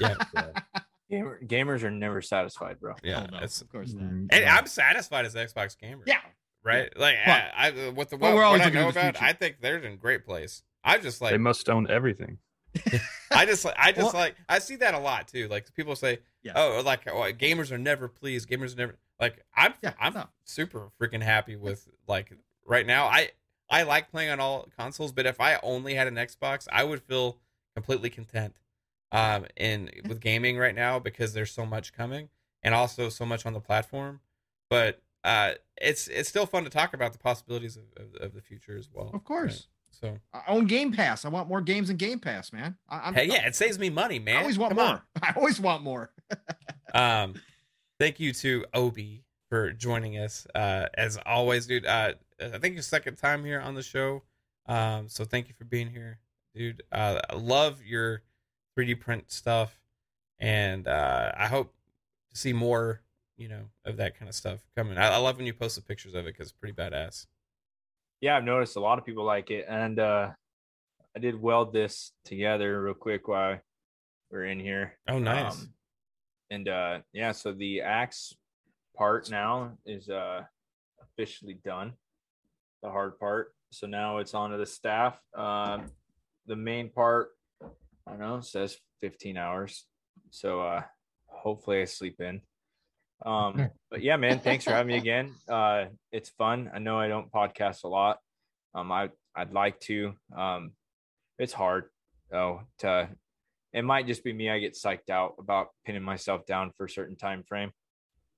Yeah. 0.00 0.16
Gamer, 1.16 1.40
gamers 1.44 1.82
are 1.82 1.90
never 1.90 2.20
satisfied, 2.22 2.80
bro. 2.80 2.94
Yeah, 3.02 3.26
Oh, 3.30 3.36
no, 3.36 3.42
it's, 3.44 3.60
of 3.60 3.70
course 3.70 3.92
not. 3.92 4.02
Mhm. 4.10 4.28
and 4.30 4.44
I'm 4.44 4.66
satisfied 4.66 5.24
as 5.26 5.34
an 5.34 5.46
Xbox 5.46 5.78
gamer. 5.78 6.02
Yeah. 6.06 6.20
right. 6.62 6.90
Like 6.98 7.16
I, 7.26 7.50
I, 7.56 7.70
what 7.90 8.10
the 8.10 8.16
but 8.16 8.26
what, 8.26 8.34
we're 8.34 8.36
what 8.40 8.44
always 8.46 8.62
I 8.62 8.70
know 8.70 8.88
about, 8.88 9.16
future. 9.16 9.24
I 9.24 9.32
think 9.32 9.56
they're 9.60 9.78
in 9.78 9.92
a 9.92 9.96
great 9.96 10.24
place. 10.24 10.62
I 10.82 10.98
just 10.98 11.20
like 11.20 11.30
they 11.32 11.38
must 11.38 11.68
own 11.68 11.90
everything. 11.90 12.38
I 13.30 13.46
just 13.46 13.64
like 13.64 13.74
I 13.78 13.92
just 13.92 14.12
Well- 14.14 14.22
like 14.22 14.36
I 14.48 14.58
see 14.58 14.76
that 14.76 14.94
a 14.94 14.98
lot 14.98 15.28
too. 15.28 15.48
Like 15.48 15.72
people 15.74 15.94
say, 15.96 16.18
Yeah. 16.42 16.52
"Oh, 16.56 16.82
like 16.84 17.06
oh, 17.08 17.20
gamers 17.32 17.70
are 17.70 17.78
never 17.78 18.08
pleased. 18.08 18.48
Gamers 18.48 18.74
are 18.74 18.78
never 18.78 18.96
like." 19.20 19.44
I'm 19.56 19.74
Yeah, 19.82 19.92
I'm 20.00 20.14
no. 20.14 20.26
super 20.44 20.90
freaking 21.00 21.22
happy 21.22 21.56
with 21.56 21.86
like 22.08 22.32
right 22.66 22.86
now. 22.86 23.06
I 23.06 23.30
I 23.70 23.84
like 23.84 24.10
playing 24.10 24.30
on 24.30 24.40
all 24.40 24.68
consoles, 24.76 25.12
but 25.12 25.24
if 25.26 25.40
I 25.40 25.58
only 25.62 25.94
had 25.94 26.06
an 26.08 26.16
Xbox, 26.16 26.66
I 26.72 26.84
would 26.84 27.00
feel 27.02 27.38
completely 27.74 28.10
content. 28.10 28.54
Um, 29.14 29.46
in 29.56 29.90
with 30.08 30.20
gaming 30.20 30.58
right 30.58 30.74
now 30.74 30.98
because 30.98 31.32
there's 31.34 31.52
so 31.52 31.64
much 31.64 31.92
coming 31.92 32.30
and 32.64 32.74
also 32.74 33.08
so 33.08 33.24
much 33.24 33.46
on 33.46 33.52
the 33.52 33.60
platform. 33.60 34.18
But 34.68 35.00
uh, 35.22 35.52
it's 35.80 36.08
it's 36.08 36.28
still 36.28 36.46
fun 36.46 36.64
to 36.64 36.70
talk 36.70 36.94
about 36.94 37.12
the 37.12 37.18
possibilities 37.20 37.76
of, 37.76 37.84
of, 37.96 38.14
of 38.20 38.34
the 38.34 38.40
future 38.40 38.76
as 38.76 38.88
well. 38.92 39.10
Of 39.14 39.22
course. 39.22 39.68
So 39.90 40.18
I 40.32 40.40
own 40.48 40.66
Game 40.66 40.92
Pass. 40.92 41.24
I 41.24 41.28
want 41.28 41.48
more 41.48 41.60
games 41.60 41.90
in 41.90 41.96
Game 41.96 42.18
Pass, 42.18 42.52
man. 42.52 42.76
I, 42.88 42.98
I'm, 43.04 43.14
hey, 43.14 43.26
yeah, 43.28 43.46
it 43.46 43.54
saves 43.54 43.78
me 43.78 43.88
money, 43.88 44.18
man. 44.18 44.36
I 44.36 44.40
always 44.40 44.58
want 44.58 44.76
Come 44.76 44.84
more. 44.84 44.94
on. 44.96 45.00
I 45.22 45.32
always 45.36 45.60
want 45.60 45.84
more. 45.84 46.10
um 46.94 47.34
thank 47.98 48.18
you 48.18 48.32
to 48.32 48.64
obi 48.72 49.24
for 49.48 49.70
joining 49.72 50.16
us 50.16 50.46
uh 50.54 50.86
as 50.94 51.18
always 51.26 51.66
dude 51.66 51.84
uh 51.86 52.12
i 52.40 52.58
think 52.58 52.74
your 52.74 52.82
second 52.82 53.16
time 53.16 53.44
here 53.44 53.60
on 53.60 53.74
the 53.74 53.82
show 53.82 54.22
um 54.66 55.08
so 55.08 55.24
thank 55.24 55.48
you 55.48 55.54
for 55.58 55.64
being 55.64 55.90
here 55.90 56.18
dude 56.54 56.82
uh 56.92 57.20
i 57.28 57.34
love 57.34 57.82
your 57.82 58.22
3d 58.76 58.98
print 59.00 59.30
stuff 59.30 59.80
and 60.38 60.88
uh 60.88 61.32
i 61.36 61.46
hope 61.46 61.72
to 62.30 62.36
see 62.38 62.52
more 62.52 63.00
you 63.36 63.48
know 63.48 63.62
of 63.84 63.96
that 63.96 64.18
kind 64.18 64.28
of 64.28 64.34
stuff 64.34 64.60
coming 64.76 64.98
i, 64.98 65.08
I 65.08 65.16
love 65.18 65.36
when 65.36 65.46
you 65.46 65.54
post 65.54 65.76
the 65.76 65.82
pictures 65.82 66.14
of 66.14 66.26
it 66.26 66.32
because 66.34 66.48
it's 66.48 66.58
pretty 66.58 66.74
badass 66.74 67.26
Yeah, 68.20 68.36
I've 68.36 68.44
noticed 68.44 68.76
a 68.76 68.80
lot 68.80 68.98
of 68.98 69.04
people 69.04 69.24
like 69.24 69.50
it, 69.50 69.66
and 69.68 69.98
uh, 69.98 70.30
I 71.14 71.18
did 71.18 71.40
weld 71.40 71.72
this 71.72 72.12
together 72.24 72.80
real 72.82 72.94
quick 72.94 73.28
while 73.28 73.58
we're 74.30 74.46
in 74.46 74.58
here. 74.58 74.96
oh 75.08 75.18
nice 75.18 75.60
Um, 75.60 75.74
and 76.50 76.68
uh, 76.68 76.98
yeah, 77.12 77.32
so 77.32 77.52
the 77.52 77.82
axe 77.82 78.34
part 78.96 79.30
now 79.30 79.76
is 79.84 80.08
uh, 80.08 80.42
officially 81.02 81.58
done, 81.64 81.92
the 82.82 82.90
hard 82.90 83.18
part. 83.18 83.54
So 83.70 83.86
now 83.86 84.18
it's 84.18 84.34
onto 84.34 84.56
the 84.56 84.66
staff. 84.66 85.20
Um, 85.34 85.86
the 86.46 86.56
main 86.56 86.88
part, 86.90 87.30
I 88.06 88.12
don't 88.12 88.20
know, 88.20 88.40
says 88.40 88.76
15 89.00 89.36
hours. 89.36 89.84
So 90.30 90.60
uh, 90.60 90.82
hopefully 91.26 91.80
I 91.80 91.84
sleep 91.84 92.20
in. 92.20 92.42
Um, 93.24 93.70
but 93.90 94.02
yeah, 94.02 94.16
man, 94.16 94.40
thanks 94.40 94.64
for 94.64 94.70
having 94.70 94.88
me 94.88 94.96
again. 94.96 95.34
Uh, 95.48 95.86
it's 96.12 96.30
fun. 96.30 96.70
I 96.74 96.78
know 96.78 96.98
I 96.98 97.08
don't 97.08 97.32
podcast 97.32 97.84
a 97.84 97.88
lot. 97.88 98.18
Um, 98.74 98.90
I 98.90 99.10
I'd 99.36 99.52
like 99.52 99.80
to. 99.80 100.14
Um, 100.36 100.72
it's 101.38 101.52
hard 101.52 101.84
though 102.30 102.62
to 102.78 103.08
it 103.72 103.82
might 103.82 104.06
just 104.06 104.24
be 104.24 104.32
me 104.32 104.50
i 104.50 104.58
get 104.58 104.74
psyched 104.74 105.10
out 105.10 105.34
about 105.38 105.68
pinning 105.84 106.02
myself 106.02 106.46
down 106.46 106.70
for 106.76 106.86
a 106.86 106.90
certain 106.90 107.16
time 107.16 107.42
frame 107.42 107.70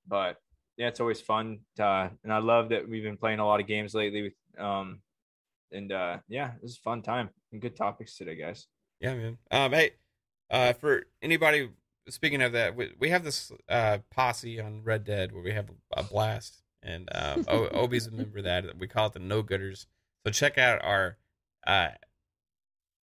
but 0.07 0.37
yeah 0.77 0.87
it's 0.87 0.99
always 0.99 1.21
fun 1.21 1.59
to, 1.75 2.11
and 2.23 2.33
i 2.33 2.37
love 2.37 2.69
that 2.69 2.87
we've 2.87 3.03
been 3.03 3.17
playing 3.17 3.39
a 3.39 3.45
lot 3.45 3.59
of 3.59 3.67
games 3.67 3.93
lately 3.93 4.23
with 4.23 4.33
um 4.59 5.01
and 5.71 5.91
uh 5.91 6.17
yeah 6.27 6.51
this 6.61 6.71
is 6.71 6.77
a 6.77 6.81
fun 6.81 7.01
time 7.01 7.29
and 7.51 7.61
good 7.61 7.75
topics 7.75 8.17
today 8.17 8.35
guys 8.35 8.67
Yeah, 8.99 9.13
man. 9.15 9.37
Um, 9.51 9.71
hey, 9.73 9.91
uh, 10.49 10.73
for 10.73 11.03
anybody 11.21 11.69
speaking 12.09 12.41
of 12.41 12.53
that, 12.53 12.75
we, 12.75 12.91
we 12.99 13.09
have 13.09 13.23
this 13.23 13.51
uh 13.69 13.99
posse 14.09 14.59
on 14.59 14.83
Red 14.83 15.03
Dead 15.03 15.31
where 15.31 15.43
we 15.43 15.51
have 15.51 15.69
a, 15.95 16.03
blast, 16.03 16.63
and 16.81 17.09
um, 17.13 17.45
o- 17.47 17.67
Obi's 17.73 18.07
a 18.07 18.11
member 18.11 18.39
of 18.39 18.45
that. 18.45 18.77
We 18.77 18.87
call 18.87 19.07
it 19.07 19.13
the 19.13 19.19
No 19.19 19.43
Gooders. 19.43 19.85
So 20.25 20.31
check 20.31 20.57
out 20.57 20.83
our 20.83 21.17
uh, 21.65 21.89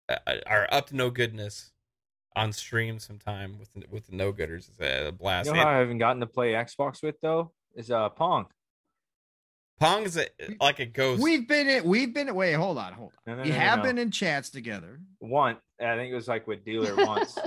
uh 0.10 0.15
our 0.48 0.68
up 0.72 0.88
to 0.88 0.95
no 0.95 1.09
goodness 1.09 1.72
on 2.35 2.51
stream 2.53 2.98
sometime 3.00 3.58
with 3.59 3.69
with 3.90 4.08
the 4.08 4.16
No 4.16 4.34
Gooders. 4.34 4.69
It's 4.69 4.80
a 4.80 5.11
blast. 5.11 5.48
you 5.48 5.53
know 5.53 5.61
i 5.61 5.77
haven't 5.77 6.00
gotten 6.00 6.19
to 6.19 6.26
play 6.27 6.53
xbox 6.53 7.03
with 7.03 7.19
though 7.22 7.51
is 7.76 7.92
uh 7.92 8.09
pong 8.09 8.48
Pong 9.84 10.03
is 10.03 10.18
a, 10.18 10.28
like 10.62 10.80
a 10.80 10.86
ghost. 10.86 11.22
We've 11.22 11.48
been 11.48 11.68
in. 11.68 11.84
We've 11.84 12.14
been. 12.14 12.34
Wait, 12.34 12.53
hold 12.53 12.78
on, 12.78 12.94
hold 12.94 13.12
on. 13.28 13.38
no, 13.38 13.44
We 13.44 13.50
no, 13.50 13.56
no, 13.56 13.60
have 13.62 13.78
no. 13.80 13.84
been 13.86 13.98
in 13.98 14.12
chats 14.12 14.50
together. 14.50 15.00
one 15.20 15.58
i 15.82 15.95
think 15.98 16.12
it 16.12 16.16
was 16.16 16.28
like 16.28 16.48
with 16.48 16.64
dealer 16.64 16.95
once 17.06 17.38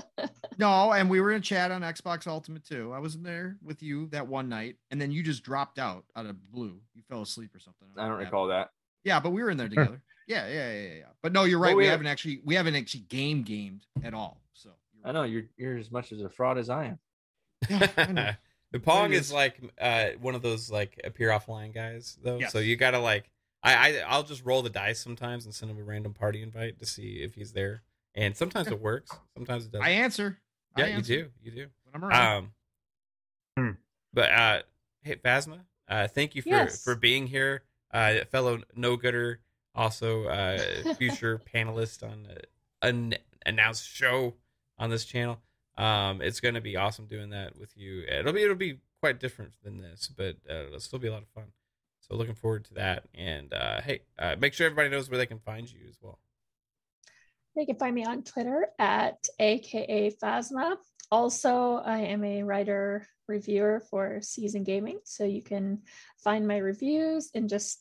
No, 0.58 0.92
and 0.92 1.08
we 1.08 1.20
were 1.20 1.31
in 1.32 1.39
a 1.39 1.40
chat 1.40 1.70
on 1.70 1.82
Xbox 1.82 2.26
Ultimate 2.26 2.65
too. 2.65 2.92
I 2.92 2.98
was 2.98 3.15
in 3.15 3.23
there 3.23 3.56
with 3.62 3.82
you 3.82 4.08
that 4.08 4.26
one 4.26 4.48
night, 4.48 4.76
and 4.90 5.00
then 5.00 5.10
you 5.10 5.23
just 5.23 5.42
dropped 5.42 5.78
out 5.78 6.05
out 6.16 6.26
of 6.26 6.50
blue. 6.50 6.81
You 6.94 7.02
fell 7.08 7.23
asleep 7.23 7.55
or 7.55 7.58
something. 7.60 7.89
i 7.97 8.00
don't 8.02 8.10
know 8.10 8.15
what 8.16 8.24
recall 8.24 8.47
that 8.48 8.70
Yeah, 9.05 9.20
but 9.20 9.31
we 9.31 9.42
were 9.42 9.50
in 9.50 9.56
there 9.58 9.68
together. 9.68 10.02
yeah, 10.26 10.47
yeah, 10.48 10.73
yeah, 10.73 10.82
yeah, 10.82 10.94
yeah. 10.94 11.05
But 11.23 11.32
no, 11.32 11.44
you're 11.44 11.58
right. 11.58 11.68
Well, 11.68 11.76
we, 11.76 11.82
we 11.82 11.86
have- 11.86 11.92
haven't 11.92 12.06
actually 12.08 12.40
we 12.44 12.55
haven't 12.55 12.74
actually 12.74 13.00
game 13.02 13.42
gamed 13.42 13.86
at 14.05 14.12
all. 14.15 14.40
So 14.55 14.70
i 15.05 15.12
know 15.12 15.23
you're 15.23 15.44
you're 15.56 15.76
as 15.78 15.90
much 15.90 16.10
as 16.12 16.20
a 16.23 16.28
fraud 16.28 16.58
as 16.58 16.68
i 16.70 16.86
am 16.86 16.98
Yeah, 17.70 17.86
I 17.97 18.12
know. 18.12 18.31
the 18.78 18.84
Pong 18.84 19.12
it 19.12 19.16
is 19.16 19.26
is. 19.26 19.32
like 19.32 19.60
uh 19.80 20.10
one 20.20 20.34
of 20.34 20.42
those 20.42 20.70
like 20.70 21.00
appear 21.05 21.28
offline 21.30 21.74
guys 21.74 22.18
though. 22.22 22.40
So 22.42 22.58
you 22.58 22.76
gotta 22.76 22.98
like 22.98 23.30
I, 23.62 23.74
I 23.74 23.98
I'll 24.06 24.22
just 24.22 24.44
roll 24.44 24.62
the 24.62 24.70
dice 24.70 25.00
sometimes 25.00 25.44
and 25.44 25.55
send 25.55 25.70
him 25.70 25.78
a 25.78 25.82
random 25.82 26.14
party 26.14 26.42
invite 26.42 26.78
to 26.78 26.86
see 26.86 27.20
if 27.22 27.34
he's 27.34 27.52
there. 27.52 27.82
And 28.14 28.36
sometimes 28.36 28.68
it 28.68 28.80
works, 28.80 29.18
sometimes 29.34 29.66
it 29.66 29.72
doesn't. 29.72 29.84
I 29.86 29.90
answer. 29.90 30.38
I 30.74 30.80
yeah, 30.80 30.86
you 30.86 30.92
answer 30.94 31.12
do, 31.16 31.30
you 31.42 31.50
do. 31.50 31.66
When 31.84 31.94
I'm 31.94 32.05
around. 32.05 32.36
Um, 32.36 32.52
Hmm. 33.58 33.70
but 34.12 34.30
uh, 34.30 34.62
hey, 35.02 35.16
Phasma, 35.16 35.60
uh, 35.88 36.08
thank 36.08 36.34
you 36.34 36.42
for 36.42 36.48
Yes. 36.48 36.82
for 36.82 36.94
being 36.94 37.26
here, 37.26 37.62
uh, 37.92 38.24
fellow 38.30 38.60
no 38.74 38.96
gooder, 38.96 39.40
also 39.74 40.24
uh, 40.26 40.58
future 40.98 41.38
panelist 41.55 42.02
on 42.02 42.26
an 42.82 43.14
announced 43.46 43.88
show 43.88 44.34
on 44.78 44.90
this 44.90 45.05
channel. 45.05 45.40
Um, 45.76 46.22
it's 46.22 46.40
going 46.40 46.55
to 46.55 46.60
be 46.60 46.76
awesome 46.76 47.06
doing 47.06 47.30
that 47.30 47.58
with 47.58 47.76
you. 47.76 48.05
It'll 48.08 48.32
be 48.32 48.42
it'll 48.42 48.56
be 48.56 48.78
quite 49.00 49.20
different 49.20 49.52
than 49.62 49.80
this, 49.80 50.10
but 50.14 50.36
uh, 50.48 50.66
it'll 50.66 50.80
still 50.80 50.98
be 50.98 51.08
a 51.08 51.12
lot 51.12 51.22
of 51.22 51.28
fun. 51.28 51.52
So 52.00 52.14
looking 52.14 52.34
forward 52.34 52.64
to 52.66 52.74
that. 52.74 53.05
And 53.14 53.52
uh, 53.52 53.80
hey, 53.80 54.00
uh, 54.18 54.36
make 54.38 54.55
sure 54.55 54.66
everybody 54.66 54.88
knows 54.88 55.10
where 55.10 55.18
they 55.18 55.26
can 55.26 55.40
find 55.40 55.70
you 55.70 55.80
as 55.88 55.98
well. 56.00 56.18
They 57.55 57.66
can 57.66 57.76
find 57.76 57.94
me 57.94 58.05
on 58.05 58.22
Twitter 58.22 58.68
at 58.78 59.26
AKA 59.38 60.12
Phasma. 60.22 60.76
Also, 61.10 61.76
I 61.76 62.00
am 62.00 62.22
a 62.24 62.42
writer 62.42 63.06
reviewer 63.28 63.82
for 63.90 64.20
Season 64.22 64.62
Gaming. 64.62 65.00
So 65.05 65.24
you 65.24 65.42
can 65.42 65.82
find 66.22 66.46
my 66.46 66.58
reviews 66.58 67.30
and 67.34 67.48
just 67.48 67.80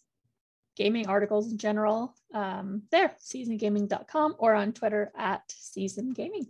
gaming 0.76 1.08
articles 1.08 1.52
in 1.52 1.58
general 1.58 2.16
um, 2.34 2.84
there, 2.92 3.16
seasongaming.com, 3.22 4.36
or 4.38 4.54
on 4.54 4.74
Twitter 4.74 5.12
at 5.16 5.44
Season 5.50 6.12
Gaming. 6.12 6.48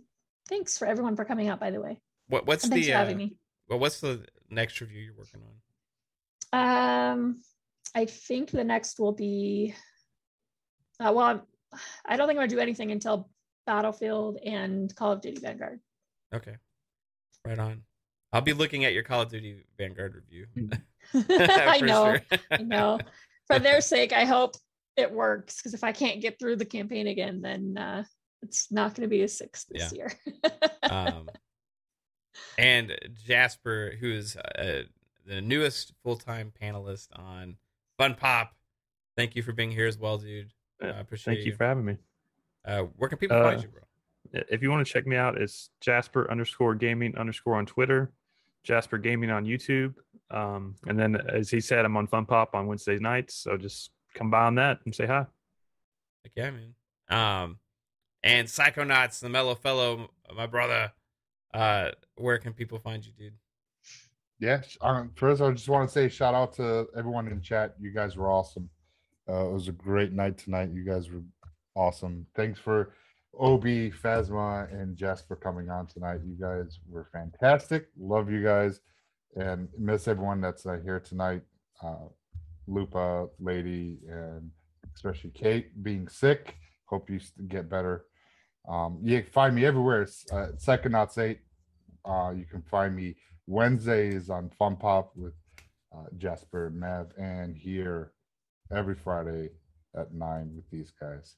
Thanks 0.48 0.78
for 0.78 0.86
everyone 0.86 1.16
for 1.16 1.24
coming 1.24 1.48
out, 1.48 1.60
by 1.60 1.70
the 1.70 1.80
way. 1.80 2.00
What 2.28 2.46
what's 2.46 2.66
thanks 2.66 2.86
the 2.86 2.92
for 2.92 2.96
uh, 2.96 3.00
having 3.00 3.16
me. 3.16 3.36
well, 3.68 3.78
what's 3.78 4.00
the 4.00 4.26
next 4.50 4.80
review 4.80 5.00
you're 5.00 5.16
working 5.16 5.40
on? 6.52 7.12
Um, 7.12 7.40
I 7.94 8.04
think 8.06 8.50
the 8.50 8.64
next 8.64 8.98
will 8.98 9.12
be. 9.12 9.74
Uh, 10.98 11.12
well, 11.14 11.26
I'm, 11.26 11.42
I 12.06 12.16
don't 12.16 12.26
think 12.26 12.38
I'm 12.38 12.46
gonna 12.46 12.48
do 12.48 12.60
anything 12.60 12.92
until 12.92 13.28
Battlefield 13.66 14.38
and 14.44 14.94
Call 14.94 15.12
of 15.12 15.20
Duty 15.20 15.40
Vanguard. 15.40 15.80
Okay. 16.34 16.56
Right 17.44 17.58
on. 17.58 17.82
I'll 18.32 18.40
be 18.40 18.52
looking 18.52 18.84
at 18.84 18.92
your 18.92 19.02
Call 19.02 19.22
of 19.22 19.30
Duty 19.30 19.64
Vanguard 19.78 20.14
review. 20.14 20.46
I 21.14 21.80
know, 21.80 22.16
sure. 22.30 22.38
I 22.50 22.56
know. 22.62 22.98
For 23.46 23.58
their 23.58 23.80
sake, 23.80 24.12
I 24.12 24.24
hope 24.24 24.56
it 24.96 25.10
works. 25.10 25.56
Because 25.56 25.74
if 25.74 25.84
I 25.84 25.92
can't 25.92 26.20
get 26.20 26.38
through 26.38 26.56
the 26.56 26.64
campaign 26.64 27.06
again, 27.06 27.40
then 27.40 27.78
uh, 27.78 28.04
it's 28.46 28.70
not 28.70 28.94
going 28.94 29.02
to 29.02 29.08
be 29.08 29.22
a 29.22 29.28
six 29.28 29.64
this 29.64 29.92
year. 29.92 30.12
um, 30.82 31.28
and 32.58 32.96
Jasper, 33.26 33.94
who 34.00 34.10
is 34.12 34.36
uh, 34.36 34.82
the 35.26 35.40
newest 35.40 35.92
full 36.02 36.16
time 36.16 36.52
panelist 36.60 37.08
on 37.14 37.56
Fun 37.98 38.14
Pop. 38.14 38.54
Thank 39.16 39.34
you 39.34 39.42
for 39.42 39.52
being 39.52 39.70
here 39.70 39.86
as 39.86 39.98
well, 39.98 40.18
dude. 40.18 40.52
I 40.82 40.86
Yeah, 40.86 41.00
appreciate 41.00 41.34
Thank 41.36 41.46
you 41.46 41.56
for 41.56 41.64
having 41.64 41.84
me. 41.84 41.96
Uh, 42.64 42.82
where 42.96 43.08
can 43.08 43.18
people 43.18 43.36
Uh, 43.36 43.42
find 43.42 43.62
you, 43.62 43.68
bro? 43.68 43.82
If 44.50 44.62
you 44.62 44.70
want 44.70 44.86
to 44.86 44.92
check 44.92 45.06
me 45.06 45.16
out, 45.16 45.40
it's 45.40 45.70
Jasper 45.80 46.30
underscore 46.30 46.74
gaming 46.74 47.16
underscore 47.16 47.54
on 47.56 47.64
Twitter, 47.64 48.12
Jasper 48.64 48.98
Gaming 48.98 49.30
on 49.30 49.44
YouTube. 49.44 49.94
Um, 50.30 50.74
and 50.86 50.98
then, 50.98 51.16
as 51.28 51.48
he 51.48 51.60
said, 51.60 51.84
I'm 51.84 51.96
on 51.96 52.06
Fun 52.08 52.26
Pop 52.26 52.54
on 52.54 52.66
Wednesday 52.66 52.98
nights. 52.98 53.34
So 53.36 53.56
just 53.56 53.92
come 54.14 54.30
by 54.30 54.44
on 54.44 54.56
that 54.56 54.80
and 54.84 54.94
say 54.94 55.06
hi. 55.06 55.26
Like, 56.24 56.32
yeah, 56.34 56.50
man. 56.50 56.74
Um, 57.08 57.58
and 58.22 58.48
Psychonauts, 58.48 59.20
the 59.20 59.28
mellow 59.28 59.54
fellow, 59.54 60.10
my 60.34 60.46
brother. 60.46 60.92
Uh, 61.54 61.90
where 62.16 62.38
can 62.38 62.52
people 62.52 62.78
find 62.78 63.04
you, 63.04 63.12
dude? 63.18 63.32
Yeah. 64.38 64.60
Um, 64.82 65.10
first, 65.14 65.40
I 65.40 65.50
just 65.52 65.68
want 65.68 65.88
to 65.88 65.92
say 65.92 66.08
shout 66.08 66.34
out 66.34 66.52
to 66.54 66.86
everyone 66.96 67.28
in 67.28 67.36
the 67.36 67.40
chat. 67.40 67.74
You 67.80 67.90
guys 67.90 68.16
were 68.16 68.30
awesome. 68.30 68.68
Uh, 69.28 69.46
it 69.46 69.52
was 69.52 69.68
a 69.68 69.72
great 69.72 70.12
night 70.12 70.38
tonight. 70.38 70.70
You 70.72 70.84
guys 70.84 71.10
were 71.10 71.22
awesome. 71.74 72.26
Thanks 72.34 72.60
for 72.60 72.92
Obi, 73.38 73.90
Phasma, 73.90 74.72
and 74.72 74.96
Jess 74.96 75.22
for 75.22 75.36
coming 75.36 75.70
on 75.70 75.86
tonight. 75.86 76.20
You 76.24 76.36
guys 76.38 76.78
were 76.88 77.08
fantastic. 77.12 77.88
Love 77.98 78.30
you 78.30 78.42
guys, 78.42 78.80
and 79.34 79.68
miss 79.78 80.08
everyone 80.08 80.40
that's 80.40 80.66
uh, 80.66 80.78
here 80.84 81.00
tonight. 81.00 81.42
Uh, 81.82 82.08
Lupa, 82.66 83.28
Lady, 83.40 83.98
and 84.08 84.50
especially 84.94 85.30
Kate 85.30 85.82
being 85.82 86.08
sick. 86.08 86.56
Hope 86.86 87.10
you 87.10 87.20
get 87.48 87.68
better. 87.68 88.04
Um, 88.68 88.98
you 89.02 89.22
can 89.22 89.30
find 89.32 89.54
me 89.54 89.64
everywhere. 89.64 90.02
It's, 90.02 90.24
Uh, 90.32 90.52
Psychonauts 90.56 91.18
8. 91.18 91.38
Uh, 92.04 92.32
you 92.36 92.44
can 92.44 92.62
find 92.62 92.94
me 92.94 93.16
Wednesdays 93.46 94.28
on 94.30 94.50
Fun 94.50 94.76
Pop 94.76 95.12
with 95.16 95.34
uh, 95.96 96.04
Jasper, 96.16 96.70
Mav, 96.70 97.12
and 97.16 97.56
here 97.56 98.12
every 98.72 98.94
Friday 98.94 99.50
at 99.96 100.12
9 100.12 100.52
with 100.54 100.68
these 100.70 100.92
guys. 101.00 101.36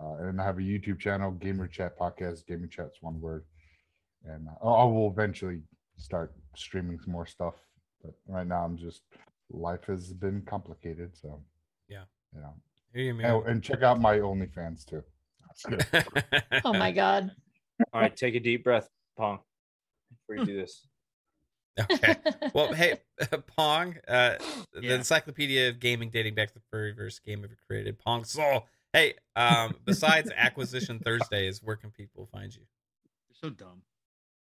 Uh, 0.00 0.14
and 0.14 0.40
I 0.40 0.44
have 0.44 0.58
a 0.58 0.62
YouTube 0.62 0.98
channel, 0.98 1.30
Gamer 1.30 1.68
Chat 1.68 1.96
Podcast. 1.98 2.46
Gamer 2.46 2.66
Chat's 2.66 3.00
one 3.00 3.20
word. 3.20 3.44
And 4.24 4.48
uh, 4.48 4.66
I 4.68 4.84
will 4.84 5.08
eventually 5.10 5.60
start 5.96 6.32
streaming 6.56 6.98
some 6.98 7.12
more 7.12 7.26
stuff. 7.26 7.54
But 8.02 8.14
right 8.26 8.46
now, 8.46 8.64
I'm 8.64 8.76
just, 8.76 9.02
life 9.50 9.84
has 9.86 10.12
been 10.12 10.42
complicated. 10.42 11.16
So, 11.16 11.40
Yeah. 11.88 12.04
You 12.34 12.40
know, 12.40 12.54
Here 12.72 12.73
you, 12.94 13.10
and, 13.10 13.18
man. 13.18 13.42
and 13.46 13.62
check 13.62 13.82
out 13.82 14.00
my 14.00 14.18
OnlyFans 14.18 14.84
too. 14.84 15.02
Oh 16.64 16.72
my 16.72 16.90
god. 16.90 17.30
All 17.92 18.00
right, 18.00 18.16
take 18.16 18.34
a 18.34 18.40
deep 18.40 18.64
breath, 18.64 18.88
Pong, 19.16 19.40
before 20.10 20.36
you 20.36 20.46
do 20.46 20.56
this. 20.56 20.86
okay. 21.78 22.16
Well, 22.54 22.72
hey, 22.72 23.00
Pong, 23.56 23.96
uh, 24.06 24.34
the 24.72 24.94
encyclopedia 24.94 25.70
of 25.70 25.80
gaming 25.80 26.10
dating 26.10 26.34
back 26.34 26.48
to 26.48 26.54
the 26.54 26.60
very 26.70 26.94
first 26.94 27.24
game 27.24 27.44
ever 27.44 27.56
created, 27.68 27.98
Pong 27.98 28.24
Soul. 28.24 28.66
Hey, 28.92 29.14
um, 29.34 29.74
besides 29.84 30.30
Acquisition 30.36 31.00
Thursdays, 31.00 31.60
where 31.62 31.76
can 31.76 31.90
people 31.90 32.28
find 32.32 32.54
you? 32.54 32.62
You're 33.28 33.50
so 33.50 33.50
dumb. 33.50 33.82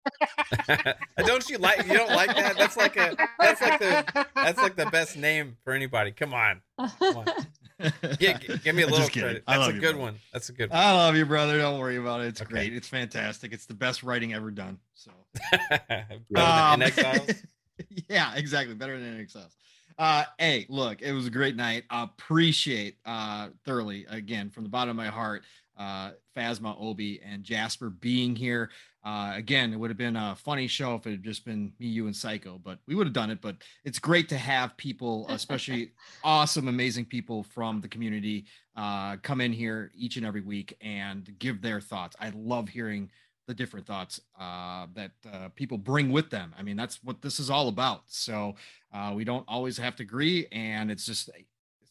don't 1.19 1.49
you 1.49 1.59
like? 1.59 1.87
You 1.87 1.95
don't 1.95 2.11
like 2.11 2.35
that? 2.37 2.57
That's 2.57 2.77
like 2.77 2.97
a. 2.97 3.17
That's 3.39 3.61
like 3.61 3.79
the. 3.79 4.27
That's 4.35 4.59
like 4.59 4.77
the 4.77 4.87
best 4.87 5.17
name 5.17 5.57
for 5.65 5.73
anybody. 5.73 6.11
Come 6.13 6.35
on, 6.35 6.61
on. 6.79 7.27
Gi- 8.19 8.35
gi- 8.35 8.59
give 8.63 8.75
me 8.75 8.83
a 8.83 8.87
little 8.87 9.09
credit. 9.09 9.43
That's 9.47 9.69
a 9.69 9.73
you, 9.73 9.81
good 9.81 9.93
brother. 9.93 9.99
one. 9.99 10.17
That's 10.33 10.49
a 10.51 10.53
good 10.53 10.71
one. 10.71 10.79
I 10.79 10.93
love 10.93 11.17
you, 11.17 11.25
brother. 11.25 11.59
Don't 11.59 11.79
worry 11.79 11.97
about 11.97 12.21
it. 12.21 12.29
It's 12.29 12.43
Okay. 12.43 12.51
great. 12.51 12.75
It's 12.75 12.89
fantastic. 12.89 13.53
It's 13.53 13.67
the 13.67 13.75
best 13.75 14.03
writing 14.03 14.35
ever 14.35 14.51
done. 14.51 14.79
So 14.95 15.11
Um, 16.37 16.83
yeah, 18.09 18.35
exactly. 18.35 18.75
Better 18.75 18.99
than 18.99 19.19
NXS. 19.27 19.49
Uh, 19.99 20.25
hey, 20.39 20.67
look, 20.69 21.03
it 21.03 21.13
was 21.13 21.27
a 21.27 21.31
great 21.31 21.57
night. 21.57 21.85
I 21.91 22.05
Appreciate 22.05 22.97
uh, 23.05 23.49
thoroughly, 23.65 24.07
again, 24.09 24.51
from 24.51 24.63
the 24.65 24.71
bottom 24.71 24.91
of 24.91 24.97
my 24.97 25.09
heart, 25.09 25.43
uh, 25.79 26.13
Phasma, 26.37 26.77
Obi, 26.81 27.21
and 27.23 27.43
Jasper 27.43 27.91
being 27.91 28.35
here. 28.37 28.71
Uh, 29.03 29.33
again, 29.35 29.73
it 29.73 29.77
would 29.77 29.91
have 29.91 29.97
been 29.97 30.17
a 30.17 30.37
funny 30.37 30.67
show 30.67 30.95
if 30.95 31.07
it 31.07 31.11
had 31.11 31.23
just 31.23 31.45
been 31.45 31.73
me, 31.79 31.87
you, 31.87 32.07
and 32.07 32.15
Psycho, 32.15 32.61
but 32.63 32.79
we 32.87 32.95
would 32.95 33.07
have 33.07 33.15
done 33.15 33.31
it. 33.31 33.41
But 33.41 33.57
it's 33.85 33.99
great 33.99 34.29
to 34.29 34.37
have 34.37 34.77
people, 34.77 35.27
especially 35.31 35.93
awesome, 36.23 36.69
amazing 36.69 37.07
people 37.07 37.43
from 37.43 37.81
the 37.81 37.89
community, 37.89 38.45
uh, 38.77 39.17
come 39.23 39.41
in 39.41 39.53
here 39.53 39.91
each 39.95 40.17
and 40.17 40.27
every 40.27 40.43
week 40.43 40.77
and 40.81 41.35
give 41.39 41.63
their 41.63 41.81
thoughts. 41.81 42.15
I 42.21 42.33
love 42.35 42.69
hearing 42.69 43.11
the 43.47 43.55
different 43.55 43.87
thoughts 43.87 44.21
uh, 44.39 44.87
that 44.95 45.11
uh, 45.33 45.49
people 45.57 45.77
bring 45.77 46.13
with 46.13 46.31
them. 46.31 46.55
I 46.57 46.63
mean, 46.63 46.77
that's 46.77 47.03
what 47.03 47.21
this 47.21 47.41
is 47.41 47.51
all 47.51 47.69
about. 47.69 48.03
So 48.07 48.55
uh, 48.93 49.13
we 49.15 49.25
don't 49.25 49.45
always 49.49 49.77
have 49.79 49.97
to 49.97 50.03
agree, 50.03 50.47
and 50.53 50.91
it's 50.91 51.05
just 51.05 51.31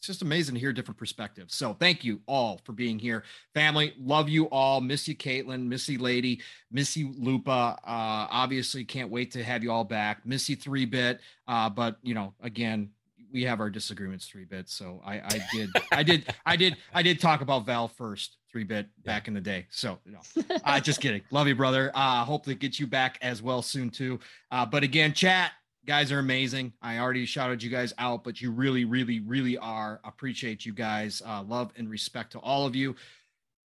it's 0.00 0.06
just 0.06 0.22
amazing 0.22 0.54
to 0.54 0.60
hear 0.60 0.72
different 0.72 0.96
perspectives. 0.96 1.54
So 1.54 1.74
thank 1.74 2.04
you 2.04 2.22
all 2.26 2.58
for 2.64 2.72
being 2.72 2.98
here, 2.98 3.22
family. 3.52 3.92
Love 4.00 4.30
you 4.30 4.48
all. 4.48 4.80
Miss 4.80 5.06
you, 5.06 5.14
Caitlin. 5.14 5.66
Miss 5.66 5.86
you, 5.90 5.98
Lady. 5.98 6.40
Miss 6.72 6.96
you, 6.96 7.12
Lupa. 7.18 7.76
Uh, 7.84 8.26
obviously, 8.30 8.82
can't 8.82 9.10
wait 9.10 9.30
to 9.32 9.44
have 9.44 9.62
you 9.62 9.70
all 9.70 9.84
back. 9.84 10.24
Miss 10.24 10.48
you, 10.48 10.56
three 10.56 10.86
bit. 10.86 11.20
Uh, 11.46 11.68
but 11.68 11.98
you 12.02 12.14
know, 12.14 12.32
again. 12.42 12.90
We 13.32 13.44
have 13.44 13.60
our 13.60 13.70
disagreements, 13.70 14.26
three 14.26 14.44
bits. 14.44 14.74
So 14.74 15.00
I, 15.06 15.20
I 15.20 15.40
did, 15.54 15.70
I 15.92 16.02
did, 16.02 16.34
I 16.44 16.56
did, 16.56 16.76
I 16.92 17.00
did 17.00 17.20
talk 17.20 17.42
about 17.42 17.64
Val 17.64 17.86
first, 17.86 18.38
three 18.50 18.64
bit 18.64 18.88
back 19.04 19.28
in 19.28 19.34
the 19.34 19.40
day. 19.40 19.68
So 19.70 20.00
you 20.04 20.10
know, 20.10 20.56
uh, 20.64 20.80
just 20.80 21.00
kidding. 21.00 21.22
Love 21.30 21.46
you, 21.46 21.54
brother. 21.54 21.92
Uh, 21.94 22.24
hope 22.24 22.44
to 22.46 22.56
get 22.56 22.80
you 22.80 22.88
back 22.88 23.18
as 23.22 23.40
well 23.40 23.62
soon 23.62 23.88
too. 23.88 24.18
Uh, 24.50 24.66
but 24.66 24.82
again, 24.82 25.12
chat 25.12 25.52
guys 25.86 26.12
are 26.12 26.18
amazing. 26.18 26.72
I 26.82 26.98
already 26.98 27.26
shouted 27.26 27.62
you 27.62 27.70
guys 27.70 27.92
out, 27.98 28.24
but 28.24 28.40
you 28.40 28.50
really, 28.50 28.84
really, 28.84 29.20
really 29.20 29.58
are. 29.58 30.00
Appreciate 30.04 30.64
you 30.66 30.72
guys. 30.72 31.22
Uh, 31.24 31.42
love 31.42 31.72
and 31.76 31.88
respect 31.88 32.32
to 32.32 32.38
all 32.38 32.66
of 32.66 32.76
you. 32.76 32.96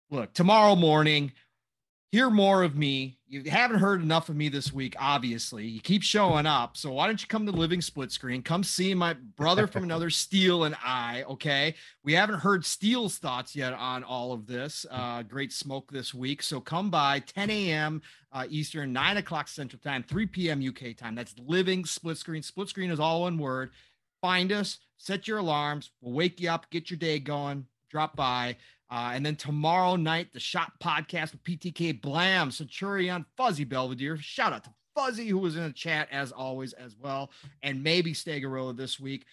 Look, 0.09 0.33
tomorrow 0.33 0.75
morning, 0.75 1.31
hear 2.13 2.29
more 2.29 2.61
of 2.61 2.77
me. 2.77 3.17
You 3.27 3.41
haven't 3.49 3.79
heard 3.79 4.03
enough 4.03 4.29
of 4.29 4.35
me 4.35 4.47
this 4.47 4.71
week, 4.71 4.95
obviously. 4.99 5.65
You 5.65 5.81
keep 5.81 6.03
showing 6.03 6.45
up. 6.45 6.77
So 6.77 6.91
why 6.91 7.07
don't 7.07 7.19
you 7.19 7.27
come 7.27 7.47
to 7.47 7.51
Living 7.51 7.81
Split 7.81 8.11
Screen? 8.11 8.43
Come 8.43 8.63
see 8.63 8.93
my 8.93 9.13
brother 9.13 9.65
from 9.65 9.83
another 9.83 10.09
Steel 10.11 10.65
and 10.65 10.75
I. 10.85 11.23
Okay. 11.23 11.73
We 12.03 12.13
haven't 12.13 12.41
heard 12.41 12.65
Steel's 12.65 13.17
thoughts 13.17 13.55
yet 13.55 13.73
on 13.73 14.03
all 14.03 14.31
of 14.31 14.45
this. 14.45 14.85
Uh, 14.91 15.23
great 15.23 15.51
smoke 15.51 15.91
this 15.91 16.13
week. 16.13 16.43
So 16.43 16.59
come 16.59 16.91
by 16.91 17.17
10 17.17 17.49
a.m. 17.49 17.99
Uh, 18.31 18.45
Eastern, 18.47 18.93
9 18.93 19.17
o'clock 19.17 19.47
Central 19.47 19.79
Time, 19.79 20.03
3 20.03 20.27
p.m. 20.27 20.63
UK 20.63 20.95
time. 20.95 21.15
That's 21.15 21.33
Living 21.39 21.83
Split 21.83 22.17
Screen. 22.17 22.43
Split 22.43 22.69
Screen 22.69 22.91
is 22.91 22.99
all 22.99 23.21
one 23.21 23.39
word. 23.39 23.71
Find 24.21 24.51
us, 24.51 24.77
set 24.97 25.27
your 25.27 25.39
alarms. 25.39 25.89
We'll 25.99 26.13
wake 26.13 26.39
you 26.39 26.51
up, 26.51 26.69
get 26.69 26.91
your 26.91 26.99
day 26.99 27.17
going, 27.17 27.65
drop 27.89 28.15
by. 28.15 28.57
Uh, 28.93 29.09
and 29.15 29.25
then 29.25 29.35
tomorrow 29.35 29.95
night, 29.95 30.31
the 30.33 30.39
Shot 30.39 30.79
Podcast 30.79 31.31
with 31.31 31.43
PTK 31.43 31.99
Blam, 31.99 32.51
Centurion, 32.51 33.25
Fuzzy 33.35 33.63
Belvedere. 33.63 34.17
Shout 34.17 34.53
out 34.53 34.65
to 34.65 34.69
Fuzzy, 34.93 35.27
who 35.27 35.39
was 35.39 35.55
in 35.55 35.63
the 35.63 35.71
chat 35.71 36.07
as 36.11 36.31
always, 36.31 36.73
as 36.73 36.95
well. 36.95 37.31
And 37.63 37.81
maybe 37.81 38.13
Stegarilla 38.13 38.77
this 38.77 38.99
week. 38.99 39.25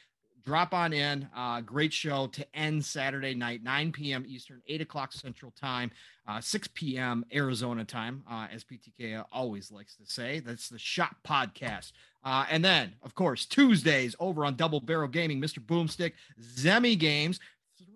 Drop 0.47 0.72
on 0.72 0.94
in. 0.94 1.28
Uh, 1.36 1.60
great 1.60 1.92
show 1.92 2.28
to 2.28 2.56
end 2.56 2.82
Saturday 2.82 3.34
night, 3.34 3.62
9 3.62 3.92
p.m. 3.92 4.24
Eastern, 4.26 4.62
8 4.66 4.80
o'clock 4.80 5.12
Central 5.12 5.50
Time, 5.50 5.90
uh, 6.26 6.40
6 6.40 6.68
p.m. 6.72 7.26
Arizona 7.30 7.84
time, 7.84 8.22
uh, 8.30 8.47
as 8.50 8.64
PTK 8.64 9.22
always 9.30 9.70
likes 9.70 9.94
to 9.97 10.06
say. 10.06 10.40
That's 10.40 10.70
the 10.70 10.78
Shot 10.78 11.16
Podcast. 11.22 11.92
Uh, 12.24 12.47
and 12.50 12.64
then, 12.64 12.94
of 13.02 13.14
course, 13.14 13.44
Tuesdays 13.44 14.16
over 14.18 14.47
on 14.47 14.56
Double 14.56 14.80
Barrel 14.80 15.08
Gaming, 15.08 15.39
Mr. 15.39 15.58
Boomstick, 15.58 16.12
Zemi 16.40 16.98
Games. 16.98 17.39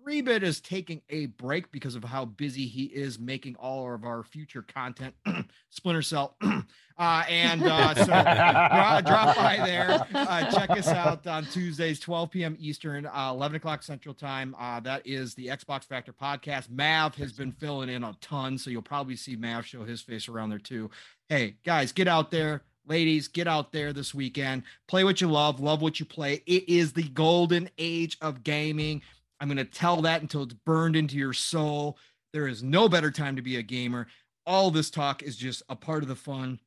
Three 0.05 0.21
Bit 0.21 0.43
is 0.43 0.59
taking 0.59 1.01
a 1.09 1.25
break 1.25 1.71
because 1.71 1.95
of 1.95 2.03
how 2.03 2.25
busy 2.25 2.67
he 2.67 2.83
is 2.83 3.17
making 3.17 3.55
all 3.55 3.91
of 3.91 4.03
our 4.03 4.21
future 4.21 4.61
content. 4.61 5.15
Splinter 5.71 6.03
Cell. 6.03 6.37
uh, 6.43 7.23
and 7.27 7.63
uh, 7.63 7.95
so 7.95 8.05
drop, 8.05 9.03
drop 9.03 9.35
by 9.35 9.57
there. 9.65 10.05
Uh, 10.13 10.51
check 10.51 10.69
us 10.69 10.87
out 10.89 11.25
on 11.25 11.43
Tuesdays, 11.45 11.99
12 11.99 12.29
p.m. 12.29 12.55
Eastern, 12.59 13.07
uh, 13.07 13.31
11 13.31 13.55
o'clock 13.55 13.81
Central 13.81 14.13
Time. 14.13 14.55
Uh, 14.59 14.79
that 14.81 15.01
is 15.07 15.33
the 15.33 15.47
Xbox 15.47 15.85
Factor 15.85 16.13
podcast. 16.13 16.69
Mav 16.69 17.15
has 17.15 17.31
been 17.31 17.51
filling 17.51 17.89
in 17.89 18.03
a 18.03 18.15
ton, 18.21 18.59
so 18.59 18.69
you'll 18.69 18.83
probably 18.83 19.15
see 19.15 19.35
Mav 19.35 19.65
show 19.65 19.83
his 19.85 20.01
face 20.01 20.29
around 20.29 20.51
there 20.51 20.59
too. 20.59 20.91
Hey, 21.29 21.55
guys, 21.65 21.91
get 21.91 22.07
out 22.07 22.29
there. 22.29 22.61
Ladies, 22.87 23.27
get 23.27 23.47
out 23.47 23.71
there 23.71 23.91
this 23.93 24.13
weekend. 24.13 24.61
Play 24.87 25.03
what 25.03 25.19
you 25.19 25.27
love, 25.27 25.59
love 25.59 25.81
what 25.81 25.99
you 25.99 26.05
play. 26.05 26.43
It 26.45 26.69
is 26.69 26.93
the 26.93 27.01
golden 27.09 27.67
age 27.79 28.15
of 28.21 28.43
gaming. 28.43 29.01
I'm 29.39 29.47
going 29.47 29.57
to 29.57 29.65
tell 29.65 30.01
that 30.03 30.21
until 30.21 30.43
it's 30.43 30.53
burned 30.53 30.95
into 30.95 31.17
your 31.17 31.33
soul. 31.33 31.97
There 32.33 32.47
is 32.47 32.63
no 32.63 32.89
better 32.89 33.11
time 33.11 33.35
to 33.35 33.41
be 33.41 33.57
a 33.57 33.61
gamer. 33.61 34.07
All 34.45 34.71
this 34.71 34.89
talk 34.89 35.23
is 35.23 35.35
just 35.37 35.63
a 35.69 35.75
part 35.75 36.03
of 36.03 36.09
the 36.09 36.15
fun. 36.15 36.59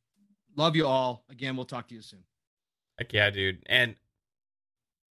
Love 0.55 0.75
you 0.75 0.85
all. 0.85 1.23
Again, 1.29 1.55
we'll 1.55 1.65
talk 1.65 1.87
to 1.89 1.95
you 1.95 2.01
soon. 2.01 2.23
Heck 2.97 3.13
yeah, 3.13 3.29
dude. 3.29 3.63
And 3.67 3.95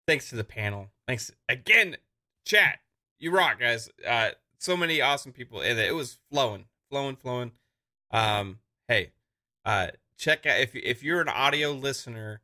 thanks 0.07 0.29
to 0.31 0.37
the 0.37 0.45
panel. 0.45 0.89
Thanks 1.07 1.31
again, 1.49 1.97
chat. 2.45 2.81
You 3.19 3.31
rock, 3.31 3.61
guys. 3.61 3.89
Uh, 4.07 4.31
so 4.59 4.77
many 4.77 5.01
awesome 5.01 5.33
people 5.33 5.61
in 5.61 5.79
it. 5.79 5.89
It 5.89 5.95
was 5.95 6.19
flowing, 6.31 6.67
flowing, 6.91 7.17
flowing. 7.17 7.53
Um, 8.11 8.59
hey, 8.89 9.13
uh, 9.65 9.89
check 10.19 10.45
out 10.47 10.61
if 10.61 10.75
if 10.75 11.03
you're 11.03 11.21
an 11.21 11.29
audio 11.29 11.73
listener. 11.73 12.43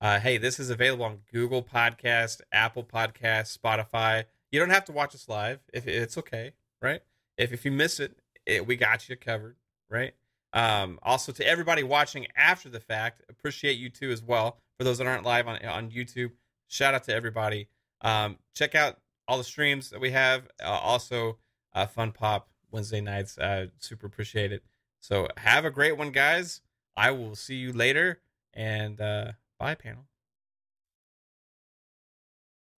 Uh, 0.00 0.20
hey, 0.20 0.38
this 0.38 0.60
is 0.60 0.70
available 0.70 1.04
on 1.04 1.20
Google 1.32 1.62
Podcast, 1.62 2.40
Apple 2.52 2.84
Podcast, 2.84 3.58
Spotify. 3.58 4.24
You 4.54 4.60
don't 4.60 4.70
have 4.70 4.84
to 4.84 4.92
watch 4.92 5.16
us 5.16 5.28
live 5.28 5.58
if 5.72 5.88
it's 5.88 6.16
okay, 6.16 6.52
right? 6.80 7.00
If 7.36 7.52
if 7.52 7.64
you 7.64 7.72
miss 7.72 7.98
it, 7.98 8.16
it, 8.46 8.64
we 8.64 8.76
got 8.76 9.08
you 9.08 9.16
covered, 9.16 9.56
right? 9.90 10.14
Um, 10.52 11.00
also 11.02 11.32
to 11.32 11.44
everybody 11.44 11.82
watching 11.82 12.28
after 12.36 12.68
the 12.68 12.78
fact, 12.78 13.22
appreciate 13.28 13.78
you 13.78 13.90
too 13.90 14.12
as 14.12 14.22
well. 14.22 14.58
For 14.78 14.84
those 14.84 14.98
that 14.98 15.08
aren't 15.08 15.24
live 15.24 15.48
on 15.48 15.58
on 15.66 15.90
YouTube, 15.90 16.30
shout 16.68 16.94
out 16.94 17.02
to 17.02 17.12
everybody. 17.12 17.66
Um, 18.02 18.38
check 18.54 18.76
out 18.76 19.00
all 19.26 19.38
the 19.38 19.42
streams 19.42 19.90
that 19.90 20.00
we 20.00 20.12
have. 20.12 20.46
Uh, 20.62 20.68
also, 20.68 21.38
uh, 21.72 21.86
Fun 21.88 22.12
Pop 22.12 22.48
Wednesday 22.70 23.00
nights. 23.00 23.36
Uh, 23.36 23.66
super 23.80 24.06
appreciate 24.06 24.52
it. 24.52 24.62
So 25.00 25.26
have 25.36 25.64
a 25.64 25.70
great 25.72 25.98
one, 25.98 26.12
guys. 26.12 26.60
I 26.96 27.10
will 27.10 27.34
see 27.34 27.56
you 27.56 27.72
later, 27.72 28.20
and 28.52 29.00
uh, 29.00 29.32
bye, 29.58 29.74
panel. 29.74 30.04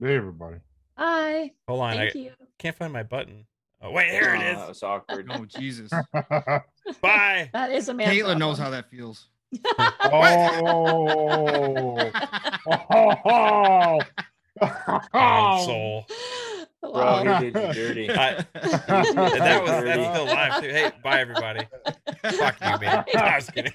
Hey, 0.00 0.16
everybody. 0.16 0.60
Bye. 0.96 1.52
Hold 1.68 1.80
on, 1.80 1.90
I 1.90 1.96
Thank 1.96 2.14
you. 2.14 2.30
can't 2.58 2.76
find 2.76 2.92
my 2.92 3.02
button. 3.02 3.46
Oh 3.82 3.90
wait, 3.92 4.10
here 4.10 4.34
it 4.34 4.38
Oh, 4.38 4.40
that 4.60 4.68
was 4.68 4.82
awkward. 4.82 5.26
Oh 5.30 5.44
Jesus. 5.44 5.90
Bye. 7.02 7.50
That 7.52 7.70
is 7.72 7.88
a 7.88 7.94
man. 7.94 8.08
Caitlin 8.08 8.38
knows 8.38 8.58
how 8.58 8.70
that 8.70 8.90
feels. 8.90 9.28
oh. 10.04 12.10
oh. 14.60 15.00
Console. 15.12 16.06
Bro, 16.80 16.90
Wow. 16.92 17.40
he 17.40 17.50
did 17.50 17.54
you 17.54 17.72
dirty. 17.74 18.10
I- 18.10 18.44
that 18.54 19.60
was 19.62 19.70
that's 19.84 20.14
still 20.14 20.24
live 20.26 20.60
too. 20.62 20.68
Hey, 20.68 20.92
bye 21.02 21.20
everybody. 21.20 21.66
Fuck 22.22 22.56
you, 22.60 22.78
man. 22.78 23.04
I 23.14 23.36
was 23.36 23.50
kidding. 23.50 23.72